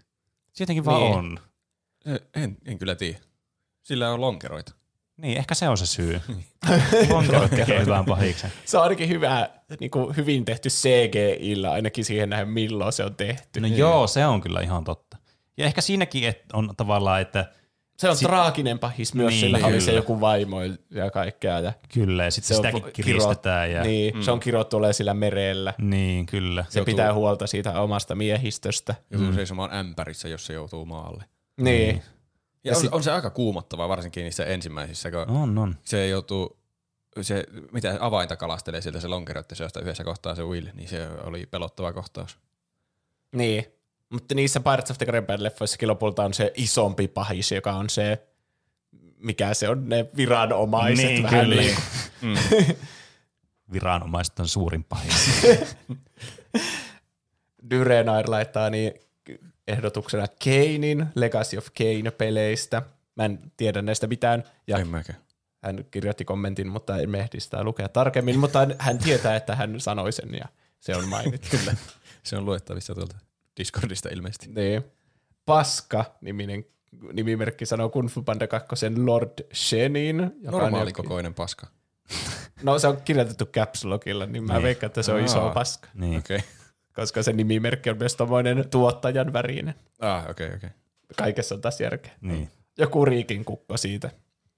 Se 0.54 0.64
jotenkin 0.64 0.86
vaan 0.86 1.02
Niin. 1.02 1.16
on. 1.18 1.40
Se- 2.04 2.22
En, 2.36 2.58
en 2.66 2.78
kyllä 2.80 2.96
tiedä. 2.96 3.20
Sillä 3.84 4.12
on 4.12 4.22
lonkeroita. 4.22 4.74
Niin, 5.18 5.38
ehkä 5.38 5.56
se 5.56 5.70
on 5.70 5.78
se 5.78 5.86
syy. 5.86 6.22
Lonkerot 7.10 7.50
tekee 7.50 7.80
hyvän 7.82 8.06
pahiksen. 8.06 8.52
Se 8.66 8.78
on 8.78 8.84
ainakin 8.84 9.10
hyvä, 9.10 9.50
niin 9.80 9.92
kuin 9.92 10.16
hyvin 10.16 10.46
tehty 10.46 10.70
CGI-llä, 10.70 11.72
ainakin 11.72 12.06
siihen 12.06 12.30
nähden 12.30 12.48
milloin 12.50 12.94
se 12.94 13.04
on 13.06 13.16
tehty. 13.16 13.60
No 13.60 13.68
joo, 13.68 14.08
se 14.08 14.26
on 14.26 14.42
kyllä 14.42 14.62
ihan 14.62 14.84
totta. 14.84 15.18
Ja 15.58 15.66
ehkä 15.66 15.82
siinäkin 15.82 16.24
et 16.30 16.44
on 16.54 16.74
tavallaan, 16.78 17.22
että 17.22 17.52
Se 18.02 18.10
on 18.10 18.16
Si- 18.16 18.26
traaginen 18.26 18.80
pahis 18.80 19.14
myös, 19.14 19.34
Niin, 19.34 19.42
niin, 19.42 19.56
sillä 19.56 19.68
oli 19.68 19.82
se 19.82 19.92
joku 19.94 20.22
vaimo 20.22 20.58
ja 20.90 21.12
kaikkea. 21.12 21.60
Ja 21.60 21.74
kyllä, 21.94 22.24
ja 22.24 22.32
sitten 22.32 22.48
se 22.48 22.56
sitäkin 22.56 22.84
kiristetään. 22.94 23.70
kirot- 23.70 23.74
ja, 23.76 23.82
Niin, 23.84 24.16
mm. 24.16 24.22
se 24.22 24.32
on 24.32 24.40
kirottu 24.40 24.78
ole 24.78 24.94
sillä 24.94 25.14
merellä. 25.14 25.74
niin, 25.78 26.26
kyllä. 26.26 26.66
Se 26.70 26.80
Joutuu- 26.80 26.92
pitää 26.94 27.14
huolta 27.14 27.48
siitä 27.48 27.82
omasta 27.82 28.16
miehistöstä. 28.16 28.96
Joutuu 29.12 29.30
mm. 29.30 29.36
seisomaan 29.36 29.74
ämpärissä, 29.74 30.28
jos 30.28 30.46
se 30.46 30.54
joutuu 30.54 30.86
maalle. 30.86 31.24
Niin. 31.58 32.02
Ja, 32.64 32.78
on, 32.78 32.84
on, 32.92 33.04
se 33.04 33.12
aika 33.12 33.30
kuumottavaa, 33.30 33.90
varsinkin 33.90 34.24
niissä 34.24 34.46
ensimmäisissä, 34.46 35.12
kun 35.12 35.20
On, 35.30 35.58
on. 35.58 35.76
se 35.84 36.08
joutuu, 36.08 36.58
se, 37.22 37.44
mitä 37.72 37.98
avainta 38.00 38.36
kalastelee 38.36 38.82
sieltä 38.82 39.00
se 39.00 39.08
lonkerotti 39.08 39.56
seosta 39.56 39.82
yhdessä 39.82 40.04
kohtaa 40.04 40.36
se 40.36 40.44
Will, 40.44 40.68
niin 40.74 40.88
se 40.90 41.08
oli 41.24 41.46
pelottava 41.46 41.94
kohtaus. 41.94 42.38
Niin. 43.32 43.66
Mutta 44.11 44.35
niissä 44.35 44.59
Pirates 44.59 44.91
of 44.91 44.98
the 44.98 45.06
Caribbean 45.06 45.43
leffoissakin 45.43 45.90
lopulta 45.90 46.23
on 46.23 46.33
se 46.33 46.51
isompi 46.56 47.07
pahis, 47.07 47.51
joka 47.51 47.73
on 47.73 47.90
se, 47.90 48.27
mikä 49.17 49.53
se 49.53 49.69
on, 49.69 49.90
ne 49.90 50.06
viranomaiset. 50.17 51.06
Niin, 51.06 51.23
vähän 51.23 51.45
kyllä. 51.45 51.61
niin 51.61 51.75
kuin- 52.22 52.77
Viranomaiset 53.73 54.40
on 54.40 54.48
suurin 54.48 54.83
pahis. 54.83 55.15
Dyrenair 57.69 58.30
laittaa 58.30 58.69
niin 58.69 58.93
ehdotuksena 59.67 60.25
Kanein, 60.43 61.06
Legacy 61.15 61.57
of 61.57 61.65
Kane-peleistä. 61.77 62.81
Mä 63.15 63.25
en 63.25 63.40
tiedä 63.57 63.81
näistä 63.81 64.07
mitään. 64.07 64.43
Ja 64.67 64.77
En 64.77 64.88
mäkään. 64.88 65.19
hän 65.64 65.85
kirjoitti 65.91 66.25
kommentin, 66.25 66.67
mutta 66.67 66.98
en 66.98 67.09
mehdi 67.09 67.40
sitä 67.40 67.64
lukea 67.64 67.90
tarkemmin, 67.90 68.40
mutta 68.40 68.59
hän- 68.59 68.75
hän 68.80 68.98
tietää, 68.98 69.35
että 69.35 69.56
hän 69.56 69.80
sanoi 69.80 70.11
sen 70.11 70.33
ja 70.33 70.45
se 70.80 70.95
on 70.95 71.07
mainittu. 71.07 71.48
Kyllä. 71.57 71.75
Se 72.23 72.38
on 72.38 72.45
luettavissa 72.45 72.95
tuolta 72.95 73.15
Discordista 73.58 74.10
ilmeisesti. 74.10 74.48
niin. 74.56 74.84
Paska-niminen 75.46 76.66
nimimerkki 77.14 77.66
sanoo 77.66 77.90
Kung 77.90 78.10
Fu 78.10 78.22
Panda 78.24 78.48
2 78.48 78.76
Lord 79.06 79.30
Shenin. 79.54 80.32
Normaali 80.44 80.94
kokoinen 80.94 81.34
paska. 81.34 81.68
No 82.64 82.80
se 82.80 82.88
on 82.88 83.02
kirjoitettu 83.06 83.46
caps 83.46 83.86
lockilla, 83.86 84.26
niin 84.26 84.44
mä 84.44 84.54
Niin. 84.54 84.64
veikkaan, 84.64 84.88
että 84.88 85.02
se 85.04 85.12
on 85.14 85.24
iso 85.26 85.42
Aa. 85.42 85.54
paska. 85.54 85.88
niin. 85.94 86.20
Okay. 86.20 86.40
Koska 86.96 87.24
se 87.24 87.34
nimimerkki 87.34 87.90
on 87.90 87.98
myös 87.98 88.16
tommoinen 88.16 88.70
tuottajan 88.70 89.34
värinen. 89.34 89.76
Ah, 90.00 90.30
okei, 90.30 90.46
okay, 90.48 90.58
okei. 90.58 90.68
Okay. 90.68 90.70
Kaikessa 91.18 91.56
on 91.56 91.62
taas 91.62 91.82
järkeä. 91.82 92.12
niin. 92.22 92.50
Joku 92.78 93.06
riikin 93.06 93.46
kukko 93.46 93.78
siitä. 93.78 94.12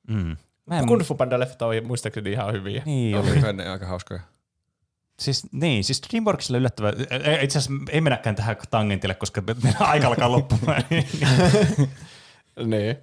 Mm. 0.08 0.38
Mä 0.66 0.80
en, 0.80 0.88
Kung 0.88 1.02
Fu 1.04 1.16
Panda 1.16 1.40
leffat 1.40 1.62
on 1.62 1.76
muistaakseni 1.88 2.32
ihan 2.32 2.54
hyviä. 2.54 2.82
niin, 2.86 3.18
oli. 3.18 3.30
Oli 3.32 3.54
ne 3.54 3.70
aika 3.70 3.86
hauskoja. 3.88 4.20
Siis, 5.20 5.48
niin, 5.52 5.84
siis 5.84 6.02
Dreamworksilla 6.10 6.58
yllättävä. 6.58 6.94
Itse 7.42 7.58
asiassa 7.58 7.72
ei 7.92 8.02
mennäkään 8.02 8.36
tähän 8.36 8.56
tangentille, 8.70 9.16
koska 9.16 9.42
meidän 9.64 9.82
aika 9.82 10.08
alkaa 10.08 10.32
loppumaan. 10.32 10.84
Niin. 12.66 12.98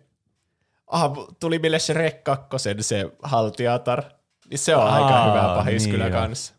Ah, 0.87 1.13
tuli 1.41 1.59
meille 1.59 1.79
Shrek 1.79 2.25
2, 2.25 2.57
se 2.81 3.11
haltiatar. 3.23 4.03
Niin 4.51 4.59
se 4.59 4.77
on 4.77 4.89
aika 4.89 5.07
Aa, 5.07 5.31
hyvä 5.31 5.55
pahis 5.57 5.83
niin 5.83 5.91
kyllä 5.91 6.07
joo. 6.07 6.21
kanssa. 6.21 6.55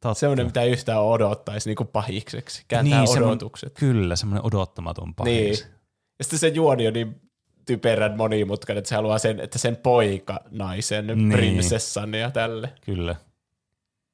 Totta. 0.00 0.20
Semmoinen, 0.20 0.46
mitä 0.46 0.62
ei 0.62 0.70
yhtään 0.70 1.02
odottaisi 1.02 1.68
niin 1.68 1.76
kuin 1.76 1.88
pahikseksi. 1.88 2.64
Kääntää 2.68 3.00
niin, 3.00 3.22
odotukset. 3.22 3.72
Kyllä, 3.78 4.16
semmoinen 4.16 4.46
odottamaton 4.46 5.14
pahis. 5.14 5.34
Niin. 5.34 5.74
Ja 6.18 6.24
sitten 6.24 6.38
se 6.38 6.48
juoni 6.48 6.86
on 6.86 6.92
niin 6.92 7.20
typerän 7.66 8.16
monimutkainen, 8.16 8.78
että 8.78 8.88
se 8.88 8.94
haluaa 8.94 9.18
sen, 9.18 9.40
että 9.40 9.58
sen 9.58 9.76
poika 9.76 10.40
naisen, 10.50 11.06
niin. 11.06 11.32
prinsessan 11.32 12.14
ja 12.14 12.30
tälle. 12.30 12.72
Kyllä. 12.80 13.16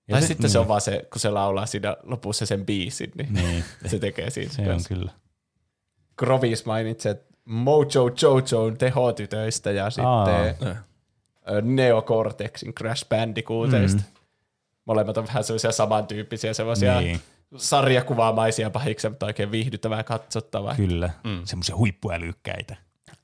Ja 0.08 0.12
Tai 0.12 0.20
se- 0.22 0.26
sitten 0.26 0.50
se 0.50 0.58
niin. 0.58 0.62
on 0.62 0.68
vaan 0.68 0.80
se, 0.80 1.06
kun 1.12 1.20
se 1.20 1.30
laulaa 1.30 1.66
siinä 1.66 1.96
lopussa 2.02 2.46
sen 2.46 2.66
biisin, 2.66 3.12
niin, 3.18 3.32
Niin, 3.34 3.64
se 3.86 3.98
tekee 3.98 4.30
siitä. 4.30 4.52
se 4.54 4.62
on 4.62 4.68
kanssa. 4.68 4.88
kyllä. 4.94 5.12
Grovis 6.16 6.64
mainitsi 6.66 7.08
Mojo 7.44 8.08
Jojo'n 8.08 8.76
tehotytöistä 8.78 9.70
ja 9.70 9.90
sitten 9.90 10.76
Neocortexin 11.62 12.74
Crash 12.74 13.08
Bandicooteista. 13.08 14.02
Mm. 14.02 14.18
Molemmat 14.84 15.16
on 15.18 15.26
vähän 15.26 15.44
sellaisia 15.44 15.72
samantyyppisiä, 15.72 16.54
sellaisia 16.54 17.00
Niin. 17.00 17.06
niin. 17.06 17.20
sarjakuvaamaisia 17.56 18.70
pahiksia, 18.70 19.10
mutta 19.10 19.26
oikein 19.26 19.50
viihdyttävää 19.50 20.02
katsottavaa. 20.02 20.74
Kyllä. 20.74 21.10
Mm. 21.24 21.40
Semmoisia 21.44 21.76
huippuälykkäitä. 21.76 22.76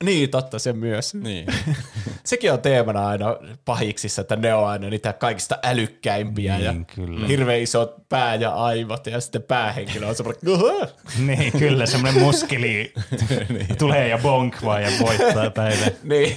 Niin, 0.05 0.31
totta, 0.31 0.59
se 0.59 0.73
myös. 0.73 1.15
Niin. 1.15 1.47
Sekin 2.25 2.53
on 2.53 2.61
teemana 2.61 3.09
aina 3.09 3.27
pahiksissa, 3.65 4.21
että 4.21 4.37
ne 4.37 4.55
on 4.55 4.69
aina 4.69 4.91
niitä 4.91 5.13
kaikista 5.13 5.59
älykkäimpiä 5.63 6.55
Niin, 6.57 6.65
ja 6.65 6.75
kyllä. 6.95 7.27
hirveän 7.27 7.61
isot 7.61 8.09
pää 8.09 8.35
ja 8.35 8.51
aivot 8.55 9.07
ja 9.07 9.21
sitten 9.21 9.43
päähenkilö 9.43 10.07
on 10.07 10.15
semmoinen, 10.15 10.49
"Uhuh." 10.49 10.89
niin, 11.19 11.53
kyllä, 11.53 11.87
semmoinen 11.87 12.23
muskeli 12.23 12.95
tulee 13.79 14.09
ja 14.09 14.19
bonk 14.19 14.57
vaan 14.65 14.83
ja 14.83 14.91
voittaa 15.01 15.51
päivän. 15.51 15.93
niin, 16.03 16.37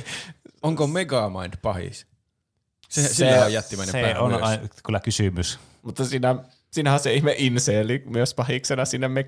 Onko 0.64 0.88
Megamind 0.88 1.54
pahis? 1.62 2.08
Se, 2.90 3.02
Se- 3.02 3.14
sillä 3.14 3.46
on 3.46 3.54
jättimäinen 3.54 3.92
Se 3.92 4.02
pää 4.02 4.20
on 4.22 4.32
myös. 4.32 4.42
a, 4.44 4.58
kyllä 4.84 5.00
kysymys. 5.00 5.60
mutta 5.82 6.06
siinä, 6.06 6.36
siinähän 6.72 6.96
on 6.98 7.04
se 7.04 7.14
ihme 7.14 7.36
inseeli 7.38 8.04
myös 8.06 8.34
pahiksena 8.34 8.86
siinä 8.86 9.08
me- 9.10 9.26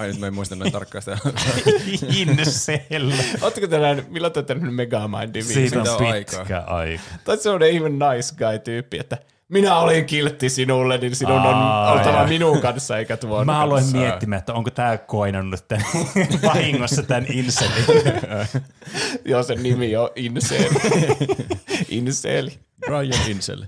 Ai 0.00 0.08
nyt 0.08 0.18
mä 0.18 0.26
en 0.26 0.34
muista 0.34 0.56
noin 0.56 0.72
tarkkaan 0.72 1.02
sitä. 1.02 1.18
Insel. 2.16 3.12
Oletteko 3.42 3.66
te 3.66 3.78
nähnyt, 3.78 4.10
milloin 4.10 4.32
te 4.32 4.38
olette 4.38 4.54
nähnyt 4.54 4.74
Megamindin 4.74 5.44
Siitä 5.44 5.80
on 5.80 5.86
Siitä 5.86 6.04
on 6.06 6.12
pitkä 6.14 6.60
aika. 6.66 7.02
Tai 7.24 7.36
se 7.36 7.50
on 7.50 7.62
ihme 7.62 7.88
nice 7.88 8.34
guy 8.38 8.58
tyyppi, 8.58 8.98
että 8.98 9.18
minä 9.48 9.76
olin 9.78 10.04
kiltti 10.06 10.48
sinulle, 10.50 10.98
niin 10.98 11.16
sinun 11.16 11.38
on 11.40 11.54
Aa, 11.54 11.92
oltava 11.92 12.26
minun 12.26 12.60
kanssa 12.60 12.98
eikä 12.98 13.16
tuon 13.16 13.46
Mä 13.46 13.60
aloin 13.60 13.82
kanssa. 13.82 13.96
miettimään, 13.98 14.38
että 14.38 14.52
onko 14.54 14.70
tämä 14.70 14.98
koinannut 14.98 15.68
tämän 15.68 15.84
vahingossa 16.46 17.02
tämän 17.02 17.26
inselin. 17.32 17.84
Joo, 19.24 19.42
sen 19.42 19.62
nimi 19.62 19.96
on 19.96 20.10
Inseeli. 20.16 20.68
Inseeli. 21.88 22.58
Brian 22.86 23.28
Insel. 23.28 23.64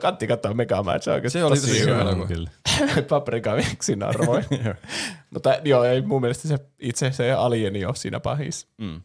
Kantti 0.00 0.26
katsoa 0.26 0.54
Megamind, 0.54 1.02
se 1.02 1.10
on 1.10 1.14
oikeasti 1.14 1.38
Se 1.38 1.44
oli 1.44 1.56
tosi 1.60 1.80
hyvä 1.80 2.00
elokuva. 2.00 2.26
kyllä. 2.26 2.50
Paprika 3.08 3.56
viksin 3.56 4.02
arvoin. 4.02 4.44
Mutta 5.34 5.56
joo, 5.64 5.84
ei 5.84 6.02
mun 6.02 6.20
mielestä 6.20 6.48
se 6.48 6.58
itse 6.78 7.12
se 7.12 7.32
alieni 7.32 7.84
ole 7.84 7.96
siinä 7.96 8.20
pahis. 8.20 8.68
Mm. 8.78 9.00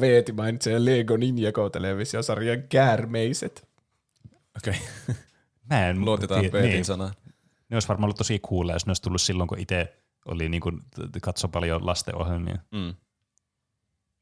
Veeti 0.00 0.32
mainitsee 0.32 0.84
Lego 0.84 1.16
Ninjago-televisiosarjan 1.16 2.62
käärmeiset. 2.68 3.68
Okei. 4.56 4.80
Mä 5.70 5.88
en 5.88 6.04
Luotetaan 6.04 6.40
tie- 6.40 6.50
Peetin 6.50 6.70
niin. 6.70 6.84
sanaan. 6.84 7.12
Ne 7.68 7.76
olisi 7.76 7.88
varmaan 7.88 8.04
ollut 8.04 8.16
tosi 8.16 8.38
coolia, 8.38 8.74
jos 8.74 8.86
ne 8.86 8.90
olisi 8.90 9.02
tullut 9.02 9.20
silloin, 9.20 9.48
kun 9.48 9.58
itse 9.58 9.96
oli 10.26 10.48
niin 10.48 10.60
kuin, 10.60 10.80
katso 11.22 11.48
paljon 11.48 11.86
lastenohjelmia. 11.86 12.58
Mm. 12.72 12.94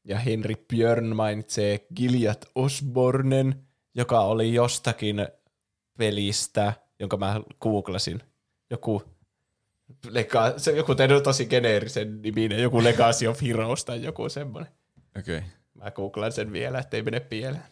Ja 0.03 0.19
Henri 0.19 0.55
Björn 0.67 1.15
mainitsee 1.15 1.79
Gilead 1.95 2.43
Osbornen, 2.55 3.63
joka 3.95 4.19
oli 4.19 4.53
jostakin 4.53 5.27
pelistä, 5.97 6.73
jonka 6.99 7.17
mä 7.17 7.41
googlasin. 7.61 8.21
Joku, 8.69 9.03
lega, 10.09 10.53
se, 10.57 10.71
joku 10.71 10.95
tehnyt 10.95 11.23
tosi 11.23 11.45
geneerisen 11.45 12.21
niminen, 12.21 12.61
joku 12.61 12.83
Legacy 12.83 13.27
of 13.27 13.41
Heroes 13.41 13.85
tai 13.85 14.03
joku 14.03 14.29
semmoinen. 14.29 14.71
Okei. 15.19 15.37
Okay. 15.37 15.49
Mä 15.73 15.91
googlan 15.91 16.31
sen 16.31 16.51
vielä, 16.51 16.79
ettei 16.79 17.01
mene 17.01 17.19
pieleen. 17.19 17.63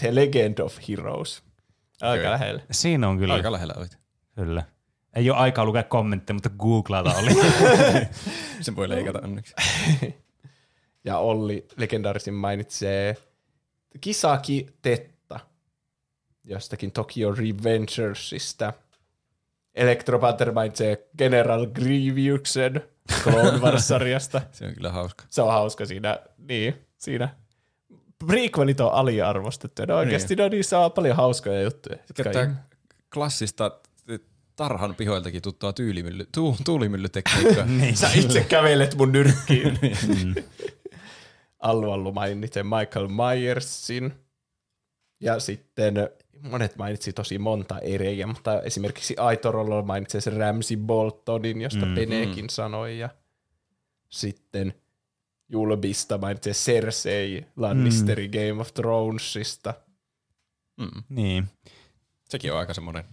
The 0.00 0.14
Legend 0.14 0.58
of 0.58 0.78
Heroes. 0.88 1.42
Aika 2.00 2.20
okay. 2.20 2.32
lähellä. 2.32 2.62
Siinä 2.70 3.08
on 3.08 3.18
kyllä. 3.18 3.34
Aika 3.34 3.52
lähellä 3.52 3.74
olit. 3.76 3.98
Kyllä. 4.34 4.62
Ei 5.16 5.30
ole 5.30 5.38
aikaa 5.38 5.64
lukea 5.64 5.82
kommentteja, 5.82 6.34
mutta 6.34 6.50
googlata 6.50 7.14
oli. 7.14 7.30
Sen 8.60 8.76
voi 8.76 8.88
leikata 8.88 9.20
onneksi. 9.24 9.54
Ja 11.04 11.18
Olli 11.18 11.66
legendaarisin 11.76 12.34
mainitsee 12.34 13.16
Kisaki 14.00 14.66
Tetta 14.82 15.15
jostakin 16.46 16.92
Tokyo 16.92 17.34
Revengersista. 17.34 18.72
Electro 19.74 20.18
Panther 20.18 20.52
mainitsee 20.52 21.08
General 21.18 21.66
Grievousen 21.66 22.82
Clone 23.22 23.58
Wars-sarjasta. 23.58 24.42
Se 24.52 24.66
on 24.66 24.74
kyllä 24.74 24.92
hauska. 24.92 25.24
Se 25.30 25.42
on 25.42 25.52
hauska 25.52 25.86
siinä, 25.86 26.18
niin, 26.38 26.74
siinä. 26.98 27.28
Prequelit 28.26 28.80
on 28.80 28.92
aliarvostettu. 28.92 29.84
Ne 29.84 29.94
oikeasti 29.94 30.34
niin. 30.34 30.50
niissä 30.50 30.78
on 30.78 30.92
paljon 30.92 31.16
hauskoja 31.16 31.62
juttuja. 31.62 31.98
Tämä 32.32 32.54
klassista 33.14 33.70
tarhan 34.56 34.94
pihoiltakin 34.94 35.42
tuttua 35.42 35.72
tyylimylly, 35.72 36.26
tu, 36.32 36.56
tuulimyllytekniikkaa. 36.64 37.64
Niin, 37.80 37.96
Sä 37.96 38.10
itse 38.14 38.44
kävelet 38.44 38.94
mun 38.94 39.12
nyrkkiin. 39.12 39.78
Allu 41.58 41.90
Allu 41.90 42.12
mainitsi 42.12 42.60
Michael 42.62 43.08
Myersin. 43.08 44.14
Ja 45.20 45.40
sitten 45.40 45.94
monet 46.42 46.76
mainitsi 46.76 47.12
tosi 47.12 47.38
monta 47.38 47.78
eriä, 47.78 48.26
mutta 48.26 48.62
esimerkiksi 48.62 49.16
Aitorollo 49.16 49.82
mainitsi 49.82 50.20
sen 50.20 50.36
Ramsey 50.36 50.76
Boltonin, 50.76 51.60
josta 51.60 51.86
mm, 51.86 51.94
Penekin 51.94 52.50
sanoi. 52.50 52.98
Ja 52.98 53.08
sitten 54.08 54.74
Julbista 55.48 56.18
mainitsi 56.18 56.50
Cersei 56.50 57.46
Lannisteri 57.56 58.28
mm. 58.28 58.32
Game 58.32 58.60
of 58.60 58.74
Thronesista. 58.74 59.74
niin. 61.08 61.48
Sekin 62.28 62.52
on 62.52 62.58
aika 62.58 62.74
semmoinen 62.74 63.04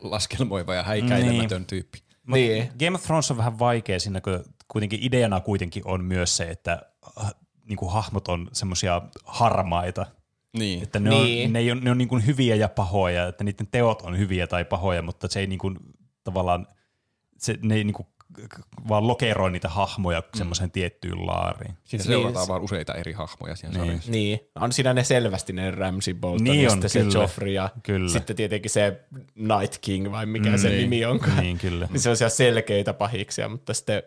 laskelmoiva 0.00 0.74
ja 0.74 0.82
häikäilemätön 0.82 1.66
tyyppi. 1.66 1.98
Mut 2.26 2.34
Niin. 2.34 2.72
Game 2.78 2.94
of 2.94 3.02
Thrones 3.02 3.30
on 3.30 3.36
vähän 3.36 3.58
vaikea 3.58 4.00
siinä, 4.00 4.20
kun 4.20 4.44
kuitenkin 4.68 4.98
ideana 5.02 5.40
kuitenkin 5.40 5.82
on 5.86 6.04
myös 6.04 6.36
se, 6.36 6.44
että 6.44 6.82
äh, 7.22 7.34
niin 7.64 7.76
kuin 7.76 7.92
hahmot 7.92 8.28
on 8.28 8.48
semmoisia 8.52 9.02
harmaita. 9.24 10.06
Niin. 10.58 10.82
Että 10.82 11.00
ne 11.00 11.10
Niin. 11.10 11.46
on, 11.46 11.52
ne 11.52 11.58
ei 11.58 11.72
ole, 11.72 11.80
ne 11.80 11.90
on 11.90 11.98
niin 11.98 12.08
kuin 12.08 12.26
hyviä 12.26 12.54
ja 12.54 12.68
pahoja, 12.68 13.26
että 13.28 13.44
niiden 13.44 13.66
teot 13.70 14.02
on 14.02 14.18
hyviä 14.18 14.46
tai 14.46 14.64
pahoja, 14.64 15.02
mutta 15.02 15.28
se 15.30 15.40
ei 15.40 15.46
niin 15.46 15.58
kuin, 15.58 15.78
tavallaan, 16.24 16.66
se, 17.38 17.58
ne 17.62 17.74
ei 17.74 17.84
niin 17.84 17.94
kuin, 17.94 18.06
vaan 18.88 19.06
lokeroi 19.08 19.50
niitä 19.50 19.68
hahmoja 19.68 20.22
semmoiseen 20.34 20.70
tiettyyn 20.70 21.26
laariin. 21.26 21.74
Siinä 21.84 22.02
Niin, 22.02 22.06
seurataan 22.08 22.46
se- 22.46 22.50
vaan 22.52 22.62
useita 22.62 22.94
eri 22.94 23.12
hahmoja 23.12 23.56
siinä 23.56 23.72
Niin. 23.78 23.86
sarjassa. 23.86 24.10
Niin, 24.10 24.40
on 24.60 24.72
siinä 24.72 24.94
ne 24.94 25.04
selvästi 25.04 25.52
ne 25.52 25.70
Ramsey 25.70 26.14
Bolton 26.14 26.44
Niin 26.44 26.62
ja 26.62 26.70
on, 26.72 26.82
sitten 26.82 27.00
kyllä. 27.02 27.12
se 27.12 27.18
Joffrey 27.18 27.52
ja 27.52 27.70
Kyllä. 27.82 28.08
sitten 28.10 28.36
tietenkin 28.36 28.70
se 28.70 29.00
Night 29.34 29.78
King 29.80 30.10
vai 30.12 30.26
mikä 30.26 30.56
se 30.56 30.68
nimi 30.68 31.04
onkaan. 31.04 31.36
Niin, 31.36 31.58
kyllä. 31.58 31.88
Niin 31.90 32.00
se 32.00 32.10
on 32.10 32.16
siellä 32.16 32.30
selkeitä 32.30 32.92
pahiksia, 32.94 33.48
mutta 33.48 33.74
sitten 33.74 34.02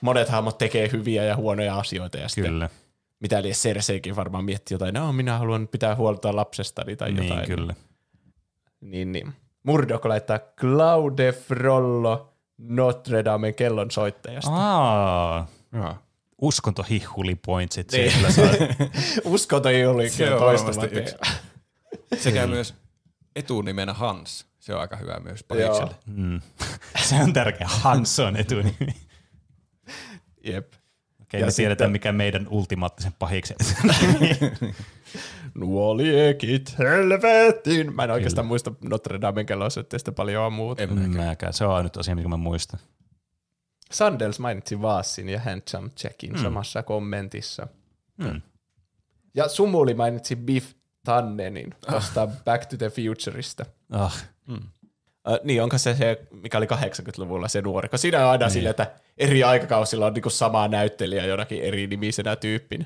monet 0.00 0.28
hahmot 0.28 0.58
tekee 0.58 0.88
hyviä 0.92 1.24
ja 1.24 1.36
huonoja 1.36 1.78
asioita 1.78 2.18
ja 2.18 2.28
sitten 2.28 2.52
Kyllä, 2.52 2.68
mitä 3.20 3.42
liian 3.42 3.54
Cerseikin 3.54 4.16
varmaan 4.16 4.44
miettii 4.44 4.74
jotain, 4.74 4.94
no 4.94 5.12
minä 5.12 5.38
haluan 5.38 5.68
pitää 5.68 5.96
huolta 5.96 6.36
lapsestani 6.36 6.96
tai 6.96 7.12
niin 7.12 7.28
jotain. 7.28 7.46
kyllä. 7.46 7.74
Niin, 8.80 9.12
niin. 9.12 9.32
Murdoch 9.62 10.06
laittaa 10.06 10.38
Claude 10.38 11.32
Frollo 11.32 12.34
Notre 12.58 13.24
Damen 13.24 13.54
kellonsoittajasta. 13.54 14.50
Aa, 14.52 15.48
Joo. 15.72 15.94
uskontohihhuli 16.42 17.34
pointsit. 17.34 17.92
Niin. 17.92 18.12
Se 20.82 20.88
kyllä 20.88 21.06
yksi. 21.06 21.14
Sekä 22.16 22.46
myös 22.46 22.74
etunimenä 23.36 23.92
Hans. 23.92 24.46
Se 24.58 24.74
on 24.74 24.80
aika 24.80 24.96
hyvä 24.96 25.20
myös 25.20 25.44
pahikselle. 25.44 25.94
mm. 26.06 26.40
se 27.08 27.14
on 27.14 27.32
tärkeä. 27.32 27.66
Hans 27.70 28.20
on 28.20 28.36
etunimi. 28.36 28.94
Jep. 30.44 30.72
Okei, 31.30 31.40
Ja 31.40 31.46
me 31.46 31.50
sitten- 31.50 31.62
tiedetään, 31.62 31.90
mikä 31.92 32.12
meidän 32.12 32.46
ultimaattisen 32.50 33.12
pahiksen 33.18 33.56
Nuo 35.54 35.96
liekit 35.96 36.78
helvettiin. 36.78 37.94
Mä 37.94 38.04
en 38.04 38.10
oikeastaan 38.10 38.46
muista 38.46 38.72
Notre 38.84 39.20
Damen 39.20 39.46
kellonsoittajasta 39.46 40.12
paljon 40.12 40.52
muuta. 40.52 40.82
En 40.82 40.94
mäkään. 40.94 41.26
Mäkään. 41.26 41.52
Se 41.52 41.64
on 41.64 41.74
ainut 41.74 41.96
asia, 41.96 42.14
mikä 42.16 42.28
mä 42.28 42.36
muistan. 42.36 42.80
Sandels 43.92 44.38
mainitsi 44.38 44.82
Vaassin 44.82 45.28
ja 45.28 45.40
Handsome 45.40 45.90
Jackin 46.04 46.30
Hmm. 46.34 46.42
samassa 46.42 46.82
kommentissa. 46.82 47.66
Mm. 48.16 48.42
Ja 49.34 49.48
Sumuli 49.48 49.94
mainitsi 49.94 50.36
Biff 50.36 50.72
Tannenin 51.04 51.74
tuosta 51.90 52.26
Back 52.44 52.66
to 52.66 52.76
the 52.76 52.90
Futureista. 52.90 53.64
Ah, 53.90 54.24
Uh, 55.28 55.38
niin, 55.44 55.62
onko 55.62 55.78
se 55.78 55.94
se, 55.94 56.20
mikä 56.30 56.58
oli 56.58 56.66
80-luvulla 56.66 57.48
se 57.48 57.62
nuori? 57.62 57.88
Kun 57.88 57.98
siinä 57.98 58.24
on 58.24 58.30
aina 58.30 58.46
niin. 58.46 58.52
silleen, 58.52 58.70
että 58.70 58.90
eri 59.20 59.44
aikakausilla 59.44 60.06
on 60.06 60.14
niinku 60.14 60.30
sama 60.30 60.68
näyttelijä 60.68 61.26
jonakin 61.26 61.62
eri 61.62 61.86
nimisenä 61.86 62.36
tyyppinä. 62.36 62.84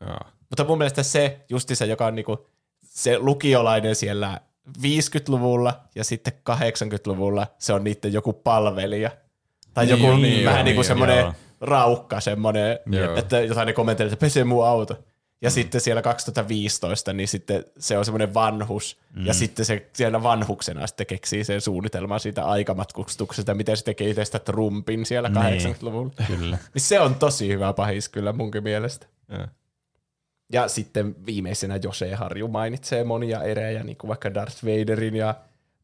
Joo. 0.00 0.18
Mutta 0.50 0.64
mun 0.64 0.78
mielestä 0.78 1.02
se, 1.02 1.40
justi 1.48 1.74
se, 1.74 1.86
joka 1.86 2.06
on 2.06 2.14
niinku 2.14 2.46
se 2.82 3.18
lukiolainen 3.18 3.94
siellä 3.94 4.40
50-luvulla 4.78 5.80
ja 5.94 6.04
sitten 6.04 6.32
80-luvulla 6.50 7.46
se 7.58 7.72
on 7.72 7.84
niiden 7.84 8.12
joku 8.12 8.32
palvelija. 8.32 9.10
Tai 9.74 9.86
Niin 9.86 10.02
joku 10.02 10.16
niin 10.16 10.44
vähän 10.44 10.58
on, 10.58 10.64
niinku 10.64 10.70
niin 10.70 10.78
on, 10.78 10.84
semmoinen 10.84 11.18
joo. 11.18 11.32
raukka, 11.60 12.20
semmoinen, 12.20 12.78
Joo. 12.86 13.16
että 13.16 13.40
jotain 13.40 13.66
ne 13.66 13.72
kommentelee, 13.72 14.12
että 14.12 14.20
pesee 14.26 14.44
mun 14.44 14.66
auto. 14.66 15.04
Ja 15.44 15.50
mm. 15.50 15.54
sitten 15.54 15.80
siellä 15.80 16.02
2015, 16.02 17.12
niin 17.12 17.28
sitten 17.28 17.64
se 17.78 17.98
on 17.98 18.04
semmoinen 18.04 18.34
vanhus, 18.34 18.98
mm. 19.14 19.26
ja 19.26 19.34
sitten 19.34 19.64
se 19.64 19.86
siellä 19.92 20.22
vanhuksena 20.22 20.86
sitten 20.86 21.06
keksii 21.06 21.44
sen 21.44 21.60
suunnitelman 21.60 22.20
siitä 22.20 22.44
aikamatkustuksesta, 22.44 23.54
miten 23.54 23.76
se 23.76 23.84
tekee 23.84 24.10
itsestä 24.10 24.38
trumpin 24.38 25.06
siellä 25.06 25.28
Niin. 25.28 25.74
80-luvulla. 25.74 26.12
kyllä. 26.26 26.58
Niin 26.74 26.82
se 26.82 27.00
on 27.00 27.14
tosi 27.14 27.48
hyvä 27.48 27.72
pahis 27.72 28.08
kyllä 28.08 28.32
munkin 28.32 28.62
mielestä. 28.62 29.06
Joo. 29.28 29.46
Ja 30.52 30.68
sitten 30.68 31.26
viimeisenä 31.26 31.78
Jose 31.82 32.14
Harju 32.14 32.48
mainitsee 32.48 33.04
monia 33.04 33.42
erejä, 33.42 33.84
niin 33.84 33.96
kuin 33.96 34.08
vaikka 34.08 34.34
Darth 34.34 34.64
Vaderin 34.64 35.16
ja 35.16 35.34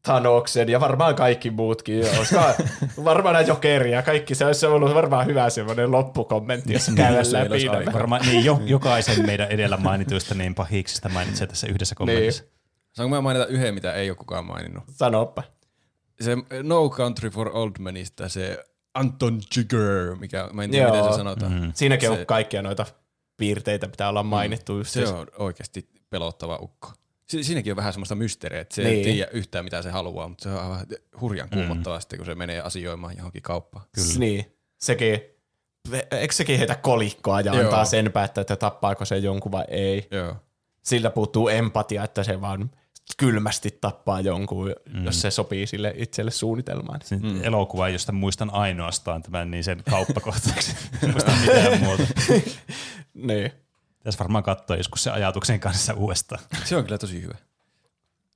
Thanoksen 0.03 0.69
ja 0.69 0.79
varmaan 0.79 1.15
kaikki 1.15 1.51
muutkin. 1.51 2.05
Olisiko 2.17 2.41
varmaan 3.03 3.33
näitä 3.33 3.51
jokeria, 3.51 4.01
kaikki. 4.01 4.35
Se 4.35 4.45
olisi 4.45 4.65
ollut 4.65 4.93
varmaan 4.93 5.25
hyvä 5.25 5.49
semmoinen 5.49 5.91
loppukommentti, 5.91 6.73
jos 6.73 6.91
käydään 6.95 7.25
se 7.25 7.37
ei 7.41 7.49
läpi 7.49 7.65
nämä. 7.85 7.93
Varmaan 7.93 8.21
niin, 8.25 8.45
jo, 8.45 8.61
jokaisen 8.65 9.25
meidän 9.25 9.47
edellä 9.51 9.77
mainituista 9.77 10.35
niin 10.35 10.55
pahiksista 10.55 11.09
mainitsee 11.09 11.47
tässä 11.47 11.67
yhdessä 11.67 11.95
kommentissa. 11.95 12.43
Saanko 12.93 13.15
mä 13.15 13.21
mainita 13.21 13.45
yhden, 13.45 13.73
mitä 13.73 13.93
ei 13.93 14.09
ole 14.09 14.17
kukaan 14.17 14.45
maininnut? 14.45 14.83
Sanoppa. 14.89 15.43
Se 16.21 16.37
No 16.63 16.89
Country 16.89 17.29
for 17.29 17.49
Old 17.53 17.71
Menistä, 17.79 18.29
se 18.29 18.65
Anton 18.93 19.39
Chigurh, 19.53 20.19
mikä, 20.19 20.49
mä 20.53 20.63
en 20.63 20.71
tiedä 20.71 20.87
Joo. 20.87 20.95
miten 20.95 21.13
se 21.13 21.17
sanotaan. 21.17 21.53
Mm. 21.53 21.71
Siinäkin 21.75 22.09
Se- 22.09 22.19
on 22.19 22.25
kaikkia 22.25 22.61
noita 22.61 22.85
piirteitä, 23.37 23.87
pitää 23.87 24.09
olla 24.09 24.23
mainittu. 24.23 24.77
Just 24.77 24.89
Se 24.89 25.07
on 25.07 25.27
oikeasti 25.37 25.89
pelottava 26.09 26.57
ukko. 26.61 26.91
Si- 27.31 27.43
siinäkin 27.43 27.73
on 27.73 27.77
vähän 27.77 27.93
semmoista 27.93 28.15
mysteeriä, 28.15 28.61
että 28.61 28.75
se 28.75 28.83
Niin. 28.83 28.97
ei 28.97 29.03
tiedä 29.03 29.29
yhtään 29.33 29.65
mitä 29.65 29.81
se 29.81 29.89
haluaa, 29.91 30.27
mutta 30.27 30.43
se 30.43 30.49
on 30.49 30.59
aivan 30.63 30.85
hurjan 31.21 31.49
kuumottavaa 31.49 31.99
sitten, 31.99 32.19
kun 32.19 32.25
se 32.25 32.35
menee 32.35 32.61
asioimaan 32.61 33.17
johonkin 33.17 33.41
kauppaan. 33.41 33.85
Kyllä. 33.95 34.19
Niin, 34.19 34.45
sekin, 34.81 35.21
eikö 36.11 36.33
sekin 36.33 36.57
heitä 36.57 36.75
kolikkoa 36.75 37.41
ja 37.41 37.53
Joo. 37.55 37.63
antaa 37.63 37.85
sen 37.85 38.11
päättää, 38.11 38.41
että 38.41 38.55
tappaako 38.55 39.05
se 39.05 39.17
jonkun 39.17 39.51
vai 39.51 39.65
ei. 39.67 40.07
Joo. 40.11 40.35
Sillä 40.83 41.09
puuttuu 41.09 41.47
empatia, 41.49 42.03
että 42.03 42.23
se 42.23 42.41
vaan 42.41 42.71
kylmästi 43.17 43.77
tappaa 43.81 44.21
jonkun, 44.21 44.75
mm. 44.93 45.05
jos 45.05 45.21
se 45.21 45.31
sopii 45.31 45.67
sille 45.67 45.93
itselle 45.97 46.31
suunnitelmaan. 46.31 46.99
Mm. 47.21 47.43
elokuva, 47.43 47.89
josta 47.89 48.11
muistan 48.11 48.49
ainoastaan 48.53 49.23
tämän, 49.23 49.51
niin 49.51 49.63
sen 49.63 49.83
kauppakohtauksen. 49.89 50.75
En 51.03 51.11
muista 51.11 51.31
mitään 51.41 51.79
muuta. 51.83 52.03
Niin. 53.13 53.51
Tässä 54.03 54.19
varmaan 54.19 54.43
katsoa 54.43 54.77
joskus 54.77 55.03
se 55.03 55.11
ajatuksen 55.11 55.59
kanssa 55.59 55.93
uudestaan. 55.93 56.43
Se 56.63 56.77
on 56.77 56.83
kyllä 56.83 56.97
tosi 56.97 57.21
hyvä. 57.21 57.35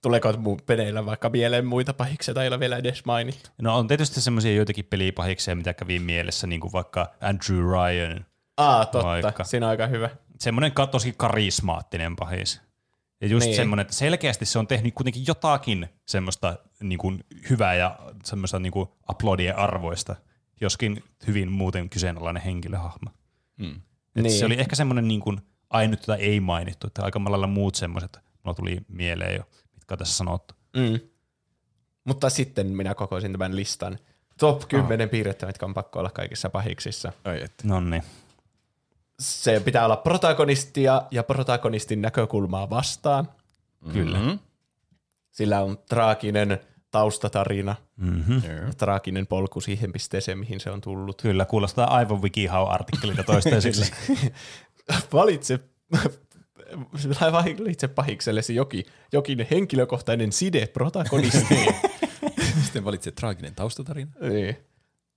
Tuleeko 0.01 0.33
mun 0.37 0.61
peneillä 0.65 1.05
vaikka 1.05 1.29
mieleen 1.29 1.65
muita 1.65 1.93
pahiksia 1.93 2.33
tai 2.33 2.43
ei 2.43 2.47
ole 2.47 2.59
vielä 2.59 2.77
edes 2.77 3.05
mainittu? 3.05 3.49
No 3.61 3.77
on 3.77 3.87
tietysti 3.87 4.21
semmoisia 4.21 4.55
joitakin 4.55 4.85
pelipahiksia, 4.85 5.55
mitä 5.55 5.73
kävi 5.73 5.99
mielessä, 5.99 6.47
niin 6.47 6.61
kuin 6.61 6.73
vaikka 6.73 7.11
Andrew 7.21 7.59
Ryan. 7.59 8.25
Aa, 8.57 8.85
totta. 8.85 9.07
Vaikka. 9.07 9.43
Siinä 9.43 9.65
on 9.65 9.69
aika 9.69 9.87
hyvä. 9.87 10.09
Semmoinen 10.39 10.71
tosi 10.91 11.13
karismaattinen 11.17 12.15
pahis. 12.15 12.61
Ja 13.21 13.27
just 13.27 13.43
Niin. 13.43 13.49
niin. 13.49 13.55
semmoinen, 13.55 13.81
että 13.81 13.95
selkeästi 13.95 14.45
se 14.45 14.59
on 14.59 14.67
tehnyt 14.67 14.93
kuitenkin 14.93 15.23
jotakin 15.27 15.89
semmoista 16.05 16.57
niin 16.79 16.99
kuin 16.99 17.23
hyvää 17.49 17.75
ja 17.75 17.99
semmoista 18.23 18.59
niin 18.59 18.71
kuin 18.71 18.89
aplodien 19.07 19.57
arvoista, 19.57 20.15
joskin 20.61 21.03
hyvin 21.27 21.51
muuten 21.51 21.89
kyseenalainen 21.89 22.43
henkilöhahmo. 22.43 23.09
Mm. 23.57 23.81
Et 24.15 24.23
Niin. 24.23 24.39
Se 24.39 24.45
oli 24.45 24.59
ehkä 24.59 24.75
semmoinen 24.75 25.07
niin 25.07 25.21
kuin 25.21 25.41
ainut, 25.69 25.99
jota 25.99 26.15
ei 26.15 26.39
mainittu, 26.39 26.87
että 26.87 27.03
aika 27.03 27.21
lailla 27.29 27.47
muut 27.47 27.75
semmoiset 27.75 28.19
mulla 28.43 28.55
tuli 28.55 28.77
mieleen 28.87 29.35
jo, 29.35 29.43
mitkä 29.73 29.93
on 29.93 29.97
tässä 29.97 30.17
sanottu. 30.17 30.53
Mm. 30.77 30.99
Mutta 32.03 32.29
sitten 32.29 32.67
minä 32.67 32.95
kokoisin 32.95 33.31
tämän 33.31 33.55
listan. 33.55 33.99
Top 34.39 34.61
10 34.67 35.09
piirrettä, 35.09 35.45
mitkä 35.45 35.65
on 35.65 35.73
pakko 35.73 35.99
olla 35.99 36.09
kaikissa 36.09 36.49
pahiksissa. 36.49 37.11
No 37.63 37.79
niin. 37.79 38.03
Se 39.19 39.59
pitää 39.59 39.85
olla 39.85 39.97
protagonistia 39.97 41.01
ja 41.11 41.23
protagonistin 41.23 42.01
näkökulmaa 42.01 42.69
vastaan. 42.69 43.29
Kyllä. 43.93 44.17
Mm-hmm. 44.17 44.39
Sillä 45.31 45.61
on 45.61 45.77
traaginen 45.89 46.59
taustatarina, 46.91 47.75
Mm-hmm. 47.97 48.41
traaginen 48.77 49.27
polku 49.27 49.61
siihen 49.61 49.91
pisteeseen, 49.91 50.37
mihin 50.37 50.59
se 50.59 50.71
on 50.71 50.81
tullut. 50.81 51.21
Kyllä, 51.21 51.45
kuulostaa 51.45 51.95
aivan 51.95 52.21
WikiHow-artikkelilta 52.21 53.23
toistaiseksi. 53.23 53.91
Valitse, 55.13 55.59
valitse 57.31 57.87
pahiksellesi 57.87 58.55
jokin, 58.55 58.85
jokin 59.11 59.47
henkilökohtainen 59.51 60.31
side 60.31 60.67
protagonistiin. 60.67 61.75
Sitten 62.65 62.85
valitset 62.85 63.15
traaginen 63.15 63.55
taustatarina. 63.55 64.11
niin. 64.29 64.57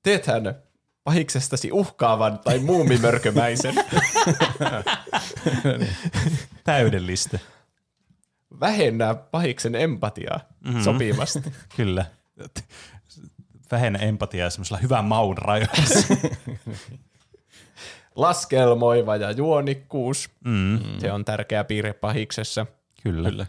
Teethän 0.02 0.54
pahiksestasi 1.04 1.72
uhkaavan 1.72 2.38
tai 2.38 2.58
muumimörkömäisen. 2.58 3.74
Täydellistä. 6.64 7.38
vähennää 8.60 9.14
pahiksen 9.14 9.74
empatiaa 9.74 10.40
mm-hmm. 10.64 10.82
sopivasti. 10.82 11.52
Kyllä. 11.76 12.04
Vähennä 13.70 13.98
empatiaa 13.98 14.50
semmoisella 14.50 14.78
hyvän 14.78 15.04
maun 15.04 15.38
rajoissa. 15.38 16.14
Laskelmoiva 18.18 19.16
ja 19.16 19.30
juonikkuus. 19.30 20.30
Mm. 20.44 20.78
Se 20.98 21.12
on 21.12 21.24
tärkeä 21.24 21.64
piirre 21.64 21.92
pahiksessa. 21.92 22.66
Kyllä. 23.02 23.30
Kyllä. 23.30 23.46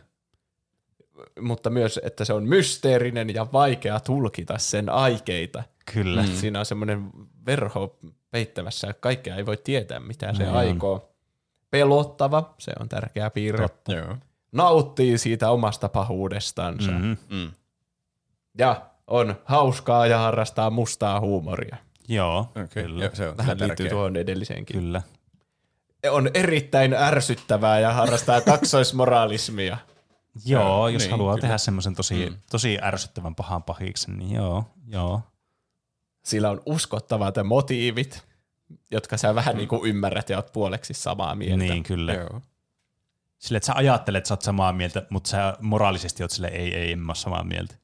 Mutta 1.41 1.69
myös, 1.69 1.99
että 2.03 2.25
se 2.25 2.33
on 2.33 2.43
mysteerinen 2.43 3.33
ja 3.33 3.47
vaikea 3.53 3.99
tulkita 3.99 4.57
sen 4.57 4.89
aikeita. 4.89 5.63
Kyllä. 5.93 6.21
Mm. 6.21 6.27
Siinä 6.27 6.59
on 6.59 6.65
semmoinen 6.65 7.09
verho 7.45 7.97
peittämässä, 8.31 8.87
ja 8.87 8.93
kaikkea 8.93 9.35
ei 9.35 9.45
voi 9.45 9.57
tietää, 9.57 9.99
mitä 9.99 10.33
se 10.33 10.47
on. 10.47 10.55
aikoo. 10.55 11.09
Pelottava, 11.71 12.53
se 12.57 12.71
on 12.79 12.89
tärkeä 12.89 13.29
piirre. 13.29 13.67
Totta. 13.67 13.93
Joo. 13.93 14.17
Nauttii 14.51 15.17
siitä 15.17 15.49
omasta 15.49 15.89
pahuudestansa. 15.89 16.91
Mhm. 16.91 17.13
Mm. 17.29 17.51
Ja 18.57 18.81
on 19.07 19.35
hauskaa 19.45 20.07
ja 20.07 20.17
harrastaa 20.17 20.69
mustaa 20.69 21.19
huumoria. 21.19 21.77
Joo, 22.09 22.39
Okei, 22.39 22.83
kyllä. 22.83 23.05
joo, 23.05 23.15
se 23.15 23.29
on 23.29 23.37
Vähän 23.37 23.57
kyllä 23.57 23.67
liittyy 23.67 23.85
tärkeä. 23.85 23.95
tuohon 23.95 24.15
edelliseenkin. 24.15 24.79
Kyllä. 24.79 25.01
On 26.11 26.29
erittäin 26.33 26.93
ärsyttävää 26.93 27.79
ja 27.79 27.93
harrastaa 27.93 28.41
kaksoismoraalismia. 28.41 29.77
Joo, 30.45 30.87
jos 30.87 31.01
niin, 31.01 31.11
haluaa 31.11 31.33
kyllä. 31.33 31.41
tehdä 31.41 31.57
semmoisen 31.57 31.95
tosi, 31.95 32.33
tosi 32.51 32.77
ärsyttävän 32.81 33.35
pahan 33.35 33.63
pahiksen, 33.63 34.17
niin 34.17 34.35
joo, 34.35 34.63
joo. 34.87 35.21
Sillä 36.23 36.49
on 36.49 36.61
uskottavat 36.65 37.35
motiivit, 37.43 38.23
jotka 38.91 39.17
sä 39.17 39.35
vähän 39.35 39.57
niin 39.57 39.67
kuin 39.67 39.89
ymmärrät 39.89 40.29
ja 40.29 40.37
oot 40.37 40.53
puoleksi 40.53 40.93
samaa 40.93 41.35
mieltä. 41.35 41.57
Niin, 41.57 41.83
kyllä. 41.83 42.13
Joo. 42.13 42.41
Sille, 43.37 43.57
että 43.57 43.67
sä 43.67 43.73
ajattelet, 43.75 44.17
että 44.17 44.27
sä 44.27 44.33
oot 44.33 44.41
samaa 44.41 44.73
mieltä, 44.73 45.05
mutta 45.09 45.29
sä 45.29 45.57
moraalisesti 45.61 46.23
oot 46.23 46.31
sille, 46.31 46.47
ei, 46.47 46.75
ei, 46.75 46.91
en 46.91 46.99
mä 46.99 47.15
samaa 47.15 47.43
mieltä. 47.43 47.75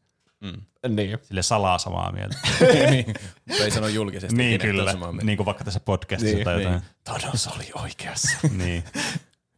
Niin. 0.89 1.17
Sille 1.23 1.43
salaa 1.43 1.77
samaa 1.77 2.11
mieltä. 2.11 2.37
niin. 2.91 3.05
Mutta 3.47 3.63
ei 3.63 3.71
sano 3.71 3.87
julkisesti. 3.87 4.37
niin, 4.37 4.61
kyllä. 4.61 4.91
samaa 4.91 5.11
mieltä. 5.11 5.25
Niin 5.25 5.37
kuin 5.37 5.45
vaikka 5.45 5.63
tässä 5.63 5.79
podcastissa 5.79 6.35
Niin, 6.35 6.45
tai 6.45 6.53
jotain. 6.63 6.81
niin. 6.81 6.89
Thanos 7.03 7.47
oli 7.47 7.65
oikeassa. 7.83 8.37
Niin. 8.57 8.83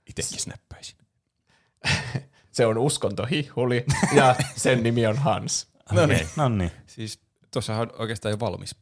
Itekin 0.10 0.40
snappäisin. 0.40 0.98
Se 2.52 2.66
on 2.66 2.78
uskontohihuli 2.78 3.86
ja 4.16 4.36
sen 4.56 4.84
nimi 4.84 5.08
on 5.08 5.18
Hans. 5.18 5.68
No 5.92 6.06
niin. 6.06 6.28
No 6.36 6.50
niin. 6.50 6.72
Siis 6.88 7.20
tuossahan 7.54 7.82
on 7.82 8.02
oikeastaan 8.02 8.32
jo 8.32 8.40
valmis 8.40 8.76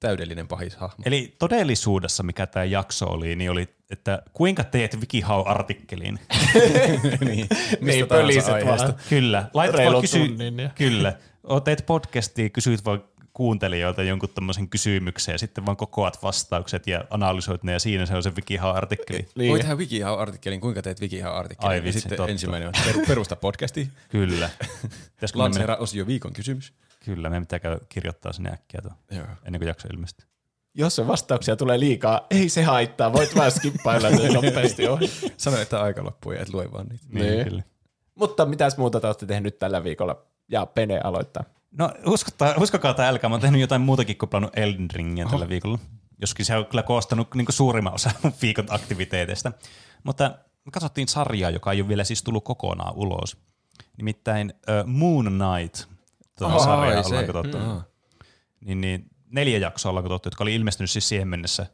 täydellinen 0.00 0.48
pahishahmo. 0.48 1.02
Eli 1.06 1.34
todellisuudessa, 1.38 2.22
mikä 2.22 2.46
tämä 2.46 2.64
jakso 2.64 3.06
oli, 3.06 3.36
niin 3.36 3.50
oli, 3.50 3.68
että 3.90 4.22
kuinka 4.32 4.64
teet 4.64 4.96
WikiHow-artikkelin? 5.00 6.18
Niin 6.54 7.18
niin. 7.30 7.46
Mistä 7.80 8.06
tahansa 8.06 8.06
pöliset 8.06 8.54
aiheesta. 8.54 8.86
vaan. 8.88 8.98
Kyllä. 9.08 9.48
Laitat 9.54 9.80
vaan 9.84 10.00
kysy... 10.00 10.18
tunnin 10.18 10.58
ja- 10.58 10.70
Kyllä. 10.74 11.12
Oot 11.44 11.64
teet 11.64 11.86
podcastia, 11.86 12.50
kysyt 12.50 12.84
vaan 12.84 13.04
kuuntelijoilta 13.32 14.02
jonkun 14.02 14.28
tämmöisen 14.28 14.68
kysymyksen 14.68 15.32
ja 15.32 15.38
sitten 15.38 15.66
vaan 15.66 15.76
kokoat 15.76 16.22
vastaukset 16.22 16.86
ja 16.86 17.04
analysoit 17.10 17.62
ne 17.62 17.72
ja 17.72 17.78
siinä 17.78 18.06
se 18.06 18.14
on 18.14 18.22
se 18.22 18.30
WikiHow-artikkeli. 18.30 19.28
Niin. 19.36 19.50
Voi 19.50 19.58
tehdä 19.60 19.74
WikiHow-artikkelin, 19.74 20.60
kuinka 20.60 20.82
teet 20.82 21.00
WikiHow-artikkelin. 21.00 21.70
Ai 21.70 21.76
ja 21.76 21.84
vitsi, 21.84 22.00
sitten 22.00 22.16
totta. 22.16 22.32
ensimmäinen 22.32 22.68
on 22.68 22.74
peru- 22.86 23.06
perusta 23.06 23.36
podcasti. 23.36 23.88
Kyllä. 24.08 24.50
Lanseera 25.34 25.76
osio 25.76 26.06
viikon 26.06 26.32
kysymys. 26.32 26.72
Kyllä, 27.06 27.30
meidän 27.30 27.42
pitää 27.42 27.58
käydä 27.58 27.78
kirjoittaa 27.88 28.32
sinne 28.32 28.50
äkkiä 28.50 28.80
tuo, 28.82 28.92
Joo. 29.10 29.26
ennen 29.44 29.60
kuin 29.60 29.68
jakso 29.68 29.88
ilmestyy. 29.92 30.26
Jos 30.74 30.96
se 30.96 31.06
vastauksia 31.06 31.56
tulee 31.56 31.80
liikaa, 31.80 32.26
ei 32.30 32.48
se 32.48 32.62
haittaa. 32.62 33.12
Voit 33.12 33.36
vaan 33.36 33.50
skippailla 33.52 34.10
ne 34.10 34.28
nopeasti 34.42 34.88
ohi. 34.88 35.10
Sano, 35.36 35.56
että 35.56 35.82
aika 35.82 36.04
loppuu 36.04 36.32
ja 36.32 36.40
et 36.42 36.52
lue 36.54 36.72
vaan 36.72 36.86
niitä. 36.86 37.04
Niin, 37.08 37.26
Niin. 37.26 37.44
kyllä. 37.44 37.62
Mutta 38.14 38.46
mitäs 38.46 38.76
muuta 38.76 39.00
te 39.00 39.06
olette 39.06 39.26
tehnyt 39.26 39.58
tällä 39.58 39.84
viikolla? 39.84 40.22
Ja 40.48 40.66
Pene 40.66 41.00
aloittaa. 41.04 41.44
No 41.78 41.90
uskottaa, 42.06 42.54
uskokaa 42.60 42.94
tai 42.94 43.06
älkää, 43.08 43.28
mä 43.30 43.34
oon 43.34 43.40
tehnyt 43.40 43.60
jotain 43.60 43.80
muutakin 43.80 44.18
kuin 44.18 44.28
pelannut 44.28 44.58
Elden 44.58 44.90
Ringia 44.94 45.26
tällä 45.30 45.48
viikolla. 45.48 45.78
Joskin 46.20 46.46
se 46.46 46.56
on 46.56 46.66
kyllä 46.66 46.82
koostanut 46.82 47.34
niin 47.34 47.46
suurimman 47.50 47.94
osa 47.94 48.10
mun 48.22 48.32
viikon 48.42 48.66
aktiviteeteista. 48.68 49.52
Mutta 50.04 50.24
me 50.64 50.70
katsottiin 50.72 51.08
sarjaa, 51.08 51.50
joka 51.50 51.72
ei 51.72 51.80
ole 51.80 51.88
vielä 51.88 52.04
siis 52.04 52.22
tullut 52.22 52.44
kokonaan 52.44 52.94
ulos. 52.94 53.36
Nimittäin 53.96 54.52
uh, 54.56 54.86
Moon 54.86 55.24
Knight. 55.26 55.95
Tuota 56.38 56.54
Ai, 56.54 56.64
sarjaa 56.64 57.02
se. 57.02 57.08
ollaan 57.08 57.26
katsottu. 57.26 57.58
Mm. 57.58 57.82
Niin, 58.60 58.80
niin, 58.80 59.10
neljä 59.30 59.58
jaksoa 59.58 59.90
ollaan 59.90 60.04
katsottu, 60.04 60.26
jotka 60.26 60.44
oli 60.44 60.54
ilmestynyt 60.54 60.90
siis 60.90 61.08
siihen 61.08 61.28
mennessä. 61.28 61.66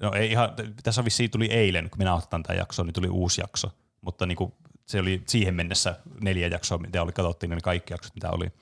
No 0.00 0.12
ei 0.12 0.30
ihan, 0.30 0.50
tässä 0.82 1.04
vissiin 1.04 1.30
tuli 1.30 1.46
eilen, 1.46 1.90
kun 1.90 1.98
minä 1.98 2.14
otetaan 2.14 2.42
tämä 2.42 2.58
jakso, 2.58 2.82
niin 2.82 2.94
tuli 2.94 3.08
uusi 3.08 3.40
jakso. 3.40 3.70
Mutta 4.00 4.26
niin 4.26 4.36
kuin, 4.36 4.52
se 4.86 5.00
oli 5.00 5.22
siihen 5.26 5.54
mennessä 5.54 5.96
neljä 6.20 6.48
jaksoa, 6.48 6.78
mitä 6.78 7.02
oli 7.02 7.12
katsottiin, 7.12 7.50
ne 7.50 7.60
kaikki 7.60 7.92
jaksot, 7.92 8.14
mitä 8.14 8.30
oli. 8.30 8.52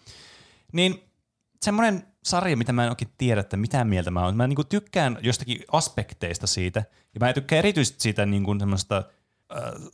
Niin 0.72 1.04
semmoinen 1.62 2.06
sarja, 2.24 2.56
mitä 2.56 2.72
mä 2.72 2.84
en 2.84 2.90
oikein 2.90 3.10
tiedä, 3.18 3.40
että 3.40 3.56
mitä 3.56 3.84
mieltä 3.84 4.10
mä 4.10 4.24
oon. 4.24 4.36
Mä 4.36 4.46
niinku 4.46 4.64
tykkään 4.64 5.18
jostakin 5.22 5.60
aspekteista 5.72 6.46
siitä, 6.46 6.84
ja 7.14 7.20
mä 7.20 7.32
tykkään 7.32 7.58
erityisesti 7.58 8.00
siitä 8.00 8.26
niinku 8.26 8.56
semmoista 8.58 9.02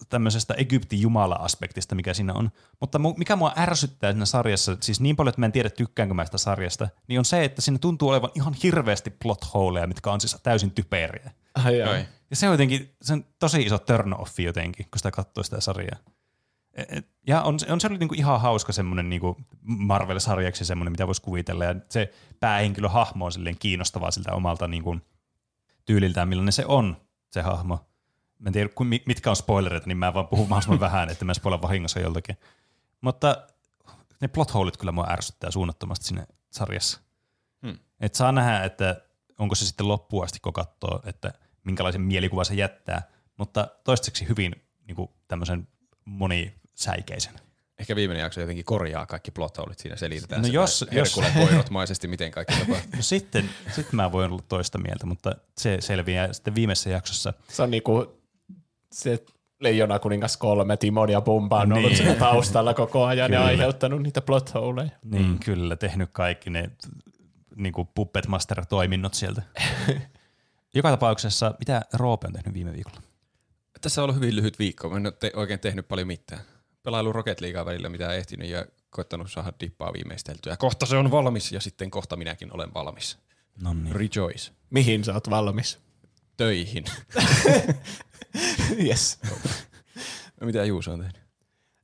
tämmöisestä 0.08 0.54
Egyptin 0.54 1.00
jumala-aspektista, 1.00 1.94
mikä 1.94 2.14
siinä 2.14 2.34
on. 2.34 2.50
Mutta 2.80 2.98
mu- 2.98 3.14
mikä 3.18 3.36
mua 3.36 3.52
ärsyttää 3.56 4.12
siinä 4.12 4.24
sarjassa, 4.26 4.76
siis 4.80 5.00
niin 5.00 5.16
paljon, 5.16 5.28
että 5.28 5.40
mä 5.40 5.46
en 5.46 5.52
tiedä 5.52 5.70
tykkäänkö 5.70 6.14
mä 6.14 6.24
sitä 6.24 6.38
sarjasta, 6.38 6.88
niin 7.08 7.18
on 7.18 7.24
se, 7.24 7.44
että 7.44 7.62
siinä 7.62 7.78
tuntuu 7.78 8.08
olevan 8.08 8.30
ihan 8.34 8.54
hirveästi 8.62 9.10
plot 9.10 9.54
holeja, 9.54 9.86
mitkä 9.86 10.10
on 10.10 10.20
siis 10.20 10.36
täysin 10.42 10.70
typeriä. 10.70 11.30
Ai, 11.54 11.82
Ai. 11.82 12.04
Ja 12.30 12.36
se 12.36 12.48
on 12.48 12.52
jotenkin, 12.54 12.94
se 13.02 13.12
on 13.12 13.24
tosi 13.38 13.62
iso 13.62 13.78
turn 13.78 14.14
offi 14.20 14.44
jotenkin, 14.44 14.86
kun 14.90 14.98
sitä 14.98 15.10
katsoo 15.10 15.44
sitä 15.44 15.60
sarjaa. 15.60 15.96
E- 16.74 16.84
et- 16.88 17.08
Ja 17.26 17.42
on, 17.42 17.58
on 17.68 17.80
se 17.80 17.86
oli 17.86 17.98
niinku 17.98 18.14
ihan 18.14 18.40
hauska 18.40 18.72
semmoinen 18.72 19.08
niinku 19.10 19.36
Marvel-sarjaksi 19.62 20.64
semmoinen, 20.64 20.92
mitä 20.92 21.06
voisi 21.06 21.22
kuvitella. 21.22 21.64
Ja 21.64 21.74
se 21.88 22.12
päähenkilö 22.40 22.88
hahmo 22.88 23.24
on 23.24 23.32
silleen 23.32 23.58
kiinnostavaa 23.58 24.10
siltä 24.10 24.32
omalta 24.32 24.68
niinku 24.68 24.96
tyyliltään, 25.84 26.28
millainen 26.28 26.52
se 26.52 26.66
on, 26.66 26.96
se 27.30 27.42
hahmo. 27.42 27.89
Mä 28.40 28.48
en 28.48 28.52
tiedä, 28.52 28.68
mitkä 29.06 29.30
on 29.30 29.36
spoilereita, 29.36 29.86
niin 29.86 29.98
mä 29.98 30.14
vaan 30.14 30.28
puhun 30.28 30.48
mahdollisimman 30.48 30.80
vähän, 30.90 31.10
että 31.10 31.24
mä 31.24 31.34
spoilan 31.34 31.62
vahingossa 31.62 32.00
joltakin. 32.00 32.36
Mutta 33.00 33.46
ne 34.20 34.28
plot 34.28 34.54
holet 34.54 34.76
kyllä 34.76 34.92
mua 34.92 35.06
ärsyttää 35.10 35.50
suunnattomasti 35.50 36.06
siinä 36.06 36.26
sarjassa. 36.50 37.00
Hmm. 37.66 37.78
Et 38.00 38.14
saa 38.14 38.32
nähdä, 38.32 38.64
että 38.64 39.02
onko 39.38 39.54
se 39.54 39.66
sitten 39.66 39.88
loppuun 39.88 40.24
asti, 40.24 40.38
kun 40.40 40.52
katsoo, 40.52 41.00
että 41.06 41.32
minkälaisen 41.64 42.00
mielikuvan 42.00 42.44
se 42.44 42.54
jättää, 42.54 43.02
mutta 43.36 43.68
toistaiseksi 43.84 44.28
hyvin 44.28 44.62
niin 44.86 44.96
kuin 44.96 45.10
tämmöisen 45.28 45.68
monisäikeisen. 46.04 47.34
Ehkä 47.78 47.96
viimeinen 47.96 48.22
jakso 48.22 48.40
jotenkin 48.40 48.64
korjaa 48.64 49.06
kaikki 49.06 49.30
plot 49.30 49.58
holet 49.58 49.78
siinä 49.78 49.96
selitetään. 49.96 50.42
No 50.42 50.48
se 50.48 50.52
jos- 50.54 50.84
näin 50.90 50.94
Herkulen 50.94 51.32
poirotmaisesti, 51.32 52.08
miten 52.08 52.30
kaikki 52.30 52.54
tapahtuu. 52.60 52.90
No 52.96 53.02
sitten 53.02 53.50
sit 53.74 53.92
mä 53.92 54.12
voin 54.12 54.32
olla 54.32 54.42
toista 54.48 54.78
mieltä, 54.78 55.06
mutta 55.06 55.32
se 55.58 55.76
selviää 55.80 56.32
sitten 56.32 56.54
viimeisessä 56.54 56.90
jaksossa. 56.90 57.32
Se 57.48 57.62
on 57.62 57.70
niinku 57.70 58.19
se 58.92 59.24
Leijona 59.60 59.98
kuningas 59.98 60.36
kolme, 60.36 60.76
Timon 60.76 61.10
ja 61.10 61.20
Pumba 61.20 61.60
on 61.60 61.72
ollut 61.72 61.90
Niin. 61.90 61.96
siinä 61.96 62.14
taustalla 62.14 62.74
koko 62.74 63.04
ajan 63.04 63.30
Kyllä. 63.30 63.40
ja 63.40 63.46
aiheuttanut 63.46 64.02
niitä 64.02 64.20
plot 64.20 64.54
holeja. 64.54 64.90
Niin 65.04 65.26
mm. 65.26 65.38
kyllä, 65.38 65.76
tehnyt 65.76 66.10
kaikki 66.12 66.50
ne 66.50 66.70
niin 67.56 67.72
kuin 67.72 67.88
Puppet 67.94 68.26
Master-toiminnot 68.26 69.14
sieltä. 69.14 69.42
Joka 70.74 70.90
tapauksessa, 70.90 71.54
mitä 71.58 71.82
Roope 71.92 72.26
on 72.26 72.32
tehnyt 72.32 72.54
viime 72.54 72.72
viikolla? 72.72 73.02
Tässä 73.80 74.00
on 74.00 74.04
ollut 74.04 74.16
hyvin 74.16 74.36
lyhyt 74.36 74.58
viikko. 74.58 74.90
Mä 74.90 74.96
en 74.96 75.06
ole 75.06 75.12
te- 75.12 75.32
oikein 75.34 75.60
tehnyt 75.60 75.88
paljon 75.88 76.06
mitään. 76.06 76.40
Pelailu 76.82 77.12
Rocket 77.12 77.40
Leaguea 77.40 77.64
välillä, 77.64 77.88
mitä 77.88 78.14
ehtinyt 78.14 78.48
ja 78.48 78.64
koittanut 78.90 79.30
saada 79.30 79.52
dippaa 79.60 79.92
viimeisteltyä. 79.92 80.56
Kohta 80.56 80.86
se 80.86 80.96
on 80.96 81.10
valmis 81.10 81.52
ja 81.52 81.60
sitten 81.60 81.90
kohta 81.90 82.16
minäkin 82.16 82.54
olen 82.54 82.74
valmis. 82.74 83.18
No 83.62 83.74
niin. 83.74 83.94
Rejoice. 83.96 84.52
Mihin 84.70 85.04
sä 85.04 85.14
oot 85.14 85.30
valmis? 85.30 85.78
Töihin. 86.36 86.84
yes. 88.86 89.18
No, 90.40 90.46
mitä 90.46 90.64
Juuso 90.64 90.92
on 90.92 90.98
tehnyt? 91.00 91.20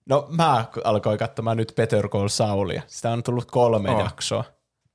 No 0.06 0.26
mä 0.30 0.64
alkoin 0.84 1.18
katsomaan 1.18 1.56
nyt 1.56 1.72
Better 1.76 2.08
Call 2.08 2.28
Saulia. 2.28 2.82
Sitä 2.86 3.10
on 3.10 3.22
tullut 3.22 3.50
kolme 3.50 3.90
Oh. 3.90 4.00
jaksoa. 4.00 4.44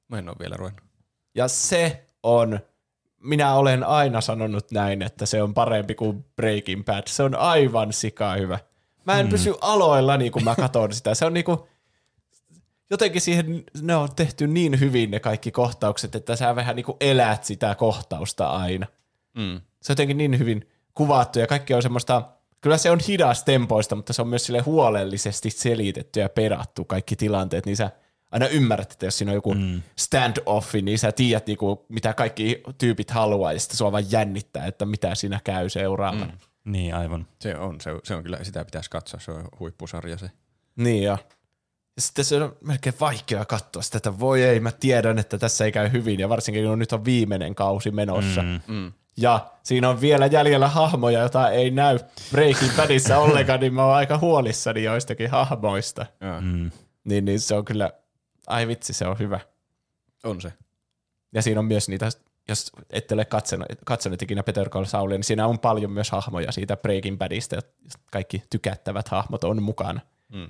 Mä 0.08 0.18
en 0.18 0.30
ole 0.30 0.36
vielä 0.40 0.58
ruvennut. 0.58 0.84
Ja 1.36 1.48
se 1.48 2.06
on, 2.24 2.60
minä 3.24 3.54
olen 3.56 3.84
aina 3.84 4.22
sanonut 4.22 4.72
näin, 4.72 5.02
että 5.02 5.26
se 5.26 5.44
on 5.44 5.54
parempi 5.54 5.96
kuin 5.96 6.26
Breaking 6.36 6.86
Bad. 6.86 7.04
Se 7.08 7.24
on 7.24 7.36
aivan 7.36 7.94
sika 7.94 8.34
hyvä. 8.34 8.60
Mä 9.06 9.20
en 9.20 9.26
mm. 9.26 9.30
pysy 9.30 9.54
aloillani, 9.62 10.30
kun 10.30 10.44
mä 10.44 10.56
katson 10.56 10.94
sitä. 10.96 11.16
Se 11.16 11.26
on 11.26 11.34
niinku, 11.34 11.68
jotenkin 12.90 13.22
siihen, 13.22 13.64
ne 13.82 13.96
on 13.96 14.16
tehty 14.16 14.48
niin 14.48 14.80
hyvin 14.80 15.12
ne 15.12 15.20
kaikki 15.20 15.52
kohtaukset, 15.52 16.16
että 16.16 16.36
sä 16.36 16.56
vähän 16.56 16.76
niinku 16.76 16.98
elät 17.00 17.44
sitä 17.44 17.76
kohtausta 17.76 18.48
aina. 18.48 18.88
Mm. 19.38 19.62
Se 19.82 19.92
on 19.92 19.94
jotenkin 19.94 20.18
niin 20.18 20.40
hyvin 20.40 20.70
kuvattu 20.94 21.40
ja 21.40 21.48
kaikki 21.48 21.74
on 21.74 21.82
semmoista, 21.82 22.22
kyllä 22.62 22.78
se 22.78 22.92
on 22.92 23.00
hidas 23.08 23.44
tempoista, 23.44 23.96
mutta 23.96 24.14
se 24.14 24.22
on 24.22 24.28
myös 24.28 24.46
sille 24.46 24.60
huolellisesti 24.60 25.50
selitetty 25.50 26.20
ja 26.20 26.30
perattu 26.30 26.86
kaikki 26.86 27.16
tilanteet, 27.16 27.66
niin 27.66 27.78
sä 27.78 27.92
aina 28.32 28.48
ymmärrät, 28.48 28.92
että 28.92 29.06
jos 29.06 29.18
siinä 29.18 29.32
on 29.32 29.36
joku 29.36 29.54
mm. 29.54 29.82
stand-offi, 30.02 30.82
niin 30.82 31.00
sä 31.00 31.12
tiedät 31.12 31.48
niinku, 31.48 31.86
mitä 31.90 32.14
kaikki 32.14 32.64
tyypit 32.78 33.12
haluaa 33.12 33.54
ja 33.54 33.60
sitten 33.60 33.78
sua 33.78 33.92
vaan 33.92 34.12
jännittää, 34.12 34.66
että 34.66 34.86
mitä 34.86 35.16
siinä 35.16 35.40
käy 35.44 35.70
seuraavana. 35.70 36.26
Mm. 36.26 36.72
Niin, 36.72 36.96
aivan. 36.96 37.28
Se 37.40 37.58
on, 37.58 37.82
se, 37.82 37.92
se 38.04 38.16
on 38.16 38.24
kyllä, 38.24 38.44
sitä 38.44 38.66
pitäisi 38.66 38.90
katsoa, 38.90 39.20
se 39.20 39.32
on 39.32 39.48
huippusarja 39.60 40.18
se. 40.18 40.32
Niin 40.76 41.04
ja. 41.04 41.18
ja 41.96 42.02
sitten 42.02 42.26
se 42.26 42.44
on 42.44 42.56
melkein 42.62 42.96
vaikea 43.00 43.46
katsoa 43.46 43.82
sitä, 43.82 43.98
että 43.98 44.20
voi 44.20 44.44
ei, 44.44 44.60
mä 44.60 44.72
tiedän, 44.72 45.20
että 45.20 45.38
tässä 45.38 45.66
ei 45.66 45.72
käy 45.72 45.92
hyvin, 45.92 46.20
ja 46.20 46.30
varsinkin 46.30 46.66
kun 46.66 46.80
nyt 46.80 46.94
on 46.94 47.06
viimeinen 47.06 47.56
kausi 47.56 47.92
menossa. 47.92 48.42
Mm. 48.42 48.60
Mm. 48.68 48.92
Ja 49.22 49.52
siinä 49.64 49.90
on 49.90 50.02
vielä 50.02 50.26
jäljellä 50.26 50.68
hahmoja, 50.68 51.20
joita 51.20 51.50
ei 51.50 51.72
näy 51.72 52.00
Breaking 52.32 52.76
Badissa 52.78 53.18
ollenkaan, 53.18 53.60
niin 53.60 53.74
mä 53.74 53.86
oon 53.86 53.96
aika 53.96 54.18
huolissani 54.18 54.84
joistakin 54.84 55.30
hahmoista. 55.30 56.06
Mm. 56.42 56.72
Niin, 57.04 57.26
niin 57.26 57.40
se 57.40 57.56
on 57.56 57.66
kyllä, 57.66 57.92
ai 58.48 58.68
vitsi, 58.68 58.94
se 58.94 59.08
on 59.08 59.20
hyvä. 59.20 59.40
On 60.24 60.42
se. 60.42 60.54
Ja 61.34 61.42
siinä 61.42 61.60
on 61.60 61.66
myös 61.66 61.90
niitä, 61.90 62.10
jos 62.50 62.72
ette 62.90 63.14
ole 63.14 63.26
katsonut, 63.26 63.68
katsonut 63.86 64.22
ikinä 64.22 64.44
Peter 64.44 64.70
Call 64.70 64.86
Saulia, 64.86 65.18
niin 65.18 65.24
siinä 65.24 65.48
on 65.48 65.60
paljon 65.60 65.92
myös 65.92 66.12
hahmoja 66.12 66.52
siitä 66.52 66.78
Breaking 66.78 67.18
Badista, 67.18 67.56
ja 67.56 67.62
kaikki 68.12 68.44
tykättävät 68.50 69.08
hahmot 69.08 69.44
on 69.44 69.64
mukana. 69.64 70.02
Mm. 70.34 70.50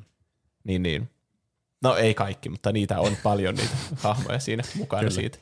Niin, 0.64 0.83
niin. 0.83 1.09
No 1.83 1.95
ei 1.95 2.14
kaikki, 2.14 2.50
mutta 2.50 2.72
niitä 2.72 3.00
on 3.00 3.17
paljon 3.24 3.56
niitä 3.56 3.75
hahmoja 3.98 4.40
siinä 4.40 4.64
mukana 4.75 5.00
Kyllä. 5.00 5.11
siitä. 5.14 5.38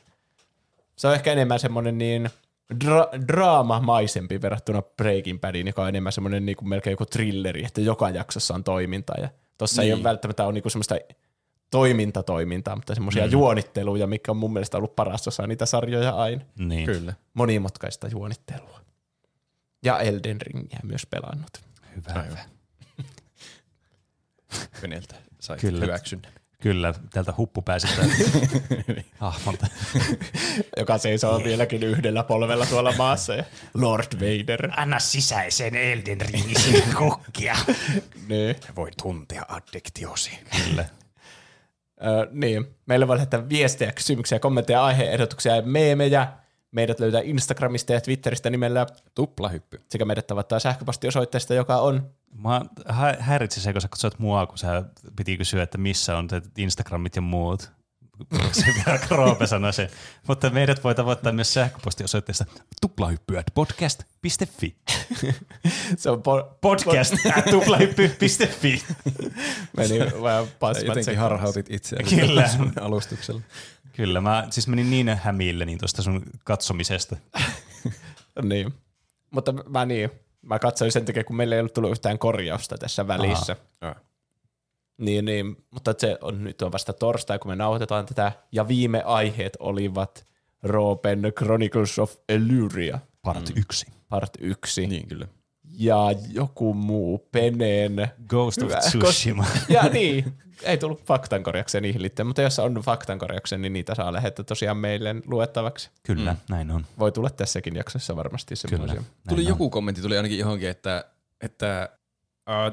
Se 0.96 1.08
on 1.08 1.14
ehkä 1.14 1.32
enemmän 1.32 1.58
semmoinen 1.58 1.98
niin 1.98 2.30
dra- 2.74 3.28
draamamaisempi 3.28 4.42
verrattuna 4.42 4.82
Breaking 4.82 5.40
Badiin, 5.40 5.66
joka 5.66 5.82
on 5.82 5.88
enemmän 5.88 6.12
semmoinen 6.12 6.46
niin 6.46 6.56
kuin 6.56 6.68
melkein 6.68 6.92
joku 6.92 7.06
thrilleri, 7.06 7.64
että 7.64 7.80
joka 7.80 8.10
jaksossa 8.10 8.54
on 8.54 8.64
toimintaa. 8.64 9.16
Ja 9.20 9.28
tossa 9.58 9.82
niin. 9.82 9.88
ei 9.88 9.94
ole 9.94 10.02
välttämättä 10.02 10.44
ole 10.44 10.52
niin 10.52 10.62
kuin 10.62 10.72
semmoista 10.72 10.96
toimintatoimintaa, 11.70 12.76
mutta 12.76 12.94
semmoisia 12.94 13.26
mm. 13.26 13.32
juonitteluja, 13.32 14.06
mikä 14.06 14.32
on 14.32 14.36
mun 14.36 14.52
mielestä 14.52 14.76
ollut 14.76 14.96
paras 14.96 15.28
osa 15.28 15.46
niitä 15.46 15.66
sarjoja 15.66 16.10
aina. 16.10 16.44
Niin. 16.58 16.86
Kyllä. 16.86 17.14
Monimutkaista 17.34 18.08
juonittelua. 18.08 18.80
Ja 19.84 19.98
Elden 19.98 20.40
Ringiä 20.40 20.80
myös 20.82 21.06
pelannut. 21.06 21.50
Hyvä. 21.96 22.22
hyvä. 22.22 22.40
Veneltä 24.82 25.14
sai 25.40 25.58
Kyllä. 25.58 25.80
hyväksyn. 25.80 26.22
Kyllä, 26.60 26.94
tältä 27.12 27.34
huppupäisestä 27.36 28.02
hahmolta. 29.18 29.66
Joka 30.76 30.98
seisoo 30.98 31.44
vieläkin 31.44 31.82
yhdellä 31.82 32.22
polvella 32.22 32.66
tuolla 32.66 32.92
maassa. 32.98 33.34
Ja 33.34 33.44
Lord 33.74 34.06
Vader. 34.14 34.70
Anna 34.76 34.98
sisäiseen 34.98 35.76
Elden 35.76 36.20
Ringin 36.20 36.82
kokkia. 36.98 37.56
Niin. 38.28 38.56
Voi 38.76 38.90
tuntea 39.02 39.44
addiktiosi. 39.48 40.30
Kyllä. 40.66 40.84
Ö, 42.02 42.28
niin. 42.32 42.66
Meille 42.86 43.08
voi 43.08 43.16
lähettää 43.16 43.48
viestejä, 43.48 43.92
kysymyksiä, 43.92 44.38
kommentteja, 44.38 44.84
aiheehdotuksia 44.84 45.56
ja 45.56 45.62
meemejä. 45.62 46.28
Meidät 46.72 47.00
löytää 47.00 47.20
Instagramista 47.24 47.92
ja 47.92 48.00
Twitteristä 48.00 48.50
nimellä 48.50 48.86
Tuplahyppy. 49.14 49.80
sekä 49.88 50.04
meidät 50.04 50.26
tavoittaa 50.26 50.58
sähköpostiosoitteesta, 50.58 51.54
joka 51.54 51.76
on 51.80 52.10
Mä 52.34 52.62
hä- 52.88 53.16
häiritsi 53.20 53.60
se, 53.60 53.72
kun 53.72 53.82
sä 53.82 53.88
katsoit 53.88 54.18
mua, 54.18 54.46
kun 54.46 54.58
sä 54.58 54.82
piti 55.16 55.36
kysyä, 55.36 55.62
että 55.62 55.78
missä 55.78 56.16
on 56.16 56.28
Instagramit 56.58 57.16
ja 57.16 57.22
muut. 57.22 57.70
Se 58.52 58.64
vielä 58.66 58.98
Roope 59.10 59.46
sanoi 59.46 59.72
se. 59.72 59.90
Mutta 60.28 60.50
meidät 60.50 60.84
voi 60.84 60.94
tavoittaa 60.94 61.32
myös 61.32 61.54
sähköpostiosoitteesta 61.54 62.44
tuplahyppyät 62.80 63.46
podcast.fi. 63.54 64.76
se 65.96 66.10
on 66.10 66.18
po- 66.18 66.58
Podcast 66.60 67.14
tuplahyppy.fi. 67.50 68.82
meni 69.76 69.98
vähän 70.22 70.46
pasmat 70.58 70.86
Jotenkin 70.86 71.18
harhautit 71.18 71.66
itseäsi 71.70 72.16
Kyllä. 72.16 72.50
alustuksella. 72.80 73.40
Kyllä, 74.00 74.20
mä 74.20 74.46
siis 74.50 74.68
menin 74.68 74.90
niin 74.90 75.08
hämilleni 75.08 75.76
tuosta 75.76 76.02
sun 76.02 76.22
katsomisesta. 76.44 77.16
Niin. 78.42 78.74
Mutta 79.30 79.52
mä 79.52 79.86
niin, 79.86 80.10
mä 80.42 80.58
katsoin 80.58 80.92
sen 80.92 81.04
takia, 81.04 81.24
kun 81.24 81.36
meillä 81.36 81.54
ei 81.54 81.60
ollut 81.60 81.74
tullut 81.74 81.90
yhtään 81.90 82.18
korjausta 82.18 82.78
tässä 82.78 83.06
välissä. 83.06 83.56
Aha. 83.80 83.94
Niin, 84.98 85.24
niin, 85.24 85.56
mutta 85.70 85.94
se 85.98 86.18
on 86.20 86.44
nyt 86.44 86.62
on 86.62 86.72
vasta 86.72 86.92
torstai, 86.92 87.38
kun 87.38 87.50
me 87.50 87.56
nauhoitetaan 87.56 88.06
tätä, 88.06 88.32
ja 88.52 88.68
viime 88.68 89.02
aiheet 89.02 89.56
olivat 89.58 90.26
Roopen 90.62 91.32
Chronicles 91.38 91.98
of 91.98 92.14
Illyria, 92.28 92.98
Part 93.22 93.50
1. 93.56 93.86
part 94.08 94.32
1, 94.40 94.86
Niin 94.86 95.08
kyllä. 95.08 95.26
Ja 95.80 96.14
joku 96.32 96.74
muu, 96.74 97.28
Peneen. 97.32 98.08
Ghost 98.28 98.62
of 98.62 98.72
Tsushima. 98.72 99.46
Ja 99.68 99.82
niin, 99.82 100.32
ei 100.62 100.78
tullut 100.78 101.04
faktankorjauksia 101.04 101.80
niihin 101.80 102.02
liittyen, 102.02 102.26
mutta 102.26 102.42
jos 102.42 102.58
on 102.58 102.74
faktankorjauksia, 102.74 103.58
niin 103.58 103.72
niitä 103.72 103.94
saa 103.94 104.12
lähettää 104.12 104.44
tosiaan 104.44 104.76
meille 104.76 105.16
luettavaksi. 105.26 105.90
Kyllä, 106.02 106.36
näin 106.50 106.70
on. 106.70 106.86
Voi 106.98 107.12
tulla 107.12 107.30
tässäkin 107.30 107.76
jaksossa 107.76 108.16
varmasti 108.16 108.56
semmoisia. 108.56 109.02
Tuli 109.28 109.40
on. 109.40 109.48
joku 109.48 109.70
kommentti, 109.70 110.02
tuli 110.02 110.16
ainakin 110.16 110.38
johonkin, 110.38 110.68
että, 110.68 111.04
että 111.40 111.88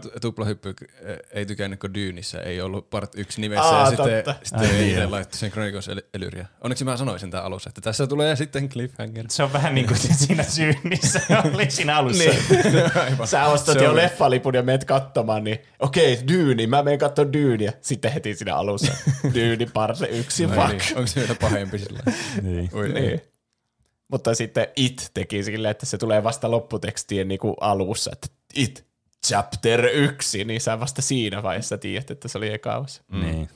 tu- 0.01 0.11
tuplahyppy 0.21 0.75
eh, 1.01 1.17
ei 1.31 1.45
tykännyt, 1.45 1.79
kun 1.79 1.93
Dyynissä 1.93 2.41
ei 2.41 2.61
ollut 2.61 2.89
part 2.89 3.11
1 3.15 3.41
nimessä, 3.41 3.63
Aa, 3.65 3.79
ja 3.83 3.89
sitten, 3.89 4.35
sitten 4.43 4.69
ei 4.75 4.81
niin. 4.95 5.11
laittoi 5.11 5.39
sen 5.39 5.51
Chronicles 5.51 5.87
El- 5.87 6.01
Elyria. 6.13 6.45
Onneksi 6.61 6.83
mä 6.85 6.97
sanoin 6.97 7.19
sen 7.19 7.31
tää 7.31 7.41
alussa, 7.41 7.69
että 7.69 7.81
tässä 7.81 8.07
tulee 8.07 8.35
sitten 8.35 8.69
cliffhanger. 8.69 9.25
Se 9.29 9.43
on 9.43 9.53
vähän 9.53 9.75
niin 9.75 9.87
kuin 9.87 9.97
siinä 10.25 10.43
syynissä 10.43 11.21
oli 11.53 11.71
siinä 11.71 11.97
alussa. 11.97 12.23
Niin. 12.23 13.27
Sä 13.27 13.45
ostat 13.45 13.81
jo 13.81 13.95
leffalipun 13.95 14.55
ja 14.55 14.63
menet 14.63 14.85
katsomaan, 14.85 15.43
niin 15.43 15.59
okei, 15.79 16.19
Dyyni, 16.27 16.67
mä 16.67 16.83
menen 16.83 16.99
katsomaan 16.99 17.33
Dyyniä. 17.33 17.73
Sitten 17.81 18.11
heti 18.11 18.35
siinä 18.35 18.55
alussa, 18.55 18.91
Dyyni 19.33 19.65
parte 19.73 20.05
yksi, 20.05 20.45
Ai 20.45 20.55
fuck. 20.55 20.67
niin, 20.69 20.97
onko 20.97 21.07
se 21.07 21.19
vielä 21.19 21.35
pahempi 21.41 21.79
sillä? 21.79 21.99
Niin. 22.41 22.69
Oi, 22.73 22.89
Niin. 22.89 23.21
Mutta 24.11 24.35
sitten 24.35 24.67
It 24.75 25.11
teki 25.13 25.43
silleen, 25.43 25.71
että 25.71 25.85
se 25.85 25.97
tulee 25.97 26.23
vasta 26.23 26.51
lopputekstien 26.51 27.27
niinku 27.27 27.53
alussa, 27.61 28.11
että 28.13 28.27
It, 28.55 28.86
chapter 29.27 29.85
yksi, 29.85 30.45
niin 30.45 30.61
sä 30.61 30.79
vasta 30.79 31.01
siinä 31.01 31.43
vaiheessa 31.43 31.77
tiedät, 31.77 32.11
että 32.11 32.27
se 32.27 32.37
oli 32.37 32.53
eka 32.53 32.77
osa. 32.77 33.03
Mm. 33.11 33.19
Niin. 33.21 33.49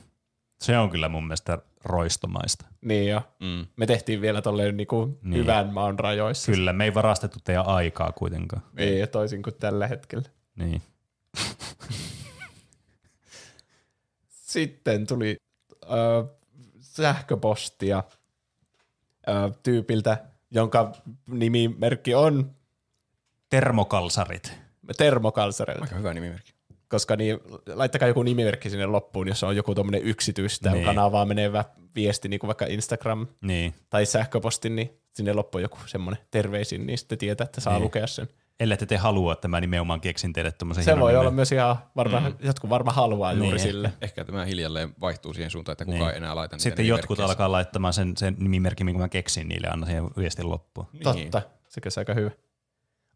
Se 0.60 0.78
on 0.78 0.90
kyllä 0.90 1.08
mun 1.08 1.24
mielestä 1.26 1.58
roistomaista. 1.84 2.64
Niin 2.80 3.08
jo. 3.10 3.22
Mm. 3.40 3.66
Me 3.76 3.86
tehtiin 3.86 4.20
vielä 4.20 4.42
tolleen 4.42 4.76
niinku 4.76 5.18
Niin. 5.22 5.40
hyvän 5.40 5.72
maan 5.72 5.98
rajoissa. 5.98 6.52
Kyllä, 6.52 6.72
me 6.72 6.84
ei 6.84 6.94
varastettu 6.94 7.38
teidän 7.44 7.66
aikaa 7.66 8.12
kuitenkaan. 8.12 8.62
Ei, 8.76 9.06
toisin 9.06 9.42
kuin 9.42 9.54
tällä 9.54 9.86
hetkellä. 9.86 10.28
Niin. 10.56 10.82
Sitten 14.28 15.06
tuli 15.06 15.36
ö, 15.84 16.24
sähköpostia 16.80 18.02
ö, 19.28 19.32
tyypiltä, 19.62 20.24
jonka 20.50 20.92
nimimerkki 21.26 22.14
on 22.14 22.50
Termokalsarit. 23.50 24.52
Termokalsarelta. 24.98 25.82
Aika 25.84 25.96
hyvä 25.96 26.14
nimimerkki. 26.14 26.52
Koska 26.88 27.16
niin, 27.16 27.38
laittakaa 27.74 28.08
joku 28.08 28.22
nimimerkki 28.22 28.70
sinne 28.70 28.86
loppuun, 28.86 29.28
jos 29.28 29.42
on 29.42 29.56
joku 29.56 29.74
tuommoinen 29.74 30.02
yksityistä 30.02 30.70
Niin. 30.70 30.84
kanavaa 30.84 31.24
menevä 31.24 31.64
viesti, 31.94 32.28
niin 32.28 32.40
kuin 32.40 32.48
vaikka 32.48 32.66
Instagram 32.66 33.26
Niin. 33.40 33.74
tai 33.90 34.06
sähköposti, 34.06 34.70
niin 34.70 35.00
sinne 35.14 35.32
loppuun 35.32 35.62
joku 35.62 35.78
semmoinen 35.86 36.22
terveisin, 36.30 36.86
niin 36.86 36.98
sitten 36.98 37.18
tietää, 37.18 37.44
että 37.44 37.60
saa 37.60 37.72
Niin. 37.74 37.82
lukea 37.82 38.06
sen. 38.06 38.28
Ellei 38.60 38.78
te 38.78 38.96
halua, 38.96 39.32
että 39.32 39.48
mä 39.48 39.60
nimenomaan 39.60 40.00
keksin 40.00 40.32
teille 40.32 40.52
tommosen 40.52 40.84
Se 40.84 40.98
voi 41.00 41.10
nimen. 41.10 41.20
olla 41.20 41.30
myös 41.30 41.52
ihan 41.52 41.76
varma, 41.96 42.20
mm. 42.20 42.34
jotkut 42.40 42.70
varmaan 42.70 42.94
haluaa 42.96 43.32
juuri 43.32 43.48
Niin, 43.56 43.60
sille. 43.60 43.92
Ehkä 44.00 44.24
tämä 44.24 44.44
hiljalleen 44.44 44.94
vaihtuu 45.00 45.34
siihen 45.34 45.50
suuntaan, 45.50 45.72
että 45.72 45.84
kukaan 45.84 46.00
Niin. 46.00 46.10
ei 46.10 46.16
enää 46.16 46.36
laita 46.36 46.56
niitä 46.56 46.62
Sitten 46.62 46.86
jotkut 46.86 47.20
alkaa 47.20 47.52
laittamaan 47.52 47.92
sen, 47.92 48.16
sen 48.16 48.36
nimimerkin, 48.38 48.84
minkä 48.86 48.98
mä 49.00 49.08
keksin 49.08 49.48
niille, 49.48 49.68
anna 49.68 49.86
siihen 49.86 50.04
viestin 50.16 50.50
loppuun. 50.50 50.86
Niin. 50.92 51.02
Totta, 51.02 51.42
sekä 51.68 51.90
se 51.90 52.00
aika 52.00 52.14
hyvä. 52.14 52.30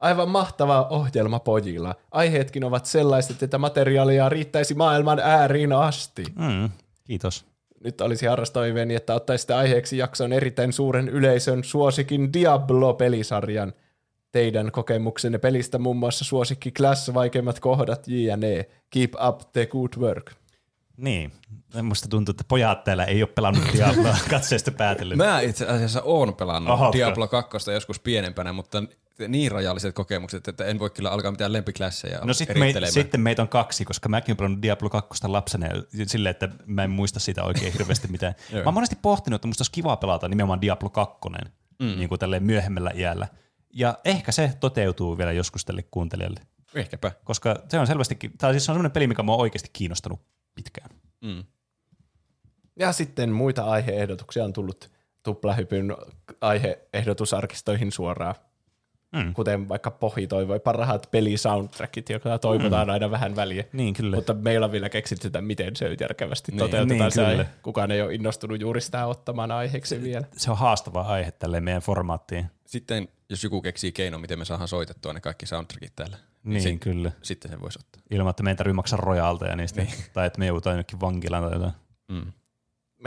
Aivan 0.01 0.29
mahtava 0.29 0.87
ohjelma 0.91 1.39
pojilla. 1.39 1.95
Aiheetkin 2.11 2.65
ovat 2.65 2.87
sellaiset, 2.87 3.43
että 3.43 3.59
materiaalia 3.59 4.29
riittäisi 4.29 4.75
maailman 4.75 5.19
ääriin 5.19 5.73
asti. 5.73 6.25
Mm, 6.35 6.71
kiitos. 7.05 7.45
Nyt 7.85 8.01
olisi 8.01 8.27
harrastoiveeni, 8.27 8.95
että 8.95 9.15
ottaisitte 9.15 9.55
aiheeksi 9.55 9.99
jakson 9.99 10.33
erittäin 10.33 10.73
suuren 10.73 11.09
yleisön 11.09 11.65
suosikin 11.65 12.33
Diablo-pelisarjan. 12.33 13.73
Teidän 14.33 14.73
kokemuksenne 14.73 15.39
pelistä 15.39 15.79
muun 15.79 15.97
muassa 15.97 16.25
suosikki 16.25 16.71
Class, 16.71 17.15
vaikeimmat 17.15 17.61
kohdat, 17.61 18.09
jne. 18.09 18.69
Keep 18.91 19.15
up 19.29 19.41
the 19.53 19.67
good 19.67 19.91
work. 19.99 20.33
Niin. 20.97 21.33
Musta 21.83 22.09
tuntuu, 22.09 22.31
että 22.33 22.45
pojat 22.49 22.85
täällä 22.85 23.05
ei 23.05 23.23
ole 23.23 23.31
pelannut 23.35 23.65
Diabloa 23.77 24.17
katseesta 24.31 24.71
päätellen. 24.71 25.19
Mä 25.19 25.41
itse 25.41 25.67
asiassa 25.67 26.03
oon 26.03 26.35
pelannut 26.35 26.75
Oho, 26.75 26.93
Diablo 26.93 27.29
2 27.29 27.71
joskus 27.73 28.01
pienempänä, 28.01 28.53
mutta 28.53 28.83
niin 29.29 29.53
rajalliset 29.53 29.95
kokemukset, 29.95 30.49
että 30.49 30.65
en 30.65 30.79
voi 30.79 30.91
kyllä 30.91 31.11
alkaa 31.11 31.31
mitään 31.31 31.53
lempiklässejä 31.53 32.21
No 32.25 32.35
sitten, 32.35 32.59
me, 32.59 32.73
sitten 32.91 33.21
meitä 33.21 33.43
on 33.43 33.49
kaksi, 33.49 33.85
koska 33.85 34.09
mäkin 34.09 34.33
olen 34.33 34.37
pelannut 34.37 34.63
Diablo 34.63 34.91
2 34.91 35.29
lapsena 35.29 35.67
silleen, 36.07 36.31
että 36.31 36.49
mä 36.67 36.85
en 36.85 36.91
muista 36.91 37.21
sitä 37.21 37.45
oikein 37.45 37.73
hirveästi 37.73 38.09
mitään. 38.09 38.35
mä 38.53 38.63
oon 38.65 38.75
monesti 38.75 38.97
pohtinut, 39.03 39.39
että 39.39 39.49
musta 39.49 39.63
olisi 39.63 39.73
kiva 39.73 39.97
pelata 39.97 40.29
nimenomaan 40.29 40.61
Diablo 40.61 40.91
2 40.91 41.19
mm. 41.79 41.99
niin 41.99 42.09
kuin 42.09 42.19
tälleen 42.19 42.43
myöhemmällä 42.43 42.91
iällä. 42.95 43.29
Ja 43.75 43.99
ehkä 44.05 44.33
se 44.33 44.53
toteutuu 44.61 45.19
vielä 45.19 45.33
joskus 45.33 45.65
tälle 45.65 45.85
kuuntelijalle, 45.91 46.41
Ehkäpä. 46.75 47.13
koska 47.25 47.57
se 47.69 47.79
on 47.79 47.87
selvästikin, 47.87 48.33
tai 48.39 48.53
siis 48.53 48.65
se 48.65 48.73
on 48.73 48.75
semmoinen 48.75 48.93
peli, 48.93 49.07
mikä 49.07 49.23
mua 49.23 49.35
on 49.35 49.41
oikeasti 49.41 49.71
kiinnostanut 49.73 50.21
pitkään. 50.55 50.91
Mm. 51.21 51.45
Ja 52.79 52.93
sitten 52.93 53.31
muita 53.31 53.65
aiheehdotuksia 53.65 54.45
on 54.45 54.53
tullut 54.53 54.91
tuplahypyn 55.23 55.97
aiheehdotusarkistoihin 56.41 57.93
suoraan. 57.93 58.35
Mm. 59.13 59.35
Kuten 59.35 59.69
vaikka 59.69 59.91
Pohi 59.91 60.27
toivoi 60.27 60.61
parhaat 60.61 61.09
pelisoundtrackit, 61.11 62.11
joka 62.11 62.39
toivotaan 62.39 62.87
mm. 62.89 62.93
aina 62.93 63.11
vähän 63.11 63.37
väliä. 63.37 63.65
Niin, 63.73 63.95
kyllä. 63.95 64.17
Mutta 64.17 64.35
meillä 64.35 64.65
on 64.65 64.73
vielä 64.73 64.89
keksitty, 64.89 65.27
että 65.29 65.41
miten 65.41 65.77
se 65.77 65.97
järkevästi 66.01 66.53
Niin, 66.53 66.59
toteutetaan. 66.59 66.99
niin, 67.01 67.11
se 67.13 67.25
kyllä. 67.25 67.43
ei- 67.43 67.49
Kukaan 67.63 67.91
ei 67.91 68.03
ole 68.03 68.15
innostunut 68.15 68.61
juuri 68.61 68.81
sitä 68.81 69.07
ottamaan 69.07 69.51
aiheeksi 69.51 70.03
vielä. 70.03 70.27
Se 70.37 70.51
on 70.51 70.57
haastava 70.59 71.01
aihe 71.01 71.31
tälle 71.31 71.61
meidän 71.61 71.83
formaattiin. 71.83 72.47
Sitten 72.67 73.09
jos 73.31 73.45
joku 73.45 73.63
keksii 73.63 73.93
keino, 73.93 74.19
miten 74.19 74.39
me 74.39 74.45
saadaan 74.45 74.69
soitettua 74.69 75.13
ne 75.13 75.21
kaikki 75.21 75.47
soundtrackit 75.47 75.93
täällä, 75.97 76.17
Niin, 76.45 76.63
sit- 76.63 76.81
kyllä. 76.81 77.13
sitten 77.23 77.51
sen 77.51 77.61
voisi 77.61 77.79
ottaa. 77.83 78.03
Ilman, 78.11 78.31
että 78.31 78.43
meidän 78.43 78.57
tarvitsee 78.57 78.77
maksaa 78.77 78.99
rojalteja 79.03 79.57
niistä. 79.57 79.83
Niin. 79.83 79.95
Tai 80.13 80.27
että 80.27 80.39
me 80.39 80.47
joudutaan 80.47 80.75
jonnekin 80.75 81.01
vankilaan 81.01 81.43
tai 81.45 81.53
jotain. 81.53 81.73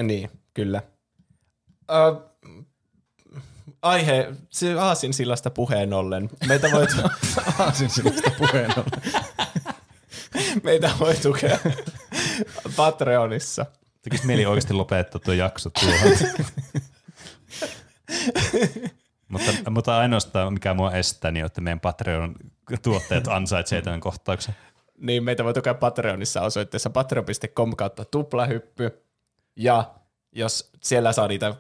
Niin, 0.03 0.29
kyllä. 0.53 0.81
Ö, 1.91 2.15
aihe, 3.81 4.31
se 4.49 4.79
aasin 4.79 5.13
sillasta 5.13 5.49
puheen 5.49 5.93
ollen. 5.93 6.29
Meitä 6.47 6.71
voi, 6.71 6.87
Aasin 7.59 7.89
sinusta 7.89 8.31
puheen 8.37 8.71
ollen. 8.77 9.13
meitä 10.63 10.91
voi 10.99 11.15
tukea 11.15 11.57
Patreonissa. 12.75 13.65
Tekisi 14.01 14.25
mieli 14.25 14.45
oikeasti 14.45 14.73
lopettaa 14.73 15.19
tuo 15.19 15.33
jakso 15.33 15.69
tuohon. 15.69 16.17
mutta, 19.27 19.51
mutta 19.69 19.97
ainoastaan 19.97 20.53
mikä 20.53 20.73
mua 20.73 20.91
estää, 20.91 21.31
niin 21.31 21.43
on, 21.43 21.45
että 21.45 21.61
meidän 21.61 21.79
Patreon 21.79 22.35
tuotteet 22.81 23.27
ansaitsee 23.27 23.81
tämän 23.81 23.99
kohtauksen. 23.99 24.55
Niin 24.97 25.23
meitä 25.23 25.43
voi 25.43 25.53
tukea 25.53 25.73
Patreonissa 25.73 26.41
osoitteessa 26.41 26.89
patreon.com 26.89 27.75
kautta 27.75 28.05
tuplahyppy. 28.05 29.03
Ja 29.55 29.95
jos 30.31 30.71
siellä 30.83 31.13
saa 31.13 31.27
niitä 31.27 31.55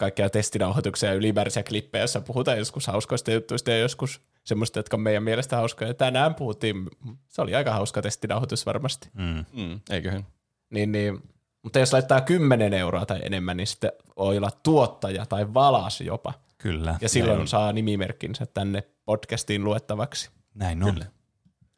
kaikkia 0.00 0.30
testinauhoituksia 0.30 1.08
ja 1.08 1.14
ylimääräisiä 1.14 1.62
klippejä, 1.62 2.02
joissa 2.02 2.20
puhutaan 2.20 2.58
joskus 2.58 2.86
hauskoista 2.86 3.30
jutuista 3.30 3.70
ja 3.70 3.78
joskus 3.78 4.20
semmoista, 4.44 4.78
jotka 4.78 4.96
on 4.96 5.00
meidän 5.00 5.22
mielestä 5.22 5.56
hauskoja. 5.56 5.94
Tänään 5.94 6.34
puhuttiin, 6.34 6.90
se 7.28 7.42
oli 7.42 7.54
aika 7.54 7.72
hauska 7.72 8.02
testinauhoitus 8.02 8.66
varmasti. 8.66 9.08
Mm. 9.14 9.44
Mm, 9.52 9.80
eiköhän. 9.90 10.26
Niin, 10.70 10.92
niin, 10.92 11.22
mutta 11.62 11.78
jos 11.78 11.92
laittaa 11.92 12.20
10 12.20 12.74
euroa 12.74 13.06
tai 13.06 13.20
enemmän, 13.22 13.56
niin 13.56 13.66
sitten 13.66 13.92
voi 14.16 14.36
olla 14.36 14.50
tuottaja 14.62 15.26
tai 15.26 15.54
valas 15.54 16.00
jopa. 16.00 16.34
Kyllä. 16.58 16.96
Ja 17.00 17.08
silloin 17.08 17.48
saa 17.48 17.72
nimimerkkinsä 17.72 18.46
tänne 18.46 18.82
podcastiin 19.04 19.64
luettavaksi. 19.64 20.30
Näin 20.54 20.82
on. 20.82 20.94
Kyllä. 20.94 21.06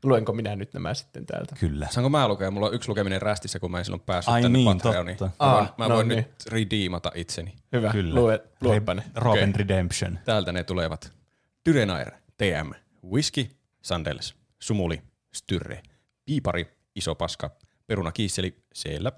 Luenko 0.05 0.33
minä 0.33 0.57
nyt 0.57 0.75
nämä 0.75 0.95
sitten 0.95 1.27
täältä? 1.27 1.57
Kyllä. 1.61 1.89
Saanko 1.91 2.09
mä 2.09 2.29
lukea? 2.29 2.51
Mulla 2.51 2.67
on 2.67 2.75
yksi 2.75 2.89
lukeminen 2.89 3.23
rästissä, 3.23 3.59
kun 3.61 3.71
mä 3.71 3.79
en 3.79 3.85
silloin 3.85 4.03
päässyt 4.07 4.35
Ai 4.35 4.43
tänne 4.43 4.59
niin, 4.59 4.79
Patreoniin. 4.79 5.17
totta. 5.17 5.45
Mä 5.47 5.53
voin, 5.53 5.65
Aa, 5.67 5.75
mä 5.79 5.89
no 5.89 5.95
voin 5.95 6.09
niin. 6.09 6.17
nyt 6.17 6.47
redeemata 6.47 7.13
itseni. 7.15 7.55
Hyvä, 7.73 7.93
Kyllä. 7.93 8.15
Lue, 8.15 8.43
luepa 8.61 8.95
ne. 8.95 9.03
Robin 9.15 9.49
Okei. 9.51 9.53
Redemption. 9.59 10.19
Täältä 10.25 10.53
ne 10.53 10.65
tulevat. 10.65 11.13
Dyrenair, 11.69 12.11
TM, 12.39 12.71
Whisky, 13.13 13.47
Sandels, 13.83 14.35
Sumuli, 14.59 15.03
Styrre, 15.33 15.83
Piipari, 16.25 16.69
Iso 16.95 17.15
Paska, 17.15 17.51
Peruna 17.87 18.13
Kiisseli, 18.13 18.57
Siellä, 18.75 19.13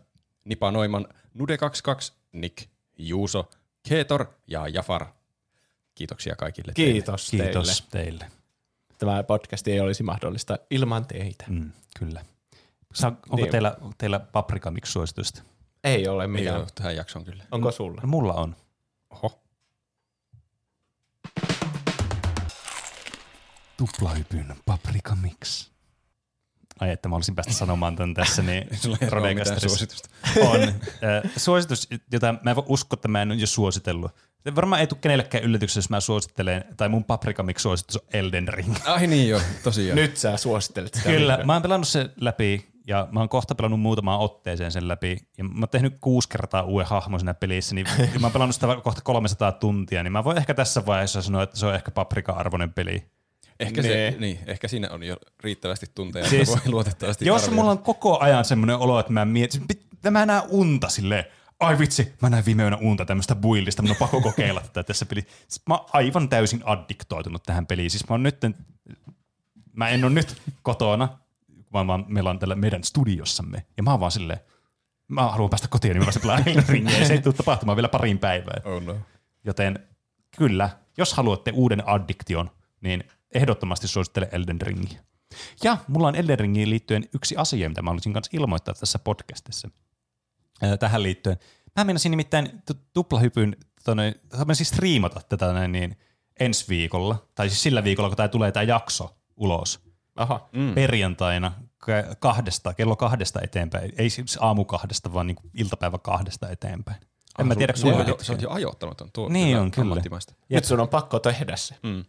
Nipa 0.45 0.71
Noiman, 0.71 1.07
Nude22, 1.39 2.13
Nick, 2.33 2.69
Juuso, 2.99 3.51
Keetor 3.89 4.27
ja 4.47 4.69
Jafar. 4.69 5.07
Kiitoksia 5.95 6.37
kaikille 6.37 6.73
teille. 6.73 6.93
Kiitos, 6.93 7.31
Kiitos 7.31 7.87
teille. 7.91 8.27
Tämä 9.05 9.23
podcast 9.23 9.69
ei 9.69 9.81
olisi 9.81 10.03
mahdollista 10.03 10.59
ilman 10.71 11.07
teitä. 11.07 11.45
Mm, 11.49 11.73
kyllä. 11.99 12.25
Sa- 12.95 13.07
onko 13.09 13.37
Niin. 13.37 13.51
teillä, 13.51 13.77
teillä 13.99 14.19
paprika 14.21 14.71
miksi 14.71 14.93
suositusta? 14.93 15.43
Ei 15.85 16.09
ole 16.09 16.23
Ei 16.25 16.29
mitään. 16.29 16.57
ole 16.61 16.67
tähän 16.75 16.97
jaksoon 16.97 17.25
kyllä. 17.25 17.45
Onko 17.51 17.71
sulla? 17.73 18.01
No, 18.03 18.09
mulla 18.09 18.33
on. 18.35 18.57
Oho. 19.11 19.41
Tuplahypyn 23.77 24.55
paprika 24.67 25.15
mix. 25.15 25.71
Ai, 26.81 26.91
että 26.91 27.09
mä 27.09 27.17
olisin 27.17 27.35
päästä 27.35 27.53
sanomaan 27.53 27.97
tämän 27.97 28.15
tässä, 28.15 28.43
niin 28.43 28.69
ei 29.01 29.11
Rodecasterissa 29.11 29.69
suositusta. 29.69 30.09
on. 30.41 30.63
Äh, 30.63 31.33
suositus, 31.37 31.89
jota 32.13 32.35
mä 32.43 32.51
en 32.51 32.57
voi 32.57 32.65
uskoa, 32.69 32.97
että 32.97 33.09
mä 33.09 33.23
en 33.23 33.31
ole 33.31 33.39
jo 33.41 33.47
suositellut. 33.47 34.13
Se 34.45 34.55
Varmaan 34.55 34.81
ei 34.81 34.87
tule 34.87 34.99
kenellekään 35.01 35.45
yllätyksessä, 35.45 35.79
jos 35.79 35.91
mä 35.91 36.01
suosittelen, 36.01 36.65
tai 36.77 36.89
mun 36.89 37.05
paprika 37.05 37.43
mix 37.43 37.61
suositus 37.63 37.97
on 37.97 38.03
Elden 38.13 38.49
Ring. 38.49 38.75
Ai 38.87 39.07
niin 39.07 39.29
joo, 39.29 39.41
tosiaan. 39.63 39.97
Nyt 39.97 40.17
sä 40.17 40.37
suosittelet 40.37 40.95
sitä. 40.95 41.09
Kyllä, 41.09 41.41
mä 41.45 41.53
oon 41.53 41.63
pelannut 41.63 41.89
sen 41.89 42.11
läpi 42.21 42.67
ja 42.87 43.09
mä 43.13 43.21
oon 43.21 43.29
kohta 43.29 43.55
pelannut 43.55 43.81
muutamaan 43.81 44.21
otteeseen 44.21 44.73
sen 44.73 44.89
läpi. 44.89 45.17
Ja 45.39 45.45
mä 45.45 45.51
oon 45.61 45.69
tehnyt 45.69 45.95
kuusi 46.01 46.29
kertaa 46.29 46.63
uuden 46.63 46.87
hahmon 46.87 47.21
siinä 47.21 47.35
pelissä, 47.35 47.75
niin 47.75 47.87
ja 48.15 48.21
mä 48.21 48.27
oon 48.27 48.33
pelannut 48.33 48.55
sitä 48.55 48.67
kohta 48.85 49.01
300 49.05 49.53
tuntia, 49.53 50.03
niin 50.03 50.13
mä 50.13 50.25
voin 50.25 50.39
ehkä 50.39 50.55
tässä 50.55 50.87
vaiheessa 50.87 51.23
sanoa, 51.23 51.43
että 51.43 51.57
se 51.57 51.67
on 51.67 51.75
ehkä 51.75 51.91
paprika-arvoinen 51.91 52.73
peli. 52.73 53.05
Ehkä, 53.61 53.83
Nee. 53.83 54.11
se, 54.11 54.17
niin, 54.19 54.39
ehkä 54.47 54.69
siinä 54.69 54.91
on 54.91 55.03
jo 55.03 55.17
riittävästi 55.41 55.87
tunteja, 55.95 56.29
Siis- 56.29 56.49
siis, 56.49 56.65
voi 56.65 56.73
luotettavasti 56.73 57.27
Jos 57.27 57.43
arvioida. 57.43 57.57
mulla 57.61 57.71
on 57.71 57.79
koko 57.79 58.19
ajan 58.21 58.45
semmoinen 58.45 58.77
olo, 58.77 59.01
että 59.01 59.13
mä 59.13 59.25
mietin, 59.25 59.63
että 59.93 60.11
mä 60.11 60.27
näen 60.27 60.43
unta 60.49 60.89
silleen, 60.89 61.25
ai 61.65 61.79
vitsi, 61.79 62.13
mä 62.23 62.31
näin 62.31 62.45
viime 62.45 62.63
yönä 62.63 62.77
unta 62.77 63.05
tämmöistä 63.05 63.35
buildista, 63.35 63.83
mun 63.83 63.91
on 63.91 63.97
pakko 63.97 64.21
kokeilla 64.21 64.61
tätä 64.61 64.83
tässä 64.83 65.07
pelissä. 65.07 65.31
Siis 65.49 65.63
mä 65.69 65.75
oon 65.75 65.87
aivan 65.93 66.29
täysin 66.29 66.63
addiktoitunut 66.65 67.43
tähän 67.43 67.67
peliin. 67.67 67.91
Siis 67.91 68.09
mä 68.09 68.15
oon 68.15 68.23
nyt, 68.23 68.41
mä 69.73 69.89
en 69.89 70.05
ole 70.05 70.13
nyt 70.13 70.43
kotona, 70.63 71.19
vaan, 71.73 71.87
vaan 71.87 72.05
meillä 72.09 72.31
on 72.31 72.39
tällä 72.39 72.55
meidän 72.55 72.85
studiossamme. 72.85 73.67
Ja 73.77 73.83
mä 73.83 73.91
oon 73.91 74.01
vaan 74.01 74.13
silleen, 74.13 74.41
mä 75.09 75.31
haluan 75.31 75.51
päästä 75.51 75.69
kotiin, 75.69 75.97
niin 75.97 76.09
mä 76.25 76.37
Elden 76.47 76.69
Ringiä, 76.69 76.99
ja 76.99 77.07
se 77.07 77.13
ei 77.13 77.23
tule 77.23 77.35
tapahtumaan 77.35 77.77
vielä 77.77 77.89
parin 77.89 78.19
päivään. 78.19 78.63
Oh 78.65 78.83
no. 78.83 78.97
Joten 79.45 79.79
kyllä, 80.37 80.71
jos 80.97 81.15
haluatte 81.15 81.51
uuden 81.51 81.89
addiktion, 81.89 82.51
niin 82.81 83.05
ehdottomasti 83.35 83.89
suosittelen 83.89 84.29
Elden 84.33 84.61
Ringiä. 84.61 85.01
Ja 85.63 85.77
mulla 85.89 86.09
on 86.09 86.17
Elden 86.17 86.39
Ringiin 86.39 86.71
liittyen 86.71 87.05
yksi 87.15 87.37
asia, 87.37 87.69
mitä 87.69 87.83
mä 87.83 87.91
haluaisin 87.91 88.13
kanssa 88.13 88.37
ilmoittaa 88.37 88.75
tässä 88.75 88.99
podcastissa. 88.99 89.71
Tähän 90.81 91.03
liittyen. 91.03 91.37
Mä 91.77 91.85
menisin 91.85 92.11
nimittäin 92.11 92.63
tu- 92.67 92.81
tuplahypyn, 92.95 93.57
tonne, 93.85 94.15
mä 94.39 94.45
menisin 94.45 94.67
striimata 94.67 95.21
tätä 95.29 95.53
näin 95.53 95.73
niin 95.73 95.97
ensi 96.41 96.65
viikolla, 96.69 97.27
tai 97.35 97.49
siis 97.49 97.63
sillä 97.63 97.85
viikolla, 97.85 98.09
kun 98.09 98.17
tämä 98.17 98.29
tulee 98.29 98.53
tämä 98.53 98.63
jakso 98.65 99.17
ulos. 99.37 99.81
Aha. 100.17 100.49
Mm. 100.53 100.75
Perjantaina 100.75 101.53
kahdesta, 102.19 102.75
kello 102.75 102.97
kahdesta 102.97 103.41
eteenpäin. 103.43 103.93
Ei 103.99 104.11
siis 104.11 104.39
aamu 104.41 104.65
kahdesta, 104.65 105.13
vaan 105.15 105.27
niin 105.27 105.37
iltapäivä 105.55 105.99
kahdesta 105.99 106.49
eteenpäin. 106.51 106.99
En 107.39 107.47
mä 107.47 107.55
tiedä, 107.55 107.73
kun 107.73 107.81
sulla 107.81 107.95
Sä 108.23 108.33
on 108.33 108.37
oot 108.37 108.43
jo- 108.43 108.51
ajoittanut 108.51 108.97
ton. 108.97 109.11
Tuo, 109.13 109.29
Niin 109.29 109.49
hyvä, 109.49 109.61
on, 109.61 109.71
kyllä. 109.71 110.03
Nyt 110.49 110.65
sun 110.65 110.81
on 110.81 110.89
pakko 110.89 111.19
tehdä 111.19 111.57
se. 111.57 111.75
Mm. 111.83 112.05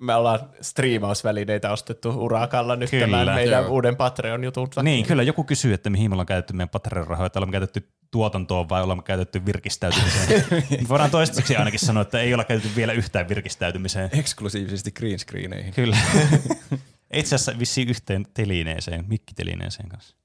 Me 0.00 0.14
ollaan 0.14 0.40
striimausvälineitä 0.60 1.72
ostettu 1.72 2.10
urakalla 2.10 2.76
nyt 2.76 2.90
Kyllä. 2.90 3.06
tämän 3.06 3.34
meidän 3.34 3.62
Joo. 3.62 3.72
uuden 3.72 3.96
Patreon-jutun 3.96 4.70
takia. 4.70 4.82
Niin, 4.82 5.06
kyllä 5.06 5.22
joku 5.22 5.44
kysyy, 5.44 5.74
että 5.74 5.90
mihin 5.90 6.10
me 6.10 6.14
ollaan 6.14 6.26
käytetty 6.26 6.52
meidän 6.52 6.68
Patreon-rahoja, 6.68 7.26
että 7.26 7.38
ollaan 7.38 7.52
käytetty 7.52 7.88
tuotantoon 8.10 8.68
vai 8.68 8.82
ollaan 8.82 9.02
käytetty 9.02 9.46
virkistäytymiseen. 9.46 10.44
Me 10.50 10.64
voidaan 10.88 11.10
toistaiseksi 11.10 11.56
ainakin 11.56 11.80
sanoa, 11.80 12.02
että 12.02 12.20
ei 12.20 12.34
olla 12.34 12.44
käytetty 12.44 12.76
vielä 12.76 12.92
yhtään 12.92 13.28
virkistäytymiseen. 13.28 14.10
Eksklusiivisesti 14.12 14.92
green 14.92 15.18
screeneihin. 15.18 15.74
Kyllä. 15.74 15.96
Itse 17.14 17.34
asiassa 17.34 17.58
vissiin 17.58 17.88
yhteen 17.88 18.26
telineeseen, 18.34 19.04
mikkitelineeseen 19.08 19.88
kanssa. 19.88 20.16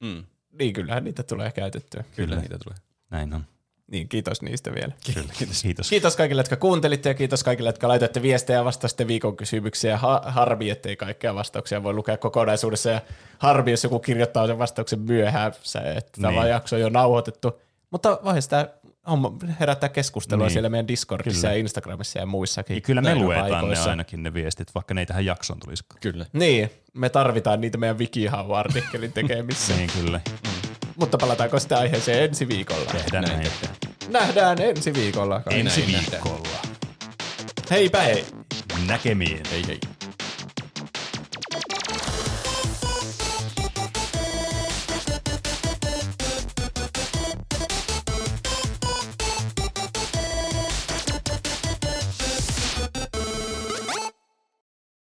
Mm. 0.00 0.24
Niin, 0.58 0.72
kyllähän 0.72 1.04
niitä 1.04 1.22
tulee 1.22 1.52
käytettyä. 1.52 2.04
Kyllä 2.16 2.36
niitä 2.36 2.58
tulee. 2.58 2.78
Näin 3.10 3.34
on. 3.34 3.44
Niin, 3.90 4.08
kiitos 4.08 4.42
niistä 4.42 4.74
vielä. 4.74 4.92
Kyllä. 5.14 5.28
Kiitos. 5.38 5.62
Kiitos. 5.62 5.90
Kiitos 5.90 6.16
kaikille, 6.16 6.40
jotka 6.40 6.56
kuuntelitte 6.56 7.08
ja 7.08 7.14
kiitos 7.14 7.44
kaikille, 7.44 7.68
jotka 7.68 7.88
laitoitte 7.88 8.22
viestejä 8.22 8.58
ja 8.58 8.64
vastasitte 8.64 9.06
viikon 9.06 9.36
kysymyksiä. 9.36 9.96
Ha- 9.96 10.22
harmi, 10.26 10.70
ettei 10.70 10.96
kaikkea 10.96 11.34
vastauksia 11.34 11.82
voi 11.82 11.92
lukea 11.92 12.16
kokonaisuudessa 12.16 12.90
ja 12.90 13.00
harmi, 13.38 13.70
jos 13.70 13.84
joku 13.84 13.98
kirjoittaa 13.98 14.46
sen 14.46 14.58
vastauksen 14.58 15.00
myöhässä, 15.00 15.80
että 15.80 16.20
tämä 16.22 16.40
Niin. 16.40 16.48
jakso 16.50 16.76
on 16.76 16.82
jo 16.82 16.88
nauhoitettu. 16.88 17.60
Mutta 17.90 18.18
voi 18.24 18.42
sitä 18.42 18.68
homma 19.10 19.32
herättää 19.60 19.88
keskustelua 19.88 20.44
Niin. 20.46 20.52
siellä 20.52 20.68
meidän 20.68 20.88
Discordissa 20.88 21.40
Kyllä. 21.40 21.54
ja 21.54 21.60
Instagramissa 21.60 22.18
ja 22.18 22.26
muissakin. 22.26 22.74
Ja 22.74 22.80
kyllä 22.80 23.00
me 23.00 23.14
luetaan 23.14 23.50
paikoissa. 23.50 23.84
ne 23.84 23.90
ainakin 23.90 24.22
ne 24.22 24.34
viestit, 24.34 24.74
vaikka 24.74 24.94
ne 24.94 25.00
ei 25.00 25.06
tähän 25.06 25.24
jaksoon 25.24 25.60
tulisi. 25.60 25.84
Kyllä. 26.00 26.26
Niin, 26.32 26.70
me 26.94 27.08
tarvitaan 27.08 27.60
niitä 27.60 27.78
meidän 27.78 27.98
WikiHow-artikkelin 27.98 29.12
tekemiseen. 29.12 29.78
Niin 29.78 29.90
kyllä. 30.04 30.20
Mutta 30.98 31.18
palataanko 31.18 31.58
sitä 31.58 31.78
aiheeseen 31.78 32.24
ensi 32.24 32.48
viikolla? 32.48 32.84
Tehdään 32.84 33.24
näin. 33.24 33.38
näin. 33.38 33.52
Nähdään 34.08 34.62
ensi 34.62 34.94
viikolla. 34.94 35.42
Ensi 35.50 35.80
näin 35.80 35.92
nähdään. 35.92 36.24
viikolla. 36.24 36.48
Heipä 37.70 38.00
hei! 38.00 38.24
Näkemiin. 38.86 39.40
Hei 39.50 39.66
hei. 39.66 39.80